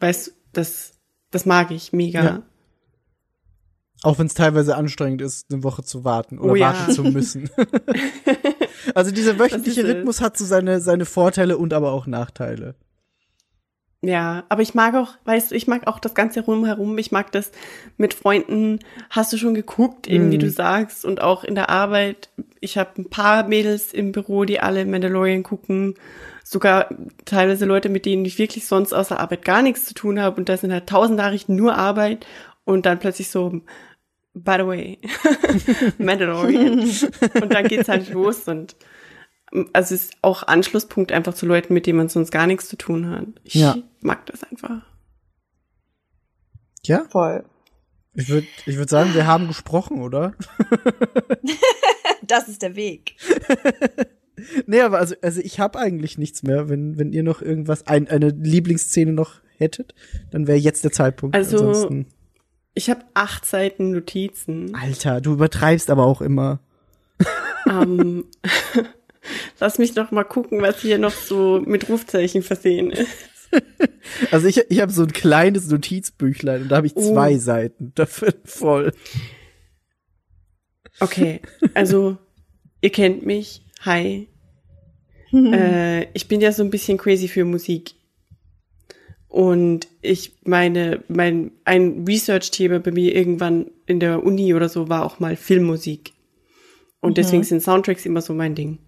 Weißt, 0.00 0.28
du, 0.28 0.32
das, 0.52 0.92
das 1.30 1.46
mag 1.46 1.70
ich 1.70 1.92
mega. 1.92 2.22
Ja. 2.22 2.42
Auch 4.02 4.18
wenn 4.18 4.26
es 4.26 4.34
teilweise 4.34 4.76
anstrengend 4.76 5.22
ist, 5.22 5.46
eine 5.50 5.62
Woche 5.62 5.84
zu 5.84 6.04
warten 6.04 6.38
oder 6.38 6.52
Oh 6.52 6.56
ja. 6.56 6.74
warten 6.74 6.92
zu 6.92 7.04
müssen. 7.04 7.48
also 8.94 9.10
dieser 9.12 9.38
wöchentliche. 9.38 9.84
Rhythmus 9.86 10.20
hat 10.20 10.36
so 10.36 10.44
seine, 10.44 10.80
seine 10.80 11.04
Vorteile 11.06 11.56
und 11.56 11.72
aber 11.72 11.92
auch 11.92 12.06
Nachteile. 12.06 12.74
Ja, 14.04 14.42
aber 14.48 14.62
ich 14.62 14.74
mag 14.74 14.96
auch, 14.96 15.10
weißt 15.26 15.52
du, 15.52 15.54
ich 15.54 15.68
mag 15.68 15.86
auch 15.86 16.00
das 16.00 16.14
Ganze 16.14 16.40
rumherum. 16.40 16.98
Ich 16.98 17.12
mag 17.12 17.30
das 17.30 17.52
mit 17.96 18.14
Freunden. 18.14 18.80
Hast 19.10 19.32
du 19.32 19.36
schon 19.36 19.54
geguckt, 19.54 20.08
eben 20.08 20.32
wie 20.32 20.36
Mhm. 20.36 20.40
du 20.40 20.50
sagst, 20.50 21.04
und 21.04 21.20
auch 21.22 21.44
in 21.44 21.54
der 21.54 21.70
Arbeit. 21.70 22.30
Ich 22.60 22.76
habe 22.78 22.90
ein 23.00 23.08
paar 23.10 23.46
Mädels 23.46 23.92
im 23.92 24.10
Büro, 24.10 24.44
die 24.44 24.58
alle 24.58 24.84
Mandalorian 24.86 25.44
gucken. 25.44 25.94
Sogar 26.42 26.88
teilweise 27.24 27.64
Leute, 27.64 27.88
mit 27.88 28.04
denen 28.04 28.24
ich 28.24 28.38
wirklich 28.38 28.66
sonst 28.66 28.92
außer 28.92 29.20
Arbeit 29.20 29.44
gar 29.44 29.62
nichts 29.62 29.84
zu 29.84 29.94
tun 29.94 30.20
habe. 30.20 30.36
Und 30.36 30.48
da 30.48 30.56
sind 30.56 30.72
halt 30.72 30.88
tausend 30.88 31.16
Nachrichten 31.16 31.54
nur 31.54 31.76
Arbeit. 31.76 32.26
Und 32.64 32.86
dann 32.86 32.98
plötzlich 32.98 33.30
so, 33.30 33.60
by 34.34 34.56
the 34.58 34.66
way, 34.66 34.98
Mandalorian. 35.98 36.80
und 37.40 37.52
dann 37.54 37.68
geht's 37.68 37.88
halt 37.88 38.10
los 38.10 38.48
und 38.48 38.74
also 39.72 39.94
es 39.94 40.04
ist 40.04 40.14
auch 40.22 40.42
Anschlusspunkt 40.44 41.12
einfach 41.12 41.34
zu 41.34 41.46
Leuten, 41.46 41.74
mit 41.74 41.86
denen 41.86 41.98
man 41.98 42.08
sonst 42.08 42.30
gar 42.30 42.46
nichts 42.46 42.68
zu 42.68 42.76
tun 42.76 43.08
hat. 43.10 43.26
Ich 43.44 43.54
Ja. 43.54 43.76
mag 44.00 44.24
das 44.26 44.42
einfach. 44.44 44.82
Ja, 46.84 47.04
Voll. 47.10 47.44
ich 48.14 48.28
würde 48.28 48.46
ich 48.66 48.76
würd 48.76 48.88
sagen, 48.88 49.14
wir 49.14 49.26
haben 49.26 49.48
gesprochen, 49.48 50.00
oder? 50.02 50.34
Das 52.24 52.48
ist 52.48 52.62
der 52.62 52.76
Weg. 52.76 53.16
Nee, 54.66 54.80
aber 54.80 54.98
also, 54.98 55.14
also 55.22 55.40
ich 55.40 55.60
habe 55.60 55.78
eigentlich 55.78 56.18
nichts 56.18 56.42
mehr. 56.42 56.68
Wenn, 56.68 56.98
wenn 56.98 57.12
ihr 57.12 57.22
noch 57.22 57.42
irgendwas, 57.42 57.86
ein, 57.86 58.08
eine 58.08 58.30
Lieblingsszene 58.30 59.12
noch 59.12 59.34
hättet, 59.56 59.94
dann 60.32 60.46
wäre 60.48 60.58
jetzt 60.58 60.82
der 60.82 60.90
Zeitpunkt. 60.90 61.36
Also- 61.36 61.58
Ansonsten, 61.58 62.06
Ich 62.74 62.90
habe 62.90 63.04
acht 63.14 63.44
Seiten 63.44 63.92
Notizen. 63.92 64.74
Alter, 64.74 65.20
du 65.20 65.34
übertreibst 65.34 65.90
aber 65.90 66.06
auch 66.06 66.22
immer. 66.22 66.58
ähm, 67.68 68.24
lass 69.60 69.78
mich 69.78 69.94
noch 69.94 70.10
mal 70.10 70.24
gucken, 70.24 70.60
was 70.62 70.80
hier 70.80 70.98
noch 70.98 71.12
so 71.12 71.62
mit 71.64 71.88
Rufzeichen 71.88 72.42
versehen 72.42 72.90
ist. 72.90 73.08
Also 74.30 74.46
ich, 74.46 74.58
ich 74.70 74.80
habe 74.80 74.90
so 74.90 75.02
ein 75.02 75.12
kleines 75.12 75.68
Notizbüchlein 75.68 76.62
und 76.62 76.68
da 76.70 76.76
habe 76.76 76.86
ich 76.86 76.96
Oh. 76.96 77.12
zwei 77.12 77.36
Seiten 77.36 77.92
dafür 77.94 78.32
voll. 78.46 78.94
Okay, 81.00 81.40
also 81.74 82.16
ihr 82.80 82.88
kennt 82.90 83.26
mich. 83.26 83.62
Hi. 83.82 84.26
Äh, 85.34 86.06
ich 86.14 86.28
bin 86.28 86.40
ja 86.40 86.50
so 86.52 86.62
ein 86.62 86.70
bisschen 86.70 86.96
crazy 86.98 87.28
für 87.28 87.44
Musik. 87.44 87.92
Und 89.28 89.86
ich 90.00 90.32
meine, 90.44 91.02
mein, 91.08 91.52
ein 91.64 92.04
Research-Thema 92.06 92.80
bei 92.80 92.90
mir 92.90 93.14
irgendwann 93.14 93.70
in 93.86 94.00
der 94.00 94.24
Uni 94.24 94.54
oder 94.54 94.68
so 94.68 94.88
war 94.88 95.04
auch 95.04 95.20
mal 95.20 95.36
Filmmusik. 95.36 96.12
Und 97.00 97.18
deswegen 97.18 97.42
sind 97.44 97.62
Soundtracks 97.62 98.06
immer 98.06 98.20
so 98.22 98.32
mein 98.34 98.54
Ding. 98.54 98.78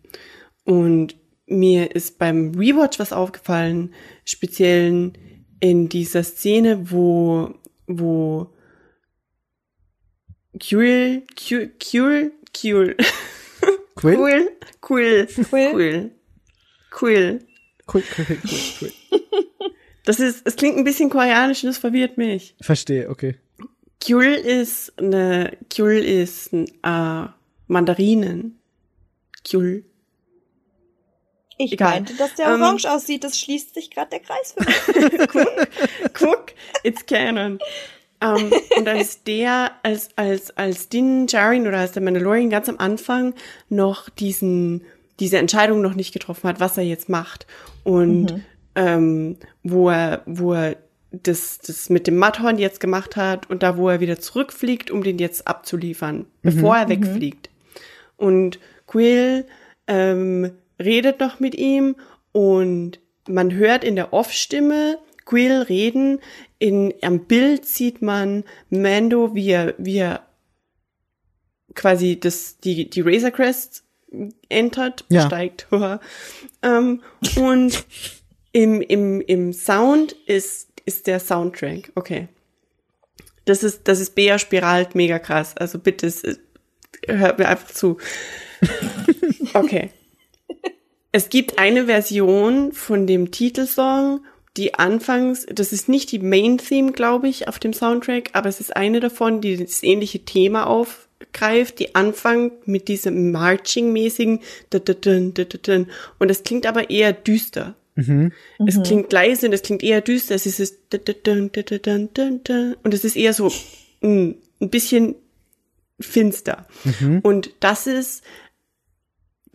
Und 0.65 1.17
mir 1.47 1.95
ist 1.95 2.19
beim 2.19 2.55
Rewatch 2.55 2.99
was 2.99 3.13
aufgefallen, 3.13 3.95
speziell 4.25 5.13
in 5.61 5.89
dieser 5.89 6.23
Szene, 6.23 6.91
wo, 6.91 7.55
wo 7.87 8.51
Quill, 10.59 11.23
Quill, 11.37 11.73
Quill, 11.79 12.33
Quill, 12.53 12.97
Quill? 13.97 14.17
Quill, 14.17 14.49
Quill, 14.81 15.27
Quill? 15.27 16.11
Quill, 16.91 17.39
Quill. 17.87 18.39
Cool. 18.81 18.93
Das 20.05 20.21
ist, 20.21 20.47
es 20.47 20.57
klingt 20.57 20.77
ein 20.77 20.85
bisschen 20.85 21.11
koreanisch 21.11 21.65
und 21.65 21.69
das 21.69 21.79
verwirrt 21.79 22.19
mich. 22.19 22.55
Verstehe, 22.61 23.09
okay. 23.09 23.37
Kyul 24.01 24.35
ist 24.35 24.93
eine, 24.99 25.57
Kyul 25.71 25.95
ist 25.95 26.53
ein, 26.53 26.67
äh, 26.83 27.29
Mandarinen. 27.67 28.59
Kyul. 29.45 29.85
Ich 31.57 31.73
Egal. 31.73 31.91
meinte, 31.91 32.15
dass 32.15 32.35
der 32.35 32.47
Ähm, 32.47 32.63
orange 32.63 32.87
aussieht. 32.87 33.25
Das 33.25 33.39
schließt 33.39 33.75
sich 33.75 33.91
gerade 33.91 34.11
der 34.11 34.21
Kreis 34.21 34.55
für 34.57 34.65
mich. 34.65 35.29
Guck, 36.15 36.47
it's 36.83 37.07
canon. 37.07 37.59
Um, 38.23 38.51
und 38.77 38.89
als 38.89 39.23
der, 39.25 39.73
als, 39.83 40.09
als, 40.17 40.57
als 40.57 40.89
Din 40.89 41.27
Djarin 41.27 41.67
oder 41.67 41.79
als 41.79 41.93
der 41.93 42.03
Mandalorian 42.03 42.49
ganz 42.49 42.69
am 42.69 42.79
Anfang 42.79 43.35
noch 43.69 44.09
diesen, 44.09 44.83
diese 45.21 45.39
Entscheidung 45.39 45.83
noch 45.83 45.95
nicht 45.95 46.13
getroffen 46.13 46.49
hat, 46.49 46.59
was 46.59 46.79
er 46.79 46.85
jetzt 46.85 47.09
macht. 47.09 47.47
Und 47.83 48.43
ähm, 48.77 49.37
wo 49.63 49.91
er, 49.91 50.23
wo 50.27 50.55
er 50.55 50.77
das, 51.11 51.59
das 51.59 51.91
mit 51.91 52.07
dem 52.07 52.19
Mudhorn 52.19 52.59
jetzt 52.59 52.81
gemacht 52.81 53.17
hat 53.17 53.49
und 53.51 53.63
da, 53.63 53.77
wo 53.77 53.89
er 53.89 54.01
wieder 54.01 54.19
zurückfliegt, 54.19 54.91
um 54.91 55.03
den 55.03 55.19
jetzt 55.19 55.47
abzuliefern, 55.47 56.27
bevor 56.43 56.77
er 56.77 56.89
wegfliegt. 56.89 57.51
Und 58.17 58.59
Quill 58.87 59.47
ähm, 59.87 60.53
redet 60.83 61.21
noch 61.21 61.41
mit 61.41 61.55
ihm 61.55 61.97
und 62.33 63.01
man 63.29 63.55
hört 63.55 63.85
in 63.85 63.97
der 63.97 64.13
Off-Stimme 64.13 64.99
Quill 65.25 65.63
reden. 65.63 66.21
In, 66.59 66.93
am 67.03 67.21
Bild 67.27 67.65
sieht 67.65 68.03
man 68.03 68.45
Mando, 68.71 69.35
wie 69.35 69.51
er, 69.51 69.75
wie 69.79 69.99
er 69.99 70.27
quasi 71.75 72.19
das, 72.19 72.59
die, 72.59 72.89
die 72.91 73.01
Razor 73.01 73.31
Crest 73.31 73.85
entert, 74.49 75.05
Ja. 75.09 75.27
steigt. 75.27 75.67
ähm, 76.63 77.03
und 77.37 77.85
im, 78.53 78.81
im, 78.81 79.21
im 79.21 79.53
Sound 79.53 80.13
ist, 80.27 80.69
ist 80.85 81.07
der 81.07 81.19
Soundtrack. 81.21 81.91
Okay. 81.95 82.29
Das 83.47 83.63
ist, 83.63 83.89
das 83.89 84.01
ist 84.01 84.15
Bea 84.15 84.39
spiralt 84.39 84.95
mega 84.95 85.19
krass. 85.19 85.57
Also 85.57 85.79
bitte, 85.79 86.07
es, 86.07 86.23
hört 87.07 87.39
mir 87.39 87.49
einfach 87.49 87.71
zu. 87.71 87.99
Okay. 89.53 89.91
Es 91.15 91.29
gibt 91.29 91.61
eine 91.61 91.87
Version 91.87 92.73
von 92.73 93.07
dem 93.07 93.31
Titelsong, 93.31 94.25
die 94.57 94.75
anfangs, 94.75 95.47
das 95.47 95.73
ist 95.73 95.89
nicht 95.89 96.11
die 96.11 96.19
Main 96.19 96.59
Theme, 96.59 96.91
glaube 96.91 97.29
ich, 97.29 97.47
auf 97.47 97.61
dem 97.61 97.73
Soundtrack, 97.73 98.31
aber 98.33 98.49
es 98.49 98.59
ist 98.59 98.75
eine 98.75 98.99
davon, 98.99 99.41
die 99.41 99.57
das 99.57 99.85
ähnliche 99.85 100.25
Thema 100.25 100.67
aufgreift, 100.67 101.79
die 101.79 101.95
anfängt 101.95 102.67
mit 102.67 102.89
diesem 102.89 103.31
Marching-mäßigen 103.31 104.41
und 106.19 106.31
es 106.33 106.43
klingt 106.43 106.67
aber 106.67 106.91
eher 106.91 107.13
düster. 107.13 107.77
Es 108.67 108.83
klingt 108.83 109.13
leise 109.13 109.47
und 109.47 109.53
es 109.53 109.63
klingt 109.63 109.85
eher 109.85 110.01
düster. 110.01 110.35
Es 110.35 110.47
ist 110.47 110.59
es 110.59 110.79
und 112.83 112.93
es 112.93 113.05
ist 113.05 113.15
eher 113.15 113.35
so 113.35 113.53
mm, 114.01 114.31
ein 114.61 114.69
bisschen 114.69 115.15
finster. 116.01 116.67
Und 117.23 117.51
das 117.61 117.87
ist, 117.87 118.25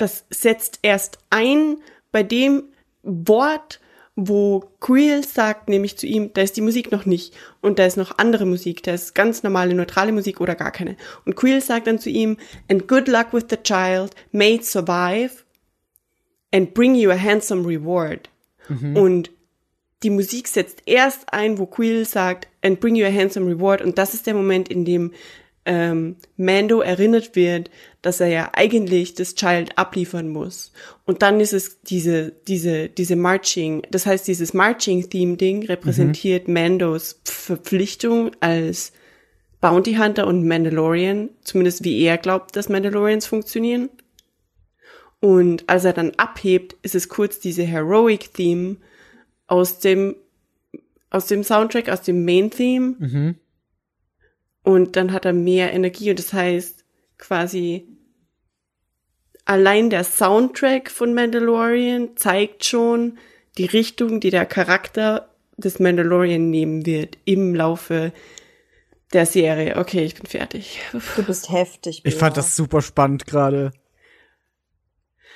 das 0.02 0.26
setzt 0.30 0.80
erst 0.82 1.20
ein 1.30 1.78
bei 2.12 2.24
dem 2.24 2.64
Wort, 3.04 3.80
wo 4.16 4.72
Quill 4.80 5.24
sagt, 5.24 5.70
nämlich 5.70 5.98
zu 5.98 6.06
ihm, 6.06 6.34
da 6.34 6.42
ist 6.42 6.58
die 6.58 6.62
Musik 6.62 6.92
noch 6.92 7.06
nicht 7.06 7.34
und 7.62 7.80
da 7.80 7.86
ist 7.86 7.96
noch 7.96 8.18
andere 8.18 8.46
Musik, 8.46 8.84
da 8.84 8.94
ist 8.94 9.16
ganz 9.16 9.44
normale 9.44 9.74
neutrale 9.74 10.12
Musik 10.12 10.42
oder 10.42 10.56
gar 10.56 10.72
keine. 10.72 10.98
Und 11.26 11.36
Quill 11.36 11.62
sagt 11.62 11.88
dann 11.88 12.00
zu 12.00 12.10
ihm, 12.10 12.38
and 12.70 12.88
good 12.88 13.08
luck 13.08 13.34
with 13.34 13.46
the 13.50 13.58
child, 13.58 14.14
may 14.32 14.56
it 14.56 14.66
survive 14.66 15.46
and 16.52 16.74
bring 16.74 16.96
you 16.96 17.12
a 17.12 17.18
handsome 17.18 17.66
reward. 17.66 18.30
Und 18.94 19.32
die 20.04 20.10
Musik 20.12 20.48
setzt 20.48 20.84
erst 20.86 21.34
ein, 21.34 21.58
wo 21.58 21.66
Quill 21.66 22.06
sagt, 22.06 22.48
and 22.62 22.80
bring 22.80 22.96
you 22.96 23.06
a 23.06 23.12
handsome 23.12 23.48
reward. 23.48 23.82
Und 23.82 23.98
das 23.98 24.14
ist 24.14 24.28
der 24.28 24.34
Moment, 24.34 24.70
in 24.70 24.86
dem 24.86 25.12
ähm, 25.70 26.16
Mando 26.36 26.82
erinnert 26.82 27.36
wird, 27.36 27.70
dass 28.02 28.20
er 28.20 28.28
ja 28.28 28.50
eigentlich 28.54 29.14
das 29.14 29.36
Child 29.36 29.78
abliefern 29.78 30.28
muss. 30.28 30.74
Und 31.06 31.22
dann 31.22 31.40
ist 31.40 31.54
es 31.54 31.82
diese, 31.84 32.34
diese, 32.48 32.90
diese 32.90 33.16
Marching, 33.16 33.84
das 33.92 34.08
heißt, 34.08 34.28
dieses 34.28 34.56
Marching-Theme-Ding 34.56 35.68
repräsentiert 35.68 36.48
Mandos 36.48 37.22
Verpflichtung 37.24 38.32
als 38.40 38.94
Bounty 39.62 39.96
Hunter 39.96 40.26
und 40.26 40.48
Mandalorian, 40.48 41.30
zumindest 41.44 41.84
wie 41.84 42.02
er 42.02 42.18
glaubt, 42.18 42.56
dass 42.56 42.70
Mandalorians 42.70 43.28
funktionieren. 43.28 43.90
Und 45.20 45.70
als 45.70 45.86
er 45.86 45.94
dann 45.94 46.14
abhebt, 46.18 46.78
ist 46.82 46.96
es 46.96 47.10
kurz 47.10 47.40
diese 47.40 47.64
Heroic 47.64 48.34
Theme 48.34 48.78
aus 49.46 49.80
dem, 49.80 50.16
aus 51.12 51.28
dem 51.28 51.44
Soundtrack, 51.44 51.90
aus 51.90 52.02
dem 52.02 52.26
Main 52.26 52.50
Theme. 52.50 52.96
Und 54.64 54.96
dann 54.96 55.14
hat 55.14 55.26
er 55.26 55.34
mehr 55.34 55.74
Energie 55.74 56.10
und 56.10 56.20
das 56.20 56.34
heißt 56.34 56.86
quasi 57.18 57.88
allein 59.46 59.90
der 59.90 60.04
Soundtrack 60.04 60.92
von 60.92 61.14
Mandalorian 61.14 62.16
zeigt 62.16 62.66
schon 62.66 63.18
die 63.58 63.66
Richtung, 63.66 64.20
die 64.20 64.30
der 64.30 64.46
Charakter 64.46 65.30
des 65.58 65.80
Mandalorian 65.80 66.50
nehmen 66.50 66.86
wird 66.86 67.18
im 67.26 67.56
Laufe 67.56 68.14
der 69.12 69.26
Serie. 69.26 69.78
Okay, 69.78 70.04
ich 70.04 70.16
bin 70.16 70.28
fertig. 70.28 70.80
Du 71.16 71.24
bist 71.24 71.50
heftig. 71.50 72.02
Ich 72.04 72.14
Bea. 72.14 72.20
fand 72.20 72.38
das 72.38 72.56
super 72.56 72.82
spannend 72.82 73.26
gerade. 73.26 73.72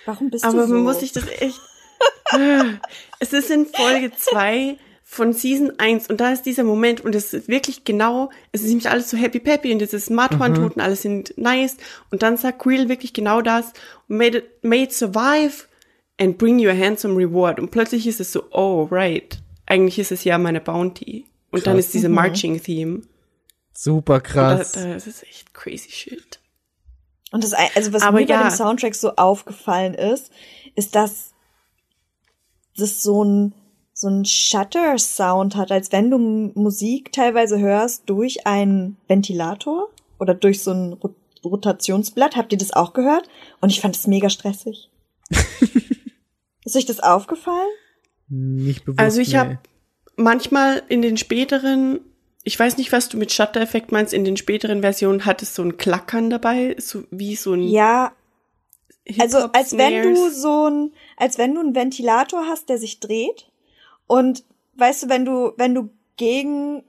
Warum 0.05 0.29
bist 0.29 0.45
Aber 0.45 0.61
du 0.61 0.67
so? 0.67 0.73
man 0.75 0.83
muss 0.83 0.99
sich 0.99 1.11
das 1.11 1.27
echt. 1.27 1.59
es 3.19 3.33
ist 3.33 3.49
in 3.49 3.65
Folge 3.65 4.11
zwei 4.15 4.77
von 5.13 5.31
Season 5.31 5.73
1 5.77 6.09
und 6.09 6.19
da 6.19 6.31
ist 6.31 6.43
dieser 6.43 6.63
Moment 6.63 7.01
und 7.01 7.13
es 7.13 7.33
ist 7.33 7.47
wirklich 7.47 7.83
genau, 7.83 8.31
es 8.51 8.61
ist 8.61 8.69
nämlich 8.69 8.89
alles 8.89 9.09
so 9.09 9.17
happy 9.17 9.39
peppy 9.39 9.71
und 9.71 9.81
es 9.81 9.93
ist 9.93 10.09
Mudhorn-Toten, 10.09 10.81
alles 10.81 11.03
sind 11.03 11.37
nice 11.37 11.77
und 12.09 12.23
dann 12.23 12.35
sagt 12.35 12.59
Quill 12.59 12.89
wirklich 12.89 13.13
genau 13.13 13.41
das, 13.41 13.73
made 14.07 14.39
it, 14.39 14.45
it 14.63 14.91
survive 14.91 15.67
and 16.19 16.37
bring 16.39 16.57
you 16.57 16.69
a 16.69 16.73
handsome 16.73 17.15
reward 17.15 17.59
und 17.59 17.69
plötzlich 17.69 18.07
ist 18.07 18.19
es 18.19 18.31
so, 18.31 18.45
oh 18.51 18.87
right, 18.89 19.39
eigentlich 19.67 19.99
ist 19.99 20.11
es 20.11 20.23
ja 20.23 20.39
meine 20.39 20.61
Bounty 20.61 21.25
und 21.51 21.67
dann 21.67 21.75
Krass. 21.75 21.85
ist 21.85 21.93
diese 21.93 22.09
Marching-Theme. 22.09 23.01
Super 23.73 24.19
Da, 24.19 24.19
krass. 24.19 24.71
da 24.71 24.95
ist 24.95 25.07
es 25.07 25.21
echt 25.23 25.53
crazy 25.53 25.91
shit. 25.91 26.39
Und 27.31 27.43
das, 27.43 27.53
also 27.53 27.93
was 27.93 28.01
Aber 28.01 28.19
mir 28.19 28.27
bei 28.27 28.33
ja. 28.33 28.49
dem 28.49 28.51
Soundtrack 28.51 28.95
so 28.95 29.15
aufgefallen 29.15 29.93
ist, 29.93 30.31
ist, 30.75 30.95
dass 30.95 31.33
das 32.75 33.01
so 33.01 33.23
ein 33.23 33.53
so 34.03 34.09
ein 34.09 34.25
Shutter-Sound 34.25 35.55
hat, 35.55 35.71
als 35.71 35.91
wenn 35.91 36.11
du 36.11 36.17
Musik 36.19 37.11
teilweise 37.11 37.57
hörst 37.57 38.03
durch 38.05 38.45
einen 38.45 38.97
Ventilator 39.07 39.89
oder 40.19 40.33
durch 40.35 40.61
so 40.61 40.71
ein 40.71 40.93
Rot 40.93 41.15
Rotationsblatt. 41.45 42.37
Habt 42.37 42.53
ihr 42.53 42.57
das 42.57 42.71
auch 42.71 42.93
gehört? 42.93 43.27
Und 43.59 43.69
ich 43.69 43.81
fand 43.81 43.97
es 43.97 44.07
mega 44.07 44.29
stressig. 44.29 44.89
ist 45.29 46.75
euch 46.77 46.85
das 46.85 47.01
aufgefallen? 47.01 47.67
Nicht 48.29 48.85
bewusst. 48.85 49.01
Also 49.01 49.19
ich 49.19 49.33
nee. 49.33 49.37
habe 49.39 49.59
manchmal 50.15 50.83
in 50.87 51.01
den 51.01 51.17
späteren, 51.17 51.99
ich 52.43 52.57
weiß 52.57 52.77
nicht, 52.77 52.93
was 52.93 53.09
du 53.09 53.17
mit 53.17 53.33
Shutter-Effekt 53.33 53.91
meinst, 53.91 54.13
in 54.13 54.23
den 54.23 54.37
späteren 54.37 54.81
Versionen 54.81 55.25
hat 55.25 55.41
es 55.41 55.53
so 55.53 55.63
ein 55.63 55.75
Klackern 55.75 56.29
dabei, 56.29 56.77
so 56.79 57.03
wie 57.11 57.35
so 57.35 57.53
ein 57.53 57.63
Ja, 57.63 58.13
also 59.19 59.39
als 59.51 59.77
wenn 59.77 60.01
du 60.01 60.29
so 60.29 60.69
ein, 60.69 60.93
als 61.17 61.37
wenn 61.37 61.55
du 61.55 61.59
einen 61.59 61.75
Ventilator 61.75 62.45
hast, 62.47 62.69
der 62.69 62.77
sich 62.77 63.01
dreht 63.01 63.49
und 64.07 64.43
weißt 64.75 65.03
du, 65.03 65.09
wenn 65.09 65.25
du, 65.25 65.53
wenn 65.57 65.73
du 65.75 65.89
gegen 66.17 66.83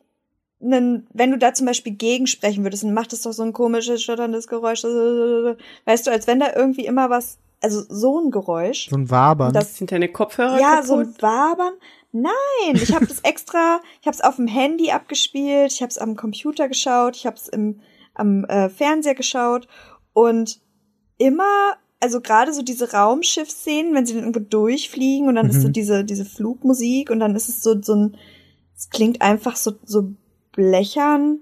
einen, 0.62 1.06
wenn 1.12 1.30
du 1.30 1.38
da 1.38 1.52
zum 1.54 1.66
Beispiel 1.66 1.92
gegen 1.92 2.26
sprechen 2.26 2.64
würdest, 2.64 2.84
dann 2.84 2.94
macht 2.94 3.12
es 3.12 3.22
doch 3.22 3.32
so 3.32 3.42
ein 3.42 3.52
komisches, 3.52 4.02
stotterndes 4.02 4.46
Geräusch, 4.48 4.82
weißt 4.84 6.06
du, 6.06 6.10
als 6.10 6.26
wenn 6.26 6.40
da 6.40 6.54
irgendwie 6.54 6.86
immer 6.86 7.10
was, 7.10 7.38
also 7.60 7.82
so 7.88 8.18
ein 8.20 8.30
Geräusch. 8.30 8.88
so 8.90 8.96
ein 8.96 9.10
Wabern. 9.10 9.52
Das- 9.52 9.76
sind 9.76 9.92
deine 9.92 10.08
Kopfhörer 10.08 10.58
Ja, 10.58 10.76
kaputt? 10.76 10.86
so 10.86 10.96
ein 10.96 11.14
Wabern. 11.22 11.74
Nein, 12.12 12.74
ich 12.74 12.94
habe 12.94 13.06
das 13.06 13.20
extra, 13.22 13.80
ich 14.00 14.06
habe 14.06 14.14
es 14.14 14.20
auf 14.22 14.36
dem 14.36 14.46
Handy 14.46 14.90
abgespielt, 14.90 15.72
ich 15.72 15.82
habe 15.82 15.90
es 15.90 15.98
am 15.98 16.16
Computer 16.16 16.68
geschaut, 16.68 17.16
ich 17.16 17.26
habe 17.26 17.36
es 17.36 17.48
im 17.48 17.80
am 18.16 18.44
äh, 18.44 18.68
Fernseher 18.68 19.16
geschaut 19.16 19.66
und 20.12 20.60
immer, 21.18 21.74
also 22.00 22.20
gerade 22.20 22.52
so 22.52 22.62
diese 22.62 22.92
Raumschiffsszenen, 22.92 23.94
wenn 23.94 24.04
sie 24.06 24.14
dann 24.14 24.24
irgendwo 24.24 24.40
durchfliegen 24.40 25.28
und 25.28 25.36
dann 25.36 25.48
ist 25.48 25.62
so 25.62 25.68
Mhm. 25.68 25.72
diese 25.72 26.04
diese 26.04 26.24
Flugmusik 26.24 27.10
und 27.10 27.20
dann 27.20 27.34
ist 27.34 27.48
es 27.48 27.62
so 27.62 27.80
so 27.80 27.94
ein, 27.94 28.16
es 28.76 28.90
klingt 28.90 29.22
einfach 29.22 29.56
so 29.56 29.74
so 29.84 30.12
blechern. 30.52 31.40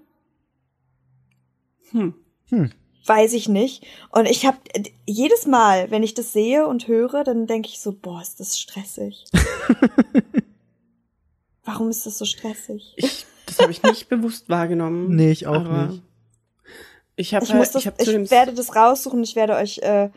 Hm. 1.91 2.15
Hm. 2.49 2.71
weiß 3.05 3.33
ich 3.33 3.49
nicht. 3.49 3.85
Und 4.11 4.27
ich 4.27 4.47
habe 4.47 4.59
jedes 5.07 5.47
Mal, 5.47 5.91
wenn 5.91 6.03
ich 6.03 6.15
das 6.15 6.33
sehe 6.33 6.67
und 6.67 6.87
höre, 6.89 7.25
dann 7.25 7.47
denke 7.47 7.69
ich 7.69 7.81
so, 7.81 7.93
boah, 7.93 8.23
ist 8.23 8.39
das 8.41 8.59
stressig. 8.59 9.25
Warum 11.65 11.91
ist 11.91 12.07
das 12.07 12.19
so 12.19 12.25
stressig? 12.25 12.95
Ich, 12.97 13.27
das 13.47 13.59
habe 13.59 13.73
ich 13.73 13.83
nicht 13.83 14.09
bewusst 14.09 14.49
wahrgenommen. 14.49 15.15
Nee, 15.15 15.33
ich 15.33 15.47
auch 15.47 15.63
nicht. 15.89 16.03
Ich 17.17 17.35
habe 17.35 17.45
Ich 17.45 17.53
muss 17.55 17.71
das, 17.71 17.83
ich 17.83 17.87
hab 17.89 17.99
ich 18.01 18.07
zu 18.07 18.13
dem 18.13 18.31
werde 18.31 18.55
das 18.55 18.75
raussuchen, 18.75 19.23
ich 19.23 19.37
werde 19.37 19.55
euch, 19.57 19.79
äh, 19.79 20.11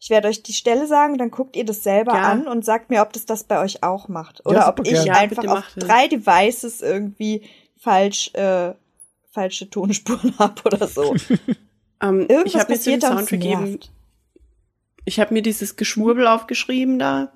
ich 0.00 0.08
werde 0.10 0.28
euch 0.28 0.42
die 0.42 0.54
Stelle 0.54 0.86
sagen, 0.86 1.18
dann 1.18 1.30
guckt 1.30 1.54
ihr 1.56 1.64
das 1.64 1.82
selber 1.84 2.14
Ja. 2.14 2.22
an 2.30 2.48
und 2.48 2.64
sagt 2.64 2.88
mir, 2.90 3.02
ob 3.02 3.12
das 3.12 3.26
das 3.26 3.44
bei 3.44 3.60
euch 3.60 3.82
auch 3.82 4.08
macht. 4.08 4.44
Oder 4.46 4.60
Ja, 4.60 4.68
ob 4.68 4.86
ich. 4.86 5.04
Ja, 5.04 5.12
einfach 5.14 5.46
auf 5.46 5.64
drei 5.76 6.08
Devices 6.08 6.80
irgendwie 6.80 7.42
falsch, 7.76 8.32
äh, 8.34 8.72
falsche 9.30 9.68
Tonspuren 9.70 10.34
habe 10.38 10.62
oder 10.64 10.88
so. 10.88 11.14
ähm, 12.02 12.20
Irgendwas 12.28 12.44
ich 12.46 12.56
habe 12.58 12.72
mir 12.72 12.78
zu 12.80 12.90
dem 12.90 13.00
passiert 13.00 13.02
da 13.02 13.10
und 13.10 13.20
es 13.20 13.28
Soundtrack 13.28 13.44
eben, 13.44 13.64
nervt. 13.70 13.90
ich 15.04 15.20
habe 15.20 15.34
mir 15.34 15.42
dieses 15.42 15.76
Geschwurbel 15.76 16.26
aufgeschrieben 16.26 16.98
da 16.98 17.32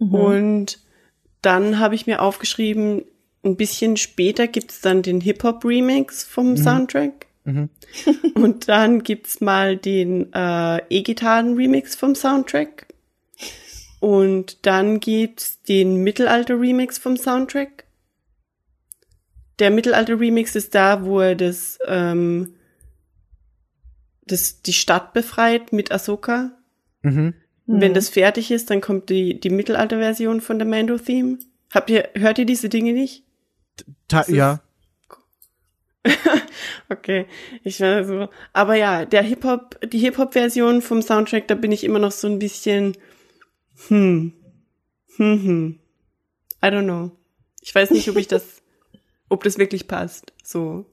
Mhm. 0.00 0.14
und 0.14 0.78
dann 1.42 1.78
habe 1.80 1.94
ich 1.96 2.06
mir 2.06 2.22
aufgeschrieben, 2.22 3.02
ein 3.44 3.56
bisschen 3.56 3.96
später 3.96 4.46
gibt's 4.46 4.80
dann 4.80 5.02
den 5.02 5.20
Hip-Hop-Remix 5.20 6.22
vom 6.24 6.56
Soundtrack. 6.56 7.26
Mhm. 7.48 7.70
Und 8.34 8.68
dann 8.68 9.02
gibt's 9.02 9.40
mal 9.40 9.76
den 9.78 10.32
äh, 10.34 10.82
E-Gitarren-Remix 10.90 11.96
vom 11.96 12.14
Soundtrack. 12.14 12.86
Und 14.00 14.66
dann 14.66 15.00
gibt's 15.00 15.62
den 15.62 15.96
Mittelalter-Remix 16.04 16.98
vom 16.98 17.16
Soundtrack. 17.16 17.84
Der 19.58 19.70
Mittelalter-Remix 19.70 20.54
ist 20.54 20.74
da, 20.74 21.04
wo 21.04 21.20
er 21.20 21.34
das, 21.34 21.78
ähm, 21.86 22.54
das 24.26 24.60
die 24.62 24.74
Stadt 24.74 25.14
befreit 25.14 25.72
mit 25.72 25.90
Ahsoka. 25.90 26.52
Mhm. 27.02 27.34
Wenn 27.66 27.92
das 27.92 28.08
fertig 28.08 28.50
ist, 28.50 28.70
dann 28.70 28.80
kommt 28.80 29.10
die, 29.10 29.40
die 29.40 29.50
Mittelalter-Version 29.50 30.40
von 30.40 30.58
der 30.58 30.68
Mando-Theme. 30.68 31.38
Habt 31.72 31.90
ihr, 31.90 32.08
hört 32.14 32.38
ihr 32.38 32.46
diese 32.46 32.68
Dinge 32.68 32.92
nicht? 32.92 33.24
Ta 34.06 34.24
ja. 34.28 34.60
Okay, 36.90 37.26
ich 37.64 37.80
war 37.80 38.04
so. 38.04 38.28
Aber 38.52 38.74
ja, 38.74 39.04
der 39.04 39.22
Hip-Hop, 39.22 39.78
die 39.90 39.98
Hip-Hop-Version 39.98 40.80
vom 40.80 41.02
Soundtrack, 41.02 41.46
da 41.48 41.54
bin 41.54 41.70
ich 41.72 41.84
immer 41.84 41.98
noch 41.98 42.12
so 42.12 42.26
ein 42.28 42.38
bisschen, 42.38 42.96
hm, 43.88 44.32
hm, 45.16 45.42
hm. 45.42 45.78
I 46.62 46.66
don't 46.66 46.84
know. 46.84 47.10
Ich 47.60 47.74
weiß 47.74 47.90
nicht, 47.90 48.08
ob 48.08 48.16
ich 48.16 48.28
das, 48.28 48.62
ob 49.28 49.44
das 49.44 49.58
wirklich 49.58 49.86
passt. 49.86 50.32
So. 50.42 50.86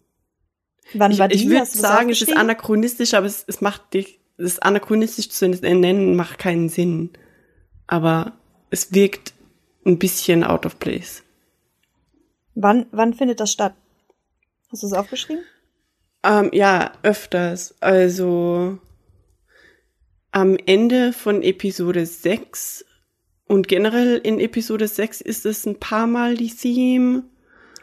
Wann 0.93 1.11
Ich, 1.11 1.19
war 1.19 1.29
die? 1.29 1.35
ich 1.35 1.49
würde 1.49 1.65
sagen, 1.65 2.09
es 2.09 2.21
ist 2.21 2.35
anachronistisch, 2.35 3.13
aber 3.13 3.25
es, 3.25 3.45
es 3.47 3.61
macht 3.61 3.93
dich, 3.93 4.19
es 4.37 4.45
ist 4.45 4.63
anachronistisch 4.63 5.29
zu 5.29 5.47
nennen, 5.47 6.15
macht 6.15 6.39
keinen 6.39 6.69
Sinn. 6.69 7.11
Aber 7.87 8.33
es 8.69 8.93
wirkt 8.93 9.33
ein 9.85 9.97
bisschen 9.97 10.43
out 10.43 10.65
of 10.65 10.77
place. 10.79 11.23
Wann, 12.53 12.85
wann 12.91 13.13
findet 13.13 13.39
das 13.39 13.51
statt? 13.51 13.75
Hast 14.71 14.83
du 14.83 14.87
es 14.87 14.93
aufgeschrieben? 14.93 15.43
Ähm, 16.25 16.49
ja, 16.53 16.91
öfters. 17.03 17.75
Also 17.81 18.79
am 20.31 20.57
Ende 20.65 21.13
von 21.13 21.43
Episode 21.43 22.05
6 22.05 22.83
und 23.47 23.67
generell 23.67 24.17
in 24.17 24.39
Episode 24.39 24.87
6 24.87 25.21
ist 25.21 25.45
es 25.45 25.65
ein 25.65 25.79
paar 25.79 26.07
Mal 26.07 26.35
die 26.35 26.49
Theme. 26.53 27.23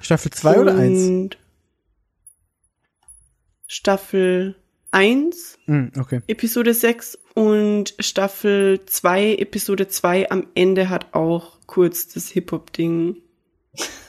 Staffel 0.00 0.32
2 0.32 0.58
oder 0.60 0.74
1? 0.76 1.02
Und 1.06 1.38
Staffel 3.66 4.56
1, 4.90 5.58
Mhm, 5.66 5.92
okay. 5.98 6.20
Episode 6.26 6.74
6 6.74 7.18
und 7.34 7.94
Staffel 8.00 8.80
2, 8.84 9.36
Episode 9.36 9.88
2 9.88 10.30
am 10.30 10.48
Ende 10.54 10.90
hat 10.90 11.14
auch 11.14 11.58
kurz 11.66 12.08
das 12.08 12.28
Hip-Hop-Ding. 12.28 13.16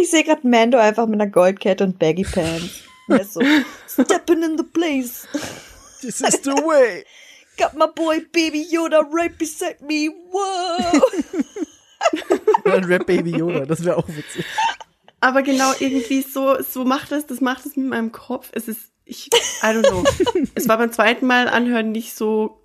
Ich 0.00 0.10
sehe 0.10 0.24
gerade 0.24 0.46
Mando 0.46 0.78
einfach 0.78 1.06
mit 1.06 1.20
einer 1.20 1.30
Goldkette 1.30 1.84
und 1.84 1.98
Baggy 1.98 2.24
Pants. 2.24 2.84
Und 3.08 3.16
er 3.16 3.20
ist 3.22 3.32
so, 3.32 3.40
stepping 3.88 4.42
in 4.42 4.56
the 4.56 4.64
place. 4.64 5.26
This 6.00 6.20
is 6.20 6.40
the 6.42 6.52
way. 6.52 7.04
Got 7.58 7.74
my 7.74 7.86
boy 7.94 8.20
Baby 8.32 8.66
Yoda 8.70 9.00
right 9.12 9.36
beside 9.36 9.80
me. 9.82 10.08
Whoa. 10.30 11.02
Oder 12.64 12.74
ein 12.74 12.84
Rap 12.84 13.06
Baby 13.06 13.36
Yoda, 13.36 13.66
das 13.66 13.84
wäre 13.84 13.96
auch 13.96 14.08
witzig. 14.08 14.44
Aber 15.20 15.42
genau 15.42 15.72
irgendwie 15.78 16.22
so, 16.22 16.62
so 16.62 16.84
macht 16.84 17.12
es, 17.12 17.26
das 17.26 17.40
macht 17.40 17.66
es 17.66 17.76
mit 17.76 17.88
meinem 17.88 18.12
Kopf. 18.12 18.48
Es 18.52 18.68
ist, 18.68 18.92
ich, 19.04 19.28
I 19.62 19.66
don't 19.66 19.86
know. 19.88 20.04
es 20.54 20.68
war 20.68 20.78
beim 20.78 20.92
zweiten 20.92 21.26
Mal 21.26 21.48
anhören 21.48 21.92
nicht 21.92 22.14
so 22.14 22.62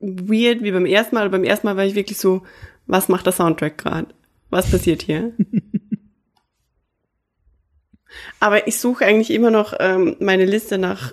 weird 0.00 0.62
wie 0.62 0.72
beim 0.72 0.86
ersten 0.86 1.14
Mal. 1.14 1.30
Beim 1.30 1.44
ersten 1.44 1.66
Mal 1.66 1.76
war 1.76 1.84
ich 1.84 1.94
wirklich 1.94 2.18
so, 2.18 2.42
was 2.86 3.08
macht 3.08 3.26
der 3.26 3.32
Soundtrack 3.32 3.78
gerade? 3.78 4.08
Was 4.50 4.70
passiert 4.70 5.02
hier? 5.02 5.32
Aber 8.40 8.66
ich 8.66 8.78
suche 8.78 9.04
eigentlich 9.04 9.30
immer 9.30 9.50
noch 9.50 9.74
ähm, 9.78 10.16
meine 10.20 10.44
Liste 10.44 10.78
nach 10.78 11.12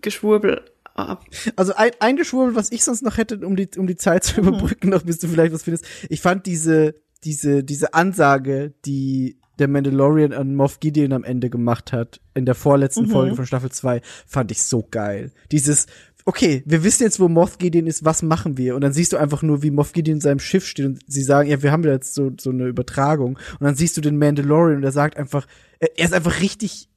Geschwurbel 0.00 0.62
ab. 0.94 1.24
Also 1.56 1.74
ein, 1.74 1.90
eingeschwurbelt, 2.00 2.56
was 2.56 2.72
ich 2.72 2.84
sonst 2.84 3.02
noch 3.02 3.16
hätte, 3.16 3.38
um 3.46 3.56
die, 3.56 3.68
um 3.76 3.86
die 3.86 3.96
Zeit 3.96 4.24
zu 4.24 4.40
überbrücken, 4.40 4.90
noch 4.90 5.02
bis 5.02 5.18
du 5.18 5.28
vielleicht 5.28 5.52
was 5.52 5.64
findest. 5.64 5.86
Ich 6.08 6.20
fand 6.20 6.46
diese, 6.46 6.94
diese, 7.24 7.64
diese 7.64 7.94
Ansage, 7.94 8.74
die 8.84 9.38
der 9.58 9.68
Mandalorian 9.68 10.32
an 10.32 10.56
Moff 10.56 10.80
Gideon 10.80 11.12
am 11.12 11.22
Ende 11.22 11.48
gemacht 11.48 11.92
hat, 11.92 12.20
in 12.34 12.44
der 12.44 12.56
vorletzten 12.56 13.06
Folge 13.06 13.36
von 13.36 13.46
Staffel 13.46 13.70
2, 13.70 14.00
fand 14.26 14.50
ich 14.50 14.62
so 14.62 14.86
geil. 14.90 15.30
Dieses, 15.52 15.86
okay, 16.24 16.62
wir 16.66 16.82
wissen 16.84 17.02
jetzt, 17.02 17.20
wo 17.20 17.28
Moff 17.28 17.58
Gideon 17.58 17.86
ist, 17.86 18.04
was 18.04 18.22
machen 18.22 18.56
wir? 18.56 18.74
Und 18.74 18.80
dann 18.80 18.92
siehst 18.92 19.12
du 19.12 19.16
einfach 19.18 19.42
nur, 19.42 19.62
wie 19.62 19.70
Moff 19.70 19.92
Gideon 19.92 20.16
in 20.16 20.20
seinem 20.20 20.38
Schiff 20.38 20.66
steht 20.66 20.86
und 20.86 21.00
sie 21.06 21.22
sagen, 21.22 21.48
ja, 21.50 21.62
wir 21.62 21.70
haben 21.70 21.84
jetzt 21.84 22.14
so, 22.14 22.32
so 22.40 22.50
eine 22.50 22.64
Übertragung. 22.66 23.36
Und 23.36 23.60
dann 23.60 23.74
siehst 23.74 23.96
du 23.96 24.00
den 24.00 24.18
Mandalorian 24.18 24.78
und 24.78 24.84
er 24.84 24.92
sagt 24.92 25.16
einfach, 25.18 25.46
er, 25.80 25.98
er 25.98 26.04
ist 26.06 26.14
einfach 26.14 26.40
richtig, 26.40 26.88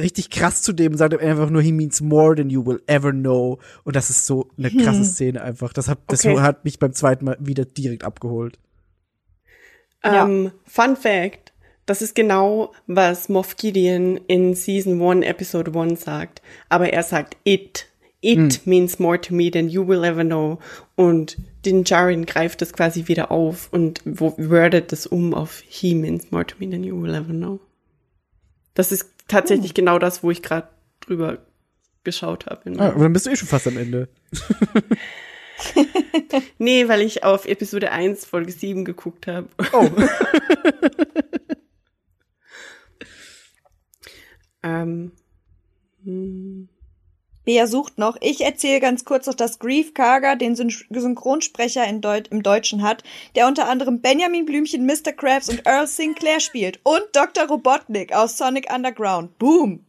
richtig 0.00 0.30
krass 0.30 0.62
zu 0.62 0.72
dem 0.72 0.92
und 0.92 0.98
sagt 0.98 1.18
einfach 1.20 1.50
nur, 1.50 1.60
he 1.60 1.72
means 1.72 2.00
more 2.00 2.36
than 2.36 2.50
you 2.50 2.64
will 2.64 2.80
ever 2.86 3.12
know. 3.12 3.58
Und 3.84 3.96
das 3.96 4.10
ist 4.10 4.26
so 4.26 4.48
eine 4.56 4.70
krasse 4.70 5.04
Szene 5.04 5.42
einfach. 5.42 5.72
Das 5.72 5.88
hat, 5.88 5.98
das 6.06 6.24
Okay. 6.24 6.38
hat 6.38 6.64
mich 6.64 6.78
beim 6.78 6.92
zweiten 6.92 7.24
Mal 7.24 7.36
wieder 7.40 7.64
direkt 7.64 8.04
abgeholt. 8.04 8.58
Ja. 10.04 10.24
Ähm, 10.24 10.52
Fun 10.66 10.96
Fact. 10.96 11.52
Das 11.84 12.00
ist 12.00 12.14
genau, 12.14 12.72
was 12.86 13.28
Moff 13.28 13.56
Gideon 13.56 14.16
in 14.28 14.54
Season 14.54 15.02
1, 15.02 15.26
Episode 15.26 15.76
1 15.76 16.00
sagt. 16.00 16.40
Aber 16.68 16.92
er 16.92 17.02
sagt 17.02 17.36
it. 17.42 17.88
It 18.24 18.66
means 18.66 18.98
more 19.00 19.20
to 19.20 19.34
me 19.34 19.50
than 19.50 19.68
you 19.68 19.86
will 19.86 20.04
ever 20.04 20.22
know. 20.22 20.58
Und 20.94 21.36
Din 21.66 21.82
Djarin 21.84 22.24
greift 22.24 22.62
das 22.62 22.72
quasi 22.72 23.08
wieder 23.08 23.30
auf 23.32 23.68
und 23.72 24.00
wo- 24.04 24.36
wordet 24.38 24.92
das 24.92 25.06
um 25.06 25.34
auf 25.34 25.62
he 25.68 25.94
means 25.94 26.30
more 26.30 26.46
to 26.46 26.54
me 26.58 26.70
than 26.70 26.84
you 26.84 27.00
will 27.02 27.14
ever 27.14 27.32
know. 27.32 27.58
Das 28.74 28.92
ist 28.92 29.10
tatsächlich 29.28 29.74
genau 29.74 29.98
das, 29.98 30.22
wo 30.22 30.30
ich 30.30 30.42
gerade 30.42 30.68
drüber 31.00 31.38
geschaut 32.04 32.46
habe. 32.46 32.72
Ah, 32.78 32.88
aber 32.90 33.02
dann 33.02 33.12
bist 33.12 33.26
du 33.26 33.30
eh 33.30 33.36
schon 33.36 33.48
fast 33.48 33.66
am 33.66 33.76
Ende. 33.76 34.08
Nee, 36.58 36.88
weil 36.88 37.02
ich 37.02 37.22
auf 37.22 37.46
Episode 37.46 37.92
1, 37.92 38.24
Folge 38.24 38.50
7 38.50 38.84
geguckt 38.84 39.28
habe. 39.28 39.48
Oh. 39.72 39.88
ähm, 44.64 45.12
Bea 47.44 47.66
sucht 47.66 47.98
noch. 47.98 48.16
Ich 48.20 48.42
erzähle 48.42 48.80
ganz 48.80 49.04
kurz 49.04 49.26
noch, 49.26 49.34
dass 49.34 49.58
Grief 49.58 49.94
Karger 49.94 50.36
den 50.36 50.54
Syn 50.54 50.70
Synchronsprecher 50.90 51.86
in 51.86 52.00
Deut 52.00 52.28
im 52.28 52.42
Deutschen 52.42 52.82
hat, 52.82 53.02
der 53.34 53.48
unter 53.48 53.68
anderem 53.68 54.00
Benjamin 54.00 54.46
Blümchen, 54.46 54.86
Mr. 54.86 55.12
Krabs 55.12 55.48
und 55.48 55.66
Earl 55.66 55.86
Sinclair 55.86 56.40
spielt. 56.40 56.80
Und 56.84 57.02
Dr. 57.12 57.48
Robotnik 57.48 58.14
aus 58.14 58.38
Sonic 58.38 58.72
Underground. 58.72 59.38
Boom! 59.38 59.84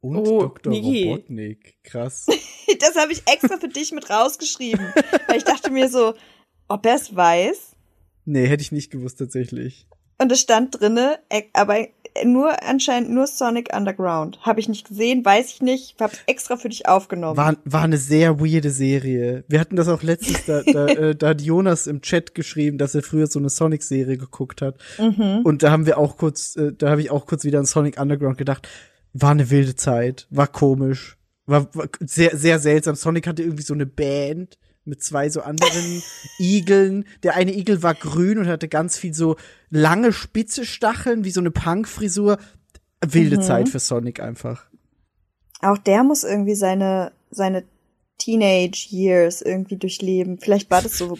Und 0.00 0.16
Oh, 0.16 0.40
Dr. 0.42 0.72
Niki. 0.72 1.08
Robotnik. 1.08 1.76
Krass. 1.82 2.26
Das 2.80 2.96
habe 2.96 3.12
ich 3.12 3.22
extra 3.26 3.58
für 3.58 3.68
dich 3.68 3.92
mit 3.92 4.08
rausgeschrieben. 4.08 4.92
Weil 5.28 5.36
ich 5.36 5.44
dachte 5.44 5.70
mir 5.70 5.90
so, 5.90 6.14
ob 6.66 6.86
er 6.86 6.94
es 6.94 7.14
weiß. 7.14 7.76
Nee, 8.24 8.46
hätte 8.46 8.62
ich 8.62 8.72
nicht 8.72 8.90
gewusst 8.90 9.18
tatsächlich. 9.18 9.86
Und 10.18 10.32
es 10.32 10.40
stand 10.40 10.80
drinne, 10.80 11.18
äh, 11.28 11.42
aber 11.52 11.86
nur 12.24 12.62
anscheinend 12.62 13.10
nur 13.10 13.26
Sonic 13.26 13.74
Underground. 13.74 14.38
Habe 14.42 14.60
ich 14.60 14.68
nicht 14.68 14.88
gesehen, 14.88 15.24
weiß 15.24 15.50
ich 15.54 15.62
nicht. 15.62 16.00
Habe 16.00 16.12
extra 16.26 16.56
für 16.56 16.68
dich 16.68 16.86
aufgenommen. 16.88 17.36
War, 17.36 17.56
war 17.64 17.82
eine 17.82 17.96
sehr 17.96 18.40
weirde 18.40 18.70
Serie. 18.70 19.44
Wir 19.48 19.58
hatten 19.58 19.76
das 19.76 19.88
auch 19.88 20.02
letztens, 20.02 20.44
da, 20.46 20.62
da, 20.62 20.86
äh, 20.88 21.14
da 21.16 21.30
hat 21.30 21.42
Jonas 21.42 21.86
im 21.86 22.02
Chat 22.02 22.34
geschrieben, 22.34 22.78
dass 22.78 22.94
er 22.94 23.02
früher 23.02 23.26
so 23.26 23.38
eine 23.38 23.48
Sonic-Serie 23.48 24.16
geguckt 24.16 24.62
hat. 24.62 24.76
Mhm. 24.98 25.40
Und 25.42 25.62
da 25.62 25.70
haben 25.70 25.86
wir 25.86 25.98
auch 25.98 26.16
kurz, 26.16 26.56
äh, 26.56 26.72
da 26.72 26.90
habe 26.90 27.00
ich 27.00 27.10
auch 27.10 27.26
kurz 27.26 27.44
wieder 27.44 27.58
an 27.58 27.66
Sonic 27.66 28.00
Underground 28.00 28.38
gedacht. 28.38 28.68
War 29.12 29.30
eine 29.30 29.50
wilde 29.50 29.74
Zeit, 29.74 30.26
war 30.30 30.46
komisch, 30.46 31.16
war, 31.46 31.74
war 31.74 31.88
sehr, 32.00 32.36
sehr 32.36 32.58
seltsam. 32.58 32.94
Sonic 32.94 33.26
hatte 33.26 33.42
irgendwie 33.42 33.62
so 33.62 33.74
eine 33.74 33.86
Band 33.86 34.58
mit 34.84 35.02
zwei 35.02 35.30
so 35.30 35.40
anderen 35.42 36.02
Igeln. 36.38 37.06
Der 37.22 37.36
eine 37.36 37.54
Igel 37.54 37.82
war 37.82 37.94
grün 37.94 38.38
und 38.38 38.46
hatte 38.46 38.68
ganz 38.68 38.98
viel 38.98 39.14
so 39.14 39.36
lange 39.70 40.12
spitze 40.12 40.64
Stacheln, 40.64 41.24
wie 41.24 41.30
so 41.30 41.40
eine 41.40 41.50
Punk-Frisur. 41.50 42.38
wilde 43.06 43.40
Zeit 43.40 43.68
für 43.68 43.78
Sonic 43.78 44.20
einfach. 44.20 44.66
Auch 45.60 45.78
der 45.78 46.04
muss 46.04 46.24
irgendwie 46.24 46.54
seine, 46.54 47.12
seine 47.30 47.64
Teenage 48.18 48.88
Years 48.90 49.42
irgendwie 49.42 49.76
durchleben. 49.76 50.38
Vielleicht 50.38 50.70
war 50.70 50.82
das 50.82 50.98
so 50.98 51.18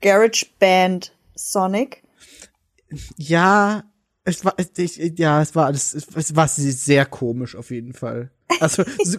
Garage 0.00 0.46
Band 0.58 1.12
Sonic. 1.34 2.02
Ja, 3.16 3.84
es 4.24 4.44
war, 4.44 4.54
ich, 4.58 4.96
ja, 5.18 5.40
es 5.40 5.54
war 5.54 5.66
alles, 5.66 5.94
es, 5.94 6.08
es 6.14 6.36
war 6.36 6.48
sehr 6.48 7.06
komisch 7.06 7.56
auf 7.56 7.70
jeden 7.70 7.92
Fall. 7.92 8.30
Also 8.60 8.84
so, 9.02 9.18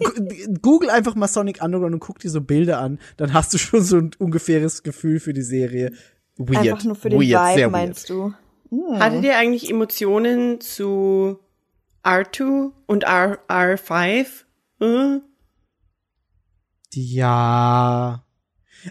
google 0.62 0.90
einfach 0.90 1.14
mal 1.14 1.28
Sonic 1.28 1.62
Underground 1.62 1.94
und 1.94 2.00
guck 2.00 2.18
dir 2.18 2.30
so 2.30 2.40
Bilder 2.40 2.80
an, 2.80 2.98
dann 3.16 3.32
hast 3.32 3.54
du 3.54 3.58
schon 3.58 3.82
so 3.82 3.96
ein 3.96 4.10
ungefähres 4.18 4.82
Gefühl 4.82 5.20
für 5.20 5.32
die 5.32 5.42
Serie. 5.42 5.92
Weird. 6.36 6.58
Einfach 6.58 6.84
nur 6.84 6.94
für 6.94 7.10
den 7.10 7.20
weird, 7.20 7.42
Vibe, 7.42 7.54
sehr 7.54 7.70
meinst 7.70 8.10
du? 8.10 8.32
Hm. 8.70 8.98
Hattet 8.98 9.24
ihr 9.24 9.36
eigentlich 9.36 9.70
Emotionen 9.70 10.60
zu 10.60 11.38
R2 12.04 12.72
und 12.86 13.04
R 13.04 13.38
R5? 13.48 14.26
Äh? 14.80 14.84
Weird. 14.84 15.22
Ja. 16.94 18.24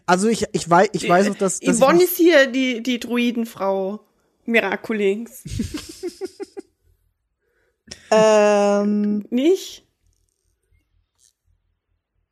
Also 0.05 0.27
ich, 0.27 0.45
ich 0.51 0.69
weiß, 0.69 0.89
ich 0.91 1.07
weiß 1.07 1.31
auch, 1.31 1.35
dass, 1.35 1.59
dass 1.59 1.79
Yvonne 1.79 2.03
ist 2.03 2.17
hier 2.17 2.47
die, 2.47 2.83
die 2.83 2.99
Druidenfrau. 2.99 4.01
Miraculix. 4.45 5.43
Ähm, 8.11 9.25
Nicht? 9.29 9.86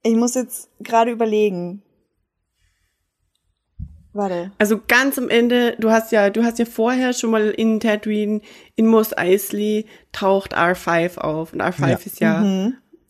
Ich 0.06 0.16
muss 0.16 0.36
jetzt 0.36 0.70
gerade 0.80 1.12
überlegen. 1.12 1.82
Warte. 4.14 4.52
Also 4.60 4.80
ganz 4.88 5.18
am 5.18 5.28
Ende, 5.30 5.76
du 5.78 5.92
hast 5.92 6.14
ja, 6.14 6.30
du 6.30 6.44
hast 6.46 6.58
ja 6.58 6.64
vorher 6.66 7.12
schon 7.12 7.32
mal 7.32 7.50
in 7.50 7.82
Tatooine, 7.82 8.40
in 8.78 8.88
Mos 8.88 9.12
Eisley 9.18 9.88
taucht 10.14 10.56
R5 10.56 11.18
auf. 11.18 11.52
Und 11.52 11.62
R5 11.62 11.88
Ja. 11.90 11.96
ist 11.98 12.20
ja 12.22 12.40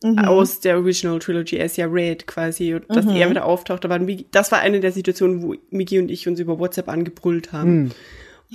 Mhm. 0.02 0.18
aus 0.18 0.60
der 0.60 0.76
Original 0.76 1.18
Trilogy, 1.20 1.56
er 1.56 1.66
ist 1.66 1.76
ja 1.76 1.86
Red 1.86 2.26
quasi. 2.26 2.74
Und 2.74 2.84
dass 2.88 3.06
er 3.06 3.30
wieder 3.30 3.44
auftaucht, 3.44 3.84
da 3.84 3.98
Migi, 3.98 4.26
das 4.32 4.50
war 4.50 4.58
eine 4.60 4.80
der 4.80 4.90
Situationen, 4.92 5.42
wo 5.42 5.54
Migi 5.70 5.98
und 6.00 6.10
ich 6.10 6.26
uns 6.26 6.40
über 6.40 6.58
WhatsApp 6.58 6.88
angebrüllt 6.88 7.52
haben. 7.52 7.92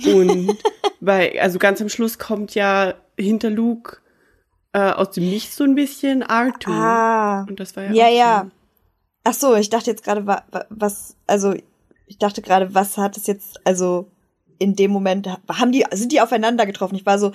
Und 0.06 0.56
weil, 1.00 1.38
also 1.40 1.58
ganz 1.58 1.80
am 1.80 1.88
Schluss 1.88 2.18
kommt 2.18 2.54
ja 2.54 2.94
hinter 3.18 3.48
Luke 3.50 3.98
äh, 4.72 4.90
aus 4.90 5.10
dem 5.10 5.24
Nichts 5.28 5.56
so 5.56 5.64
ein 5.64 5.74
bisschen 5.74 6.22
R2. 6.24 6.68
Ah. 6.70 7.42
Und 7.48 7.58
das 7.60 7.76
war 7.76 7.84
ja 7.84 7.92
Ja, 7.92 8.08
ja. 8.08 8.50
Ach 9.24 9.34
so, 9.34 9.54
ich 9.54 9.70
dachte 9.70 9.90
jetzt 9.90 10.02
gerade, 10.04 10.26
wa- 10.26 10.42
wa- 10.50 10.64
was, 10.70 11.16
also, 11.26 11.54
ich 12.06 12.18
dachte 12.18 12.42
gerade, 12.42 12.74
was 12.74 12.98
hat 12.98 13.16
es 13.16 13.26
jetzt, 13.26 13.60
also, 13.66 14.08
in 14.58 14.74
dem 14.76 14.90
Moment, 14.90 15.28
haben 15.48 15.72
die, 15.72 15.84
sind 15.92 16.12
die 16.12 16.20
aufeinander 16.20 16.66
getroffen? 16.66 16.94
Ich 16.96 17.06
war 17.06 17.18
so, 17.18 17.32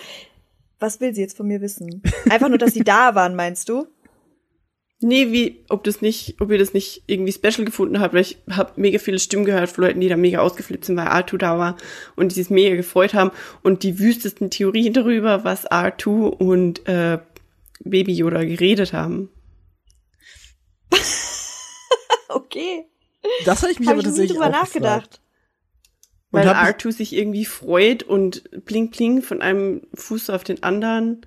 was 0.80 1.00
will 1.00 1.14
sie 1.16 1.22
jetzt 1.22 1.36
von 1.38 1.48
mir 1.48 1.62
wissen? 1.62 2.02
Einfach 2.30 2.50
nur, 2.50 2.58
dass 2.58 2.74
sie 2.74 2.84
da 2.84 3.16
waren, 3.16 3.36
meinst 3.36 3.70
du? 3.70 3.88
Nee, 5.00 5.32
wie, 5.32 5.64
ob 5.70 5.84
das 5.84 6.02
nicht, 6.02 6.42
ob 6.42 6.50
ihr 6.50 6.58
das 6.58 6.74
nicht 6.74 7.04
irgendwie 7.06 7.32
special 7.32 7.66
gefunden 7.66 8.00
habt, 8.00 8.16
weil 8.16 8.22
ich 8.22 8.38
habe 8.50 8.74
mega 8.78 8.98
viele 8.98 9.20
Stimmen 9.20 9.46
gehört 9.46 9.70
von 9.70 9.84
Leuten, 9.84 10.00
die 10.00 10.10
da 10.10 10.18
mega 10.18 10.40
ausgeflippt 10.40 10.86
sind, 10.86 10.98
weil 10.98 11.08
R2 11.08 11.38
da 11.38 11.60
war 11.60 11.78
und 12.16 12.32
die 12.32 12.36
sich 12.36 12.50
mega 12.50 12.76
gefreut 12.76 13.14
haben 13.14 13.30
und 13.62 13.84
die 13.84 14.00
wüstesten 14.00 14.50
Theorien 14.50 14.94
darüber, 14.94 15.44
was 15.44 15.70
R2 15.70 16.10
und 16.10 16.88
äh, 16.88 17.20
Baby 17.82 18.14
Yoda 18.14 18.44
geredet 18.44 18.94
haben. 18.94 19.30
Okay. 22.30 22.86
das 23.46 23.62
habe 23.62 23.72
ich 23.72 23.80
mich 23.80 23.88
Habe 23.88 24.00
aber 24.00 24.08
ich 24.10 24.14
nie 24.14 24.28
tatsächlich 24.28 24.38
drüber 24.38 24.48
auch 24.48 24.64
nachgedacht. 24.64 25.12
gefragt. 25.12 25.22
Weil 26.32 26.48
Und 26.48 26.56
hab 26.56 26.68
R2 26.78 26.92
sich 26.92 27.16
irgendwie 27.16 27.46
freut 27.46 28.04
und 28.04 28.44
bling 28.66 28.90
bling 28.90 29.22
von 29.22 29.42
einem 29.42 29.88
Fuß 29.94 30.30
auf 30.30 30.44
den 30.44 30.62
anderen. 30.64 31.26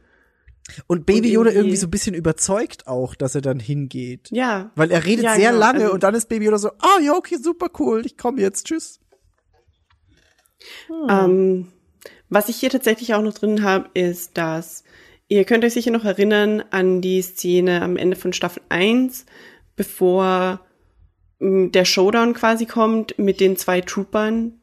Und 0.86 1.06
Baby 1.06 1.28
Und 1.28 1.34
Yoda 1.34 1.50
irgendwie- 1.50 1.76
so 1.76 1.86
ein 1.86 1.90
bisschen 1.90 2.14
überzeugt 2.14 2.86
auch, 2.86 3.14
dass 3.14 3.34
er 3.34 3.40
dann 3.40 3.60
hingeht. 3.60 4.28
Ja. 4.30 4.70
Weil 4.74 4.90
er 4.90 5.04
redet 5.04 5.24
Ja, 5.24 5.34
sehr 5.34 5.48
genau, 5.50 5.60
lange 5.60 5.80
also- 5.82 5.94
und 5.94 6.02
dann 6.02 6.14
ist 6.14 6.28
Baby 6.28 6.46
Yoda 6.46 6.58
so, 6.58 6.68
ah 6.78 6.98
ja, 7.02 7.14
okay, 7.14 7.36
super 7.36 7.68
cool, 7.78 8.04
ich 8.06 8.16
komme 8.16 8.40
jetzt, 8.40 8.66
tschüss. 8.66 9.00
Ähm, 11.08 11.68
was 12.28 12.48
ich 12.48 12.56
hier 12.56 12.70
tatsächlich 12.70 13.14
auch 13.14 13.22
noch 13.22 13.34
drin 13.34 13.62
habe, 13.62 13.88
ist, 13.94 14.36
dass 14.36 14.84
ihr 15.28 15.44
könnt 15.44 15.64
euch 15.64 15.72
sicher 15.74 15.90
noch 15.90 16.04
erinnern 16.04 16.62
an 16.70 17.00
die 17.00 17.22
Szene 17.22 17.82
am 17.82 17.96
Ende 17.96 18.16
von 18.16 18.32
Staffel 18.32 18.62
1, 18.68 19.26
bevor 19.76 20.60
m, 21.40 21.72
der 21.72 21.84
Showdown 21.84 22.34
quasi 22.34 22.66
kommt 22.66 23.18
mit 23.18 23.40
den 23.40 23.56
zwei 23.56 23.80
Troopern, 23.80 24.60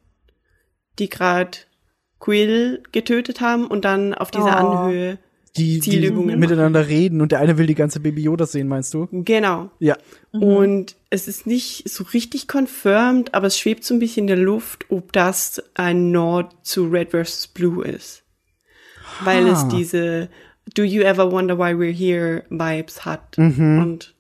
die 1.00 1.10
gerade 1.10 1.58
Quill 2.20 2.84
getötet 2.92 3.42
haben 3.42 3.68
und 3.68 3.86
dann 3.86 4.14
auf 4.14 4.32
dieser 4.32 4.46
Oh. 4.64 4.70
Anhöhe. 4.78 5.20
Die, 5.58 5.80
die 5.80 6.12
miteinander 6.12 6.88
reden 6.88 7.22
und 7.22 7.32
der 7.32 7.40
eine 7.40 7.58
will 7.58 7.66
die 7.68 7.76
ganze 7.76 8.00
Baby 8.00 8.22
Yoda 8.24 8.46
sehen, 8.46 8.68
meinst 8.68 8.94
du? 8.94 9.08
Genau. 9.12 9.70
Ja. 9.80 9.98
Und 10.32 10.96
es 11.10 11.28
ist 11.28 11.48
nicht 11.48 11.90
so 11.90 12.04
richtig 12.04 12.48
confirmed, 12.48 13.34
aber 13.34 13.48
es 13.48 13.58
schwebt 13.58 13.84
so 13.84 13.94
ein 13.94 14.00
bisschen 14.00 14.24
in 14.24 14.28
der 14.28 14.38
Luft, 14.38 14.86
ob 14.90 15.12
das 15.14 15.62
ein 15.74 16.12
Nord 16.12 16.54
zu 16.64 16.88
Red 16.88 17.12
vs. 17.12 17.48
Blue 17.48 17.84
ist. 17.86 18.24
Weil 19.24 19.48
es 19.48 19.68
diese 19.70 20.30
Do 20.76 20.84
you 20.84 21.02
ever 21.04 21.32
wonder 21.32 21.58
why 21.58 21.72
we're 21.74 21.94
here 21.94 22.44
Vibes 22.50 23.06
hat. 23.06 23.38
Mhm. 23.38 23.80
Und 23.82 24.16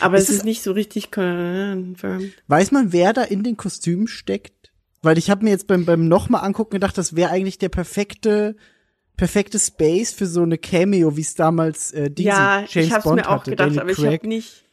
aber 0.00 0.18
Ist 0.18 0.24
es 0.24 0.28
es- 0.30 0.36
ist 0.38 0.44
nicht 0.44 0.62
so 0.62 0.72
richtig 0.72 1.10
confirmed. 1.10 2.32
Weiß 2.48 2.70
man, 2.72 2.92
wer 2.92 3.12
da 3.12 3.22
in 3.22 3.42
den 3.42 3.56
Kostümen 3.56 4.08
steckt? 4.08 4.72
Weil 5.02 5.16
ich 5.18 5.30
habe 5.30 5.44
mir 5.44 5.50
jetzt 5.50 5.68
beim, 5.68 5.84
beim 5.84 6.08
nochmal 6.08 6.44
angucken 6.44 6.72
gedacht, 6.72 6.98
das 6.98 7.14
wäre 7.14 7.30
eigentlich 7.30 7.58
der 7.58 7.68
perfekte, 7.68 8.56
perfekte 9.16 9.58
Space 9.58 10.12
für 10.12 10.26
so 10.26 10.42
eine 10.42 10.58
Cameo, 10.58 11.16
wie 11.16 11.22
es 11.22 11.34
damals 11.34 11.92
äh, 11.92 12.10
Dingsy, 12.10 12.28
Ja, 12.28 12.60
James 12.68 12.74
ich 12.88 12.92
hab's 12.92 13.04
Bond 13.04 13.16
mir 13.16 13.28
auch 13.28 13.40
hatte, 13.40 13.50
gedacht, 13.50 13.78
aber 13.78 13.90
ich 13.90 14.04
habe 14.04 14.26
nicht. 14.28 14.64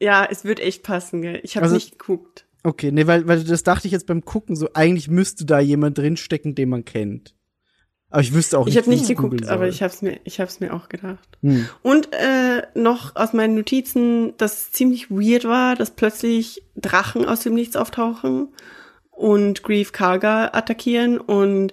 Ja, 0.00 0.26
es 0.30 0.44
wird 0.44 0.60
echt 0.60 0.82
passen, 0.82 1.22
gell? 1.22 1.40
Ich 1.42 1.56
habe 1.56 1.64
Also- 1.64 1.74
nicht 1.76 1.98
geguckt. 1.98 2.46
Okay, 2.62 2.92
nee, 2.92 3.06
weil, 3.06 3.26
weil 3.26 3.42
das 3.42 3.62
dachte 3.62 3.86
ich 3.86 3.92
jetzt 3.92 4.06
beim 4.06 4.22
Gucken 4.24 4.54
so, 4.54 4.68
eigentlich 4.74 5.08
müsste 5.08 5.46
da 5.46 5.60
jemand 5.60 5.96
drinstecken, 5.96 6.54
den 6.54 6.68
man 6.68 6.84
kennt. 6.84 7.34
Aber 8.10 8.20
ich 8.20 8.34
wüsste 8.34 8.58
auch 8.58 8.66
nicht, 8.66 8.74
Ich 8.74 8.82
habe 8.82 8.90
nicht 8.90 9.06
geguckt, 9.08 9.46
aber 9.48 9.68
ich 9.68 9.82
hab's 9.82 10.02
mir, 10.02 10.20
ich 10.24 10.40
hab's 10.40 10.60
mir 10.60 10.74
auch 10.74 10.88
gedacht. 10.90 11.26
Hm. 11.42 11.66
Und 11.82 12.12
äh, 12.12 12.62
noch 12.74 13.16
aus 13.16 13.32
meinen 13.32 13.54
Notizen, 13.54 14.36
dass 14.36 14.62
es 14.62 14.72
ziemlich 14.72 15.10
weird 15.10 15.44
war, 15.44 15.74
dass 15.76 15.92
plötzlich 15.92 16.62
Drachen 16.76 17.24
aus 17.24 17.40
dem 17.40 17.54
Nichts 17.54 17.76
auftauchen 17.76 18.48
und 19.20 19.62
Grief 19.62 19.92
Karga 19.92 20.50
attackieren 20.52 21.18
und 21.18 21.72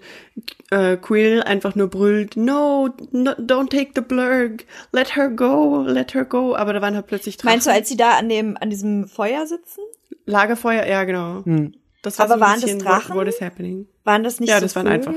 äh, 0.70 0.98
Quill 0.98 1.42
einfach 1.44 1.76
nur 1.76 1.88
brüllt, 1.88 2.36
no, 2.36 2.90
no, 3.12 3.32
don't 3.32 3.70
take 3.70 3.92
the 3.96 4.02
blurg, 4.02 4.66
let 4.92 5.16
her 5.16 5.30
go, 5.30 5.84
let 5.88 6.14
her 6.14 6.26
go. 6.26 6.56
Aber 6.56 6.74
da 6.74 6.82
waren 6.82 6.96
halt 6.96 7.08
plötzlich 7.08 7.38
Drachen. 7.38 7.52
Meinst 7.54 7.68
du, 7.68 7.72
als 7.72 7.88
sie 7.90 7.96
da 7.98 8.18
an 8.18 8.28
dem, 8.30 8.58
an 8.60 8.70
diesem 8.70 9.08
Feuer 9.08 9.48
sitzen? 9.48 9.80
Lagerfeuer? 10.26 10.86
Ja, 10.86 11.04
genau. 11.06 11.46
Hm. 11.46 11.74
Das 12.02 12.20
war 12.20 12.26
Aber 12.26 12.34
so 12.36 12.40
ein 12.40 12.42
waren 12.42 12.54
das 12.56 12.64
bisschen 12.64 12.80
Drachen? 12.80 13.16
What, 13.16 13.26
what 13.26 13.34
is 13.34 13.42
happening? 13.42 13.88
Waren 14.04 14.24
das 14.24 14.40
nicht 14.40 14.50
Ja, 14.50 14.58
so 14.58 14.62
das 14.66 14.76
waren 14.76 14.88
einfach- 14.88 15.14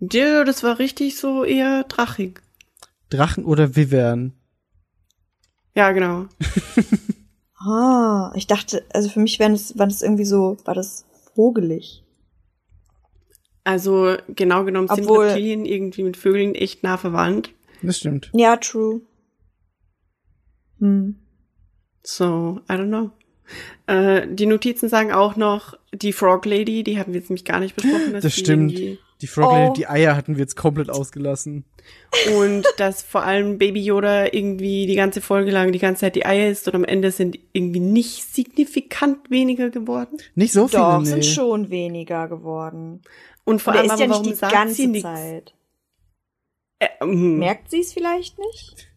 Ja, 0.00 0.44
das 0.44 0.62
war 0.62 0.78
richtig 0.78 1.16
so 1.18 1.44
eher 1.44 1.84
drachig. 1.84 2.40
Drachen 3.10 3.44
oder 3.44 3.76
Vivern? 3.76 4.32
Ja, 5.74 5.92
genau. 5.92 6.26
Ah, 7.66 8.32
ich 8.36 8.46
dachte, 8.46 8.84
also 8.92 9.08
für 9.08 9.20
mich 9.20 9.38
wären 9.38 9.52
das, 9.52 9.76
war 9.78 9.86
das 9.86 10.02
irgendwie 10.02 10.24
so, 10.24 10.56
war 10.64 10.74
das 10.74 11.04
vogelig. 11.34 12.04
Also 13.64 14.16
genau 14.28 14.64
genommen 14.64 14.86
sind 14.88 15.02
Obwohl- 15.04 15.26
Reptilien 15.26 15.64
irgendwie 15.66 16.04
mit 16.04 16.16
Vögeln 16.16 16.54
echt 16.54 16.82
nah 16.84 16.96
verwandt. 16.96 17.50
Das 17.82 17.98
stimmt. 17.98 18.30
Ja, 18.34 18.56
true. 18.56 19.00
Hm. 20.78 21.16
So, 22.02 22.60
I 22.70 22.72
don't 22.74 22.88
know. 22.88 23.10
Äh, 23.86 24.26
die 24.32 24.46
Notizen 24.46 24.88
sagen 24.88 25.12
auch 25.12 25.36
noch, 25.36 25.76
die 25.92 26.12
Frog 26.12 26.46
Lady, 26.46 26.84
die 26.84 26.98
haben 26.98 27.12
wir 27.12 27.20
jetzt 27.20 27.30
nämlich 27.30 27.44
gar 27.44 27.60
nicht 27.60 27.74
besprochen. 27.74 28.12
dass 28.12 28.22
Das 28.22 28.34
die 28.34 28.40
stimmt. 28.40 28.72
irgendwie- 28.72 28.98
Die 29.22 29.26
Frog 29.26 29.50
Lady, 29.52 29.68
Oh. 29.70 29.72
die 29.72 29.86
Eier 29.88 30.14
hatten 30.16 30.34
wir 30.36 30.42
jetzt 30.42 30.56
komplett 30.56 30.90
ausgelassen. 30.90 31.64
Und 32.36 32.64
dass 32.78 33.02
vor 33.02 33.22
allem 33.24 33.58
Baby 33.58 33.82
Yoda 33.82 34.26
irgendwie 34.26 34.86
die 34.86 34.94
ganze 34.94 35.20
Folge 35.20 35.50
lang 35.50 35.72
die 35.72 35.78
ganze 35.78 36.00
Zeit 36.00 36.16
die 36.16 36.24
Eier 36.26 36.50
isst 36.50 36.66
und 36.68 36.74
am 36.74 36.84
Ende 36.84 37.10
sind 37.10 37.38
irgendwie 37.52 37.80
nicht 37.80 38.22
signifikant 38.32 39.30
weniger 39.30 39.70
geworden. 39.70 40.16
Nicht 40.34 40.52
so 40.52 40.68
viele, 40.68 40.82
Doch, 40.82 40.98
nee. 41.00 41.06
sind 41.06 41.26
schon 41.26 41.70
weniger 41.70 42.28
geworden. 42.28 43.02
Und 43.44 43.60
vor 43.62 43.72
Und 43.74 43.78
allem 43.78 43.86
ist 43.86 43.92
aber 43.92 44.00
ja 44.00 44.06
nicht 44.06 44.14
warum 44.14 44.26
die 44.28 44.34
sagt 44.34 44.52
ganze 44.52 44.74
sie 44.74 44.86
nichts? 44.86 45.08
Zeit. 45.08 45.54
Äh, 46.78 46.88
ähm, 47.00 47.38
Merkt 47.38 47.70
sie 47.70 47.80
es 47.80 47.92
vielleicht 47.92 48.38
nicht? 48.38 48.88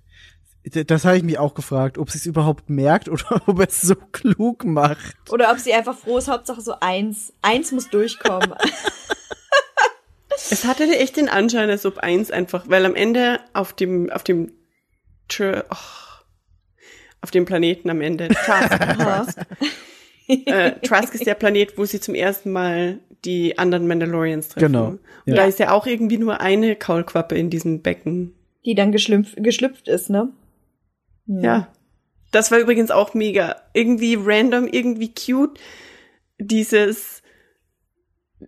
Das 0.87 1.05
habe 1.05 1.17
ich 1.17 1.23
mich 1.23 1.39
auch 1.39 1.53
gefragt, 1.53 1.97
ob 1.97 2.11
sie 2.11 2.17
es 2.17 2.25
überhaupt 2.25 2.69
merkt 2.69 3.09
oder 3.09 3.41
ob 3.47 3.59
er 3.59 3.67
es 3.67 3.81
so 3.81 3.95
klug 3.95 4.65
macht. 4.65 5.15
Oder 5.31 5.51
ob 5.51 5.59
sie 5.59 5.73
einfach 5.73 5.97
froh 5.97 6.17
ist, 6.17 6.27
Hauptsache 6.27 6.61
so 6.61 6.73
eins. 6.79 7.33
Eins 7.41 7.71
muss 7.71 7.89
durchkommen. 7.89 8.53
Es 10.51 10.65
hatte 10.65 10.83
echt 10.97 11.17
den 11.17 11.29
Anschein, 11.29 11.69
als 11.69 11.85
ob 11.85 11.97
eins 11.99 12.31
einfach, 12.31 12.65
weil 12.69 12.85
am 12.85 12.95
Ende 12.95 13.39
auf 13.53 13.73
dem, 13.73 14.09
auf 14.09 14.23
dem, 14.23 14.51
Tr- 15.29 15.65
oh, 15.69 16.23
auf 17.21 17.31
dem 17.31 17.45
Planeten 17.45 17.89
am 17.89 18.01
Ende, 18.01 18.27
Task, 18.45 18.81
Aha. 18.81 19.27
äh, 20.27 20.71
Trask 20.81 21.13
ist 21.13 21.25
der 21.25 21.35
Planet, 21.35 21.77
wo 21.77 21.85
sie 21.85 21.99
zum 21.99 22.15
ersten 22.15 22.51
Mal 22.51 22.99
die 23.25 23.57
anderen 23.57 23.87
Mandalorians 23.87 24.49
treffen. 24.49 24.71
Genau, 24.71 24.87
Und 24.87 24.99
ja. 25.25 25.35
da 25.35 25.45
ist 25.45 25.59
ja 25.59 25.71
auch 25.71 25.85
irgendwie 25.85 26.17
nur 26.17 26.39
eine 26.39 26.75
Kaulquappe 26.75 27.35
in 27.35 27.49
diesem 27.49 27.81
Becken. 27.81 28.33
Die 28.65 28.75
dann 28.75 28.91
geschlüpft, 28.91 29.35
geschlüpft 29.37 29.87
ist, 29.87 30.09
ne? 30.09 30.31
Ja. 31.27 31.67
Das 32.31 32.51
war 32.51 32.59
übrigens 32.59 32.91
auch 32.91 33.13
mega. 33.13 33.55
Irgendwie 33.73 34.17
random, 34.19 34.67
irgendwie 34.67 35.13
cute. 35.13 35.59
Dieses 36.37 37.21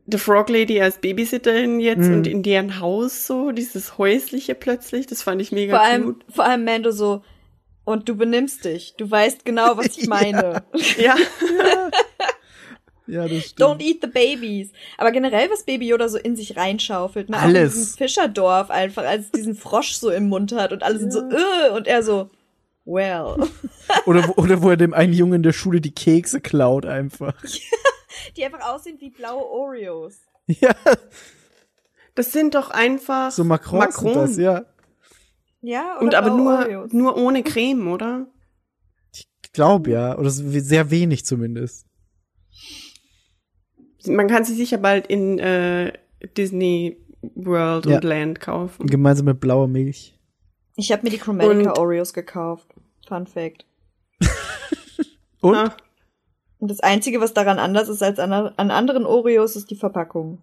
The 0.08 0.18
Frog 0.18 0.50
Lady 0.50 0.82
als 0.82 1.00
Babysitterin 1.00 1.80
jetzt 1.80 2.08
Mhm. 2.08 2.14
und 2.16 2.28
in 2.28 2.44
deren 2.44 2.80
Haus 2.80 3.28
so, 3.28 3.52
dieses 3.52 3.98
häusliche 3.98 4.56
plötzlich, 4.56 5.06
das 5.08 5.22
fand 5.22 5.42
ich 5.42 5.52
mega 5.52 5.76
Vor 5.78 5.86
allem, 5.86 6.04
cute. 6.06 6.26
vor 6.34 6.46
allem 6.46 6.64
Mando 6.64 6.92
so, 6.92 7.24
und 7.84 8.08
du 8.08 8.16
benimmst 8.16 8.64
dich. 8.64 8.94
Du 8.98 9.10
weißt 9.12 9.44
genau, 9.44 9.76
was 9.78 9.98
ich 9.98 10.08
meine. 10.08 10.64
Ja. 10.98 11.16
Ja, 13.08 13.28
das 13.28 13.44
stimmt. 13.50 13.60
Don't 13.60 13.82
eat 13.82 13.98
the 14.02 14.08
babies. 14.08 14.70
Aber 14.98 15.12
generell, 15.12 15.50
was 15.50 15.64
Baby 15.64 15.88
Yoda 15.88 16.08
so 16.08 16.18
in 16.18 16.36
sich 16.38 16.56
reinschaufelt, 16.56 17.30
ne? 17.30 17.38
Auch 17.38 17.42
Alles. 17.42 17.74
in 17.74 17.80
diesem 17.82 17.98
Fischerdorf 17.98 18.70
einfach, 18.70 19.04
als 19.04 19.26
es 19.26 19.32
diesen 19.32 19.56
Frosch 19.56 19.94
so 19.94 20.10
im 20.12 20.30
Mund 20.30 20.54
hat 20.54 20.72
und 20.72 20.82
alle 20.84 20.98
sind 21.00 21.12
so, 21.12 21.20
äh, 21.20 21.72
und 21.76 21.88
er 21.88 22.04
so, 22.04 22.30
well. 22.86 23.36
Oder, 24.06 24.28
wo- 24.30 24.34
oder 24.42 24.62
wo 24.62 24.70
er 24.70 24.78
dem 24.78 24.94
einen 24.94 25.12
Jungen 25.14 25.34
in 25.34 25.44
der 25.44 25.52
Schule 25.52 25.82
die 25.82 25.94
Kekse 25.94 26.40
klaut 26.40 26.86
einfach. 26.86 27.34
Die 28.38 28.46
einfach 28.46 28.62
aussehen 28.62 28.98
wie 29.00 29.10
blaue 29.10 29.44
Oreos. 29.46 30.18
Ja, 30.48 30.76
Das 32.16 32.32
sind 32.32 32.56
doch 32.56 32.72
einfach 32.72 33.32
so 33.32 33.44
Macron, 33.44 33.90
sind 33.92 34.16
das, 34.16 34.38
ja. 34.38 34.66
Ja, 35.62 35.98
oder 35.98 36.02
Und 36.06 36.16
aber 36.16 36.30
nur, 36.32 36.54
Oreos. 36.60 36.92
nur 36.94 37.16
ohne 37.18 37.44
Creme, 37.44 37.88
oder? 37.88 38.28
Ich 39.14 39.28
glaube 39.54 39.92
ja. 39.92 40.18
Oder 40.18 40.30
sehr 40.30 40.90
wenig 40.92 41.26
zumindest. 41.26 41.86
Man 44.08 44.28
kann 44.28 44.44
sie 44.44 44.56
sicher 44.56 44.78
bald 44.80 45.08
in 45.08 45.38
äh, 45.40 45.94
Disney 46.36 46.98
World 47.36 47.86
Ja. 47.86 47.96
und 47.98 48.04
Land 48.04 48.40
kaufen. 48.40 48.88
Gemeinsam 48.88 49.26
mit 49.28 49.40
blauer 49.40 49.68
Milch. 49.68 50.18
Ich 50.76 50.92
habe 50.92 51.04
mir 51.04 51.12
die 51.12 51.18
Chromatica 51.20 51.70
Und- 51.72 51.78
Oreos 51.78 52.14
gekauft. 52.14 52.68
Fun 53.08 53.28
Fact. 53.28 53.66
Und? 55.42 55.56
Ah, 55.56 55.78
Und 56.62 56.70
das 56.70 56.80
Einzige, 56.80 57.20
was 57.20 57.34
daran 57.34 57.58
anders 57.58 57.90
ist 57.90 58.04
als 58.04 58.20
an, 58.20 58.32
an 58.32 58.70
anderen 58.70 59.08
Oreos, 59.08 59.56
ist 59.56 59.72
die 59.72 59.76
Verpackung. 59.76 60.38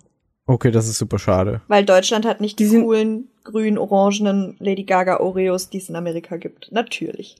Okay, 0.46 0.72
das 0.72 0.88
ist 0.88 0.98
super 0.98 1.20
schade. 1.20 1.60
Weil 1.68 1.84
Deutschland 1.84 2.26
hat 2.26 2.40
nicht 2.40 2.58
die, 2.58 2.68
Die 2.68 2.80
coolen, 2.80 3.28
grün, 3.44 3.78
orangenen 3.78 4.56
Lady 4.58 4.82
Gaga 4.82 5.20
Oreos, 5.20 5.70
die 5.70 5.78
es 5.78 5.88
in 5.88 5.94
Amerika 5.94 6.36
gibt. 6.36 6.72
Natürlich. 6.72 7.36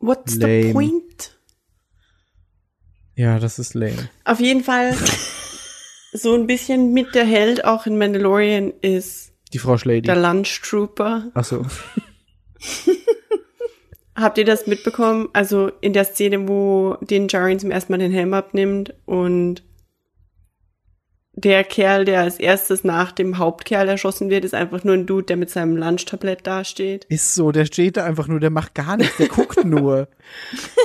what's 0.00 0.34
Lame. 0.36 0.62
the 0.64 0.72
point? 0.74 1.38
Ja, 3.14 3.38
das 3.38 3.58
ist 3.58 3.72
lame. 3.72 4.10
Auf 4.26 4.38
jeden 4.38 4.62
Fall 4.62 4.94
so 6.12 6.34
ein 6.34 6.46
bisschen 6.46 6.92
mit 6.92 7.14
der 7.14 7.24
Held 7.24 7.64
auch 7.64 7.86
in 7.86 7.96
Mandalorian 7.96 8.70
ist 8.82 9.32
Die 9.54 9.58
Frau 9.58 9.78
Schlady. 9.78 10.02
der 10.02 10.16
Lunch 10.16 10.60
Trooper. 10.62 11.30
Ach 11.32 11.44
so. 11.44 11.64
Habt 14.16 14.38
ihr 14.38 14.44
das 14.44 14.66
mitbekommen? 14.66 15.28
Also 15.32 15.70
in 15.80 15.92
der 15.92 16.04
Szene, 16.04 16.46
wo 16.48 16.96
den 17.00 17.28
Jaren 17.28 17.58
zum 17.58 17.70
ersten 17.70 17.92
Mal 17.92 17.98
den 17.98 18.12
Helm 18.12 18.32
abnimmt 18.34 18.94
und 19.06 19.62
der 21.36 21.64
Kerl, 21.64 22.04
der 22.04 22.20
als 22.20 22.38
erstes 22.38 22.84
nach 22.84 23.10
dem 23.10 23.38
Hauptkerl 23.38 23.88
erschossen 23.88 24.30
wird, 24.30 24.44
ist 24.44 24.54
einfach 24.54 24.84
nur 24.84 24.94
ein 24.94 25.06
Dude, 25.06 25.24
der 25.26 25.36
mit 25.36 25.50
seinem 25.50 25.76
Lunchtablett 25.76 26.46
dasteht. 26.46 27.06
Ist 27.06 27.34
so, 27.34 27.50
der 27.50 27.64
steht 27.66 27.96
da 27.96 28.04
einfach 28.04 28.28
nur, 28.28 28.38
der 28.38 28.50
macht 28.50 28.74
gar 28.76 28.96
nichts, 28.96 29.16
der 29.16 29.28
guckt 29.28 29.64
nur. 29.64 30.08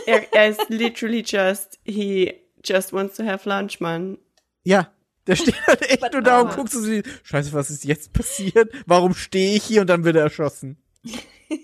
Er, 0.08 0.24
er 0.34 0.50
ist 0.50 0.68
literally 0.70 1.24
just, 1.24 1.78
he 1.86 2.34
just 2.66 2.94
wants 2.94 3.16
to 3.18 3.24
have 3.24 3.48
lunch, 3.48 3.80
man. 3.80 4.18
Ja, 4.64 4.92
der 5.28 5.36
steht 5.36 5.56
halt 5.68 5.84
echt 5.84 6.02
But 6.02 6.14
nur 6.14 6.24
da 6.24 6.42
und 6.42 6.56
guckt 6.56 6.72
so, 6.72 6.82
sie- 6.82 7.04
scheiße, 7.22 7.54
was 7.54 7.70
ist 7.70 7.84
jetzt 7.86 8.12
passiert? 8.12 8.72
Warum 8.88 9.14
stehe 9.14 9.56
ich 9.56 9.64
hier 9.64 9.82
und 9.82 9.88
dann 9.88 10.04
wird 10.04 10.16
er 10.16 10.24
erschossen? 10.24 10.78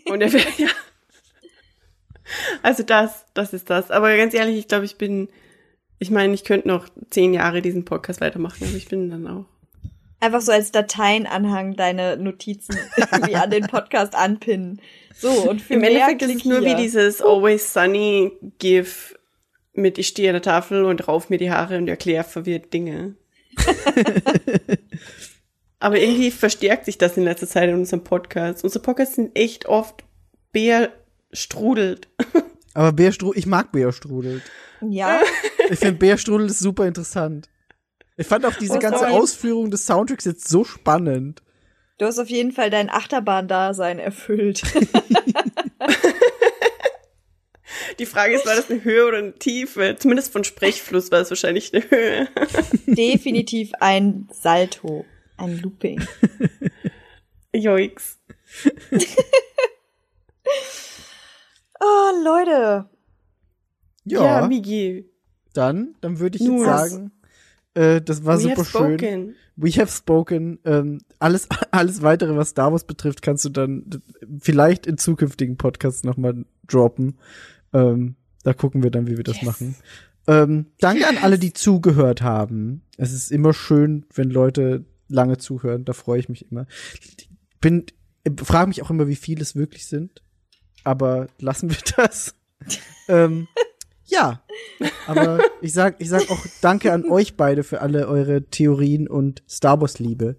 Und 0.08 0.22
er 0.22 0.32
will, 0.32 0.44
ja. 0.58 0.68
Also 2.64 2.84
das, 2.84 3.26
das 3.34 3.54
ist 3.54 3.70
das. 3.70 3.92
Aber 3.92 4.16
ganz 4.18 4.34
ehrlich, 4.34 4.58
ich 4.58 4.68
glaube, 4.68 4.86
ich 4.86 4.98
bin, 4.98 5.30
ich 6.00 6.12
meine, 6.12 6.34
ich 6.34 6.44
könnte 6.44 6.68
noch 6.68 6.90
zehn 7.10 7.34
Jahre 7.34 7.62
diesen 7.62 7.86
Podcast 7.86 8.22
weitermachen, 8.22 8.66
aber 8.68 8.76
ich 8.76 8.88
bin 8.88 9.10
dann 9.10 9.28
auch. 9.28 9.46
Einfach 10.20 10.42
so 10.42 10.52
als 10.52 10.72
Dateienanhang 10.72 11.76
deine 11.76 12.18
Notizen 12.18 12.78
irgendwie 12.98 13.36
an 13.36 13.52
den 13.52 13.68
Podcast 13.68 14.16
anpinnen. 14.16 14.82
So, 15.16 15.30
und 15.30 15.62
für 15.62 15.76
Im 15.76 15.82
mehr 15.82 15.92
Endeffekt 15.92 16.22
ist 16.24 16.36
es 16.36 16.46
nur 16.46 16.60
hier. 16.60 16.72
wie 16.72 16.82
dieses 16.82 17.22
Always 17.22 17.74
Sunny 17.74 18.32
GIF 18.60 19.16
mit 19.74 19.98
ich 19.98 20.08
stehe 20.08 20.30
an 20.30 20.34
der 20.34 20.42
Tafel 20.42 20.86
und 20.86 21.08
rauf 21.08 21.30
mir 21.30 21.38
die 21.38 21.52
Haare 21.52 21.78
und 21.78 21.88
erkläre 21.88 22.24
verwirrt 22.24 22.74
Dinge. 22.74 23.16
Aber 25.80 26.00
irgendwie 26.00 26.32
verstärkt 26.32 26.86
sich 26.86 26.98
das 26.98 27.18
in 27.18 27.24
letzter 27.24 27.48
Zeit 27.48 27.70
in 27.70 27.76
unserem 27.76 28.04
Podcast. 28.04 28.64
Unsere 28.64 28.82
Podcasts 28.82 29.16
sind 29.16 29.38
echt 29.38 29.68
oft 29.68 30.04
bärstrudelt. 31.36 32.08
Aber 32.74 32.92
Bärstrudel, 32.94 33.38
ich 33.40 33.46
mag 33.46 33.72
Bärstrudel. 33.72 34.42
Ja, 34.82 35.22
Ich 35.70 35.80
finde 35.80 35.94
Bärstrudel 36.00 36.48
ist 36.48 36.60
super 36.60 36.86
interessant. 36.88 37.50
Ich 38.18 38.28
fand 38.28 38.46
auch 38.46 38.56
diese 38.56 38.76
Oh, 38.76 38.80
ganze 38.80 39.00
sorry. 39.00 39.12
Ausführung 39.14 39.72
des 39.72 39.86
Soundtracks 39.86 40.24
jetzt 40.26 40.48
so 40.48 40.64
spannend. 40.64 41.42
du 41.98 42.06
hast 42.06 42.20
auf 42.20 42.30
jeden 42.30 42.52
Fall 42.54 42.70
dein 42.70 42.90
Achterbahn-Dasein 42.90 44.00
erfüllt. 44.00 44.64
Die 48.00 48.06
Frage 48.06 48.36
ist, 48.36 48.46
war 48.46 48.56
das 48.56 48.70
eine 48.70 48.84
Höhe 48.84 49.06
oder 49.08 49.18
eine 49.18 49.34
Tiefe? 49.34 49.96
Zumindest 49.98 50.32
von 50.32 50.44
Sprechfluss 50.44 51.12
war 51.12 51.20
es 51.22 51.30
wahrscheinlich 51.30 51.74
eine 51.74 51.90
Höhe. 51.90 52.28
Definitiv 52.88 53.72
ein 53.80 54.28
Salto, 54.32 55.06
ein 55.38 55.60
Looping. 55.62 56.06
Joix. 57.54 58.18
Oh, 61.80 62.24
Leute. 62.24 62.90
Ja, 64.06 64.42
Ja, 64.42 64.48
Migi. 64.48 65.10
dann, 65.54 65.96
dann 66.02 66.20
würde 66.20 66.38
ich 66.38 66.42
jetzt 66.44 66.52
Nur. 66.52 66.66
sagen, 66.66 67.12
äh, 67.74 68.02
das 68.02 68.24
war 68.26 68.38
We 68.38 68.42
super 68.42 68.66
schön. 68.66 69.00
spoken. 69.00 69.36
We 69.58 69.70
have 69.72 69.92
spoken. 69.92 70.60
Ähm, 70.66 71.00
alles, 71.20 71.48
alles 71.72 72.02
weitere, 72.02 72.36
was 72.36 72.50
Star 72.50 72.72
Wars 72.72 72.86
betrifft, 72.86 73.22
kannst 73.22 73.46
du 73.46 73.50
dann 73.50 73.86
vielleicht 74.40 74.86
in 74.86 74.98
zukünftigen 74.98 75.58
Podcasts 75.58 76.04
nochmal 76.04 76.46
droppen. 76.68 77.18
Ähm, 77.74 78.16
da 78.44 78.54
gucken 78.54 78.84
wir 78.84 78.92
dann, 78.92 79.08
wie 79.08 79.18
wir 79.18 79.24
das 79.24 79.38
Yes. 79.38 79.46
machen. 79.46 79.76
Ähm, 80.28 80.68
danke 80.80 81.08
an 81.08 81.18
alle, 81.18 81.38
die 81.40 81.54
zugehört 81.54 82.22
haben. 82.22 82.82
Es 82.98 83.12
ist 83.14 83.32
immer 83.32 83.54
schön, 83.54 84.06
wenn 84.14 84.30
Leute 84.30 84.86
lange 85.08 85.38
zuhören. 85.38 85.86
Da 85.86 85.94
freue 85.94 86.20
ich 86.20 86.30
mich 86.30 86.52
immer. 86.52 86.66
Bin, 87.62 87.86
frage 88.44 88.68
mich 88.68 88.82
auch 88.82 88.90
immer, 88.90 89.08
wie 89.08 89.16
viele 89.16 89.42
es 89.42 89.56
wirklich 89.56 89.86
sind. 89.88 90.22
Aber 90.86 91.28
lassen 91.40 91.70
wir 91.70 91.78
das. 91.98 92.34
ähm, 93.10 93.48
ja, 94.06 94.42
aber 95.08 95.40
ich 95.62 95.74
sag, 95.74 95.96
ich 96.00 96.08
sag 96.10 96.30
auch 96.32 96.46
Danke 96.62 96.94
an 96.94 97.10
euch 97.10 97.36
beide 97.36 97.64
für 97.64 97.82
alle 97.82 98.08
eure 98.08 98.44
Theorien 98.44 99.08
und 99.10 99.44
Star 99.50 99.82
Wars 99.82 100.00
Liebe 100.00 100.38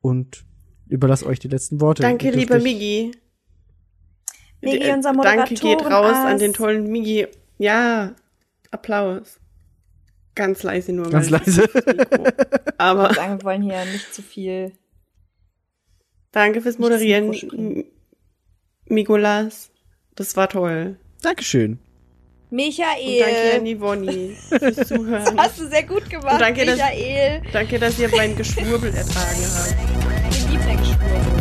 und 0.00 0.44
überlasse 0.88 1.26
euch 1.26 1.38
die 1.40 1.48
letzten 1.48 1.80
Worte. 1.80 2.02
Danke, 2.02 2.30
lieber 2.30 2.54
euch- 2.56 2.62
Migi. 2.62 3.12
Migi, 4.60 4.90
unser 4.90 5.12
Danke 5.12 5.54
geht 5.54 5.84
raus 5.84 6.14
an 6.16 6.38
den 6.38 6.52
tollen 6.52 6.90
Migi. 6.90 7.26
Ja, 7.58 8.14
Applaus. 8.70 9.38
Ganz 10.34 10.62
leise 10.62 10.92
nur. 10.92 11.10
Ganz 11.10 11.30
leise. 11.30 11.68
Aber 12.78 13.12
Sagen, 13.14 13.38
wir 13.38 13.44
wollen 13.44 13.62
hier 13.62 13.84
nicht 13.86 14.14
zu 14.14 14.22
viel. 14.22 14.72
danke 16.30 16.60
fürs 16.60 16.78
Moderieren, 16.78 17.30
Mikro 17.30 17.46
springen. 17.48 17.76
M- 17.78 17.84
Mikolas. 18.86 19.70
Das 20.18 20.36
war 20.36 20.48
toll. 20.48 20.96
Dankeschön. 21.22 21.78
Und 22.50 22.58
danke 22.58 23.02
Michael. 23.04 23.60
an 23.60 23.78
Yvonne 23.78 24.30
fürs 24.48 24.88
Zuhören. 24.88 25.36
Das 25.36 25.46
hast 25.48 25.60
du 25.60 25.68
sehr 25.68 25.82
gut 25.84 26.08
gemacht, 26.10 26.32
Und 26.34 26.40
danke, 26.40 26.64
dass- 26.66 26.76
Michael. 26.76 27.42
danke, 27.52 27.78
dass 27.78 27.98
ihr 27.98 28.08
mein 28.08 28.34
Geschwurbel 28.36 28.92
ertragen 28.94 29.44
habt. 29.54 29.76
Wir 30.42 30.50
lieben 30.50 30.64
dein 30.66 30.76
Geschwurbel. 30.78 31.37